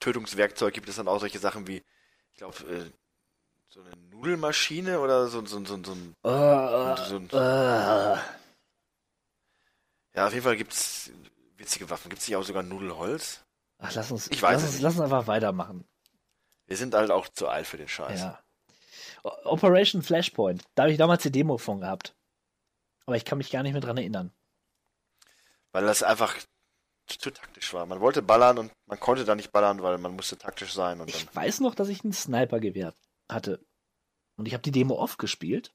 Tötungswerkzeug 0.00 0.74
gibt 0.74 0.88
es 0.88 0.96
dann 0.96 1.08
auch 1.08 1.20
solche 1.20 1.38
Sachen 1.38 1.66
wie, 1.66 1.82
ich 2.32 2.38
glaube, 2.38 2.56
äh, 2.68 2.90
so 3.68 3.80
eine 3.80 3.96
Nudelmaschine 4.10 5.00
oder 5.00 5.28
so, 5.28 5.44
so, 5.46 5.64
so, 5.64 5.82
so, 5.82 5.92
ein, 5.92 6.14
Äh, 6.24 6.96
so 7.08 7.16
ein. 7.16 7.30
äh, 7.30 8.18
Ja, 10.14 10.26
auf 10.26 10.32
jeden 10.32 10.44
Fall 10.44 10.56
gibt's 10.56 11.10
witzige 11.56 11.88
Waffen. 11.90 12.08
Gibt's 12.10 12.26
nicht 12.28 12.36
auch 12.36 12.42
sogar 12.44 12.62
Nudelholz? 12.62 13.40
ach, 13.78 13.94
lass 13.94 14.10
uns, 14.10 14.28
Ich 14.28 14.42
weiß 14.42 14.54
lass 14.54 14.62
es 14.62 14.66
uns, 14.68 14.74
nicht. 14.74 14.82
lass 14.82 14.94
uns 14.94 15.02
einfach 15.04 15.26
weitermachen. 15.26 15.84
Wir 16.66 16.76
sind 16.76 16.94
halt 16.94 17.10
auch 17.10 17.28
zu 17.28 17.48
alt 17.48 17.66
für 17.66 17.76
den 17.76 17.88
Scheiß. 17.88 18.20
Ja. 18.20 18.42
Operation 19.22 20.02
Flashpoint. 20.02 20.64
Da 20.74 20.84
habe 20.84 20.92
ich 20.92 20.98
damals 20.98 21.22
die 21.22 21.32
Demo 21.32 21.58
von 21.58 21.80
gehabt. 21.80 22.14
Aber 23.06 23.16
ich 23.16 23.24
kann 23.24 23.38
mich 23.38 23.50
gar 23.50 23.62
nicht 23.62 23.72
mehr 23.72 23.80
dran 23.80 23.96
erinnern. 23.96 24.32
Weil 25.72 25.84
das 25.84 26.02
einfach 26.02 26.36
zu, 27.06 27.30
taktisch 27.30 27.72
war. 27.72 27.86
Man 27.86 28.00
wollte 28.00 28.22
ballern 28.22 28.58
und 28.58 28.72
man 28.86 28.98
konnte 28.98 29.24
da 29.24 29.34
nicht 29.34 29.52
ballern, 29.52 29.82
weil 29.82 29.98
man 29.98 30.14
musste 30.14 30.36
taktisch 30.36 30.72
sein 30.72 31.00
und. 31.00 31.08
Ich 31.08 31.34
weiß 31.34 31.60
noch, 31.60 31.74
dass 31.74 31.88
ich 31.88 32.02
ein 32.02 32.12
Sniper-Gewehr 32.12 32.94
hatte. 33.28 33.64
Und 34.36 34.46
ich 34.46 34.54
habe 34.54 34.62
die 34.62 34.72
Demo 34.72 34.96
oft 34.96 35.18
gespielt. 35.18 35.72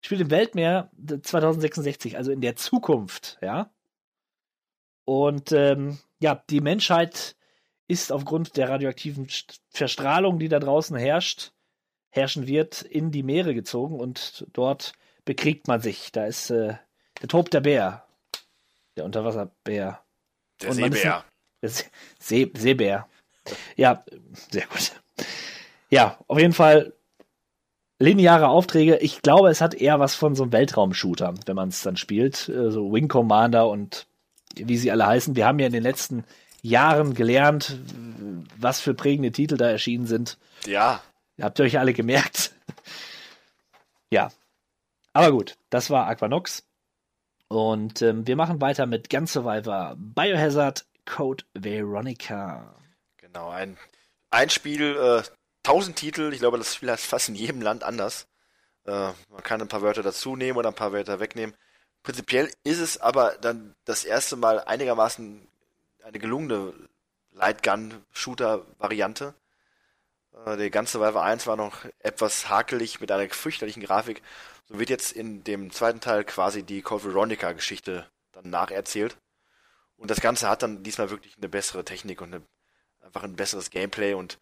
spielt 0.00 0.20
im 0.20 0.30
Weltmeer 0.30 0.90
2066, 1.22 2.16
also 2.16 2.32
in 2.32 2.40
der 2.40 2.56
Zukunft, 2.56 3.38
ja. 3.40 3.70
Und 5.04 5.52
ähm, 5.52 5.98
ja, 6.20 6.42
die 6.50 6.60
Menschheit 6.60 7.36
ist 7.88 8.12
aufgrund 8.12 8.56
der 8.56 8.68
radioaktiven 8.68 9.26
St- 9.26 9.58
Verstrahlung, 9.70 10.38
die 10.38 10.48
da 10.48 10.58
draußen 10.60 10.96
herrscht, 10.96 11.52
herrschen 12.10 12.46
wird, 12.46 12.82
in 12.82 13.10
die 13.10 13.22
Meere 13.22 13.54
gezogen 13.54 13.98
und 13.98 14.46
dort 14.52 14.92
bekriegt 15.24 15.68
man 15.68 15.80
sich. 15.80 16.12
Da 16.12 16.26
ist 16.26 16.50
äh, 16.50 16.74
der 17.20 17.28
tobt 17.28 17.54
der 17.54 17.60
Bär, 17.60 18.06
der 18.96 19.04
Unterwasserbär, 19.04 20.04
Der 20.60 20.70
Und 20.70 20.76
Seebär. 20.76 21.24
See 21.62 22.50
Seebär. 22.56 23.08
Ja, 23.76 24.04
sehr 24.50 24.66
gut. 24.66 24.92
Ja, 25.90 26.18
auf 26.28 26.38
jeden 26.38 26.52
Fall 26.52 26.94
lineare 27.98 28.48
Aufträge. 28.48 28.96
Ich 28.98 29.22
glaube, 29.22 29.50
es 29.50 29.60
hat 29.60 29.74
eher 29.74 30.00
was 30.00 30.14
von 30.14 30.34
so 30.34 30.42
einem 30.42 30.52
Weltraumshooter, 30.52 31.34
wenn 31.46 31.56
man 31.56 31.68
es 31.68 31.82
dann 31.82 31.96
spielt. 31.96 32.48
Äh, 32.48 32.70
So 32.70 32.92
Wing 32.92 33.08
Commander 33.08 33.68
und 33.68 34.06
wie 34.56 34.76
sie 34.76 34.90
alle 34.90 35.06
heißen. 35.06 35.36
Wir 35.36 35.46
haben 35.46 35.58
ja 35.58 35.66
in 35.66 35.72
den 35.72 35.82
letzten 35.82 36.24
Jahren 36.62 37.14
gelernt, 37.14 37.78
was 38.58 38.80
für 38.80 38.94
prägende 38.94 39.32
Titel 39.32 39.56
da 39.56 39.68
erschienen 39.68 40.06
sind. 40.06 40.38
Ja. 40.66 41.02
Habt 41.40 41.58
ihr 41.58 41.64
euch 41.64 41.78
alle 41.78 41.92
gemerkt? 41.92 42.52
ja. 44.10 44.30
Aber 45.12 45.30
gut, 45.32 45.56
das 45.70 45.90
war 45.90 46.06
Aquanox. 46.06 46.64
Und 47.48 48.00
ähm, 48.02 48.26
wir 48.26 48.36
machen 48.36 48.60
weiter 48.60 48.86
mit 48.86 49.10
Gun 49.10 49.26
Survivor, 49.26 49.94
Biohazard, 49.98 50.86
Code 51.04 51.44
Veronica. 51.54 52.74
Genau, 53.16 53.50
ein, 53.50 53.78
ein 54.30 54.50
Spiel, 54.50 54.96
äh, 54.96 55.22
1000 55.64 55.96
Titel, 55.96 56.32
ich 56.32 56.40
glaube, 56.40 56.58
das 56.58 56.74
Spiel 56.74 56.90
heißt 56.90 57.06
fast 57.06 57.28
in 57.28 57.34
jedem 57.34 57.62
Land 57.62 57.84
anders. 57.84 58.26
Äh, 58.84 59.12
man 59.28 59.42
kann 59.42 59.60
ein 59.60 59.68
paar 59.68 59.82
Wörter 59.82 60.02
dazu 60.02 60.36
nehmen 60.36 60.58
oder 60.58 60.68
ein 60.68 60.74
paar 60.74 60.92
Wörter 60.92 61.20
wegnehmen. 61.20 61.54
Prinzipiell 62.02 62.50
ist 62.64 62.80
es 62.80 63.00
aber 63.00 63.36
dann 63.40 63.74
das 63.84 64.04
erste 64.04 64.36
Mal 64.36 64.60
einigermaßen 64.60 65.46
eine 66.02 66.18
gelungene 66.18 66.74
Lightgun-Shooter-Variante. 67.32 69.34
Äh, 70.46 70.56
der 70.56 70.70
ganze 70.70 70.98
Survivor 70.98 71.22
1 71.22 71.46
war 71.46 71.56
noch 71.56 71.84
etwas 72.00 72.48
hakelig 72.48 73.00
mit 73.00 73.10
einer 73.12 73.28
fürchterlichen 73.30 73.82
Grafik. 73.82 74.22
So 74.68 74.78
wird 74.78 74.90
jetzt 74.90 75.12
in 75.12 75.44
dem 75.44 75.70
zweiten 75.70 76.00
Teil 76.00 76.24
quasi 76.24 76.62
die 76.62 76.82
Code 76.82 77.04
Veronica-Geschichte 77.04 78.06
dann 78.32 78.50
nacherzählt. 78.50 79.16
Und 80.02 80.10
das 80.10 80.20
Ganze 80.20 80.48
hat 80.48 80.64
dann 80.64 80.82
diesmal 80.82 81.10
wirklich 81.10 81.36
eine 81.36 81.48
bessere 81.48 81.84
Technik 81.84 82.20
und 82.22 82.34
eine, 82.34 82.42
einfach 83.02 83.22
ein 83.22 83.36
besseres 83.36 83.70
Gameplay 83.70 84.14
und 84.14 84.40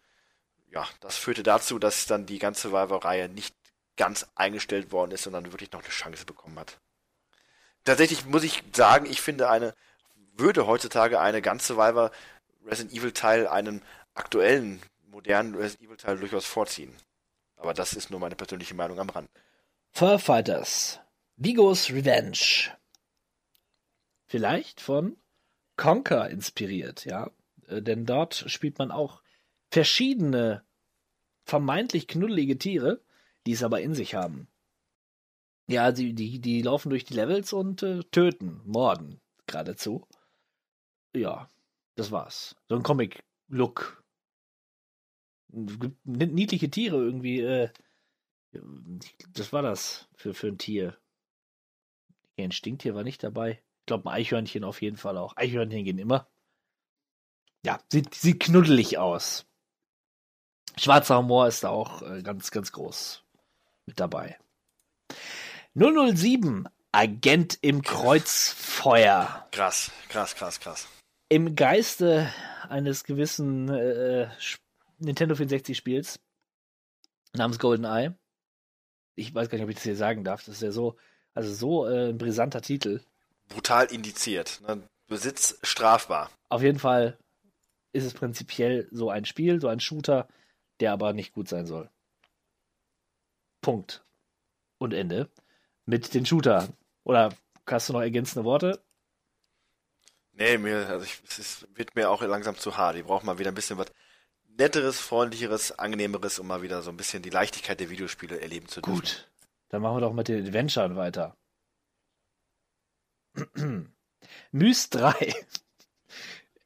ja, 0.71 0.87
das 1.01 1.17
führte 1.17 1.43
dazu, 1.43 1.77
dass 1.77 2.07
dann 2.07 2.25
die 2.25 2.39
ganze 2.39 2.69
Survivor-Reihe 2.69 3.29
nicht 3.29 3.53
ganz 3.95 4.25
eingestellt 4.33 4.91
worden 4.91 5.11
ist, 5.11 5.21
sondern 5.21 5.51
wirklich 5.51 5.71
noch 5.71 5.81
eine 5.81 5.89
Chance 5.89 6.25
bekommen 6.25 6.57
hat. 6.57 6.79
Tatsächlich 7.83 8.25
muss 8.25 8.43
ich 8.43 8.63
sagen, 8.75 9.05
ich 9.05 9.21
finde 9.21 9.51
eine, 9.51 9.75
würde 10.33 10.65
heutzutage 10.65 11.19
eine 11.19 11.43
ganze 11.43 11.75
Survivor 11.75 12.09
Resident 12.65 12.97
Evil 12.97 13.11
Teil 13.11 13.47
einen 13.47 13.83
aktuellen, 14.15 14.81
modernen 15.11 15.53
Resident 15.53 15.87
Evil 15.87 15.97
Teil 15.97 16.17
durchaus 16.17 16.47
vorziehen. 16.47 16.97
Aber 17.55 17.75
das 17.75 17.93
ist 17.93 18.09
nur 18.09 18.19
meine 18.19 18.35
persönliche 18.35 18.73
Meinung 18.73 18.99
am 18.99 19.11
Rand. 19.11 19.29
Fur 19.91 20.17
Fighters, 20.17 20.99
Vigos 21.35 21.91
Revenge. 21.91 22.75
Vielleicht 24.25 24.81
von 24.81 25.20
Conker 25.77 26.29
inspiriert, 26.29 27.05
ja. 27.05 27.31
Äh, 27.67 27.81
Denn 27.81 28.05
dort 28.05 28.45
spielt 28.47 28.79
man 28.79 28.91
auch 28.91 29.21
verschiedene 29.69 30.63
vermeintlich 31.45 32.07
knuddelige 32.07 32.57
Tiere, 32.57 33.01
die 33.45 33.53
es 33.53 33.63
aber 33.63 33.81
in 33.81 33.95
sich 33.95 34.15
haben. 34.15 34.47
Ja, 35.67 35.91
die, 35.91 36.13
die, 36.13 36.39
die 36.39 36.61
laufen 36.61 36.89
durch 36.89 37.05
die 37.05 37.13
Levels 37.13 37.53
und 37.53 37.81
äh, 37.83 38.03
töten, 38.11 38.61
morden 38.65 39.21
geradezu. 39.47 40.07
Ja, 41.13 41.49
das 41.95 42.11
war's. 42.11 42.55
So 42.67 42.75
ein 42.75 42.83
Comic-Look. 42.83 44.03
Niedliche 45.49 46.69
Tiere 46.69 46.97
irgendwie. 46.97 47.41
Äh, 47.41 47.69
das 49.33 49.53
war 49.53 49.61
das 49.61 50.07
für, 50.15 50.33
für 50.33 50.47
ein 50.47 50.57
Tier. 50.57 50.97
Ein 52.37 52.51
Stinktier 52.51 52.95
war 52.95 53.03
nicht 53.03 53.23
dabei. 53.23 53.61
Ich 53.81 53.85
glaube, 53.87 54.09
ein 54.09 54.13
Eichhörnchen 54.15 54.63
auf 54.63 54.81
jeden 54.81 54.97
Fall 54.97 55.17
auch. 55.17 55.35
Eichhörnchen 55.37 55.83
gehen 55.83 55.97
immer. 55.97 56.27
Ja, 57.65 57.79
sieht, 57.91 58.13
sieht 58.15 58.39
knuddelig 58.39 58.97
aus. 58.97 59.45
Schwarzer 60.77 61.17
Humor 61.17 61.47
ist 61.47 61.63
da 61.63 61.69
auch 61.69 62.01
äh, 62.01 62.21
ganz, 62.23 62.51
ganz 62.51 62.71
groß 62.71 63.23
mit 63.85 63.99
dabei. 63.99 64.37
007, 65.73 66.67
Agent 66.91 67.57
im 67.61 67.81
Kreuzfeuer. 67.81 69.47
Krass, 69.51 69.91
krass, 70.09 70.35
krass, 70.35 70.59
krass. 70.59 70.87
Im 71.29 71.55
Geiste 71.55 72.31
eines 72.69 73.03
gewissen 73.03 73.69
äh, 73.69 74.29
Sp- 74.39 74.61
Nintendo 74.99 75.35
64-Spiels 75.35 76.19
namens 77.33 77.57
GoldenEye. 77.59 78.13
Ich 79.15 79.33
weiß 79.33 79.49
gar 79.49 79.57
nicht, 79.57 79.63
ob 79.63 79.69
ich 79.69 79.75
das 79.75 79.83
hier 79.83 79.95
sagen 79.95 80.23
darf. 80.23 80.43
Das 80.45 80.55
ist 80.55 80.61
ja 80.61 80.71
so, 80.71 80.97
also 81.33 81.53
so 81.53 81.87
äh, 81.87 82.09
ein 82.09 82.17
brisanter 82.17 82.61
Titel. 82.61 83.01
Brutal 83.51 83.85
indiziert. 83.91 84.61
Ne? 84.67 84.81
Besitz 85.07 85.57
strafbar. 85.61 86.29
Auf 86.49 86.61
jeden 86.61 86.79
Fall 86.79 87.17
ist 87.93 88.05
es 88.05 88.13
prinzipiell 88.13 88.87
so 88.91 89.09
ein 89.09 89.25
Spiel, 89.25 89.59
so 89.59 89.67
ein 89.67 89.79
Shooter, 89.79 90.27
der 90.79 90.93
aber 90.93 91.13
nicht 91.13 91.33
gut 91.33 91.47
sein 91.47 91.65
soll. 91.65 91.89
Punkt. 93.61 94.03
Und 94.77 94.93
Ende. 94.93 95.29
Mit 95.85 96.13
den 96.13 96.25
Shooter. 96.25 96.69
Oder 97.03 97.33
hast 97.67 97.89
du 97.89 97.93
noch 97.93 98.01
ergänzende 98.01 98.45
Worte? 98.45 98.81
Nee, 100.33 100.57
mir, 100.57 100.87
also 100.87 101.05
ich, 101.05 101.21
es 101.27 101.39
ist, 101.39 101.67
wird 101.77 101.95
mir 101.95 102.09
auch 102.09 102.21
langsam 102.21 102.57
zu 102.57 102.77
hart. 102.77 102.95
Ich 102.95 103.03
brauche 103.03 103.25
mal 103.25 103.37
wieder 103.37 103.51
ein 103.51 103.55
bisschen 103.55 103.77
was 103.77 103.87
Netteres, 104.57 104.99
Freundlicheres, 104.99 105.77
Angenehmeres, 105.77 106.39
um 106.39 106.47
mal 106.47 106.61
wieder 106.61 106.81
so 106.81 106.89
ein 106.89 106.97
bisschen 106.97 107.21
die 107.21 107.29
Leichtigkeit 107.29 107.79
der 107.79 107.89
Videospiele 107.89 108.39
erleben 108.39 108.67
zu 108.67 108.81
dürfen. 108.81 108.99
Gut. 108.99 109.31
Dann 109.69 109.81
machen 109.81 109.97
wir 109.97 110.01
doch 110.01 110.13
mit 110.13 110.27
den 110.27 110.45
Adventuren 110.45 110.95
weiter. 110.95 111.37
Myst 114.51 114.95
3. 114.95 115.33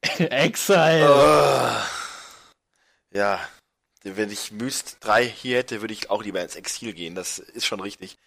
Exile. 0.18 1.08
Oh. 1.10 3.16
Ja, 3.16 3.40
wenn 4.02 4.30
ich 4.30 4.52
Myst 4.52 4.98
3 5.00 5.26
hier 5.26 5.58
hätte, 5.58 5.80
würde 5.80 5.94
ich 5.94 6.10
auch 6.10 6.22
lieber 6.22 6.42
ins 6.42 6.56
Exil 6.56 6.92
gehen. 6.92 7.14
Das 7.14 7.38
ist 7.38 7.66
schon 7.66 7.80
richtig. 7.80 8.18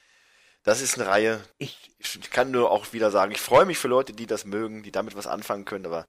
Das 0.63 0.81
ist 0.81 0.97
eine 0.97 1.07
Reihe. 1.07 1.41
Ich, 1.57 1.91
Ich 1.99 2.29
kann 2.31 2.51
nur 2.51 2.71
auch 2.71 2.91
wieder 2.91 3.11
sagen, 3.11 3.31
ich 3.31 3.39
freue 3.39 3.65
mich 3.65 3.77
für 3.77 3.87
Leute, 3.87 4.13
die 4.13 4.25
das 4.25 4.45
mögen, 4.45 4.83
die 4.83 4.91
damit 4.91 5.15
was 5.15 5.27
anfangen 5.27 5.65
können, 5.65 5.85
aber 5.85 6.05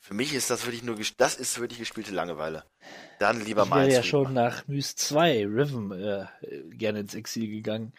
für 0.00 0.14
mich 0.14 0.34
ist 0.34 0.50
das 0.50 0.66
wirklich 0.66 0.82
nur, 0.82 0.98
das 1.16 1.36
ist 1.36 1.60
wirklich 1.60 1.78
gespielte 1.78 2.12
Langeweile. 2.12 2.64
Dann 3.18 3.42
lieber 3.42 3.62
ich 3.62 3.70
wäre 3.70 3.78
mal 3.80 3.90
ja 3.90 4.02
schon 4.02 4.34
nach 4.34 4.66
Myst 4.66 4.98
2, 4.98 5.46
Rhythm, 5.46 5.92
äh, 5.92 6.26
gerne 6.70 7.00
ins 7.00 7.14
Exil 7.14 7.48
gegangen. 7.48 7.92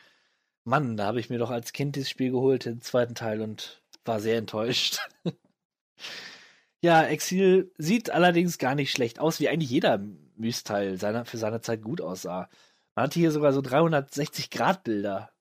Mann, 0.66 0.98
da 0.98 1.06
habe 1.06 1.19
ich 1.19 1.30
mir 1.30 1.38
doch 1.38 1.52
als 1.52 1.74
Kind 1.74 1.95
dieses 1.95 2.10
Spiel 2.10 2.32
geholt, 2.32 2.66
den 2.66 2.82
zweiten 2.82 3.16
Teil, 3.16 3.42
und 3.42 3.82
war 4.03 4.19
sehr 4.19 4.38
enttäuscht. 4.38 5.00
ja, 6.82 7.03
Exil 7.03 7.72
sieht 7.77 8.10
allerdings 8.10 8.58
gar 8.58 8.76
nicht 8.76 8.92
schlecht 8.92 9.19
aus, 9.19 9.40
wie 9.40 9.48
eigentlich 9.48 9.69
jeder 9.69 10.00
Myst-Teil 10.35 10.98
seiner, 11.00 11.26
für 11.26 11.38
seine 11.38 11.61
Zeit 11.61 11.84
gut 11.84 12.02
aussah. 12.02 12.50
Man 12.95 13.06
hatte 13.06 13.19
hier 13.19 13.32
sogar 13.32 13.53
so 13.53 13.61
360-Grad-Bilder, 13.61 15.32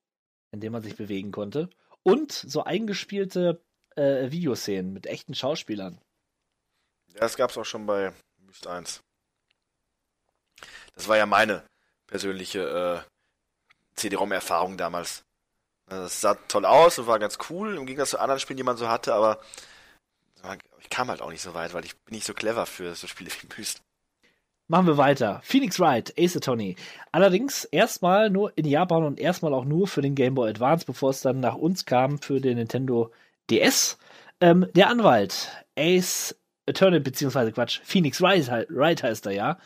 in 0.53 0.61
denen 0.61 0.73
man 0.73 0.83
sich 0.83 0.97
bewegen 0.97 1.33
konnte. 1.33 1.70
Und 2.03 2.33
so 2.33 2.65
eingespielte 2.65 3.62
äh, 3.97 4.31
Videoszenen 4.31 4.93
mit 4.93 5.07
echten 5.07 5.35
Schauspielern. 5.35 5.99
Ja, 7.15 7.20
das 7.20 7.36
gab's 7.36 7.57
auch 7.57 7.65
schon 7.65 7.86
bei 7.86 8.12
Myst 8.39 8.67
1. 8.67 9.03
Das 10.94 11.09
war 11.09 11.17
ja 11.17 11.25
meine 11.25 11.65
persönliche 12.07 13.05
äh, 13.07 13.14
CD-ROM-Erfahrung 13.97 14.76
damals. 14.76 15.24
Das 15.86 16.20
sah 16.20 16.34
toll 16.48 16.64
aus 16.64 16.98
und 16.98 17.06
war 17.06 17.18
ganz 17.18 17.39
cool, 17.50 17.76
im 17.76 17.86
Gegensatz 17.86 18.10
zu 18.10 18.20
anderen 18.20 18.40
Spielen, 18.40 18.56
die 18.56 18.62
man 18.62 18.76
so 18.76 18.89
hatte, 18.89 19.14
aber 19.14 19.40
ich 20.81 20.90
kam 20.90 21.08
halt 21.08 21.23
auch 21.23 21.31
nicht 21.31 21.42
so 21.42 21.55
weit, 21.55 21.74
weil 21.74 21.84
ich 21.84 21.97
bin 22.00 22.14
nicht 22.14 22.26
so 22.26 22.34
clever 22.34 22.66
für 22.66 22.94
so 22.94 23.06
Spiele 23.06 23.31
wie 23.31 23.48
Myst. 23.56 23.82
Machen 24.66 24.86
wir 24.86 24.97
weiter. 24.97 25.40
Phoenix 25.42 25.78
Wright, 25.78 26.14
Ace 26.18 26.36
Attorney. 26.36 26.76
Allerdings 27.12 27.64
erstmal 27.64 28.31
nur 28.31 28.56
in 28.56 28.64
Japan 28.64 29.05
und 29.05 29.20
erstmal 29.20 29.52
auch 29.52 29.66
nur 29.66 29.86
für 29.86 30.00
den 30.00 30.14
Game 30.14 30.34
Boy 30.34 30.48
Advance, 30.48 30.86
bevor 30.86 31.10
es 31.10 31.20
dann 31.20 31.40
nach 31.40 31.55
uns 31.55 31.84
kam 31.84 32.18
für 32.18 32.40
den 32.40 32.56
Nintendo 32.56 33.10
DS. 33.50 33.98
Ähm, 34.40 34.66
der 34.74 34.89
Anwalt, 34.89 35.50
Ace 35.78 36.34
Attorney, 36.66 37.00
beziehungsweise 37.00 37.52
Quatsch, 37.52 37.81
Phoenix 37.84 38.23
Wright, 38.23 38.48
Wright 38.70 39.02
heißt 39.02 39.26
er 39.26 39.32
ja. 39.32 39.58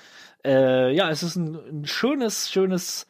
Äh, 0.45 0.93
ja, 0.95 1.11
es 1.11 1.23
ist 1.23 1.37
ein, 1.37 1.55
ein 1.55 1.87
schönes, 1.87 2.51
schönes, 2.51 3.07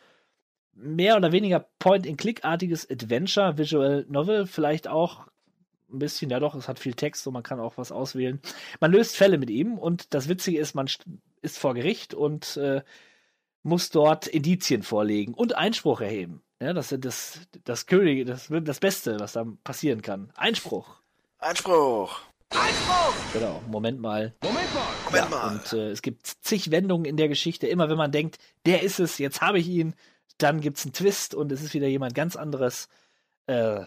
mehr 0.81 1.17
oder 1.17 1.33
weniger 1.33 1.67
Point-and-Click-artiges 1.79 2.89
Adventure, 2.91 3.59
Visual 3.59 4.07
Novel, 4.09 4.47
vielleicht 4.47 4.89
auch 4.89 5.27
ein 5.91 5.99
bisschen, 5.99 6.31
ja 6.31 6.39
doch, 6.39 6.55
es 6.55 6.69
hat 6.69 6.79
viel 6.79 6.95
Text 6.95 7.27
und 7.27 7.33
man 7.33 7.43
kann 7.43 7.61
auch 7.61 7.79
was 7.79 7.93
auswählen. 7.93 8.41
Man 8.81 8.93
löst 8.93 9.17
Fälle 9.17 9.39
mit 9.39 9.51
ihm 9.51 9.79
und 9.79 10.13
das 10.15 10.29
Witzige 10.29 10.59
ist, 10.59 10.75
man 10.75 10.89
ist 11.41 11.59
vor 11.59 11.75
Gericht 11.75 12.15
und 12.15 12.57
äh, 12.59 12.83
muss 13.63 13.91
dort 13.91 14.27
Indizien 14.27 14.83
vorlegen 14.83 15.35
und 15.35 15.57
Einspruch 15.57 16.01
erheben. 16.01 16.43
Ja, 16.61 16.73
das 16.73 16.93
ist 16.93 17.05
das, 17.05 17.41
das 17.65 17.87
König, 17.87 18.27
das, 18.27 18.49
das 18.51 18.81
Beste, 18.81 19.19
was 19.21 19.33
da 19.33 19.47
passieren 19.65 20.03
kann. 20.03 20.31
Einspruch. 20.37 21.01
Einspruch. 21.39 22.21
Einspruch! 22.51 23.15
Genau, 23.33 23.63
Moment 23.69 24.01
mal. 24.01 24.35
Moment 24.43 24.75
mal. 24.75 24.87
Moment 25.05 25.31
mal. 25.31 25.55
Und 25.55 25.73
äh, 25.73 25.91
es 25.91 26.03
gibt 26.03 26.27
zig 26.27 26.71
Wendungen 26.71 27.05
in 27.05 27.17
der 27.17 27.29
Geschichte. 27.29 27.67
Immer 27.67 27.89
wenn 27.89 27.99
man 27.99 28.11
denkt, 28.11 28.39
der 28.67 28.83
ist 28.83 28.99
es, 28.99 29.19
jetzt 29.19 29.41
habe 29.41 29.59
ich 29.59 29.69
ihn, 29.69 29.95
dann 30.39 30.61
gibt 30.61 30.79
es 30.79 30.85
einen 30.85 30.93
Twist 30.93 31.35
und 31.35 31.53
es 31.53 31.63
ist 31.63 31.75
wieder 31.75 31.89
jemand 31.89 32.15
ganz 32.15 32.37
anderes. 32.37 32.89
Äh, 33.47 33.85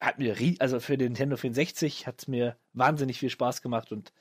hat 0.00 0.18
mir, 0.18 0.36
also 0.60 0.80
für 0.80 0.96
den 0.96 1.08
Nintendo 1.08 1.36
64 1.36 2.06
hat 2.06 2.20
es 2.20 2.28
mir 2.28 2.56
wahnsinnig 2.72 3.18
viel 3.18 3.30
Spaß 3.30 3.62
gemacht 3.62 3.90
und 3.90 4.12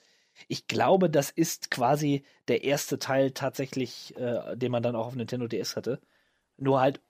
ich 0.48 0.68
glaube, 0.68 1.10
das 1.10 1.32
ist 1.32 1.72
quasi 1.72 2.24
der 2.48 2.64
erste 2.64 3.00
Teil 3.00 3.32
tatsächlich, 3.32 4.16
äh, 4.18 4.56
den 4.56 4.72
man 4.72 4.84
dann 4.84 4.96
auch 4.96 5.08
auf 5.08 5.16
Nintendo 5.16 5.48
DS 5.48 5.76
hatte. 5.76 6.00
Nur 6.58 6.80
halt. 6.80 7.02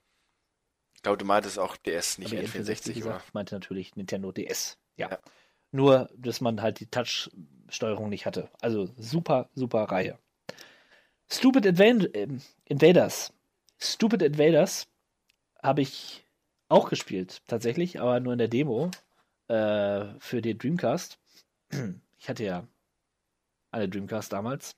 Ich 0.96 1.02
glaube, 1.02 1.18
du 1.18 1.26
meintest 1.26 1.60
auch 1.60 1.78
DS, 1.78 2.18
nicht 2.18 2.34
N64, 2.34 2.94
gesagt, 2.94 3.24
Ich 3.28 3.34
meinte 3.34 3.56
natürlich 3.56 3.96
Nintendo 3.96 4.32
DS. 4.32 4.78
Ja. 4.96 5.12
ja. 5.12 5.20
Nur, 5.72 6.10
dass 6.16 6.42
man 6.42 6.62
halt 6.62 6.80
die 6.80 6.88
Touch-Steuerung 6.88 8.10
nicht 8.10 8.26
hatte. 8.26 8.50
Also 8.62 8.90
super, 8.98 9.50
super 9.54 9.84
Reihe. 9.84 10.18
Stupid 11.30 11.68
Advan 11.68 12.02
äh, 12.14 12.28
Invaders. 12.66 13.34
Stupid 13.80 14.22
Invaders 14.22 14.88
habe 15.62 15.82
ich 15.82 16.26
auch 16.70 16.90
gespielt, 16.90 17.42
tatsächlich, 17.48 18.00
aber 18.00 18.20
nur 18.20 18.34
in 18.34 18.40
der 18.40 18.48
Demo 18.48 18.92
äh, 19.48 20.06
für 20.20 20.42
den 20.42 20.58
Dreamcast. 20.58 21.20
Ich 22.20 22.28
hatte 22.28 22.44
ja 22.44 22.68
alle 23.72 23.88
Dreamcast 23.88 24.34
damals. 24.34 24.76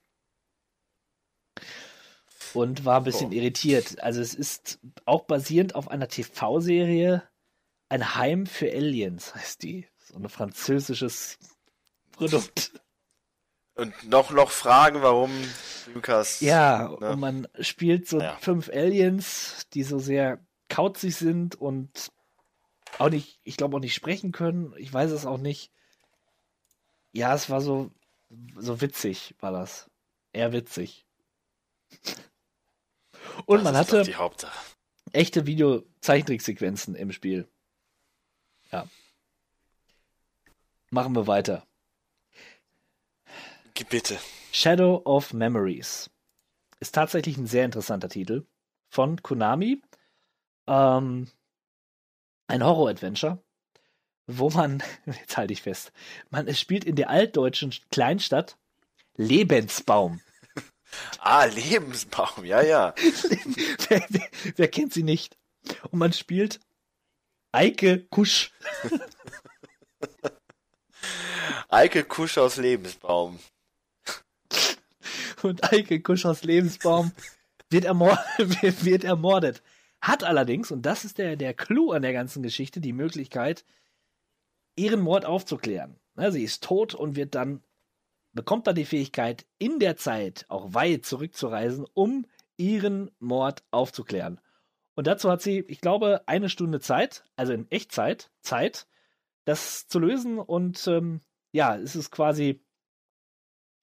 Und 2.54 2.84
war 2.84 2.98
ein 2.98 3.04
bisschen 3.04 3.30
oh. 3.30 3.34
irritiert. 3.34 4.02
Also 4.04 4.22
es 4.22 4.34
ist 4.34 4.80
auch 5.06 5.24
basierend 5.24 5.76
auf 5.76 5.88
einer 5.88 6.08
TV-Serie 6.08 7.24
Ein 7.88 8.16
Heim 8.16 8.46
für 8.46 8.72
Aliens, 8.72 9.36
heißt 9.36 9.64
die. 9.64 9.88
So 10.00 10.16
ein 10.16 10.28
französisches 10.28 11.38
Produkt. 12.12 12.74
Und 13.80 14.10
noch, 14.10 14.32
noch 14.32 14.52
Fragen, 14.52 15.02
warum 15.02 15.32
Dreamcast. 15.86 16.42
Ja, 16.42 16.90
ne? 17.00 17.12
und 17.12 17.20
man 17.20 17.48
spielt 17.60 18.08
so 18.08 18.20
ja. 18.20 18.38
fünf 18.38 18.70
Aliens, 18.70 19.68
die 19.74 19.84
so 19.84 20.00
sehr 20.00 20.40
kauzig 20.70 21.16
sind 21.16 21.56
und 21.56 22.12
auch 22.98 23.10
nicht, 23.10 23.40
ich 23.44 23.58
glaube 23.58 23.78
auch 23.78 23.82
nicht 23.82 23.96
sprechen 23.96 24.32
können. 24.32 24.74
Ich 24.78 24.94
weiß 24.94 25.12
es 25.12 25.26
auch 25.26 25.38
nicht. 25.38 25.72
Ja, 27.12 27.34
es 27.34 27.50
war 27.50 27.62
so 27.62 27.92
so 28.58 28.82
witzig 28.82 29.36
war 29.40 29.52
das. 29.52 29.90
Eher 30.34 30.54
witzig. 30.54 31.06
Und 33.46 33.58
das 33.58 33.64
man 33.64 33.78
hatte 33.78 34.04
echte 35.12 35.48
Video-Zeichentricksequenzen 35.48 36.96
im 36.96 37.12
Spiel. 37.12 37.50
Ja. 38.72 38.88
Machen 40.92 41.16
wir 41.16 41.26
weiter. 41.26 41.66
Bitte. 43.86 44.18
Shadow 44.52 45.02
of 45.06 45.34
Memories 45.34 46.10
ist 46.80 46.96
tatsächlich 46.96 47.38
ein 47.38 47.48
sehr 47.48 47.66
interessanter 47.66 48.10
Titel 48.10 48.46
von 48.90 49.22
Konami. 49.22 49.82
Ähm, 50.68 51.30
ein 52.48 52.64
Horror-Adventure 52.64 53.42
wo 54.30 54.50
man, 54.50 54.84
jetzt 55.06 55.38
halte 55.38 55.54
ich 55.54 55.62
fest, 55.62 55.92
man 56.30 56.54
spielt 56.56 56.86
in 56.86 56.96
der 56.96 57.10
altdeutschen 57.10 57.74
Kleinstadt 57.92 58.58
Lebensbaum. 59.16 60.22
Ah, 61.20 61.46
Lebensbaum, 61.46 62.46
ja, 62.46 62.62
ja. 62.62 62.96
wer, 63.90 64.06
wer, 64.10 64.30
wer, 64.56 64.68
kennt 64.68 64.94
sie 64.94 65.04
nicht? 65.04 65.38
Und 65.92 66.00
man 66.00 66.14
spielt 66.14 66.60
Eike 67.52 68.06
Kusch. 68.06 68.52
Eike 71.70 72.04
Kusch 72.06 72.38
aus 72.38 72.58
Lebensbaum. 72.58 73.40
Und 75.44 75.72
Eike 75.72 76.02
Kusch 76.02 76.26
aus 76.26 76.44
Lebensbaum 76.44 77.12
wird, 77.70 77.86
ermord 77.86 78.20
wird 78.38 79.04
ermordet. 79.04 79.62
Hat 80.02 80.24
allerdings, 80.24 80.72
und 80.72 80.86
das 80.86 81.06
ist 81.06 81.18
der, 81.18 81.36
der 81.36 81.54
Clou 81.54 81.92
an 81.92 82.02
der 82.02 82.14
ganzen 82.14 82.42
Geschichte, 82.42 82.80
die 82.80 82.94
Möglichkeit, 82.94 83.66
ihren 84.76 85.02
Mord 85.02 85.26
aufzuklären. 85.26 86.00
sie 86.16 86.44
ist 86.44 86.64
tot 86.64 86.94
und 86.94 87.16
wird 87.16 87.36
dann, 87.36 87.62
bekommt 88.34 88.68
dann 88.68 88.76
die 88.76 88.86
Fähigkeit, 88.86 89.46
in 89.58 89.80
der 89.80 89.98
Zeit 89.98 90.46
auch 90.48 90.74
weit 90.74 91.06
zurückzureisen, 91.06 91.86
um 91.94 92.26
ihren 92.56 93.12
Mord 93.20 93.64
aufzuklären. 93.72 94.40
Und 94.96 95.08
dazu 95.08 95.32
hat 95.32 95.42
sie, 95.42 95.60
ich 95.68 95.82
glaube, 95.82 96.24
eine 96.28 96.50
Stunde 96.50 96.80
Zeit, 96.80 97.24
also 97.36 97.54
in 97.54 97.70
Echtzeit, 97.72 98.32
Zeit, 98.42 98.88
das 99.46 99.88
zu 99.88 100.00
lösen. 100.00 100.40
Und 100.40 100.86
ähm, 100.88 101.22
ja, 101.52 101.78
es 101.78 101.96
ist 101.96 102.12
quasi, 102.12 102.62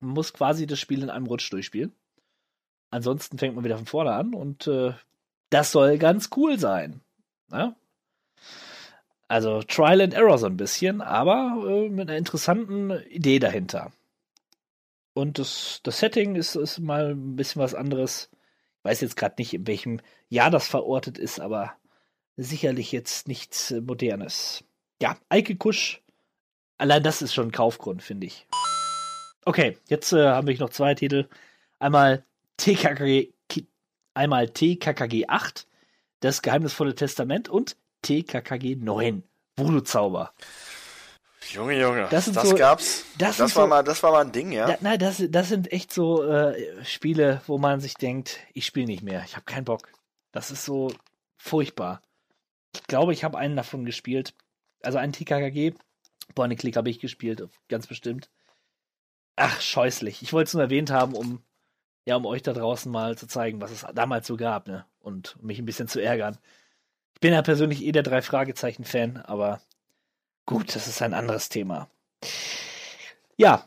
man 0.05 0.15
muss 0.15 0.33
quasi 0.33 0.67
das 0.67 0.79
Spiel 0.79 1.03
in 1.03 1.11
einem 1.11 1.27
Rutsch 1.27 1.51
durchspielen. 1.51 1.93
Ansonsten 2.91 3.39
fängt 3.39 3.55
man 3.55 3.65
wieder 3.65 3.77
von 3.77 3.87
vorne 3.87 4.13
an 4.13 4.35
und 4.35 4.67
äh, 4.67 4.93
das 5.51 5.73
soll 5.73 5.99
ganz 5.99 6.31
cool 6.37 6.59
sein. 6.59 7.01
Ja? 7.51 7.75
Also 9.27 9.63
Trial 9.63 10.03
and 10.03 10.15
Error 10.15 10.39
so 10.39 10.47
ein 10.47 10.57
bisschen, 10.57 11.01
aber 11.01 11.65
äh, 11.67 11.89
mit 11.89 12.09
einer 12.09 12.19
interessanten 12.19 12.91
Idee 13.09 13.39
dahinter. 13.39 13.93
Und 15.15 15.39
das, 15.39 15.81
das 15.83 15.99
Setting 15.99 16.37
ist, 16.37 16.55
ist 16.55 16.79
mal 16.81 17.13
ein 17.13 17.37
bisschen 17.37 17.63
was 17.63 17.75
anderes. 17.75 18.29
Ich 18.79 18.85
weiß 18.85 19.01
jetzt 19.01 19.17
gerade 19.17 19.37
nicht, 19.39 19.55
in 19.55 19.67
welchem 19.67 20.01
Jahr 20.29 20.51
das 20.51 20.69
verortet 20.69 21.19
ist, 21.19 21.41
aber 21.41 21.73
sicherlich 22.37 22.93
jetzt 22.93 23.27
nichts 23.29 23.71
Modernes. 23.71 24.65
Ja, 25.01 25.17
Eike 25.29 25.57
Kusch, 25.57 26.03
allein 26.79 27.03
das 27.03 27.23
ist 27.23 27.33
schon 27.33 27.49
ein 27.49 27.53
Kaufgrund, 27.53 28.03
finde 28.03 28.27
ich. 28.27 28.47
Okay, 29.45 29.79
jetzt 29.89 30.13
äh, 30.13 30.27
habe 30.27 30.53
ich 30.53 30.59
noch 30.59 30.71
zwei 30.71 30.95
Titel. 30.95 31.29
Einmal 31.79 32.25
TKKG, 32.57 33.33
einmal 34.15 34.49
TKKG 34.49 35.27
8, 35.29 35.67
das 36.21 36.43
geheimnisvolle 36.43 36.95
Testament 36.95 37.49
und 37.49 37.77
TKKG 38.03 38.77
9. 38.77 39.23
Voodoo-Zauber. 39.57 40.33
Junge, 41.51 41.79
Junge, 41.79 42.09
das, 42.11 42.33
das 42.33 42.49
so, 42.49 42.57
gab's. 42.57 43.05
Das, 43.19 43.37
das 43.37 43.55
war 43.55 43.65
so, 43.65 43.69
mal, 43.69 43.83
das 43.83 44.03
war 44.03 44.13
mal 44.13 44.25
ein 44.25 44.33
Ding, 44.33 44.51
ja? 44.51 44.67
Da, 44.67 44.79
nein, 44.81 44.99
das, 44.99 45.23
das 45.29 45.49
sind 45.49 45.71
echt 45.73 45.93
so 45.93 46.25
äh, 46.25 46.85
Spiele, 46.85 47.43
wo 47.47 47.59
man 47.59 47.81
sich 47.81 47.95
denkt, 47.95 48.41
ich 48.55 48.65
spiele 48.65 48.87
nicht 48.87 49.03
mehr, 49.03 49.23
ich 49.27 49.37
habe 49.37 49.45
keinen 49.45 49.65
Bock. 49.65 49.89
Das 50.33 50.51
ist 50.51 50.65
so 50.65 50.91
furchtbar. 51.37 52.01
Ich 52.75 52.85
glaube, 52.85 53.13
ich 53.13 53.25
habe 53.25 53.39
einen 53.39 53.57
davon 53.57 53.85
gespielt. 53.85 54.35
Also 54.83 54.99
einen 54.99 55.13
TKKG. 55.13 55.75
Bonnie 56.35 56.57
Click 56.57 56.77
habe 56.77 56.91
ich 56.91 56.99
gespielt, 56.99 57.47
ganz 57.69 57.87
bestimmt. 57.87 58.31
Ach, 59.37 59.61
scheußlich. 59.61 60.23
Ich 60.23 60.33
wollte 60.33 60.49
es 60.49 60.55
nur 60.55 60.63
erwähnt 60.63 60.91
haben, 60.91 61.15
um 61.15 61.43
ja, 62.07 62.17
um 62.17 62.27
euch 62.27 62.43
da 62.43 62.53
draußen 62.53 62.91
mal 62.91 63.17
zu 63.17 63.27
zeigen, 63.27 63.61
was 63.61 63.71
es 63.71 63.87
damals 63.95 64.27
so 64.27 64.37
gab, 64.37 64.67
ne? 64.69 64.85
Und 65.01 65.43
mich 65.43 65.59
ein 65.59 65.65
bisschen 65.67 65.89
zu 65.89 66.01
ärgern. 66.01 66.39
Ich 67.15 67.21
bin 67.21 67.33
ja 67.33 67.43
persönlich 67.43 67.83
eh 67.83 67.93
der 67.93 68.03
drei 68.03 68.21
Fragezeichen-Fan, 68.23 69.19
aber 69.19 69.61
gut, 70.47 70.75
das 70.75 70.87
ist 70.87 71.01
ein 71.01 71.15
anderes 71.15 71.49
Thema. 71.49 71.89
Ja. 73.37 73.67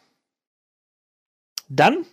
Dann 1.68 2.06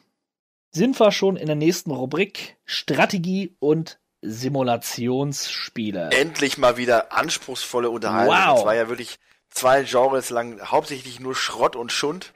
sind 0.71 0.99
wir 0.99 1.13
schon 1.13 1.37
in 1.37 1.47
der 1.47 1.57
nächsten 1.57 1.91
Rubrik 1.91 2.57
Strategie 2.65 3.55
und 3.61 3.99
Simulationsspiele. 4.23 6.11
Endlich 6.11 6.57
mal 6.57 6.77
wieder 6.77 7.13
anspruchsvolle 7.13 7.91
Unterhaltung. 7.91 8.35
Wow. 8.35 8.57
Das 8.57 8.65
war 8.65 8.75
ja 8.75 8.89
wirklich 8.89 9.19
zwei 9.51 9.85
Genres 9.85 10.31
lang 10.31 10.61
hauptsächlich 10.63 11.21
nur 11.21 11.35
Schrott 11.35 11.77
und 11.77 11.93
Schund. 11.93 12.33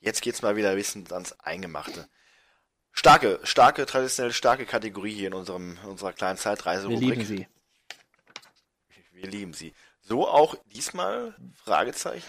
Jetzt 0.00 0.22
geht's 0.22 0.42
mal 0.42 0.56
wieder 0.56 0.70
ein 0.70 0.76
bisschen 0.76 1.06
ans 1.12 1.32
Eingemachte. 1.40 2.08
Starke, 2.92 3.40
starke, 3.44 3.86
traditionell 3.86 4.32
starke 4.32 4.66
Kategorie 4.66 5.14
hier 5.14 5.28
in 5.28 5.34
unserem, 5.34 5.78
unserer 5.86 6.12
kleinen 6.12 6.38
Zeitreise. 6.38 6.88
Wir 6.88 6.98
lieben 6.98 7.24
sie. 7.24 7.46
Wir 9.12 9.28
lieben 9.28 9.52
sie. 9.52 9.74
So 10.00 10.26
auch 10.26 10.56
diesmal? 10.66 11.34
Fragezeichen. 11.64 12.26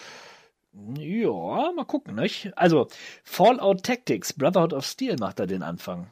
Ja, 0.73 1.71
mal 1.71 1.85
gucken, 1.85 2.15
nicht? 2.15 2.51
Also, 2.55 2.87
Fallout 3.23 3.83
Tactics, 3.83 4.33
Brotherhood 4.33 4.73
of 4.73 4.85
Steel 4.85 5.15
macht 5.19 5.39
da 5.39 5.45
den 5.45 5.63
Anfang. 5.63 6.11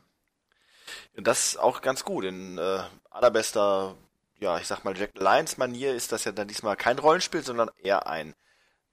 Und 1.15 1.27
das 1.27 1.49
ist 1.49 1.57
auch 1.57 1.81
ganz 1.81 2.03
gut. 2.03 2.25
In 2.25 2.57
äh, 2.57 2.79
allerbester, 3.09 3.95
ja, 4.39 4.57
ich 4.59 4.67
sag 4.67 4.83
mal, 4.83 4.97
Jack 4.97 5.11
Lyons 5.15 5.57
Manier 5.57 5.93
ist 5.93 6.11
das 6.11 6.23
ja 6.23 6.31
dann 6.31 6.47
diesmal 6.47 6.75
kein 6.75 6.97
Rollenspiel, 6.97 7.43
sondern 7.43 7.69
eher 7.81 8.07
ein 8.07 8.33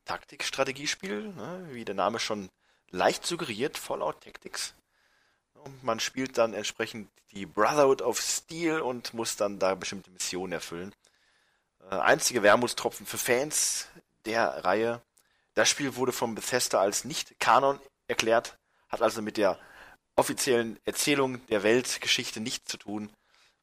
Taktik-Strategiespiel, 0.04 1.32
ne? 1.34 1.68
wie 1.70 1.84
der 1.84 1.94
Name 1.94 2.18
schon 2.18 2.50
leicht 2.90 3.26
suggeriert, 3.26 3.78
Fallout 3.78 4.20
Tactics. 4.22 4.74
Und 5.54 5.82
man 5.82 6.00
spielt 6.00 6.38
dann 6.38 6.54
entsprechend 6.54 7.08
die 7.32 7.46
Brotherhood 7.46 8.02
of 8.02 8.20
Steel 8.20 8.80
und 8.80 9.14
muss 9.14 9.36
dann 9.36 9.58
da 9.58 9.74
bestimmte 9.74 10.10
Missionen 10.10 10.52
erfüllen. 10.52 10.94
Äh, 11.90 11.96
einzige 11.96 12.42
Wermutstropfen 12.42 13.06
für 13.06 13.18
Fans 13.18 13.88
der 14.24 14.64
Reihe. 14.64 15.02
Das 15.54 15.68
Spiel 15.68 15.96
wurde 15.96 16.12
vom 16.12 16.34
Bethesda 16.34 16.80
als 16.80 17.04
nicht 17.04 17.38
Kanon 17.40 17.80
erklärt, 18.08 18.56
hat 18.88 19.02
also 19.02 19.22
mit 19.22 19.36
der 19.36 19.58
offiziellen 20.16 20.78
Erzählung 20.84 21.44
der 21.48 21.62
Weltgeschichte 21.62 22.40
nichts 22.40 22.70
zu 22.70 22.76
tun. 22.76 23.10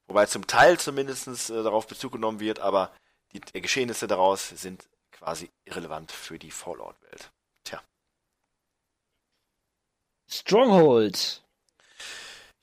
Wobei 0.08 0.26
zum 0.26 0.48
Teil 0.48 0.80
zumindest 0.80 1.28
äh, 1.50 1.64
darauf 1.64 1.88
Bezug 1.88 2.14
genommen 2.14 2.40
wird, 2.40 2.60
aber 2.60 2.92
die, 3.32 3.40
die 3.40 3.62
Geschehnisse 3.62 4.08
daraus 4.08 4.50
sind 4.50 4.88
quasi 5.22 5.50
irrelevant 5.66 6.12
für 6.12 6.40
die 6.40 6.50
Fallout-Welt. 6.50 7.32
Tja. 7.64 7.82
Stronghold. 10.28 11.44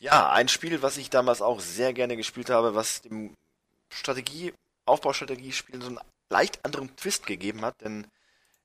Ja, 0.00 0.30
ein 0.30 0.48
Spiel, 0.48 0.82
was 0.82 0.96
ich 0.96 1.08
damals 1.08 1.40
auch 1.40 1.60
sehr 1.60 1.92
gerne 1.92 2.16
gespielt 2.16 2.50
habe, 2.50 2.74
was 2.74 3.02
dem 3.02 3.36
Strategie, 3.90 4.52
Aufbaustrategiespielen 4.86 5.82
so 5.82 5.88
einen 5.88 6.00
leicht 6.30 6.64
anderen 6.64 6.94
Twist 6.96 7.26
gegeben 7.26 7.64
hat, 7.64 7.80
denn 7.80 8.06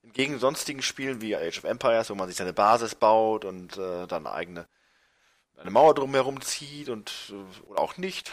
entgegen 0.02 0.40
sonstigen 0.40 0.82
Spielen 0.82 1.22
wie 1.22 1.36
Age 1.36 1.60
of 1.60 1.64
Empires, 1.66 2.10
wo 2.10 2.16
man 2.16 2.28
sich 2.28 2.38
seine 2.38 2.54
Basis 2.54 2.96
baut 2.96 3.46
und 3.46 3.78
äh, 3.78 4.08
dann 4.08 4.26
eine 4.26 4.36
eigene 4.36 4.68
eine 5.56 5.70
Mauer 5.70 5.94
drumherum 5.94 6.42
zieht 6.42 6.90
und 6.90 7.12
äh, 7.30 7.66
oder 7.68 7.80
auch 7.80 7.98
nicht, 7.98 8.32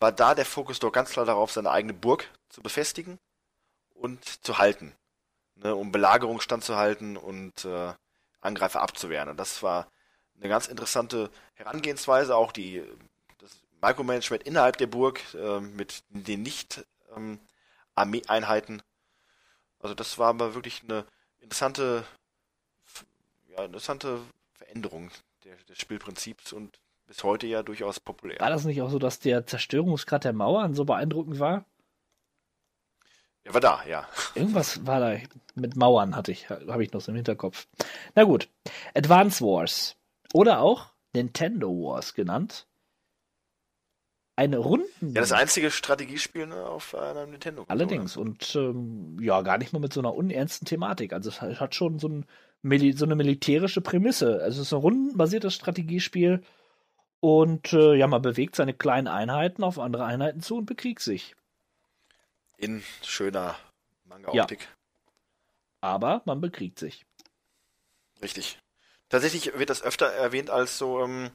war 0.00 0.12
da 0.12 0.34
der 0.34 0.44
Fokus 0.44 0.78
doch 0.78 0.92
ganz 0.92 1.10
klar 1.10 1.24
darauf, 1.24 1.50
seine 1.50 1.70
eigene 1.70 1.94
Burg 1.94 2.28
zu 2.50 2.60
befestigen 2.62 3.18
und 3.94 4.44
zu 4.44 4.58
halten, 4.58 4.94
ne, 5.62 5.74
um 5.74 5.92
Belagerung 5.92 6.40
standzuhalten 6.40 7.16
und 7.16 7.64
äh, 7.64 7.92
Angreifer 8.40 8.80
abzuwehren. 8.80 9.28
Und 9.28 9.38
das 9.38 9.62
war 9.62 9.88
eine 10.36 10.48
ganz 10.48 10.66
interessante 10.66 11.30
Herangehensweise, 11.54 12.36
auch 12.36 12.52
die 12.52 12.82
das 13.38 13.60
Micromanagement 13.82 14.44
innerhalb 14.44 14.76
der 14.78 14.86
Burg 14.86 15.20
äh, 15.34 15.60
mit 15.60 16.02
den 16.10 16.42
nicht 16.42 16.84
ähm, 17.16 17.40
Armeeeinheiten. 17.94 18.82
Also 19.80 19.94
das 19.94 20.18
war 20.18 20.28
aber 20.28 20.54
wirklich 20.54 20.82
eine 20.82 21.04
interessante, 21.40 22.04
ja, 23.48 23.64
interessante 23.64 24.20
Veränderung 24.52 25.10
der, 25.44 25.56
des 25.68 25.78
Spielprinzips 25.78 26.52
und 26.52 26.78
bis 27.06 27.24
heute 27.24 27.46
ja 27.46 27.62
durchaus 27.62 28.00
populär. 28.00 28.38
War 28.40 28.50
das 28.50 28.64
nicht 28.64 28.82
auch 28.82 28.90
so, 28.90 28.98
dass 28.98 29.18
der 29.18 29.46
Zerstörungsgrad 29.46 30.24
der 30.24 30.32
Mauern 30.32 30.74
so 30.74 30.84
beeindruckend 30.84 31.38
war? 31.38 31.64
Er 33.48 33.54
war 33.54 33.60
da, 33.62 33.80
ja. 33.88 34.06
Irgendwas 34.34 34.86
war 34.86 35.00
da 35.00 35.16
mit 35.54 35.74
Mauern, 35.74 36.14
hatte 36.14 36.30
ich, 36.32 36.50
habe 36.50 36.84
ich 36.84 36.92
noch 36.92 37.00
so 37.00 37.12
im 37.12 37.16
Hinterkopf. 37.16 37.66
Na 38.14 38.24
gut. 38.24 38.50
Advance 38.94 39.42
Wars. 39.42 39.96
Oder 40.34 40.60
auch 40.60 40.90
Nintendo 41.14 41.70
Wars 41.70 42.12
genannt. 42.12 42.66
Eine 44.36 44.58
Runden. 44.58 45.14
Ja, 45.14 45.22
das 45.22 45.32
einzige 45.32 45.70
Strategiespiel 45.70 46.46
ne, 46.46 46.62
auf 46.62 46.94
einer 46.94 47.26
Nintendo. 47.26 47.62
-Konsole. 47.62 47.70
Allerdings. 47.70 48.18
Und 48.18 48.54
ähm, 48.54 49.16
ja, 49.18 49.40
gar 49.40 49.56
nicht 49.56 49.72
mal 49.72 49.78
mit 49.78 49.94
so 49.94 50.00
einer 50.00 50.14
unernsten 50.14 50.66
Thematik. 50.66 51.14
Also 51.14 51.30
es 51.30 51.40
hat 51.40 51.74
schon 51.74 51.98
so, 51.98 52.08
ein, 52.08 52.26
so 52.94 53.04
eine 53.06 53.16
militärische 53.16 53.80
Prämisse. 53.80 54.42
Also 54.42 54.60
es 54.60 54.66
ist 54.66 54.72
ein 54.74 54.80
rundenbasiertes 54.80 55.54
Strategiespiel. 55.54 56.42
Und 57.20 57.72
äh, 57.72 57.94
ja, 57.94 58.06
man 58.08 58.20
bewegt 58.20 58.56
seine 58.56 58.74
kleinen 58.74 59.08
Einheiten 59.08 59.64
auf 59.64 59.78
andere 59.78 60.04
Einheiten 60.04 60.40
zu 60.40 60.58
und 60.58 60.66
bekriegt 60.66 61.00
sich. 61.00 61.34
In 62.58 62.82
schöner 63.02 63.56
Manga-Optik. 64.04 64.60
Ja. 64.60 64.66
Aber 65.80 66.22
man 66.26 66.40
bekriegt 66.40 66.78
sich. 66.78 67.06
Richtig. 68.20 68.58
Tatsächlich 69.08 69.56
wird 69.56 69.70
das 69.70 69.82
öfter 69.82 70.06
erwähnt 70.06 70.50
als 70.50 70.76
so 70.76 71.02
ähm, 71.02 71.30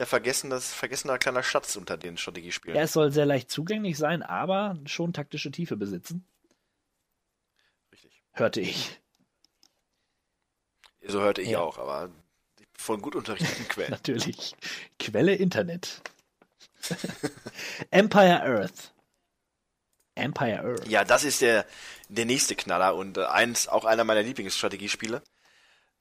ja 0.00 0.06
vergessenes, 0.06 0.72
vergessener 0.72 1.18
kleiner 1.18 1.42
Schatz 1.42 1.76
unter 1.76 1.96
den 1.96 2.16
Strategiespielen. 2.16 2.76
Ja, 2.76 2.82
es 2.82 2.94
soll 2.94 3.12
sehr 3.12 3.26
leicht 3.26 3.50
zugänglich 3.50 3.98
sein, 3.98 4.22
aber 4.22 4.76
schon 4.86 5.12
taktische 5.12 5.50
Tiefe 5.50 5.76
besitzen. 5.76 6.26
Richtig. 7.92 8.22
Hörte 8.32 8.60
ich. 8.60 9.00
So 11.06 11.20
hörte 11.20 11.42
ich 11.42 11.50
ja. 11.50 11.60
auch, 11.60 11.78
aber 11.78 12.10
von 12.76 13.00
gut 13.00 13.14
unterrichteten 13.14 13.68
Quellen. 13.68 13.90
Natürlich. 13.90 14.54
Quelle 14.98 15.34
Internet. 15.34 16.02
Empire 17.90 18.42
Earth. 18.42 18.95
Empire 20.16 20.64
Earth. 20.64 20.88
Ja, 20.88 21.04
das 21.04 21.24
ist 21.24 21.40
der, 21.40 21.64
der 22.08 22.24
nächste 22.24 22.56
Knaller 22.56 22.94
und 22.96 23.18
äh, 23.18 23.24
eins, 23.24 23.68
auch 23.68 23.84
einer 23.84 24.04
meiner 24.04 24.22
Lieblingsstrategiespiele. 24.22 25.22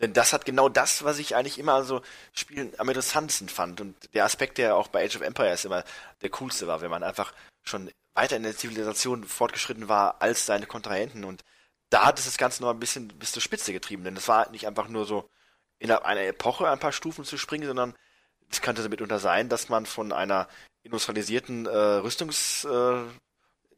Denn 0.02 0.14
das 0.14 0.34
hat 0.34 0.46
genau 0.46 0.68
das, 0.68 1.04
was 1.04 1.20
ich 1.20 1.36
eigentlich 1.36 1.58
immer 1.60 1.84
so 1.84 2.02
Spielen 2.34 2.74
am 2.78 2.90
interessantesten 2.90 3.48
fand. 3.48 3.80
Und 3.80 3.96
der 4.14 4.26
Aspekt, 4.26 4.58
der 4.58 4.76
auch 4.76 4.90
bei 4.90 5.06
Age 5.06 5.16
of 5.18 5.22
Empires 5.22 5.64
immer 5.66 5.84
der 6.22 6.30
coolste 6.32 6.68
war, 6.68 6.82
wenn 6.82 6.92
man 6.92 7.04
einfach 7.04 7.34
schon 7.64 7.90
weiter 8.14 8.36
in 8.36 8.44
der 8.44 8.58
Zivilisation 8.58 9.24
fortgeschritten 9.24 9.88
war 9.88 10.22
als 10.22 10.46
seine 10.46 10.66
Kontrahenten. 10.66 11.24
Und 11.24 11.44
da 11.90 12.06
hat 12.06 12.20
es 12.20 12.26
das 12.26 12.38
Ganze 12.38 12.62
noch 12.62 12.72
ein 12.72 12.80
bisschen 12.80 13.08
bis 13.08 13.32
zur 13.32 13.42
Spitze 13.42 13.72
getrieben. 13.72 14.04
Denn 14.04 14.18
es 14.18 14.28
war 14.28 14.50
nicht 14.52 14.68
einfach 14.68 14.90
nur 14.90 15.06
so, 15.06 15.30
innerhalb 15.80 16.06
einer 16.06 16.22
Epoche 16.22 16.70
ein 16.70 16.80
paar 16.80 16.94
Stufen 16.94 17.26
zu 17.26 17.38
springen, 17.38 17.68
sondern 17.68 17.96
es 18.50 18.62
könnte 18.62 18.88
mitunter 18.88 19.20
sein, 19.20 19.50
dass 19.50 19.70
man 19.70 19.86
von 19.86 20.12
einer 20.12 20.48
industrialisierten 20.84 21.66
äh, 21.66 21.70
Rüstungsnation 21.70 23.12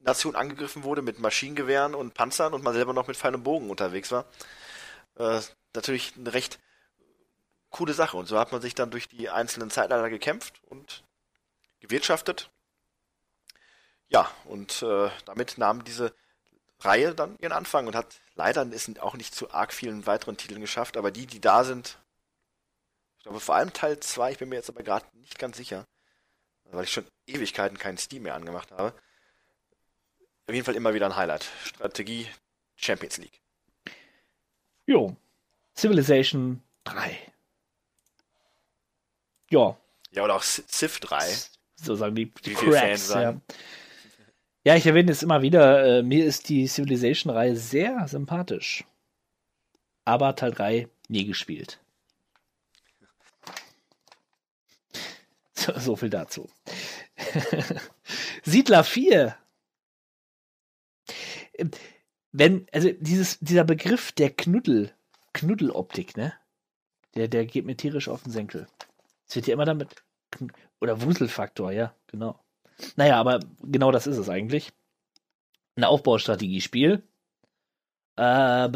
äh, 0.08 0.36
angegriffen 0.36 0.84
wurde 0.84 1.02
mit 1.02 1.20
Maschinengewehren 1.20 1.96
und 1.96 2.14
Panzern 2.14 2.54
und 2.54 2.64
man 2.64 2.74
selber 2.74 2.94
noch 2.94 3.08
mit 3.08 3.18
feinem 3.18 3.44
Bogen 3.44 3.70
unterwegs 3.70 4.12
war. 4.12 4.26
Äh, 5.18 5.42
natürlich 5.76 6.14
eine 6.18 6.34
recht 6.34 6.60
coole 7.70 7.94
Sache. 7.94 8.18
Und 8.18 8.28
so 8.28 8.40
hat 8.40 8.52
man 8.52 8.62
sich 8.62 8.76
dann 8.76 8.92
durch 8.92 9.08
die 9.08 9.30
einzelnen 9.30 9.70
Zeitalter 9.70 10.10
gekämpft 10.10 10.62
und 10.66 11.04
gewirtschaftet. 11.80 12.50
Ja, 14.10 14.32
und 14.46 14.82
äh, 14.84 15.10
damit 15.26 15.58
nahm 15.58 15.84
diese 15.84 16.14
Reihe 16.80 17.14
dann 17.14 17.38
ihren 17.40 17.52
Anfang 17.52 17.88
und 17.88 17.96
hat 17.96 18.22
leider 18.36 18.66
es 18.72 18.90
auch 19.00 19.16
nicht 19.16 19.36
zu 19.36 19.52
arg 19.52 19.74
vielen 19.74 20.06
weiteren 20.06 20.38
Titeln 20.38 20.62
geschafft, 20.62 20.96
aber 20.96 21.12
die, 21.12 21.26
die 21.26 21.42
da 21.42 21.64
sind, 21.64 21.98
ich 23.18 23.24
glaube 23.24 23.40
vor 23.40 23.56
allem 23.56 23.74
Teil 23.74 24.00
2, 24.00 24.32
ich 24.32 24.38
bin 24.38 24.50
mir 24.50 24.56
jetzt 24.56 24.70
aber 24.70 24.84
gerade 24.84 25.06
nicht 25.18 25.40
ganz 25.40 25.58
sicher, 25.58 25.86
weil 26.66 26.84
ich 26.84 26.92
schon 26.92 27.08
Ewigkeiten 27.26 27.78
keinen 27.78 27.98
Steam 27.98 28.24
mehr 28.24 28.36
angemacht 28.36 28.72
habe. 28.72 28.94
Auf 30.48 30.54
jeden 30.54 30.66
Fall 30.66 30.76
immer 30.76 30.94
wieder 30.94 31.06
ein 31.06 31.16
Highlight. 31.16 31.46
Strategie 31.64 32.28
Champions 32.76 33.18
League. 33.18 33.42
Jo, 34.86 35.16
Civilization 35.76 36.62
3. 36.86 37.18
Ja. 39.50 39.78
Ja, 40.12 40.24
oder 40.24 40.36
auch 40.36 40.44
Civ 40.44 41.00
3. 41.02 41.20
So 41.76 41.96
sagen 41.96 42.16
die, 42.16 42.32
die 42.32 42.54
Cracks, 42.54 43.10
ja. 43.10 43.40
Ja, 44.64 44.76
ich 44.76 44.86
erwähne 44.86 45.12
es 45.12 45.24
immer 45.24 45.42
wieder. 45.42 46.00
Äh, 46.00 46.04
mir 46.04 46.26
ist 46.26 46.50
die 46.50 46.68
Civilization-Reihe 46.68 47.56
sehr 47.56 48.08
sympathisch. 48.08 48.84
Aber 50.04 50.36
Teil 50.36 50.52
3 50.52 50.88
nie 51.10 51.26
gespielt. 51.26 51.80
So, 55.54 55.74
so 55.80 55.96
viel 55.96 56.12
dazu. 56.12 56.48
Siedler 58.44 58.84
4. 58.84 59.36
Wenn, 62.32 62.68
also 62.72 62.90
dieses, 63.00 63.40
dieser 63.40 63.64
Begriff 63.64 64.12
der 64.12 64.30
Knuddel, 64.30 64.92
Knuddeloptik, 65.34 66.18
ne? 66.18 66.34
Der, 67.16 67.28
der 67.28 67.46
geht 67.46 67.66
mir 67.66 67.78
tierisch 67.78 68.10
auf 68.10 68.24
den 68.24 68.32
Senkel. 68.32 68.68
Es 69.28 69.36
wird 69.36 69.48
ja 69.48 69.54
immer 69.54 69.66
damit. 69.66 69.96
Oder 70.80 71.02
Wuselfaktor, 71.02 71.72
ja, 71.72 71.94
genau. 72.08 72.40
Naja, 72.96 73.18
aber 73.20 73.40
genau 73.64 73.92
das 73.92 74.08
ist 74.08 74.18
es 74.18 74.30
eigentlich. 74.30 74.72
Ein 75.76 75.84
Aufbaustrategiespiel. 75.84 77.04
Äh, 78.18 78.70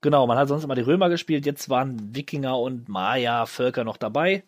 genau, 0.00 0.26
man 0.26 0.38
hat 0.38 0.48
sonst 0.48 0.64
immer 0.64 0.76
die 0.76 0.82
Römer 0.82 1.08
gespielt, 1.08 1.46
jetzt 1.46 1.68
waren 1.68 2.14
Wikinger 2.14 2.58
und 2.58 2.88
Maya-Völker 2.88 3.84
noch 3.84 3.96
dabei. 3.96 4.44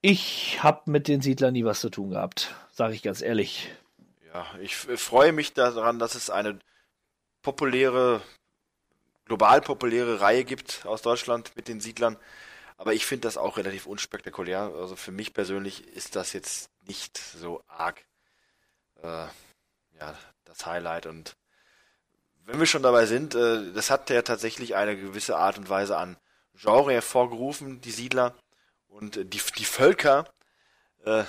Ich 0.00 0.62
habe 0.62 0.90
mit 0.90 1.08
den 1.08 1.20
Siedlern 1.20 1.52
nie 1.52 1.64
was 1.64 1.80
zu 1.80 1.90
tun 1.90 2.10
gehabt, 2.10 2.54
sage 2.72 2.94
ich 2.94 3.02
ganz 3.02 3.22
ehrlich. 3.22 3.70
Ja, 4.36 4.44
ich 4.60 4.76
freue 4.76 5.32
mich 5.32 5.54
daran, 5.54 5.98
dass 5.98 6.14
es 6.14 6.28
eine 6.28 6.58
populäre 7.40 8.20
global 9.24 9.62
populäre 9.62 10.20
Reihe 10.20 10.44
gibt 10.44 10.84
aus 10.84 11.00
Deutschland 11.00 11.56
mit 11.56 11.68
den 11.68 11.80
Siedlern. 11.80 12.18
Aber 12.76 12.92
ich 12.92 13.06
finde 13.06 13.26
das 13.26 13.38
auch 13.38 13.56
relativ 13.56 13.86
unspektakulär. 13.86 14.70
Also 14.78 14.94
für 14.94 15.10
mich 15.10 15.32
persönlich 15.32 15.86
ist 15.88 16.16
das 16.16 16.34
jetzt 16.34 16.68
nicht 16.82 17.16
so 17.16 17.62
arg 17.66 18.04
äh, 19.02 19.26
ja, 19.98 20.14
das 20.44 20.66
Highlight. 20.66 21.06
Und 21.06 21.34
wenn 22.44 22.60
wir 22.60 22.66
schon 22.66 22.82
dabei 22.82 23.06
sind, 23.06 23.34
äh, 23.34 23.72
das 23.72 23.90
hat 23.90 24.10
ja 24.10 24.20
tatsächlich 24.20 24.76
eine 24.76 24.98
gewisse 24.98 25.38
Art 25.38 25.56
und 25.56 25.70
Weise 25.70 25.96
an 25.96 26.18
Genre 26.52 26.92
hervorgerufen, 26.92 27.80
die 27.80 27.90
Siedler. 27.90 28.36
Und 28.86 29.16
äh, 29.16 29.24
die, 29.24 29.40
die 29.56 29.64
Völker, 29.64 30.26
äh, 31.06 31.24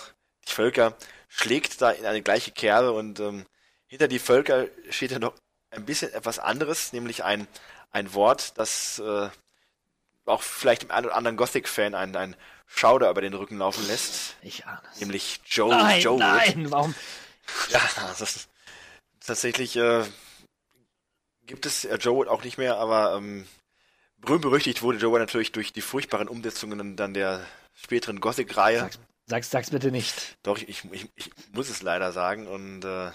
die 0.45 0.51
Völker 0.51 0.97
schlägt 1.37 1.81
da 1.81 1.91
in 1.91 2.05
eine 2.05 2.21
gleiche 2.21 2.51
Kerbe 2.51 2.91
und 2.93 3.19
ähm, 3.19 3.45
hinter 3.85 4.07
die 4.07 4.19
Völker 4.19 4.67
steht 4.89 5.11
ja 5.11 5.19
noch 5.19 5.33
ein 5.69 5.85
bisschen 5.85 6.11
etwas 6.13 6.39
anderes, 6.39 6.93
nämlich 6.93 7.23
ein, 7.23 7.47
ein 7.91 8.13
Wort, 8.13 8.57
das 8.57 8.99
äh, 8.99 9.29
auch 10.25 10.41
vielleicht 10.41 10.81
dem 10.83 10.91
einen 10.91 11.05
oder 11.05 11.15
anderen 11.15 11.37
Gothic-Fan 11.37 11.93
einen, 11.95 12.15
einen 12.15 12.35
Schauder 12.65 13.09
über 13.09 13.21
den 13.21 13.33
Rücken 13.33 13.57
laufen 13.57 13.85
lässt. 13.87 14.35
Ich 14.41 14.65
ahne 14.65 14.81
es. 14.91 14.99
Nämlich 14.99 15.39
Joe, 15.45 15.69
Nein, 15.69 16.01
Joe 16.01 16.13
Wood. 16.15 16.19
nein, 16.19 16.71
warum? 16.71 16.95
Ja, 17.69 17.81
das 17.95 18.19
ist 18.21 18.49
tatsächlich 19.25 19.75
äh, 19.77 20.03
gibt 21.45 21.65
es 21.65 21.85
äh, 21.85 21.95
Joe 21.95 22.15
Wood 22.15 22.27
auch 22.27 22.43
nicht 22.43 22.57
mehr, 22.57 22.77
aber 22.77 23.15
ähm, 23.15 23.47
berühmt 24.17 24.41
berüchtigt 24.41 24.81
wurde 24.81 24.97
Joe 24.97 25.11
Wood 25.11 25.19
natürlich 25.19 25.51
durch 25.51 25.71
die 25.71 25.81
furchtbaren 25.81 26.27
Umsetzungen 26.27 26.95
dann 26.97 27.13
der 27.13 27.45
späteren 27.73 28.19
Gothic-Reihe. 28.19 28.89
Sag's, 29.27 29.51
sag's, 29.51 29.69
bitte 29.71 29.91
nicht. 29.91 30.37
Doch, 30.43 30.57
ich, 30.57 30.85
ich, 30.91 31.09
ich 31.15 31.31
muss 31.51 31.69
es 31.69 31.81
leider 31.81 32.13
sagen. 32.13 32.47
Und 32.47 32.85
äh, 32.85 33.11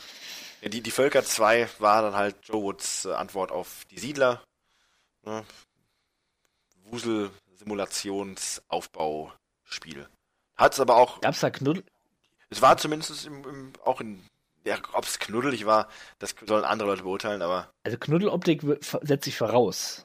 die, 0.69 0.83
die 0.83 0.91
Völker 0.91 1.25
2 1.25 1.69
war 1.79 2.03
dann 2.03 2.15
halt 2.15 2.37
Joe 2.45 2.63
Woods 2.63 3.07
äh, 3.07 3.13
Antwort 3.15 3.51
auf 3.51 3.87
die 3.91 3.99
Siedler. 3.99 4.43
Ne? 5.25 5.43
Wusel, 6.85 7.31
Simulations-Aufbauspiel. 7.55 10.07
Hat 10.57 10.75
es 10.75 10.81
aber 10.81 10.97
auch, 10.97 11.21
Gab's 11.23 11.41
da 11.41 11.49
Knuddel? 11.51 11.83
es 12.51 12.61
war 12.61 12.77
zumindest 12.77 13.25
im, 13.27 13.43
im, 13.45 13.73
auch 13.85 14.01
in, 14.03 14.23
ja, 14.65 14.77
ob 14.93 15.05
es 15.05 15.19
knuddelig 15.19 15.65
war, 15.65 15.89
das 16.19 16.35
sollen 16.47 16.65
andere 16.65 16.89
Leute 16.91 17.05
beurteilen, 17.05 17.41
aber 17.41 17.73
Also 17.85 17.97
Knuddeloptik 17.97 18.61
setzt 19.03 19.25
sich 19.25 19.39
voraus. 19.39 20.05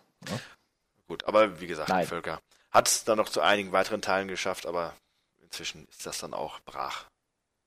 gut. 1.08 1.26
Aber 1.26 1.60
wie 1.60 1.68
gesagt, 1.68 1.90
Nein. 1.90 2.03
die 2.03 2.08
Völker 2.08 2.40
hat 2.72 2.88
es 2.88 3.03
dann 3.03 3.18
noch 3.18 3.27
zu 3.30 3.42
einigen 3.42 3.74
weiteren 3.74 4.02
Teilen 4.02 4.30
geschafft, 4.30 4.66
aber 4.66 4.94
inzwischen 5.48 5.88
ist 5.90 6.06
das 6.06 6.19
dann 6.19 6.34
auch 6.34 6.59
brach, 6.61 7.06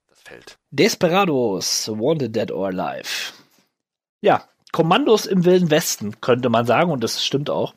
das 0.08 0.20
Feld. 0.20 0.58
Desperados, 0.70 1.88
Wanted 1.88 2.36
Dead 2.36 2.50
or 2.52 2.68
Alive. 2.68 3.32
Ja, 4.20 4.44
Kommandos 4.72 5.26
im 5.26 5.44
Wilden 5.44 5.70
Westen, 5.70 6.20
könnte 6.20 6.48
man 6.48 6.66
sagen, 6.66 6.92
und 6.92 7.02
das 7.02 7.24
stimmt 7.24 7.50
auch. 7.50 7.74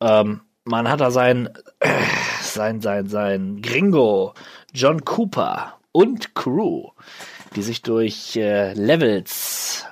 Ähm, 0.00 0.42
man 0.64 0.88
hat 0.88 1.00
da 1.00 1.10
sein, 1.10 1.50
äh, 1.80 1.90
sein, 2.40 2.80
sein, 2.80 3.08
sein 3.08 3.60
Gringo, 3.60 4.34
John 4.72 5.04
Cooper 5.04 5.78
und 5.90 6.34
Crew, 6.34 6.90
die 7.54 7.62
sich 7.62 7.82
durch 7.82 8.36
äh, 8.36 8.72
Levels 8.72 9.84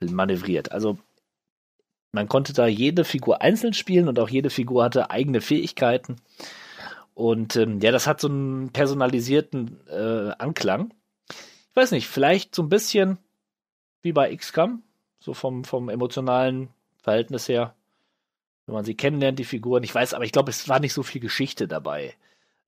manövriert. 0.00 0.72
Also 0.72 0.98
man 2.12 2.28
konnte 2.28 2.52
da 2.52 2.66
jede 2.66 3.04
Figur 3.04 3.40
einzeln 3.40 3.72
spielen 3.72 4.08
und 4.08 4.18
auch 4.18 4.28
jede 4.28 4.50
Figur 4.50 4.84
hatte 4.84 5.10
eigene 5.10 5.40
Fähigkeiten. 5.40 6.16
Und 7.20 7.54
ähm, 7.56 7.80
ja, 7.80 7.92
das 7.92 8.06
hat 8.06 8.18
so 8.18 8.28
einen 8.28 8.70
personalisierten 8.70 9.78
äh, 9.88 10.32
Anklang. 10.38 10.94
Ich 11.28 11.76
weiß 11.76 11.90
nicht, 11.90 12.08
vielleicht 12.08 12.54
so 12.54 12.62
ein 12.62 12.70
bisschen 12.70 13.18
wie 14.00 14.12
bei 14.12 14.34
XCOM, 14.34 14.82
so 15.18 15.34
vom, 15.34 15.64
vom 15.64 15.90
emotionalen 15.90 16.70
Verhältnis 17.02 17.46
her, 17.46 17.74
wenn 18.64 18.74
man 18.74 18.86
sie 18.86 18.94
kennenlernt, 18.94 19.38
die 19.38 19.44
Figuren. 19.44 19.82
Ich 19.82 19.94
weiß, 19.94 20.14
aber 20.14 20.24
ich 20.24 20.32
glaube, 20.32 20.48
es 20.48 20.66
war 20.70 20.80
nicht 20.80 20.94
so 20.94 21.02
viel 21.02 21.20
Geschichte 21.20 21.68
dabei, 21.68 22.16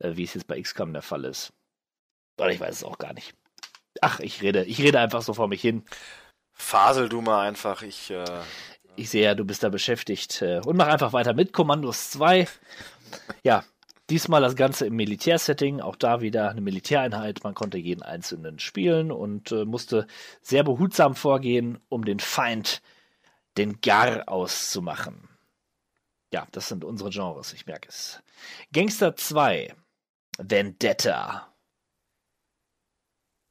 äh, 0.01 0.17
wie 0.17 0.25
es 0.25 0.35
jetzt 0.35 0.49
bei 0.49 0.61
XCOM 0.61 0.93
der 0.93 1.01
Fall 1.01 1.25
ist. 1.25 1.55
Oder 2.39 2.51
ich 2.51 2.61
weiß 2.61 2.75
es 2.75 2.85
auch 2.85 2.99
gar 2.99 3.15
nicht. 3.15 3.35
Ach, 4.03 4.21
ich 4.21 4.43
rede, 4.43 4.65
ich 4.65 4.83
rede 4.83 5.01
einfach 5.01 5.23
so 5.23 5.33
vor 5.33 5.49
mich 5.49 5.63
hin. 5.63 5.83
Fasel 6.53 7.09
du 7.09 7.23
mal 7.23 7.49
einfach, 7.49 7.81
ich 7.81 8.11
äh, 8.11 8.25
Ich 8.97 9.09
sehe 9.09 9.25
ja, 9.25 9.35
du 9.35 9.47
bist 9.47 9.63
da 9.63 9.71
beschäftigt. 9.71 10.43
Äh, 10.43 10.61
und 10.63 10.77
mach 10.77 10.89
einfach 10.89 11.15
weiter 11.15 11.33
mit 11.33 11.55
Kommandos 11.55 12.11
2. 12.11 12.47
Ja, 13.45 13.65
diesmal 14.11 14.41
das 14.41 14.57
Ganze 14.57 14.87
im 14.87 14.97
Militärsetting. 14.97 15.81
Auch 15.81 15.97
da 15.97 16.21
wieder 16.21 16.51
eine 16.51 16.61
Militäreinheit. 16.61 17.45
Man 17.45 17.55
konnte 17.55 17.79
jeden 17.79 18.03
einzelnen 18.03 18.59
spielen 18.59 19.11
und 19.11 19.53
äh, 19.53 19.65
musste 19.65 20.07
sehr 20.41 20.65
behutsam 20.65 21.15
vorgehen, 21.15 21.79
um 21.89 22.05
den 22.05 22.21
Feind 22.21 22.83
den 23.57 23.81
Gar 23.81 24.29
auszumachen. 24.29 25.29
Ja, 26.33 26.47
das 26.53 26.69
sind 26.69 26.85
unsere 26.85 27.11
Genres, 27.11 27.53
ich 27.53 27.67
merke 27.67 27.89
es. 27.89 28.23
Gangster 28.73 29.15
2. 29.15 29.75
Vendetta. 30.39 31.53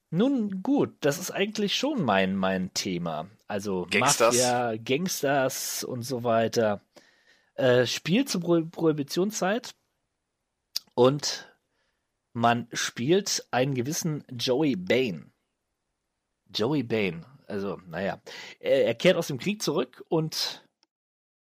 Nun 0.10 0.62
gut, 0.62 0.98
das 1.02 1.20
ist 1.20 1.32
eigentlich 1.32 1.76
schon 1.76 2.04
mein, 2.04 2.36
mein 2.36 2.74
Thema. 2.74 3.30
Also 3.48 3.88
Gangsters. 3.90 4.36
Mafia, 4.36 4.76
Gangsters 4.78 5.84
und 5.84 6.02
so 6.02 6.24
weiter. 6.24 6.82
Äh, 7.54 7.86
spielt 7.86 8.30
zur 8.30 8.42
Pro 8.42 8.66
Prohibitionszeit 8.66 9.76
und 10.94 11.48
man 12.34 12.68
spielt 12.72 13.46
einen 13.52 13.76
gewissen 13.76 14.24
Joey 14.32 14.76
Bane. 14.76 15.32
Joey 16.54 16.84
Bane, 16.84 17.26
also 17.48 17.78
naja, 17.88 18.22
er, 18.60 18.86
er 18.86 18.96
kehrt 18.96 19.18
aus 19.18 19.28
dem 19.28 19.40
Krieg 19.40 19.62
zurück 19.62 20.04
und 20.10 20.66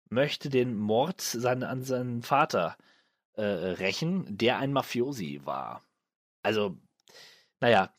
möchte 0.10 0.50
den 0.50 0.78
Mord 0.78 1.22
sein, 1.22 1.64
an 1.64 1.84
seinen 1.84 2.22
Vater 2.22 2.78
äh, 3.34 3.44
rächen, 3.44 4.38
der 4.38 4.58
ein 4.60 4.72
Mafiosi 4.72 5.42
war. 5.44 5.84
Also, 6.44 6.78
naja, 7.60 7.94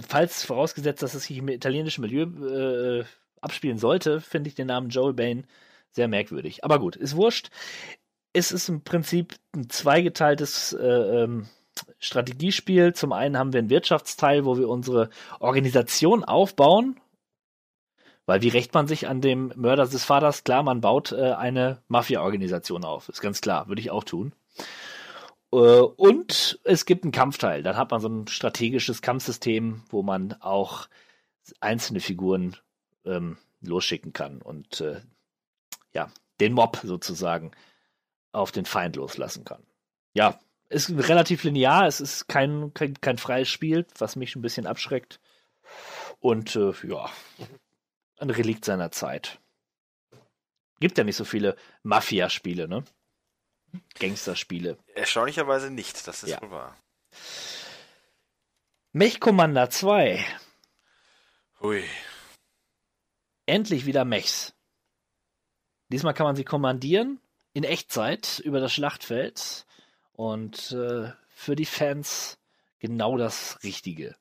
falls 0.00 0.44
vorausgesetzt, 0.44 1.02
dass 1.02 1.14
es 1.14 1.24
sich 1.24 1.38
im 1.38 1.48
italienischen 1.48 2.02
Milieu 2.02 2.24
äh, 3.00 3.04
abspielen 3.40 3.78
sollte, 3.78 4.20
finde 4.20 4.48
ich 4.48 4.54
den 4.54 4.68
Namen 4.68 4.90
Joel 4.90 5.14
Bane 5.14 5.44
sehr 5.90 6.08
merkwürdig. 6.08 6.64
Aber 6.64 6.78
gut, 6.78 6.96
ist 6.96 7.16
wurscht. 7.16 7.50
Es 8.36 8.52
ist 8.52 8.68
im 8.68 8.82
Prinzip 8.82 9.34
ein 9.54 9.70
zweigeteiltes 9.70 10.74
äh, 10.74 10.86
ähm, 10.86 11.46
Strategiespiel. 11.98 12.92
Zum 12.92 13.12
einen 13.12 13.38
haben 13.38 13.54
wir 13.54 13.60
einen 13.60 13.70
Wirtschaftsteil, 13.70 14.44
wo 14.44 14.58
wir 14.58 14.68
unsere 14.68 15.08
Organisation 15.40 16.22
aufbauen. 16.22 17.00
Weil 18.26 18.42
wie 18.42 18.48
rächt 18.48 18.74
man 18.74 18.88
sich 18.88 19.08
an 19.08 19.22
dem 19.22 19.54
Mörder 19.56 19.86
des 19.86 20.04
Vaters? 20.04 20.44
Klar, 20.44 20.62
man 20.64 20.82
baut 20.82 21.12
äh, 21.12 21.32
eine 21.32 21.80
Mafia-Organisation 21.88 22.84
auf. 22.84 23.08
Ist 23.08 23.22
ganz 23.22 23.40
klar, 23.40 23.68
würde 23.68 23.80
ich 23.80 23.90
auch 23.90 24.04
tun. 24.04 24.34
Äh, 25.50 25.56
und 25.56 26.60
es 26.62 26.84
gibt 26.84 27.04
einen 27.04 27.12
Kampfteil. 27.12 27.62
Dann 27.62 27.78
hat 27.78 27.90
man 27.90 28.02
so 28.02 28.08
ein 28.08 28.26
strategisches 28.26 29.00
Kampfsystem, 29.00 29.82
wo 29.88 30.02
man 30.02 30.34
auch 30.40 30.88
einzelne 31.60 32.00
Figuren 32.00 32.54
ähm, 33.06 33.38
losschicken 33.62 34.12
kann 34.12 34.42
und 34.42 34.82
äh, 34.82 35.00
ja, 35.94 36.10
den 36.38 36.52
Mob 36.52 36.80
sozusagen 36.82 37.52
auf 38.36 38.52
den 38.52 38.66
Feind 38.66 38.96
loslassen 38.96 39.44
kann. 39.44 39.64
Ja, 40.12 40.38
ist 40.68 40.90
relativ 40.90 41.44
linear, 41.44 41.86
es 41.86 42.00
ist 42.00 42.28
kein, 42.28 42.72
kein, 42.74 42.94
kein 43.00 43.18
freies 43.18 43.48
Spiel, 43.48 43.86
was 43.98 44.16
mich 44.16 44.36
ein 44.36 44.42
bisschen 44.42 44.66
abschreckt. 44.66 45.20
Und 46.20 46.56
äh, 46.56 46.72
ja, 46.86 47.10
ein 48.18 48.30
Relikt 48.30 48.64
seiner 48.64 48.90
Zeit. 48.90 49.40
Gibt 50.80 50.98
ja 50.98 51.04
nicht 51.04 51.16
so 51.16 51.24
viele 51.24 51.56
Mafia-Spiele, 51.82 52.68
ne? 52.68 52.84
Gangsterspiele. 53.98 54.78
erstaunlicherweise 54.94 55.70
nicht, 55.70 56.06
das 56.06 56.22
ist 56.22 56.30
Ja. 56.30 56.40
wohl 56.42 56.50
wahr. 56.50 56.76
Mech 58.92 59.20
Commander 59.20 59.68
2. 59.70 60.24
Hui. 61.60 61.84
Endlich 63.46 63.86
wieder 63.86 64.04
Mechs. 64.04 64.54
Diesmal 65.88 66.14
kann 66.14 66.26
man 66.26 66.36
sie 66.36 66.44
kommandieren 66.44 67.20
in 67.56 67.64
Echtzeit 67.64 68.38
über 68.40 68.60
das 68.60 68.74
Schlachtfeld 68.74 69.64
und 70.12 70.72
äh, 70.72 71.10
für 71.30 71.56
die 71.56 71.64
Fans 71.64 72.38
genau 72.80 73.16
das 73.16 73.64
Richtige. 73.64 74.14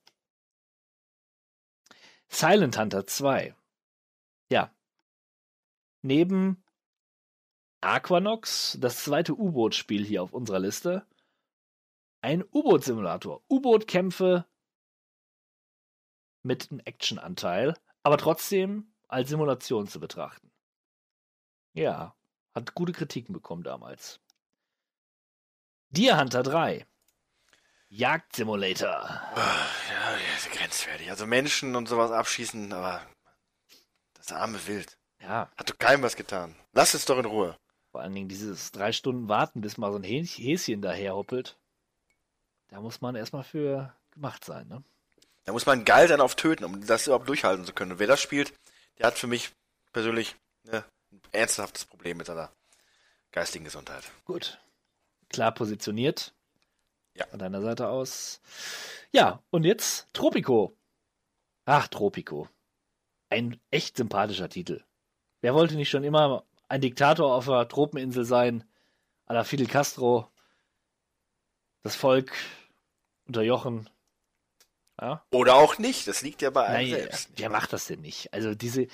Silent 2.29 2.77
Hunter 2.77 3.05
2. 3.05 3.53
Ja. 4.49 4.73
Neben 6.01 6.63
Aquanox, 7.81 8.77
das 8.79 9.03
zweite 9.03 9.33
U-Boot-Spiel 9.37 10.05
hier 10.05 10.23
auf 10.23 10.31
unserer 10.31 10.59
Liste, 10.59 11.05
ein 12.21 12.41
U-Boot-Simulator. 12.53 13.43
U-Boot-Kämpfe 13.49 14.45
mit 16.41 16.71
einem 16.71 16.79
Action-Anteil, 16.85 17.73
aber 18.01 18.17
trotzdem 18.17 18.93
als 19.09 19.27
Simulation 19.27 19.87
zu 19.87 19.99
betrachten. 19.99 20.49
Ja, 21.73 22.15
hat 22.55 22.73
gute 22.73 22.93
Kritiken 22.93 23.33
bekommen 23.33 23.63
damals. 23.63 24.19
Deer 25.89 26.17
Hunter 26.19 26.41
3. 26.43 26.85
Jagdsimulator. 27.89 28.87
Ja, 29.35 30.17
grenzwertig. 30.51 31.09
Also 31.09 31.25
Menschen 31.27 31.75
und 31.75 31.87
sowas 31.87 32.11
abschießen, 32.11 32.73
aber 32.73 33.05
das 34.15 34.31
arme 34.31 34.65
Wild. 34.67 34.97
Ja, 35.21 35.51
Hat 35.57 35.69
doch 35.69 35.77
keinem 35.77 36.03
was 36.03 36.15
getan. 36.15 36.55
Lass 36.73 36.93
es 36.93 37.05
doch 37.05 37.17
in 37.17 37.25
Ruhe. 37.25 37.57
Vor 37.91 38.01
allen 38.01 38.13
Dingen 38.13 38.27
dieses 38.27 38.71
drei 38.71 38.91
Stunden 38.91 39.29
warten, 39.29 39.61
bis 39.61 39.77
mal 39.77 39.91
so 39.91 39.97
ein 39.97 40.03
Häs- 40.03 40.37
Häschen 40.37 40.81
daher 40.81 41.15
hoppelt. 41.15 41.57
Da 42.67 42.81
muss 42.81 42.99
man 43.01 43.15
erstmal 43.15 43.43
für 43.43 43.95
gemacht 44.11 44.43
sein, 44.43 44.67
ne? 44.67 44.83
Da 45.45 45.51
muss 45.53 45.65
man 45.67 45.85
geil 45.85 46.07
sein 46.07 46.21
auf 46.21 46.35
Töten, 46.35 46.63
um 46.65 46.85
das 46.85 47.05
überhaupt 47.05 47.29
durchhalten 47.29 47.65
zu 47.65 47.73
können. 47.73 47.93
Und 47.93 47.99
wer 47.99 48.07
das 48.07 48.19
spielt, 48.19 48.51
der 48.97 49.07
hat 49.07 49.17
für 49.19 49.27
mich 49.27 49.51
persönlich 49.93 50.35
ne, 50.63 50.83
ein 51.15 51.21
ernsthaftes 51.31 51.85
Problem 51.85 52.17
mit 52.17 52.27
seiner 52.27 52.51
geistigen 53.31 53.65
Gesundheit. 53.65 54.03
Gut. 54.25 54.59
Klar 55.29 55.53
positioniert. 55.53 56.33
Ja. 57.15 57.27
Von 57.27 57.39
deiner 57.39 57.61
Seite 57.61 57.87
aus. 57.89 58.41
Ja, 59.11 59.41
und 59.49 59.63
jetzt 59.63 60.07
Tropico. 60.13 60.77
Ach, 61.65 61.87
Tropico. 61.87 62.49
Ein 63.29 63.59
echt 63.71 63.97
sympathischer 63.97 64.49
Titel. 64.49 64.83
Wer 65.41 65.53
wollte 65.53 65.75
nicht 65.75 65.89
schon 65.89 66.03
immer 66.03 66.45
ein 66.67 66.81
Diktator 66.81 67.33
auf 67.33 67.49
einer 67.49 67.67
Tropeninsel 67.67 68.25
sein? 68.25 68.63
A 69.25 69.33
la 69.33 69.43
Fidel 69.43 69.67
Castro. 69.67 70.29
Das 71.83 71.95
Volk 71.95 72.33
unterjochen. 73.27 73.89
Ja? 74.99 75.25
Oder 75.31 75.55
auch 75.55 75.77
nicht, 75.77 76.07
das 76.07 76.21
liegt 76.21 76.41
ja 76.41 76.49
bei 76.49 76.65
einem 76.65 76.89
Nein, 76.89 76.99
selbst. 77.01 77.29
wer 77.35 77.49
macht 77.49 77.73
das 77.73 77.87
denn 77.87 78.01
nicht? 78.01 78.31
Also 78.33 78.55
diese, 78.55 78.87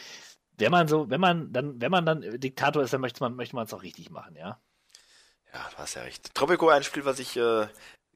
wenn 0.57 0.71
man 0.71 0.87
so, 0.87 1.09
wenn 1.09 1.21
man 1.21 1.51
dann, 1.51 1.81
wenn 1.81 1.91
man 1.91 2.05
dann 2.05 2.39
Diktator 2.39 2.83
ist, 2.83 2.93
dann 2.93 3.01
möchte 3.01 3.21
man, 3.23 3.35
möchte 3.35 3.55
man 3.55 3.65
es 3.65 3.73
auch 3.73 3.83
richtig 3.83 4.09
machen, 4.09 4.35
ja. 4.35 4.61
Ja, 5.53 5.69
du 5.71 5.77
hast 5.77 5.95
ja 5.95 6.03
recht. 6.03 6.33
Tropico 6.33 6.69
ein 6.69 6.83
Spiel, 6.83 7.03
was 7.03 7.19
ich 7.19 7.35
äh, 7.35 7.67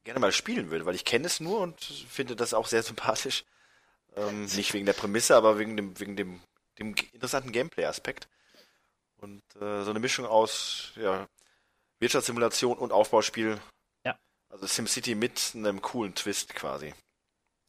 gerne 0.04 0.20
mal 0.20 0.32
spielen 0.32 0.72
würde, 0.72 0.86
weil 0.86 0.96
ich 0.96 1.06
kenne 1.06 1.26
es 1.26 1.40
nur 1.40 1.60
und 1.60 1.82
finde 1.82 2.36
das 2.36 2.54
auch 2.54 2.68
sehr 2.68 2.84
sympathisch. 2.84 3.44
Ähm, 4.16 4.46
nicht 4.56 4.74
wegen 4.74 4.86
der 4.86 4.94
Prämisse, 4.94 5.36
aber 5.36 5.58
wegen 5.58 5.76
dem, 5.76 6.00
wegen 6.00 6.16
dem, 6.16 6.40
dem 6.80 6.96
interessanten 7.12 7.52
Gameplay-Aspekt. 7.52 8.30
Und 9.18 9.42
äh, 9.60 9.84
so 9.84 9.90
eine 9.90 10.00
Mischung 10.00 10.26
aus 10.26 10.92
ja, 10.96 11.28
Wirtschaftssimulation 12.00 12.78
und 12.78 12.92
Aufbauspiel. 12.92 13.60
Ja. 14.06 14.18
Also 14.50 14.68
SimCity 14.68 15.16
mit 15.16 15.54
einem 15.56 15.82
coolen 15.82 16.16
Twist 16.16 16.54
quasi. 16.54 16.94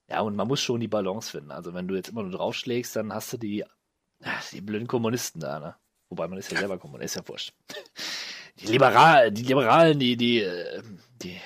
Ja, 0.09 0.21
und 0.21 0.37
man 0.37 0.47
muss 0.47 0.63
schon 0.63 0.81
die 0.81 0.89
Balance 0.89 1.31
finden. 1.31 1.51
Also 1.51 1.75
wenn 1.75 1.89
du 1.89 1.97
jetzt 1.97 2.09
immer 2.09 2.23
nur 2.23 2.33
draufschlägst, 2.33 2.95
dann 2.95 3.13
hast 3.13 3.33
du 3.33 3.39
die, 3.39 3.65
ach, 4.25 4.51
die 4.51 4.61
blöden 4.61 4.89
Kommunisten 4.89 5.41
da, 5.41 5.59
ne? 5.59 5.77
Wobei 6.09 6.29
man 6.29 6.39
ist 6.39 6.51
ja 6.53 6.59
selber 6.59 6.79
Kommunist, 6.79 7.17
ist 7.17 7.23
ja 7.23 7.29
wurscht. 7.29 7.53
Die 8.59 8.69
Liberal, 8.69 9.31
die 9.33 9.43
Liberalen, 9.43 9.99
die, 9.99 10.17
die, 10.17 10.41
äh, 10.41 10.83
die 11.21 11.39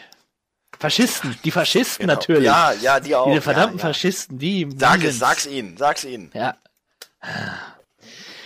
Faschisten, 0.78 1.36
die 1.42 1.50
Faschisten 1.50 2.06
Genau. 2.06 2.14
natürlich. 2.14 2.44
Ja, 2.44 2.72
ja, 2.72 3.00
die 3.00 3.16
auch. 3.16 3.26
Diese 3.26 3.42
verdammten 3.42 3.78
ja, 3.78 3.84
ja. 3.84 3.88
Faschisten, 3.88 4.38
die. 4.38 4.68
Sag 4.76 5.00
die 5.00 5.06
es, 5.06 5.18
sag's 5.18 5.46
ihnen, 5.46 5.76
sag's 5.76 6.04
ihnen. 6.04 6.30
Ja. 6.34 6.56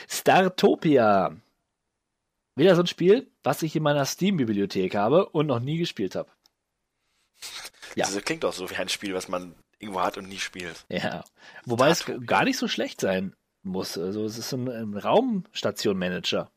Startopia. 0.08 1.36
Wieder 2.56 2.74
so 2.74 2.82
ein 2.82 2.86
Spiel, 2.86 3.30
was 3.42 3.62
ich 3.62 3.76
in 3.76 3.82
meiner 3.82 4.06
Steam-Bibliothek 4.06 4.94
habe 4.94 5.28
und 5.28 5.46
noch 5.46 5.60
nie 5.60 5.78
gespielt 5.78 6.14
habe. 6.14 6.30
Ja. 7.96 8.06
Das 8.06 8.24
klingt 8.24 8.42
doch 8.42 8.52
so 8.52 8.68
wie 8.70 8.74
ein 8.74 8.88
Spiel, 8.88 9.14
was 9.14 9.28
man 9.28 9.54
irgendwo 9.78 10.00
hat 10.00 10.18
und 10.18 10.28
nie 10.28 10.40
spielt. 10.40 10.84
Ja. 10.88 11.22
Wobei 11.64 11.90
es 11.90 12.04
gar 12.26 12.42
nicht 12.42 12.58
so 12.58 12.66
schlecht 12.66 13.00
sein 13.00 13.36
muss. 13.64 13.98
Also 13.98 14.24
es 14.24 14.38
ist 14.38 14.52
ein, 14.52 14.68
ein 14.68 14.96
Raumstation-Manager. 14.96 16.50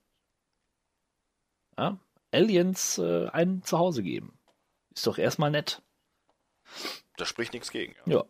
Ja? 1.77 1.97
Aliens 2.31 2.97
äh, 2.97 3.27
ein 3.29 3.61
Zuhause 3.63 4.03
geben. 4.03 4.37
Ist 4.93 5.07
doch 5.07 5.17
erstmal 5.17 5.51
nett. 5.51 5.81
Da 7.17 7.25
spricht 7.25 7.53
nichts 7.53 7.71
gegen. 7.71 7.95
Ja. 8.05 8.17
Ja. 8.17 8.23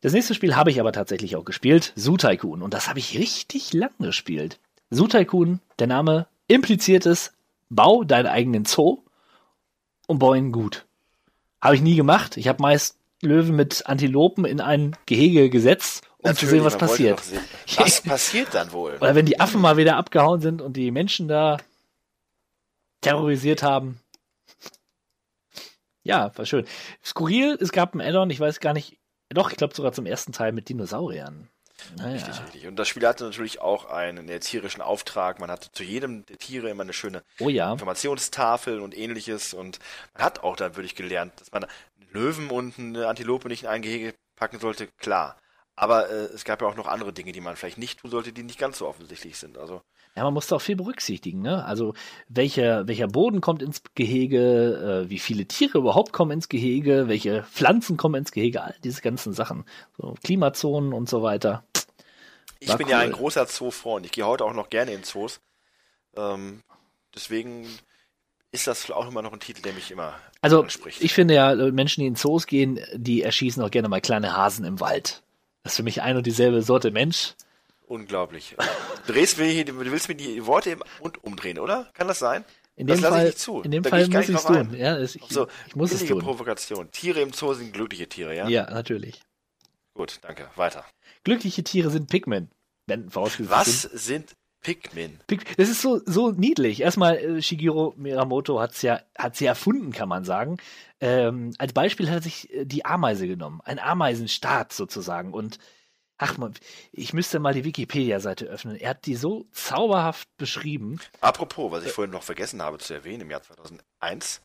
Das 0.00 0.12
nächste 0.12 0.34
Spiel 0.34 0.56
habe 0.56 0.70
ich 0.70 0.80
aber 0.80 0.92
tatsächlich 0.92 1.36
auch 1.36 1.44
gespielt, 1.44 1.92
Zoo 1.96 2.16
Tycoon. 2.16 2.62
Und 2.62 2.72
das 2.72 2.88
habe 2.88 2.98
ich 2.98 3.18
richtig 3.18 3.72
lang 3.72 3.92
gespielt. 3.98 4.60
Zoo 4.90 5.08
Tycoon, 5.08 5.60
der 5.78 5.88
Name 5.88 6.26
impliziert 6.46 7.06
es, 7.06 7.32
bau 7.68 8.04
deinen 8.04 8.26
eigenen 8.26 8.64
Zoo 8.64 9.02
und 10.06 10.18
bau 10.18 10.34
ihn 10.34 10.52
gut. 10.52 10.86
Habe 11.60 11.74
ich 11.74 11.82
nie 11.82 11.96
gemacht. 11.96 12.36
Ich 12.36 12.48
habe 12.48 12.62
meist 12.62 12.98
Löwen 13.22 13.54
mit 13.54 13.86
Antilopen 13.86 14.44
in 14.44 14.60
ein 14.60 14.96
Gehege 15.06 15.50
gesetzt, 15.50 16.08
um 16.18 16.34
zu 16.34 16.46
sehen, 16.46 16.64
was 16.64 16.78
passiert. 16.78 17.20
sehen. 17.20 17.42
Was 17.76 18.00
passiert 18.02 18.54
dann 18.54 18.72
wohl? 18.72 18.96
Oder 19.00 19.14
wenn 19.14 19.26
die 19.26 19.40
Affen 19.40 19.60
mal 19.60 19.76
wieder 19.76 19.96
abgehauen 19.96 20.40
sind 20.40 20.62
und 20.62 20.76
die 20.76 20.90
Menschen 20.90 21.28
da 21.28 21.58
terrorisiert 23.00 23.62
haben. 23.62 24.00
Ja, 26.02 26.32
war 26.36 26.46
schön. 26.46 26.66
Skurril, 27.04 27.58
es 27.60 27.72
gab 27.72 27.94
ein 27.94 28.00
Add-on, 28.00 28.30
ich 28.30 28.40
weiß 28.40 28.60
gar 28.60 28.72
nicht, 28.72 28.98
doch, 29.28 29.50
ich 29.50 29.56
glaube 29.56 29.74
sogar 29.74 29.92
zum 29.92 30.06
ersten 30.06 30.32
Teil 30.32 30.52
mit 30.52 30.68
Dinosauriern. 30.68 31.48
Naja. 31.96 32.12
Richtig, 32.14 32.40
richtig. 32.42 32.66
Und 32.66 32.76
das 32.76 32.88
Spiel 32.88 33.06
hatte 33.06 33.24
natürlich 33.24 33.60
auch 33.60 33.86
einen 33.86 34.28
erzieherischen 34.28 34.82
Auftrag. 34.82 35.38
Man 35.40 35.50
hatte 35.50 35.70
zu 35.72 35.82
jedem 35.82 36.24
der 36.26 36.38
Tiere 36.38 36.70
immer 36.70 36.82
eine 36.82 36.92
schöne 36.92 37.22
Oh 37.38 37.48
ja. 37.48 37.72
Informationstafel 37.72 38.80
und 38.80 38.96
ähnliches. 38.96 39.54
Und 39.54 39.78
man 40.14 40.24
hat 40.24 40.42
auch 40.42 40.56
dann 40.56 40.76
wirklich 40.76 40.94
gelernt, 40.94 41.32
dass 41.40 41.52
man 41.52 41.64
einen 41.64 41.72
Löwen 42.12 42.50
und 42.50 42.78
eine 42.78 43.08
Antilope 43.08 43.48
nicht 43.48 43.64
in 43.64 43.68
ein 43.68 43.82
Gehege 43.82 44.14
packen 44.36 44.58
sollte, 44.58 44.86
klar. 44.98 45.36
Aber 45.76 46.10
äh, 46.10 46.24
es 46.34 46.44
gab 46.44 46.60
ja 46.60 46.68
auch 46.68 46.76
noch 46.76 46.86
andere 46.86 47.12
Dinge, 47.12 47.32
die 47.32 47.40
man 47.40 47.56
vielleicht 47.56 47.78
nicht 47.78 48.00
tun 48.00 48.10
sollte, 48.10 48.32
die 48.32 48.42
nicht 48.42 48.58
ganz 48.58 48.78
so 48.78 48.86
offensichtlich 48.86 49.38
sind. 49.38 49.56
Also 49.56 49.80
Ja, 50.14 50.24
man 50.24 50.34
musste 50.34 50.54
auch 50.54 50.60
viel 50.60 50.76
berücksichtigen, 50.76 51.40
ne? 51.40 51.64
Also 51.64 51.94
welcher, 52.28 52.86
welcher 52.86 53.06
Boden 53.06 53.40
kommt 53.40 53.62
ins 53.62 53.82
Gehege, 53.94 55.04
äh, 55.06 55.10
wie 55.10 55.18
viele 55.18 55.46
Tiere 55.46 55.78
überhaupt 55.78 56.12
kommen 56.12 56.32
ins 56.32 56.50
Gehege, 56.50 57.08
welche 57.08 57.44
Pflanzen 57.44 57.96
kommen 57.96 58.16
ins 58.16 58.32
Gehege, 58.32 58.62
all 58.62 58.74
diese 58.84 59.00
ganzen 59.00 59.32
Sachen. 59.32 59.64
So 59.96 60.16
Klimazonen 60.22 60.92
und 60.92 61.08
so 61.08 61.22
weiter. 61.22 61.64
Ich 62.60 62.68
War 62.68 62.78
bin 62.78 62.88
ja 62.88 62.98
cool. 62.98 63.04
ein 63.04 63.12
großer 63.12 63.46
Zoo-Freund. 63.46 64.06
Ich 64.06 64.12
gehe 64.12 64.24
heute 64.26 64.44
auch 64.44 64.52
noch 64.52 64.70
gerne 64.70 64.92
in 64.92 65.02
Zoos. 65.02 65.40
Ähm, 66.16 66.62
deswegen 67.14 67.66
ist 68.52 68.66
das 68.66 68.90
auch 68.90 69.08
immer 69.08 69.22
noch 69.22 69.32
ein 69.32 69.40
Titel, 69.40 69.62
der 69.62 69.72
mich 69.72 69.90
immer 69.90 70.14
Also 70.40 70.62
anspricht. 70.62 71.02
ich 71.02 71.12
finde 71.14 71.34
ja, 71.34 71.52
äh, 71.52 71.70
Menschen, 71.72 72.00
die 72.00 72.06
in 72.06 72.16
Zoos 72.16 72.46
gehen, 72.46 72.80
die 72.94 73.22
erschießen 73.22 73.62
auch 73.62 73.70
gerne 73.70 73.88
mal 73.88 74.00
kleine 74.00 74.36
Hasen 74.36 74.64
im 74.64 74.80
Wald. 74.80 75.22
Das 75.62 75.72
ist 75.72 75.76
für 75.76 75.82
mich 75.82 76.02
ein 76.02 76.16
und 76.16 76.26
dieselbe 76.26 76.62
Sorte 76.62 76.90
Mensch. 76.90 77.34
Unglaublich. 77.86 78.56
Du, 79.06 79.12
drehst 79.12 79.38
mir 79.38 79.46
hier, 79.46 79.64
du 79.64 79.78
willst 79.78 80.08
mir 80.08 80.14
die 80.14 80.46
Worte 80.46 80.70
im 80.70 80.82
Mund 81.00 81.22
umdrehen, 81.24 81.58
oder? 81.58 81.90
Kann 81.94 82.06
das 82.08 82.18
sein? 82.20 82.44
In 82.76 82.86
das 82.86 82.98
dem 82.98 83.02
lasse 83.02 83.14
Fall, 83.14 83.22
ich 83.26 83.32
nicht 83.34 83.38
zu. 83.40 83.62
in 83.62 83.70
dem 83.72 83.82
Da 83.82 83.90
Fall 83.90 84.02
ich 84.02 84.08
muss 84.10 84.28
ich 84.28 84.34
es 84.36 84.44
tun. 84.44 84.74
Ja, 84.74 84.98
ich, 85.00 85.18
So, 85.28 85.48
ich 85.66 85.76
muss 85.76 85.92
es 85.92 86.06
tun. 86.06 86.20
Provokation. 86.22 86.90
Tiere 86.92 87.20
im 87.20 87.32
Zoo 87.32 87.52
sind 87.54 87.72
glückliche 87.72 88.08
Tiere, 88.08 88.34
ja? 88.36 88.48
Ja, 88.48 88.70
natürlich. 88.70 89.20
Gut, 89.94 90.18
danke. 90.22 90.48
Weiter. 90.56 90.84
Glückliche 91.24 91.62
Tiere 91.64 91.90
sind 91.90 92.08
Pikmin. 92.08 92.50
Wenn 92.86 93.10
vorausgesetzt 93.10 93.52
Was 93.52 93.82
sind. 93.82 94.34
Pikmin? 94.62 95.18
Pik- 95.26 95.56
Das 95.56 95.70
ist 95.70 95.80
so, 95.80 96.02
so 96.04 96.32
niedlich. 96.32 96.82
Erstmal, 96.82 97.16
äh, 97.16 97.40
Shigeru 97.42 97.94
Miyamoto 97.96 98.60
hat 98.60 98.72
es 98.72 98.82
ja, 98.82 99.00
sie 99.32 99.46
erfunden, 99.46 99.90
kann 99.92 100.08
man 100.08 100.24
sagen. 100.24 100.58
Ähm, 101.00 101.54
als 101.56 101.72
Beispiel 101.72 102.08
hat 102.10 102.16
er 102.16 102.22
sich 102.22 102.52
äh, 102.52 102.66
die 102.66 102.84
Ameise 102.84 103.26
genommen. 103.26 103.60
Ein 103.64 103.78
Ameisenstaat 103.78 104.74
sozusagen. 104.74 105.32
Und 105.32 105.58
ach 106.18 106.36
man, 106.36 106.52
ich 106.92 107.14
müsste 107.14 107.38
mal 107.38 107.54
die 107.54 107.64
Wikipedia-Seite 107.64 108.44
öffnen. 108.46 108.76
Er 108.76 108.90
hat 108.90 109.06
die 109.06 109.14
so 109.16 109.46
zauberhaft 109.52 110.28
beschrieben. 110.36 111.00
Apropos, 111.22 111.72
was 111.72 111.84
ich 111.86 111.92
vorhin 111.92 112.12
noch 112.12 112.22
vergessen 112.22 112.60
habe 112.60 112.76
zu 112.76 112.92
erwähnen, 112.92 113.22
im 113.22 113.30
Jahr 113.30 113.42
2001 113.42 114.42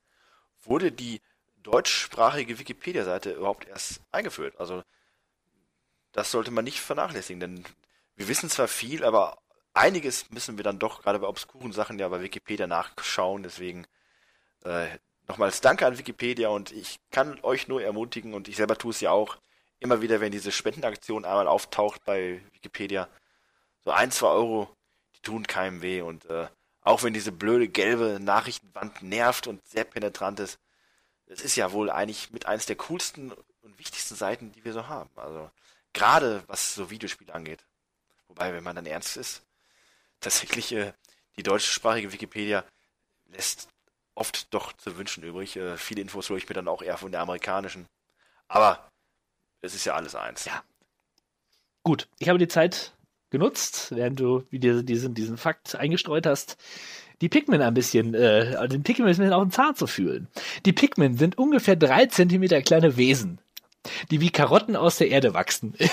wurde 0.64 0.94
die 0.94 1.20
deutschsprachige 1.62 2.58
Wikipedia-Seite 2.58 3.32
überhaupt 3.32 3.68
erst 3.68 4.00
eingeführt. 4.14 4.54
Also 4.60 4.82
das 6.16 6.32
sollte 6.32 6.50
man 6.50 6.64
nicht 6.64 6.80
vernachlässigen, 6.80 7.42
denn 7.42 7.66
wir 8.16 8.30
wissen 8.30 8.50
zwar 8.50 8.70
viel, 8.70 9.04
aber 9.04 9.38
einiges 9.74 10.32
müssen 10.32 10.56
wir 10.56 10.64
dann 10.64 10.80
doch 10.80 11.02
gerade 11.02 11.20
bei 11.20 11.28
obskuren 11.28 11.74
Sachen 11.74 12.00
ja 12.00 12.08
bei 12.08 12.22
Wikipedia 12.22 12.68
nachschauen. 12.68 13.44
Deswegen 13.44 13.86
äh, 14.64 14.88
nochmals 15.28 15.60
Danke 15.60 15.86
an 15.86 15.98
Wikipedia 15.98 16.48
und 16.48 16.72
ich 16.72 17.02
kann 17.12 17.38
euch 17.44 17.68
nur 17.68 17.84
ermutigen 17.84 18.34
und 18.34 18.48
ich 18.48 18.56
selber 18.56 18.78
tue 18.78 18.92
es 18.92 19.02
ja 19.02 19.12
auch 19.12 19.38
immer 19.80 20.02
wieder, 20.02 20.22
wenn 20.22 20.32
diese 20.32 20.54
Spendenaktion 20.54 21.26
einmal 21.26 21.50
auftaucht 21.50 22.06
bei 22.06 22.42
Wikipedia, 22.54 23.10
so 23.84 23.92
ein, 23.92 24.10
zwei 24.10 24.28
Euro, 24.28 24.70
die 25.18 25.22
tun 25.22 25.46
keinem 25.46 25.82
weh 25.82 26.00
und 26.00 26.24
äh, 26.30 26.48
auch 26.80 27.04
wenn 27.04 27.14
diese 27.14 27.34
blöde 27.34 27.68
gelbe 27.68 28.22
Nachrichtenwand 28.22 29.02
nervt 29.04 29.48
und 29.48 29.68
sehr 29.68 29.84
penetrant 29.84 30.40
ist, 30.40 30.60
es 31.26 31.42
ist 31.42 31.58
ja 31.58 31.74
wohl 31.74 31.90
eigentlich 31.90 32.32
mit 32.32 32.46
eins 32.46 32.68
der 32.68 32.78
coolsten 32.78 33.34
und 33.64 33.80
wichtigsten 33.80 34.16
Seiten, 34.16 34.54
die 34.54 34.64
wir 34.64 34.72
so 34.72 34.88
haben. 34.88 35.10
Also 35.18 35.52
gerade 35.96 36.44
was 36.46 36.76
so 36.76 36.92
Videospiele 36.92 37.34
angeht. 37.34 37.66
Wobei, 38.28 38.54
wenn 38.54 38.64
man 38.64 38.76
dann 38.76 38.86
ernst 38.86 39.18
ist, 39.18 39.42
tatsächlich 40.20 40.72
äh, 40.74 40.94
die 41.38 41.44
deutschsprachige 41.44 42.12
Wikipedia 42.12 42.64
lässt 43.32 43.70
oft 44.14 44.54
doch 44.54 44.74
zu 44.74 44.98
wünschen 44.98 45.24
übrig. 45.24 45.56
Äh, 45.56 45.78
viele 45.78 46.02
Infos 46.02 46.30
hole 46.30 46.38
ich 46.38 46.48
mir 46.48 46.56
dann 46.56 46.68
auch 46.68 46.82
eher 46.82 46.98
von 46.98 47.12
der 47.12 47.22
amerikanischen. 47.22 47.88
Aber 48.48 48.92
es 49.62 49.74
ist 49.74 49.86
ja 49.86 49.96
alles 49.96 50.16
eins. 50.16 50.46
Ja. 50.46 50.64
Gut, 51.84 52.08
ich 52.20 52.30
habe 52.30 52.40
die 52.40 52.48
Zeit 52.48 52.94
genutzt, 53.30 53.92
während 53.96 54.20
du 54.20 54.46
wieder 54.50 54.84
diesen, 54.84 55.14
diesen 55.14 55.38
Fakt 55.38 55.76
eingestreut 55.76 56.26
hast, 56.26 56.58
die 57.22 57.30
Pikmin 57.30 57.62
ein 57.62 57.74
bisschen, 57.74 58.14
äh, 58.14 58.68
den 58.68 58.84
Pikmin 58.84 59.08
ein 59.08 59.12
bisschen 59.12 59.34
auf 59.34 59.44
den 59.44 59.52
Zahn 59.52 59.76
zu 59.76 59.88
fühlen. 59.88 60.28
Die 60.66 60.74
Pikmin 60.74 61.18
sind 61.18 61.38
ungefähr 61.38 61.76
drei 61.76 62.06
Zentimeter 62.08 62.62
kleine 62.62 62.98
Wesen, 62.98 63.40
die 64.12 64.22
wie 64.22 64.30
Karotten 64.30 64.76
aus 64.76 64.98
der 64.98 65.10
Erde 65.10 65.34
wachsen. 65.34 65.76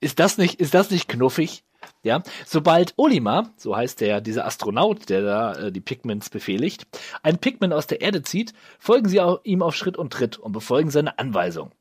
Ist 0.00 0.20
das 0.20 0.38
nicht, 0.38 0.60
ist 0.60 0.74
das 0.74 0.90
nicht 0.90 1.08
knuffig? 1.08 1.64
Ja, 2.02 2.22
sobald 2.46 2.94
Olimar, 2.96 3.52
so 3.56 3.76
heißt 3.76 4.00
der, 4.00 4.20
dieser 4.20 4.46
Astronaut, 4.46 5.08
der 5.08 5.22
da 5.22 5.52
äh, 5.54 5.72
die 5.72 5.80
Pigments 5.80 6.30
befehligt, 6.30 6.86
ein 7.22 7.38
Pigment 7.38 7.74
aus 7.74 7.86
der 7.86 8.00
Erde 8.00 8.22
zieht, 8.22 8.52
folgen 8.78 9.08
sie 9.08 9.20
ihm 9.42 9.62
auf 9.62 9.74
Schritt 9.74 9.96
und 9.96 10.12
Tritt 10.12 10.38
und 10.38 10.52
befolgen 10.52 10.90
seine 10.90 11.18
Anweisung. 11.18 11.72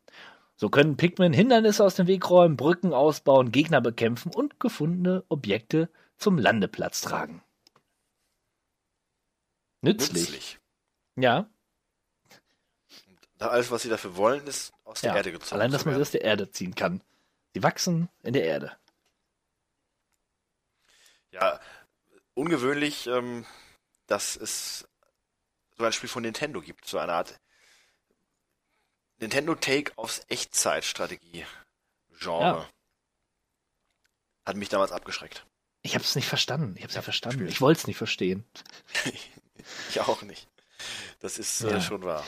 So 0.55 0.69
können 0.69 0.97
Pigmen 0.97 1.33
Hindernisse 1.33 1.83
aus 1.83 1.95
dem 1.95 2.07
Weg 2.07 2.29
räumen, 2.29 2.57
Brücken 2.57 2.93
ausbauen, 2.93 3.51
Gegner 3.51 3.81
bekämpfen 3.81 4.31
und 4.33 4.59
gefundene 4.59 5.23
Objekte 5.29 5.89
zum 6.17 6.37
Landeplatz 6.37 7.01
tragen. 7.01 7.41
Nützlich. 9.81 10.29
Nützlich. 10.29 10.59
Ja, 11.17 11.49
alles, 13.49 13.71
was 13.71 13.81
sie 13.83 13.89
dafür 13.89 14.15
wollen, 14.15 14.45
ist 14.47 14.71
aus 14.83 15.01
der 15.01 15.11
ja. 15.11 15.17
Erde 15.17 15.31
gezogen. 15.31 15.55
Allein, 15.59 15.71
dass 15.71 15.85
man 15.85 15.95
sie 15.95 16.01
aus 16.01 16.11
der 16.11 16.21
Erde 16.21 16.49
ziehen 16.51 16.75
kann. 16.75 17.01
Sie 17.53 17.63
wachsen 17.63 18.09
in 18.23 18.33
der 18.33 18.43
Erde. 18.45 18.75
Ja, 21.31 21.59
ungewöhnlich, 22.35 23.07
ähm, 23.07 23.45
dass 24.07 24.35
es 24.35 24.87
so 25.77 25.83
ein 25.83 25.93
Spiel 25.93 26.09
von 26.09 26.21
Nintendo 26.23 26.61
gibt, 26.61 26.85
so 26.85 26.97
eine 26.99 27.13
Art 27.13 27.39
Nintendo 29.17 29.55
Take 29.55 29.91
aufs 29.97 30.21
Echtzeitstrategie-Genre. 30.29 31.47
Ja. 32.43 32.69
Hat 34.45 34.57
mich 34.57 34.69
damals 34.69 34.91
abgeschreckt. 34.91 35.45
Ich 35.81 35.95
habe 35.95 36.03
es 36.03 36.15
nicht 36.15 36.27
verstanden. 36.27 36.75
Ich 36.75 36.83
habe 36.83 36.89
es 36.89 36.93
Ja, 36.95 36.99
nicht 36.99 37.05
verstanden. 37.05 37.37
schwierig. 37.39 37.53
Ich 37.53 37.61
wollte 37.61 37.79
es 37.79 37.87
nicht 37.87 37.97
verstehen. 37.97 38.45
Ich 39.89 40.01
auch 40.01 40.23
nicht. 40.23 40.49
Das 41.19 41.37
ist 41.39 41.61
äh, 41.61 41.69
Ja. 41.71 41.79
schon 41.79 42.03
wahr. 42.03 42.25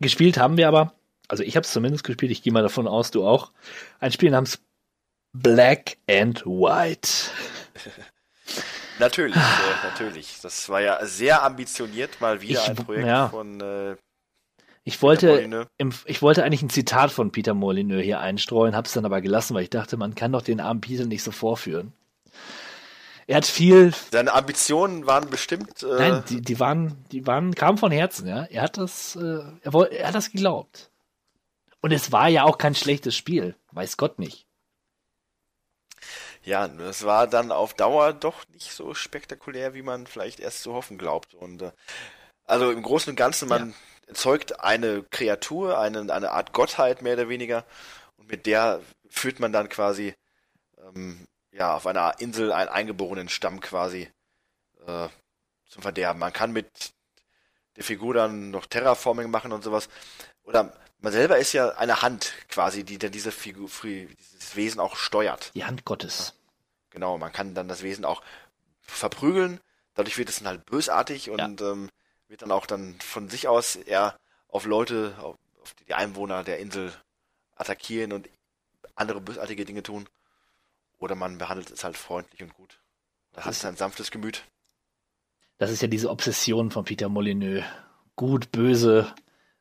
Gespielt 0.00 0.38
haben 0.38 0.56
wir 0.56 0.66
aber, 0.68 0.94
also 1.28 1.42
ich 1.42 1.56
habe 1.56 1.64
es 1.64 1.72
zumindest 1.72 2.04
gespielt, 2.04 2.32
ich 2.32 2.42
gehe 2.42 2.52
mal 2.52 2.62
davon 2.62 2.88
aus, 2.88 3.10
du 3.10 3.26
auch, 3.26 3.52
ein 4.00 4.12
Spiel 4.12 4.30
namens 4.30 4.60
Black 5.32 5.96
and 6.08 6.44
White. 6.46 7.08
Natürlich, 8.98 9.34
äh, 9.36 9.86
natürlich. 9.88 10.40
Das 10.42 10.68
war 10.68 10.82
ja 10.82 11.02
sehr 11.06 11.42
ambitioniert, 11.42 12.20
mal 12.20 12.42
wieder 12.42 12.60
Ich- 12.60 12.68
ein 12.68 12.76
Projekt 12.76 13.06
ja. 13.06 13.28
von 13.30 13.58
äh, 13.60 13.96
Ich 14.84 15.00
wollte, 15.00 15.68
im, 15.78 15.94
ich 16.04 16.20
wollte 16.20 16.44
eigentlich 16.44 16.60
ein 16.60 16.68
Zitat 16.68 17.10
von 17.10 17.32
Peter 17.32 17.54
Molyneux 17.54 18.02
hier 18.04 18.20
einstreuen, 18.20 18.76
habe 18.76 18.86
es 18.86 18.92
dann 18.92 19.06
aber 19.06 19.22
gelassen, 19.22 19.54
weil 19.54 19.62
ich 19.62 19.70
dachte, 19.70 19.96
man 19.96 20.14
kann 20.14 20.32
doch 20.32 20.42
den 20.42 20.60
armen 20.60 20.82
Peter 20.82 21.06
nicht 21.06 21.22
so 21.22 21.30
vorführen. 21.30 21.94
Er 23.26 23.36
hat 23.36 23.46
viel, 23.46 23.92
Seine 24.10 24.32
Ambitionen 24.32 25.06
waren 25.06 25.30
bestimmt. 25.30 25.82
Äh, 25.82 25.86
nein, 25.86 26.24
die, 26.28 26.40
die 26.40 26.58
waren, 26.58 27.04
die 27.12 27.26
waren, 27.26 27.54
kamen 27.54 27.78
von 27.78 27.92
Herzen, 27.92 28.26
ja. 28.26 28.44
Er 28.44 28.62
hat 28.62 28.76
das, 28.76 29.16
äh, 29.16 29.42
er, 29.62 29.72
woll, 29.72 29.86
er 29.86 30.08
hat 30.08 30.14
das 30.14 30.30
geglaubt. 30.30 30.90
Und 31.80 31.92
es 31.92 32.12
war 32.12 32.28
ja 32.28 32.44
auch 32.44 32.58
kein 32.58 32.74
schlechtes 32.74 33.16
Spiel, 33.16 33.54
weiß 33.72 33.96
Gott 33.96 34.18
nicht. 34.18 34.46
Ja, 36.42 36.66
es 36.66 37.04
war 37.04 37.26
dann 37.26 37.52
auf 37.52 37.74
Dauer 37.74 38.12
doch 38.12 38.48
nicht 38.52 38.72
so 38.72 38.94
spektakulär, 38.94 39.74
wie 39.74 39.82
man 39.82 40.06
vielleicht 40.06 40.40
erst 40.40 40.62
zu 40.62 40.72
hoffen 40.72 40.98
glaubt. 40.98 41.34
Und 41.34 41.62
äh, 41.62 41.72
also 42.44 42.70
im 42.70 42.82
Großen 42.82 43.10
und 43.10 43.16
Ganzen, 43.16 43.48
man 43.48 43.74
erzeugt 44.06 44.60
eine 44.60 45.04
Kreatur, 45.10 45.78
eine, 45.78 46.12
eine 46.12 46.32
Art 46.32 46.52
Gottheit 46.52 47.02
mehr 47.02 47.14
oder 47.14 47.28
weniger, 47.28 47.64
und 48.16 48.28
mit 48.30 48.46
der 48.46 48.80
führt 49.08 49.38
man 49.38 49.52
dann 49.52 49.68
quasi 49.68 50.14
ähm, 50.78 51.26
ja 51.52 51.74
auf 51.76 51.86
einer 51.86 52.20
Insel 52.20 52.52
einen 52.52 52.68
eingeborenen 52.68 53.28
Stamm 53.28 53.60
quasi 53.60 54.10
äh, 54.86 55.08
zum 55.66 55.82
Verderben. 55.82 56.18
Man 56.18 56.32
kann 56.32 56.52
mit 56.52 56.92
der 57.76 57.84
Figur 57.84 58.14
dann 58.14 58.50
noch 58.50 58.66
Terraforming 58.66 59.30
machen 59.30 59.52
und 59.52 59.62
sowas. 59.62 59.88
Oder 60.42 60.72
man 60.98 61.12
selber 61.12 61.38
ist 61.38 61.52
ja 61.52 61.70
eine 61.70 62.02
Hand 62.02 62.34
quasi, 62.48 62.84
die 62.84 62.98
dann 62.98 63.12
diese 63.12 63.32
Figur, 63.32 63.68
dieses 63.82 64.56
Wesen 64.56 64.80
auch 64.80 64.96
steuert. 64.96 65.52
Die 65.54 65.64
Hand 65.64 65.84
Gottes. 65.84 66.34
Genau, 66.90 67.18
man 67.18 67.32
kann 67.32 67.54
dann 67.54 67.68
das 67.68 67.82
Wesen 67.82 68.04
auch 68.04 68.22
verprügeln. 68.80 69.60
Dadurch 69.94 70.18
wird 70.18 70.28
es 70.28 70.38
dann 70.38 70.48
halt 70.48 70.66
bösartig 70.66 71.30
und 71.30 71.60
ähm, 71.60 71.90
wird 72.28 72.42
dann 72.42 72.52
auch 72.52 72.66
dann 72.66 72.98
von 73.00 73.28
sich 73.28 73.48
aus 73.48 73.76
eher 73.76 74.18
auf 74.48 74.66
Leute, 74.66 75.14
auf, 75.20 75.36
auf 75.62 75.74
die 75.74 75.94
Einwohner 75.94 76.42
der 76.44 76.58
Insel 76.58 76.92
attackieren 77.56 78.12
und 78.12 78.28
andere 78.94 79.20
bösartige 79.20 79.64
Dinge 79.64 79.82
tun. 79.82 80.08
Oder 81.00 81.16
man 81.16 81.38
behandelt 81.38 81.70
es 81.70 81.82
halt 81.82 81.96
freundlich 81.96 82.42
und 82.42 82.54
gut. 82.54 82.78
Da 83.32 83.44
hat 83.44 83.52
es 83.52 83.64
ein 83.64 83.76
sanftes 83.76 84.10
Gemüt. 84.10 84.44
Das 85.58 85.70
ist 85.70 85.82
ja 85.82 85.88
diese 85.88 86.10
Obsession 86.10 86.70
von 86.70 86.84
Peter 86.84 87.08
Molyneux. 87.08 87.64
Gut, 88.16 88.52
böse, 88.52 89.12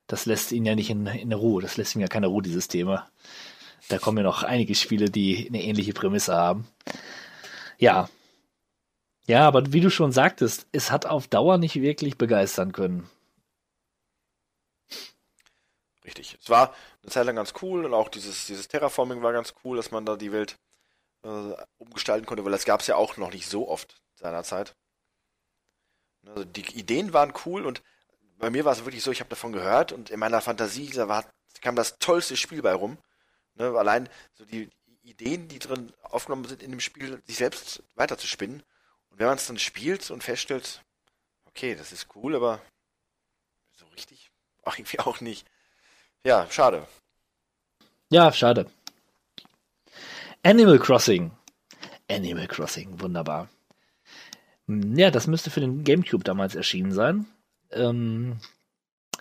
das 0.06 0.26
lässt 0.26 0.51
ihn 0.51 0.66
ja 0.66 0.76
nicht 0.76 0.90
in, 0.90 1.08
in 1.08 1.34
Ruhe. 1.34 1.61
Das 1.61 1.77
lässt 1.77 1.95
ihm 1.95 2.01
ja 2.01 2.08
keine 2.08 2.27
Ruhe, 2.27 2.42
dieses 2.42 2.68
Thema. 2.68 3.09
Da 3.88 3.98
kommen 3.98 4.18
ja 4.18 4.24
noch 4.24 4.43
einige 4.43 4.76
Spiele, 4.76 5.09
die 5.09 5.48
eine 5.48 5.64
ähnliche 5.64 5.93
Prämisse 5.93 6.35
haben. 6.35 6.68
Ja. 7.77 8.09
Ja, 9.26 9.48
aber 9.48 9.72
wie 9.72 9.82
du 9.82 9.90
schon 9.90 10.11
sagtest, 10.11 10.68
es 10.72 10.92
hat 10.92 11.06
auf 11.06 11.27
Dauer 11.27 11.58
nicht 11.58 11.76
wirklich 11.76 12.18
begeistern 12.18 12.74
können. 12.74 13.09
Richtig. 16.03 16.38
Es 16.42 16.50
war 16.50 16.74
eine 17.03 17.11
Zeit 17.11 17.26
lang 17.26 17.35
ganz 17.35 17.53
cool 17.61 17.85
und 17.85 17.93
auch 17.93 18.09
dieses, 18.09 18.48
dieses 18.48 18.68
Terraforming 18.68 19.22
war 19.22 19.32
ganz 19.32 19.53
cool, 19.64 19.77
dass 19.77 19.92
man 19.92 20.06
da 20.06 20.18
die 20.18 20.32
Welt 20.32 20.58
äh, 21.24 21.54
umgestalten 21.78 22.26
konnte, 22.26 22.46
weil 22.46 22.52
das 22.52 22.66
gab 22.66 22.82
es 22.82 22.88
ja 22.88 22.96
auch 22.96 23.18
noch 23.18 23.32
nicht 23.32 23.48
so 23.48 23.68
oft 23.68 24.02
seinerzeit. 24.16 24.76
Also 26.26 26.44
die 26.44 26.66
Ideen 26.78 27.14
waren 27.14 27.34
cool 27.46 27.66
und 27.66 27.82
bei 28.38 28.50
mir 28.50 28.66
war 28.66 28.74
es 28.74 28.86
wirklich 28.86 29.04
so, 29.04 29.12
ich 29.12 29.20
habe 29.20 29.30
davon 29.30 29.52
gehört 29.52 29.92
und 29.92 30.10
in 30.10 30.20
meiner 30.20 30.42
Fantasie 30.42 30.90
da 30.90 31.08
war, 31.08 31.26
kam 31.62 31.76
das 31.76 31.98
tollste 32.00 32.38
Spiel 32.38 32.62
bei 32.62 32.74
rum. 32.74 32.98
Ne, 33.56 33.74
allein 33.78 34.08
so 34.34 34.46
die 34.46 34.70
Ideen, 35.02 35.48
die 35.48 35.60
drin 35.60 35.92
aufgenommen 36.04 36.46
sind 36.46 36.64
in 36.64 36.72
dem 36.72 36.80
Spiel, 36.80 37.22
sich 37.26 37.38
selbst 37.38 37.84
weiterzuspinnen. 37.96 38.64
Und 39.10 39.20
wenn 39.20 39.28
man 39.28 39.38
es 39.38 39.48
dann 39.48 39.60
spielt 39.60 40.12
und 40.12 40.24
feststellt, 40.24 40.82
okay, 41.46 41.76
das 41.76 41.92
ist 41.92 42.08
cool, 42.16 42.36
aber 42.36 42.62
so 43.74 43.86
richtig, 43.88 44.32
auch 44.64 44.78
irgendwie 44.78 45.00
auch 45.00 45.20
nicht. 45.20 45.48
Ja, 46.24 46.50
schade. 46.50 46.88
Ja, 48.10 48.32
schade. 48.32 48.70
Animal 50.43 50.80
Crossing. 50.80 51.32
Animal 52.09 52.48
Crossing, 52.48 53.00
wunderbar. 53.01 53.50
Hm, 54.68 54.95
Ja, 54.98 55.11
das 55.11 55.27
müsste 55.27 55.50
für 55.50 55.59
den 55.59 55.84
GameCube 55.84 56.24
damals 56.24 56.56
erschienen 56.56 56.92
sein. 56.92 57.26
Ähm, 57.72 58.38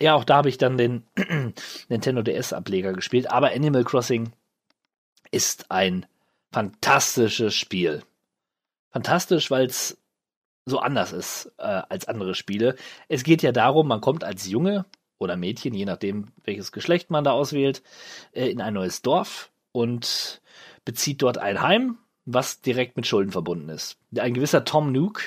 ja, 0.00 0.14
auch 0.14 0.24
da 0.24 0.36
habe 0.36 0.48
ich 0.48 0.58
dann 0.58 0.78
den 0.78 1.04
Nintendo 1.88 2.22
DS-Ableger 2.22 2.92
gespielt. 2.92 3.30
Aber 3.30 3.50
Animal 3.52 3.84
Crossing 3.84 4.32
ist 5.30 5.70
ein 5.70 6.06
fantastisches 6.52 7.54
Spiel. 7.54 8.02
Fantastisch, 8.90 9.50
weil 9.50 9.66
es 9.66 9.98
so 10.64 10.78
anders 10.78 11.12
ist 11.12 11.52
äh, 11.58 11.82
als 11.88 12.08
andere 12.08 12.34
Spiele. 12.34 12.76
Es 13.08 13.24
geht 13.24 13.42
ja 13.42 13.52
darum, 13.52 13.88
man 13.88 14.00
kommt 14.00 14.24
als 14.24 14.48
Junge 14.48 14.84
oder 15.18 15.36
Mädchen, 15.36 15.74
je 15.74 15.84
nachdem, 15.84 16.28
welches 16.44 16.72
Geschlecht 16.72 17.10
man 17.10 17.24
da 17.24 17.32
auswählt, 17.32 17.82
äh, 18.32 18.48
in 18.48 18.60
ein 18.60 18.74
neues 18.74 19.02
Dorf 19.02 19.50
und 19.72 20.40
bezieht 20.88 21.20
dort 21.20 21.36
ein 21.36 21.60
Heim, 21.60 21.98
was 22.24 22.62
direkt 22.62 22.96
mit 22.96 23.06
Schulden 23.06 23.30
verbunden 23.30 23.68
ist. 23.68 23.98
Ein 24.16 24.32
gewisser 24.32 24.64
Tom 24.64 24.90
Nook, 24.90 25.20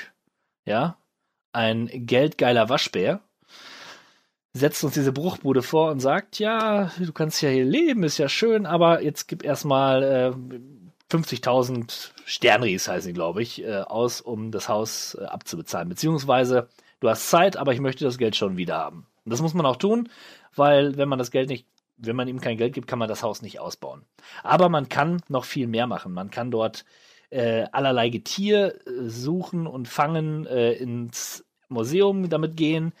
ja, 0.64 0.96
ein 1.52 1.88
geldgeiler 1.92 2.68
Waschbär, 2.68 3.20
setzt 4.52 4.82
uns 4.82 4.94
diese 4.94 5.12
Bruchbude 5.12 5.62
vor 5.62 5.92
und 5.92 6.00
sagt, 6.00 6.40
ja, 6.40 6.90
du 6.98 7.12
kannst 7.12 7.40
ja 7.42 7.48
hier 7.48 7.64
leben, 7.64 8.02
ist 8.02 8.18
ja 8.18 8.28
schön, 8.28 8.66
aber 8.66 9.04
jetzt 9.04 9.28
gib 9.28 9.44
erstmal 9.44 10.02
äh, 10.02 11.14
50.000 11.16 12.10
Sternries, 12.24 12.88
heißen 12.88 13.10
sie, 13.10 13.12
glaube 13.12 13.40
ich, 13.40 13.62
äh, 13.62 13.82
aus, 13.82 14.20
um 14.20 14.50
das 14.50 14.68
Haus 14.68 15.14
äh, 15.14 15.26
abzubezahlen. 15.26 15.88
Beziehungsweise, 15.88 16.68
du 16.98 17.08
hast 17.08 17.30
Zeit, 17.30 17.56
aber 17.56 17.72
ich 17.72 17.78
möchte 17.78 18.04
das 18.04 18.18
Geld 18.18 18.34
schon 18.34 18.56
wieder 18.56 18.78
haben. 18.78 19.06
Und 19.24 19.30
das 19.30 19.40
muss 19.40 19.54
man 19.54 19.64
auch 19.64 19.76
tun, 19.76 20.08
weil 20.56 20.96
wenn 20.96 21.08
man 21.08 21.20
das 21.20 21.30
Geld 21.30 21.48
nicht, 21.48 21.68
wenn 22.04 22.16
man 22.16 22.28
ihm 22.28 22.40
kein 22.40 22.56
Geld 22.56 22.74
gibt, 22.74 22.88
kann 22.88 22.98
man 22.98 23.08
das 23.08 23.22
Haus 23.22 23.42
nicht 23.42 23.60
ausbauen. 23.60 24.04
Aber 24.42 24.68
man 24.68 24.88
kann 24.88 25.22
noch 25.28 25.44
viel 25.44 25.66
mehr 25.66 25.86
machen. 25.86 26.12
Man 26.12 26.30
kann 26.30 26.50
dort 26.50 26.84
äh, 27.30 27.66
allerlei 27.72 28.08
Getier 28.08 28.74
äh, 28.86 29.08
suchen 29.08 29.66
und 29.66 29.88
fangen, 29.88 30.46
äh, 30.46 30.72
ins 30.72 31.44
Museum 31.68 32.28
damit 32.28 32.56
gehen, 32.56 32.92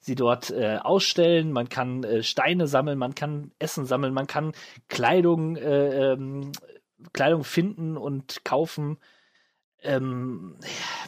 sie 0.00 0.14
dort 0.14 0.50
äh, 0.50 0.78
ausstellen, 0.82 1.52
man 1.52 1.68
kann 1.68 2.04
äh, 2.04 2.22
Steine 2.22 2.66
sammeln, 2.66 2.98
man 2.98 3.14
kann 3.14 3.52
Essen 3.58 3.86
sammeln, 3.86 4.12
man 4.12 4.26
kann 4.26 4.52
Kleidung, 4.88 5.56
äh, 5.56 6.12
ähm, 6.12 6.52
Kleidung 7.12 7.44
finden 7.44 7.96
und 7.96 8.44
kaufen. 8.44 8.98
Ähm, 9.82 10.56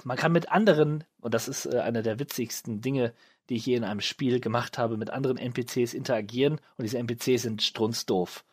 man 0.05 0.17
kann 0.17 0.33
mit 0.33 0.51
anderen, 0.51 1.05
und 1.21 1.35
das 1.35 1.49
ist 1.49 1.67
äh, 1.67 1.79
einer 1.79 2.03
der 2.03 2.19
witzigsten 2.19 2.81
Dinge, 2.81 3.13
die 3.49 3.57
ich 3.57 3.67
je 3.67 3.77
in 3.77 3.85
einem 3.85 4.01
Spiel 4.01 4.41
gemacht 4.41 4.79
habe, 4.79 4.97
mit 4.97 5.11
anderen 5.11 5.39
NPCs 5.39 5.95
interagieren 5.95 6.61
und 6.77 6.83
diese 6.83 6.99
NPCs 6.99 7.43
sind 7.43 7.63
strunzdoof 7.63 8.45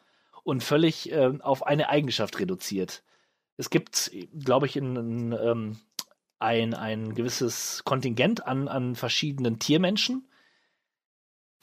und 0.43 0.63
völlig 0.63 1.11
äh, 1.11 1.31
auf 1.41 1.65
eine 1.65 1.89
Eigenschaft 1.89 2.39
reduziert. 2.39 3.03
Es 3.57 3.69
gibt, 3.69 4.11
glaube 4.37 4.65
ich, 4.65 4.75
in, 4.75 4.95
in, 4.95 5.31
ähm, 5.33 5.77
ein, 6.39 6.73
ein 6.73 7.15
gewisses 7.15 7.83
Kontingent 7.85 8.45
an, 8.45 8.67
an 8.67 8.95
verschiedenen 8.95 9.59
Tiermenschen. 9.59 10.27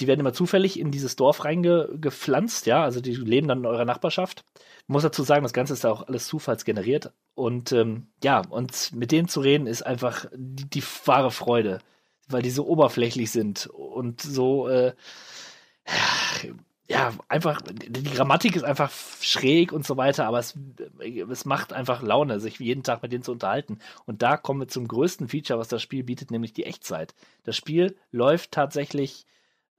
die 0.00 0.06
werden 0.06 0.20
immer 0.20 0.32
zufällig 0.32 0.80
in 0.80 0.90
dieses 0.90 1.16
Dorf 1.16 1.44
reingepflanzt, 1.44 2.66
ja, 2.66 2.82
also 2.82 3.00
die 3.00 3.14
leben 3.14 3.46
dann 3.46 3.58
in 3.58 3.66
eurer 3.66 3.84
Nachbarschaft. 3.84 4.44
Ich 4.56 4.88
muss 4.88 5.02
dazu 5.02 5.22
sagen, 5.22 5.44
das 5.44 5.52
Ganze 5.52 5.74
ist 5.74 5.86
auch 5.86 6.08
alles 6.08 6.26
zufallsgeneriert. 6.26 7.12
Und 7.34 7.70
ähm, 7.72 8.08
ja, 8.24 8.40
und 8.40 8.92
mit 8.94 9.12
denen 9.12 9.28
zu 9.28 9.40
reden 9.40 9.66
ist 9.66 9.82
einfach 9.82 10.26
die, 10.34 10.68
die 10.68 10.82
wahre 11.04 11.30
Freude, 11.30 11.78
weil 12.32 12.42
die 12.42 12.50
so 12.50 12.66
oberflächlich 12.66 13.30
sind 13.30 13.66
und 13.66 14.20
so, 14.20 14.68
äh, 14.68 14.94
ja, 16.88 17.12
einfach, 17.28 17.62
die 17.62 18.02
Grammatik 18.02 18.56
ist 18.56 18.64
einfach 18.64 18.90
schräg 19.20 19.72
und 19.72 19.86
so 19.86 19.96
weiter, 19.96 20.26
aber 20.26 20.38
es, 20.38 20.58
es 21.30 21.44
macht 21.44 21.72
einfach 21.72 22.02
Laune, 22.02 22.38
sich 22.38 22.58
jeden 22.58 22.82
Tag 22.82 23.02
mit 23.02 23.12
denen 23.12 23.22
zu 23.22 23.32
unterhalten. 23.32 23.78
Und 24.04 24.20
da 24.22 24.36
kommen 24.36 24.60
wir 24.60 24.68
zum 24.68 24.88
größten 24.88 25.28
Feature, 25.28 25.58
was 25.58 25.68
das 25.68 25.80
Spiel 25.80 26.04
bietet, 26.04 26.30
nämlich 26.30 26.52
die 26.52 26.64
Echtzeit. 26.64 27.14
Das 27.44 27.56
Spiel 27.56 27.96
läuft 28.10 28.52
tatsächlich 28.52 29.26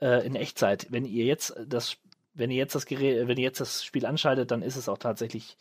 äh, 0.01 0.25
in 0.25 0.35
Echtzeit. 0.35 0.87
Wenn 0.89 1.05
ihr 1.05 1.25
jetzt 1.25 1.55
das, 1.67 1.97
wenn 2.33 2.49
ihr 2.49 2.57
jetzt 2.57 2.73
das 2.73 2.85
Gerät, 2.85 3.27
wenn 3.27 3.37
ihr 3.37 3.43
jetzt 3.43 3.61
das 3.61 3.83
Spiel 3.83 4.05
anschaltet, 4.05 4.49
dann 4.49 4.63
ist 4.63 4.75
es 4.75 4.89
auch 4.89 4.97
tatsächlich 4.97 5.57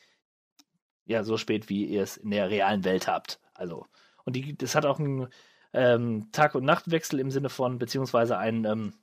ja 1.04 1.22
so 1.22 1.36
spät, 1.36 1.68
wie 1.68 1.84
ihr 1.84 2.02
es 2.02 2.16
in 2.16 2.30
der 2.30 2.48
realen 2.48 2.84
Welt 2.84 3.08
habt. 3.08 3.40
Also 3.52 3.86
und 4.24 4.36
die, 4.36 4.56
das 4.56 4.74
hat 4.74 4.86
auch 4.86 4.98
einen 4.98 5.28
ähm, 5.72 6.28
Tag- 6.32 6.54
und 6.54 6.64
Nachtwechsel 6.64 7.20
im 7.20 7.30
Sinne 7.30 7.48
von 7.48 7.78
beziehungsweise 7.78 8.38
ein 8.38 8.64
ähm, 8.64 8.94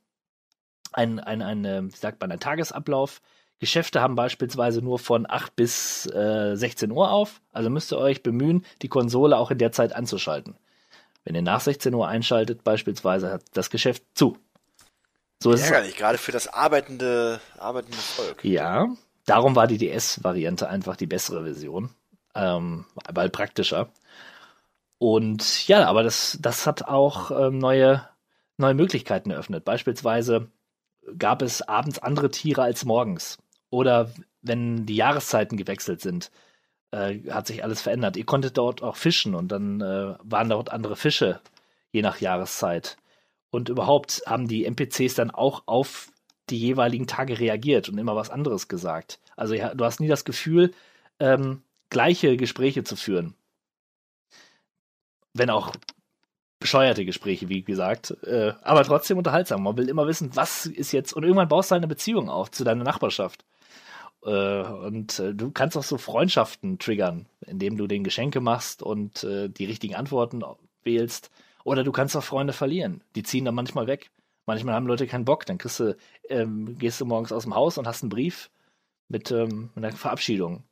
ein, 0.92 1.20
ein, 1.20 1.42
ein, 1.42 1.64
ähm, 1.64 1.92
wie 1.92 1.96
sagt 1.96 2.20
man, 2.20 2.32
ein 2.32 2.40
Tagesablauf. 2.40 3.20
Geschäfte 3.58 4.00
haben 4.00 4.14
beispielsweise 4.14 4.80
nur 4.80 4.98
von 4.98 5.26
8 5.28 5.54
bis 5.54 6.06
äh, 6.06 6.56
16 6.56 6.90
Uhr 6.90 7.10
auf, 7.10 7.42
also 7.52 7.68
müsst 7.68 7.92
ihr 7.92 7.98
euch 7.98 8.22
bemühen, 8.22 8.64
die 8.80 8.88
Konsole 8.88 9.36
auch 9.36 9.50
in 9.50 9.58
der 9.58 9.70
Zeit 9.70 9.94
anzuschalten. 9.94 10.56
Wenn 11.24 11.34
ihr 11.34 11.42
nach 11.42 11.60
16 11.60 11.92
Uhr 11.92 12.08
einschaltet, 12.08 12.64
beispielsweise 12.64 13.30
hat 13.30 13.42
das 13.52 13.68
Geschäft 13.68 14.02
zu. 14.14 14.38
So 15.42 15.52
ist 15.52 15.62
Ärgerlich, 15.62 15.96
gerade 15.96 16.16
für 16.16 16.32
das 16.32 16.48
arbeitende, 16.48 17.40
arbeitende 17.58 17.98
Volk. 17.98 18.44
Ja, 18.44 18.88
darum 19.26 19.54
war 19.56 19.66
die 19.66 19.78
DS-Variante 19.78 20.68
einfach 20.68 20.96
die 20.96 21.06
bessere 21.06 21.44
Version, 21.44 21.90
ähm, 22.34 22.86
weil 23.12 23.28
praktischer. 23.28 23.90
Und 25.00 25.66
ja, 25.66 25.86
aber 25.88 26.02
das, 26.02 26.36
das 26.42 26.66
hat 26.66 26.82
auch 26.82 27.30
ähm, 27.30 27.56
neue, 27.56 28.06
neue 28.58 28.74
Möglichkeiten 28.74 29.30
eröffnet. 29.30 29.64
Beispielsweise 29.64 30.50
gab 31.16 31.40
es 31.40 31.62
abends 31.62 31.98
andere 31.98 32.30
Tiere 32.30 32.60
als 32.60 32.84
morgens. 32.84 33.38
Oder 33.70 34.12
wenn 34.42 34.84
die 34.84 34.96
Jahreszeiten 34.96 35.56
gewechselt 35.56 36.02
sind, 36.02 36.30
äh, 36.90 37.18
hat 37.30 37.46
sich 37.46 37.64
alles 37.64 37.80
verändert. 37.80 38.18
Ihr 38.18 38.26
konntet 38.26 38.58
dort 38.58 38.82
auch 38.82 38.96
fischen 38.96 39.34
und 39.34 39.48
dann 39.50 39.80
äh, 39.80 40.16
waren 40.22 40.50
dort 40.50 40.70
andere 40.70 40.96
Fische, 40.96 41.40
je 41.92 42.02
nach 42.02 42.20
Jahreszeit. 42.20 42.98
Und 43.50 43.70
überhaupt 43.70 44.22
haben 44.26 44.48
die 44.48 44.66
NPCs 44.66 45.14
dann 45.14 45.30
auch 45.30 45.62
auf 45.64 46.12
die 46.50 46.58
jeweiligen 46.58 47.06
Tage 47.06 47.38
reagiert 47.38 47.88
und 47.88 47.96
immer 47.96 48.16
was 48.16 48.28
anderes 48.28 48.68
gesagt. 48.68 49.18
Also 49.34 49.54
ja, 49.54 49.74
du 49.74 49.82
hast 49.82 50.00
nie 50.00 50.08
das 50.08 50.26
Gefühl, 50.26 50.72
ähm, 51.20 51.62
gleiche 51.88 52.36
Gespräche 52.36 52.84
zu 52.84 52.96
führen. 52.96 53.34
Wenn 55.34 55.50
auch 55.50 55.72
bescheuerte 56.60 57.06
Gespräche, 57.06 57.48
wie 57.48 57.62
gesagt, 57.62 58.16
äh, 58.24 58.52
aber 58.62 58.84
trotzdem 58.84 59.18
unterhaltsam. 59.18 59.62
Man 59.62 59.76
will 59.76 59.88
immer 59.88 60.06
wissen, 60.06 60.30
was 60.36 60.66
ist 60.66 60.92
jetzt, 60.92 61.14
und 61.14 61.24
irgendwann 61.24 61.48
baust 61.48 61.70
du 61.70 61.74
eine 61.74 61.88
Beziehung 61.88 62.28
auf 62.28 62.50
zu 62.50 62.64
deiner 62.64 62.84
Nachbarschaft. 62.84 63.44
Äh, 64.22 64.62
und 64.62 65.18
äh, 65.18 65.34
du 65.34 65.50
kannst 65.50 65.76
auch 65.78 65.82
so 65.82 65.96
Freundschaften 65.96 66.78
triggern, 66.78 67.26
indem 67.46 67.78
du 67.78 67.86
den 67.86 68.04
Geschenke 68.04 68.40
machst 68.40 68.82
und 68.82 69.24
äh, 69.24 69.48
die 69.48 69.64
richtigen 69.64 69.94
Antworten 69.94 70.42
wählst. 70.84 71.30
Oder 71.64 71.82
du 71.82 71.92
kannst 71.92 72.16
auch 72.16 72.22
Freunde 72.22 72.52
verlieren. 72.52 73.02
Die 73.16 73.22
ziehen 73.22 73.46
dann 73.46 73.54
manchmal 73.54 73.86
weg. 73.86 74.10
Manchmal 74.44 74.74
haben 74.74 74.86
Leute 74.86 75.06
keinen 75.06 75.24
Bock. 75.24 75.46
Dann 75.46 75.58
kriegst 75.58 75.80
du, 75.80 75.96
ähm, 76.28 76.76
gehst 76.78 77.00
du 77.00 77.06
morgens 77.06 77.32
aus 77.32 77.44
dem 77.44 77.54
Haus 77.54 77.78
und 77.78 77.86
hast 77.86 78.02
einen 78.02 78.10
Brief 78.10 78.50
mit, 79.08 79.30
ähm, 79.30 79.70
einer 79.76 79.92
Verabschiedung. 79.92 80.62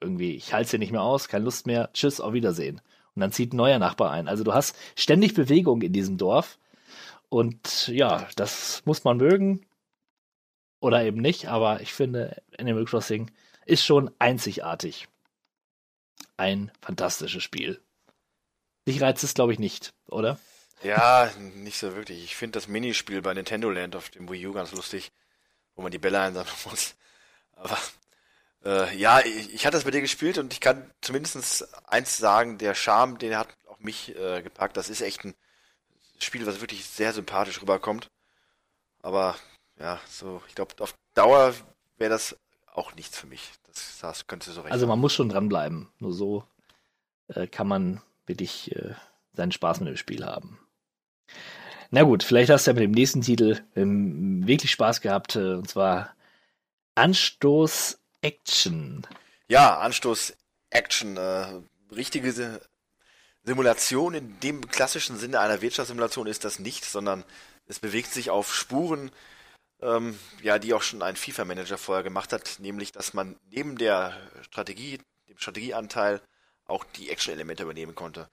Irgendwie, 0.00 0.34
ich 0.34 0.54
halte 0.54 0.64
es 0.64 0.70
dir 0.70 0.78
nicht 0.78 0.92
mehr 0.92 1.02
aus, 1.02 1.28
keine 1.28 1.44
Lust 1.44 1.66
mehr, 1.66 1.90
tschüss, 1.92 2.20
auf 2.20 2.32
Wiedersehen 2.32 2.80
und 3.14 3.20
dann 3.20 3.32
zieht 3.32 3.52
ein 3.52 3.56
neuer 3.56 3.78
Nachbar 3.78 4.10
ein. 4.10 4.28
Also 4.28 4.44
du 4.44 4.54
hast 4.54 4.76
ständig 4.96 5.34
Bewegung 5.34 5.82
in 5.82 5.92
diesem 5.92 6.16
Dorf. 6.16 6.58
Und 7.28 7.88
ja, 7.88 8.28
das 8.36 8.82
muss 8.84 9.04
man 9.04 9.16
mögen. 9.16 9.66
Oder 10.80 11.04
eben 11.04 11.20
nicht, 11.20 11.46
aber 11.46 11.80
ich 11.80 11.92
finde, 11.92 12.42
Animal 12.58 12.84
Crossing 12.84 13.30
ist 13.66 13.84
schon 13.84 14.10
einzigartig. 14.18 15.08
Ein 16.36 16.72
fantastisches 16.80 17.42
Spiel. 17.42 17.80
Dich 18.88 19.00
reizt 19.00 19.22
es, 19.22 19.34
glaube 19.34 19.52
ich, 19.52 19.60
nicht, 19.60 19.94
oder? 20.08 20.40
Ja, 20.82 21.30
nicht 21.54 21.78
so 21.78 21.94
wirklich. 21.94 22.24
Ich 22.24 22.34
finde 22.34 22.56
das 22.56 22.66
Minispiel 22.66 23.22
bei 23.22 23.32
Nintendo 23.32 23.70
Land 23.70 23.94
auf 23.94 24.10
dem 24.10 24.28
Wii 24.28 24.48
U 24.48 24.52
ganz 24.52 24.72
lustig, 24.72 25.12
wo 25.76 25.82
man 25.82 25.92
die 25.92 25.98
Bälle 25.98 26.20
einsammeln 26.20 26.54
muss. 26.68 26.96
Aber 27.52 27.78
äh, 28.64 28.96
ja, 28.96 29.20
ich, 29.20 29.54
ich 29.54 29.66
hatte 29.66 29.76
das 29.76 29.84
bei 29.84 29.90
dir 29.90 30.00
gespielt 30.00 30.38
und 30.38 30.52
ich 30.52 30.60
kann 30.60 30.90
zumindest 31.00 31.68
eins 31.86 32.16
sagen, 32.18 32.58
der 32.58 32.74
Charme, 32.74 33.18
den 33.18 33.36
hat 33.36 33.48
auch 33.68 33.78
mich 33.80 34.16
äh, 34.16 34.42
gepackt. 34.42 34.76
Das 34.76 34.88
ist 34.88 35.00
echt 35.00 35.24
ein 35.24 35.34
Spiel, 36.18 36.46
was 36.46 36.60
wirklich 36.60 36.84
sehr 36.84 37.12
sympathisch 37.12 37.60
rüberkommt. 37.60 38.10
Aber 39.02 39.36
ja, 39.78 40.00
so, 40.08 40.42
ich 40.48 40.54
glaube, 40.54 40.74
auf 40.80 40.94
Dauer 41.14 41.54
wäre 41.96 42.10
das 42.10 42.36
auch 42.72 42.94
nichts 42.94 43.18
für 43.18 43.26
mich. 43.26 43.50
Das, 43.66 43.98
das 44.00 44.26
könnte 44.26 44.50
so 44.50 44.60
recht 44.60 44.72
Also 44.72 44.86
man 44.86 44.98
muss 44.98 45.12
schon 45.12 45.28
dranbleiben. 45.28 45.88
Nur 45.98 46.12
so 46.12 46.44
äh, 47.28 47.46
kann 47.46 47.66
man 47.66 48.00
wirklich 48.26 48.74
äh, 48.76 48.94
seinen 49.32 49.52
Spaß 49.52 49.80
mit 49.80 49.88
dem 49.88 49.96
Spiel 49.96 50.24
haben. 50.24 50.58
Na 51.90 52.04
gut, 52.04 52.22
vielleicht 52.22 52.50
hast 52.50 52.66
du 52.66 52.70
ja 52.70 52.74
mit 52.74 52.84
dem 52.84 52.92
nächsten 52.92 53.20
Titel 53.20 53.60
ähm, 53.76 54.46
wirklich 54.46 54.70
Spaß 54.70 55.00
gehabt, 55.00 55.36
äh, 55.36 55.54
und 55.54 55.68
zwar 55.68 56.14
Anstoß 56.94 57.98
Action. 58.22 59.06
Ja, 59.48 59.78
Anstoß 59.78 60.34
Action. 60.70 61.16
Äh, 61.16 61.60
richtige 61.94 62.60
Simulation 63.44 64.14
in 64.14 64.40
dem 64.40 64.66
klassischen 64.68 65.18
Sinne 65.18 65.40
einer 65.40 65.60
Wirtschaftssimulation 65.60 66.26
ist 66.26 66.44
das 66.44 66.58
nicht, 66.58 66.84
sondern 66.84 67.24
es 67.66 67.80
bewegt 67.80 68.12
sich 68.12 68.30
auf 68.30 68.54
Spuren, 68.54 69.10
ähm, 69.80 70.18
ja, 70.42 70.58
die 70.58 70.74
auch 70.74 70.82
schon 70.82 71.02
ein 71.02 71.16
FIFA-Manager 71.16 71.76
vorher 71.76 72.04
gemacht 72.04 72.32
hat, 72.32 72.58
nämlich, 72.60 72.92
dass 72.92 73.14
man 73.14 73.36
neben 73.50 73.76
der 73.76 74.16
Strategie, 74.42 74.98
dem 75.28 75.38
Strategieanteil, 75.38 76.22
auch 76.64 76.84
die 76.84 77.10
Action-Elemente 77.10 77.64
übernehmen 77.64 77.94
konnte. 77.94 78.30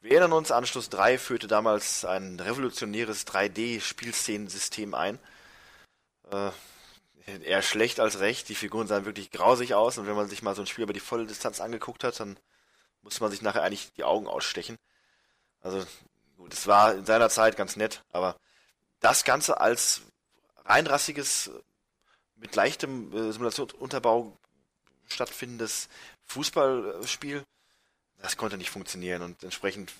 Wir 0.00 0.12
erinnern 0.12 0.32
uns, 0.32 0.50
Anschluss 0.50 0.90
3 0.90 1.18
führte 1.18 1.46
damals 1.46 2.04
ein 2.04 2.38
revolutionäres 2.38 3.26
3D-Spielszenensystem 3.26 4.94
ein. 4.94 5.18
Äh, 6.30 6.50
eher 7.42 7.62
schlecht 7.62 8.00
als 8.00 8.20
recht. 8.20 8.48
Die 8.48 8.54
Figuren 8.54 8.86
sahen 8.86 9.04
wirklich 9.04 9.30
grausig 9.30 9.74
aus 9.74 9.98
und 9.98 10.06
wenn 10.06 10.16
man 10.16 10.28
sich 10.28 10.42
mal 10.42 10.54
so 10.54 10.62
ein 10.62 10.66
Spiel 10.66 10.84
über 10.84 10.92
die 10.92 11.00
volle 11.00 11.26
Distanz 11.26 11.60
angeguckt 11.60 12.04
hat, 12.04 12.18
dann 12.20 12.38
musste 13.02 13.22
man 13.22 13.30
sich 13.30 13.42
nachher 13.42 13.62
eigentlich 13.62 13.92
die 13.92 14.04
Augen 14.04 14.26
ausstechen. 14.26 14.78
Also 15.60 15.84
gut, 16.36 16.52
es 16.52 16.66
war 16.66 16.94
in 16.94 17.06
seiner 17.06 17.30
Zeit 17.30 17.56
ganz 17.56 17.76
nett, 17.76 18.02
aber 18.12 18.36
das 19.00 19.24
Ganze 19.24 19.60
als 19.60 20.02
reinrassiges, 20.64 21.50
mit 22.36 22.54
leichtem 22.54 23.12
äh, 23.12 23.32
Simulationsunterbau 23.32 24.36
stattfindendes 25.08 25.88
Fußballspiel, 26.26 27.44
das 28.18 28.36
konnte 28.36 28.58
nicht 28.58 28.70
funktionieren 28.70 29.22
und 29.22 29.42
entsprechend 29.42 29.92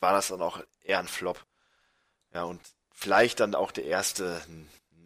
war 0.00 0.12
das 0.12 0.28
dann 0.28 0.42
auch 0.42 0.60
eher 0.82 0.98
ein 0.98 1.08
Flop. 1.08 1.44
Ja, 2.34 2.44
und 2.44 2.60
vielleicht 2.92 3.40
dann 3.40 3.54
auch 3.54 3.72
der 3.72 3.84
erste 3.84 4.42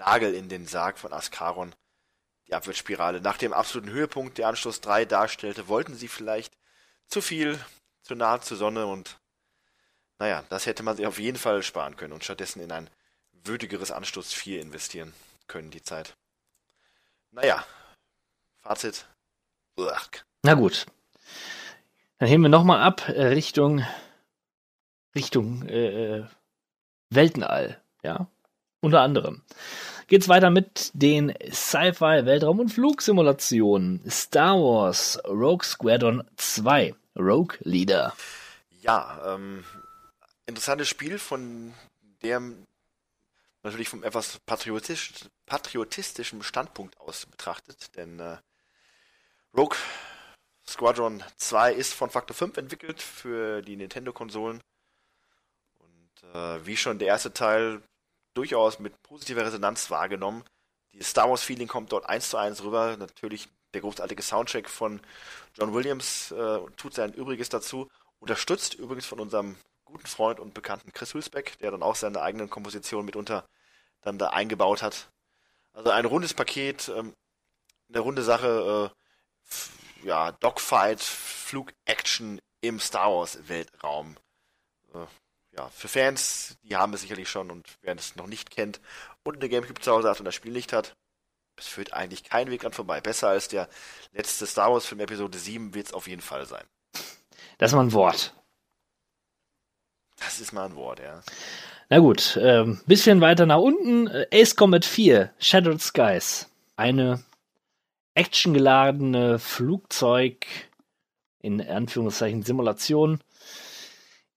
Nagel 0.05 0.35
in 0.35 0.49
den 0.49 0.67
Sarg 0.67 0.99
von 0.99 1.13
Askaron. 1.13 1.75
Die 2.49 2.55
Abwärtsspirale. 2.55 3.21
Nach 3.21 3.39
dem 3.39 3.53
absoluten 3.53 3.91
Höhepunkt, 3.91 4.39
der 4.39 4.49
Anschluss 4.49 4.81
3 4.81 5.05
darstellte, 5.05 5.69
wollten 5.69 5.95
sie 5.95 6.09
vielleicht 6.09 6.57
zu 7.07 7.21
viel, 7.21 7.59
zu 8.03 8.15
nah 8.15 8.41
zur 8.41 8.57
Sonne 8.57 8.87
und 8.87 9.19
naja, 10.19 10.45
das 10.49 10.67
hätte 10.67 10.83
man 10.83 10.97
sich 10.97 11.07
auf 11.07 11.19
jeden 11.19 11.39
Fall 11.39 11.63
sparen 11.63 11.97
können 11.97 12.13
und 12.13 12.25
stattdessen 12.25 12.61
in 12.61 12.71
ein 12.71 12.91
würdigeres 13.45 13.91
Anstoß 13.91 14.33
4 14.33 14.61
investieren 14.61 15.13
können, 15.47 15.71
die 15.71 15.83
Zeit. 15.83 16.17
Naja, 17.31 17.65
Fazit. 18.61 19.07
Uach. 19.77 20.09
Na 20.43 20.55
gut. 20.55 20.87
Dann 22.19 22.29
heben 22.29 22.43
wir 22.43 22.49
nochmal 22.49 22.83
ab 22.83 23.09
äh, 23.09 23.27
Richtung 23.27 23.85
Richtung 25.15 25.67
äh, 25.69 26.19
äh, 26.19 26.27
Weltenall, 27.11 27.83
ja. 28.03 28.27
Unter 28.83 29.01
anderem 29.01 29.43
geht's 30.09 30.29
weiter 30.29 30.51
mit 30.51 30.91
den 30.93 31.33
Sci-Fi 31.51 32.27
Weltraum- 32.27 32.61
und 32.61 32.69
Flugsimulationen. 32.69 34.03
Star 34.11 34.57
Wars 34.57 35.19
Rogue 35.25 35.65
Squadron 35.65 36.23
2 36.37 36.95
Rogue 37.17 37.57
Leader. 37.61 38.13
Ja, 38.83 39.35
ähm, 39.35 39.65
interessantes 40.45 40.89
Spiel, 40.89 41.19
von 41.19 41.73
dem 42.23 42.67
natürlich 43.63 43.89
vom 43.89 44.03
etwas 44.03 44.39
patriotisch, 44.41 45.13
patriotistischen 45.47 46.43
Standpunkt 46.43 47.01
aus 47.01 47.25
betrachtet, 47.25 47.97
denn 47.97 48.21
äh, 48.21 48.37
Rogue 49.57 49.79
Squadron 50.69 51.23
2 51.37 51.73
ist 51.73 51.95
von 51.95 52.11
Factor 52.11 52.37
5 52.37 52.59
entwickelt 52.59 53.01
für 53.01 53.63
die 53.63 53.77
Nintendo-Konsolen. 53.77 54.61
Und 55.79 56.35
äh, 56.35 56.67
wie 56.67 56.77
schon 56.77 56.99
der 56.99 57.09
erste 57.09 57.33
Teil 57.33 57.81
durchaus 58.35 58.79
mit 58.79 59.01
positiver 59.03 59.45
Resonanz 59.45 59.91
wahrgenommen. 59.91 60.45
Die 60.93 61.03
Star 61.03 61.29
Wars 61.29 61.43
Feeling 61.43 61.69
kommt 61.69 61.93
dort 61.93 62.07
eins 62.07 62.31
zu 62.31 62.37
eins 62.37 62.63
rüber. 62.63 62.97
Natürlich 62.97 63.49
der 63.75 63.81
großartige 63.81 64.23
Soundtrack 64.23 64.69
von 64.69 65.01
John 65.55 65.73
Williams 65.73 66.31
äh, 66.33 66.59
tut 66.77 66.95
sein 66.95 67.13
Übriges 67.13 67.49
dazu. 67.49 67.89
Unterstützt 68.19 68.75
übrigens 68.75 69.07
von 69.07 69.21
unserem 69.21 69.57
guten 69.85 70.07
Freund 70.07 70.41
und 70.41 70.55
Bekannten 70.55 70.93
Chris 70.93 71.15
Hülsbeck, 71.15 71.59
der 71.59 71.71
dann 71.71 71.83
auch 71.83 71.97
seine 71.97 72.21
eigenen 72.21 72.51
Kompositionen 72.51 73.07
mitunter 73.07 73.47
dann 74.03 74.19
da 74.19 74.29
eingebaut 74.29 74.83
hat. 74.83 75.11
Also 75.73 75.91
ein 75.91 76.05
rundes 76.05 76.35
Paket, 76.35 76.89
ähm, 76.95 77.15
eine 77.89 78.01
runde 78.01 78.23
Sache, 78.23 78.93
äh, 78.93 80.07
ja, 80.07 80.33
Dogfight, 80.33 81.01
Flug-Action 81.01 82.41
im 82.61 82.81
Star 82.81 83.11
Wars-Weltraum. 83.11 84.17
Äh, 84.95 85.07
ja, 85.57 85.69
für 85.69 85.89
Fans, 85.89 86.57
die 86.63 86.77
haben 86.77 86.95
es 86.95 87.03
sicherlich 87.03 87.29
schon 87.29 87.51
und 87.51 87.67
wer 87.83 87.95
es 87.95 88.17
noch 88.17 88.27
nicht 88.27 88.51
kennt 88.51 88.81
und 89.23 89.37
eine 89.37 89.49
Gamecube 89.49 89.81
zu 89.81 89.93
Hause 89.93 90.09
hat 90.09 90.19
und 90.19 90.25
das 90.25 90.35
Spiel 90.35 90.53
nicht 90.53 90.73
hat, 90.73 90.97
es 91.57 91.67
führt 91.67 91.93
eigentlich 91.93 92.25
kein 92.25 92.51
Weg 92.51 92.63
dran 92.63 92.73
vorbei. 92.73 93.01
Besser 93.01 93.29
als 93.29 93.49
der 93.49 93.69
letzte 94.13 94.47
Star 94.47 94.73
Wars-Film 94.73 95.01
Episode 95.01 95.39
7 95.39 95.75
wird 95.75 95.87
es 95.87 95.93
auf 95.93 96.09
jeden 96.09 96.23
Fall 96.23 96.47
sein. 96.47 96.65
Das 97.59 97.71
ist 97.71 97.77
mal 97.77 97.85
ein 97.85 97.93
Wort. 97.93 98.35
Das 100.19 100.41
ist 100.41 100.53
mal 100.53 100.67
ein 100.67 100.77
Wort, 100.77 101.01
ja. 101.01 101.23
Na 101.89 101.99
gut, 101.99 102.39
ähm, 102.41 102.81
bisschen 102.87 103.21
weiter 103.21 103.45
nach 103.45 103.59
unten. 103.59 104.09
Ace 104.33 104.57
Combat 104.57 104.85
4, 104.85 105.35
Shattered 105.39 105.83
Skies. 105.83 106.49
Eine 106.77 107.23
actiongeladene 108.15 109.39
Flugzeug, 109.39 110.47
in 111.41 111.61
Anführungszeichen 111.61 112.43
Simulation. 112.43 113.21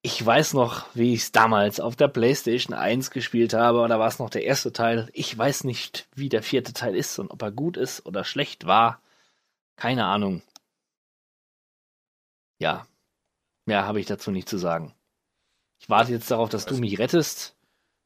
Ich 0.05 0.23
weiß 0.23 0.53
noch, 0.53 0.85
wie 0.93 1.15
ich 1.15 1.21
es 1.23 1.31
damals 1.31 1.79
auf 1.79 1.95
der 1.95 2.07
PlayStation 2.07 2.75
1 2.77 3.09
gespielt 3.09 3.55
habe, 3.55 3.79
oder 3.79 3.97
war 3.97 4.07
es 4.07 4.19
noch 4.19 4.29
der 4.29 4.43
erste 4.43 4.71
Teil? 4.71 5.09
Ich 5.13 5.35
weiß 5.35 5.63
nicht, 5.63 6.07
wie 6.13 6.29
der 6.29 6.43
vierte 6.43 6.73
Teil 6.73 6.95
ist 6.95 7.17
und 7.17 7.31
ob 7.31 7.41
er 7.41 7.51
gut 7.51 7.75
ist 7.75 8.05
oder 8.05 8.23
schlecht 8.23 8.67
war. 8.67 9.01
Keine 9.77 10.05
Ahnung. 10.05 10.43
Ja, 12.59 12.85
mehr 13.65 13.87
habe 13.87 13.99
ich 13.99 14.05
dazu 14.05 14.29
nicht 14.29 14.47
zu 14.47 14.59
sagen. 14.59 14.93
Ich 15.79 15.89
warte 15.89 16.11
jetzt 16.11 16.29
darauf, 16.29 16.49
dass 16.49 16.67
du 16.67 16.77
mich 16.77 16.99
rettest, 16.99 17.55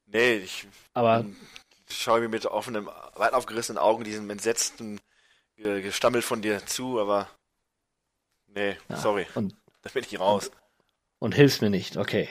Nee, 0.06 0.36
ich 0.38 0.68
aber 0.94 1.26
schaue 1.90 2.22
mir 2.22 2.30
mit 2.30 2.46
offenen, 2.46 2.86
weit 3.16 3.34
aufgerissenen 3.34 3.78
Augen 3.78 4.06
diesem 4.06 4.30
entsetzten 4.30 5.02
äh, 5.58 5.82
Gestammel 5.82 6.22
von 6.22 6.42
dir 6.42 6.66
zu, 6.66 6.98
aber 6.98 7.30
nee, 8.48 8.78
Ja, 8.88 8.96
sorry, 8.96 9.28
und, 9.36 9.54
da 9.82 9.90
bin 9.90 10.06
ich 10.06 10.18
raus. 10.18 10.48
und 10.48 10.56
und 11.20 11.36
hilfst 11.36 11.62
mir 11.62 11.70
nicht, 11.70 11.98
okay. 11.98 12.30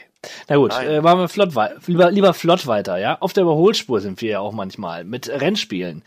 Na 0.49 0.57
gut, 0.57 0.73
äh, 0.73 1.01
machen 1.01 1.21
wir 1.21 1.29
flott 1.29 1.55
lieber, 1.87 2.11
lieber 2.11 2.35
flott 2.35 2.67
weiter, 2.67 2.97
ja. 2.97 3.19
Auf 3.21 3.35
der 3.35 3.45
Überholspur 3.45 4.01
sind 4.01 4.21
wir 4.23 4.31
ja 4.31 4.41
auch 4.41 4.53
manchmal 4.53 5.05
mit 5.05 5.29
Rennspielen. 5.29 6.03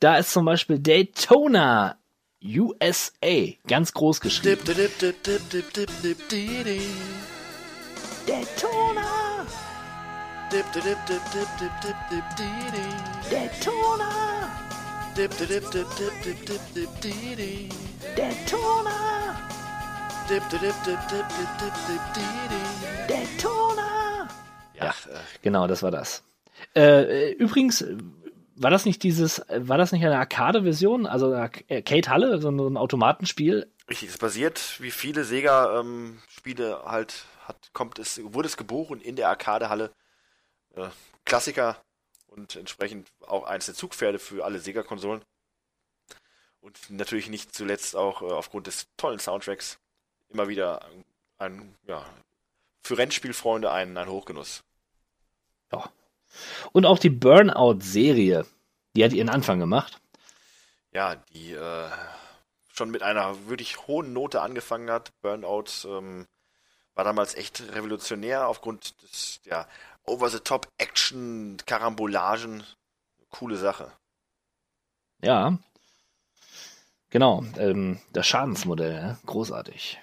Da 0.00 0.16
ist 0.16 0.32
zum 0.32 0.44
Beispiel 0.44 0.78
Daytona 0.80 1.96
USA 2.44 3.54
ganz 3.66 3.92
groß 3.92 4.20
geschrieben. 4.20 4.60
Daytona! 8.26 9.46
Daytona! 10.50 11.44
Daytona! 18.16 18.94
Daytona. 23.08 24.28
Ja, 24.74 24.88
äh, 24.88 25.18
Genau, 25.42 25.66
das 25.66 25.82
war 25.82 25.90
das. 25.90 26.22
Äh, 26.74 27.30
äh, 27.30 27.32
übrigens, 27.32 27.82
äh, 27.82 27.96
war 28.56 28.70
das 28.70 28.84
nicht 28.84 29.02
dieses, 29.02 29.40
äh, 29.40 29.68
war 29.68 29.78
das 29.78 29.92
nicht 29.92 30.04
eine 30.04 30.18
Arcade-Version, 30.18 31.06
also 31.06 31.26
eine 31.26 31.50
Arcade-Halle, 31.70 32.40
so 32.40 32.48
ein 32.50 32.76
Automatenspiel? 32.76 33.70
richtig, 33.88 34.08
es 34.08 34.18
basiert, 34.18 34.80
wie 34.80 34.90
viele 34.90 35.24
Sega-Spiele 35.24 36.84
halt 36.84 37.26
hat, 37.46 37.70
kommt 37.72 37.98
es, 37.98 38.20
wurde 38.22 38.48
es 38.48 38.56
geboren 38.56 39.00
in 39.00 39.16
der 39.16 39.28
Arcade-Halle. 39.28 39.92
Äh, 40.74 40.88
Klassiker 41.24 41.76
und 42.26 42.56
entsprechend 42.56 43.08
auch 43.26 43.44
eins 43.44 43.66
der 43.66 43.74
Zugpferde 43.74 44.18
für 44.18 44.44
alle 44.44 44.58
Sega-Konsolen. 44.58 45.22
Und 46.60 46.78
natürlich 46.90 47.28
nicht 47.28 47.54
zuletzt 47.54 47.94
auch 47.94 48.22
äh, 48.22 48.26
aufgrund 48.26 48.66
des 48.66 48.86
tollen 48.96 49.18
Soundtracks 49.18 49.78
immer 50.34 50.48
wieder 50.48 50.86
ein, 51.38 51.74
ja, 51.86 52.04
für 52.82 52.98
Rennspielfreunde 52.98 53.70
ein, 53.72 53.96
ein 53.96 54.08
Hochgenuss. 54.08 54.62
Ja. 55.72 55.90
Und 56.72 56.84
auch 56.84 56.98
die 56.98 57.10
Burnout-Serie, 57.10 58.44
die 58.94 59.04
hat 59.04 59.12
ihren 59.12 59.30
Anfang 59.30 59.58
gemacht. 59.60 60.00
ja, 60.92 61.16
die 61.16 61.52
äh, 61.52 61.88
schon 62.72 62.90
mit 62.90 63.02
einer 63.02 63.48
wirklich 63.48 63.86
hohen 63.86 64.12
Note 64.12 64.40
angefangen 64.42 64.90
hat. 64.90 65.12
Burnout 65.22 65.86
ähm, 65.86 66.26
war 66.94 67.04
damals 67.04 67.34
echt 67.34 67.62
revolutionär 67.74 68.48
aufgrund 68.48 69.00
des 69.02 69.40
ja, 69.44 69.66
Over-the-Top-Action, 70.04 71.58
Karambolagen. 71.66 72.64
Coole 73.30 73.56
Sache. 73.56 73.92
Ja. 75.22 75.58
Genau, 77.10 77.44
ähm, 77.58 78.00
das 78.12 78.26
Schadensmodell, 78.26 78.94
ja? 78.94 79.18
großartig. 79.26 80.00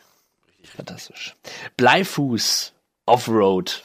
Fantastisch. 0.75 1.35
Bleifuß 1.77 2.73
Offroad. 3.05 3.83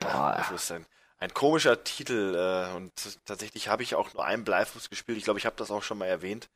Boah, 0.00 0.44
Das 0.50 0.70
ein, 0.70 0.86
ein 1.18 1.32
komischer 1.32 1.84
Titel 1.84 2.34
äh, 2.34 2.74
und 2.76 2.92
tatsächlich 3.24 3.68
habe 3.68 3.82
ich 3.82 3.94
auch 3.94 4.12
nur 4.14 4.24
einen 4.24 4.44
Bleifuß 4.44 4.90
gespielt. 4.90 5.18
Ich 5.18 5.24
glaube, 5.24 5.38
ich 5.38 5.46
habe 5.46 5.56
das 5.56 5.70
auch 5.70 5.82
schon 5.82 5.98
mal 5.98 6.06
erwähnt. 6.06 6.48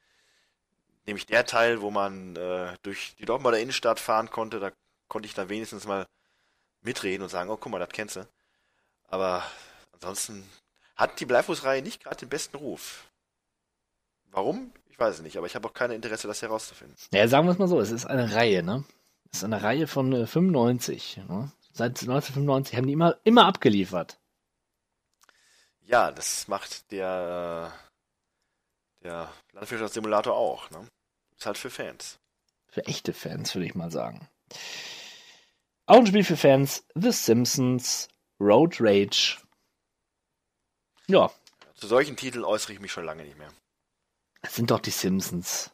Nämlich 1.07 1.27
der 1.27 1.47
Teil, 1.47 1.81
wo 1.81 1.91
man 1.91 2.37
äh, 2.37 2.77
durch 2.83 3.15
die 3.19 3.25
Dortmunder 3.25 3.59
Innenstadt 3.59 4.01
fahren 4.01 4.31
konnte. 4.31 4.61
Da 4.61 4.73
konnte 5.09 5.27
ich 5.27 5.35
dann 5.35 5.49
wenigstens 5.49 5.87
mal 5.87 6.07
mitreden 6.83 7.23
und 7.23 7.29
sagen, 7.31 7.49
oh, 7.51 7.57
guck 7.57 7.73
mal, 7.73 7.79
das 7.79 7.89
kennst 7.91 8.17
du. 8.17 8.27
Aber 9.09 9.43
ansonsten 9.95 10.49
hat 10.97 11.19
die 11.21 11.27
Bleifuß-Reihe 11.27 11.81
nicht 11.81 12.03
gerade 12.03 12.17
den 12.17 12.29
besten 12.29 12.57
Ruf. 12.57 13.05
Warum? 14.31 14.73
Ich 14.91 14.99
weiß 14.99 15.17
es 15.17 15.23
nicht, 15.23 15.39
aber 15.39 15.47
ich 15.47 15.55
habe 15.55 15.67
auch 15.69 15.73
kein 15.73 15.93
Interesse, 15.93 16.27
das 16.29 16.43
herauszufinden. 16.43 16.97
Ja, 17.13 17.27
sagen 17.29 17.47
wir 17.47 17.53
es 17.53 17.59
mal 17.59 17.69
so, 17.69 17.81
es 17.81 17.91
ist 17.91 18.05
eine 18.05 18.35
Reihe, 18.35 18.63
ne? 18.63 18.85
Es 19.31 19.39
ist 19.39 19.45
eine 19.45 19.63
Reihe 19.63 19.87
von 19.87 20.13
äh, 20.13 20.27
95. 20.27 21.19
Ne? 21.29 21.53
Seit 21.73 22.01
1995 22.01 22.77
haben 22.77 22.87
die 22.87 22.93
immer, 22.95 23.17
immer 23.25 23.47
abgeliefert. 23.47 24.19
Ja, 25.83 26.11
das 26.11 26.49
macht 26.49 26.91
der, 26.91 27.73
äh, 29.03 29.05
der 29.05 29.33
Landwirtschaftssimulator 29.53 30.35
auch. 30.35 30.71
Ne? 30.71 30.87
Ist 31.37 31.47
halt 31.47 31.59
für 31.59 31.71
Fans. 31.71 32.19
Für 32.67 32.85
echte 32.87 33.13
Fans, 33.15 33.55
würde 33.55 33.67
ich 33.67 33.75
mal 33.75 33.91
sagen. 33.91 34.29
Auch 35.87 35.97
ein 35.97 36.07
Spiel 36.07 36.25
für 36.25 36.37
Fans. 36.37 36.85
The 36.95 37.13
Simpsons, 37.13 38.09
Road 38.41 38.77
Rage. 38.81 39.39
Ja, 41.07 41.31
Zu 41.75 41.87
solchen 41.87 42.17
Titeln 42.17 42.45
äußere 42.45 42.75
ich 42.75 42.81
mich 42.81 42.93
schon 42.93 43.05
lange 43.05 43.25
nicht 43.25 43.39
mehr. 43.39 43.51
es 44.43 44.55
sind 44.57 44.71
doch 44.71 44.81
die 44.81 44.91
Simpsons. 44.91 45.71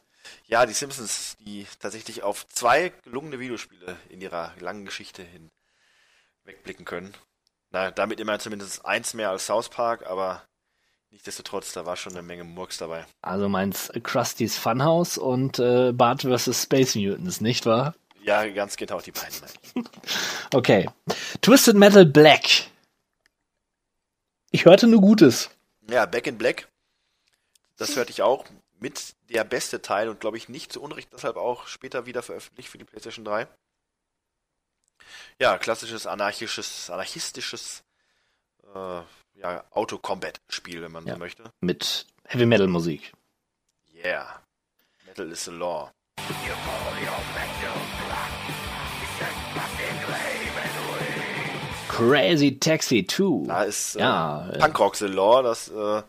Ja, 0.47 0.65
die 0.65 0.73
Simpsons, 0.73 1.37
die 1.39 1.65
tatsächlich 1.79 2.23
auf 2.23 2.47
zwei 2.47 2.89
gelungene 3.03 3.39
Videospiele 3.39 3.97
in 4.09 4.21
ihrer 4.21 4.53
langen 4.59 4.85
Geschichte 4.85 5.23
hin 5.23 5.49
wegblicken 6.43 6.85
können. 6.85 7.13
Na, 7.71 7.91
damit 7.91 8.19
immerhin 8.19 8.39
zumindest 8.39 8.85
eins 8.85 9.13
mehr 9.13 9.29
als 9.31 9.47
South 9.47 9.69
Park, 9.69 10.05
aber 10.07 10.43
nichtsdestotrotz, 11.09 11.73
da 11.73 11.85
war 11.85 11.95
schon 11.97 12.13
eine 12.13 12.21
Menge 12.21 12.43
Murks 12.43 12.77
dabei. 12.77 13.05
Also 13.21 13.49
meinst 13.49 13.91
Krusty's 14.03 14.57
Funhouse 14.57 15.17
und 15.17 15.59
äh, 15.59 15.91
Bart 15.91 16.21
vs. 16.21 16.63
Space 16.63 16.95
Mutants, 16.95 17.41
nicht 17.41 17.65
wahr? 17.65 17.95
Ja, 18.23 18.47
ganz 18.47 18.75
genau, 18.77 18.99
die 19.01 19.11
beiden. 19.11 19.41
Okay. 20.53 20.89
Twisted 21.41 21.75
Metal 21.75 22.05
Black. 22.05 22.43
Ich 24.51 24.63
hörte 24.65 24.87
nur 24.87 25.01
Gutes. 25.01 25.49
Ja, 25.89 26.05
Back 26.05 26.27
in 26.27 26.37
Black, 26.37 26.67
das 27.77 27.95
hörte 27.95 28.11
ich 28.11 28.21
auch. 28.21 28.45
Mit 28.79 29.15
der 29.29 29.43
beste 29.43 29.81
Teil 29.81 30.09
und 30.09 30.19
glaube 30.19 30.37
ich 30.37 30.49
nicht 30.49 30.71
zu 30.73 30.81
Unrecht 30.81 31.09
deshalb 31.13 31.37
auch 31.37 31.67
später 31.67 32.05
wieder 32.05 32.21
veröffentlicht 32.21 32.69
für 32.69 32.77
die 32.77 32.83
PlayStation 32.85 33.23
3. 33.25 33.47
Ja, 35.39 35.57
klassisches 35.57 36.05
anarchisches, 36.07 36.89
anarchistisches 36.89 37.83
äh, 38.73 39.01
ja, 39.35 39.63
Auto-Combat-Spiel, 39.71 40.81
wenn 40.81 40.91
man 40.91 41.05
Ja. 41.05 41.13
so 41.13 41.19
möchte. 41.19 41.51
Mit 41.61 42.07
Heavy 42.25 42.45
Metal 42.45 42.67
Musik. 42.67 43.13
Yeah. 43.93 44.41
Metal 45.05 45.31
is 45.31 45.45
the 45.45 45.51
law. 45.51 45.91
Crazy 51.89 52.57
Taxi 52.59 53.05
2. 53.07 53.47
Da 53.47 53.63
ist 53.63 53.95
äh, 53.95 53.99
Ja, 53.99 54.49
äh, 54.49 54.59
Punkrock 54.59 54.95
the 54.95 55.05
law, 55.07 55.41
das 55.41 55.69
äh, 55.69 56.01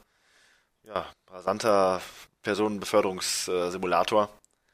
ja, 0.85 1.07
rasanter 1.31 2.01
Personenbeförderungssimulator. 2.47 4.28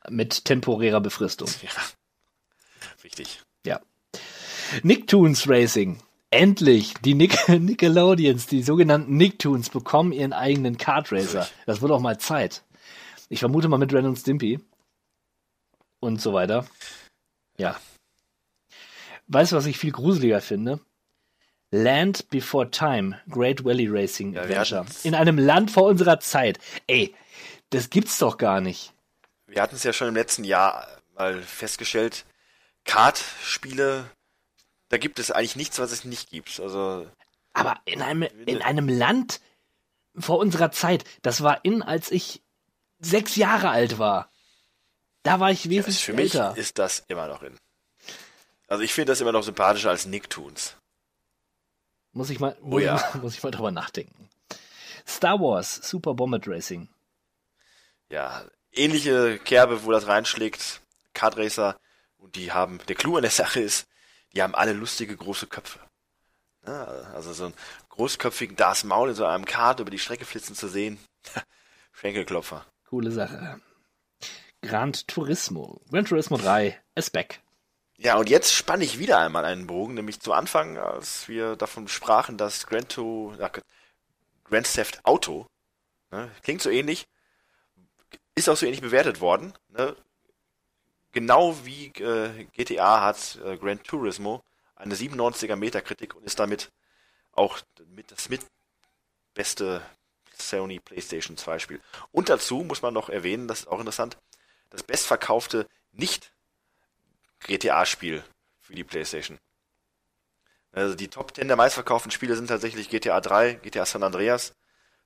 Mit 0.09 0.45
temporärer 0.45 1.01
Befristung. 1.01 1.49
Ja, 1.63 1.71
richtig. 3.05 3.41
Ja. 3.67 3.81
Nicktoons 4.83 5.49
Racing. 5.49 5.99
Endlich! 6.31 6.95
Die 7.05 7.15
Nick 7.15 7.49
Nickelodeons, 7.49 8.47
die 8.47 8.63
sogenannten 8.63 9.17
Nicktoons, 9.17 9.71
bekommen 9.71 10.13
ihren 10.13 10.33
eigenen 10.33 10.77
Kart 10.79 11.13
Racer. 11.13 11.49
Das 11.67 11.81
wird 11.83 11.93
auch 11.93 12.01
mal 12.01 12.19
Zeit. 12.19 12.63
Ich 13.29 13.41
vermute 13.41 13.69
mal 13.69 13.79
mit 13.79 13.93
Ren 13.93 14.07
und 14.07 14.17
Stimpy. 14.17 14.61
Und 16.01 16.21
so 16.21 16.33
weiter. 16.33 16.67
Ja. 17.59 17.77
Weißt 19.29 19.53
du, 19.53 19.57
was 19.57 19.67
ich 19.67 19.79
viel 19.79 19.93
gruseliger 19.93 20.41
finde? 20.41 20.81
Land 21.71 22.29
Before 22.31 22.71
Time, 22.71 23.21
Great 23.31 23.65
Valley 23.65 23.87
Racing 23.89 24.35
Ja, 24.35 24.43
Adventure. 24.43 24.81
hatten's- 24.81 25.05
In 25.05 25.15
einem 25.15 25.39
Land 25.39 25.71
vor 25.71 25.85
unserer 25.85 26.19
Zeit. 26.21 26.59
Ey, 26.87 27.15
das 27.73 27.91
gibt's 27.91 28.19
doch 28.19 28.37
gar 28.39 28.61
nicht. 28.61 28.93
Wir 29.47 29.63
hatten 29.63 29.77
es 29.77 29.83
ja 29.83 29.93
schon 29.93 30.09
im 30.09 30.15
letzten 30.15 30.45
Jahr 30.45 30.87
mal 31.15 31.43
festgestellt, 31.43 32.25
Kartspiele, 32.85 34.11
da 34.89 34.99
gibt 34.99 35.19
es 35.19 35.31
eigentlich 35.31 35.57
nichts, 35.57 35.79
was 35.79 35.93
es 35.93 36.05
nicht 36.05 36.31
gibt. 36.31 36.61
Also 36.61 37.09
Aber 37.53 37.81
in 37.85 38.03
einem, 38.03 38.23
in 38.47 38.63
einem 38.63 38.89
Land 38.89 39.41
vor 40.17 40.39
unserer 40.39 40.71
Zeit, 40.71 41.05
das 41.23 41.43
war 41.43 41.65
in, 41.65 41.83
als 41.83 42.11
ich 42.11 42.43
sechs 42.99 43.37
Jahre 43.37 43.71
alt 43.71 43.99
war. 43.99 44.31
Da 45.23 45.41
war 45.41 45.51
ich 45.51 45.69
wesentlich 45.69 46.05
für 46.05 46.13
mich 46.13 46.35
älter. 46.35 46.57
ist 46.57 46.79
das 46.79 47.05
immer 47.09 47.29
noch 47.29 47.43
in. 47.43 47.57
Also 48.67 48.83
ich 48.83 48.93
finde 48.93 49.13
das 49.13 49.21
immer 49.21 49.33
noch 49.33 49.43
sympathischer 49.43 49.91
als 49.91 50.07
Nicktoons. 50.07 50.77
Muss 52.13 52.31
ich 52.31 52.41
mal, 52.41 52.57
Oh 52.63 52.67
muss, 52.67 52.83
ja. 52.83 52.97
ich, 52.97 53.15
muss 53.23 53.35
ich 53.35 53.43
mal 53.43 53.51
drüber 53.51 53.71
nachdenken. 53.71 54.29
Star 55.07 55.41
Wars, 55.41 55.77
Super 55.77 56.15
Bomber 56.15 56.41
Racing. 56.45 56.89
Ja, 58.13 58.45
ähnliche 58.73 59.39
Kerbe, 59.39 59.85
wo 59.85 59.91
das 59.91 60.07
reinschlägt, 60.07 60.83
Kartracer. 61.15 61.79
Und 62.19 62.37
die 62.37 62.53
haben, 62.53 62.79
der 62.87 62.95
Clou 62.95 63.17
an 63.17 63.23
der 63.23 63.31
Sache 63.31 63.61
ist, 63.61 63.89
die 64.35 64.43
haben 64.43 64.55
alle 64.55 64.75
lustige 64.75 65.17
große 65.17 65.47
Köpfe. 65.47 65.81
Ja, 66.67 66.85
also 67.15 67.33
so 67.33 67.47
einen 67.47 67.55
großköpfigen 67.89 68.55
Darth 68.55 68.85
Maul 68.85 69.09
in 69.09 69.15
so 69.15 69.25
einem 69.25 69.47
Kart 69.47 69.81
über 69.81 69.91
die 69.91 69.99
Strecke 69.99 70.27
flitzen 70.27 70.55
zu 70.55 70.69
sehen. 70.69 70.99
Schenkelklopfer. 71.93 72.67
Coole 72.87 73.11
Sache. 73.11 73.61
Gran 74.61 74.93
Turismo. 74.93 75.81
Gran 75.91 76.05
Turismo 76.05 76.37
3 76.37 76.79
ist 76.95 77.13
back. 77.13 77.41
Ja, 77.97 78.17
und 78.17 78.29
jetzt 78.29 78.53
spanne 78.53 78.85
ich 78.85 78.99
wieder 78.99 79.21
einmal 79.21 79.47
einen 79.47 79.67
Bogen, 79.67 79.95
nämlich 79.95 80.21
zu 80.21 80.35
Anfang, 80.35 80.77
als 80.77 81.29
wir 81.29 81.57
davon 81.57 81.89
sprachen, 81.89 82.37
dass 82.37 82.67
Grand, 82.67 82.91
to, 82.91 83.35
ach, 83.41 83.59
Grand 84.45 84.71
Theft 84.71 85.01
Auto, 85.05 85.47
ne, 86.11 86.31
klingt 86.43 86.61
so 86.61 86.69
ähnlich, 86.69 87.07
ist 88.35 88.49
auch 88.49 88.57
so 88.57 88.67
ähnlich 88.67 88.81
bewertet 88.81 89.21
worden. 89.21 89.53
Ne? 89.69 89.97
Genau 91.13 91.57
wie 91.65 91.89
äh, 92.01 92.45
GTA 92.53 93.03
hat 93.03 93.39
äh, 93.45 93.57
Gran 93.57 93.83
Turismo 93.83 94.43
eine 94.75 94.95
97er 94.95 95.57
Metakritik 95.57 96.15
und 96.17 96.25
ist 96.25 96.39
damit 96.39 96.73
auch 97.33 97.59
mit 97.87 98.11
das 98.11 98.29
mit 98.29 98.41
beste 99.35 99.83
Sony 100.37 100.81
PlayStation 100.81 101.37
2 101.37 101.59
Spiel. 101.59 101.81
Und 102.11 102.29
dazu 102.29 102.65
muss 102.65 102.83
man 102.83 102.95
noch 102.95 103.09
erwähnen, 103.09 103.49
das 103.49 103.61
ist 103.61 103.67
auch 103.69 103.79
interessant, 103.79 104.17
das 104.71 104.83
bestverkaufte 104.83 105.69
nicht 105.93 106.33
GTA-Spiel 107.41 108.25
für 108.61 108.75
die 108.75 108.85
PlayStation. 108.85 109.39
Also 110.73 110.95
die 110.95 111.09
Top 111.09 111.35
10 111.35 111.49
der 111.49 111.57
meistverkauften 111.57 112.11
Spiele 112.11 112.35
sind 112.35 112.47
tatsächlich 112.47 112.89
GTA 112.89 113.21
3, 113.21 113.55
GTA 113.55 113.85
San 113.85 114.03
Andreas, 114.03 114.55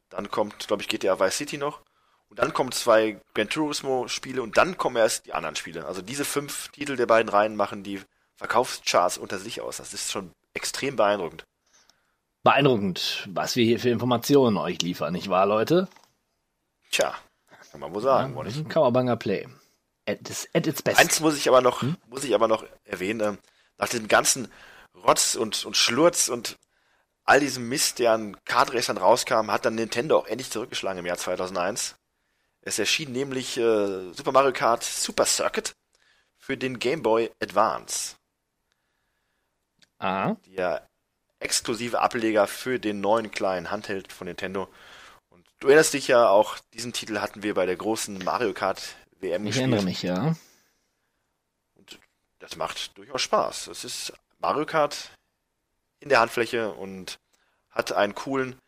dann 0.09 0.31
kommt, 0.31 0.69
glaube 0.69 0.83
ich, 0.83 0.89
GTA 0.89 1.19
Vice 1.19 1.37
City 1.37 1.59
noch 1.59 1.83
und 2.29 2.39
dann 2.39 2.53
kommen 2.53 2.73
zwei 2.73 3.21
Gran 3.35 3.49
Turismo 3.49 4.09
Spiele 4.09 4.43
und 4.43 4.57
dann 4.57 4.77
kommen 4.77 4.97
erst 4.97 5.27
die 5.27 5.33
anderen 5.33 5.57
Spiele. 5.57 5.87
Also 5.87 6.03
diese 6.03 6.25
fünf 6.25 6.69
Titel 6.69 6.97
der 6.97 7.07
beiden 7.07 7.29
Reihen 7.29 7.57
machen 7.57 7.83
die 7.83 8.01
Verkaufscharts 8.37 9.19
unter 9.19 9.39
sich 9.39 9.61
aus. 9.61 9.79
Das 9.79 9.95
ist 9.95 10.13
schon 10.13 10.33
extrem 10.55 10.97
beeindruckend. 10.97 11.47
Beeindruckend, 12.43 13.29
was 13.33 13.57
wir 13.57 13.65
hier 13.65 13.81
für 13.81 13.89
Informationen 13.89 14.57
euch 14.57 14.81
liefern, 14.81 15.13
nicht 15.13 15.29
wahr, 15.29 15.47
Leute? 15.47 15.89
Tja, 16.91 17.15
kann 17.73 17.81
man 17.81 17.95
wohl 17.95 18.03
sagen, 18.03 18.37
oder 18.37 18.49
Das 18.49 18.57
nicht? 18.57 18.71
Kauerbanger 18.71 19.17
Play. 19.17 19.49
At, 20.09 20.21
at 20.55 20.67
its 20.67 20.83
best. 20.83 20.99
Eins 20.99 21.21
muss 21.21 21.37
ich 21.37 21.49
aber 21.49 21.61
noch, 21.61 21.83
muss 22.09 22.25
ich 22.25 22.35
aber 22.35 22.49
noch 22.49 22.65
erwähnen, 22.85 23.21
ähm, 23.21 23.39
nach 23.77 23.89
dem 23.89 24.09
ganzen 24.09 24.49
Rotz 24.95 25.35
und, 25.35 25.65
und 25.65 25.77
Schlurz 25.77 26.29
und 26.29 26.57
all 27.25 27.41
diesem 27.41 27.69
Mist, 27.69 27.99
der 27.99 28.13
an 28.13 28.37
Kartracern 28.45 28.97
rauskam, 28.97 29.51
hat 29.51 29.65
dann 29.67 29.75
Nintendo 29.75 30.17
auch 30.17 30.27
endlich 30.27 30.51
zurückgeschlagen 30.51 31.01
im 31.01 31.07
Jahr 31.07 31.19
2001. 31.19 31.96
Es 32.67 32.81
erschien 32.81 33.13
nämlich 33.13 33.57
äh, 33.59 34.13
Super 34.13 34.33
Mario 34.33 34.53
Kart 34.53 34.83
Super 34.83 35.25
Circuit 35.25 35.77
für 36.37 36.57
den 36.57 36.81
Game 36.81 37.01
Boy 37.01 37.31
Advance, 37.41 38.17
ah, 40.01 40.35
der 40.49 40.89
exklusive 41.39 42.01
Ableger 42.01 42.49
für 42.49 42.81
den 42.81 43.01
neuen 43.01 43.31
kleinen 43.31 43.71
Handheld 43.71 44.13
von 44.13 44.27
Nintendo. 44.27 44.69
Und 45.29 45.47
du 45.61 45.69
erinnerst 45.69 45.95
dich 45.95 46.09
ja 46.09 46.29
auch, 46.29 46.59
diesen 46.75 46.93
Titel 46.93 47.21
hatten 47.21 47.45
wir 47.45 47.55
bei 47.55 47.67
der 47.67 47.77
großen 47.77 48.19
Mario 48.25 48.53
Kart 48.53 48.97
WM 49.21 49.47
ich 49.47 49.51
gespielt. 49.51 49.71
erinnere 49.71 49.85
mich, 49.85 50.03
ja. 50.03 50.35
das 52.41 52.57
macht 52.57 52.99
durchaus 52.99 53.23
Spaß. 53.23 53.69
Es 53.69 53.85
ist 53.85 54.13
Mario 54.39 54.67
Kart 54.67 55.13
in 56.01 56.09
der 56.09 56.19
Handfläche 56.19 56.73
und 56.73 57.21
hat 57.71 57.93
einen 57.93 58.17
coolen 58.17 58.59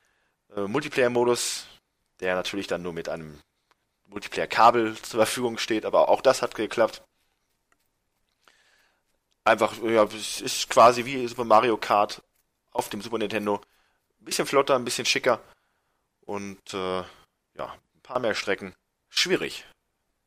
äh, 0.54 0.68
Multiplayer-Modus, 0.68 1.66
der 2.20 2.36
natürlich 2.36 2.68
dann 2.68 2.82
nur 2.82 2.92
mit 2.92 3.08
einem 3.08 3.40
Multiplayer-Kabel 4.08 4.96
zur 4.96 5.18
Verfügung 5.18 5.58
steht, 5.58 5.84
aber 5.84 6.08
auch 6.08 6.20
das 6.20 6.42
hat 6.42 6.54
geklappt. 6.54 7.02
Einfach, 9.44 9.74
ja, 9.82 10.04
es 10.04 10.40
ist 10.40 10.68
quasi 10.68 11.04
wie 11.04 11.26
Super 11.26 11.44
Mario 11.44 11.76
Kart 11.76 12.22
auf 12.70 12.88
dem 12.88 13.00
Super 13.00 13.18
Nintendo. 13.18 13.60
Ein 14.20 14.24
bisschen 14.24 14.46
flotter, 14.46 14.74
ein 14.74 14.84
bisschen 14.84 15.06
schicker 15.06 15.40
und 16.26 16.74
äh, 16.74 16.98
ja, 16.98 17.72
ein 17.94 18.02
paar 18.02 18.20
mehr 18.20 18.34
Strecken. 18.34 18.74
Schwierig. 19.08 19.64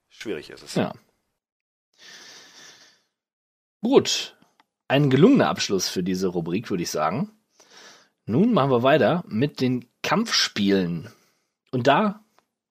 Schwierig 0.09 0.49
ist 0.49 0.63
es. 0.63 0.75
Ja. 0.75 0.93
Gut. 3.81 4.35
Ein 4.87 5.09
gelungener 5.09 5.49
Abschluss 5.49 5.87
für 5.87 6.03
diese 6.03 6.27
Rubrik, 6.27 6.69
würde 6.69 6.83
ich 6.83 6.91
sagen. 6.91 7.31
Nun 8.25 8.53
machen 8.53 8.71
wir 8.71 8.83
weiter 8.83 9.23
mit 9.27 9.61
den 9.61 9.87
Kampfspielen. 10.03 11.13
Und 11.71 11.87
da 11.87 12.20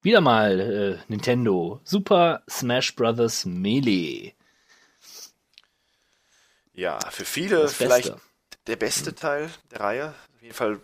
wieder 0.02 0.20
mal 0.20 0.60
äh, 0.60 0.98
Nintendo 1.08 1.80
Super 1.84 2.42
Smash 2.48 2.94
Bros. 2.94 3.44
Melee. 3.44 4.34
Ja, 6.72 6.98
für 7.10 7.24
viele 7.24 7.62
Das 7.62 7.74
vielleicht 7.74 8.12
Beste. 8.12 8.20
der 8.66 8.76
beste 8.76 9.14
Teil 9.14 9.50
der 9.70 9.80
Reihe. 9.80 10.14
Auf 10.34 10.42
jeden 10.42 10.54
Fall 10.54 10.80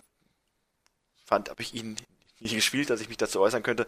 fand, 1.25 1.49
habe 1.49 1.63
ich 1.63 1.75
ihn 1.75 1.97
nicht 2.41 2.55
gespielt, 2.55 2.91
dass 2.91 3.01
ich 3.01 3.09
mich 3.09 3.17
dazu 3.17 3.41
äußern 3.41 3.63
könnte. 3.63 3.87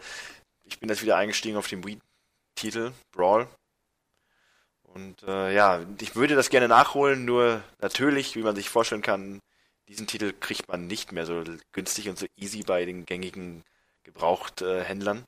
Ich 0.64 0.80
bin 0.80 0.88
jetzt 0.88 1.02
wieder 1.02 1.16
eingestiegen 1.16 1.56
auf 1.56 1.68
den 1.68 1.84
Wii-Titel, 1.84 2.92
Brawl. 3.12 3.48
Und 4.82 5.22
äh, 5.24 5.54
ja, 5.54 5.84
ich 6.00 6.16
würde 6.16 6.34
das 6.34 6.48
gerne 6.48 6.66
nachholen, 6.68 7.24
nur 7.24 7.62
natürlich, 7.80 8.36
wie 8.36 8.42
man 8.42 8.56
sich 8.56 8.70
vorstellen 8.70 9.02
kann, 9.02 9.40
diesen 9.88 10.06
Titel 10.06 10.32
kriegt 10.32 10.68
man 10.68 10.86
nicht 10.86 11.12
mehr 11.12 11.26
so 11.26 11.44
günstig 11.72 12.08
und 12.08 12.18
so 12.18 12.26
easy 12.36 12.62
bei 12.62 12.84
den 12.84 13.04
gängigen 13.06 13.64
Gebrauchthändlern. 14.08 15.24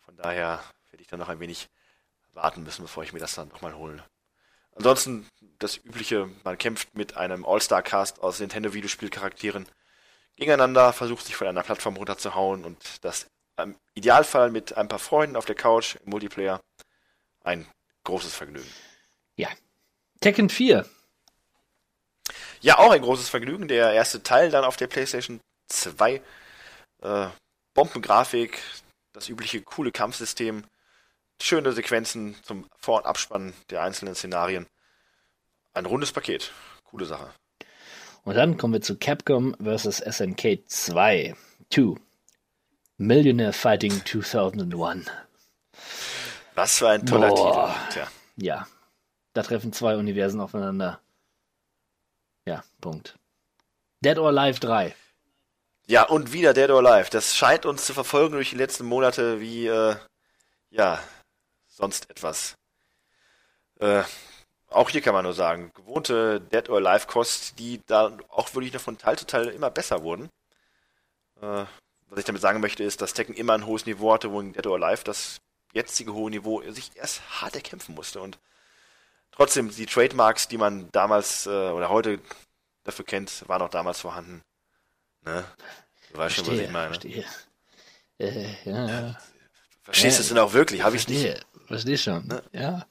Von 0.00 0.16
daher 0.16 0.62
werde 0.90 1.02
ich 1.02 1.06
dann 1.06 1.20
noch 1.20 1.28
ein 1.28 1.38
wenig 1.38 1.68
warten 2.32 2.64
müssen, 2.64 2.82
bevor 2.82 3.04
ich 3.04 3.12
mir 3.12 3.20
das 3.20 3.34
dann 3.34 3.48
nochmal 3.48 3.74
hole. 3.74 4.04
Ansonsten 4.74 5.28
das 5.58 5.76
übliche, 5.76 6.28
man 6.44 6.58
kämpft 6.58 6.94
mit 6.94 7.16
einem 7.16 7.44
All-Star-Cast 7.44 8.20
aus 8.20 8.40
Nintendo-Videospielcharakteren 8.40 9.66
gegeneinander, 10.36 10.92
versucht 10.92 11.24
sich 11.26 11.36
von 11.36 11.46
einer 11.46 11.62
Plattform 11.62 11.96
runterzuhauen 11.96 12.64
und 12.64 13.04
das 13.04 13.26
im 13.56 13.76
Idealfall 13.94 14.50
mit 14.50 14.76
ein 14.76 14.88
paar 14.88 15.00
Freunden 15.00 15.36
auf 15.36 15.46
der 15.46 15.56
Couch 15.56 15.96
im 16.04 16.10
Multiplayer 16.10 16.60
ein 17.42 17.66
großes 18.04 18.34
Vergnügen. 18.34 18.70
Ja. 19.36 19.48
Tekken 20.20 20.48
4. 20.48 20.88
Ja, 22.60 22.78
auch 22.78 22.90
ein 22.90 23.02
großes 23.02 23.28
Vergnügen. 23.28 23.68
Der 23.68 23.92
erste 23.92 24.22
Teil 24.22 24.50
dann 24.50 24.64
auf 24.64 24.76
der 24.76 24.88
PlayStation 24.88 25.40
2. 25.68 26.22
Äh, 27.02 27.28
Bombengrafik, 27.78 28.60
das 29.12 29.28
übliche 29.28 29.62
coole 29.62 29.92
Kampfsystem, 29.92 30.64
schöne 31.40 31.70
Sequenzen 31.70 32.34
zum 32.42 32.68
Vor- 32.76 32.98
und 32.98 33.06
Abspannen 33.06 33.54
der 33.70 33.84
einzelnen 33.84 34.16
Szenarien. 34.16 34.66
Ein 35.74 35.86
rundes 35.86 36.10
Paket. 36.10 36.50
Coole 36.82 37.04
Sache. 37.04 37.30
Und 38.24 38.34
dann 38.34 38.56
kommen 38.56 38.72
wir 38.72 38.80
zu 38.80 38.98
Capcom 38.98 39.54
vs. 39.62 39.98
SNK 39.98 40.64
2. 40.66 41.36
2. 41.70 41.94
Millionaire 42.96 43.52
Fighting 43.52 44.04
2001. 44.04 45.06
Was 46.56 46.78
für 46.78 46.88
ein 46.88 47.06
toller 47.06 47.28
Boah. 47.28 47.76
Titel. 47.90 47.92
Tja. 47.92 48.08
Ja. 48.38 48.66
Da 49.34 49.44
treffen 49.44 49.72
zwei 49.72 49.96
Universen 49.96 50.40
aufeinander. 50.40 51.00
Ja, 52.44 52.64
Punkt. 52.80 53.16
Dead 54.00 54.18
or 54.18 54.36
Alive 54.36 54.58
3. 54.58 54.96
Ja, 55.90 56.02
und 56.02 56.34
wieder 56.34 56.52
Dead 56.52 56.68
or 56.68 56.84
Alive. 56.86 57.08
Das 57.08 57.34
scheint 57.34 57.64
uns 57.64 57.86
zu 57.86 57.94
verfolgen 57.94 58.34
durch 58.34 58.50
die 58.50 58.56
letzten 58.56 58.84
Monate 58.84 59.40
wie, 59.40 59.68
äh, 59.68 59.96
ja, 60.68 61.02
sonst 61.66 62.10
etwas. 62.10 62.56
Äh, 63.80 64.02
auch 64.68 64.90
hier 64.90 65.00
kann 65.00 65.14
man 65.14 65.24
nur 65.24 65.32
sagen, 65.32 65.72
gewohnte 65.74 66.42
Dead 66.42 66.68
or 66.68 66.76
Alive 66.76 67.06
Kost, 67.06 67.58
die 67.58 67.80
da 67.86 68.14
auch 68.28 68.54
wirklich 68.54 68.74
noch 68.74 68.82
von 68.82 68.98
Teil 68.98 69.16
zu 69.18 69.26
Teil 69.26 69.48
immer 69.48 69.70
besser 69.70 70.02
wurden. 70.02 70.28
Äh, 71.40 71.64
was 72.10 72.18
ich 72.18 72.26
damit 72.26 72.42
sagen 72.42 72.60
möchte, 72.60 72.84
ist, 72.84 73.00
dass 73.00 73.14
Tekken 73.14 73.34
immer 73.34 73.54
ein 73.54 73.64
hohes 73.64 73.86
Niveau 73.86 74.12
hatte, 74.12 74.30
wo 74.30 74.40
in 74.40 74.52
Dead 74.52 74.66
or 74.66 74.82
Alive 74.82 75.04
das 75.04 75.38
jetzige 75.72 76.12
hohe 76.12 76.30
Niveau 76.30 76.60
sich 76.70 76.90
erst 76.96 77.22
hart 77.40 77.54
erkämpfen 77.54 77.94
musste. 77.94 78.20
Und 78.20 78.38
trotzdem, 79.32 79.70
die 79.70 79.86
Trademarks, 79.86 80.48
die 80.48 80.58
man 80.58 80.90
damals 80.92 81.46
äh, 81.46 81.70
oder 81.70 81.88
heute 81.88 82.20
dafür 82.84 83.06
kennt, 83.06 83.48
waren 83.48 83.62
auch 83.62 83.70
damals 83.70 84.00
vorhanden. 84.00 84.42
Ne? 85.24 85.44
Du 86.12 86.18
weißt 86.18 86.36
schon, 86.36 86.46
was 86.46 86.58
ich 86.58 86.70
meine. 86.70 86.88
Verstehe. 86.88 87.24
Äh, 88.18 88.46
ja, 88.64 89.16
Verstehst 89.82 90.18
du 90.18 90.22
es 90.22 90.28
denn 90.28 90.38
auch 90.38 90.52
wirklich? 90.52 90.82
Habe 90.82 90.96
ich 90.96 91.08
nicht. 91.08 91.44
verstehe, 91.66 91.98
schon. 91.98 92.26
Ne? 92.26 92.42
Ja. 92.52 92.86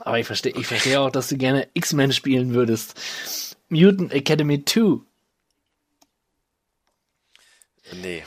Aber 0.00 0.18
ich 0.18 0.26
verstehe, 0.26 0.52
ich 0.56 0.66
verstehe 0.66 1.00
auch, 1.00 1.10
dass 1.10 1.28
du 1.28 1.36
gerne 1.36 1.68
X-Men 1.74 2.12
spielen 2.12 2.54
würdest. 2.54 3.56
Mutant 3.68 4.12
Academy 4.12 4.64
2. 4.64 5.00
Nee. 7.92 8.24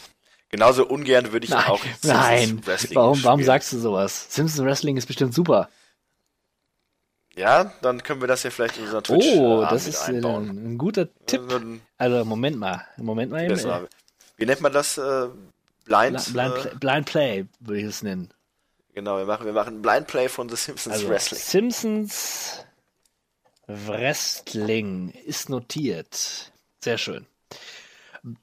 Genauso 0.49 0.85
ungern 0.87 1.31
würde 1.33 1.45
ich 1.45 1.49
Nein, 1.51 1.65
auch 1.65 1.81
Simpsons 1.81 2.03
nein. 2.13 2.65
Wrestling 2.65 2.95
Warum, 2.95 3.23
warum 3.23 3.39
spielen. 3.39 3.45
sagst 3.45 3.73
du 3.73 3.79
sowas? 3.79 4.27
Simpsons 4.33 4.65
Wrestling 4.65 4.95
ist 4.97 5.07
bestimmt 5.07 5.33
super. 5.33 5.69
Ja, 7.37 7.71
dann 7.81 8.01
können 8.01 8.19
wir 8.19 8.27
das 8.27 8.43
ja 8.43 8.49
vielleicht 8.49 8.77
in 8.77 8.83
unseren 8.83 9.03
Twitch 9.03 9.25
Oh, 9.35 9.61
das 9.69 9.87
ist 9.87 10.01
einbauen. 10.09 10.49
ein 10.73 10.77
guter 10.77 11.07
Tipp. 11.27 11.41
Also, 11.43 11.57
ein 11.57 11.81
Also, 11.97 12.25
Moment 12.25 12.57
mal. 12.57 12.83
Moment 12.97 13.31
mal 13.31 13.43
eben. 13.43 13.87
Wie 14.37 14.45
nennt 14.45 14.61
man 14.61 14.73
das? 14.73 14.97
Äh, 14.97 15.27
Blind? 15.85 16.33
Blind, 16.33 16.55
äh, 16.55 16.59
Play, 16.61 16.75
Blind 16.79 17.05
Play 17.05 17.45
würde 17.59 17.79
ich 17.79 17.85
es 17.85 18.01
nennen. 18.03 18.33
Genau, 18.93 19.17
wir 19.17 19.25
machen, 19.25 19.45
wir 19.45 19.53
machen 19.53 19.81
Blind 19.83 20.07
Play 20.07 20.27
von 20.27 20.49
The 20.49 20.55
Simpsons 20.55 20.95
Also, 20.95 21.09
Wrestling. 21.09 21.39
Simpsons 21.39 22.65
Wrestling 23.67 25.11
ist 25.25 25.49
notiert. 25.49 26.51
Sehr 26.83 26.97
schön. 26.97 27.27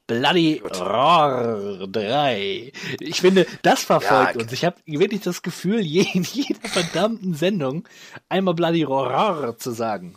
Bloody. 0.07 0.61
Roar 0.63 1.87
3. 1.87 2.71
Ich 2.99 3.21
finde, 3.21 3.45
das 3.61 3.83
verfolgt 3.83 4.35
Ja, 4.35 4.41
uns. 4.41 4.51
Ich 4.51 4.65
habe 4.65 4.77
wirklich 4.85 5.21
das 5.21 5.41
Gefühl, 5.41 5.79
je, 5.85 6.05
in 6.13 6.23
jeder 6.23 6.67
verdammten 6.67 7.33
Sendung 7.33 7.87
einmal 8.29 8.53
Bloody 8.53 8.83
Roar 8.83 9.57
zu 9.57 9.71
sagen. 9.71 10.15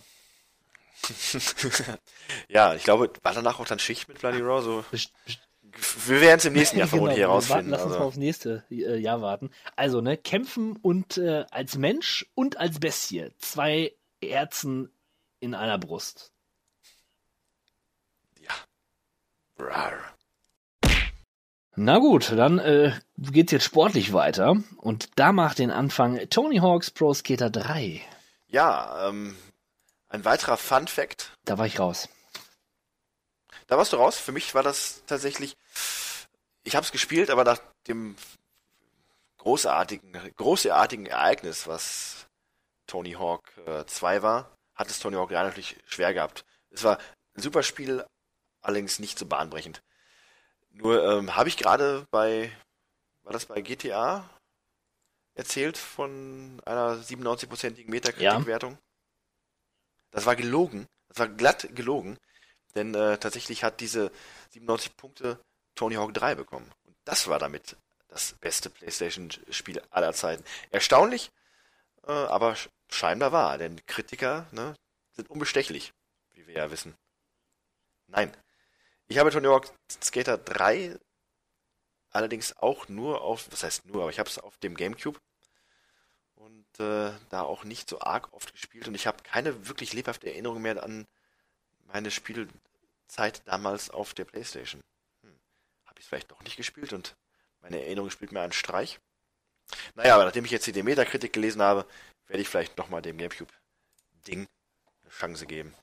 ja, 2.49 2.75
ich 2.75 2.85
glaube, 2.85 3.11
war 3.23 3.33
danach 3.35 3.61
auch 3.61 3.67
dann 3.67 3.79
Schicht 3.79 4.09
mit 4.09 4.19
Bloody 4.21 4.41
Raw? 4.41 4.63
So, 4.63 4.85
wir 6.07 6.21
werden 6.21 6.39
es 6.39 6.45
im 6.45 6.53
nächsten 6.55 6.79
Jahr 6.79 6.89
Genau, 6.93 7.05
vermutlich 7.07 7.27
warten, 7.27 7.69
herausfinden. 7.69 7.71
lass 7.71 7.83
uns 7.85 7.97
mal 7.97 7.97
Also, 7.97 8.09
aufs 8.09 8.17
nächste 8.17 8.65
äh, 8.71 8.97
Jahr 8.99 9.21
warten. 9.23 9.51
Also, 9.77 10.01
ne, 10.01 10.17
kämpfen 10.17 10.77
und 10.77 11.19
äh, 11.19 11.45
als 11.51 11.77
Mensch 11.77 12.27
und 12.35 12.57
als 12.59 12.81
Bestie. 12.81 13.31
Zwei 13.39 13.95
Herzen 14.23 14.91
in 15.41 15.55
einer 15.55 15.79
Brust. 15.79 16.33
Rar. 19.59 19.99
Na 21.77 21.99
gut, 21.99 22.33
dann 22.33 22.59
äh, 22.59 22.99
geht's 23.17 23.53
jetzt 23.53 23.65
sportlich 23.65 24.13
weiter. 24.13 24.57
Und 24.79 25.11
da 25.17 25.33
macht 25.33 25.59
den 25.59 25.71
Anfang 25.71 26.29
Tony 26.29 26.59
Hawk's 26.59 26.91
Pro 26.91 27.15
Skater 27.15 27.51
3. 27.51 28.03
ja, 28.49 29.09
ähm, 29.09 29.37
ein 30.09 30.25
weiterer 30.25 30.57
Fun 30.57 30.89
Fact. 30.89 31.31
Da 31.45 31.59
war 31.59 31.67
ich 31.67 31.79
raus. 31.79 32.09
Da 33.67 33.77
warst 33.77 33.93
du 33.93 33.97
raus. 33.97 34.19
Für 34.19 34.33
mich 34.33 34.55
war 34.55 34.63
das 34.63 35.03
tatsächlich. 35.07 35.57
Ich 36.65 36.75
habe 36.75 36.85
es 36.85 36.93
gespielt, 36.93 37.31
aber 37.31 37.45
nach 37.45 37.61
dem 37.87 38.17
großartigen, 39.37 40.13
großartigen 40.37 41.07
Ereignis, 41.07 41.67
was 41.67 42.27
Tony 42.87 43.13
Hawk 43.13 43.53
äh, 43.67 43.85
2 43.85 44.23
war, 44.23 44.51
hat 44.75 44.91
es 44.91 44.99
Tony 44.99 45.17
Hawk 45.17 45.31
3 45.31 45.45
natürlich 45.45 45.77
schwer 45.87 46.13
gehabt. 46.13 46.45
Es 46.71 46.83
war 46.85 46.99
ein 47.35 47.43
super 47.43 47.63
Spiel, 47.63 48.05
allerdings 48.61 48.99
nicht 48.99 49.19
so 49.19 49.27
bahnbrechend. 49.27 49.83
Nur 50.71 51.05
ähm, 51.05 51.37
habe 51.37 51.49
ich 51.49 51.57
gerade 51.57 52.07
bei, 52.11 52.53
war 53.23 53.33
das 53.33 53.47
bei 53.47 53.61
GTA 53.61 54.29
erzählt 55.35 55.79
von 55.79 56.61
einer 56.67 57.03
97-prozentigen 57.03 57.91
Metakritikwertung? 57.91 58.79
Das 60.11 60.27
war 60.27 60.37
gelogen. 60.37 60.87
Das 61.09 61.19
war 61.19 61.29
glatt 61.29 61.69
gelogen. 61.75 62.19
Denn 62.75 62.95
äh, 62.95 63.19
tatsächlich 63.19 63.65
hat 63.65 63.81
diese 63.81 64.13
97 64.51 64.97
Punkte 64.97 65.41
Tony 65.75 65.95
Hawk 65.97 66.15
3 66.15 66.35
bekommen. 66.35 66.71
Und 66.85 66.97
das 67.05 67.29
war 67.29 67.39
damit 67.39 67.77
das 68.09 68.35
beste 68.41 68.71
PlayStation-Spiel 68.71 69.83
aller 69.91 70.13
Zeiten. 70.13 70.45
Erstaunlich, 70.71 71.31
äh, 72.07 72.13
aber 72.13 72.53
sch- 72.55 72.69
scheinbar 72.91 73.33
wahr, 73.33 73.59
denn 73.59 73.85
Kritiker 73.87 74.47
ne, 74.53 74.75
sind 75.13 75.31
unbestechlich, 75.31 75.93
wie 76.33 76.47
wir 76.47 76.55
ja 76.55 76.71
wissen. 76.71 76.95
Nein. 78.07 78.35
Ich 79.11 79.17
habe 79.17 79.31
Tony 79.31 79.47
Hawk 79.47 79.73
Skater 80.03 80.37
3 80.37 80.99
allerdings 82.11 82.55
auch 82.59 82.89
nur 82.89 83.23
auf, 83.23 83.51
was 83.51 83.63
heißt 83.63 83.87
nur, 83.87 84.03
aber 84.03 84.11
ich 84.11 84.19
habe 84.19 84.29
es 84.29 84.39
auf 84.39 84.59
dem 84.59 84.77
Gamecube 84.77 85.19
und 86.35 86.67
äh, 86.79 87.13
da 87.31 87.41
auch 87.41 87.65
nicht 87.65 87.89
so 87.89 88.01
arg 88.01 88.31
oft 88.35 88.53
gespielt 88.53 88.87
und 88.87 88.95
ich 88.95 89.07
habe 89.07 89.23
keine 89.23 89.67
wirklich 89.67 89.95
lebhafte 89.95 90.27
Erinnerung 90.29 90.61
mehr 90.61 90.83
an 90.83 91.07
meine 91.87 92.11
Spielzeit 92.11 93.41
damals 93.47 93.89
auf 93.89 94.13
der 94.13 94.27
Playstation. 94.27 94.83
Hm. 95.23 95.39
Habe 95.87 95.99
ich 95.99 96.05
es 96.05 96.09
vielleicht 96.09 96.31
doch 96.31 96.43
nicht 96.43 96.59
gespielt 96.59 96.93
und 96.93 97.17
meine 97.61 97.81
Erinnerung 97.83 98.11
spielt 98.11 98.33
mir 98.33 98.43
einen 98.43 98.53
Streich. 98.53 99.01
Naja, 99.95 100.17
aber 100.17 100.27
nachdem 100.27 100.45
ich 100.45 100.51
jetzt 100.51 100.67
hier 100.67 100.75
die 100.75 100.83
Metakritik 100.83 101.33
gelesen 101.33 101.63
habe, 101.63 101.87
werde 102.27 102.43
ich 102.43 102.49
vielleicht 102.49 102.77
nochmal 102.77 103.01
dem 103.01 103.17
Gamecube-Ding 103.17 104.47
eine 105.03 105.11
Chance 105.11 105.47
geben. 105.47 105.75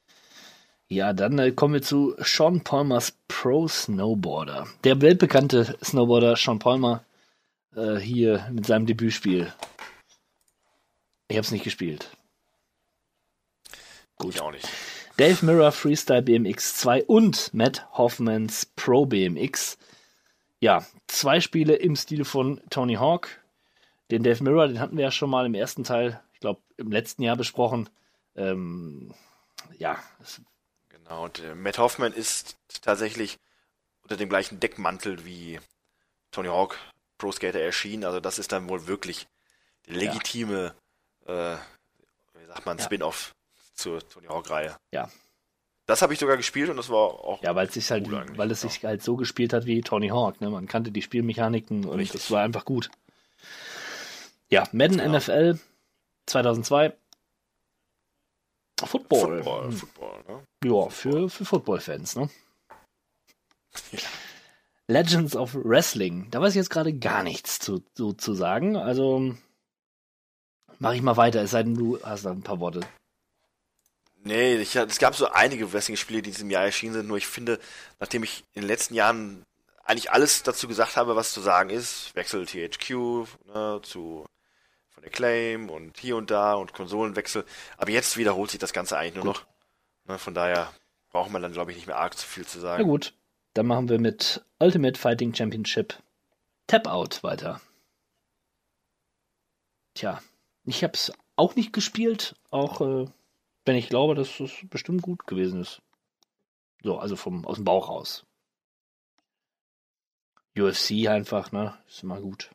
Ja, 0.88 1.14
dann 1.14 1.40
äh, 1.40 1.52
kommen 1.52 1.74
wir 1.74 1.82
zu 1.82 2.16
Sean 2.20 2.64
Palmers 2.64 3.14
Pro 3.28 3.68
Snowboarder. 3.68 4.68
Der 4.84 5.02
weltbekannte 5.02 5.78
Snowboarder 5.84 6.36
Sean 6.36 6.60
Palmer 6.60 7.04
äh, 7.76 7.96
hier 7.96 8.48
mit 8.52 8.66
seinem 8.66 8.86
Debütspiel. 8.86 9.52
Ich 11.28 11.38
habe 11.38 11.46
es 11.46 11.52
nicht 11.52 11.64
gespielt. 11.64 12.16
Gut. 14.18 14.36
Ich 14.36 14.42
auch 14.42 14.52
nicht. 14.52 14.68
Dave 15.18 15.44
Mirror 15.46 15.72
Freestyle 15.72 16.22
BMX 16.22 16.76
2 16.78 17.06
und 17.06 17.54
Matt 17.54 17.88
Hoffmans 17.94 18.66
Pro 18.76 19.06
BMX. 19.06 19.78
Ja, 20.60 20.86
zwei 21.08 21.40
Spiele 21.42 21.76
im 21.76 21.96
Stil 21.96 22.26
von 22.26 22.62
Tony 22.70 22.96
Hawk. 22.96 23.30
Den 24.12 24.24
Dave 24.24 24.44
Mirror, 24.44 24.68
den 24.68 24.80
hatten 24.80 24.98
wir 24.98 25.06
ja 25.06 25.12
schon 25.12 25.30
mal 25.32 25.46
im 25.46 25.56
ersten 25.56 25.84
Teil, 25.84 26.22
ich 26.34 26.40
glaube 26.42 26.62
im 26.78 26.92
letzten 26.92 27.24
Jahr 27.24 27.36
besprochen. 27.36 27.90
Ähm, 28.36 29.14
ja, 29.80 29.98
es- 30.22 30.42
Genau, 31.08 31.24
und 31.24 31.40
äh, 31.40 31.56
Matt 31.56 31.78
Hoffman 31.78 32.14
ist 32.14 32.58
tatsächlich 32.82 33.38
unter 34.04 34.18
dem 34.18 34.30
gleichen 34.30 34.60
Deckmantel 34.60 35.26
wie 35.26 35.60
Tony 36.32 36.50
Hawk 36.50 36.78
Pro 37.18 37.32
Skater 37.32 37.60
erschienen. 37.60 38.04
Also 38.04 38.20
das 38.20 38.40
ist 38.40 38.52
dann 38.52 38.68
wohl 38.70 38.88
wirklich 38.88 39.28
die 39.88 39.94
legitime, 39.94 40.74
äh, 41.28 41.56
wie 42.34 42.46
sagt 42.48 42.66
man, 42.66 42.78
Ja. 42.78 42.84
Spin-off 42.84 43.36
zur 43.74 44.08
Tony 44.08 44.28
Hawk-Reihe. 44.28 44.76
Ja. 44.92 45.10
Das 45.86 46.02
habe 46.02 46.14
ich 46.14 46.20
sogar 46.20 46.38
gespielt 46.38 46.70
und 46.70 46.78
das 46.78 46.90
war 46.90 46.98
auch 46.98 47.44
ja, 47.44 47.56
weil 47.56 47.68
es 47.68 47.76
sich 47.76 47.92
halt, 47.92 48.08
cool 48.08 48.26
weil 48.36 48.50
es 48.50 48.64
ja. 48.64 48.70
sich 48.70 48.84
halt 48.84 49.04
so 49.04 49.16
gespielt 49.16 49.54
hat 49.54 49.68
wie 49.68 49.82
Tony 49.82 50.08
Hawk. 50.10 50.42
Ne? 50.42 50.50
Man 50.50 50.68
kannte 50.68 50.92
die 50.92 51.04
Spielmechaniken 51.04 51.86
und 51.86 52.00
Richtig. 52.00 52.22
es 52.22 52.32
war 52.32 52.42
einfach 52.42 52.66
gut. 52.66 52.90
Ja, 54.50 54.68
Madden 54.72 54.98
Genau. 54.98 55.18
NFL 55.18 55.60
2002. 56.26 56.94
Football. 58.84 59.44
Football. 59.44 59.72
Football, 59.72 60.24
ne? 60.28 60.44
Ja, 60.64 60.90
für, 60.90 61.30
für 61.30 61.46
Football-Fans, 61.46 62.16
ne? 62.18 62.30
Legends 64.88 65.36
of 65.36 65.56
Wrestling. 65.56 66.28
Da 66.32 66.42
weiß 66.42 66.52
ich 66.52 66.58
jetzt 66.58 66.70
gerade 66.70 66.94
gar 66.94 67.24
nichts 67.24 67.60
zu, 67.60 67.84
zu, 67.96 68.14
zu 68.14 68.34
sagen. 68.34 68.76
Also 68.76 69.36
mache 70.80 70.96
ich 70.96 71.02
mal 71.02 71.18
weiter, 71.18 71.42
es 71.42 71.52
sei 71.52 71.64
denn, 71.64 71.76
du 71.76 72.02
hast 72.04 72.26
da 72.26 72.32
ein 72.32 72.44
paar 72.44 72.60
Worte. 72.60 72.82
Nee, 74.24 74.56
ich, 74.56 74.76
es 74.76 75.00
gab 75.00 75.16
so 75.16 75.28
einige 75.30 75.72
Wrestling-Spiele, 75.72 76.22
die 76.22 76.30
in 76.30 76.34
diesem 76.34 76.50
Jahr 76.50 76.64
erschienen 76.64 76.94
sind, 76.94 77.08
nur 77.08 77.18
ich 77.18 77.28
finde, 77.28 77.60
nachdem 78.00 78.24
ich 78.24 78.44
in 78.54 78.64
den 78.64 78.68
letzten 78.68 78.96
Jahren 78.96 79.44
eigentlich 79.84 80.12
alles 80.12 80.44
dazu 80.44 80.68
gesagt 80.68 80.98
habe, 80.98 81.16
was 81.16 81.32
zu 81.32 81.42
sagen 81.42 81.70
ist, 81.70 82.14
Wechsel 82.16 82.46
THQ 82.46 83.28
ne, 83.46 83.80
zu 83.84 84.26
von 84.96 85.04
Acclaim 85.04 85.70
und 85.70 85.98
hier 85.98 86.16
und 86.16 86.32
da 86.32 86.56
und 86.56 86.74
Konsolenwechsel, 86.74 87.46
aber 87.78 87.92
jetzt 87.92 88.18
wiederholt 88.18 88.50
sich 88.50 88.60
das 88.60 88.74
Ganze 88.74 88.98
eigentlich 88.98 89.16
nur 89.16 89.26
noch. 89.26 89.46
Ne, 90.06 90.18
von 90.18 90.34
daher 90.34 90.72
braucht 91.10 91.32
man 91.32 91.42
dann, 91.42 91.52
glaube 91.54 91.72
ich, 91.72 91.78
nicht 91.78 91.88
mehr 91.88 91.98
arg 91.98 92.18
zu 92.18 92.26
viel 92.26 92.46
zu 92.46 92.58
Na 92.60 92.64
sagen. 92.64 92.84
gut, 92.86 93.14
dann 93.54 93.68
machen 93.68 93.90
wir 93.90 94.00
mit 94.00 94.44
Ultimate 94.60 95.00
Fighting 95.00 95.34
Championship 95.34 96.02
Tap 96.68 96.88
Out 96.88 97.24
weiter. 97.24 97.62
Tja, 99.94 100.22
ich 100.66 100.84
habe 100.84 100.94
es 100.94 101.12
auch 101.36 101.56
nicht 101.56 101.74
gespielt, 101.74 102.36
auch 102.50 102.82
äh, 102.82 103.08
wenn 103.66 103.76
ich 103.76 103.90
glaube, 103.90 104.16
dass 104.16 104.40
es 104.40 104.52
bestimmt 104.70 105.02
gut 105.02 105.28
gewesen 105.28 105.62
ist. 105.62 105.82
So, 106.84 106.98
also 106.98 107.16
vom 107.16 107.46
aus 107.46 107.56
dem 107.56 107.66
Bauch 107.66 107.90
raus. 107.90 108.26
UFC 110.58 111.08
einfach, 111.08 111.52
ne? 111.52 111.78
Ist 111.88 112.04
immer 112.04 112.22
gut. 112.22 112.50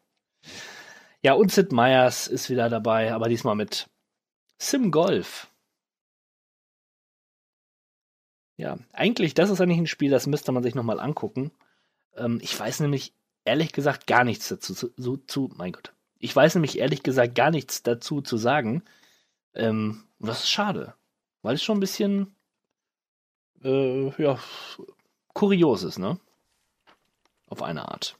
Ja, 1.22 1.34
und 1.34 1.52
Sid 1.52 1.72
Meier's 1.72 2.26
ist 2.26 2.48
wieder 2.48 2.70
dabei, 2.70 3.12
aber 3.12 3.28
diesmal 3.28 3.54
mit 3.54 3.88
Sim 4.58 4.90
Golf. 4.90 5.50
Ja, 8.56 8.78
eigentlich, 8.92 9.34
das 9.34 9.50
ist 9.50 9.60
eigentlich 9.60 9.78
ein 9.78 9.86
Spiel, 9.86 10.10
das 10.10 10.26
müsste 10.26 10.52
man 10.52 10.62
sich 10.62 10.74
nochmal 10.74 11.00
angucken. 11.00 11.50
Ähm, 12.14 12.38
ich 12.42 12.58
weiß 12.58 12.80
nämlich 12.80 13.14
ehrlich 13.44 13.72
gesagt 13.72 14.06
gar 14.06 14.24
nichts 14.24 14.48
dazu 14.48 14.74
zu, 14.74 14.92
so, 14.96 15.16
zu, 15.16 15.50
mein 15.56 15.72
Gott. 15.72 15.92
Ich 16.18 16.36
weiß 16.36 16.54
nämlich 16.54 16.78
ehrlich 16.78 17.02
gesagt 17.02 17.34
gar 17.34 17.50
nichts 17.50 17.82
dazu 17.82 18.20
zu 18.20 18.36
sagen. 18.36 18.82
Ähm, 19.54 20.04
und 20.18 20.28
das 20.28 20.40
ist 20.40 20.50
schade, 20.50 20.94
weil 21.42 21.54
es 21.54 21.62
schon 21.62 21.78
ein 21.78 21.80
bisschen, 21.80 22.34
äh, 23.62 24.10
ja, 24.22 24.38
kurios 25.32 25.82
ist, 25.82 25.98
ne? 25.98 26.18
Auf 27.46 27.62
eine 27.62 27.88
Art. 27.88 28.19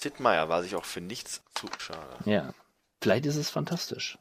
Sid 0.00 0.20
Meier 0.20 0.48
war 0.48 0.62
sich 0.62 0.74
auch 0.76 0.84
für 0.84 1.00
nichts 1.00 1.42
zu 1.54 1.68
schade. 1.78 2.16
Ja, 2.24 2.54
vielleicht 3.02 3.26
ist 3.26 3.36
es 3.36 3.50
fantastisch. 3.50 4.18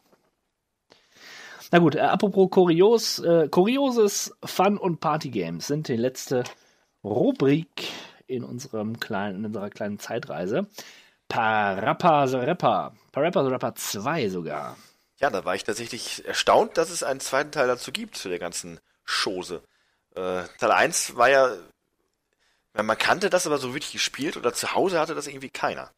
Na 1.72 1.80
gut, 1.80 1.96
äh, 1.96 2.00
apropos 2.00 2.50
kurios, 2.50 3.20
äh, 3.20 3.48
kurioses 3.48 4.36
Fun- 4.44 4.78
und 4.78 5.00
Party-Games 5.00 5.68
sind 5.68 5.88
die 5.88 5.96
letzte 5.96 6.44
Rubrik 7.04 7.88
in 8.28 8.44
unserem 8.44 9.00
kleinen, 9.00 9.40
in 9.40 9.46
unserer 9.46 9.70
kleinen 9.70 10.00
Zeitreise. 10.00 10.68
Parappa 11.28 12.28
the 12.28 12.38
Rapper. 12.38 12.94
Parappa 13.12 13.44
the 13.44 13.52
Rapper 13.52 13.76
2 13.76 14.30
sogar. 14.30 14.78
Ja, 15.20 15.30
da 15.30 15.46
war 15.46 15.56
ich 15.56 15.64
tatsächlich 15.64 16.26
erstaunt, 16.26 16.78
dass 16.78 16.90
es 16.90 17.04
einen 17.04 17.20
zweiten 17.20 17.52
Teil 17.52 17.68
dazu 17.68 17.92
gibt, 17.92 18.16
zu 18.16 18.30
der 18.30 18.40
ganzen 18.40 18.80
Chose. 19.06 19.62
Äh, 20.16 20.44
Teil 20.60 20.72
1 20.72 21.16
war 21.16 21.30
ja, 21.30 21.50
ja, 21.50 21.58
man 22.74 22.98
kannte 22.98 23.30
das 23.30 23.48
aber 23.48 23.58
so 23.58 23.74
wirklich 23.74 23.94
gespielt 23.94 24.38
oder 24.38 24.54
zu 24.54 24.74
Hause 24.74 25.00
hatte 25.00 25.16
das 25.16 25.28
irgendwie 25.28 25.50
keiner. 25.50 25.92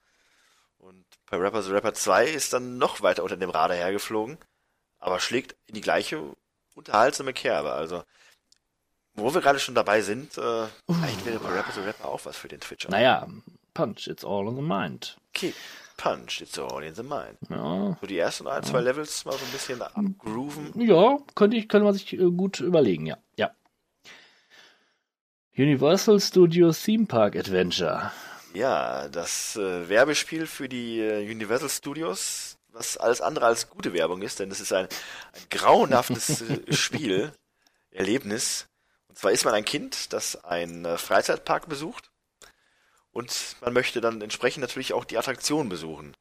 Und 0.78 1.06
bei 1.30 1.38
Rapper 1.38 1.62
the 1.62 1.72
Rapper 1.72 1.94
2 1.94 2.28
ist 2.28 2.54
dann 2.54 2.78
noch 2.78 3.02
weiter 3.02 3.24
unter 3.24 3.38
dem 3.38 3.50
Radar 3.50 3.78
hergeflogen, 3.78 4.38
aber 5.00 5.20
schlägt 5.20 5.56
in 5.68 5.76
die 5.76 5.82
gleiche 5.82 6.36
unterhaltsame 6.76 7.34
Kerbe. 7.34 7.74
Also, 7.74 8.04
wo 9.14 9.34
wir 9.34 9.42
gerade 9.42 9.60
schon 9.60 9.76
dabei 9.76 10.02
sind, 10.02 10.38
äh, 10.38 10.68
vielleicht 10.88 11.26
wäre 11.26 11.40
bei 11.40 11.50
Rapper 11.50 11.74
the 11.74 11.82
Rapper 11.82 12.08
auch 12.08 12.26
was 12.26 12.38
für 12.38 12.48
den 12.48 12.62
Twitcher. 12.62 12.90
Naja, 12.90 13.28
Punch, 13.74 14.08
it's 14.08 14.26
all 14.26 14.48
in 14.48 14.56
the 14.56 14.62
mind. 14.62 15.18
Kick, 15.34 15.56
Punch, 15.98 16.42
it's 16.42 16.58
all 16.58 16.84
in 16.84 16.96
the 16.96 17.04
mind. 17.04 17.38
Ja, 17.50 17.98
So 18.00 18.08
die 18.08 18.18
ersten 18.18 18.48
ein, 18.48 18.64
zwei 18.64 18.82
Levels 18.82 19.24
mal 19.26 19.34
so 19.38 19.46
ein 19.46 19.52
bisschen 19.52 19.82
abgrooven. 19.82 20.74
ja 20.82 21.18
könnte, 21.36 21.58
ich, 21.58 21.70
könnte 21.70 21.86
man 21.86 21.94
sich 21.94 22.14
äh, 22.14 22.18
gut 22.32 22.60
überlegen, 22.60 23.06
ja. 23.06 23.18
ja. 23.38 23.52
Universal 25.62 26.20
Studios 26.20 26.82
Theme 26.82 27.06
Park 27.06 27.36
Adventure. 27.36 28.12
Ja, 28.56 29.08
das 29.10 29.56
äh, 29.58 29.88
Werbespiel 29.88 30.48
für 30.48 30.68
die 30.68 31.00
äh, 31.00 31.30
Universal 31.30 31.70
Studios, 31.70 32.58
was 32.70 32.98
alles 32.98 33.22
andere 33.22 33.46
als 33.46 33.70
gute 33.70 33.94
Werbung 33.94 34.24
ist, 34.24 34.40
denn 34.40 34.50
es 34.50 34.60
ist 34.60 34.74
ein, 34.74 34.86
ein 34.86 35.42
grauenhaftes 35.52 36.42
äh, 36.68 36.74
Spiel, 36.74 37.32
Erlebnis. 37.92 38.66
Und 39.08 39.20
zwar 39.20 39.34
ist 39.34 39.46
man 39.46 39.54
ein 39.54 39.64
Kind, 39.64 40.14
das 40.14 40.44
einen 40.44 40.84
äh, 40.84 40.98
Freizeitpark 40.98 41.70
besucht 41.70 42.10
und 43.12 43.32
man 43.62 43.72
möchte 43.72 44.02
dann 44.02 44.20
entsprechend 44.20 44.62
natürlich 44.62 44.94
auch 44.94 45.06
die 45.06 45.20
Attraktion 45.20 45.70
besuchen. 45.70 46.18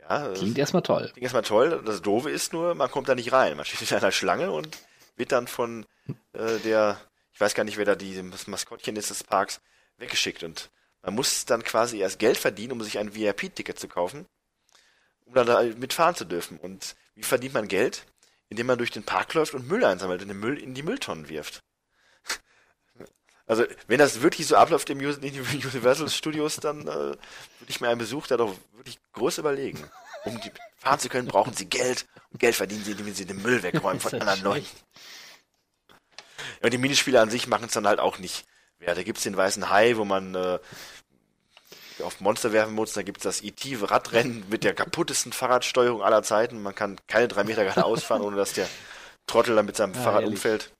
Ja, 0.00 0.28
das 0.28 0.38
Klingt 0.38 0.56
erstmal 0.56 0.82
toll. 0.82 1.10
klingt 1.12 1.24
erstmal 1.24 1.42
toll. 1.42 1.82
Das 1.84 2.00
Doofe 2.00 2.30
ist 2.30 2.54
nur, 2.54 2.74
man 2.74 2.90
kommt 2.90 3.10
da 3.10 3.14
nicht 3.14 3.32
rein. 3.32 3.54
Man 3.58 3.66
steht 3.66 3.90
in 3.90 3.98
einer 3.98 4.12
Schlange 4.12 4.50
und 4.50 4.78
wird 5.16 5.32
dann 5.32 5.46
von 5.46 5.84
äh, 6.32 6.56
der, 6.64 6.98
ich 7.36 7.40
weiß 7.42 7.52
gar 7.52 7.64
nicht, 7.64 7.76
wer 7.76 7.84
da 7.84 7.94
die, 7.94 8.18
das 8.30 8.46
Maskottchen 8.46 8.96
ist 8.96 9.10
des 9.10 9.22
Parks, 9.22 9.60
weggeschickt. 9.98 10.42
Und 10.42 10.70
man 11.02 11.14
muss 11.14 11.44
dann 11.44 11.62
quasi 11.62 11.98
erst 11.98 12.18
Geld 12.18 12.38
verdienen, 12.38 12.72
um 12.72 12.82
sich 12.82 12.98
ein 12.98 13.14
VIP-Ticket 13.14 13.78
zu 13.78 13.88
kaufen, 13.88 14.24
um 15.26 15.34
dann 15.34 15.46
da 15.46 15.62
mitfahren 15.62 16.14
zu 16.14 16.24
dürfen. 16.24 16.58
Und 16.58 16.96
wie 17.14 17.22
verdient 17.22 17.52
man 17.52 17.68
Geld? 17.68 18.06
Indem 18.48 18.68
man 18.68 18.78
durch 18.78 18.90
den 18.90 19.02
Park 19.02 19.34
läuft 19.34 19.52
und 19.52 19.68
Müll 19.68 19.84
einsammelt 19.84 20.22
und 20.22 20.28
den 20.28 20.40
Müll 20.40 20.56
in 20.56 20.72
die 20.72 20.82
Mülltonnen 20.82 21.28
wirft. 21.28 21.62
Also, 23.48 23.64
wenn 23.86 23.98
das 23.98 24.22
wirklich 24.22 24.48
so 24.48 24.56
abläuft 24.56 24.90
im 24.90 24.98
Universal 24.98 26.08
Studios, 26.08 26.56
dann 26.56 26.80
äh, 26.80 26.86
würde 26.86 27.18
ich 27.68 27.80
mir 27.80 27.88
einen 27.88 28.00
Besuch 28.00 28.26
da 28.26 28.36
doch 28.36 28.52
wirklich 28.72 28.98
groß 29.12 29.38
überlegen. 29.38 29.88
Um 30.24 30.40
die 30.40 30.50
fahren 30.78 30.98
zu 30.98 31.08
können, 31.08 31.28
brauchen 31.28 31.54
sie 31.54 31.66
Geld. 31.66 32.06
Und 32.32 32.40
Geld 32.40 32.56
verdienen 32.56 32.82
sie, 32.82 32.90
indem 32.90 33.14
sie 33.14 33.24
den 33.24 33.40
Müll 33.42 33.62
wegräumen 33.62 34.00
von 34.00 34.14
anderen 34.14 34.42
Leuten. 34.42 34.66
Ja, 36.60 36.64
und 36.66 36.72
die 36.72 36.78
Minispiele 36.78 37.20
an 37.20 37.30
sich 37.30 37.46
machen 37.46 37.66
es 37.66 37.72
dann 37.72 37.86
halt 37.86 38.00
auch 38.00 38.18
nicht. 38.18 38.44
Ja, 38.80 38.94
da 38.94 39.02
gibt's 39.02 39.22
den 39.22 39.36
weißen 39.36 39.70
Hai, 39.70 39.96
wo 39.96 40.04
man 40.04 40.34
äh, 40.34 40.58
auf 42.02 42.20
Monster 42.20 42.52
werfen 42.52 42.74
muss. 42.74 42.92
Da 42.92 43.02
gibt's 43.02 43.22
das 43.22 43.42
ET-Radrennen 43.42 44.44
mit 44.48 44.64
der 44.64 44.74
kaputtesten 44.74 45.32
Fahrradsteuerung 45.32 46.02
aller 46.02 46.22
Zeiten. 46.22 46.62
Man 46.62 46.74
kann 46.74 46.98
keine 47.06 47.28
drei 47.28 47.44
Meter 47.44 47.64
geradeaus 47.64 48.02
fahren, 48.02 48.22
ohne 48.22 48.36
dass 48.36 48.52
der 48.52 48.68
Trottel 49.26 49.56
dann 49.56 49.66
mit 49.66 49.76
seinem 49.76 49.94
Ja, 49.94 50.00
Fahrrad 50.02 50.22
ehrlich. 50.22 50.36
umfällt. 50.36 50.72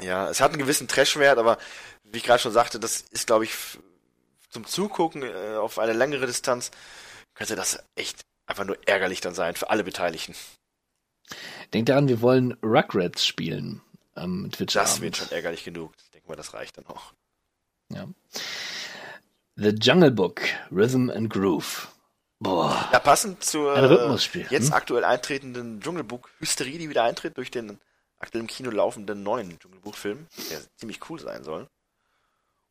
Ja, 0.00 0.28
es 0.30 0.40
hat 0.40 0.50
einen 0.52 0.60
gewissen 0.60 0.88
Trashwert, 0.88 1.38
aber 1.38 1.58
wie 2.04 2.18
ich 2.18 2.24
gerade 2.24 2.40
schon 2.42 2.52
sagte, 2.52 2.80
das 2.80 3.02
ist, 3.10 3.26
glaube 3.26 3.44
ich, 3.44 3.52
zum 4.48 4.66
Zugucken 4.66 5.22
äh, 5.22 5.56
auf 5.56 5.78
eine 5.78 5.92
längere 5.92 6.26
Distanz 6.26 6.70
könnte 7.34 7.54
das 7.56 7.82
echt 7.94 8.22
einfach 8.46 8.64
nur 8.64 8.78
ärgerlich 8.86 9.20
dann 9.20 9.34
sein 9.34 9.54
für 9.54 9.70
alle 9.70 9.84
Beteiligten. 9.84 10.34
Denkt 11.72 11.88
daran, 11.88 12.08
wir 12.08 12.20
wollen 12.20 12.56
Rugrats 12.62 13.26
spielen 13.26 13.80
am 14.14 14.50
Twitch. 14.50 14.74
Das 14.74 15.00
wird 15.00 15.16
schon 15.16 15.30
ärgerlich 15.30 15.64
genug. 15.64 15.92
Ich 16.04 16.10
denke 16.10 16.28
mal, 16.28 16.36
das 16.36 16.54
reicht 16.54 16.78
dann 16.78 16.86
auch. 16.86 17.12
Ja. 17.88 18.06
The 19.56 19.70
Jungle 19.70 20.10
Book, 20.10 20.42
Rhythm 20.70 21.10
and 21.10 21.28
Groove. 21.30 21.88
Boah. 22.38 22.88
Ja, 22.92 22.98
passend 22.98 23.44
zur 23.44 23.76
Rhythmusspiel, 23.76 24.46
jetzt 24.48 24.68
hm? 24.68 24.72
aktuell 24.72 25.04
eintretenden 25.04 25.80
Dschungelbuch-Hysterie, 25.82 26.78
die 26.78 26.88
wieder 26.88 27.04
eintritt 27.04 27.36
durch 27.36 27.50
den 27.50 27.78
aktuell 28.18 28.40
im 28.40 28.46
Kino 28.46 28.70
laufenden 28.70 29.22
neuen 29.22 29.58
Dschungelbuch-Film, 29.58 30.26
der 30.50 30.60
ziemlich 30.76 31.00
cool 31.10 31.20
sein 31.20 31.44
soll. 31.44 31.68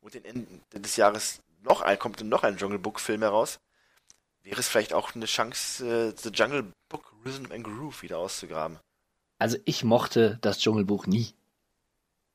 Und 0.01 0.13
den 0.15 0.25
Ende 0.25 0.47
des 0.73 0.95
Jahres 0.95 1.41
noch 1.61 1.81
ein, 1.81 1.99
kommt 1.99 2.23
noch 2.23 2.43
ein 2.43 2.57
Dschungelbuch-Film 2.57 3.21
heraus. 3.21 3.59
Wäre 4.41 4.59
es 4.59 4.67
vielleicht 4.67 4.93
auch 4.93 5.13
eine 5.13 5.25
Chance, 5.25 5.85
äh, 5.85 6.13
The 6.17 6.29
Jungle 6.29 6.71
Book 6.87 7.08
Rhythm 7.25 7.51
and 7.51 7.63
Groove 7.63 8.01
wieder 8.03 8.17
auszugraben. 8.17 8.77
Also 9.37 9.57
ich 9.65 9.83
mochte 9.83 10.37
das 10.41 10.59
Dschungelbuch 10.59 11.07
nie. 11.07 11.33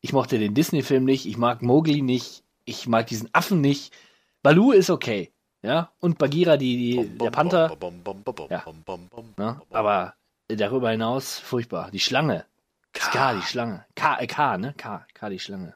Ich 0.00 0.12
mochte 0.12 0.38
den 0.38 0.54
Disney-Film 0.54 1.04
nicht, 1.04 1.26
ich 1.26 1.36
mag 1.36 1.62
Mowgli 1.62 2.02
nicht, 2.02 2.44
ich 2.64 2.86
mag 2.86 3.06
diesen 3.06 3.28
Affen 3.32 3.60
nicht. 3.60 3.94
Baloo 4.42 4.72
ist 4.72 4.90
okay, 4.90 5.32
ja, 5.62 5.90
und 6.00 6.18
Bagheera, 6.18 6.56
die, 6.58 6.76
die 6.76 7.18
der 7.18 7.30
Panther, 7.30 7.74
Ja. 8.50 8.64
ne? 9.38 9.62
aber 9.70 10.14
darüber 10.48 10.90
hinaus 10.90 11.38
furchtbar. 11.38 11.90
Die 11.90 12.00
Schlange, 12.00 12.44
K, 12.92 13.34
die 13.34 13.42
Schlange, 13.42 13.86
K, 13.94 14.18
äh, 14.18 14.26
K, 14.26 14.58
ne, 14.58 14.74
K, 14.76 15.06
K, 15.14 15.28
die 15.30 15.38
Schlange, 15.38 15.74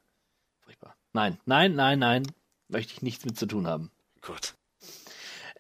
furchtbar. 0.61 0.95
Nein, 1.15 1.39
nein, 1.47 1.75
nein, 1.75 1.99
nein, 1.99 2.27
möchte 2.69 2.93
ich 2.93 3.01
nichts 3.03 3.25
mit 3.25 3.39
zu 3.39 3.47
tun 3.47 3.67
haben. 3.67 3.91
Gut. 4.21 4.55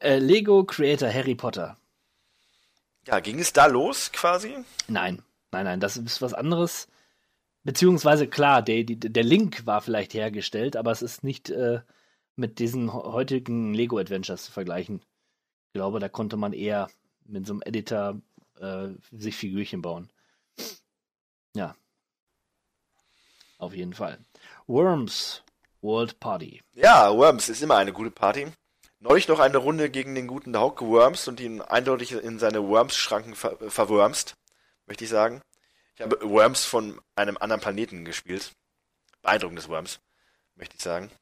Äh, 0.01 0.19
Lego 0.19 0.65
Creator 0.65 1.11
Harry 1.13 1.35
Potter. 1.35 1.79
Ja, 3.09 3.21
ging 3.21 3.39
es 3.39 3.55
da 3.55 3.65
los 3.67 4.13
quasi? 4.13 4.55
Nein, 4.87 5.23
nein, 5.51 5.65
nein, 5.65 5.81
das 5.81 5.97
ist 5.97 6.21
was 6.21 6.35
anderes. 6.35 6.89
Beziehungsweise 7.65 8.29
klar, 8.29 8.61
der, 8.63 8.85
der 8.85 9.25
Link 9.25 9.65
war 9.65 9.81
vielleicht 9.81 10.13
hergestellt, 10.13 10.77
aber 10.77 10.91
es 10.93 11.01
ist 11.01 11.25
nicht 11.25 11.49
äh, 11.49 11.81
mit 12.37 12.59
diesen 12.59 12.93
he- 12.93 12.99
heutigen 12.99 13.73
Lego 13.73 13.97
Adventures 13.99 14.45
zu 14.45 14.53
vergleichen. 14.53 15.01
Ich 15.69 15.73
glaube, 15.73 16.01
da 16.01 16.09
konnte 16.11 16.37
man 16.37 16.53
eher 16.53 16.89
mit 17.25 17.47
so 17.47 17.55
einem 17.55 17.63
Editor 17.63 18.21
äh, 18.61 18.89
sich 19.11 19.37
Figürchen 19.37 19.81
bauen. 19.81 20.11
Ja. 21.55 21.75
Auf 23.57 23.75
jeden 23.75 23.95
Fall. 23.95 24.19
Worms 24.67 25.43
World 25.81 26.21
Party. 26.21 26.61
Ja, 26.75 27.11
Worms 27.11 27.49
ist 27.49 27.63
immer 27.63 27.77
eine 27.77 27.93
gute 27.95 28.11
Party. 28.11 28.47
Neulich 29.01 29.29
noch 29.29 29.39
eine 29.39 29.59
Runde 29.59 29.91
gegen 29.91 30.17
den 30.17 30.27
guten 30.27 30.57
Hauke 30.57 30.85
Worms 30.85 31.29
und 31.29 31.39
ihn 31.39 31.63
eindeutig 31.63 32.13
in 32.13 32.41
seine 32.41 32.67
Worms-Schranken 32.67 33.37
ver 33.37 33.57
verwormst, 33.71 34.35
möchte 34.87 35.05
ich 35.05 35.11
sagen. 35.11 35.41
Ich 35.95 36.01
habe 36.01 36.19
Worms 36.29 36.65
von 36.65 37.01
einem 37.15 37.37
anderen 37.37 37.61
Planeten 37.61 38.05
gespielt. 38.05 38.53
Beeindruckendes 39.23 39.69
Worms, 39.69 40.01
möchte 40.57 40.75
ich 40.77 40.83
sagen. 40.83 41.13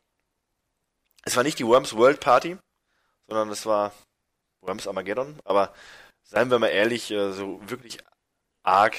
Es 1.24 1.36
war 1.36 1.42
nicht 1.42 1.58
die 1.58 1.66
Worms 1.66 1.94
World 1.94 2.20
Party, 2.20 2.56
sondern 3.26 3.50
es 3.50 3.66
war 3.66 3.92
Worms 4.62 4.86
Armageddon, 4.86 5.38
aber 5.44 5.74
seien 6.22 6.50
wir 6.50 6.58
mal 6.58 6.68
ehrlich, 6.68 7.10
äh, 7.10 7.32
so 7.32 7.60
wirklich 7.68 7.98
arg 8.62 8.96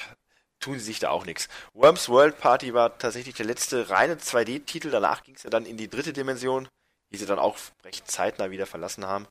tun 0.60 0.78
sie 0.78 0.86
sich 0.86 1.00
da 1.00 1.10
auch 1.10 1.26
nichts. 1.26 1.48
Worms 1.74 2.10
World 2.10 2.38
Party 2.38 2.74
war 2.76 2.98
tatsächlich 2.98 3.36
der 3.36 3.46
letzte 3.46 3.90
reine 3.90 4.16
2D-Titel, 4.16 4.92
danach 4.92 5.24
ging 5.24 5.36
es 5.36 5.44
ja 5.44 5.50
dann 5.50 5.66
in 5.66 5.78
die 5.78 5.90
dritte 5.90 6.14
Dimension, 6.14 6.68
die 7.12 7.18
sie 7.18 7.26
dann 7.26 7.40
auch 7.40 7.58
recht 7.84 8.10
zeitnah 8.10 8.52
wieder 8.52 8.66
verlassen 8.66 9.06
haben. 9.06 9.28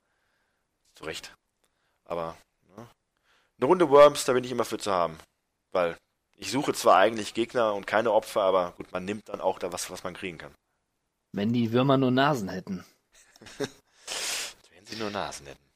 Zu 0.95 1.05
Recht. 1.05 1.35
Aber 2.05 2.37
ne? 2.77 2.89
eine 3.59 3.67
Runde 3.67 3.91
Worms, 3.91 4.25
da 4.25 4.33
bin 4.33 4.45
ich 4.45 4.51
immer 4.51 4.65
für 4.65 4.79
zu 4.79 4.93
haben. 4.93 5.19
Weil 5.73 5.97
ich 6.37 6.51
suche 6.51 6.73
zwar 6.75 6.97
eigentlich 6.97 7.35
Gegner 7.35 7.75
und 7.75 7.87
keine 7.87 8.13
Opfer, 8.13 8.43
aber 8.43 8.73
gut, 8.73 8.93
man 8.93 9.05
nimmt 9.05 9.29
dann 9.29 9.41
auch 9.41 9.59
da 9.59 9.73
was, 9.73 9.91
was 9.91 10.05
man 10.05 10.15
kriegen 10.15 10.39
kann. 10.39 10.55
Wenn 11.33 11.53
die 11.53 11.73
Würmer 11.73 11.97
nur 11.97 12.11
Nasen 12.11 12.49
hätten. 12.49 12.85
Wenn 13.59 14.87
sie 14.87 14.97
nur 14.97 15.11
Nasen 15.11 15.47
hätten. 15.47 15.67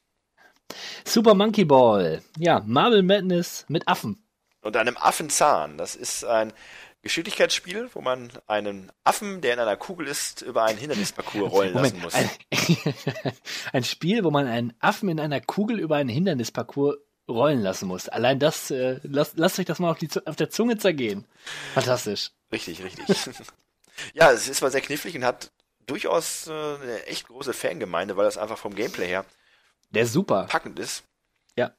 Super 1.05 1.33
Monkey 1.33 1.65
Ball. 1.65 2.23
Ja, 2.37 2.61
Marble 2.65 3.03
Madness 3.03 3.65
mit 3.67 3.87
Affen. 3.87 4.23
Und 4.61 4.77
einem 4.77 4.97
Affenzahn. 4.97 5.77
Das 5.77 5.95
ist 5.95 6.23
ein 6.23 6.53
Geschicklichkeitsspiel, 7.01 7.89
wo 7.93 8.01
man 8.01 8.31
einen 8.47 8.91
Affen, 9.03 9.41
der 9.41 9.53
in 9.55 9.59
einer 9.59 9.75
Kugel 9.75 10.07
ist, 10.07 10.41
über 10.43 10.63
einen 10.65 10.77
Hindernisparcours 10.77 11.51
rollen 11.51 11.73
lassen 11.73 11.99
muss. 11.99 12.13
Ein, 12.13 12.29
ein 13.73 13.83
Spiel, 13.83 14.23
wo 14.23 14.29
man 14.31 14.47
einen 14.47 14.73
Affen 14.79 15.09
in 15.09 15.19
einer 15.19 15.41
Kugel 15.41 15.79
über 15.79 15.95
einen 15.95 16.09
Hindernisparcours 16.09 16.97
rollen 17.27 17.61
lassen 17.61 17.87
muss. 17.87 18.07
Allein 18.09 18.39
das, 18.39 18.69
äh, 18.71 18.99
lasst, 19.03 19.37
lasst 19.37 19.57
euch 19.59 19.65
das 19.65 19.79
mal 19.79 19.89
auf, 19.91 19.97
die, 19.97 20.09
auf 20.25 20.35
der 20.35 20.49
Zunge 20.49 20.77
zergehen. 20.77 21.25
Fantastisch. 21.73 22.31
Richtig, 22.51 22.83
richtig. 22.83 23.05
ja, 24.13 24.31
es 24.31 24.47
ist 24.47 24.61
mal 24.61 24.71
sehr 24.71 24.81
knifflig 24.81 25.15
und 25.15 25.23
hat 25.23 25.51
durchaus 25.87 26.47
äh, 26.47 26.51
eine 26.51 27.05
echt 27.07 27.27
große 27.27 27.53
Fangemeinde, 27.53 28.15
weil 28.17 28.25
das 28.25 28.37
einfach 28.37 28.57
vom 28.57 28.75
Gameplay 28.75 29.07
her 29.07 29.25
Der 29.91 30.05
super. 30.05 30.45
packend 30.49 30.77
ist. 30.77 31.03
Ja. 31.57 31.71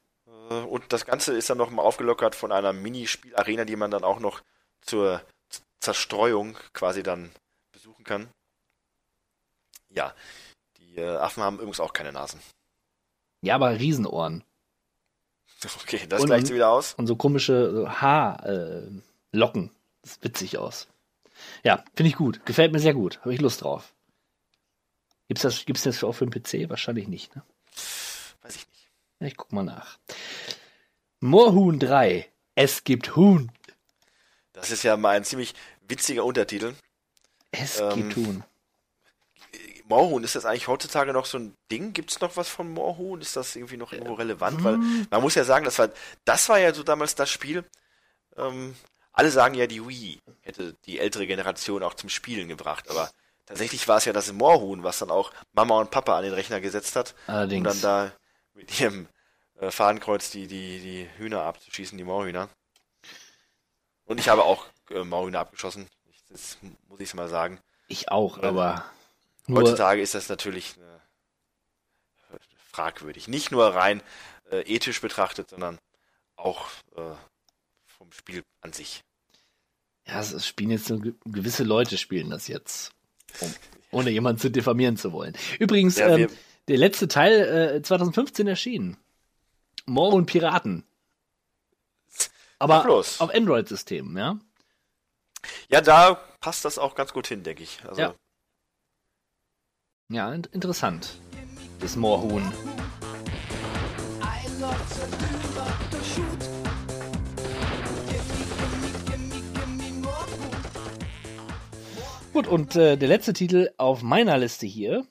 Äh, 0.49 0.53
Und 0.55 0.91
das 0.91 1.05
Ganze 1.05 1.33
ist 1.33 1.49
dann 1.49 1.57
noch 1.57 1.69
mal 1.69 1.81
aufgelockert 1.83 2.35
von 2.35 2.51
einer 2.51 2.73
Minispielarena, 2.73 3.63
die 3.65 3.75
man 3.75 3.91
dann 3.91 4.03
auch 4.03 4.19
noch 4.19 4.41
zur 4.85 5.21
Zerstreuung 5.79 6.57
quasi 6.73 7.03
dann 7.03 7.31
besuchen 7.71 8.03
kann. 8.03 8.29
Ja, 9.89 10.13
die 10.77 10.95
äh, 10.97 11.17
Affen 11.17 11.43
haben 11.43 11.57
übrigens 11.57 11.79
auch 11.79 11.93
keine 11.93 12.11
Nasen. 12.11 12.39
Ja, 13.41 13.55
aber 13.55 13.79
Riesenohren. 13.79 14.43
Okay, 15.81 16.05
das 16.09 16.21
Und- 16.21 16.27
gleicht 16.27 16.47
sie 16.47 16.55
wieder 16.55 16.69
aus. 16.69 16.93
Und 16.95 17.07
so 17.07 17.15
komische 17.15 17.71
so 17.71 17.89
Haarlocken. 17.89 19.67
Äh, 19.67 19.71
das 20.01 20.13
sieht 20.15 20.23
witzig 20.25 20.57
aus. 20.57 20.87
Ja, 21.63 21.85
finde 21.95 22.09
ich 22.09 22.15
gut. 22.17 22.45
Gefällt 22.45 22.73
mir 22.73 22.79
sehr 22.79 22.93
gut. 22.93 23.19
Habe 23.21 23.33
ich 23.33 23.39
Lust 23.39 23.61
drauf. 23.61 23.93
Gibt's 25.29 25.43
das, 25.43 25.63
gibt's 25.65 25.83
das 25.83 26.03
auch 26.03 26.11
für 26.11 26.27
den 26.27 26.31
PC? 26.43 26.69
Wahrscheinlich 26.69 27.07
nicht, 27.07 27.33
ne? 27.35 27.43
Weiß 28.41 28.57
ich 28.57 28.67
nicht. 28.67 28.91
Ich 29.19 29.37
guck 29.37 29.53
mal 29.53 29.63
nach. 29.63 29.97
Moorhuhn 31.21 31.79
3. 31.79 32.29
Es 32.55 32.83
gibt 32.83 33.15
Huhn. 33.15 33.49
Das 34.63 34.71
ist 34.71 34.83
ja 34.83 34.95
mal 34.95 35.17
ein 35.17 35.25
ziemlich 35.25 35.55
witziger 35.89 36.23
Untertitel. 36.23 36.73
Es 37.51 37.81
Ähm, 37.81 38.15
Huhn. 38.15 38.43
Moorhuhn, 39.89 40.23
ist 40.23 40.35
das 40.35 40.45
eigentlich 40.45 40.69
heutzutage 40.69 41.11
noch 41.11 41.25
so 41.25 41.37
ein 41.37 41.53
Ding? 41.69 41.91
Gibt 41.91 42.11
es 42.11 42.21
noch 42.21 42.37
was 42.37 42.47
von 42.47 42.71
Moorhuhn? 42.71 43.19
Ist 43.19 43.35
das 43.35 43.57
irgendwie 43.57 43.75
noch 43.75 43.91
irgendwo 43.91 44.13
relevant? 44.13 44.63
Weil 44.63 44.75
hm. 44.75 45.07
man 45.11 45.21
muss 45.21 45.35
ja 45.35 45.43
sagen, 45.43 45.65
das 45.65 45.79
war, 45.79 45.89
das 46.23 46.47
war 46.47 46.59
ja 46.59 46.73
so 46.73 46.81
damals 46.81 47.13
das 47.15 47.29
Spiel. 47.29 47.65
Ähm, 48.37 48.73
alle 49.11 49.31
sagen 49.31 49.55
ja, 49.55 49.67
die 49.67 49.85
Wii 49.85 50.21
hätte 50.39 50.77
die 50.85 50.97
ältere 50.97 51.27
Generation 51.27 51.83
auch 51.83 51.95
zum 51.95 52.07
Spielen 52.07 52.47
gebracht, 52.47 52.89
aber 52.89 53.11
tatsächlich 53.45 53.85
war 53.89 53.97
es 53.97 54.05
ja 54.05 54.13
das 54.13 54.31
Moorhuhn, 54.31 54.81
was 54.81 54.99
dann 54.99 55.11
auch 55.11 55.33
Mama 55.51 55.77
und 55.77 55.91
Papa 55.91 56.17
an 56.17 56.23
den 56.23 56.33
Rechner 56.33 56.61
gesetzt 56.61 56.95
hat, 56.95 57.15
um 57.27 57.33
Allerdings. 57.33 57.67
dann 57.67 57.81
da 57.81 58.11
mit 58.53 58.79
ihrem 58.79 59.09
äh, 59.59 59.71
Fadenkreuz 59.71 60.29
die, 60.29 60.47
die, 60.47 60.79
die 60.79 61.09
Hühner 61.17 61.41
abzuschießen, 61.41 61.97
die 61.97 62.05
Moorhühner. 62.05 62.47
Und 64.05 64.19
ich 64.19 64.29
habe 64.29 64.43
auch 64.43 64.65
äh, 64.89 65.03
Moorhühner 65.03 65.39
abgeschossen. 65.39 65.87
Ich, 66.11 66.23
das 66.29 66.57
muss 66.87 66.99
ich 66.99 67.13
mal 67.13 67.29
sagen. 67.29 67.59
Ich 67.87 68.09
auch, 68.11 68.37
Ja. 68.41 68.49
aber 68.49 68.85
Heutzutage 69.49 70.01
ist 70.01 70.13
das 70.15 70.29
natürlich 70.29 70.75
äh, 70.77 70.99
fragwürdig. 72.71 73.27
Nicht 73.27 73.51
nur 73.51 73.67
rein 73.75 74.01
äh, 74.51 74.61
ethisch 74.73 75.01
betrachtet, 75.01 75.49
sondern 75.49 75.79
auch 76.35 76.67
äh, 76.95 77.01
vom 77.87 78.11
Spiel 78.11 78.43
an 78.61 78.73
sich. 78.73 79.03
ja, 80.07 80.19
es 80.19 80.45
spielen 80.47 80.71
jetzt 80.71 80.85
so 80.85 80.99
ge- 80.99 81.13
gewisse 81.25 81.63
Leute 81.63 81.97
spielen 81.97 82.29
das 82.29 82.47
jetzt. 82.47 82.91
Um, 83.39 83.53
ohne 83.91 84.09
jemanden 84.09 84.39
zu 84.41 84.49
diffamieren 84.49 84.97
zu 84.97 85.11
wollen. 85.11 85.35
Übrigens, 85.59 85.97
Ja, 85.97 86.15
ähm, 86.17 86.29
der 86.67 86.77
letzte 86.77 87.07
Teil 87.07 87.75
äh, 87.77 87.81
2015 87.81 88.47
erschienen. 88.47 88.97
Moorhuhn 89.85 90.25
Piraten. 90.25 90.85
Aber 92.63 92.87
auf 92.87 93.33
Android-Systemen, 93.33 94.15
ja? 94.17 94.39
Ja, 95.67 95.81
da 95.81 96.15
passt 96.39 96.63
das 96.63 96.77
auch 96.77 96.95
ganz 96.95 97.11
gut 97.11 97.27
hin, 97.27 97.43
denke 97.43 97.63
ich. 97.63 97.79
Also, 97.85 98.01
Ja. 98.01 98.15
Ja, 100.09 100.31
in 100.33 100.43
interessant. 100.51 101.17
Das 101.79 101.95
Moorhuhn. 101.95 102.53
Gut, 112.31 112.47
und 112.47 112.75
äh, 112.75 112.97
der 112.97 113.07
letzte 113.07 113.33
Titel 113.33 113.71
auf 113.77 114.01
meiner 114.01 114.37
Liste 114.37 114.65
hier: 114.65 115.05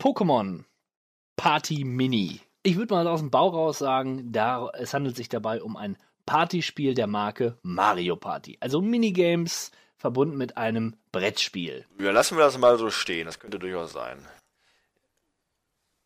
Pokémon 0.00 0.64
Party 1.36 1.84
Mini. 1.84 2.40
Ich 2.62 2.76
würde 2.76 2.94
mal 2.94 3.06
aus 3.06 3.20
dem 3.20 3.30
Bau 3.30 3.48
raus 3.48 3.78
sagen, 3.78 4.32
da, 4.32 4.68
es 4.74 4.92
handelt 4.92 5.16
sich 5.16 5.28
dabei 5.28 5.62
um 5.62 5.76
ein 5.76 5.96
Partyspiel 6.28 6.92
der 6.92 7.06
Marke 7.06 7.56
Mario 7.62 8.14
Party. 8.16 8.58
Also 8.60 8.82
Minigames 8.82 9.70
verbunden 9.96 10.36
mit 10.36 10.58
einem 10.58 10.94
Brettspiel. 11.10 11.86
ja, 11.98 12.10
lassen 12.10 12.36
wir 12.36 12.44
das 12.44 12.58
mal 12.58 12.78
so 12.78 12.90
stehen. 12.90 13.24
Das 13.24 13.40
könnte 13.40 13.58
durchaus 13.58 13.92
sein. 13.92 14.18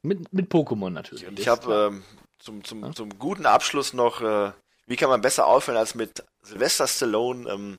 Mit, 0.02 0.33
mit 0.33 0.49
Pokémon 0.49 0.91
natürlich. 0.91 1.26
Und 1.26 1.41
ich 1.41 1.49
habe 1.49 1.91
ähm, 1.92 2.05
zum, 2.39 2.62
zum, 2.62 2.94
zum 2.94 3.18
guten 3.18 3.47
Abschluss 3.47 3.92
noch, 3.92 4.20
äh, 4.20 4.52
wie 4.86 4.97
kann 4.97 5.10
man 5.10 5.20
besser 5.20 5.47
aufhören 5.47 5.76
als 5.76 5.97
mit 5.97 6.25
Sylvester 6.42 6.86
Stallone? 6.86 7.51
Ähm, 7.51 7.78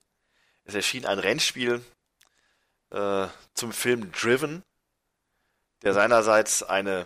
es 0.65 0.75
erschien 0.75 1.05
ein 1.05 1.19
Rennspiel 1.19 1.81
äh, 2.91 3.27
zum 3.53 3.71
Film 3.71 4.11
Driven, 4.11 4.63
der 5.81 5.93
seinerseits 5.93 6.61
eine 6.61 7.05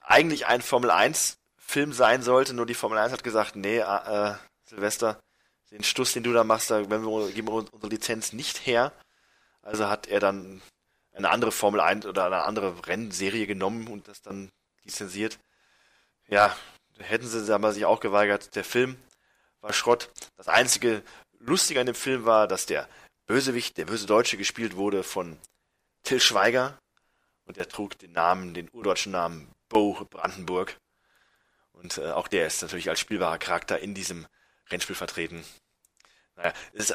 eigentlich 0.00 0.46
ein 0.46 0.60
Formel 0.60 0.90
1 0.90 1.38
Film 1.56 1.92
sein 1.92 2.22
sollte, 2.22 2.54
nur 2.54 2.66
die 2.66 2.74
Formel 2.74 2.98
1 2.98 3.12
hat 3.12 3.24
gesagt, 3.24 3.56
nee, 3.56 3.78
äh, 3.78 3.82
äh, 3.82 4.34
Silvester, 4.66 5.22
den 5.70 5.82
Stuss, 5.82 6.12
den 6.12 6.22
du 6.22 6.32
da 6.32 6.44
machst, 6.44 6.70
da 6.70 6.80
geben 6.82 7.48
wir 7.48 7.52
uns 7.52 7.70
unsere 7.70 7.90
Lizenz 7.90 8.32
nicht 8.32 8.66
her. 8.66 8.92
Also 9.62 9.88
hat 9.88 10.06
er 10.06 10.20
dann 10.20 10.62
eine 11.12 11.30
andere 11.30 11.50
Formel 11.50 11.80
1 11.80 12.06
oder 12.06 12.26
eine 12.26 12.42
andere 12.42 12.86
Rennserie 12.86 13.46
genommen 13.46 13.88
und 13.88 14.06
das 14.08 14.22
dann 14.22 14.50
lizenziert. 14.84 15.38
Ja, 16.28 16.56
hätten 16.98 17.26
sie 17.26 17.52
aber 17.52 17.72
sich 17.72 17.84
auch 17.84 18.00
geweigert. 18.00 18.54
Der 18.54 18.64
Film 18.64 18.96
war 19.60 19.72
Schrott. 19.72 20.10
Das 20.36 20.48
einzige 20.48 21.02
Lustige 21.38 21.80
an 21.80 21.86
dem 21.86 21.94
Film 21.94 22.24
war, 22.24 22.46
dass 22.46 22.66
der 22.66 22.88
Bösewicht, 23.26 23.76
der 23.76 23.86
böse 23.86 24.06
Deutsche, 24.06 24.36
gespielt 24.36 24.76
wurde 24.76 25.02
von 25.02 25.38
Till 26.02 26.20
Schweiger 26.20 26.78
und 27.44 27.58
er 27.58 27.68
trug 27.68 27.98
den 27.98 28.12
Namen, 28.12 28.54
den 28.54 28.68
urdeutschen 28.70 29.12
Namen 29.12 29.48
Bo 29.68 30.06
Brandenburg. 30.10 30.76
Und 31.72 31.98
äh, 31.98 32.12
auch 32.12 32.28
der 32.28 32.46
ist 32.46 32.62
natürlich 32.62 32.88
als 32.88 33.00
spielbarer 33.00 33.38
Charakter 33.38 33.78
in 33.78 33.94
diesem 33.94 34.26
Rennspiel 34.70 34.96
vertreten. 34.96 35.44
Naja, 36.36 36.52
es 36.72 36.94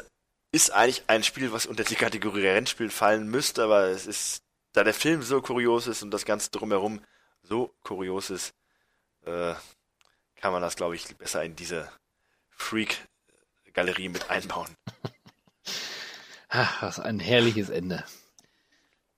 ist, 0.52 0.70
eigentlich 0.70 1.02
ein 1.06 1.22
Spiel, 1.24 1.52
was 1.52 1.66
unter 1.66 1.84
die 1.84 1.94
Kategorie 1.96 2.46
Rennspiel 2.46 2.90
fallen 2.90 3.28
müsste, 3.28 3.64
aber 3.64 3.86
es 3.88 4.06
ist, 4.06 4.42
da 4.72 4.84
der 4.84 4.94
Film 4.94 5.22
so 5.22 5.40
kurios 5.42 5.86
ist 5.86 6.02
und 6.02 6.10
das 6.10 6.24
Ganze 6.24 6.50
drumherum 6.50 7.04
so 7.42 7.74
kurios 7.82 8.30
ist, 8.30 8.54
äh, 9.24 9.54
kann 10.36 10.52
man 10.52 10.62
das, 10.62 10.76
glaube 10.76 10.94
ich, 10.96 11.16
besser 11.16 11.42
in 11.44 11.56
diese 11.56 11.90
Freak-Galerie 12.50 14.08
mit 14.08 14.30
einbauen. 14.30 14.74
Ach, 16.48 16.82
was 16.82 17.00
ein 17.00 17.18
herrliches 17.18 17.70
Ende. 17.70 18.04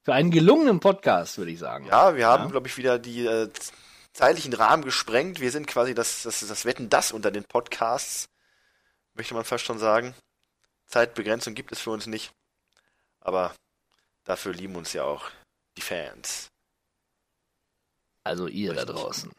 Für 0.02 0.14
einen 0.14 0.30
gelungenen 0.30 0.80
Podcast, 0.80 1.38
würde 1.38 1.50
ich 1.50 1.58
sagen. 1.58 1.86
Ja, 1.86 2.14
wir 2.14 2.26
haben, 2.26 2.44
Ja. 2.44 2.50
glaube 2.50 2.68
ich, 2.68 2.76
wieder 2.76 2.98
die 2.98 3.26
äh, 3.26 3.50
zeitlichen 4.12 4.52
Rahmen 4.52 4.84
gesprengt. 4.84 5.40
Wir 5.40 5.50
sind 5.50 5.66
quasi 5.66 5.94
das, 5.94 6.22
das, 6.22 6.46
das 6.46 6.64
Wetten 6.64 6.90
das 6.90 7.10
unter 7.10 7.30
den 7.30 7.44
Podcasts, 7.44 8.28
möchte 9.14 9.34
man 9.34 9.44
fast 9.44 9.64
schon 9.64 9.78
sagen. 9.78 10.14
Zeitbegrenzung 10.86 11.54
gibt 11.54 11.72
es 11.72 11.80
für 11.80 11.90
uns 11.90 12.06
nicht. 12.06 12.32
Aber 13.20 13.54
dafür 14.24 14.52
lieben 14.52 14.76
uns 14.76 14.92
ja 14.92 15.04
auch 15.04 15.30
die 15.76 15.82
Fans. 15.82 16.48
Also 18.22 18.46
ihr 18.46 18.74
da 18.74 18.84
draußen. 18.84 19.32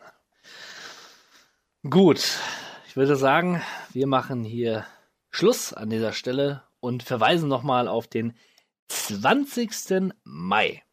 Gut, 1.89 2.39
ich 2.87 2.95
würde 2.95 3.15
sagen, 3.15 3.61
wir 3.91 4.07
machen 4.07 4.43
hier 4.43 4.87
Schluss 5.31 5.73
an 5.73 5.89
dieser 5.89 6.13
Stelle 6.13 6.63
und 6.79 7.03
verweisen 7.03 7.47
nochmal 7.47 7.87
auf 7.87 8.07
den 8.07 8.37
20. 8.87 10.13
Mai 10.23 10.83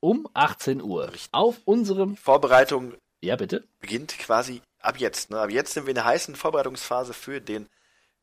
um 0.00 0.28
18 0.34 0.82
Uhr 0.82 1.12
auf 1.32 1.58
unserem. 1.64 2.16
Vorbereitung 2.16 2.94
Ja, 3.20 3.36
bitte. 3.36 3.66
beginnt 3.80 4.16
quasi 4.18 4.62
ab 4.80 4.98
jetzt. 4.98 5.30
Ne? 5.30 5.40
Ab 5.40 5.50
jetzt 5.50 5.74
sind 5.74 5.84
wir 5.84 5.90
in 5.90 5.96
der 5.96 6.04
heißen 6.04 6.36
Vorbereitungsphase 6.36 7.12
für 7.12 7.40
den 7.40 7.68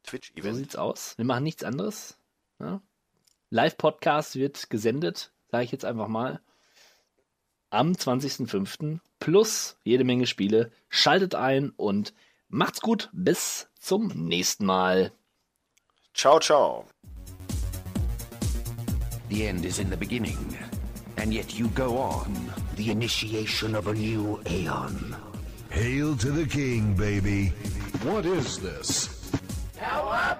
So 0.05 0.11
Twitch-Event. 0.11 0.57
sieht's 0.57 0.75
aus. 0.75 1.17
Wir 1.17 1.25
machen 1.25 1.43
nichts 1.43 1.63
anderes. 1.63 2.17
Ja. 2.59 2.81
Live-Podcast 3.49 4.35
wird 4.35 4.69
gesendet, 4.69 5.31
sage 5.49 5.63
ich 5.63 5.71
jetzt 5.71 5.85
einfach 5.85 6.07
mal. 6.07 6.41
Am 7.69 7.91
20.05. 7.91 8.99
plus 9.19 9.77
jede 9.83 10.03
Menge 10.03 10.27
Spiele. 10.27 10.71
Schaltet 10.89 11.35
ein 11.35 11.71
und 11.71 12.13
macht's 12.47 12.81
gut. 12.81 13.09
Bis 13.13 13.67
zum 13.79 14.07
nächsten 14.07 14.65
Mal. 14.65 15.11
Ciao, 16.13 16.39
ciao. 16.39 16.85
The 19.29 19.47
end 19.47 19.65
is 19.65 19.79
in 19.79 19.89
the 19.89 19.97
beginning, 19.97 20.55
and 21.17 21.33
yet 21.33 21.53
you 21.53 21.67
go 21.69 21.97
on. 21.97 22.53
The 22.77 22.91
initiation 22.91 23.75
of 23.75 23.87
a 23.87 23.93
new 23.93 24.39
aeon. 24.45 25.15
Hail 25.69 26.15
to 26.17 26.31
the 26.31 26.45
king, 26.45 26.95
baby. 26.95 27.51
What 28.03 28.25
is 28.25 28.59
this? 28.59 29.14
É 29.87 29.97
uma 29.97 30.35